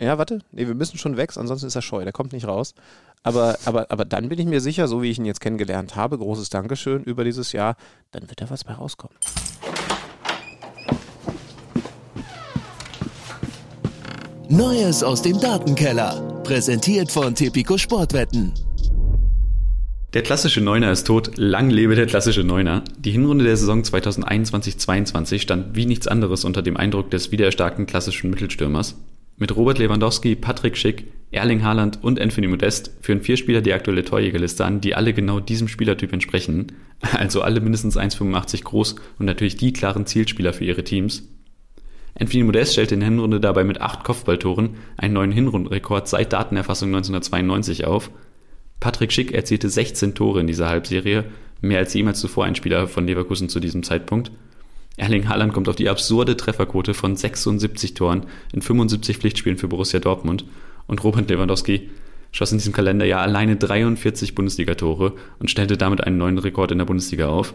Ja, 0.00 0.16
warte. 0.16 0.40
Nee, 0.50 0.66
wir 0.66 0.74
müssen 0.74 0.96
schon 0.96 1.18
weg, 1.18 1.36
ansonsten 1.36 1.66
ist 1.66 1.76
er 1.76 1.82
scheu, 1.82 2.04
der 2.04 2.12
kommt 2.12 2.32
nicht 2.32 2.46
raus. 2.46 2.74
Aber, 3.22 3.58
aber, 3.66 3.90
aber 3.90 4.06
dann 4.06 4.30
bin 4.30 4.38
ich 4.38 4.46
mir 4.46 4.62
sicher, 4.62 4.88
so 4.88 5.02
wie 5.02 5.10
ich 5.10 5.18
ihn 5.18 5.26
jetzt 5.26 5.40
kennengelernt 5.40 5.94
habe, 5.94 6.16
großes 6.16 6.48
Dankeschön 6.48 7.04
über 7.04 7.22
dieses 7.22 7.52
Jahr, 7.52 7.76
dann 8.12 8.28
wird 8.30 8.40
da 8.40 8.48
was 8.48 8.64
bei 8.64 8.72
rauskommen. 8.72 9.16
Neues 14.48 15.04
aus 15.04 15.22
dem 15.22 15.38
Datenkeller. 15.38 16.40
Präsentiert 16.42 17.12
von 17.12 17.34
Tipico 17.34 17.78
Sportwetten. 17.78 18.52
Der 20.12 20.22
klassische 20.22 20.60
Neuner 20.60 20.90
ist 20.90 21.06
tot, 21.06 21.36
lang 21.36 21.70
lebe 21.70 21.94
der 21.94 22.06
klassische 22.06 22.42
Neuner. 22.42 22.82
Die 22.98 23.12
Hinrunde 23.12 23.44
der 23.44 23.56
Saison 23.56 23.82
2021-22 23.82 25.38
stand 25.38 25.76
wie 25.76 25.86
nichts 25.86 26.08
anderes 26.08 26.44
unter 26.44 26.62
dem 26.62 26.76
Eindruck 26.76 27.12
des 27.12 27.30
wiedererstarkten 27.30 27.86
klassischen 27.86 28.28
Mittelstürmers. 28.30 29.00
Mit 29.36 29.54
Robert 29.54 29.78
Lewandowski, 29.78 30.34
Patrick 30.34 30.76
Schick, 30.76 31.06
Erling 31.30 31.62
Haaland 31.62 32.02
und 32.02 32.20
Anthony 32.20 32.48
Modest 32.48 32.90
führen 33.00 33.20
vier 33.20 33.36
Spieler 33.36 33.60
die 33.60 33.72
aktuelle 33.72 34.04
Torjägerliste 34.04 34.64
an, 34.64 34.80
die 34.80 34.96
alle 34.96 35.14
genau 35.14 35.38
diesem 35.38 35.68
Spielertyp 35.68 36.12
entsprechen. 36.12 36.72
Also 37.12 37.42
alle 37.42 37.60
mindestens 37.60 37.96
1,85 37.96 38.64
groß 38.64 38.96
und 39.20 39.26
natürlich 39.26 39.56
die 39.56 39.72
klaren 39.72 40.06
Zielspieler 40.06 40.52
für 40.52 40.64
ihre 40.64 40.82
Teams. 40.82 41.22
Anthony 42.18 42.42
Modest 42.42 42.72
stellte 42.72 42.94
in 42.94 43.00
der 43.00 43.08
Hinrunde 43.08 43.38
dabei 43.38 43.62
mit 43.62 43.80
acht 43.80 44.02
Kopfballtoren 44.02 44.70
einen 44.96 45.14
neuen 45.14 45.30
Hinrundenrekord 45.30 46.08
seit 46.08 46.32
Datenerfassung 46.32 46.88
1992 46.88 47.84
auf. 47.84 48.10
Patrick 48.80 49.12
Schick 49.12 49.32
erzielte 49.32 49.68
16 49.68 50.14
Tore 50.14 50.40
in 50.40 50.46
dieser 50.46 50.68
Halbserie, 50.68 51.24
mehr 51.60 51.78
als 51.78 51.94
jemals 51.94 52.20
zuvor 52.20 52.46
ein 52.46 52.54
Spieler 52.54 52.88
von 52.88 53.06
Leverkusen 53.06 53.48
zu 53.48 53.60
diesem 53.60 53.82
Zeitpunkt. 53.82 54.32
Erling 54.96 55.28
Haaland 55.28 55.52
kommt 55.52 55.68
auf 55.68 55.76
die 55.76 55.88
absurde 55.88 56.36
Trefferquote 56.36 56.94
von 56.94 57.16
76 57.16 57.94
Toren 57.94 58.26
in 58.52 58.62
75 58.62 59.18
Pflichtspielen 59.18 59.58
für 59.58 59.68
Borussia 59.68 60.00
Dortmund 60.00 60.44
und 60.86 61.04
Robert 61.04 61.30
Lewandowski 61.30 61.90
schoss 62.32 62.52
in 62.52 62.58
diesem 62.58 62.72
Kalenderjahr 62.72 63.22
alleine 63.22 63.56
43 63.56 64.34
Bundesligatore 64.34 65.14
und 65.38 65.50
stellte 65.50 65.76
damit 65.76 66.04
einen 66.04 66.18
neuen 66.18 66.38
Rekord 66.38 66.70
in 66.72 66.78
der 66.78 66.84
Bundesliga 66.84 67.28
auf. 67.28 67.54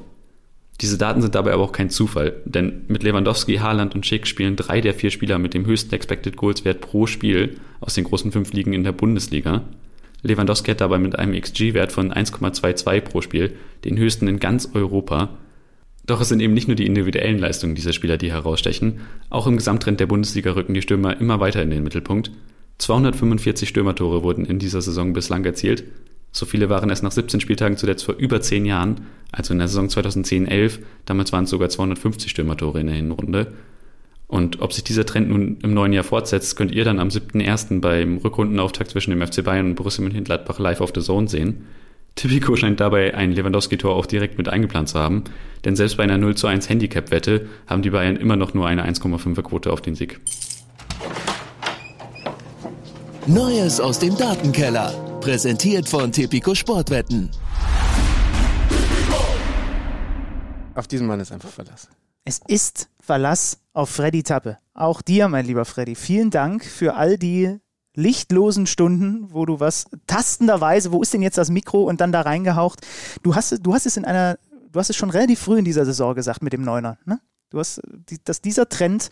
Diese 0.81 0.97
Daten 0.97 1.22
sind 1.22 1.35
dabei 1.35 1.53
aber 1.53 1.64
auch 1.64 1.72
kein 1.72 1.89
Zufall, 1.89 2.34
denn 2.43 2.81
mit 2.89 3.03
Lewandowski, 3.03 3.57
Haaland 3.57 3.95
und 3.95 4.06
Schick 4.06 4.27
spielen 4.27 4.57
drei 4.57 4.81
der 4.81 4.93
vier 4.93 5.10
Spieler 5.10 5.39
mit 5.39 5.53
dem 5.53 5.65
höchsten 5.65 5.95
Expected 5.95 6.35
Goals 6.35 6.65
Wert 6.65 6.81
pro 6.81 7.07
Spiel 7.07 7.57
aus 7.80 7.93
den 7.93 8.03
großen 8.03 8.31
fünf 8.34 8.52
Ligen 8.52 8.73
in 8.73 8.84
der 8.84 8.91
Bundesliga. 8.91 9.64
Lewandowski 10.26 10.72
hat 10.72 10.81
dabei 10.81 10.97
mit 10.97 11.18
einem 11.18 11.39
XG-Wert 11.39 11.91
von 11.91 12.11
1,22 12.11 13.02
pro 13.02 13.22
Spiel 13.22 13.53
den 13.84 13.97
höchsten 13.97 14.27
in 14.27 14.39
ganz 14.39 14.69
Europa. 14.73 15.30
Doch 16.06 16.22
es 16.22 16.30
sind 16.30 16.39
eben 16.39 16.53
nicht 16.53 16.68
nur 16.68 16.76
die 16.76 16.85
individuellen 16.85 17.39
Leistungen 17.39 17.76
dieser 17.76 17.93
Spieler, 17.93 18.18
die 18.18 18.31
herausstechen. 18.31 19.02
Auch 19.30 19.47
im 19.47 19.57
Gesamttrend 19.57 19.99
der 19.99 20.07
Bundesliga 20.07 20.52
rücken 20.52 20.73
die 20.73 20.81
Stürmer 20.81 21.19
immer 21.19 21.39
weiter 21.39 21.61
in 21.61 21.69
den 21.69 21.84
Mittelpunkt. 21.84 22.31
245 22.80 23.69
Stürmertore 23.69 24.23
wurden 24.23 24.45
in 24.45 24.60
dieser 24.60 24.81
Saison 24.81 25.14
bislang 25.14 25.45
erzielt. 25.45 25.84
So 26.31 26.45
viele 26.45 26.69
waren 26.69 26.89
es 26.89 27.02
nach 27.02 27.11
17 27.14 27.39
Spieltagen 27.39 27.77
zuletzt 27.77 28.03
vor 28.03 28.15
über 28.15 28.41
10 28.41 28.65
Jahren, 28.65 29.07
also 29.31 29.53
in 29.53 29.60
der 29.60 29.68
Saison 29.68 29.88
2010-11. 29.88 30.80
Damals 31.06 31.31
waren 31.31 31.45
es 31.45 31.49
sogar 31.49 31.69
250 31.69 32.30
Stürmertore 32.30 32.81
in 32.81 32.88
der 32.88 32.95
Hinrunde. 32.95 33.53
Und 34.35 34.61
ob 34.61 34.73
sich 34.73 34.83
dieser 34.83 35.05
Trend 35.05 35.29
nun 35.29 35.59
im 35.63 35.73
neuen 35.73 35.93
Jahr 35.93 36.03
fortsetzt, 36.03 36.57
könnt 36.57 36.73
ihr 36.73 36.83
dann 36.83 36.99
am 36.99 37.07
7.1. 37.07 37.79
beim 37.79 38.17
Rückrundenauftakt 38.17 38.91
zwischen 38.91 39.11
dem 39.11 39.25
FC 39.25 39.45
Bayern 39.45 39.67
und 39.67 39.75
Borussia 39.75 40.03
Mönchengladbach 40.03 40.59
live 40.59 40.81
auf 40.81 40.91
The 40.93 40.99
Zone 40.99 41.29
sehen. 41.29 41.67
Tipico 42.15 42.57
scheint 42.57 42.81
dabei 42.81 43.15
ein 43.15 43.31
Lewandowski-Tor 43.31 43.95
auch 43.95 44.05
direkt 44.05 44.37
mit 44.37 44.49
eingeplant 44.49 44.89
zu 44.89 44.99
haben, 44.99 45.23
denn 45.63 45.77
selbst 45.77 45.95
bei 45.95 46.03
einer 46.03 46.17
0 46.17 46.35
zu 46.35 46.47
1 46.47 46.67
Handicap-Wette 46.67 47.47
haben 47.65 47.81
die 47.81 47.91
Bayern 47.91 48.17
immer 48.17 48.35
noch 48.35 48.53
nur 48.53 48.67
eine 48.67 48.85
1,5er 48.85 49.41
Quote 49.41 49.71
auf 49.71 49.79
den 49.79 49.95
Sieg. 49.95 50.19
Neues 53.25 53.79
aus 53.79 53.99
dem 53.99 54.17
Datenkeller. 54.17 54.91
Präsentiert 55.21 55.87
von 55.87 56.11
Tipico 56.11 56.53
Sportwetten. 56.53 57.31
Auf 60.73 60.89
diesen 60.89 61.07
Mann 61.07 61.21
ist 61.21 61.31
einfach 61.31 61.47
Verlass. 61.47 61.87
Es 62.25 62.41
ist 62.47 62.89
Verlass 63.06 63.60
auf 63.73 63.91
Freddy 63.91 64.23
Tappe. 64.23 64.57
Auch 64.73 65.03
dir, 65.03 65.27
mein 65.27 65.45
lieber 65.45 65.64
Freddy, 65.65 65.94
vielen 65.94 66.32
Dank 66.32 66.65
für 66.65 66.95
all 66.95 67.19
die 67.19 67.60
lichtlosen 67.94 68.65
Stunden, 68.65 69.32
wo 69.32 69.45
du 69.45 69.60
was 69.60 69.86
tastenderweise, 70.07 70.91
wo 70.91 71.03
ist 71.03 71.14
denn 71.14 71.22
jetzt 71.22 71.38
das 71.38 71.52
Mikro 71.52 71.84
und 71.84 72.02
dann 72.02 72.11
da 72.11 72.22
reingehaucht. 72.22 72.82
Du 73.22 73.36
hast, 73.36 73.60
du 73.61 73.73
hast 73.76 73.86
es 73.86 73.95
in 73.95 74.06
einer, 74.06 74.40
du 74.72 74.80
hast 74.80 74.90
es 74.90 74.95
schon 74.95 75.11
relativ 75.11 75.40
früh 75.40 75.60
in 75.60 75.65
dieser 75.65 75.86
Saison 75.86 76.15
gesagt 76.15 76.41
mit 76.41 76.52
dem 76.52 76.64
Neuner. 76.64 76.98
Ne? 77.06 77.19
Du 77.52 77.60
hast, 77.60 77.80
dass 78.23 78.41
dieser 78.41 78.69
Trend, 78.69 79.11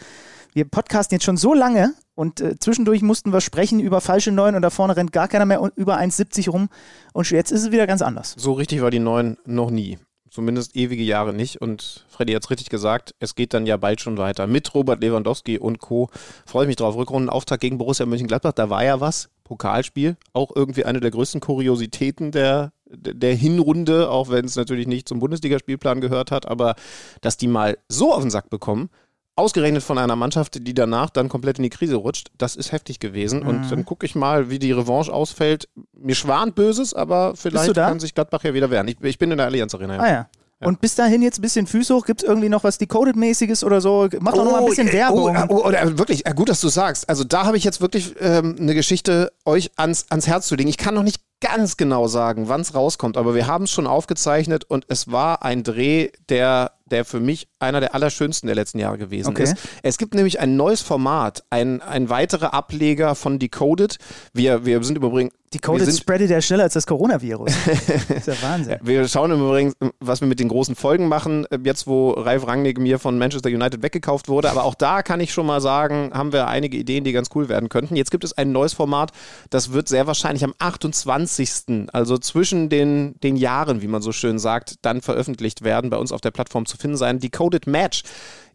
wir 0.53 0.65
podcasten 0.65 1.15
jetzt 1.15 1.25
schon 1.25 1.37
so 1.37 1.53
lange 1.53 1.93
und 2.15 2.41
äh, 2.41 2.57
zwischendurch 2.57 3.03
mussten 3.03 3.31
wir 3.31 3.41
sprechen 3.41 3.79
über 3.79 4.01
falsche 4.01 4.31
Neun 4.31 4.55
und 4.55 4.63
da 4.63 4.71
vorne 4.71 4.97
rennt 4.97 5.11
gar 5.11 5.27
keiner 5.27 5.45
mehr 5.45 5.71
über 5.75 5.99
1,70 5.99 6.49
rum 6.49 6.69
und 7.13 7.29
jetzt 7.29 7.51
ist 7.51 7.61
es 7.61 7.71
wieder 7.71 7.85
ganz 7.85 8.01
anders. 8.01 8.33
So 8.39 8.53
richtig 8.53 8.81
war 8.81 8.89
die 8.89 8.99
Neun 8.99 9.37
noch 9.45 9.69
nie. 9.69 9.99
Zumindest 10.33 10.75
ewige 10.75 11.03
Jahre 11.03 11.31
nicht. 11.31 11.61
Und 11.61 12.05
Freddy 12.09 12.33
hat 12.33 12.43
es 12.43 12.49
richtig 12.49 12.69
gesagt, 12.69 13.13
es 13.19 13.35
geht 13.35 13.53
dann 13.53 13.67
ja 13.67 13.77
bald 13.77 14.01
schon 14.01 14.17
weiter. 14.17 14.47
Mit 14.47 14.73
Robert 14.73 14.99
Lewandowski 14.99 15.59
und 15.59 15.77
Co. 15.77 16.09
Freue 16.47 16.63
ich 16.63 16.69
mich 16.69 16.75
drauf. 16.75 16.95
Rückrundenauftakt 16.95 17.61
gegen 17.61 17.77
Borussia 17.77 18.07
Mönchengladbach, 18.07 18.53
da 18.53 18.71
war 18.71 18.83
ja 18.83 18.99
was. 18.99 19.29
Pokalspiel, 19.43 20.17
auch 20.31 20.55
irgendwie 20.55 20.85
eine 20.85 21.01
der 21.01 21.11
größten 21.11 21.39
Kuriositäten 21.39 22.31
der, 22.31 22.71
der 22.87 23.35
Hinrunde, 23.35 24.09
auch 24.09 24.29
wenn 24.29 24.45
es 24.45 24.55
natürlich 24.55 24.87
nicht 24.87 25.07
zum 25.07 25.19
Bundesligaspielplan 25.19 26.01
gehört 26.01 26.31
hat, 26.31 26.47
aber 26.47 26.73
dass 27.21 27.37
die 27.37 27.47
mal 27.47 27.77
so 27.87 28.11
auf 28.13 28.21
den 28.21 28.31
Sack 28.31 28.49
bekommen, 28.49 28.89
ausgerechnet 29.35 29.83
von 29.83 29.97
einer 29.97 30.15
Mannschaft, 30.15 30.67
die 30.67 30.73
danach 30.73 31.09
dann 31.09 31.29
komplett 31.29 31.57
in 31.57 31.63
die 31.63 31.69
Krise 31.69 31.95
rutscht, 31.95 32.31
das 32.37 32.55
ist 32.55 32.71
heftig 32.71 32.99
gewesen. 32.99 33.41
Mhm. 33.41 33.47
Und 33.47 33.71
dann 33.71 33.85
gucke 33.85 34.05
ich 34.05 34.15
mal, 34.15 34.49
wie 34.49 34.59
die 34.59 34.71
Revanche 34.71 35.11
ausfällt. 35.11 35.69
Mir 35.93 36.15
schwant 36.15 36.55
Böses, 36.55 36.93
aber 36.93 37.35
vielleicht 37.35 37.73
kann 37.73 37.99
sich 37.99 38.13
Gladbach 38.13 38.43
ja 38.43 38.53
wieder 38.53 38.69
wehren. 38.69 38.87
Ich, 38.87 38.97
ich 39.01 39.17
bin 39.17 39.31
in 39.31 39.37
der 39.37 39.47
Allianz 39.47 39.73
Arena. 39.73 39.95
Ja. 39.95 40.01
Ah 40.01 40.09
ja. 40.09 40.29
Ja. 40.63 40.67
Und 40.67 40.79
bis 40.79 40.95
dahin 40.95 41.21
jetzt 41.21 41.39
ein 41.39 41.41
bisschen 41.41 41.67
Füße 41.67 41.93
hoch. 41.93 42.05
Gibt 42.05 42.23
es 42.23 42.29
irgendwie 42.29 42.47
noch 42.47 42.63
was 42.63 42.77
Decoded-mäßiges 42.77 43.65
oder 43.65 43.81
so? 43.81 44.07
Mach 44.19 44.33
doch 44.33 44.41
oh, 44.41 44.45
noch 44.45 44.51
mal 44.53 44.59
ein 44.61 44.65
bisschen 44.65 44.91
Werbung. 44.93 45.35
Oh, 45.49 45.61
oh, 45.65 45.67
oh, 45.67 45.97
wirklich, 45.97 46.23
gut, 46.35 46.47
dass 46.47 46.61
du 46.61 46.69
sagst. 46.69 47.09
Also 47.09 47.25
da 47.25 47.45
habe 47.45 47.57
ich 47.57 47.65
jetzt 47.65 47.81
wirklich 47.81 48.15
ähm, 48.19 48.55
eine 48.57 48.73
Geschichte 48.73 49.33
euch 49.45 49.71
ans, 49.75 50.05
ans 50.09 50.27
Herz 50.27 50.47
zu 50.47 50.55
legen. 50.55 50.69
Ich 50.69 50.77
kann 50.77 50.95
noch 50.95 51.03
nicht 51.03 51.21
ganz 51.41 51.75
genau 51.75 52.07
sagen, 52.07 52.47
wann 52.47 52.61
es 52.61 52.73
rauskommt, 52.73 53.17
aber 53.17 53.35
wir 53.35 53.47
haben 53.47 53.65
es 53.65 53.71
schon 53.71 53.87
aufgezeichnet 53.87 54.63
und 54.63 54.85
es 54.87 55.11
war 55.11 55.43
ein 55.43 55.63
Dreh, 55.63 56.11
der 56.29 56.71
der 56.85 57.05
für 57.05 57.19
mich 57.19 57.47
einer 57.59 57.79
der 57.79 57.95
allerschönsten 57.95 58.47
der 58.47 58.55
letzten 58.55 58.79
Jahre 58.79 58.97
gewesen 58.97 59.29
okay. 59.29 59.43
ist. 59.43 59.55
Es 59.81 59.97
gibt 59.97 60.15
nämlich 60.15 60.39
ein 60.39 60.55
neues 60.55 60.81
Format, 60.81 61.43
ein, 61.49 61.81
ein 61.81 62.09
weiterer 62.09 62.53
Ableger 62.53 63.15
von 63.15 63.39
Decoded. 63.39 63.97
Wir, 64.33 64.65
wir 64.65 64.83
sind 64.83 64.97
übrigens. 64.97 65.33
Decoded 65.53 65.85
sind, 65.85 65.99
spreadet 65.99 66.31
ja 66.31 66.41
schneller 66.41 66.63
als 66.63 66.73
das 66.73 66.87
Coronavirus. 66.87 67.51
das 67.65 68.09
ist 68.09 68.27
ja 68.27 68.33
Wahnsinn. 68.41 68.77
Wir 68.81 69.07
schauen 69.07 69.31
übrigens, 69.31 69.75
was 69.99 70.19
wir 70.19 70.27
mit 70.27 70.39
den 70.39 70.49
großen 70.49 70.75
Folgen 70.75 71.07
machen, 71.07 71.45
jetzt 71.63 71.85
wo 71.85 72.09
Ralf 72.11 72.47
Rangnick 72.47 72.79
mir 72.79 72.97
von 72.97 73.19
Manchester 73.19 73.49
United 73.49 73.83
weggekauft 73.83 74.29
wurde. 74.29 74.49
Aber 74.49 74.63
auch 74.63 74.73
da 74.73 75.03
kann 75.03 75.19
ich 75.19 75.31
schon 75.31 75.45
mal 75.45 75.61
sagen, 75.61 76.09
haben 76.11 76.33
wir 76.33 76.47
einige 76.47 76.75
Ideen, 76.75 77.03
die 77.03 77.11
ganz 77.11 77.29
cool 77.35 77.49
werden 77.49 77.69
könnten. 77.69 77.95
Jetzt 77.95 78.09
gibt 78.09 78.23
es 78.23 78.33
ein 78.33 78.51
neues 78.51 78.73
Format, 78.73 79.11
das 79.51 79.73
wird 79.73 79.87
sehr 79.87 80.07
wahrscheinlich 80.07 80.43
am 80.43 80.55
28. 80.57 81.89
also 81.93 82.17
zwischen 82.17 82.69
den, 82.69 83.13
den 83.21 83.35
Jahren, 83.35 83.83
wie 83.83 83.87
man 83.87 84.01
so 84.01 84.11
schön 84.11 84.39
sagt, 84.39 84.75
dann 84.81 85.01
veröffentlicht 85.01 85.63
werden, 85.63 85.91
bei 85.91 85.97
uns 85.97 86.11
auf 86.11 86.21
der 86.21 86.31
Plattform 86.31 86.65
zu 86.65 86.72
finden 86.77 86.97
sein. 86.97 87.19
Decoded 87.19 87.67
Match. 87.67 88.03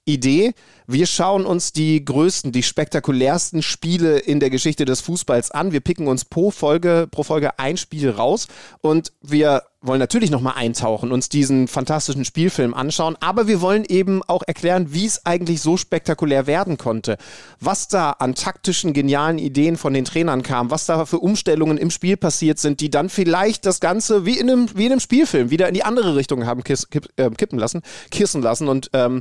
Idee. 0.09 0.55
Wir 0.87 1.07
schauen 1.07 1.45
uns 1.45 1.73
die 1.73 2.03
größten, 2.03 2.51
die 2.51 2.63
spektakulärsten 2.63 3.63
Spiele 3.63 4.19
in 4.19 4.41
der 4.41 4.49
Geschichte 4.49 4.87
des 4.87 5.03
Fußballs 5.03 5.51
an. 5.51 5.71
Wir 5.71 5.81
picken 5.81 6.09
uns 6.09 6.25
pro 6.25 6.51
Folge, 6.51 7.07
pro 7.11 7.23
Folge 7.23 7.59
ein 7.59 7.77
Spiel 7.77 8.09
raus 8.09 8.49
und 8.81 9.13
wir 9.21 9.65
wollen 9.89 9.99
natürlich 9.99 10.31
nochmal 10.31 10.55
eintauchen, 10.57 11.11
uns 11.11 11.29
diesen 11.29 11.67
fantastischen 11.67 12.25
Spielfilm 12.25 12.75
anschauen, 12.75 13.17
aber 13.21 13.49
wir 13.49 13.61
wollen 13.61 13.85
eben 13.85 14.23
auch 14.23 14.43
erklären, 14.47 14.93
wie 14.93 15.07
es 15.07 15.27
eigentlich 15.27 15.61
so 15.61 15.77
spektakulär 15.77 16.47
werden 16.47 16.79
konnte. 16.79 17.17
Was 17.59 17.89
da 17.89 18.13
an 18.13 18.37
taktischen, 18.37 18.93
genialen 18.93 19.39
Ideen 19.39 19.77
von 19.77 19.93
den 19.93 20.05
Trainern 20.05 20.45
kam, 20.45 20.71
was 20.71 20.87
da 20.87 21.05
für 21.07 21.19
Umstellungen 21.19 21.79
im 21.79 21.91
Spiel 21.91 22.17
passiert 22.17 22.61
sind, 22.61 22.81
die 22.81 22.91
dann 22.91 23.09
vielleicht 23.09 23.67
das 23.67 23.81
Ganze 23.81 24.25
wie 24.25 24.39
in 24.39 24.49
einem, 24.49 24.69
wie 24.75 24.87
in 24.87 24.93
einem 24.93 25.01
Spielfilm 25.01 25.51
wieder 25.51 25.67
in 25.67 25.75
die 25.75 25.83
andere 25.83 26.15
Richtung 26.15 26.47
haben 26.47 26.63
kiss, 26.63 26.89
kipp, 26.91 27.09
äh, 27.17 27.31
kippen 27.31 27.59
lassen, 27.59 27.83
kissen 28.11 28.43
lassen 28.43 28.69
und 28.69 28.91
ähm, 28.93 29.21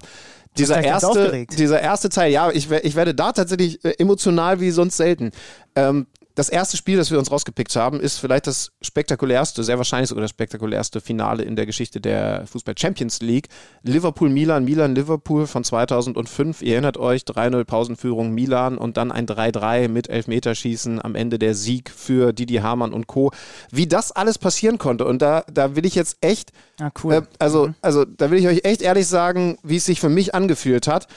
dieser 0.57 0.83
erste, 0.83 1.45
dieser 1.45 1.81
erste 1.81 2.09
Teil, 2.09 2.31
ja, 2.31 2.49
ich, 2.51 2.71
ich 2.71 2.95
werde 2.95 3.13
da 3.13 3.31
tatsächlich 3.31 3.83
äh, 3.85 3.93
emotional 3.99 4.59
wie 4.59 4.71
sonst 4.71 4.97
selten. 4.97 5.31
Ähm, 5.75 6.07
das 6.37 6.49
erste 6.49 6.77
Spiel, 6.77 6.97
das 6.97 7.09
wir 7.09 7.17
uns 7.17 7.31
rausgepickt 7.31 7.75
haben, 7.75 7.99
ist 7.99 8.19
vielleicht 8.19 8.45
das 8.45 8.71
spektakulärste, 8.83 9.63
sehr 9.63 9.79
wahrscheinlich 9.79 10.09
sogar 10.09 10.21
das 10.21 10.29
spektakulärste 10.29 11.01
Finale 11.01 11.41
in 11.41 11.55
der 11.55 11.65
Geschichte 11.65 11.99
der 11.99 12.45
Fußball 12.45 12.75
Champions 12.77 13.21
League. 13.21 13.47
Liverpool-Milan, 13.81 14.63
Milan-Liverpool 14.63 15.47
von 15.47 15.63
2005. 15.63 16.61
Ihr 16.61 16.73
erinnert 16.73 16.97
euch, 16.97 17.23
3-0 17.23 17.63
Pausenführung 17.65 18.35
Milan 18.35 18.77
und 18.77 18.97
dann 18.97 19.11
ein 19.11 19.25
3-3 19.25 19.87
mit 19.87 20.11
Elfmeterschießen 20.11 21.03
am 21.03 21.15
Ende 21.15 21.39
der 21.39 21.55
Sieg 21.55 21.89
für 21.89 22.33
Didi 22.33 22.57
Hamann 22.57 22.93
und 22.93 23.07
Co. 23.07 23.31
Wie 23.71 23.87
das 23.87 24.11
alles 24.11 24.37
passieren 24.37 24.77
konnte 24.77 25.05
und 25.05 25.23
da, 25.23 25.43
da 25.51 25.75
will 25.75 25.87
ich 25.87 25.95
jetzt 25.95 26.17
echt, 26.21 26.51
ah, 26.79 26.91
cool. 27.03 27.13
äh, 27.13 27.21
also, 27.39 27.69
mhm. 27.69 27.75
also 27.81 28.05
da 28.05 28.29
will 28.29 28.37
ich 28.37 28.47
euch 28.47 28.63
echt 28.63 28.83
ehrlich 28.83 29.07
sagen, 29.07 29.57
wie 29.63 29.77
es 29.77 29.85
sich 29.85 29.99
für 29.99 30.09
mich 30.09 30.35
angefühlt 30.35 30.85
hat 30.85 31.07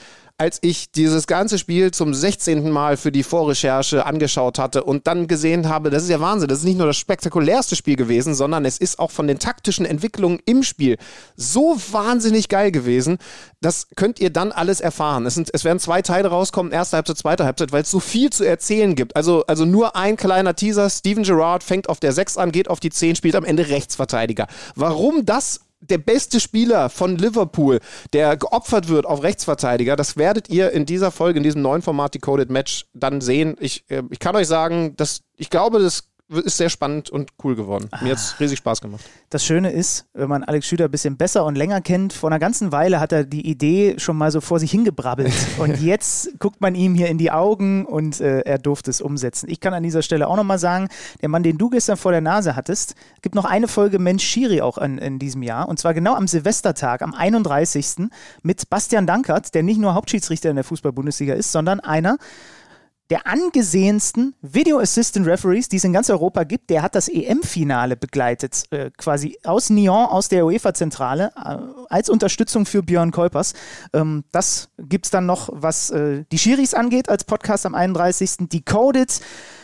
als 0.41 0.57
ich 0.63 0.91
dieses 0.91 1.27
ganze 1.27 1.59
Spiel 1.59 1.91
zum 1.91 2.15
16. 2.15 2.71
Mal 2.71 2.97
für 2.97 3.11
die 3.11 3.21
Vorrecherche 3.21 4.07
angeschaut 4.07 4.57
hatte 4.57 4.83
und 4.83 5.05
dann 5.05 5.27
gesehen 5.27 5.69
habe, 5.69 5.91
das 5.91 6.01
ist 6.01 6.09
ja 6.09 6.19
Wahnsinn, 6.19 6.47
das 6.47 6.57
ist 6.59 6.65
nicht 6.65 6.79
nur 6.79 6.87
das 6.87 6.97
spektakulärste 6.97 7.75
Spiel 7.75 7.95
gewesen, 7.95 8.33
sondern 8.33 8.65
es 8.65 8.79
ist 8.79 8.97
auch 8.97 9.11
von 9.11 9.27
den 9.27 9.37
taktischen 9.37 9.85
Entwicklungen 9.85 10.39
im 10.47 10.63
Spiel 10.63 10.97
so 11.35 11.79
wahnsinnig 11.91 12.49
geil 12.49 12.71
gewesen. 12.71 13.19
Das 13.61 13.89
könnt 13.95 14.19
ihr 14.19 14.31
dann 14.31 14.51
alles 14.51 14.81
erfahren. 14.81 15.27
Es, 15.27 15.35
sind, 15.35 15.51
es 15.53 15.63
werden 15.63 15.77
zwei 15.77 16.01
Teile 16.01 16.29
rauskommen, 16.29 16.71
erste 16.71 16.97
Halbzeit, 16.97 17.19
zweite 17.19 17.45
Halbzeit, 17.45 17.71
weil 17.71 17.83
es 17.83 17.91
so 17.91 17.99
viel 17.99 18.31
zu 18.31 18.43
erzählen 18.43 18.95
gibt. 18.95 19.15
Also, 19.15 19.45
also 19.45 19.65
nur 19.65 19.95
ein 19.95 20.17
kleiner 20.17 20.55
Teaser. 20.55 20.89
Steven 20.89 21.21
Gerrard 21.21 21.61
fängt 21.61 21.87
auf 21.87 21.99
der 21.99 22.13
6 22.13 22.37
an, 22.37 22.51
geht 22.51 22.67
auf 22.67 22.79
die 22.79 22.89
10, 22.89 23.15
spielt 23.15 23.35
am 23.35 23.45
Ende 23.45 23.69
Rechtsverteidiger. 23.69 24.47
Warum 24.73 25.23
das 25.23 25.59
der 25.81 25.97
beste 25.97 26.39
Spieler 26.39 26.89
von 26.89 27.17
Liverpool, 27.17 27.79
der 28.13 28.37
geopfert 28.37 28.87
wird 28.87 29.05
auf 29.05 29.23
Rechtsverteidiger. 29.23 29.95
Das 29.95 30.15
werdet 30.15 30.49
ihr 30.49 30.71
in 30.71 30.85
dieser 30.85 31.11
Folge, 31.11 31.37
in 31.37 31.43
diesem 31.43 31.61
neuen 31.61 31.81
Format 31.81 32.13
Decoded 32.13 32.49
Match 32.49 32.85
dann 32.93 33.21
sehen. 33.21 33.55
Ich, 33.59 33.83
äh, 33.89 34.03
ich 34.09 34.19
kann 34.19 34.35
euch 34.35 34.47
sagen, 34.47 34.95
dass 34.95 35.21
ich 35.35 35.49
glaube, 35.49 35.79
das 35.79 36.03
ist 36.39 36.57
sehr 36.57 36.69
spannend 36.69 37.09
und 37.09 37.31
cool 37.43 37.55
geworden. 37.55 37.89
Mir 38.01 38.11
hat 38.11 38.17
es 38.17 38.39
riesig 38.39 38.59
Spaß 38.59 38.81
gemacht. 38.81 39.03
Das 39.29 39.45
Schöne 39.45 39.71
ist, 39.71 40.05
wenn 40.13 40.29
man 40.29 40.43
Alex 40.43 40.65
Schüter 40.65 40.85
ein 40.85 40.91
bisschen 40.91 41.17
besser 41.17 41.45
und 41.45 41.55
länger 41.55 41.81
kennt, 41.81 42.13
vor 42.13 42.29
einer 42.29 42.39
ganzen 42.39 42.71
Weile 42.71 42.99
hat 42.99 43.11
er 43.11 43.25
die 43.25 43.45
Idee 43.47 43.95
schon 43.97 44.17
mal 44.17 44.31
so 44.31 44.39
vor 44.41 44.59
sich 44.59 44.71
hingebrabbelt. 44.71 45.33
und 45.57 45.81
jetzt 45.81 46.39
guckt 46.39 46.61
man 46.61 46.75
ihm 46.75 46.95
hier 46.95 47.07
in 47.07 47.17
die 47.17 47.31
Augen 47.31 47.85
und 47.85 48.21
äh, 48.21 48.39
er 48.41 48.57
durfte 48.57 48.89
es 48.89 49.01
umsetzen. 49.01 49.49
Ich 49.49 49.59
kann 49.59 49.73
an 49.73 49.83
dieser 49.83 50.01
Stelle 50.01 50.27
auch 50.27 50.37
nochmal 50.37 50.59
sagen, 50.59 50.87
der 51.21 51.29
Mann, 51.29 51.43
den 51.43 51.57
du 51.57 51.69
gestern 51.69 51.97
vor 51.97 52.11
der 52.11 52.21
Nase 52.21 52.55
hattest, 52.55 52.95
gibt 53.21 53.35
noch 53.35 53.45
eine 53.45 53.67
Folge 53.67 53.99
Mensch 53.99 54.23
Schiri 54.23 54.61
auch 54.61 54.77
an, 54.77 54.97
in 54.97 55.19
diesem 55.19 55.43
Jahr. 55.43 55.67
Und 55.67 55.79
zwar 55.79 55.93
genau 55.93 56.15
am 56.15 56.27
Silvestertag, 56.27 57.01
am 57.01 57.13
31. 57.13 58.09
mit 58.41 58.69
Bastian 58.69 59.05
Dankert, 59.05 59.53
der 59.53 59.63
nicht 59.63 59.79
nur 59.79 59.93
Hauptschiedsrichter 59.93 60.49
in 60.49 60.55
der 60.55 60.63
Fußball-Bundesliga 60.63 61.33
ist, 61.33 61.51
sondern 61.51 61.79
einer, 61.81 62.17
der 63.11 63.27
angesehensten 63.27 64.35
Video 64.41 64.79
Assistant 64.79 65.27
Referees, 65.27 65.67
die 65.67 65.75
es 65.75 65.83
in 65.83 65.91
ganz 65.91 66.09
Europa 66.09 66.45
gibt. 66.45 66.69
Der 66.69 66.81
hat 66.81 66.95
das 66.95 67.09
EM-Finale 67.09 67.97
begleitet, 67.97 68.63
äh, 68.71 68.89
quasi 68.97 69.37
aus 69.43 69.69
Nyon, 69.69 70.05
aus 70.05 70.29
der 70.29 70.45
UEFA-Zentrale, 70.45 71.33
äh, 71.35 71.57
als 71.89 72.09
Unterstützung 72.09 72.65
für 72.65 72.81
Björn 72.81 73.11
Kolpers. 73.11 73.53
Ähm, 73.91 74.23
das 74.31 74.69
gibt 74.79 75.07
es 75.07 75.11
dann 75.11 75.25
noch, 75.25 75.49
was 75.51 75.89
äh, 75.89 76.23
die 76.31 76.37
Schiris 76.37 76.73
angeht, 76.73 77.09
als 77.09 77.25
Podcast 77.25 77.65
am 77.65 77.75
31. 77.75 78.47
Decoded, 78.49 79.19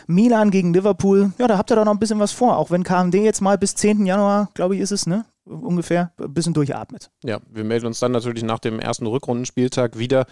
Milan 0.06 0.50
gegen 0.50 0.74
Liverpool. 0.74 1.32
Ja, 1.38 1.48
da 1.48 1.56
habt 1.56 1.72
ihr 1.72 1.76
doch 1.76 1.86
noch 1.86 1.92
ein 1.92 1.98
bisschen 1.98 2.20
was 2.20 2.32
vor, 2.32 2.58
auch 2.58 2.70
wenn 2.70 2.84
KMD 2.84 3.14
jetzt 3.14 3.40
mal 3.40 3.56
bis 3.56 3.74
10. 3.76 4.04
Januar, 4.04 4.50
glaube 4.52 4.76
ich, 4.76 4.82
ist 4.82 4.92
es, 4.92 5.06
ne? 5.06 5.24
Ungefähr, 5.46 6.12
ein 6.18 6.34
bisschen 6.34 6.52
durchatmet. 6.52 7.10
Ja, 7.24 7.40
wir 7.50 7.64
melden 7.64 7.86
uns 7.86 7.98
dann 7.98 8.12
natürlich 8.12 8.42
nach 8.42 8.58
dem 8.58 8.78
ersten 8.78 9.06
Rückrundenspieltag 9.06 9.98
wieder. 9.98 10.26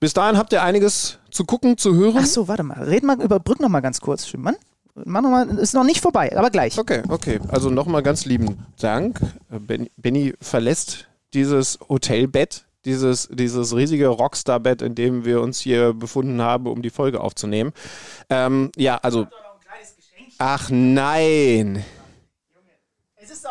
Bis 0.00 0.12
dahin 0.12 0.36
habt 0.36 0.52
ihr 0.52 0.62
einiges 0.62 1.18
zu 1.30 1.44
gucken, 1.44 1.78
zu 1.78 1.94
hören. 1.94 2.18
Ach 2.20 2.26
so, 2.26 2.48
warte 2.48 2.62
mal. 2.62 2.82
Red 2.82 3.04
mal, 3.04 3.20
überbrück 3.20 3.60
noch 3.60 3.68
mal 3.68 3.80
ganz 3.80 4.00
kurz, 4.00 4.26
Schimmern. 4.26 4.56
Mach 4.94 5.22
noch 5.22 5.30
mal, 5.30 5.58
ist 5.58 5.74
noch 5.74 5.84
nicht 5.84 6.00
vorbei, 6.00 6.36
aber 6.36 6.50
gleich. 6.50 6.78
Okay, 6.78 7.02
okay. 7.08 7.40
Also 7.48 7.68
nochmal 7.68 8.02
ganz 8.02 8.26
lieben 8.26 8.64
Dank. 8.78 9.18
Ben, 9.48 9.88
Benny 9.96 10.34
verlässt 10.40 11.08
dieses 11.32 11.80
Hotelbett, 11.88 12.64
dieses, 12.84 13.28
dieses 13.32 13.74
riesige 13.74 14.06
Rockstar-Bett, 14.06 14.82
in 14.82 14.94
dem 14.94 15.24
wir 15.24 15.40
uns 15.40 15.58
hier 15.58 15.94
befunden 15.94 16.40
haben, 16.40 16.66
um 16.66 16.80
die 16.80 16.90
Folge 16.90 17.20
aufzunehmen. 17.20 17.72
Ähm, 18.30 18.70
ja, 18.76 18.98
also. 18.98 19.26
Ach 20.38 20.68
nein. 20.70 21.84
Es 23.16 23.30
ist 23.30 23.46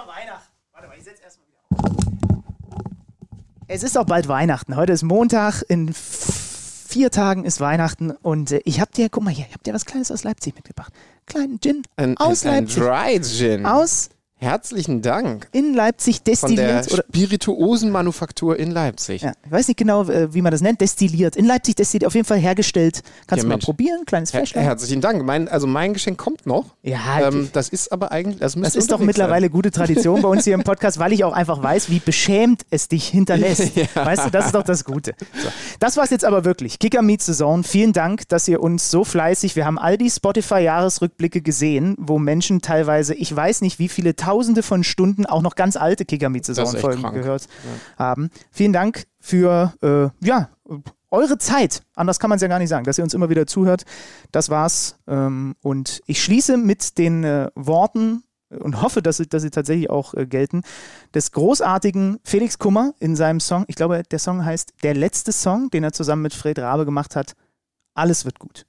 auch 3.97 4.05
bald 4.05 4.27
Weihnachten. 4.27 4.75
Heute 4.75 4.93
ist 4.93 5.01
Montag. 5.01 5.63
In 5.67 5.91
vier 5.95 7.09
Tagen 7.09 7.43
ist 7.43 7.59
Weihnachten. 7.59 8.11
Und 8.11 8.51
äh, 8.51 8.61
ich 8.65 8.79
habe 8.79 8.91
dir, 8.91 9.09
guck 9.09 9.23
mal 9.23 9.31
hier, 9.33 9.45
ich 9.47 9.53
habe 9.53 9.63
dir 9.63 9.73
was 9.73 9.85
Kleines 9.85 10.11
aus 10.11 10.23
Leipzig 10.23 10.53
mitgebracht. 10.53 10.93
Kleinen 11.25 11.59
Gin 11.59 11.81
Ein, 11.95 12.15
aus 12.17 12.45
ein, 12.45 12.51
ein 12.51 12.67
Leipzig. 12.67 12.83
Dry 12.83 13.19
Gin. 13.21 13.65
Aus 13.65 14.09
Herzlichen 14.43 15.01
Dank. 15.01 15.47
in 15.53 15.73
Leipzig 15.73 16.17
Von 16.17 16.23
der 16.25 16.33
destilliert. 16.33 16.91
Oder, 16.93 17.03
Spirituosenmanufaktur 17.09 18.59
in 18.59 18.71
Leipzig. 18.71 19.21
ja, 19.21 19.31
ich 19.45 19.51
weiß 19.51 19.67
nicht 19.69 19.77
genau, 19.77 20.03
äh, 20.09 20.33
wie 20.33 20.41
man 20.41 20.51
das 20.51 20.61
nennt. 20.61 20.81
Destilliert. 20.81 21.35
In 21.35 21.45
Leipzig 21.45 21.75
destilliert. 21.75 22.07
Auf 22.07 22.13
jeden 22.15 22.25
Fall 22.27 22.37
hergestellt. 22.39 23.01
Kannst 23.27 23.37
Ja, 23.37 23.43
du 23.43 23.47
mal 23.47 23.55
Mensch. 23.55 23.65
probieren. 23.65 24.05
Kleines 24.05 24.33
Her 24.33 24.41
Fläschchen. 24.41 24.61
herzlichen 24.61 25.01
Dank. 25.01 25.23
Mein, 25.23 25.47
also 25.47 25.65
mein 25.67 25.93
Geschenk 25.93 26.17
kommt 26.17 26.45
noch. 26.45 26.65
Ja, 26.81 26.99
Ähm, 27.27 27.49
das 27.53 27.69
ist 27.69 27.91
aber 27.91 28.11
eigentlich, 28.11 28.39
das, 28.39 28.55
Das 28.55 28.75
ist 28.75 28.91
doch 28.91 28.99
mittlerweile 28.99 29.49
gute 29.49 29.71
Tradition 29.71 30.21
bei 30.21 30.27
uns 30.27 30.43
hier 30.43 30.53
im 30.55 30.63
Podcast, 30.65 30.99
weil 30.99 31.13
ich 31.13 31.23
auch 31.23 31.33
einfach 31.33 31.63
weiß, 31.63 31.89
wie 31.89 31.99
beschämt 31.99 32.63
es 32.69 32.87
dich 32.87 33.07
hinterlässt. 33.07 33.71
Ja. 33.95 34.05
Weißt 34.05 34.25
du, 34.25 34.29
das 34.29 34.47
ist 34.47 34.55
doch 34.55 34.63
das 34.63 34.83
Gute. 34.85 35.13
So. 35.41 35.47
Das 35.79 35.97
war's 35.97 36.09
jetzt 36.09 36.25
aber 36.25 36.45
wirklich. 36.45 36.79
Kicker 36.79 37.01
Meets 37.01 37.25
the 37.25 37.33
Zone. 37.33 37.63
Vielen 37.63 37.93
Dank, 37.93 38.27
dass 38.29 38.47
ihr 38.47 38.61
uns 38.61 38.91
so 38.91 39.03
fleißig, 39.03 39.55
wir 39.55 39.65
haben 39.65 39.79
all 39.79 39.97
die 39.97 40.09
Spotify-Jahresrückblicke 40.09 41.41
gesehen, 41.41 41.95
wo 41.97 42.19
Menschen 42.19 42.61
teilweise, 42.61 43.13
ich 43.15 43.33
weiß 43.35 43.61
nicht, 43.61 43.79
wie 43.79 43.87
viele 43.89 44.15
Tausende 44.33 44.63
von 44.63 44.83
Stunden 44.83 45.25
auch 45.27 45.41
noch 45.43 45.53
ganz 45.55 45.75
alte 45.77 46.05
Kicker 46.05 46.29
Meets 46.29 46.47
the 46.47 46.53
Das 46.53 46.69
ist 46.69 46.73
echt 46.75 46.81
Zone-Folgen 46.81 47.01
krank. 47.03 47.15
gehört 47.15 47.47
haben. 47.97 48.29
Vielen 48.51 48.73
Dank 48.73 49.05
für, 49.19 49.73
äh, 49.81 50.25
ja, 50.25 50.49
eure 51.11 51.37
Zeit, 51.37 51.83
anders 51.95 52.17
kann 52.19 52.29
man 52.31 52.37
es 52.37 52.41
ja 52.41 52.47
gar 52.47 52.57
nicht 52.57 52.69
sagen, 52.69 52.85
dass 52.85 52.97
ihr 52.97 53.03
uns 53.03 53.13
immer 53.13 53.29
wieder 53.29 53.45
zuhört. 53.45 53.83
Das 54.31 54.49
war's. 54.49 54.95
Ähm, 55.07 55.55
und 55.61 56.01
ich 56.07 56.23
schließe 56.23 56.57
mit 56.57 56.97
den 56.97 57.23
äh, 57.23 57.51
Worten 57.53 58.23
und 58.49 58.81
hoffe, 58.81 59.03
dass 59.03 59.17
sie, 59.17 59.27
dass 59.27 59.43
sie 59.43 59.51
tatsächlich 59.51 59.89
auch 59.91 60.15
äh, 60.15 60.25
gelten, 60.25 60.63
des 61.13 61.31
großartigen 61.31 62.19
Felix 62.23 62.57
Kummer 62.57 62.93
in 62.99 63.15
seinem 63.15 63.39
Song, 63.39 63.65
ich 63.67 63.75
glaube, 63.75 64.01
der 64.09 64.17
Song 64.19 64.43
heißt 64.43 64.73
Der 64.81 64.95
letzte 64.95 65.31
Song, 65.31 65.69
den 65.69 65.83
er 65.83 65.91
zusammen 65.91 66.23
mit 66.23 66.33
Fred 66.33 66.57
Rabe 66.57 66.85
gemacht 66.85 67.15
hat. 67.15 67.33
Alles 67.93 68.25
wird 68.25 68.39
gut. 68.39 68.65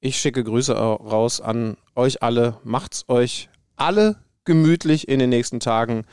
Ich 0.00 0.18
schicke 0.18 0.42
Grüße 0.44 0.78
au- 0.78 0.94
raus 0.94 1.40
an 1.42 1.76
euch 1.94 2.22
alle. 2.22 2.58
Macht's 2.64 3.04
euch 3.08 3.48
alle 3.76 4.16
gemütlich 4.46 5.08
in 5.08 5.18
den 5.18 5.28
nächsten 5.30 5.60
Tagen. 5.60 6.04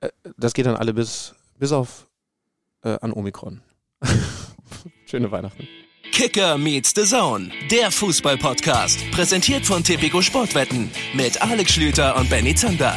Äh, 0.00 0.08
Das 0.36 0.52
geht 0.54 0.66
dann 0.66 0.76
alle 0.76 0.92
bis, 0.94 1.34
bis 1.58 1.70
auf 1.72 2.08
äh, 2.82 2.98
an 3.00 3.12
Omikron. 3.12 3.60
Schöne 5.06 5.30
Weihnachten. 5.30 5.68
Kicker 6.10 6.58
meets 6.58 6.92
the 6.94 7.04
Zone, 7.04 7.50
der 7.70 7.90
Fußball-Podcast. 7.90 9.10
Präsentiert 9.12 9.64
von 9.64 9.82
Tipico 9.82 10.20
Sportwetten 10.20 10.90
mit 11.14 11.40
Alex 11.40 11.72
Schlüter 11.72 12.16
und 12.16 12.28
Benny 12.28 12.54
Zander. 12.54 12.96